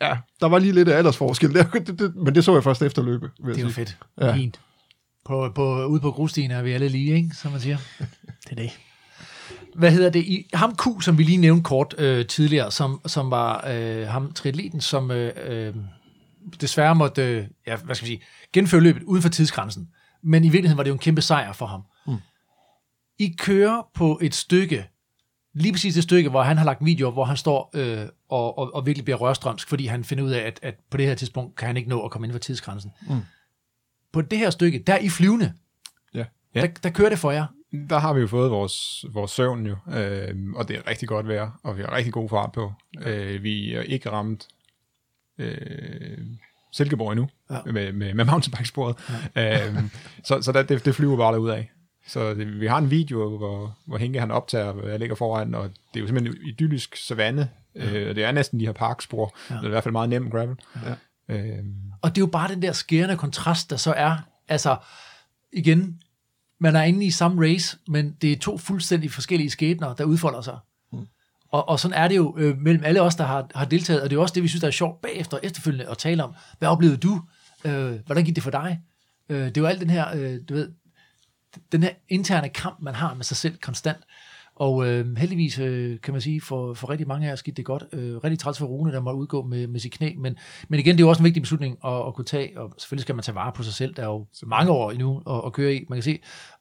ja, 0.00 0.16
der 0.40 0.46
var 0.46 0.58
lige 0.58 0.72
lidt 0.72 0.88
af 0.88 0.96
aldersforskel 0.98 1.54
der, 1.54 1.64
det, 1.86 1.98
det, 1.98 2.16
men 2.16 2.34
det 2.34 2.44
så 2.44 2.54
jeg 2.54 2.64
først 2.64 2.82
efter 2.82 3.02
løbet, 3.02 3.30
Det 3.36 3.44
er 3.44 3.48
jo 3.48 3.54
sige. 3.54 3.72
fedt. 3.72 3.98
Ja. 4.20 4.34
Fint. 4.34 4.60
På, 5.24 5.52
på, 5.54 5.84
ude 5.84 6.00
på 6.00 6.10
grusstien 6.10 6.50
er 6.50 6.62
vi 6.62 6.72
alle 6.72 6.88
lige, 6.88 7.14
ikke? 7.14 7.30
som 7.34 7.52
man 7.52 7.60
siger. 7.60 7.78
Det 8.48 8.50
er 8.50 8.54
det. 8.54 8.78
Hvad 9.74 9.92
hedder 9.92 10.10
det? 10.10 10.20
I, 10.20 10.50
ham 10.54 10.76
Q, 10.76 11.02
som 11.02 11.18
vi 11.18 11.22
lige 11.22 11.36
nævnte 11.38 11.62
kort 11.62 11.94
øh, 11.98 12.26
tidligere, 12.26 12.70
som, 12.70 13.00
som 13.06 13.30
var 13.30 13.64
øh, 13.68 14.06
ham 14.06 14.32
triatleten, 14.32 14.80
som 14.80 15.10
øh, 15.10 15.32
øh, 15.46 15.74
desværre 16.60 16.94
måtte 16.94 17.22
øh, 17.22 17.44
ja, 17.66 17.76
hvad 17.76 17.94
skal 17.94 18.08
vi 18.08 18.12
sige, 18.12 18.22
genføre 18.52 18.80
løbet 18.80 19.02
uden 19.02 19.22
for 19.22 19.28
tidsgrænsen. 19.28 19.88
Men 20.22 20.44
i 20.44 20.48
virkeligheden 20.48 20.76
var 20.76 20.82
det 20.82 20.88
jo 20.88 20.94
en 20.94 20.98
kæmpe 20.98 21.20
sejr 21.22 21.52
for 21.52 21.66
ham. 21.66 21.82
Mm. 22.06 22.16
I 23.18 23.34
kører 23.38 23.82
på 23.94 24.18
et 24.22 24.34
stykke, 24.34 24.86
lige 25.60 25.72
præcis 25.72 25.94
det 25.94 26.02
stykke, 26.02 26.30
hvor 26.30 26.42
han 26.42 26.58
har 26.58 26.64
lagt 26.64 26.84
videoer, 26.84 27.12
hvor 27.12 27.24
han 27.24 27.36
står 27.36 27.70
øh, 27.74 28.06
og, 28.28 28.58
og, 28.58 28.74
og 28.74 28.86
virkelig 28.86 29.04
bliver 29.04 29.16
rørstrømsk, 29.16 29.68
fordi 29.68 29.86
han 29.86 30.04
finder 30.04 30.24
ud 30.24 30.30
af, 30.30 30.40
at, 30.46 30.58
at 30.62 30.74
på 30.90 30.96
det 30.96 31.06
her 31.06 31.14
tidspunkt 31.14 31.56
kan 31.56 31.66
han 31.66 31.76
ikke 31.76 31.88
nå 31.88 32.00
at 32.04 32.10
komme 32.10 32.26
ind 32.26 32.32
for 32.32 32.38
tidsgrænsen. 32.38 32.92
Mm. 33.08 33.20
På 34.12 34.20
det 34.22 34.38
her 34.38 34.50
stykke, 34.50 34.78
der 34.78 34.92
er 34.92 34.98
I 34.98 35.08
flyvende. 35.08 35.52
Ja. 36.14 36.24
Der, 36.54 36.66
der 36.82 36.90
kører 36.90 37.08
det 37.08 37.18
for 37.18 37.30
jer. 37.30 37.46
der 37.90 37.98
har 37.98 38.12
vi 38.12 38.20
jo 38.20 38.26
fået 38.26 38.50
vores, 38.50 39.04
vores 39.12 39.30
søvn 39.30 39.66
jo, 39.66 39.76
øh, 39.94 40.34
og 40.54 40.68
det 40.68 40.76
er 40.76 40.86
rigtig 40.90 41.08
godt 41.08 41.28
vejr, 41.28 41.60
og 41.62 41.76
vi 41.76 41.82
har 41.82 41.92
rigtig 41.96 42.12
god 42.12 42.28
fart 42.28 42.52
på. 42.52 42.72
Øh, 43.02 43.42
vi 43.42 43.74
er 43.74 43.80
ikke 43.82 44.10
ramt 44.10 44.48
øh, 45.38 46.18
Silkeborg 46.72 47.12
endnu, 47.12 47.28
Ja. 47.50 47.56
ja. 47.66 47.72
med, 47.72 47.92
med, 47.92 48.14
med 48.14 48.24
mountainbikesporet. 48.24 48.96
Ja. 49.36 49.68
Øh, 49.68 49.76
så 50.24 50.42
så 50.42 50.52
der, 50.52 50.62
det, 50.62 50.84
det 50.84 50.94
flyver 50.94 51.16
bare 51.16 51.56
af. 51.56 51.70
Så 52.08 52.34
det, 52.34 52.60
vi 52.60 52.66
har 52.66 52.78
en 52.78 52.90
video, 52.90 53.36
hvor, 53.36 53.76
hvor 53.84 53.96
Henke 53.96 54.20
han 54.20 54.30
optager, 54.30 54.72
hvor 54.72 54.88
jeg 54.88 54.98
ligger 54.98 55.16
foran, 55.16 55.54
og 55.54 55.64
det 55.64 55.96
er 55.96 56.00
jo 56.00 56.06
simpelthen 56.06 56.36
en 56.42 56.48
idyllisk 56.48 56.96
savanne, 56.96 57.50
øh, 57.74 58.08
og 58.08 58.14
det 58.14 58.24
er 58.24 58.32
næsten 58.32 58.60
de 58.60 58.66
her 58.66 58.72
parkspor, 58.72 59.36
ja. 59.50 59.54
eller 59.54 59.68
i 59.68 59.70
hvert 59.70 59.82
fald 59.82 59.92
meget 59.92 60.08
nem 60.08 60.30
gravel. 60.30 60.56
Ja. 61.28 61.34
Øh, 61.34 61.64
Og 62.02 62.10
det 62.10 62.20
er 62.20 62.22
jo 62.22 62.30
bare 62.30 62.48
den 62.54 62.62
der 62.62 62.72
skærende 62.72 63.16
kontrast, 63.16 63.70
der 63.70 63.76
så 63.76 63.92
er, 63.92 64.16
altså 64.48 64.76
igen, 65.52 66.00
man 66.60 66.76
er 66.76 66.82
inde 66.82 67.06
i 67.06 67.10
samme 67.10 67.42
race, 67.42 67.78
men 67.88 68.16
det 68.22 68.32
er 68.32 68.36
to 68.36 68.58
fuldstændig 68.58 69.12
forskellige 69.12 69.50
skæbner, 69.50 69.94
der 69.94 70.04
udfolder 70.04 70.40
sig. 70.40 70.58
Mm. 70.92 71.06
Og, 71.50 71.68
og 71.68 71.80
sådan 71.80 71.96
er 71.96 72.08
det 72.08 72.16
jo 72.16 72.34
øh, 72.38 72.58
mellem 72.58 72.84
alle 72.84 73.02
os, 73.02 73.14
der 73.14 73.24
har, 73.24 73.50
har 73.54 73.64
deltaget, 73.64 74.02
og 74.02 74.10
det 74.10 74.16
er 74.16 74.20
også 74.20 74.34
det, 74.34 74.42
vi 74.42 74.48
synes, 74.48 74.60
der 74.60 74.66
er 74.66 74.72
sjovt 74.72 75.00
bagefter 75.02 75.38
efterfølgende 75.42 75.90
at 75.90 75.98
tale 75.98 76.24
om. 76.24 76.34
Hvad 76.58 76.68
oplevede 76.68 76.96
du? 76.96 77.20
Øh, 77.64 77.92
hvordan 78.06 78.24
gik 78.24 78.34
det 78.34 78.42
for 78.42 78.50
dig? 78.50 78.80
Øh, 79.28 79.44
det 79.44 79.56
er 79.56 79.60
jo 79.60 79.66
alt 79.66 79.80
den 79.80 79.90
her, 79.90 80.16
øh, 80.16 80.38
du 80.48 80.54
ved, 80.54 80.72
den 81.72 81.82
her 81.82 81.90
interne 82.08 82.48
kamp, 82.48 82.82
man 82.82 82.94
har 82.94 83.14
med 83.14 83.24
sig 83.24 83.36
selv 83.36 83.56
konstant. 83.56 83.98
Og 84.58 84.86
øh, 84.86 85.16
heldigvis 85.16 85.58
øh, 85.58 86.00
kan 86.00 86.14
man 86.14 86.20
sige, 86.20 86.40
for, 86.40 86.74
for 86.74 86.90
rigtig 86.90 87.08
mange 87.08 87.28
af 87.28 87.32
os 87.32 87.42
gik 87.42 87.56
det 87.56 87.64
godt. 87.64 87.84
Øh, 87.92 88.16
rigtig 88.16 88.38
træls 88.38 88.58
for 88.58 88.66
Rune, 88.66 88.92
der 88.92 89.00
måtte 89.00 89.18
udgå 89.18 89.42
med, 89.42 89.66
med 89.66 89.80
sit 89.80 89.92
knæ. 89.92 90.12
Men, 90.18 90.36
men 90.68 90.80
igen, 90.80 90.92
det 90.96 91.00
er 91.00 91.04
jo 91.04 91.08
også 91.08 91.20
en 91.20 91.24
vigtig 91.24 91.42
beslutning 91.42 91.78
at, 91.84 92.06
at 92.06 92.14
kunne 92.14 92.24
tage, 92.24 92.60
og 92.60 92.74
selvfølgelig 92.78 93.02
skal 93.02 93.14
man 93.14 93.22
tage 93.22 93.34
vare 93.34 93.52
på 93.52 93.62
sig 93.62 93.74
selv. 93.74 93.94
Der 93.94 94.02
er 94.02 94.06
jo 94.06 94.26
mange 94.46 94.70
år 94.70 94.90
endnu 94.90 95.22
at, 95.26 95.42
at 95.46 95.52
køre 95.52 95.74
i. 95.74 95.84
Man 95.88 95.96
kan 95.96 96.02
se 96.02 96.18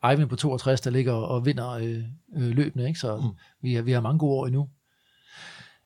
Eivind 0.10 0.30
på 0.30 0.36
62, 0.36 0.82
der 0.82 0.92
ligger 0.92 1.14
og 1.14 1.46
vinder 1.46 1.70
øh, 1.70 2.04
øh, 2.38 2.50
løbende, 2.50 2.88
ikke? 2.88 3.00
så 3.00 3.18
mm. 3.18 3.30
vi, 3.62 3.74
har, 3.74 3.82
vi 3.82 3.92
har 3.92 4.02
mange 4.02 4.20
gode 4.20 4.34
år 4.34 4.48
endnu. 4.48 4.68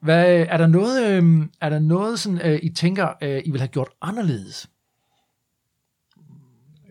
Hvad, 0.01 0.45
er 0.49 0.57
der 0.57 0.67
noget, 0.67 1.11
øh, 1.11 1.47
er 1.61 1.69
der 1.69 1.79
noget 1.79 2.19
sådan, 2.19 2.41
øh, 2.41 2.59
I 2.63 2.69
tænker, 2.69 3.09
øh, 3.21 3.41
I 3.45 3.51
vil 3.51 3.59
have 3.59 3.67
gjort 3.67 3.89
anderledes? 4.01 4.69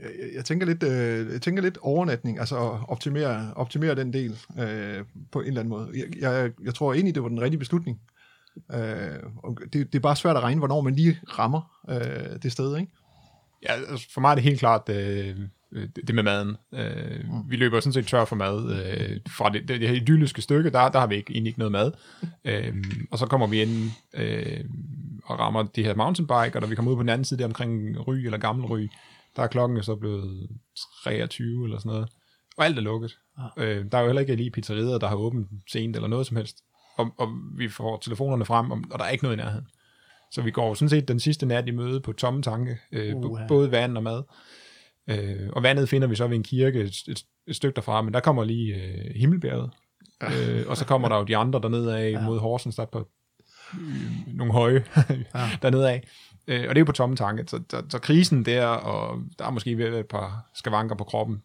Jeg, 0.03 0.31
jeg 0.35 0.45
tænker 0.45 0.67
lidt, 0.67 0.83
øh, 0.83 1.33
jeg 1.33 1.43
tænker 1.43 1.63
lidt 1.63 1.79
overnatning, 1.83 2.39
altså 2.39 2.57
at 2.57 2.81
optimere, 2.89 3.53
optimere 3.57 3.95
den 3.95 4.13
del 4.13 4.39
øh, 4.59 5.05
på 5.33 5.41
en 5.41 5.47
eller 5.47 5.61
anden 5.61 5.71
måde. 5.71 5.91
Jeg, 5.95 6.21
jeg, 6.21 6.51
jeg 6.65 6.75
tror 6.75 6.93
egentlig, 6.93 7.15
det 7.15 7.23
var 7.23 7.29
den 7.29 7.41
rigtige 7.41 7.59
beslutning. 7.59 8.01
Øh, 8.75 9.19
og 9.37 9.59
det, 9.73 9.73
det 9.73 9.95
er 9.95 10.01
bare 10.01 10.17
svært 10.17 10.37
at 10.37 10.43
regne, 10.43 10.59
hvornår 10.59 10.81
man 10.81 10.95
lige 10.95 11.21
rammer 11.39 11.85
øh, 11.91 12.43
det 12.43 12.53
sted, 12.53 12.77
ikke? 12.77 12.93
Ja, 13.63 13.73
altså 13.73 14.09
for 14.15 14.21
mig 14.21 14.31
er 14.31 14.35
det 14.35 14.45
helt 14.45 14.59
klart 14.59 14.89
øh, 14.89 15.37
det, 15.73 16.01
det 16.07 16.15
med 16.15 16.23
maden. 16.23 16.57
Øh, 16.75 17.21
mm. 17.25 17.51
Vi 17.51 17.57
løber 17.57 17.81
sådan 17.81 17.93
set 17.93 18.07
tør 18.07 18.25
for 18.25 18.37
mad. 18.37 18.73
Øh, 18.73 19.21
fra 19.29 19.49
det, 19.49 19.69
det, 19.69 19.81
det 19.81 19.89
her 19.89 19.97
idylliske 19.97 20.43
stykke, 20.43 20.71
der, 20.71 20.89
der 20.89 21.01
har 21.01 21.07
vi 21.07 21.17
ikke, 21.17 21.33
egentlig 21.33 21.51
ikke 21.51 21.59
noget 21.59 21.73
mad. 21.73 21.93
Øh, 22.45 22.75
og 23.11 23.19
så 23.19 23.27
kommer 23.27 23.47
vi 23.47 23.63
ind 23.63 23.91
øh, 24.15 24.65
og 25.25 25.39
rammer 25.39 25.63
det 25.63 25.85
her 25.85 25.95
mountainbike, 25.95 26.57
og 26.57 26.61
når 26.61 26.69
vi 26.69 26.75
kommer 26.75 26.93
ud 26.93 26.97
på 26.97 27.03
den 27.03 27.09
anden 27.09 27.25
side, 27.25 27.39
der 27.39 27.47
omkring 27.47 28.07
Ry 28.09 28.15
eller 28.15 28.39
Gammel 28.39 28.67
Ry, 28.67 28.89
der 29.37 29.43
er 29.43 29.47
klokken 29.47 29.77
jo 29.77 29.83
så 29.83 29.97
blevet 29.97 30.49
23 31.05 31.65
eller 31.65 31.79
sådan 31.79 31.91
noget. 31.93 32.09
Og 32.57 32.65
alt 32.65 32.79
er 32.79 32.83
lukket. 32.83 33.19
Ah. 33.39 33.51
Øh, 33.57 33.85
der 33.93 33.99
er 33.99 34.03
jo 34.03 34.09
heller 34.09 34.21
ikke 34.21 34.37
lige 34.37 34.51
pizzerier, 34.51 34.99
der 34.99 35.09
har 35.09 35.17
åbent 35.17 35.49
sent 35.73 35.97
eller 35.97 36.09
noget 36.09 36.27
som 36.27 36.37
helst. 36.37 36.57
Og, 36.97 37.11
og 37.19 37.29
vi 37.57 37.69
får 37.69 37.99
telefonerne 37.99 38.45
frem, 38.45 38.71
og 38.71 38.99
der 38.99 39.05
er 39.05 39.11
ikke 39.11 39.25
noget 39.25 39.37
i 39.37 39.41
nærheden. 39.41 39.67
Så 40.33 40.43
vi 40.43 40.51
går 40.51 40.75
sådan 40.75 40.89
set 40.89 41.09
den 41.09 41.21
sidste 41.21 41.47
nat 41.47 41.69
i 41.69 41.71
møde 41.71 42.01
på 42.01 42.13
tomme 42.13 42.43
tanke, 42.43 42.79
øh, 42.93 43.17
uh, 43.17 43.31
Uha. 43.31 43.47
både 43.47 43.71
vand 43.71 43.97
og 43.97 44.03
mad. 44.03 44.23
Øh, 45.09 45.51
og 45.53 45.63
vandet 45.63 45.89
finder 45.89 46.09
vi 46.09 46.15
så 46.15 46.27
ved 46.27 46.37
en 46.37 46.43
kirke 46.43 46.81
et, 46.81 46.95
et, 47.09 47.25
et 47.47 47.57
stykke 47.57 47.77
derfra, 47.77 48.03
men 48.03 48.15
der 48.15 48.21
kommer 48.21 48.45
lige 48.45 48.75
øh, 48.75 49.15
Himmelbjerget. 49.15 49.71
Øh, 50.23 50.65
og 50.67 50.77
så 50.77 50.87
kommer 50.87 51.09
der 51.09 51.17
jo 51.17 51.25
de 51.25 51.37
andre 51.37 51.61
dernede 51.63 51.99
af 51.99 52.11
ja. 52.13 52.21
mod 52.21 52.39
Horsens, 52.39 52.77
der 52.77 52.83
er 52.83 52.87
på 52.87 53.09
øh, 53.75 54.35
nogle 54.35 54.53
høje 54.53 54.85
ja. 55.35 55.49
dernede 55.63 55.91
af. 55.91 56.09
Øh, 56.51 56.61
og 56.69 56.69
det 56.69 56.77
er 56.77 56.81
jo 56.81 56.85
på 56.85 56.93
tomme 56.93 57.17
tanke. 57.17 57.45
Så, 57.47 57.61
så, 57.71 57.83
så 57.89 57.99
krisen 57.99 58.45
der, 58.45 58.67
og 58.67 59.19
der 59.39 59.47
er 59.47 59.51
måske 59.51 59.79
ved 59.79 59.99
et 59.99 60.07
par 60.07 60.51
skavanker 60.55 60.95
på 60.97 61.05
kroppen. 61.05 61.41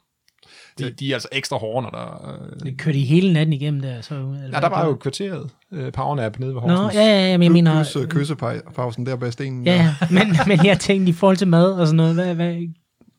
De, 0.79 0.91
de 0.91 1.09
er 1.09 1.15
altså 1.15 1.27
ekstra 1.31 1.57
hårde, 1.57 1.81
når 1.81 1.89
der... 1.89 2.33
Øh, 2.33 2.59
Det 2.59 2.77
kørte 2.77 2.97
I 2.97 3.03
hele 3.05 3.33
natten 3.33 3.53
igennem 3.53 3.81
der? 3.81 4.01
Så, 4.01 4.15
eller 4.15 4.49
ja, 4.53 4.61
der 4.61 4.69
var 4.69 4.85
jo 4.85 4.95
kvarteret 4.95 5.49
øh, 5.71 5.91
powernap 5.91 6.39
nede 6.39 6.55
ved 6.55 6.61
Nå, 6.61 6.67
Horsens. 6.67 6.95
ja, 6.95 7.07
ja, 7.07 7.31
ja, 7.31 7.37
men 7.37 7.43
jeg 7.43 7.51
mener... 7.51 7.73
Plus 7.73 7.95
øh, 7.95 8.07
kyssepausen 8.07 9.05
der 9.05 9.15
bag 9.15 9.33
stenen. 9.33 9.65
Ja, 9.65 9.73
ja, 9.73 10.07
men, 10.11 10.35
men 10.47 10.65
jeg 10.65 10.79
tænkte 10.79 11.09
i 11.09 11.13
forhold 11.13 11.37
til 11.37 11.47
mad 11.47 11.71
og 11.71 11.87
sådan 11.87 11.97
noget, 11.97 12.13
hvad, 12.15 12.35
hvad, 12.35 12.53
I, 12.53 12.73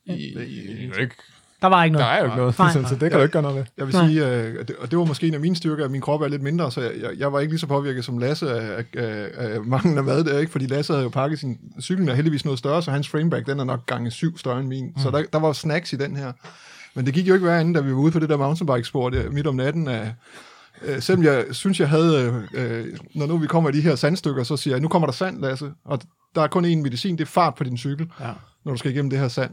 I, 0.07 0.39
ikke, 1.01 1.15
der 1.63 1.67
var 1.69 1.85
ikke 1.85 1.95
der 1.99 2.01
noget. 2.05 2.15
er 2.15 2.19
jo 2.19 2.25
ikke 2.25 2.37
noget, 2.37 2.59
Nej. 2.59 2.73
så, 2.73 2.83
så 2.89 2.95
det 2.95 3.01
kan 3.01 3.13
du 3.13 3.19
ikke 3.23 3.33
gøre 3.33 3.43
noget 3.43 3.57
ved. 3.57 3.65
Jeg 3.79 3.87
vil 3.87 3.95
Nej. 3.95 4.07
sige, 4.09 4.27
øh, 4.31 4.55
og 4.61 4.69
det- 4.69 4.77
og 4.77 4.91
det 4.91 4.99
var 4.99 5.05
måske 5.05 5.27
en 5.29 5.35
af 5.35 5.41
mine 5.41 5.57
styrker, 5.57 5.85
at 5.85 5.91
min 5.91 6.01
krop 6.01 6.23
er 6.23 6.29
lidt 6.29 6.43
mindre, 6.43 6.71
så 6.73 6.81
jeg, 6.81 6.91
jeg, 7.03 7.11
jeg 7.19 7.33
var 7.33 7.41
ikke 7.41 7.53
lige 7.53 7.61
så 7.61 7.67
påvirket 7.67 8.05
som 8.05 8.19
Lasse 8.19 8.51
af, 8.51 8.85
af, 8.97 9.29
af 9.37 9.61
manglen 9.65 9.99
af 9.99 10.05
mad 10.05 10.25
der, 10.25 10.39
ikke? 10.39 10.53
fordi 10.53 10.67
Lasse 10.67 10.93
havde 10.93 11.03
jo 11.05 11.09
pakket 11.09 11.39
sin 11.39 11.59
cyklen 11.81 12.09
er 12.09 12.15
heldigvis 12.15 12.45
noget 12.45 12.59
større, 12.59 12.83
så 12.83 12.91
hans 12.91 13.09
frameback, 13.09 13.47
den 13.47 13.61
er 13.61 13.65
nok 13.65 13.87
gange 13.87 14.11
syv 14.11 14.39
større 14.39 14.61
end 14.61 14.69
min. 14.69 14.85
Mm. 14.87 15.03
Så 15.03 15.11
der, 15.11 15.23
der 15.33 15.39
var 15.39 15.53
snacks 15.53 15.93
i 15.93 15.97
den 15.97 16.17
her. 16.17 16.33
Men 16.95 17.07
det 17.07 17.15
gik 17.15 17.29
jo 17.29 17.35
ikke 17.35 17.47
værre 17.47 17.61
anden, 17.61 17.75
da 17.75 17.81
vi 17.81 17.91
var 17.93 17.99
ude 17.99 18.13
på 18.13 18.19
det 18.19 18.29
der 18.29 18.37
mountainbike-spor 18.37 19.11
der, 19.11 19.31
midt 19.31 19.47
om 19.47 19.55
natten. 19.55 19.89
Af, 19.89 20.15
øh, 20.85 21.01
selvom 21.03 21.25
jeg 21.25 21.45
synes, 21.51 21.81
jeg 21.81 21.89
havde, 21.89 22.45
øh, 22.55 22.79
øh, 22.81 22.87
når 23.15 23.27
nu 23.27 23.37
vi 23.39 23.47
kommer 23.47 23.71
i 23.71 23.73
de 23.73 23.81
her 23.81 23.95
sandstykker, 23.95 24.43
så 24.45 24.57
siger 24.57 24.75
jeg, 24.75 24.81
nu 24.83 24.89
kommer 24.89 25.07
der 25.07 25.13
sand, 25.13 25.41
Lasse, 25.41 25.71
og 25.85 26.01
der 26.35 26.43
er 26.43 26.47
kun 26.47 26.65
én 26.65 26.83
medicin, 26.83 27.17
det 27.19 27.23
er 27.25 27.27
fart 27.29 27.55
på 27.55 27.65
din 27.65 27.79
cykel, 27.79 28.11
Ja. 28.21 28.27
Når 28.67 28.73
du 28.73 28.79
skal 28.79 28.91
igennem 28.91 29.11
det 29.11 29.19
her 29.19 29.29
sand. 29.29 29.51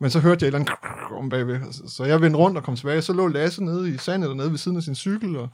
Men 0.00 0.10
så 0.10 0.20
hørte 0.20 0.44
jeg 0.44 0.48
et 0.48 0.54
eller 0.54 0.58
andet 0.58 1.18
om 1.22 1.28
bagved, 1.28 1.60
så- 1.88 2.04
jeg 2.04 2.20
vendte 2.22 2.38
rundt 2.38 2.56
og 2.56 2.62
kom 2.64 2.76
tilbage, 2.76 3.02
så 3.02 3.12
lå 3.12 3.26
Lasse 3.28 3.64
nede 3.64 3.94
i 3.94 3.98
sandet 3.98 4.28
dernede 4.30 4.50
ved 4.50 4.58
siden 4.58 4.76
af 4.76 4.82
sin 4.82 4.94
cykel, 4.94 5.36
og, 5.36 5.48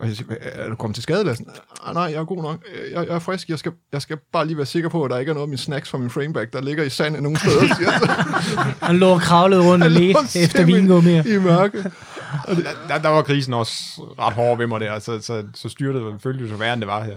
og 0.00 0.08
jeg 0.08 0.16
siger, 0.16 0.26
"Hvad, 0.26 0.36
er 0.42 0.68
du 0.68 0.74
kommet 0.74 0.94
til 0.94 1.02
skade, 1.02 1.24
Lasse? 1.24 1.44
Ah, 1.86 1.94
nej, 1.94 2.02
jeg 2.02 2.14
er 2.14 2.24
god 2.24 2.42
nok, 2.42 2.58
jeg, 2.92 3.06
jeg 3.06 3.14
er 3.14 3.18
frisk, 3.18 3.48
jeg 3.48 3.58
skal, 3.58 3.72
jeg 3.92 4.02
skal 4.02 4.16
bare 4.32 4.46
lige 4.46 4.56
være 4.56 4.66
sikker 4.66 4.88
på, 4.88 5.04
at 5.04 5.10
der 5.10 5.18
ikke 5.18 5.30
er 5.30 5.34
noget 5.34 5.44
af 5.44 5.48
min 5.48 5.58
snacks 5.58 5.88
fra 5.90 5.98
min 5.98 6.10
frameback, 6.10 6.52
der 6.52 6.60
ligger 6.62 6.84
i 6.84 6.90
sandet 6.90 7.22
nogen 7.22 7.36
steder, 7.38 7.74
siger. 7.76 7.90
Han 8.84 8.96
lå 8.96 9.08
og 9.08 9.20
kravlede 9.20 9.62
rundt 9.72 9.84
og 9.84 9.90
ledte 9.90 10.40
efter 10.40 10.64
vingummier. 10.64 11.24
i 11.26 11.38
mørke. 11.38 11.90
Der, 12.88 12.98
der 12.98 13.08
var 13.08 13.22
krisen 13.22 13.54
også 13.54 13.72
ret 14.18 14.34
hård 14.34 14.58
ved 14.58 14.66
mig 14.66 14.80
der, 14.80 14.98
så, 14.98 15.20
så, 15.20 15.44
så 15.54 15.68
styrtet 15.68 16.22
følte 16.22 16.44
jo 16.44 16.48
så 16.50 16.56
værre, 16.56 16.72
end 16.72 16.80
det 16.80 16.88
var 16.88 17.04
her. 17.04 17.16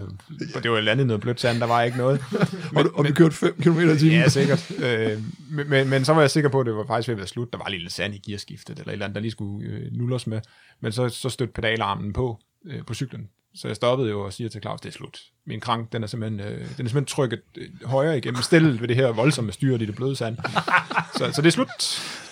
Og 0.55 0.63
det 0.63 0.71
var 0.71 0.79
landet 0.81 1.07
noget 1.07 1.21
blødt 1.21 1.39
sand, 1.41 1.59
der 1.59 1.65
var 1.67 1.81
ikke 1.83 1.97
noget. 1.97 2.21
Og, 2.75 2.83
du- 2.83 2.91
og 2.93 3.05
vi 3.05 3.11
kørte 3.11 3.35
5 3.35 3.55
km 3.61 3.79
i 3.79 3.97
timen. 3.97 4.13
Ja, 4.13 4.29
sikkert. 4.29 4.71
Øh, 4.79 5.17
men, 5.49 5.69
men, 5.69 5.89
men 5.89 6.05
så 6.05 6.13
var 6.13 6.21
jeg 6.21 6.31
sikker 6.31 6.49
på, 6.49 6.59
at 6.59 6.65
det 6.65 6.75
var 6.75 6.85
faktisk 6.87 7.07
ved 7.07 7.13
at 7.15 7.17
være 7.19 7.27
slut. 7.27 7.51
Der 7.53 7.57
var 7.57 7.69
lige 7.69 7.81
lidt 7.81 7.93
sand 7.93 8.15
i 8.15 8.17
gearskiftet, 8.17 8.79
eller 8.79 8.89
et 8.89 8.93
eller 8.93 9.05
andet, 9.05 9.15
der 9.15 9.21
lige 9.21 9.31
skulle 9.31 9.67
øh, 9.69 9.91
nulles 9.91 10.27
med. 10.27 10.41
Men 10.81 10.91
så, 10.91 11.09
så 11.09 11.29
stødte 11.29 11.53
pedalarmen 11.53 12.13
på, 12.13 12.39
øh, 12.65 12.85
på 12.87 12.93
cyklen. 12.93 13.29
Så 13.55 13.67
jeg 13.67 13.75
stoppede 13.75 14.09
jo 14.09 14.21
og 14.21 14.33
siger 14.33 14.49
til 14.49 14.61
Claus, 14.61 14.81
det 14.81 14.89
er 14.89 14.93
slut. 14.93 15.19
Min 15.47 15.59
krank, 15.59 15.91
den 15.93 16.03
er 16.03 16.07
simpelthen, 16.07 16.39
øh, 16.39 16.57
den 16.57 16.61
er 16.63 16.67
simpelthen 16.67 17.05
trykket 17.05 17.41
øh, 17.57 17.67
højere 17.85 18.17
igennem 18.17 18.41
stillet 18.41 18.81
ved 18.81 18.87
det 18.87 18.95
her 18.95 19.07
voldsomme 19.11 19.51
styre 19.51 19.75
i 19.81 19.85
det 19.85 19.95
bløde 19.95 20.15
sand. 20.15 20.37
så, 21.17 21.31
så 21.33 21.41
det 21.41 21.47
er 21.47 21.51
slut. 21.51 21.67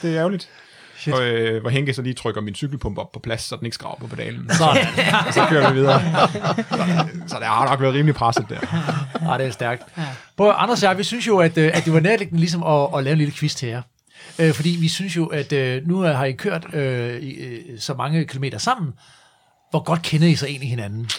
Det 0.02 0.10
er 0.14 0.18
ærgerligt. 0.20 0.50
Shit. 1.08 1.16
Og, 1.16 1.28
øh, 1.28 1.62
hvor 1.62 1.70
Henke 1.70 1.94
så 1.94 2.02
lige 2.02 2.14
trykker 2.14 2.42
min 2.42 2.56
cykelpumpe 2.56 3.02
op 3.02 3.12
på 3.12 3.20
plads, 3.20 3.42
så 3.42 3.56
den 3.56 3.66
ikke 3.66 3.76
skraver 3.76 3.96
på 4.00 4.08
pedalen. 4.08 4.50
Sådan. 4.50 4.88
Og 5.28 5.34
så 5.34 5.46
kører 5.50 5.70
vi 5.70 5.76
videre. 5.80 6.02
så 7.28 7.36
det 7.40 7.46
har 7.46 7.70
nok 7.70 7.82
været 7.82 7.94
rimelig 7.94 8.16
presset 8.16 8.46
der. 8.50 8.60
Ja, 9.32 9.38
det 9.38 9.46
er 9.46 9.52
stærkt. 9.52 9.84
På 10.38 10.52
Anders 10.52 10.84
og 10.84 10.90
jeg, 10.90 10.98
vi 10.98 11.04
synes 11.04 11.28
jo, 11.28 11.38
at, 11.38 11.58
øh, 11.58 11.72
at 11.74 11.86
det 11.86 11.94
var 11.94 12.00
nærliggende 12.00 12.40
ligesom 12.40 12.64
at, 12.64 12.88
at 12.98 13.04
lave 13.04 13.12
en 13.12 13.18
lille 13.18 13.34
quiz 13.34 13.56
til 13.56 13.70
jer. 13.70 13.82
Øh, 14.40 14.54
fordi 14.54 14.78
vi 14.80 14.88
synes 14.88 15.16
jo, 15.16 15.26
at 15.26 15.54
øh, 15.54 15.88
nu 15.88 16.00
har 16.00 16.26
I 16.26 16.32
kørt 16.32 16.74
øh, 16.74 17.24
øh, 17.40 17.60
så 17.80 17.94
mange 17.94 18.26
kilometer 18.26 18.58
sammen. 18.58 18.94
Hvor 19.70 19.84
godt 19.84 20.02
kender 20.02 20.28
I 20.28 20.36
så 20.36 20.46
egentlig 20.48 20.70
hinanden? 20.70 21.10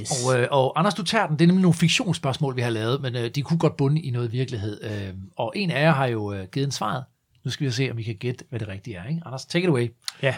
Yes. 0.00 0.24
Og, 0.24 0.40
øh, 0.40 0.48
og 0.50 0.78
Anders, 0.78 0.94
du 0.94 1.02
tager 1.02 1.26
den. 1.26 1.38
Det 1.38 1.44
er 1.44 1.46
nemlig 1.46 1.62
nogle 1.62 1.74
fiktionsspørgsmål, 1.74 2.56
vi 2.56 2.60
har 2.60 2.70
lavet, 2.70 3.00
men 3.00 3.16
øh, 3.16 3.30
de 3.34 3.42
kunne 3.42 3.58
godt 3.58 3.76
bunde 3.76 4.00
i 4.00 4.10
noget 4.10 4.32
virkelighed. 4.32 4.84
Øh, 4.84 5.14
og 5.36 5.52
en 5.56 5.70
af 5.70 5.82
jer 5.82 5.92
har 5.92 6.06
jo 6.06 6.32
øh, 6.32 6.46
givet 6.52 6.66
en 6.66 6.72
svaret. 6.72 7.04
Nu 7.44 7.50
skal 7.50 7.66
vi 7.66 7.70
se, 7.70 7.90
om 7.90 7.96
vi 7.96 8.02
kan 8.02 8.16
gætte, 8.16 8.44
hvad 8.48 8.60
det 8.60 8.68
rigtige 8.68 8.96
er. 8.96 9.04
Ikke? 9.04 9.22
Anders, 9.26 9.46
take 9.46 9.64
it 9.64 9.68
away. 9.68 9.88
Ja. 10.22 10.36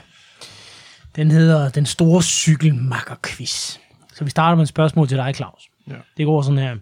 Den 1.16 1.30
hedder 1.30 1.68
Den 1.68 1.86
Store 1.86 2.22
Cykelmakker-quiz. 2.22 3.78
Så 4.14 4.24
vi 4.24 4.30
starter 4.30 4.56
med 4.56 4.62
et 4.62 4.68
spørgsmål 4.68 5.08
til 5.08 5.16
dig, 5.16 5.34
Claus. 5.34 5.68
Ja. 5.88 5.96
Det 6.16 6.26
går 6.26 6.42
sådan 6.42 6.58
her. 6.58 6.76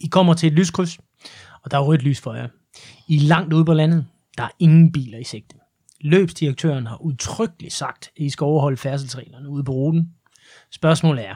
I 0.00 0.06
kommer 0.06 0.34
til 0.34 0.46
et 0.46 0.52
lyskryds, 0.52 0.98
og 1.62 1.70
der 1.70 1.76
er 1.76 1.82
rødt 1.82 2.02
lys 2.02 2.20
for 2.20 2.34
jer. 2.34 2.48
I 3.08 3.16
er 3.16 3.20
langt 3.20 3.52
ude 3.52 3.64
på 3.64 3.74
landet. 3.74 4.06
Der 4.36 4.42
er 4.42 4.50
ingen 4.58 4.92
biler 4.92 5.18
i 5.18 5.24
sigte. 5.24 5.56
Løbsdirektøren 6.00 6.86
har 6.86 6.96
udtrykkeligt 6.96 7.72
sagt, 7.72 8.10
at 8.16 8.22
I 8.22 8.30
skal 8.30 8.44
overholde 8.44 8.76
færdselsreglerne 8.76 9.48
ude 9.48 9.64
på 9.64 9.72
ruten. 9.72 10.14
Spørgsmålet 10.70 11.26
er, 11.26 11.34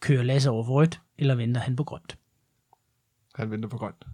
kører 0.00 0.22
Lasse 0.22 0.50
over 0.50 0.64
for 0.64 0.72
rødt, 0.72 1.00
eller 1.18 1.34
venter 1.34 1.60
han 1.60 1.76
på 1.76 1.84
grønt? 1.84 2.18
Han 3.34 3.50
venter 3.50 3.68
på 3.68 3.78
grønt. 3.78 4.04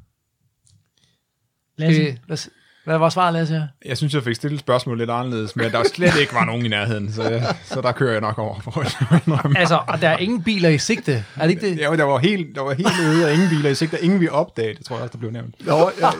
Lasse? 1.76 2.02
Øh, 2.02 2.16
lad 2.28 2.32
os, 2.32 2.50
Hvad 2.88 2.98
var 2.98 3.08
svaret, 3.08 3.34
Lasse? 3.34 3.54
her? 3.54 3.66
Jeg 3.84 3.96
synes, 3.96 4.14
jeg 4.14 4.22
fik 4.22 4.34
stillet 4.34 4.60
spørgsmålet 4.60 4.98
lidt 4.98 5.10
anderledes, 5.10 5.56
men 5.56 5.70
der 5.72 5.84
slet 5.94 6.12
ikke 6.20 6.34
var 6.34 6.44
nogen 6.44 6.64
i 6.64 6.68
nærheden, 6.68 7.12
så, 7.12 7.22
jeg, 7.22 7.54
så 7.64 7.80
der 7.80 7.92
kører 7.92 8.12
jeg 8.12 8.20
nok 8.20 8.38
over. 8.38 8.60
For 8.60 8.80
at 8.80 8.96
indrømme. 9.26 9.58
Altså, 9.58 9.80
og 9.88 10.00
der 10.00 10.08
er 10.08 10.16
ingen 10.18 10.42
biler 10.42 10.68
i 10.68 10.78
sigte. 10.78 11.24
Er 11.36 11.42
det 11.42 11.50
ikke 11.50 11.70
det? 11.70 11.78
Ja, 11.78 11.96
der 11.96 12.04
var 12.04 12.18
helt, 12.18 12.54
der 12.54 12.62
var 12.62 12.72
helt 12.74 12.88
øde 13.02 13.24
og 13.26 13.32
ingen 13.32 13.48
biler 13.48 13.70
i 13.70 13.74
sigte, 13.74 14.04
ingen 14.04 14.20
vi 14.20 14.28
opdagede, 14.28 14.74
det 14.78 14.86
tror 14.86 14.96
jeg 14.96 15.02
også, 15.02 15.12
der 15.12 15.18
blev 15.18 15.30
nævnt. 15.30 15.66
Nå, 15.66 15.90
ja. 16.00 16.10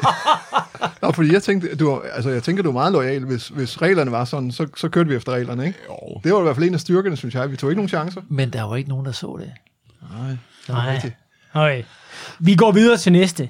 Nå, 1.03 1.12
fordi 1.12 1.32
jeg 1.32 1.43
tænkte, 1.43 1.77
du, 1.77 1.90
var- 1.90 2.03
altså, 2.12 2.31
jeg 2.31 2.43
tænker, 2.43 2.62
du 2.62 2.69
er 2.69 2.73
meget 2.73 2.93
lojal. 2.93 3.24
Hvis, 3.24 3.49
hvis 3.49 3.82
reglerne 3.82 4.11
var 4.12 4.24
sådan, 4.24 4.53
så, 4.53 4.66
så 4.77 4.89
kørte 4.89 5.09
vi 5.09 5.16
efter 5.16 5.32
reglerne, 5.32 5.66
ikke? 5.66 5.78
Jo. 5.89 6.20
Det 6.24 6.32
var 6.32 6.39
i 6.39 6.43
hvert 6.43 6.57
fald 6.57 6.66
en 6.69 6.74
af 6.74 6.81
styrkerne, 6.81 7.16
synes 7.16 7.35
jeg. 7.35 7.51
Vi 7.51 7.57
tog 7.57 7.70
ikke 7.70 7.78
nogen 7.78 7.89
chancer. 7.89 8.20
Men 8.28 8.51
der 8.51 8.62
var 8.62 8.77
ikke 8.77 8.89
nogen, 8.89 9.07
der 9.07 9.12
så 9.12 9.39
det. 9.40 9.51
Nej. 10.69 11.11
Okay. 11.55 11.82
Vi 12.39 12.55
går 12.55 12.73
videre 12.73 12.97
til 12.97 13.12
næste. 13.12 13.49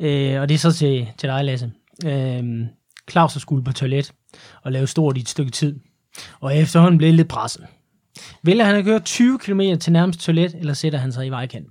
Øh, 0.00 0.40
og 0.40 0.48
det 0.48 0.54
er 0.54 0.58
så 0.58 0.72
til, 0.72 1.08
til 1.18 1.28
dig, 1.28 1.44
Lasse. 1.44 1.70
Øh, 2.04 2.66
Claus 3.10 3.32
har 3.32 3.40
skulle 3.40 3.64
på 3.64 3.72
toilet 3.72 4.12
og 4.62 4.72
lave 4.72 4.86
stort 4.86 5.16
i 5.16 5.20
et 5.20 5.28
stykke 5.28 5.50
tid. 5.50 5.80
Og 6.40 6.56
efterhånden 6.56 6.98
blev 6.98 7.14
lidt 7.14 7.28
presset. 7.28 7.66
Vælger 8.42 8.64
han 8.64 8.76
at 8.76 8.84
køre 8.84 9.00
20 9.00 9.38
km 9.38 9.60
til 9.80 9.92
nærmeste 9.92 10.22
toilet, 10.22 10.54
eller 10.54 10.74
sætter 10.74 10.98
han 10.98 11.12
sig 11.12 11.26
i 11.26 11.30
vejkanten? 11.30 11.70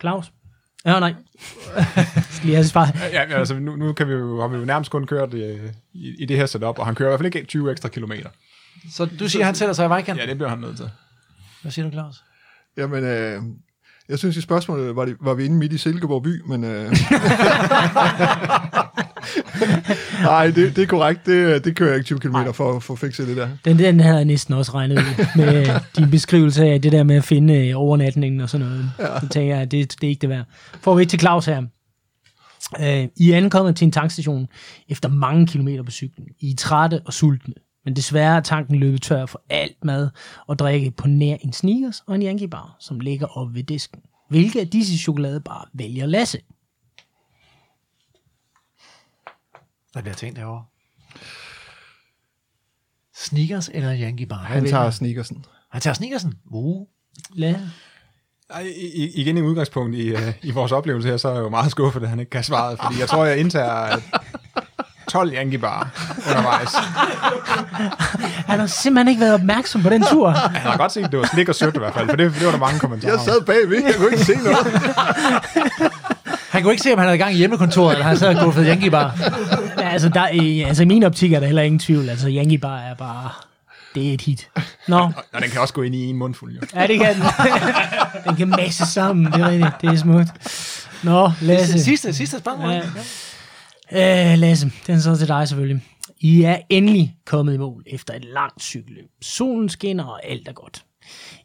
Claus? 0.00 0.32
Ja, 0.84 1.00
nej. 1.00 1.14
Skal 2.30 2.46
lige 2.46 2.54
have 2.54 2.64
svar. 2.64 2.96
Ja, 3.12 3.22
ja, 3.22 3.38
altså 3.38 3.58
nu, 3.58 3.76
nu 3.76 3.92
kan 3.92 4.08
vi 4.08 4.12
jo, 4.12 4.40
har 4.40 4.48
vi 4.48 4.56
jo 4.56 4.64
nærmest 4.64 4.90
kun 4.90 5.06
kørt 5.06 5.34
øh, 5.34 5.70
i, 5.92 6.22
i 6.22 6.26
det 6.26 6.36
her 6.36 6.46
setup, 6.46 6.78
og 6.78 6.86
han 6.86 6.94
kører 6.94 7.08
i 7.08 7.10
hvert 7.10 7.20
fald 7.20 7.34
ikke 7.34 7.48
20 7.48 7.70
ekstra 7.70 7.88
kilometer. 7.88 8.30
Så 8.90 9.04
du 9.04 9.28
siger, 9.28 9.44
han 9.44 9.54
sætter 9.54 9.72
sig 9.72 9.86
i 9.86 9.88
vejkanten? 9.88 10.24
Ja, 10.24 10.30
det 10.30 10.36
bliver 10.36 10.48
han 10.48 10.58
nødt 10.58 10.76
til. 10.76 10.90
Hvad 11.62 11.72
siger 11.72 11.84
du, 11.84 11.92
Claus? 11.92 12.24
Jamen, 12.76 13.04
øh, 13.04 13.42
jeg 14.08 14.18
synes 14.18 14.36
i 14.36 14.40
spørgsmålet 14.40 14.96
var, 14.96 15.04
det, 15.04 15.16
var 15.20 15.34
vi 15.34 15.44
inde 15.44 15.56
midt 15.56 15.72
i 15.72 15.78
Silkeborg 15.78 16.22
by, 16.22 16.42
men... 16.46 16.64
Øh, 16.64 16.92
Nej, 20.22 20.46
det, 20.46 20.76
det 20.76 20.82
er 20.82 20.86
korrekt. 20.86 21.26
Det, 21.26 21.64
det 21.64 21.76
kører 21.76 21.90
jeg 21.90 21.96
ikke 21.96 22.06
20 22.06 22.20
km 22.20 22.36
for 22.52 22.76
at 22.76 22.82
få 22.82 22.96
fikset 22.96 23.28
det 23.28 23.36
der. 23.36 23.48
Den, 23.64 23.78
den 23.78 24.00
havde 24.00 24.16
jeg 24.16 24.24
næsten 24.24 24.54
også 24.54 24.72
regnet 24.74 25.04
med 25.36 25.68
øh, 25.68 25.80
din 25.96 26.10
beskrivelse 26.10 26.64
af 26.64 26.82
det 26.82 26.92
der 26.92 27.02
med 27.02 27.16
at 27.16 27.24
finde 27.24 27.68
øh, 27.68 27.72
overnatningen 27.76 28.40
og 28.40 28.48
sådan 28.48 28.66
noget. 28.66 28.90
Ja. 28.98 29.20
Så 29.20 29.28
tænker 29.28 29.54
jeg, 29.54 29.62
at 29.62 29.70
det, 29.70 29.92
det 30.00 30.06
er 30.06 30.08
ikke 30.08 30.20
det 30.20 30.28
værd. 30.28 30.44
Får 30.80 30.94
vi 30.94 31.02
et 31.02 31.08
til 31.08 31.20
Claus 31.20 31.46
her. 31.46 31.62
Øh, 32.80 33.08
I 33.16 33.30
er 33.30 33.36
ankommet 33.36 33.76
til 33.76 33.84
en 33.84 33.92
tankstation 33.92 34.46
efter 34.88 35.08
mange 35.08 35.46
kilometer 35.46 35.82
på 35.82 35.90
cyklen. 35.90 36.26
I 36.40 36.50
er 36.50 36.56
trætte 36.56 37.00
og 37.04 37.12
sultne. 37.12 37.54
Men 37.84 37.96
desværre 37.96 38.36
er 38.36 38.40
tanken 38.40 38.76
løbet 38.76 39.02
tør 39.02 39.26
for 39.26 39.42
alt 39.50 39.84
mad 39.84 40.10
og 40.46 40.58
drikke 40.58 40.90
på 40.90 41.08
nær 41.08 41.36
en 41.40 41.52
Snickers 41.52 42.00
og 42.06 42.14
en 42.14 42.22
Yankee 42.22 42.48
Bar, 42.48 42.76
som 42.78 43.00
ligger 43.00 43.26
oppe 43.26 43.54
ved 43.54 43.62
disken. 43.62 44.00
Hvilke 44.28 44.60
af 44.60 44.68
disse 44.68 44.98
chokoladebarer 44.98 45.68
vælger 45.72 46.06
Lasse? 46.06 46.40
Der 49.94 50.00
bliver 50.00 50.14
tænkt 50.14 50.38
herovre. 50.38 50.64
Sneakers 53.14 53.70
eller 53.74 53.96
Yankee 54.00 54.26
Bar? 54.26 54.36
Han 54.36 54.66
tager 54.66 54.90
sneakersen. 54.90 55.44
han 55.70 55.80
tager 55.80 55.94
Sneakersen? 55.94 56.34
Uh. 56.46 56.86
Lasse? 57.34 57.70
I, 58.62 58.68
i, 58.94 59.20
igen 59.20 59.36
i 59.36 59.40
udgangspunkt 59.40 59.96
i, 59.96 60.12
uh, 60.12 60.18
i 60.42 60.50
vores 60.50 60.72
oplevelse 60.72 61.08
her, 61.08 61.16
så 61.16 61.28
er 61.28 61.34
jeg 61.34 61.42
jo 61.42 61.48
meget 61.48 61.70
skuffet, 61.70 62.02
at 62.02 62.08
han 62.08 62.20
ikke 62.20 62.30
kan 62.30 62.44
svare, 62.44 62.76
fordi 62.76 63.00
jeg 63.00 63.08
tror, 63.08 63.24
jeg 63.24 63.38
indtager 63.38 64.00
12 65.12 65.32
Yankee 65.34 65.58
Bar 65.58 65.88
undervejs. 66.28 66.68
Han 68.50 68.58
har 68.60 68.66
simpelthen 68.66 69.08
ikke 69.08 69.20
været 69.20 69.34
opmærksom 69.34 69.82
på 69.82 69.88
den 69.88 70.02
tur. 70.10 70.30
Han 70.56 70.70
har 70.70 70.76
godt 70.76 70.92
set, 70.92 71.04
at 71.04 71.10
det 71.10 71.18
var 71.18 71.28
slik 71.32 71.48
og 71.48 71.54
sødt 71.54 71.74
i 71.76 71.78
hvert 71.78 71.94
fald, 71.94 72.08
for 72.08 72.16
det, 72.16 72.34
det 72.34 72.44
var 72.44 72.50
der 72.50 72.58
mange 72.58 72.78
kommentarer. 72.78 73.12
Jeg 73.12 73.20
sad 73.20 73.40
bagved, 73.40 73.84
jeg 73.84 73.94
kunne 73.94 74.12
ikke 74.12 74.24
se 74.24 74.34
noget. 74.36 74.56
Han 76.50 76.62
kunne 76.62 76.72
ikke 76.72 76.82
se, 76.82 76.92
om 76.92 76.98
han 76.98 77.06
havde 77.06 77.18
gang 77.18 77.32
i 77.32 77.36
hjemmekontoret, 77.36 77.92
eller 77.92 78.04
han 78.04 78.16
sad 78.18 78.36
og 78.36 78.44
guffede 78.44 78.66
Yankee 78.68 78.90
Bar. 78.90 79.14
Ja, 79.78 79.88
altså, 79.88 80.08
der, 80.08 80.28
i, 80.28 80.62
altså, 80.62 80.82
i 80.82 80.86
min 80.86 81.02
optik 81.02 81.32
er 81.32 81.40
der 81.40 81.46
heller 81.46 81.62
ingen 81.62 81.78
tvivl. 81.78 82.08
Altså, 82.08 82.28
Yankee 82.28 82.58
Bar 82.58 82.78
er 82.78 82.94
bare... 82.94 83.30
Det 83.94 84.10
er 84.10 84.14
et 84.14 84.20
hit. 84.20 84.48
Nå, 84.88 84.98
Og 85.32 85.42
den 85.42 85.50
kan 85.50 85.60
også 85.60 85.74
gå 85.74 85.82
ind 85.82 85.94
i 85.94 86.06
en 86.06 86.16
mundfuld, 86.16 86.54
jo. 86.54 86.60
ja, 86.74 86.86
det 86.86 86.98
kan 86.98 87.14
den. 87.14 87.22
den 88.24 88.36
kan 88.36 88.48
masse 88.48 88.86
sammen, 88.86 89.32
det 89.32 89.40
er 89.40 89.48
rigtigt. 89.48 89.80
Det 89.80 89.90
er 89.90 89.96
smukt. 89.96 90.30
Nå, 91.02 91.32
Lasse. 91.40 91.84
Sidste, 91.84 92.14
sidste 92.14 92.38
spørgsmål. 92.38 92.70
Ja. 92.70 92.82
Øh, 93.94 94.38
Lasse, 94.38 94.72
den 94.86 94.94
er 94.94 94.98
så 94.98 95.16
til 95.16 95.28
dig 95.28 95.48
selvfølgelig. 95.48 95.82
I 96.20 96.42
er 96.42 96.58
endelig 96.68 97.16
kommet 97.24 97.54
i 97.54 97.56
mål 97.56 97.82
efter 97.86 98.14
et 98.14 98.24
langt 98.24 98.62
cykelløb. 98.62 99.10
Solen 99.22 99.68
skinner, 99.68 100.04
og 100.04 100.26
alt 100.26 100.48
er 100.48 100.52
godt. 100.52 100.84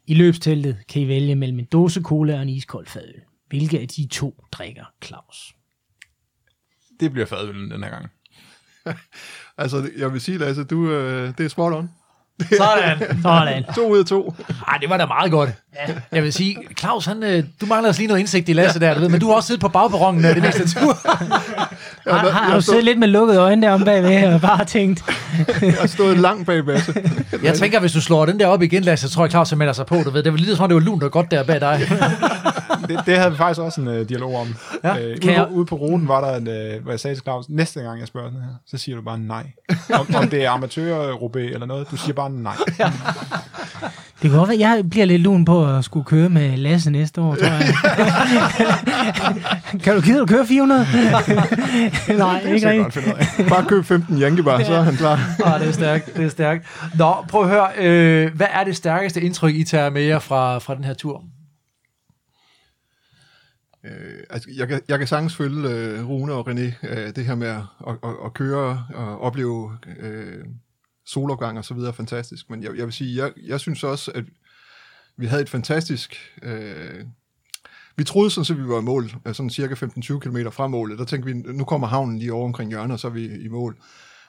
I 0.08 0.14
løbsteltet 0.14 0.78
kan 0.90 1.02
I 1.02 1.08
vælge 1.08 1.36
mellem 1.36 1.60
en 1.60 1.66
dåse 1.66 2.02
cola 2.02 2.36
og 2.36 2.42
en 2.42 2.50
iskold 2.50 2.88
fadøl. 2.88 3.22
Hvilke 3.48 3.80
af 3.80 3.88
de 3.88 4.08
to 4.08 4.44
drikker 4.52 4.86
Claus? 5.04 5.56
Det 7.00 7.12
bliver 7.12 7.26
fadøllen 7.26 7.72
den 7.72 7.84
her 7.84 7.90
gang. 7.90 8.12
Altså, 9.58 9.90
jeg 9.98 10.14
vil 10.14 10.22
sige, 10.22 10.38
Lasse, 10.38 10.64
du, 10.64 10.92
øh, 10.92 11.38
det 11.38 11.46
er 11.46 11.50
spot 11.50 11.74
on. 11.74 11.90
Sådan. 12.58 13.22
Sådan. 13.22 13.64
To 13.76 13.92
ud 13.92 14.00
af 14.00 14.06
to. 14.06 14.36
Ej, 14.68 14.78
det 14.82 14.90
var 14.90 14.98
da 14.98 15.06
meget 15.06 15.32
godt. 15.32 15.50
Jeg 16.12 16.24
vil 16.24 16.34
sige, 16.34 16.58
Claus, 16.80 17.06
han, 17.06 17.24
øh, 17.24 17.44
du 17.62 17.66
mangler 17.66 17.90
også 17.90 18.02
lige 18.02 18.08
noget 18.08 18.20
indsigt 18.20 18.50
i 18.50 18.54
Lasse 18.54 18.80
der, 18.80 18.94
du 18.94 19.00
ved, 19.00 19.10
men 19.10 19.20
du 19.20 19.28
har 19.28 19.34
også 19.34 19.48
siddet 19.48 19.62
på 19.62 19.68
bagperronen 19.68 20.26
øh, 20.26 20.36
det 20.36 20.44
meste 20.44 20.64
af 20.64 20.70
turen. 20.70 20.98
Har, 22.08 22.30
har 22.30 22.56
du 22.56 22.62
siddet 22.62 22.84
lidt 22.84 23.00
med 23.00 23.08
lukkede 23.08 23.40
øjne 23.40 23.62
derom 23.62 23.84
bagved 23.84 24.34
og 24.34 24.42
bare 24.42 24.66
tænkt, 24.66 25.04
Jeg 25.62 25.74
har 25.80 25.88
stået 25.88 26.18
langt 26.18 26.46
bag 26.46 26.66
Basse. 26.66 26.94
Jeg 27.44 27.54
tænker, 27.54 27.80
hvis 27.80 27.92
du 27.92 28.02
slår 28.02 28.26
den 28.26 28.40
der 28.40 28.48
op 28.48 28.62
igen, 28.62 28.84
Lasse, 28.84 29.08
så 29.08 29.14
tror 29.14 29.24
jeg, 29.24 29.32
Claus 29.32 29.50
han 29.50 29.58
melder 29.58 29.74
sig 29.74 29.86
på. 29.86 29.96
Du 30.06 30.10
ved. 30.10 30.24
Det 30.24 30.32
var 30.32 30.38
lige 30.38 30.56
som 30.56 30.64
om, 30.64 30.70
det 30.70 30.76
var 30.76 30.82
lunt 30.82 31.04
og 31.04 31.12
godt 31.12 31.32
der 31.32 31.44
bag 31.44 31.62
dig. 31.62 31.82
Det, 32.90 33.00
det 33.06 33.18
havde 33.18 33.32
vi 33.32 33.38
faktisk 33.38 33.62
også 33.62 33.82
en 33.82 33.88
uh, 33.88 33.94
dialog 34.10 34.36
om. 34.36 34.56
Ja. 34.84 34.98
Øh, 34.98 35.18
ude, 35.24 35.32
jeg- 35.34 35.48
på, 35.48 35.54
ude 35.54 35.66
på 35.66 35.76
ruten 35.76 36.08
var 36.08 36.22
der 36.22 36.38
en, 36.38 36.48
uh, 36.78 36.84
hvor 36.84 36.92
jeg 36.92 37.00
sagde 37.00 37.16
til 37.16 37.24
Claus, 37.24 37.46
næste 37.50 37.80
gang 37.82 38.00
jeg 38.00 38.08
spørger 38.08 38.30
sådan 38.30 38.42
her, 38.44 38.50
så 38.68 38.78
siger 38.78 38.96
du 38.96 39.02
bare 39.02 39.20
nej. 39.20 39.44
Om, 39.94 40.08
om 40.16 40.30
det 40.30 40.46
er 40.46 40.50
amatør 40.52 41.12
rubé 41.14 41.40
eller 41.40 41.66
noget, 41.66 41.92
du 41.92 41.98
siger 41.98 42.14
bare 42.14 42.30
nej. 42.30 42.54
det 44.22 44.30
kan 44.30 44.40
godt 44.40 44.50
være, 44.50 44.60
jeg 44.60 44.84
bliver 44.90 45.06
lidt 45.06 45.22
lun 45.22 45.46
på 45.46 45.68
at 45.78 45.86
skulle 45.86 46.06
køre 46.06 46.30
med 46.30 46.58
Lasse 46.58 46.92
næste 46.92 47.22
år, 47.22 47.36
tror 47.36 47.46
jeg. 47.48 47.74
kan 49.84 49.96
du 49.96 50.02
gider 50.02 50.20
du 50.20 50.26
køre 50.26 50.46
400? 50.48 50.86
Nej, 52.18 52.42
Det 52.44 52.54
ikke 52.56 52.70
rigtigt. 52.70 53.50
Bare 53.50 53.66
køb 53.66 53.86
15 53.86 54.22
Yankee 54.22 54.44
Bar, 54.44 54.64
så 54.64 54.74
er 54.74 54.82
han 54.82 54.96
klar. 54.96 55.20
Ah, 55.46 55.60
det 55.60 55.68
er 55.68 55.72
stærkt, 55.72 56.18
det 56.18 56.26
er 56.26 56.30
stærkt. 56.30 56.66
Nå, 56.96 57.16
prøv 57.30 57.44
at 57.44 57.50
høre, 57.50 57.68
øh, 57.78 58.36
hvad 58.36 58.48
er 58.54 58.64
det 58.64 58.76
stærkeste 58.76 59.22
indtryk, 59.22 59.56
I 59.56 59.64
tager 59.64 59.90
med 59.90 60.02
jer 60.02 60.20
fra, 60.20 60.58
fra 60.58 60.76
den 60.76 60.84
her 60.84 60.94
tur? 60.94 61.24
Øh, 63.88 64.24
altså, 64.30 64.50
jeg, 64.56 64.68
kan, 64.68 64.82
jeg 64.88 64.98
kan 64.98 65.08
sagtens 65.08 65.36
følge 65.36 65.70
øh, 65.70 66.10
Rune 66.10 66.34
og 66.34 66.50
René, 66.50 66.88
øh, 66.88 67.16
det 67.16 67.26
her 67.26 67.36
med 67.36 67.48
at, 67.48 67.64
at, 67.88 67.98
at, 68.04 68.16
at 68.26 68.34
køre 68.34 68.86
og 68.94 69.22
opleve 69.22 69.78
øh, 70.00 70.46
solopgang 71.06 71.58
og 71.58 71.66
så 71.66 71.74
videre, 71.74 71.94
fantastisk. 71.94 72.50
Men 72.50 72.64
jeg, 72.64 72.78
jeg 72.78 72.86
vil 72.86 72.94
sige, 72.94 73.24
jeg, 73.24 73.32
jeg 73.44 73.60
synes 73.60 73.84
også, 73.84 74.12
at 74.16 74.24
vi 75.18 75.26
havde 75.26 75.42
et 75.42 75.50
fantastisk... 75.50 76.16
Øh, 76.44 77.06
vi 77.96 78.04
troede 78.04 78.32
sådan, 78.32 78.58
at 78.58 78.64
vi 78.64 78.70
var 78.70 78.80
i 78.80 78.84
mål, 78.84 79.12
øh, 79.26 79.34
sådan 79.34 79.50
cirka 79.50 79.74
15-20 79.74 80.20
km 80.20 80.38
fra 80.52 80.68
målet. 80.68 81.00
Der 81.00 81.06
tænkte 81.06 81.34
vi, 81.34 81.34
nu 81.34 81.64
kommer 81.64 81.88
havnen 81.88 82.20
lige 82.20 82.34
over 82.34 82.46
omkring 82.46 82.70
hjørnet, 82.70 82.94
og 82.94 83.00
så 83.00 83.08
er 83.08 83.12
vi 83.12 83.26
i 83.26 83.48
mål. 83.48 83.78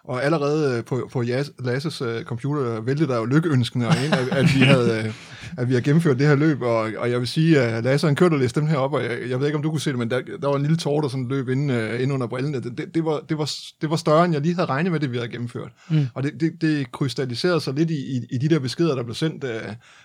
Og 0.08 0.24
allerede 0.24 0.78
øh, 0.78 0.84
på, 0.84 1.08
på 1.12 1.24
Lasses 1.58 2.02
uh, 2.02 2.22
computer 2.22 2.80
væltede 2.80 3.08
der 3.08 3.16
jo 3.16 3.24
lykkeønskende 3.24 3.86
ind, 4.04 4.14
at, 4.14 4.38
at, 4.38 4.44
vi 4.54 4.60
havde, 4.60 4.98
øh, 4.98 5.12
at 5.56 5.68
vi 5.68 5.74
har 5.74 5.80
gennemført 5.80 6.18
det 6.18 6.26
her 6.26 6.34
løb, 6.34 6.62
og, 6.62 6.90
og 6.98 7.10
jeg 7.10 7.18
vil 7.20 7.28
sige, 7.28 7.60
at 7.60 7.84
Lasse 7.84 8.06
han 8.06 8.16
kørte 8.16 8.34
og 8.34 8.38
læste 8.38 8.60
dem 8.60 8.68
her 8.68 8.76
op, 8.76 8.92
og 8.92 9.02
jeg, 9.02 9.18
jeg 9.28 9.40
ved 9.40 9.46
ikke, 9.46 9.56
om 9.56 9.62
du 9.62 9.70
kunne 9.70 9.80
se 9.80 9.90
det, 9.90 9.98
men 9.98 10.10
der, 10.10 10.20
der 10.42 10.48
var 10.48 10.56
en 10.56 10.62
lille 10.62 10.76
tårer, 10.76 11.00
der 11.00 11.08
sådan 11.08 11.28
løb 11.28 11.48
inde, 11.48 11.90
uh, 11.94 12.02
inde 12.02 12.14
under 12.14 12.26
brillen. 12.26 12.54
Det, 12.54 12.78
det, 12.78 12.94
det, 12.94 13.04
var, 13.04 13.20
det, 13.28 13.38
var, 13.38 13.50
det 13.80 13.90
var 13.90 13.96
større, 13.96 14.24
end 14.24 14.34
jeg 14.34 14.42
lige 14.42 14.54
havde 14.54 14.68
regnet 14.68 14.92
med, 14.92 15.00
det 15.00 15.12
vi 15.12 15.16
havde 15.16 15.28
gennemført. 15.28 15.72
Mm. 15.90 16.06
Og 16.14 16.22
det, 16.22 16.32
det, 16.40 16.52
det 16.60 16.92
krystalliserede 16.92 17.60
sig 17.60 17.74
lidt 17.74 17.90
i, 17.90 18.16
i, 18.16 18.20
i 18.30 18.38
de 18.38 18.48
der 18.48 18.58
beskeder, 18.58 18.94
der 18.94 19.02
blev 19.02 19.14
sendt. 19.14 19.44
Uh, 19.44 19.50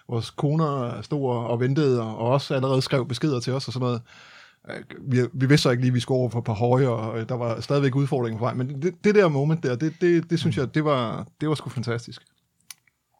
vores 0.09 0.29
koner 0.29 1.01
stod 1.01 1.29
og, 1.29 1.47
og 1.47 1.59
ventede, 1.59 2.01
og, 2.01 2.17
og 2.17 2.29
også 2.29 2.55
allerede 2.55 2.81
skrev 2.81 3.07
beskeder 3.07 3.39
til 3.39 3.53
os 3.53 3.67
og 3.67 3.73
sådan 3.73 3.85
noget. 3.85 4.01
Vi, 5.01 5.17
vi 5.33 5.45
vidste 5.45 5.63
så 5.63 5.69
ikke 5.69 5.81
lige, 5.81 5.91
at 5.91 5.95
vi 5.95 5.99
skulle 5.99 6.19
over 6.19 6.29
på 6.29 6.37
et 6.37 6.43
par 6.43 6.53
høje, 6.53 6.87
og 6.87 7.19
øh, 7.19 7.29
der 7.29 7.35
var 7.35 7.61
stadigvæk 7.61 7.95
udfordringer 7.95 8.39
på 8.39 8.45
vej. 8.45 8.53
Men 8.53 8.81
det, 8.81 8.93
det 9.03 9.15
der 9.15 9.27
moment 9.27 9.63
der, 9.63 9.75
det, 9.75 9.93
det, 10.01 10.29
det 10.29 10.39
synes 10.39 10.57
jeg, 10.57 10.75
det 10.75 10.85
var, 10.85 11.27
det 11.41 11.49
var 11.49 11.55
sgu 11.55 11.69
fantastisk. 11.69 12.21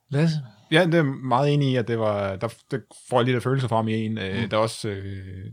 Lasse? 0.10 0.38
Ja, 0.72 0.86
det 0.86 0.96
er 0.96 1.04
meget 1.04 1.54
enig 1.54 1.72
i, 1.72 1.76
at 1.76 1.88
det 1.88 2.00
var, 2.00 2.36
der, 2.36 2.54
der 2.72 2.80
får 3.10 3.20
jeg 3.20 3.26
lidt 3.26 3.36
af 3.36 3.44
følelser 3.44 3.68
fra 3.68 3.82
mig 3.82 3.94
i 3.94 4.06
en. 4.06 4.18
Øh, 4.18 4.52
Der 4.52 4.58
er 4.58 4.62
også, 4.62 4.90
øh, 4.90 5.46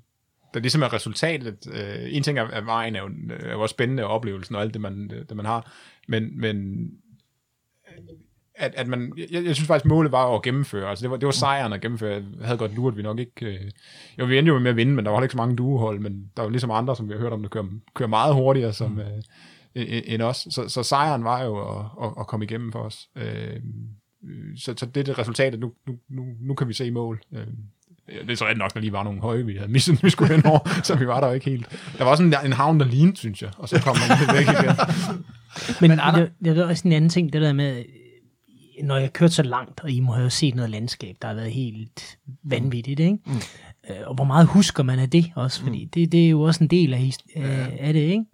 der 0.54 0.60
ligesom 0.60 0.82
er 0.82 0.92
resultatet. 0.92 1.56
Øh, 1.72 2.16
en 2.16 2.22
ting 2.22 2.38
er, 2.38 2.44
at 2.44 2.66
vejen 2.66 2.96
er 2.96 3.00
jo, 3.00 3.10
er 3.40 3.52
jo 3.52 3.60
også 3.60 3.72
spændende 3.72 4.04
og 4.04 4.10
oplevelsen 4.10 4.54
og 4.54 4.62
alt 4.62 4.74
det, 4.74 4.80
man, 4.80 5.10
det, 5.28 5.36
man 5.36 5.46
har. 5.46 5.72
Men, 6.08 6.40
men 6.40 6.86
at, 8.60 8.72
at 8.76 8.88
man, 8.88 9.12
jeg, 9.30 9.44
jeg 9.44 9.54
synes 9.54 9.66
faktisk, 9.66 9.84
målet 9.86 10.12
var 10.12 10.34
at 10.36 10.42
gennemføre. 10.42 10.88
Altså, 10.90 11.02
det 11.02 11.10
var, 11.10 11.16
det 11.16 11.26
var 11.26 11.32
sejren 11.32 11.72
at 11.72 11.80
gennemføre. 11.80 12.12
Jeg 12.12 12.46
havde 12.46 12.58
godt 12.58 12.74
luret, 12.76 12.96
vi 12.96 13.02
nok 13.02 13.18
ikke... 13.18 13.46
Øh, 13.46 13.70
jo, 14.18 14.24
vi 14.24 14.38
endte 14.38 14.48
jo 14.52 14.58
med 14.58 14.70
at 14.70 14.76
vinde, 14.76 14.92
men 14.92 15.04
der 15.04 15.10
var 15.10 15.22
ikke 15.22 15.32
så 15.32 15.36
mange 15.36 15.56
duehold, 15.56 16.00
men 16.00 16.24
der 16.36 16.42
var 16.42 16.50
ligesom 16.50 16.70
andre, 16.70 16.96
som 16.96 17.08
vi 17.08 17.12
har 17.14 17.20
hørt 17.20 17.32
om, 17.32 17.42
der 17.42 17.48
kører, 17.48 17.64
kører 17.94 18.08
meget 18.08 18.34
hurtigere 18.34 18.72
som, 18.72 19.00
øh, 19.00 20.02
end 20.04 20.22
os. 20.22 20.46
Så, 20.50 20.68
så 20.68 20.82
sejren 20.82 21.24
var 21.24 21.42
jo 21.42 21.78
at, 21.78 21.84
at, 22.02 22.10
at 22.20 22.26
komme 22.26 22.44
igennem 22.44 22.72
for 22.72 22.78
os. 22.78 23.08
Øh, 23.16 23.60
så, 24.56 24.74
så 24.76 24.86
det 24.86 25.00
er 25.00 25.04
det 25.04 25.18
resultat, 25.18 25.54
at 25.54 25.60
nu, 25.60 25.72
nu, 25.86 25.94
nu, 26.10 26.22
nu 26.40 26.54
kan 26.54 26.68
vi 26.68 26.72
se 26.74 26.90
mål. 26.90 27.20
Øh, 27.34 27.46
Det 28.22 28.30
er 28.30 28.34
så 28.36 28.44
nok, 28.56 28.74
der 28.74 28.80
lige 28.80 28.92
var 28.92 29.02
nogle 29.02 29.20
høje, 29.20 29.46
vi 29.46 29.54
havde 29.56 29.72
misset, 29.72 30.02
vi 30.04 30.10
skulle 30.10 30.34
hen 30.36 30.46
over, 30.46 30.80
så 30.82 30.94
vi 30.96 31.06
var 31.06 31.20
der 31.20 31.26
jo 31.28 31.34
ikke 31.34 31.50
helt. 31.50 31.68
Der 31.98 32.04
var 32.04 32.10
også 32.10 32.22
en, 32.22 32.34
en 32.44 32.52
havn, 32.52 32.80
der 32.80 32.86
lignede, 32.86 33.16
synes 33.16 33.42
jeg, 33.42 33.50
og 33.58 33.68
så 33.68 33.80
kom 33.82 33.96
man 33.96 34.18
lidt 34.18 34.32
væk 34.38 34.56
igen. 34.56 34.76
Men, 35.80 35.90
Men 35.90 36.00
Anna- 36.00 36.18
det, 36.20 36.32
det 36.44 36.58
er 36.58 36.66
også 36.66 36.88
en 36.88 36.92
anden 36.92 37.10
ting, 37.10 37.32
det 37.32 37.42
der 37.42 37.52
med, 37.52 37.84
når 38.82 38.96
jeg 38.96 39.12
kørte 39.12 39.32
så 39.32 39.42
langt, 39.42 39.80
og 39.80 39.90
I 39.90 40.00
må 40.00 40.12
have 40.12 40.30
set 40.30 40.54
noget 40.54 40.70
landskab, 40.70 41.16
der 41.22 41.28
har 41.28 41.34
været 41.34 41.52
helt 41.52 42.18
vanvittigt, 42.42 43.00
ikke? 43.00 43.18
Mm. 43.26 43.32
Og 44.06 44.14
hvor 44.14 44.24
meget 44.24 44.46
husker 44.46 44.82
man 44.82 44.98
af 44.98 45.10
det 45.10 45.32
også? 45.36 45.62
Fordi 45.62 45.84
det, 45.84 46.12
det 46.12 46.24
er 46.26 46.30
jo 46.30 46.40
også 46.40 46.64
en 46.64 46.70
del 46.70 46.94
af, 46.94 47.12
af, 47.36 47.76
af 47.80 47.92
det, 47.92 48.00
ikke? 48.00 48.24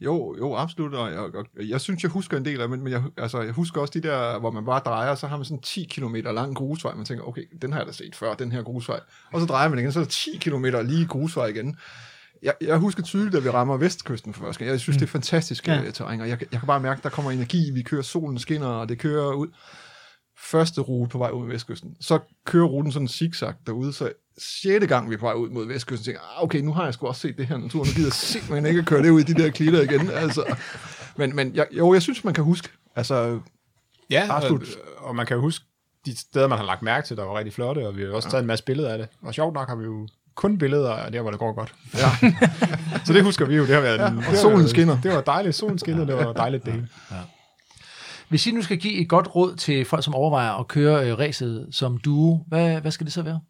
Jo, 0.00 0.36
jo, 0.38 0.54
absolut, 0.54 0.94
og 0.94 1.10
jeg, 1.10 1.18
og 1.18 1.46
jeg 1.58 1.80
synes, 1.80 2.02
jeg 2.02 2.10
husker 2.10 2.36
en 2.36 2.44
del 2.44 2.60
af, 2.60 2.68
men, 2.68 2.82
men 2.82 2.92
jeg, 2.92 3.02
altså, 3.16 3.40
jeg 3.40 3.52
husker 3.52 3.80
også 3.80 3.92
de 4.00 4.08
der, 4.08 4.38
hvor 4.38 4.50
man 4.50 4.64
bare 4.64 4.80
drejer, 4.84 5.14
så 5.14 5.26
har 5.26 5.36
man 5.36 5.44
sådan 5.44 5.62
10 5.62 5.84
km 5.84 6.14
lang 6.14 6.56
grusvej, 6.56 6.94
man 6.94 7.04
tænker, 7.04 7.24
okay, 7.24 7.42
den 7.62 7.72
har 7.72 7.80
jeg 7.80 7.86
da 7.86 7.92
set 7.92 8.16
før, 8.16 8.34
den 8.34 8.52
her 8.52 8.62
grusvej, 8.62 9.00
og 9.32 9.40
så 9.40 9.46
drejer 9.46 9.68
man 9.68 9.78
igen, 9.78 9.92
så 9.92 10.00
er 10.00 10.04
der 10.04 10.10
10 10.10 10.38
km 10.38 10.64
lige 10.64 11.06
grusvej 11.06 11.46
igen. 11.46 11.76
Jeg, 12.44 12.54
jeg 12.60 12.76
husker 12.76 13.02
tydeligt, 13.02 13.34
at 13.34 13.44
vi 13.44 13.50
rammer 13.50 13.76
vestkysten 13.76 14.34
for 14.34 14.44
første 14.44 14.58
gang. 14.58 14.70
Jeg 14.70 14.80
synes, 14.80 14.96
det 14.96 15.04
er 15.04 15.10
fantastisk 15.10 15.68
Ja. 15.68 15.74
ja. 15.82 15.90
terræn, 15.90 16.20
og 16.20 16.28
jeg, 16.28 16.38
jeg 16.52 16.60
kan 16.60 16.66
bare 16.66 16.80
mærke, 16.80 17.00
der 17.02 17.08
kommer 17.08 17.30
energi, 17.30 17.70
vi 17.70 17.82
kører, 17.82 18.02
solen 18.02 18.38
skinner, 18.38 18.66
og 18.66 18.88
det 18.88 18.98
kører 18.98 19.34
ud. 19.34 19.48
Første 20.38 20.80
rute 20.80 21.10
på 21.10 21.18
vej 21.18 21.30
ud 21.30 21.40
mod 21.40 21.48
vestkysten. 21.48 21.96
Så 22.00 22.18
kører 22.46 22.66
ruten 22.66 22.92
sådan 22.92 23.08
zigzag 23.08 23.54
derude, 23.66 23.92
så 23.92 24.12
sjette 24.38 24.86
gang 24.86 25.10
vi 25.10 25.14
er 25.14 25.18
på 25.18 25.26
vej 25.26 25.34
ud 25.34 25.50
mod 25.50 25.66
vestkysten, 25.66 26.04
tænker 26.04 26.20
ah, 26.20 26.44
okay, 26.44 26.58
nu 26.60 26.72
har 26.72 26.84
jeg 26.84 26.94
sgu 26.94 27.06
også 27.06 27.20
set 27.20 27.38
det 27.38 27.46
her 27.46 27.56
natur, 27.56 27.78
nu 27.84 27.90
gider 27.92 28.06
jeg 28.06 28.12
simpelthen 28.12 28.66
ikke 28.66 28.80
at 28.80 28.86
køre 28.86 29.02
det 29.02 29.10
ud 29.10 29.20
i 29.20 29.22
de 29.22 29.34
der 29.42 29.50
klitter 29.50 29.82
igen. 29.82 30.10
Altså. 30.10 30.56
Men, 31.16 31.36
men 31.36 31.54
jeg, 31.54 31.66
jo, 31.72 31.92
jeg 31.92 32.02
synes, 32.02 32.24
man 32.24 32.34
kan 32.34 32.44
huske, 32.44 32.68
altså, 32.96 33.40
Ja, 34.10 34.26
og, 34.30 34.36
Absolut. 34.36 34.68
og 34.96 35.16
man 35.16 35.26
kan 35.26 35.38
huske 35.38 35.64
de 36.06 36.18
steder, 36.18 36.48
man 36.48 36.58
har 36.58 36.64
lagt 36.66 36.82
mærke 36.82 37.06
til, 37.06 37.16
der 37.16 37.24
var 37.24 37.38
rigtig 37.38 37.54
flotte, 37.54 37.86
og 37.88 37.96
vi 37.96 38.02
har 38.02 38.10
også 38.10 38.30
taget 38.30 38.40
en 38.42 38.46
masse 38.46 38.64
billeder 38.64 38.92
af 38.92 38.98
det. 38.98 39.08
Og 39.22 39.34
sjovt 39.34 39.54
nok 39.54 39.68
har 39.68 39.76
vi 39.76 39.84
jo 39.84 40.08
kun 40.34 40.58
billeder 40.58 40.90
af 40.90 41.12
der, 41.12 41.20
hvor 41.20 41.30
det 41.30 41.40
går 41.40 41.52
godt. 41.52 41.74
Ja. 41.94 42.30
så 43.06 43.12
det 43.12 43.22
husker 43.22 43.46
vi 43.46 43.56
jo. 43.56 43.62
Det 43.66 43.74
har 43.74 43.80
været 43.80 43.98
Ja, 43.98 44.08
en, 44.10 44.18
og 44.18 44.36
solen 44.36 44.68
skinner. 44.68 45.00
Det 45.00 45.12
var 45.12 45.20
dejligt. 45.20 45.54
Solen 45.54 45.78
skinnede, 45.78 46.06
det 46.06 46.16
var 46.16 46.32
dejligt 46.32 46.66
det. 46.66 46.88
Hvis 48.28 48.46
I 48.46 48.50
nu 48.50 48.62
skal 48.62 48.78
give 48.78 48.94
et 48.94 49.08
godt 49.08 49.34
råd 49.34 49.56
til 49.56 49.84
folk, 49.84 50.04
som 50.04 50.14
overvejer 50.14 50.52
at 50.52 50.68
køre 50.68 51.10
øh, 51.10 51.18
racet 51.18 51.68
som 51.70 51.98
duo, 51.98 52.44
hvad, 52.46 52.80
hvad 52.80 52.90
skal 52.90 53.04
det 53.04 53.12
så 53.12 53.22
være? 53.22 53.40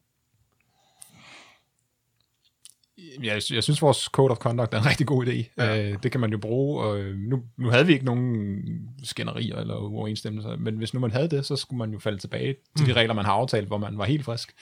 Jeg, 3.22 3.42
jeg 3.50 3.62
synes, 3.62 3.82
vores 3.82 3.98
code 3.98 4.30
of 4.30 4.36
conduct 4.36 4.74
er 4.74 4.78
en 4.78 4.86
rigtig 4.86 5.06
god 5.06 5.26
idé. 5.26 5.54
Ja. 5.58 5.82
Øh, 5.82 5.98
det 6.02 6.12
kan 6.12 6.20
man 6.20 6.30
jo 6.32 6.38
bruge. 6.38 6.82
Og 6.84 6.98
nu, 7.16 7.42
nu 7.56 7.70
havde 7.70 7.86
vi 7.86 7.92
ikke 7.92 8.04
nogen 8.04 8.58
skænderier 9.04 9.56
eller 9.56 9.76
uoverensstemmelser, 9.76 10.56
men 10.56 10.76
hvis 10.76 10.94
nu 10.94 11.00
man 11.00 11.10
havde 11.10 11.28
det, 11.28 11.46
så 11.46 11.56
skulle 11.56 11.78
man 11.78 11.92
jo 11.92 11.98
falde 11.98 12.18
tilbage 12.18 12.54
til 12.76 12.86
de 12.86 12.92
regler, 12.92 13.14
man 13.14 13.24
har 13.24 13.32
aftalt, 13.32 13.66
hvor 13.66 13.78
man 13.78 13.98
var 13.98 14.04
helt 14.04 14.24
frisk. 14.24 14.52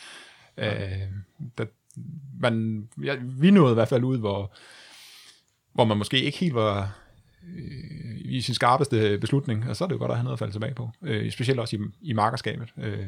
Øh, 0.56 0.66
der, 1.58 1.64
man, 2.40 2.84
ja, 3.04 3.14
vi 3.22 3.50
nåede 3.50 3.72
i 3.72 3.74
hvert 3.74 3.88
fald 3.88 4.04
ud, 4.04 4.18
hvor, 4.18 4.52
hvor 5.74 5.84
man 5.84 5.96
måske 5.98 6.22
ikke 6.22 6.38
helt 6.38 6.54
var 6.54 6.92
øh, 7.56 8.16
i 8.24 8.40
sin 8.40 8.54
skarpeste 8.54 9.18
beslutning, 9.18 9.68
og 9.68 9.76
så 9.76 9.84
er 9.84 9.88
det 9.88 9.94
jo 9.94 9.98
godt 9.98 10.10
at 10.10 10.16
have 10.16 10.24
noget 10.24 10.34
at 10.34 10.38
falde 10.38 10.54
tilbage 10.54 10.74
på. 10.74 10.90
Øh, 11.02 11.32
specielt 11.32 11.60
også 11.60 11.76
i, 11.76 11.80
i 12.02 12.12
markerskabet. 12.12 12.68
Øh, 12.82 12.98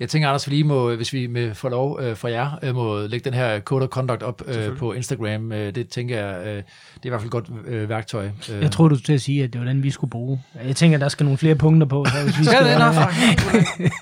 Jeg 0.00 0.08
tænker, 0.08 0.28
Anders, 0.28 0.46
vi 0.48 0.54
lige 0.54 0.64
må, 0.64 0.94
hvis 0.96 1.12
vi 1.12 1.26
med 1.26 1.54
får 1.54 1.68
lov 1.68 2.00
øh, 2.02 2.16
for 2.16 2.28
jer, 2.28 2.58
øh, 2.62 2.74
må 2.74 3.06
lægge 3.06 3.24
den 3.24 3.34
her 3.34 3.60
code 3.60 3.82
of 3.82 3.88
conduct 3.88 4.22
op 4.22 4.42
øh, 4.46 4.76
på 4.76 4.92
Instagram. 4.92 5.52
Øh, 5.52 5.74
det 5.74 5.88
tænker 5.88 6.26
jeg, 6.26 6.46
øh, 6.46 6.52
det 6.56 6.58
er 6.58 6.62
i 7.04 7.08
hvert 7.08 7.20
fald 7.20 7.26
et 7.28 7.32
godt 7.32 7.50
øh, 7.66 7.88
værktøj. 7.88 8.30
Øh. 8.52 8.60
Jeg 8.62 8.70
tror 8.70 8.88
du 8.88 8.94
skulle 8.94 9.04
til 9.06 9.12
at 9.12 9.20
sige, 9.20 9.44
at 9.44 9.52
det 9.52 9.60
var 9.60 9.66
den, 9.66 9.82
vi 9.82 9.90
skulle 9.90 10.10
bruge. 10.10 10.42
Jeg 10.64 10.76
tænker, 10.76 10.98
der 10.98 11.08
skal 11.08 11.24
nogle 11.24 11.38
flere 11.38 11.54
punkter 11.54 11.86
på. 11.86 12.04
Så 12.04 12.24
hvis 12.24 12.38
vi 12.38 12.44
Skal 12.50 12.64
det? 12.64 12.78
Nå, 12.78 12.84
øh, 12.86 12.94
fuck. 12.94 13.92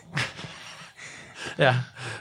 ja, 1.66 1.74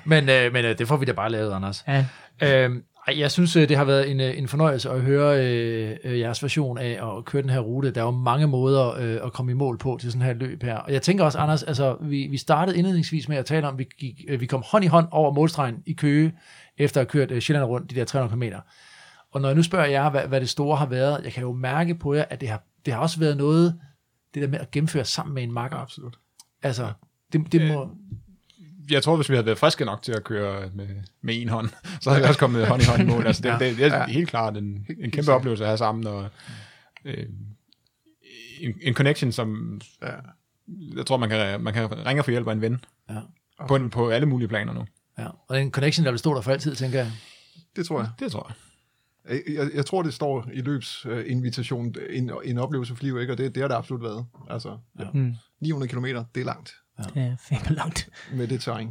men, 0.05 0.29
øh, 0.29 0.53
men 0.53 0.65
øh, 0.65 0.77
det 0.77 0.87
får 0.87 0.97
vi 0.97 1.05
da 1.05 1.11
bare 1.11 1.29
lavet, 1.29 1.53
Anders. 1.53 1.83
Ja, 1.87 2.05
Øh, 2.43 2.71
ej, 3.07 3.19
jeg 3.19 3.31
synes, 3.31 3.55
øh, 3.55 3.69
det 3.69 3.77
har 3.77 3.83
været 3.83 4.11
en, 4.11 4.19
øh, 4.19 4.37
en 4.37 4.47
fornøjelse 4.47 4.89
at 4.89 5.01
høre 5.01 5.45
øh, 5.45 5.97
øh, 6.03 6.19
jeres 6.19 6.43
version 6.43 6.77
af 6.77 7.17
at 7.17 7.25
køre 7.25 7.41
den 7.41 7.49
her 7.49 7.59
rute. 7.59 7.91
Der 7.91 8.01
er 8.01 8.05
jo 8.05 8.11
mange 8.11 8.47
måder 8.47 8.95
øh, 8.99 9.19
at 9.25 9.33
komme 9.33 9.51
i 9.51 9.55
mål 9.55 9.77
på 9.77 9.97
til 10.01 10.11
sådan 10.11 10.25
her 10.25 10.33
løb 10.33 10.63
her. 10.63 10.75
Og 10.75 10.93
jeg 10.93 11.01
tænker 11.01 11.23
også, 11.23 11.39
Anders, 11.39 11.63
altså, 11.63 11.97
vi, 12.01 12.27
vi 12.27 12.37
startede 12.37 12.77
indledningsvis 12.77 13.29
med 13.29 13.37
at 13.37 13.45
tale 13.45 13.67
om, 13.67 13.73
at 13.73 13.79
vi, 13.79 13.87
gik, 13.99 14.15
øh, 14.27 14.41
vi 14.41 14.45
kom 14.45 14.63
hånd 14.65 14.83
i 14.83 14.87
hånd 14.87 15.07
over 15.11 15.33
målstregen 15.33 15.75
i 15.85 15.93
Køge, 15.93 16.33
efter 16.77 17.01
at 17.01 17.07
have 17.07 17.11
kørt 17.11 17.31
øh, 17.31 17.41
Sjælland 17.41 17.65
rundt 17.65 17.91
de 17.91 17.95
der 17.95 18.05
300 18.05 18.51
km. 18.51 18.55
Og 19.31 19.41
når 19.41 19.49
jeg 19.49 19.55
nu 19.55 19.63
spørger 19.63 19.85
jer, 19.85 20.09
hvad, 20.09 20.21
hvad 20.21 20.41
det 20.41 20.49
store 20.49 20.77
har 20.77 20.85
været, 20.85 21.21
jeg 21.23 21.31
kan 21.33 21.43
jo 21.43 21.53
mærke 21.53 21.95
på 21.95 22.13
jer, 22.13 22.25
at 22.29 22.41
det 22.41 22.49
har, 22.49 22.63
det 22.85 22.93
har 22.93 23.01
også 23.01 23.19
været 23.19 23.37
noget, 23.37 23.79
det 24.33 24.41
der 24.41 24.47
med 24.47 24.59
at 24.59 24.71
gennemføre 24.71 25.05
sammen 25.05 25.35
med 25.35 25.43
en 25.43 25.51
makker. 25.51 25.77
absolut. 25.77 26.19
Altså, 26.63 26.91
det, 27.33 27.51
det 27.51 27.67
må... 27.67 27.89
jeg 28.91 29.03
tror, 29.03 29.15
hvis 29.15 29.29
vi 29.29 29.35
havde 29.35 29.45
været 29.45 29.57
friske 29.57 29.85
nok 29.85 30.01
til 30.01 30.11
at 30.11 30.23
køre 30.23 30.69
med, 30.75 30.87
med 31.21 31.41
en 31.41 31.49
hånd, 31.49 31.69
så 32.01 32.09
havde 32.09 32.23
vi 32.23 32.27
også 32.27 32.39
kommet 32.39 32.67
hånd 32.67 32.81
i 32.81 32.85
hånd 32.85 33.01
i 33.01 33.05
mål. 33.05 33.25
Altså, 33.27 33.41
det, 33.43 33.59
det, 33.59 33.77
det 33.77 33.85
er 33.93 34.07
helt 34.07 34.29
klart 34.29 34.57
en, 34.57 34.85
en 34.99 35.11
kæmpe 35.11 35.31
oplevelse 35.33 35.63
at 35.63 35.67
have 35.69 35.77
sammen, 35.77 36.07
og 36.07 36.29
øh, 37.05 37.25
en, 38.59 38.73
en 38.81 38.93
connection, 38.93 39.31
som 39.31 39.81
Ja. 40.01 40.07
jeg 40.95 41.05
tror, 41.05 41.17
man 41.17 41.29
kan, 41.29 41.61
man 41.61 41.73
kan 41.73 42.05
ringe 42.05 42.23
få 42.23 42.31
hjælp 42.31 42.47
af 42.47 42.51
en 42.53 42.61
ven. 42.61 42.85
Ja. 43.09 43.19
På, 43.67 43.75
en- 43.75 43.89
på 43.89 44.09
alle 44.09 44.25
mulige 44.25 44.47
planer 44.47 44.73
nu. 44.73 44.85
Ja. 45.17 45.27
Og 45.47 45.57
den 45.57 45.71
connection, 45.71 46.05
der 46.05 46.11
vil 46.11 46.19
stå 46.19 46.33
der 46.35 46.41
for 46.41 46.51
altid, 46.51 46.75
tænker 46.75 46.99
jeg. 46.99 47.11
Det 47.75 47.85
tror 47.85 47.99
jeg. 47.99 48.09
Det 48.19 48.31
tror 48.31 48.47
jeg. 48.49 48.55
Jeg, 49.55 49.69
jeg, 49.73 49.85
tror, 49.85 50.01
det 50.01 50.13
står 50.13 50.49
i 50.53 50.61
løbsinvitationen, 50.61 51.25
uh, 51.25 51.31
invitation, 51.31 51.95
en, 52.09 52.31
en 52.43 52.57
oplevelse 52.57 52.95
for 52.95 53.03
livet, 53.03 53.21
ikke? 53.21 53.33
og 53.33 53.37
det, 53.37 53.55
det 53.55 53.61
har 53.63 53.67
det 53.67 53.75
absolut 53.75 54.03
været. 54.03 54.25
Altså, 54.49 54.77
ja. 54.99 55.05
Mm. 55.13 55.33
900 55.61 55.91
km, 55.93 56.05
det 56.05 56.41
er 56.41 56.45
langt 56.45 56.73
det 57.03 57.21
er 57.21 57.35
fandme 57.49 57.75
langt. 57.75 58.09
med 58.33 58.47
det 58.47 58.61
terræn. 58.61 58.89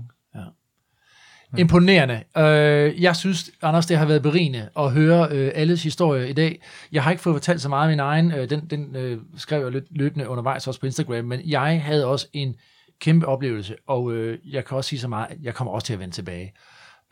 Imponerende. 1.57 2.23
Øh, 2.37 3.03
jeg 3.03 3.17
synes, 3.17 3.51
Anders, 3.63 3.87
det 3.87 3.97
har 3.97 4.07
været 4.07 4.23
berigende 4.23 4.69
at 4.79 4.93
høre 4.93 5.29
øh, 5.31 5.53
alles 5.55 5.83
historie 5.83 6.29
i 6.29 6.33
dag. 6.33 6.63
Jeg 6.93 7.03
har 7.03 7.11
ikke 7.11 7.23
fået 7.23 7.35
fortalt 7.35 7.61
så 7.61 7.69
meget 7.69 7.83
af 7.83 7.93
min 7.93 8.01
egen. 8.01 8.33
Øh, 8.33 8.51
den 8.51 8.67
den 8.71 8.97
øh, 8.97 9.19
skrev 9.37 9.63
jeg 9.63 9.73
lidt 9.73 9.85
løbende 9.91 10.29
undervejs 10.29 10.67
også 10.67 10.81
på 10.81 10.87
Instagram, 10.87 11.25
men 11.25 11.41
jeg 11.45 11.83
havde 11.83 12.07
også 12.07 12.27
en 12.33 12.55
kæmpe 13.01 13.27
oplevelse, 13.27 13.77
og 13.87 14.13
øh, 14.13 14.39
jeg 14.45 14.65
kan 14.65 14.77
også 14.77 14.89
sige 14.89 15.01
så 15.01 15.09
meget, 15.09 15.27
at 15.31 15.37
jeg 15.43 15.55
kommer 15.55 15.73
også 15.73 15.87
til 15.87 15.93
at 15.93 15.99
vende 15.99 16.15
tilbage. 16.15 16.53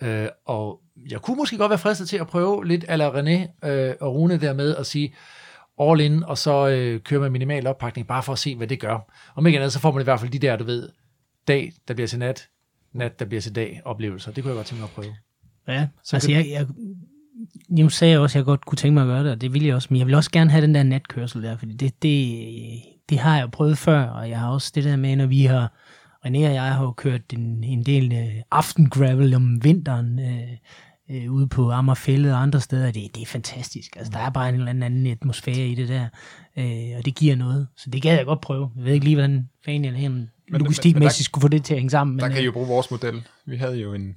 Øh, 0.03 0.29
og 0.47 0.81
jeg 1.11 1.21
kunne 1.21 1.37
måske 1.37 1.57
godt 1.57 1.71
være 1.71 1.79
fristet 1.79 2.09
til 2.09 2.17
at 2.17 2.27
prøve 2.27 2.67
lidt 2.67 2.85
ala 2.89 3.11
René 3.11 3.69
øh, 3.69 3.95
og 4.01 4.15
Rune 4.15 4.41
der 4.41 4.53
med 4.53 4.77
at 4.77 4.87
sige 4.87 5.15
all 5.81 6.01
in, 6.01 6.23
og 6.25 6.39
så 6.39 6.69
øh, 6.69 7.01
køre 7.01 7.21
med 7.21 7.31
minimal 7.31 7.67
oppakning, 7.67 8.07
bare 8.07 8.23
for 8.23 8.33
at 8.33 8.39
se, 8.39 8.57
hvad 8.57 8.67
det 8.67 8.81
gør. 8.81 9.13
Om 9.37 9.47
ikke 9.47 9.59
andet, 9.59 9.73
så 9.73 9.79
får 9.81 9.93
man 9.93 10.01
i 10.01 10.05
hvert 10.05 10.21
fald 10.21 10.31
de 10.31 10.39
der, 10.39 10.57
du 10.57 10.65
ved, 10.65 10.89
dag, 11.49 11.73
der 11.89 11.95
bliver 11.95 12.09
til 12.09 12.19
nat, 12.19 12.49
nat, 12.93 13.19
der 13.19 13.25
bliver 13.25 13.41
til 13.41 13.55
dag 13.55 13.81
oplevelser. 13.85 14.33
Det 14.33 14.45
kunne 14.45 14.51
jeg 14.51 14.57
godt 14.57 14.67
tænke 14.67 14.81
mig 14.81 14.89
at 14.89 14.95
prøve. 14.95 15.15
Ja, 15.69 15.87
Så 16.05 16.17
altså 16.17 16.29
kan- 16.29 16.37
jeg, 16.39 16.47
jeg, 16.51 16.67
nu 17.69 17.89
sagde 17.89 18.13
jeg 18.13 18.21
også, 18.21 18.39
at 18.39 18.41
jeg 18.41 18.45
godt 18.45 18.65
kunne 18.67 18.77
tænke 18.77 18.95
mig 18.95 19.03
at 19.03 19.07
gøre 19.07 19.25
det, 19.25 19.31
og 19.33 19.41
det 19.41 19.55
vil 19.55 19.65
jeg 19.65 19.75
også, 19.75 19.89
men 19.91 19.99
jeg 19.99 20.07
vil 20.07 20.15
også 20.15 20.31
gerne 20.31 20.51
have 20.51 20.63
den 20.63 20.75
der 20.75 20.83
natkørsel 20.83 21.43
der, 21.43 21.57
fordi 21.57 21.73
det, 21.73 22.03
det, 22.03 22.39
det 23.09 23.19
har 23.19 23.39
jeg 23.39 23.51
prøvet 23.51 23.79
før, 23.79 24.03
og 24.03 24.31
jeg 24.31 24.39
har 24.41 24.49
også 24.51 24.73
det 24.75 24.85
der 24.85 24.97
med, 24.97 25.17
når 25.17 25.27
vi 25.27 25.43
har, 25.45 25.73
René 26.27 26.37
og 26.37 26.55
jeg 26.55 26.75
har 26.75 26.83
jo 26.85 26.93
kørt 26.93 27.33
en, 27.33 27.65
en 27.65 27.83
del 27.83 28.13
øh, 28.13 28.43
aftengravel 28.51 29.35
om 29.35 29.65
vinteren, 29.65 30.19
øh, 30.19 30.57
øh, 31.11 31.33
ude 31.33 31.47
på 31.49 31.71
Amagerfællet 31.71 32.33
og 32.33 32.43
andre 32.43 32.61
steder, 32.61 32.91
det, 32.91 33.15
det 33.15 33.23
er 33.23 33.27
fantastisk. 33.27 33.97
Altså, 33.97 34.13
der 34.13 34.19
er 34.19 34.31
bare 34.31 34.49
en 34.49 34.55
eller 34.55 34.71
anden 34.71 35.07
atmosfære 35.07 35.67
i 35.69 35.75
det 35.75 35.89
der, 35.89 36.09
øh, 36.57 36.99
og 36.99 37.05
det 37.05 37.15
giver 37.15 37.37
noget. 37.37 37.67
Så 37.77 37.91
det 37.91 38.03
gad 38.03 38.17
jeg 38.17 38.27
godt 38.27 38.41
prøve. 38.41 38.71
Jeg 38.77 38.85
ved 38.85 38.93
ikke 38.93 39.05
lige, 39.05 39.17
hvordan 39.17 39.49
fanden 39.65 39.85
jeg 39.85 40.11
men- 40.11 40.31
men 40.51 40.61
logistikmæssigt 40.61 41.19
der- 41.19 41.25
skulle 41.25 41.43
få 41.43 41.49
det 41.49 41.65
til 41.65 41.75
at 41.75 41.79
hænge 41.81 41.91
sammen. 41.91 42.19
Der 42.19 42.25
men, 42.25 42.33
kan 42.33 42.39
I 42.41 42.43
øh, 42.43 42.47
jo 42.47 42.53
bruge 42.53 42.67
vores 42.69 42.91
model. 42.91 43.23
Vi 43.47 43.57
havde 43.57 43.77
jo 43.81 43.95
en 43.95 44.17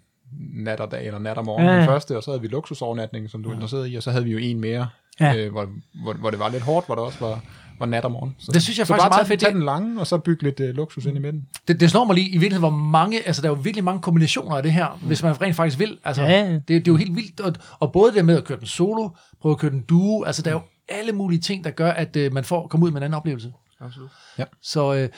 nat 0.53 0.80
og 0.80 0.91
dag, 0.91 1.06
eller 1.07 1.20
nat 1.20 1.38
og 1.38 1.45
morgen 1.45 1.66
Ja, 1.66 1.70
ja, 1.72 1.76
ja. 1.76 1.82
den 1.82 1.90
første, 1.90 2.18
og 2.18 2.24
så 2.24 2.32
havde 2.32 2.41
vi 2.41 2.48
luksusovernatning, 2.48 3.30
som 3.30 3.44
du 3.44 3.49
er 3.49 3.53
interesseret 3.53 3.91
i, 3.91 3.95
og 3.95 4.03
så 4.03 4.11
havde 4.11 4.24
vi 4.26 4.32
jo 4.32 4.38
en 4.38 4.60
mere, 4.60 4.88
Ja. 5.20 5.36
øh, 5.36 5.52
hvor, 5.52 5.70
hvor, 6.03 6.14
hvor, 6.14 6.30
det 6.30 6.40
var 6.40 6.49
lidt 6.49 6.64
hårdt, 6.64 6.86
hvor 6.86 6.95
der 6.95 7.02
også 7.02 7.20
var, 7.20 7.44
var 7.80 7.85
nat 7.85 8.06
og 8.06 8.11
morgen. 8.11 8.35
Så, 8.39 8.51
Det 8.51 8.61
synes 8.61 8.77
jeg 8.77 8.88
så 8.88 8.93
faktisk 8.93 9.06
er 9.06 9.10
bare 9.10 9.18
meget 9.18 9.27
tage, 9.27 9.34
fedt. 9.34 9.39
Tag 9.39 9.53
den 9.53 9.64
lange, 9.64 9.99
og 9.99 10.07
så 10.07 10.18
bygge 10.18 10.43
lidt 10.43 10.60
øh, 10.60 10.76
luksus 10.76 11.06
ind 11.06 11.18
i 11.18 11.19
midten. 11.19 11.45
Det, 11.68 11.80
det 11.80 11.91
slår 11.91 12.06
mig 12.06 12.15
lige 12.15 12.30
i 12.30 12.38
virkeligheden, 12.38 12.72
hvor 12.72 12.77
mange, 12.84 13.27
altså 13.27 13.41
der 13.41 13.47
er 13.47 13.51
jo 13.51 13.61
virkelig 13.61 13.84
mange 13.84 14.01
kombinationer 14.01 14.56
af 14.57 14.64
det 14.64 14.72
her, 14.72 14.99
mm. 15.01 15.07
hvis 15.07 15.23
man 15.23 15.41
rent 15.41 15.56
faktisk 15.56 15.80
vil. 15.80 15.97
Altså, 16.03 16.22
Ja, 16.23 16.30
ja. 16.30 16.53
det, 16.53 16.68
det 16.68 16.76
er 16.77 16.81
jo 16.88 16.95
helt 16.95 17.15
vildt, 17.15 17.39
og, 17.39 17.53
og 17.80 17.91
både 17.91 18.14
det 18.14 18.26
med 18.26 18.38
at 18.38 18.43
køre 18.43 18.60
den 18.60 18.68
solo, 18.68 19.10
prøve 19.41 19.51
at 19.51 19.60
køre 19.60 19.72
den 19.72 19.81
duo, 19.81 20.23
altså 20.23 20.41
der 20.41 20.49
er 20.49 20.53
jo 20.53 20.61
alle 20.89 21.11
mulige 21.11 21.39
ting, 21.39 21.64
der 21.64 21.69
gør, 21.69 21.91
at 21.91 22.15
øh, 22.15 22.34
man 22.34 22.43
får 22.43 22.68
komme 22.68 22.85
ud 22.85 22.91
med 22.91 22.97
en 22.97 23.03
anden 23.03 23.18
oplevelse. 23.18 23.53
Absolut. 23.81 24.10
Så 24.61 24.93
øh, 24.93 25.10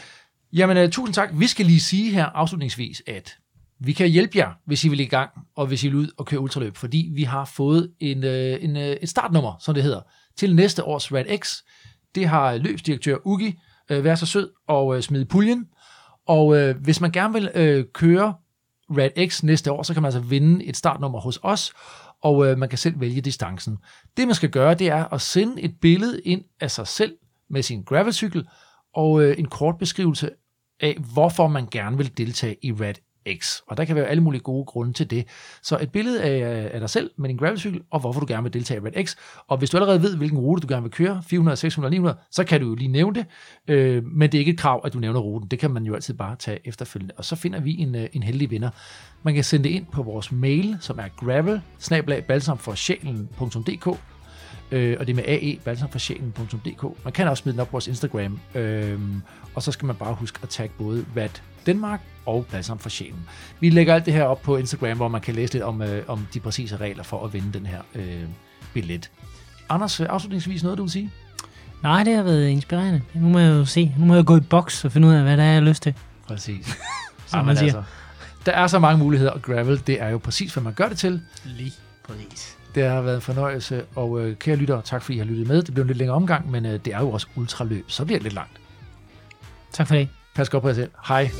jamen, 0.53 0.77
øh, 0.77 0.89
tusind 0.89 1.13
tak. 1.13 1.29
Vi 1.33 1.47
skal 1.47 1.65
lige 1.65 1.79
sige 1.79 2.11
her 2.11 2.25
afslutningsvis, 2.25 3.01
at 3.07 3.37
vi 3.79 3.93
kan 3.93 4.07
hjælpe 4.07 4.37
jer, 4.37 4.49
hvis 4.65 4.85
I 4.85 4.89
vil 4.89 4.99
i 4.99 5.05
gang, 5.05 5.29
og 5.55 5.67
hvis 5.67 5.83
I 5.83 5.87
vil 5.87 5.97
ud 5.97 6.07
og 6.17 6.25
køre 6.25 6.39
ultraløb, 6.39 6.77
fordi 6.77 7.09
vi 7.13 7.23
har 7.23 7.45
fået 7.45 7.91
en, 7.99 8.23
øh, 8.23 8.63
en, 8.63 8.77
øh, 8.77 8.95
et 9.01 9.09
startnummer, 9.09 9.53
som 9.59 9.73
det 9.73 9.83
hedder, 9.83 10.01
til 10.37 10.55
næste 10.55 10.83
års 10.83 11.11
Rad 11.11 11.37
X. 11.37 11.57
Det 12.15 12.27
har 12.27 12.57
løbsdirektør 12.57 13.17
Ugi 13.25 13.59
øh, 13.91 14.03
været 14.03 14.19
så 14.19 14.25
sød 14.25 14.51
og 14.67 14.95
øh, 14.95 15.01
smide 15.01 15.21
i 15.23 15.25
puljen. 15.25 15.65
Og 16.27 16.57
øh, 16.57 16.77
hvis 16.77 17.01
man 17.01 17.11
gerne 17.11 17.33
vil 17.33 17.51
øh, 17.55 17.85
køre 17.93 18.33
Rad 18.89 19.29
X 19.29 19.43
næste 19.43 19.71
år, 19.71 19.83
så 19.83 19.93
kan 19.93 20.01
man 20.01 20.07
altså 20.07 20.29
vinde 20.29 20.65
et 20.65 20.77
startnummer 20.77 21.19
hos 21.19 21.39
os, 21.43 21.73
og 22.23 22.47
øh, 22.47 22.57
man 22.57 22.69
kan 22.69 22.77
selv 22.77 22.99
vælge 22.99 23.21
distancen. 23.21 23.77
Det 24.17 24.27
man 24.27 24.35
skal 24.35 24.49
gøre, 24.49 24.73
det 24.73 24.87
er 24.87 25.13
at 25.13 25.21
sende 25.21 25.61
et 25.61 25.75
billede 25.81 26.21
ind 26.21 26.43
af 26.59 26.71
sig 26.71 26.87
selv 26.87 27.15
med 27.49 27.61
sin 27.61 27.83
gravelcykel, 27.83 28.47
og 28.95 29.23
øh, 29.23 29.39
en 29.39 29.45
kort 29.45 29.77
beskrivelse 29.77 30.29
af, 30.79 30.97
hvorfor 31.13 31.47
man 31.47 31.67
gerne 31.71 31.97
vil 31.97 32.17
deltage 32.17 32.55
i 32.61 32.71
Rad 32.71 32.93
X. 33.39 33.59
Og 33.67 33.77
der 33.77 33.85
kan 33.85 33.95
være 33.95 34.05
alle 34.05 34.23
mulige 34.23 34.41
gode 34.41 34.65
grunde 34.65 34.93
til 34.93 35.09
det. 35.09 35.25
Så 35.61 35.77
et 35.81 35.91
billede 35.91 36.23
af, 36.23 36.63
øh, 36.63 36.69
af 36.73 36.79
dig 36.79 36.89
selv 36.89 37.11
med 37.17 37.29
din 37.29 37.37
gravelcykel, 37.37 37.81
og 37.91 37.99
hvorfor 37.99 38.19
du 38.19 38.25
gerne 38.29 38.43
vil 38.43 38.53
deltage 38.53 38.81
i 38.81 38.83
Red 38.85 39.05
X. 39.05 39.15
Og 39.47 39.57
hvis 39.57 39.69
du 39.69 39.77
allerede 39.77 40.01
ved, 40.01 40.17
hvilken 40.17 40.39
rute 40.39 40.61
du 40.61 40.73
gerne 40.73 40.83
vil 40.83 40.91
køre, 40.91 41.23
400, 41.27 41.57
600, 41.57 41.91
900, 41.91 42.17
så 42.31 42.43
kan 42.43 42.61
du 42.61 42.67
jo 42.67 42.75
lige 42.75 42.87
nævne 42.87 43.15
det. 43.15 43.25
Øh, 43.67 44.05
men 44.05 44.31
det 44.31 44.37
er 44.37 44.39
ikke 44.39 44.51
et 44.51 44.59
krav, 44.59 44.81
at 44.83 44.93
du 44.93 44.99
nævner 44.99 45.19
ruten. 45.19 45.47
Det 45.47 45.59
kan 45.59 45.71
man 45.71 45.83
jo 45.83 45.95
altid 45.95 46.13
bare 46.13 46.35
tage 46.35 46.67
efterfølgende. 46.67 47.13
Og 47.17 47.25
så 47.25 47.35
finder 47.35 47.59
vi 47.59 47.77
en, 47.77 47.95
øh, 47.95 48.07
en 48.13 48.23
heldig 48.23 48.51
vinder. 48.51 48.69
Man 49.23 49.33
kan 49.33 49.43
sende 49.43 49.63
det 49.63 49.75
ind 49.75 49.85
på 49.91 50.03
vores 50.03 50.31
mail, 50.31 50.77
som 50.79 50.99
er 50.99 51.07
gravel 51.17 51.61
øh, 54.71 54.97
og 54.99 55.07
det 55.07 55.13
er 55.13 55.15
med 55.15 55.23
ae, 55.27 55.59
balsamforsjælen.dk. 55.65 57.03
Man 57.03 57.13
kan 57.13 57.27
også 57.27 57.41
smide 57.41 57.53
den 57.53 57.59
op 57.59 57.67
på 57.67 57.71
vores 57.71 57.87
Instagram, 57.87 58.39
øh, 58.55 58.99
og 59.55 59.63
så 59.63 59.71
skal 59.71 59.85
man 59.85 59.95
bare 59.95 60.13
huske 60.13 60.39
at 60.43 60.49
tagge 60.49 60.75
både 60.77 61.05
Vat 61.15 61.43
Danmark 61.65 62.01
og 62.25 62.45
Balsam 62.51 62.79
for 62.79 62.89
Sjælen. 62.89 63.19
Vi 63.59 63.69
lægger 63.69 63.93
alt 63.93 64.05
det 64.05 64.13
her 64.13 64.23
op 64.23 64.41
på 64.41 64.57
Instagram, 64.57 64.97
hvor 64.97 65.07
man 65.07 65.21
kan 65.21 65.35
læse 65.35 65.53
lidt 65.53 65.63
om, 65.63 65.81
øh, 65.81 66.03
om 66.07 66.27
de 66.33 66.39
præcise 66.39 66.77
regler 66.77 67.03
for 67.03 67.25
at 67.25 67.33
vinde 67.33 67.53
den 67.59 67.65
her 67.65 67.81
øh, 67.95 68.23
billet. 68.73 69.11
Anders, 69.69 69.99
øh, 69.99 70.07
afslutningsvis 70.09 70.63
noget, 70.63 70.77
du 70.77 70.83
vil 70.83 70.91
sige? 70.91 71.11
Nej, 71.83 72.03
det 72.03 72.15
har 72.15 72.23
været 72.23 72.47
inspirerende. 72.47 73.01
Nu 73.13 73.29
må 73.29 73.39
jeg 73.39 73.49
jo 73.49 73.65
se. 73.65 73.93
Nu 73.97 74.05
må 74.05 74.15
jeg 74.15 74.25
gå 74.25 74.37
i 74.37 74.39
boks 74.39 74.85
og 74.85 74.91
finde 74.91 75.07
ud 75.07 75.13
af, 75.13 75.21
hvad 75.23 75.37
der 75.37 75.43
er, 75.43 75.47
jeg 75.47 75.55
har 75.55 75.61
lyst 75.69 75.83
til. 75.83 75.93
Præcis. 76.27 76.65
Som 77.27 77.37
Jamen 77.37 77.45
man 77.45 77.57
siger. 77.57 77.77
altså, 77.77 77.83
der 78.45 78.51
er 78.51 78.67
så 78.67 78.79
mange 78.79 78.99
muligheder, 78.99 79.31
og 79.31 79.41
gravel, 79.41 79.81
det 79.87 80.01
er 80.01 80.09
jo 80.09 80.17
præcis, 80.17 80.53
hvad 80.53 80.63
man 80.63 80.73
gør 80.73 80.87
det 80.87 80.97
til. 80.97 81.21
Lige 81.45 81.73
præcis. 82.07 82.57
Det 82.75 82.83
har 82.83 83.01
været 83.01 83.15
en 83.15 83.21
fornøjelse, 83.21 83.83
og 83.95 84.21
øh, 84.21 84.35
kære 84.35 84.55
lyttere, 84.55 84.81
tak 84.85 85.03
fordi 85.03 85.15
I 85.15 85.17
har 85.17 85.25
lyttet 85.25 85.47
med. 85.47 85.61
Det 85.61 85.73
blev 85.73 85.81
en 85.81 85.87
lidt 85.87 85.97
længere 85.97 86.15
omgang, 86.15 86.51
men 86.51 86.65
øh, 86.65 86.79
det 86.85 86.87
er 86.87 86.99
jo 86.99 87.11
også 87.11 87.27
ultraløb, 87.35 87.85
så 87.87 88.05
bliver 88.05 88.19
det 88.19 88.23
lidt 88.23 88.33
langt. 88.33 88.61
Tak 89.71 89.87
for 89.87 89.95
det. 89.95 90.09
Pas 90.35 90.49
godt 90.49 90.61
på 90.63 90.67
jer 90.69 90.75
selv. 90.75 90.91
Hej. 91.07 91.31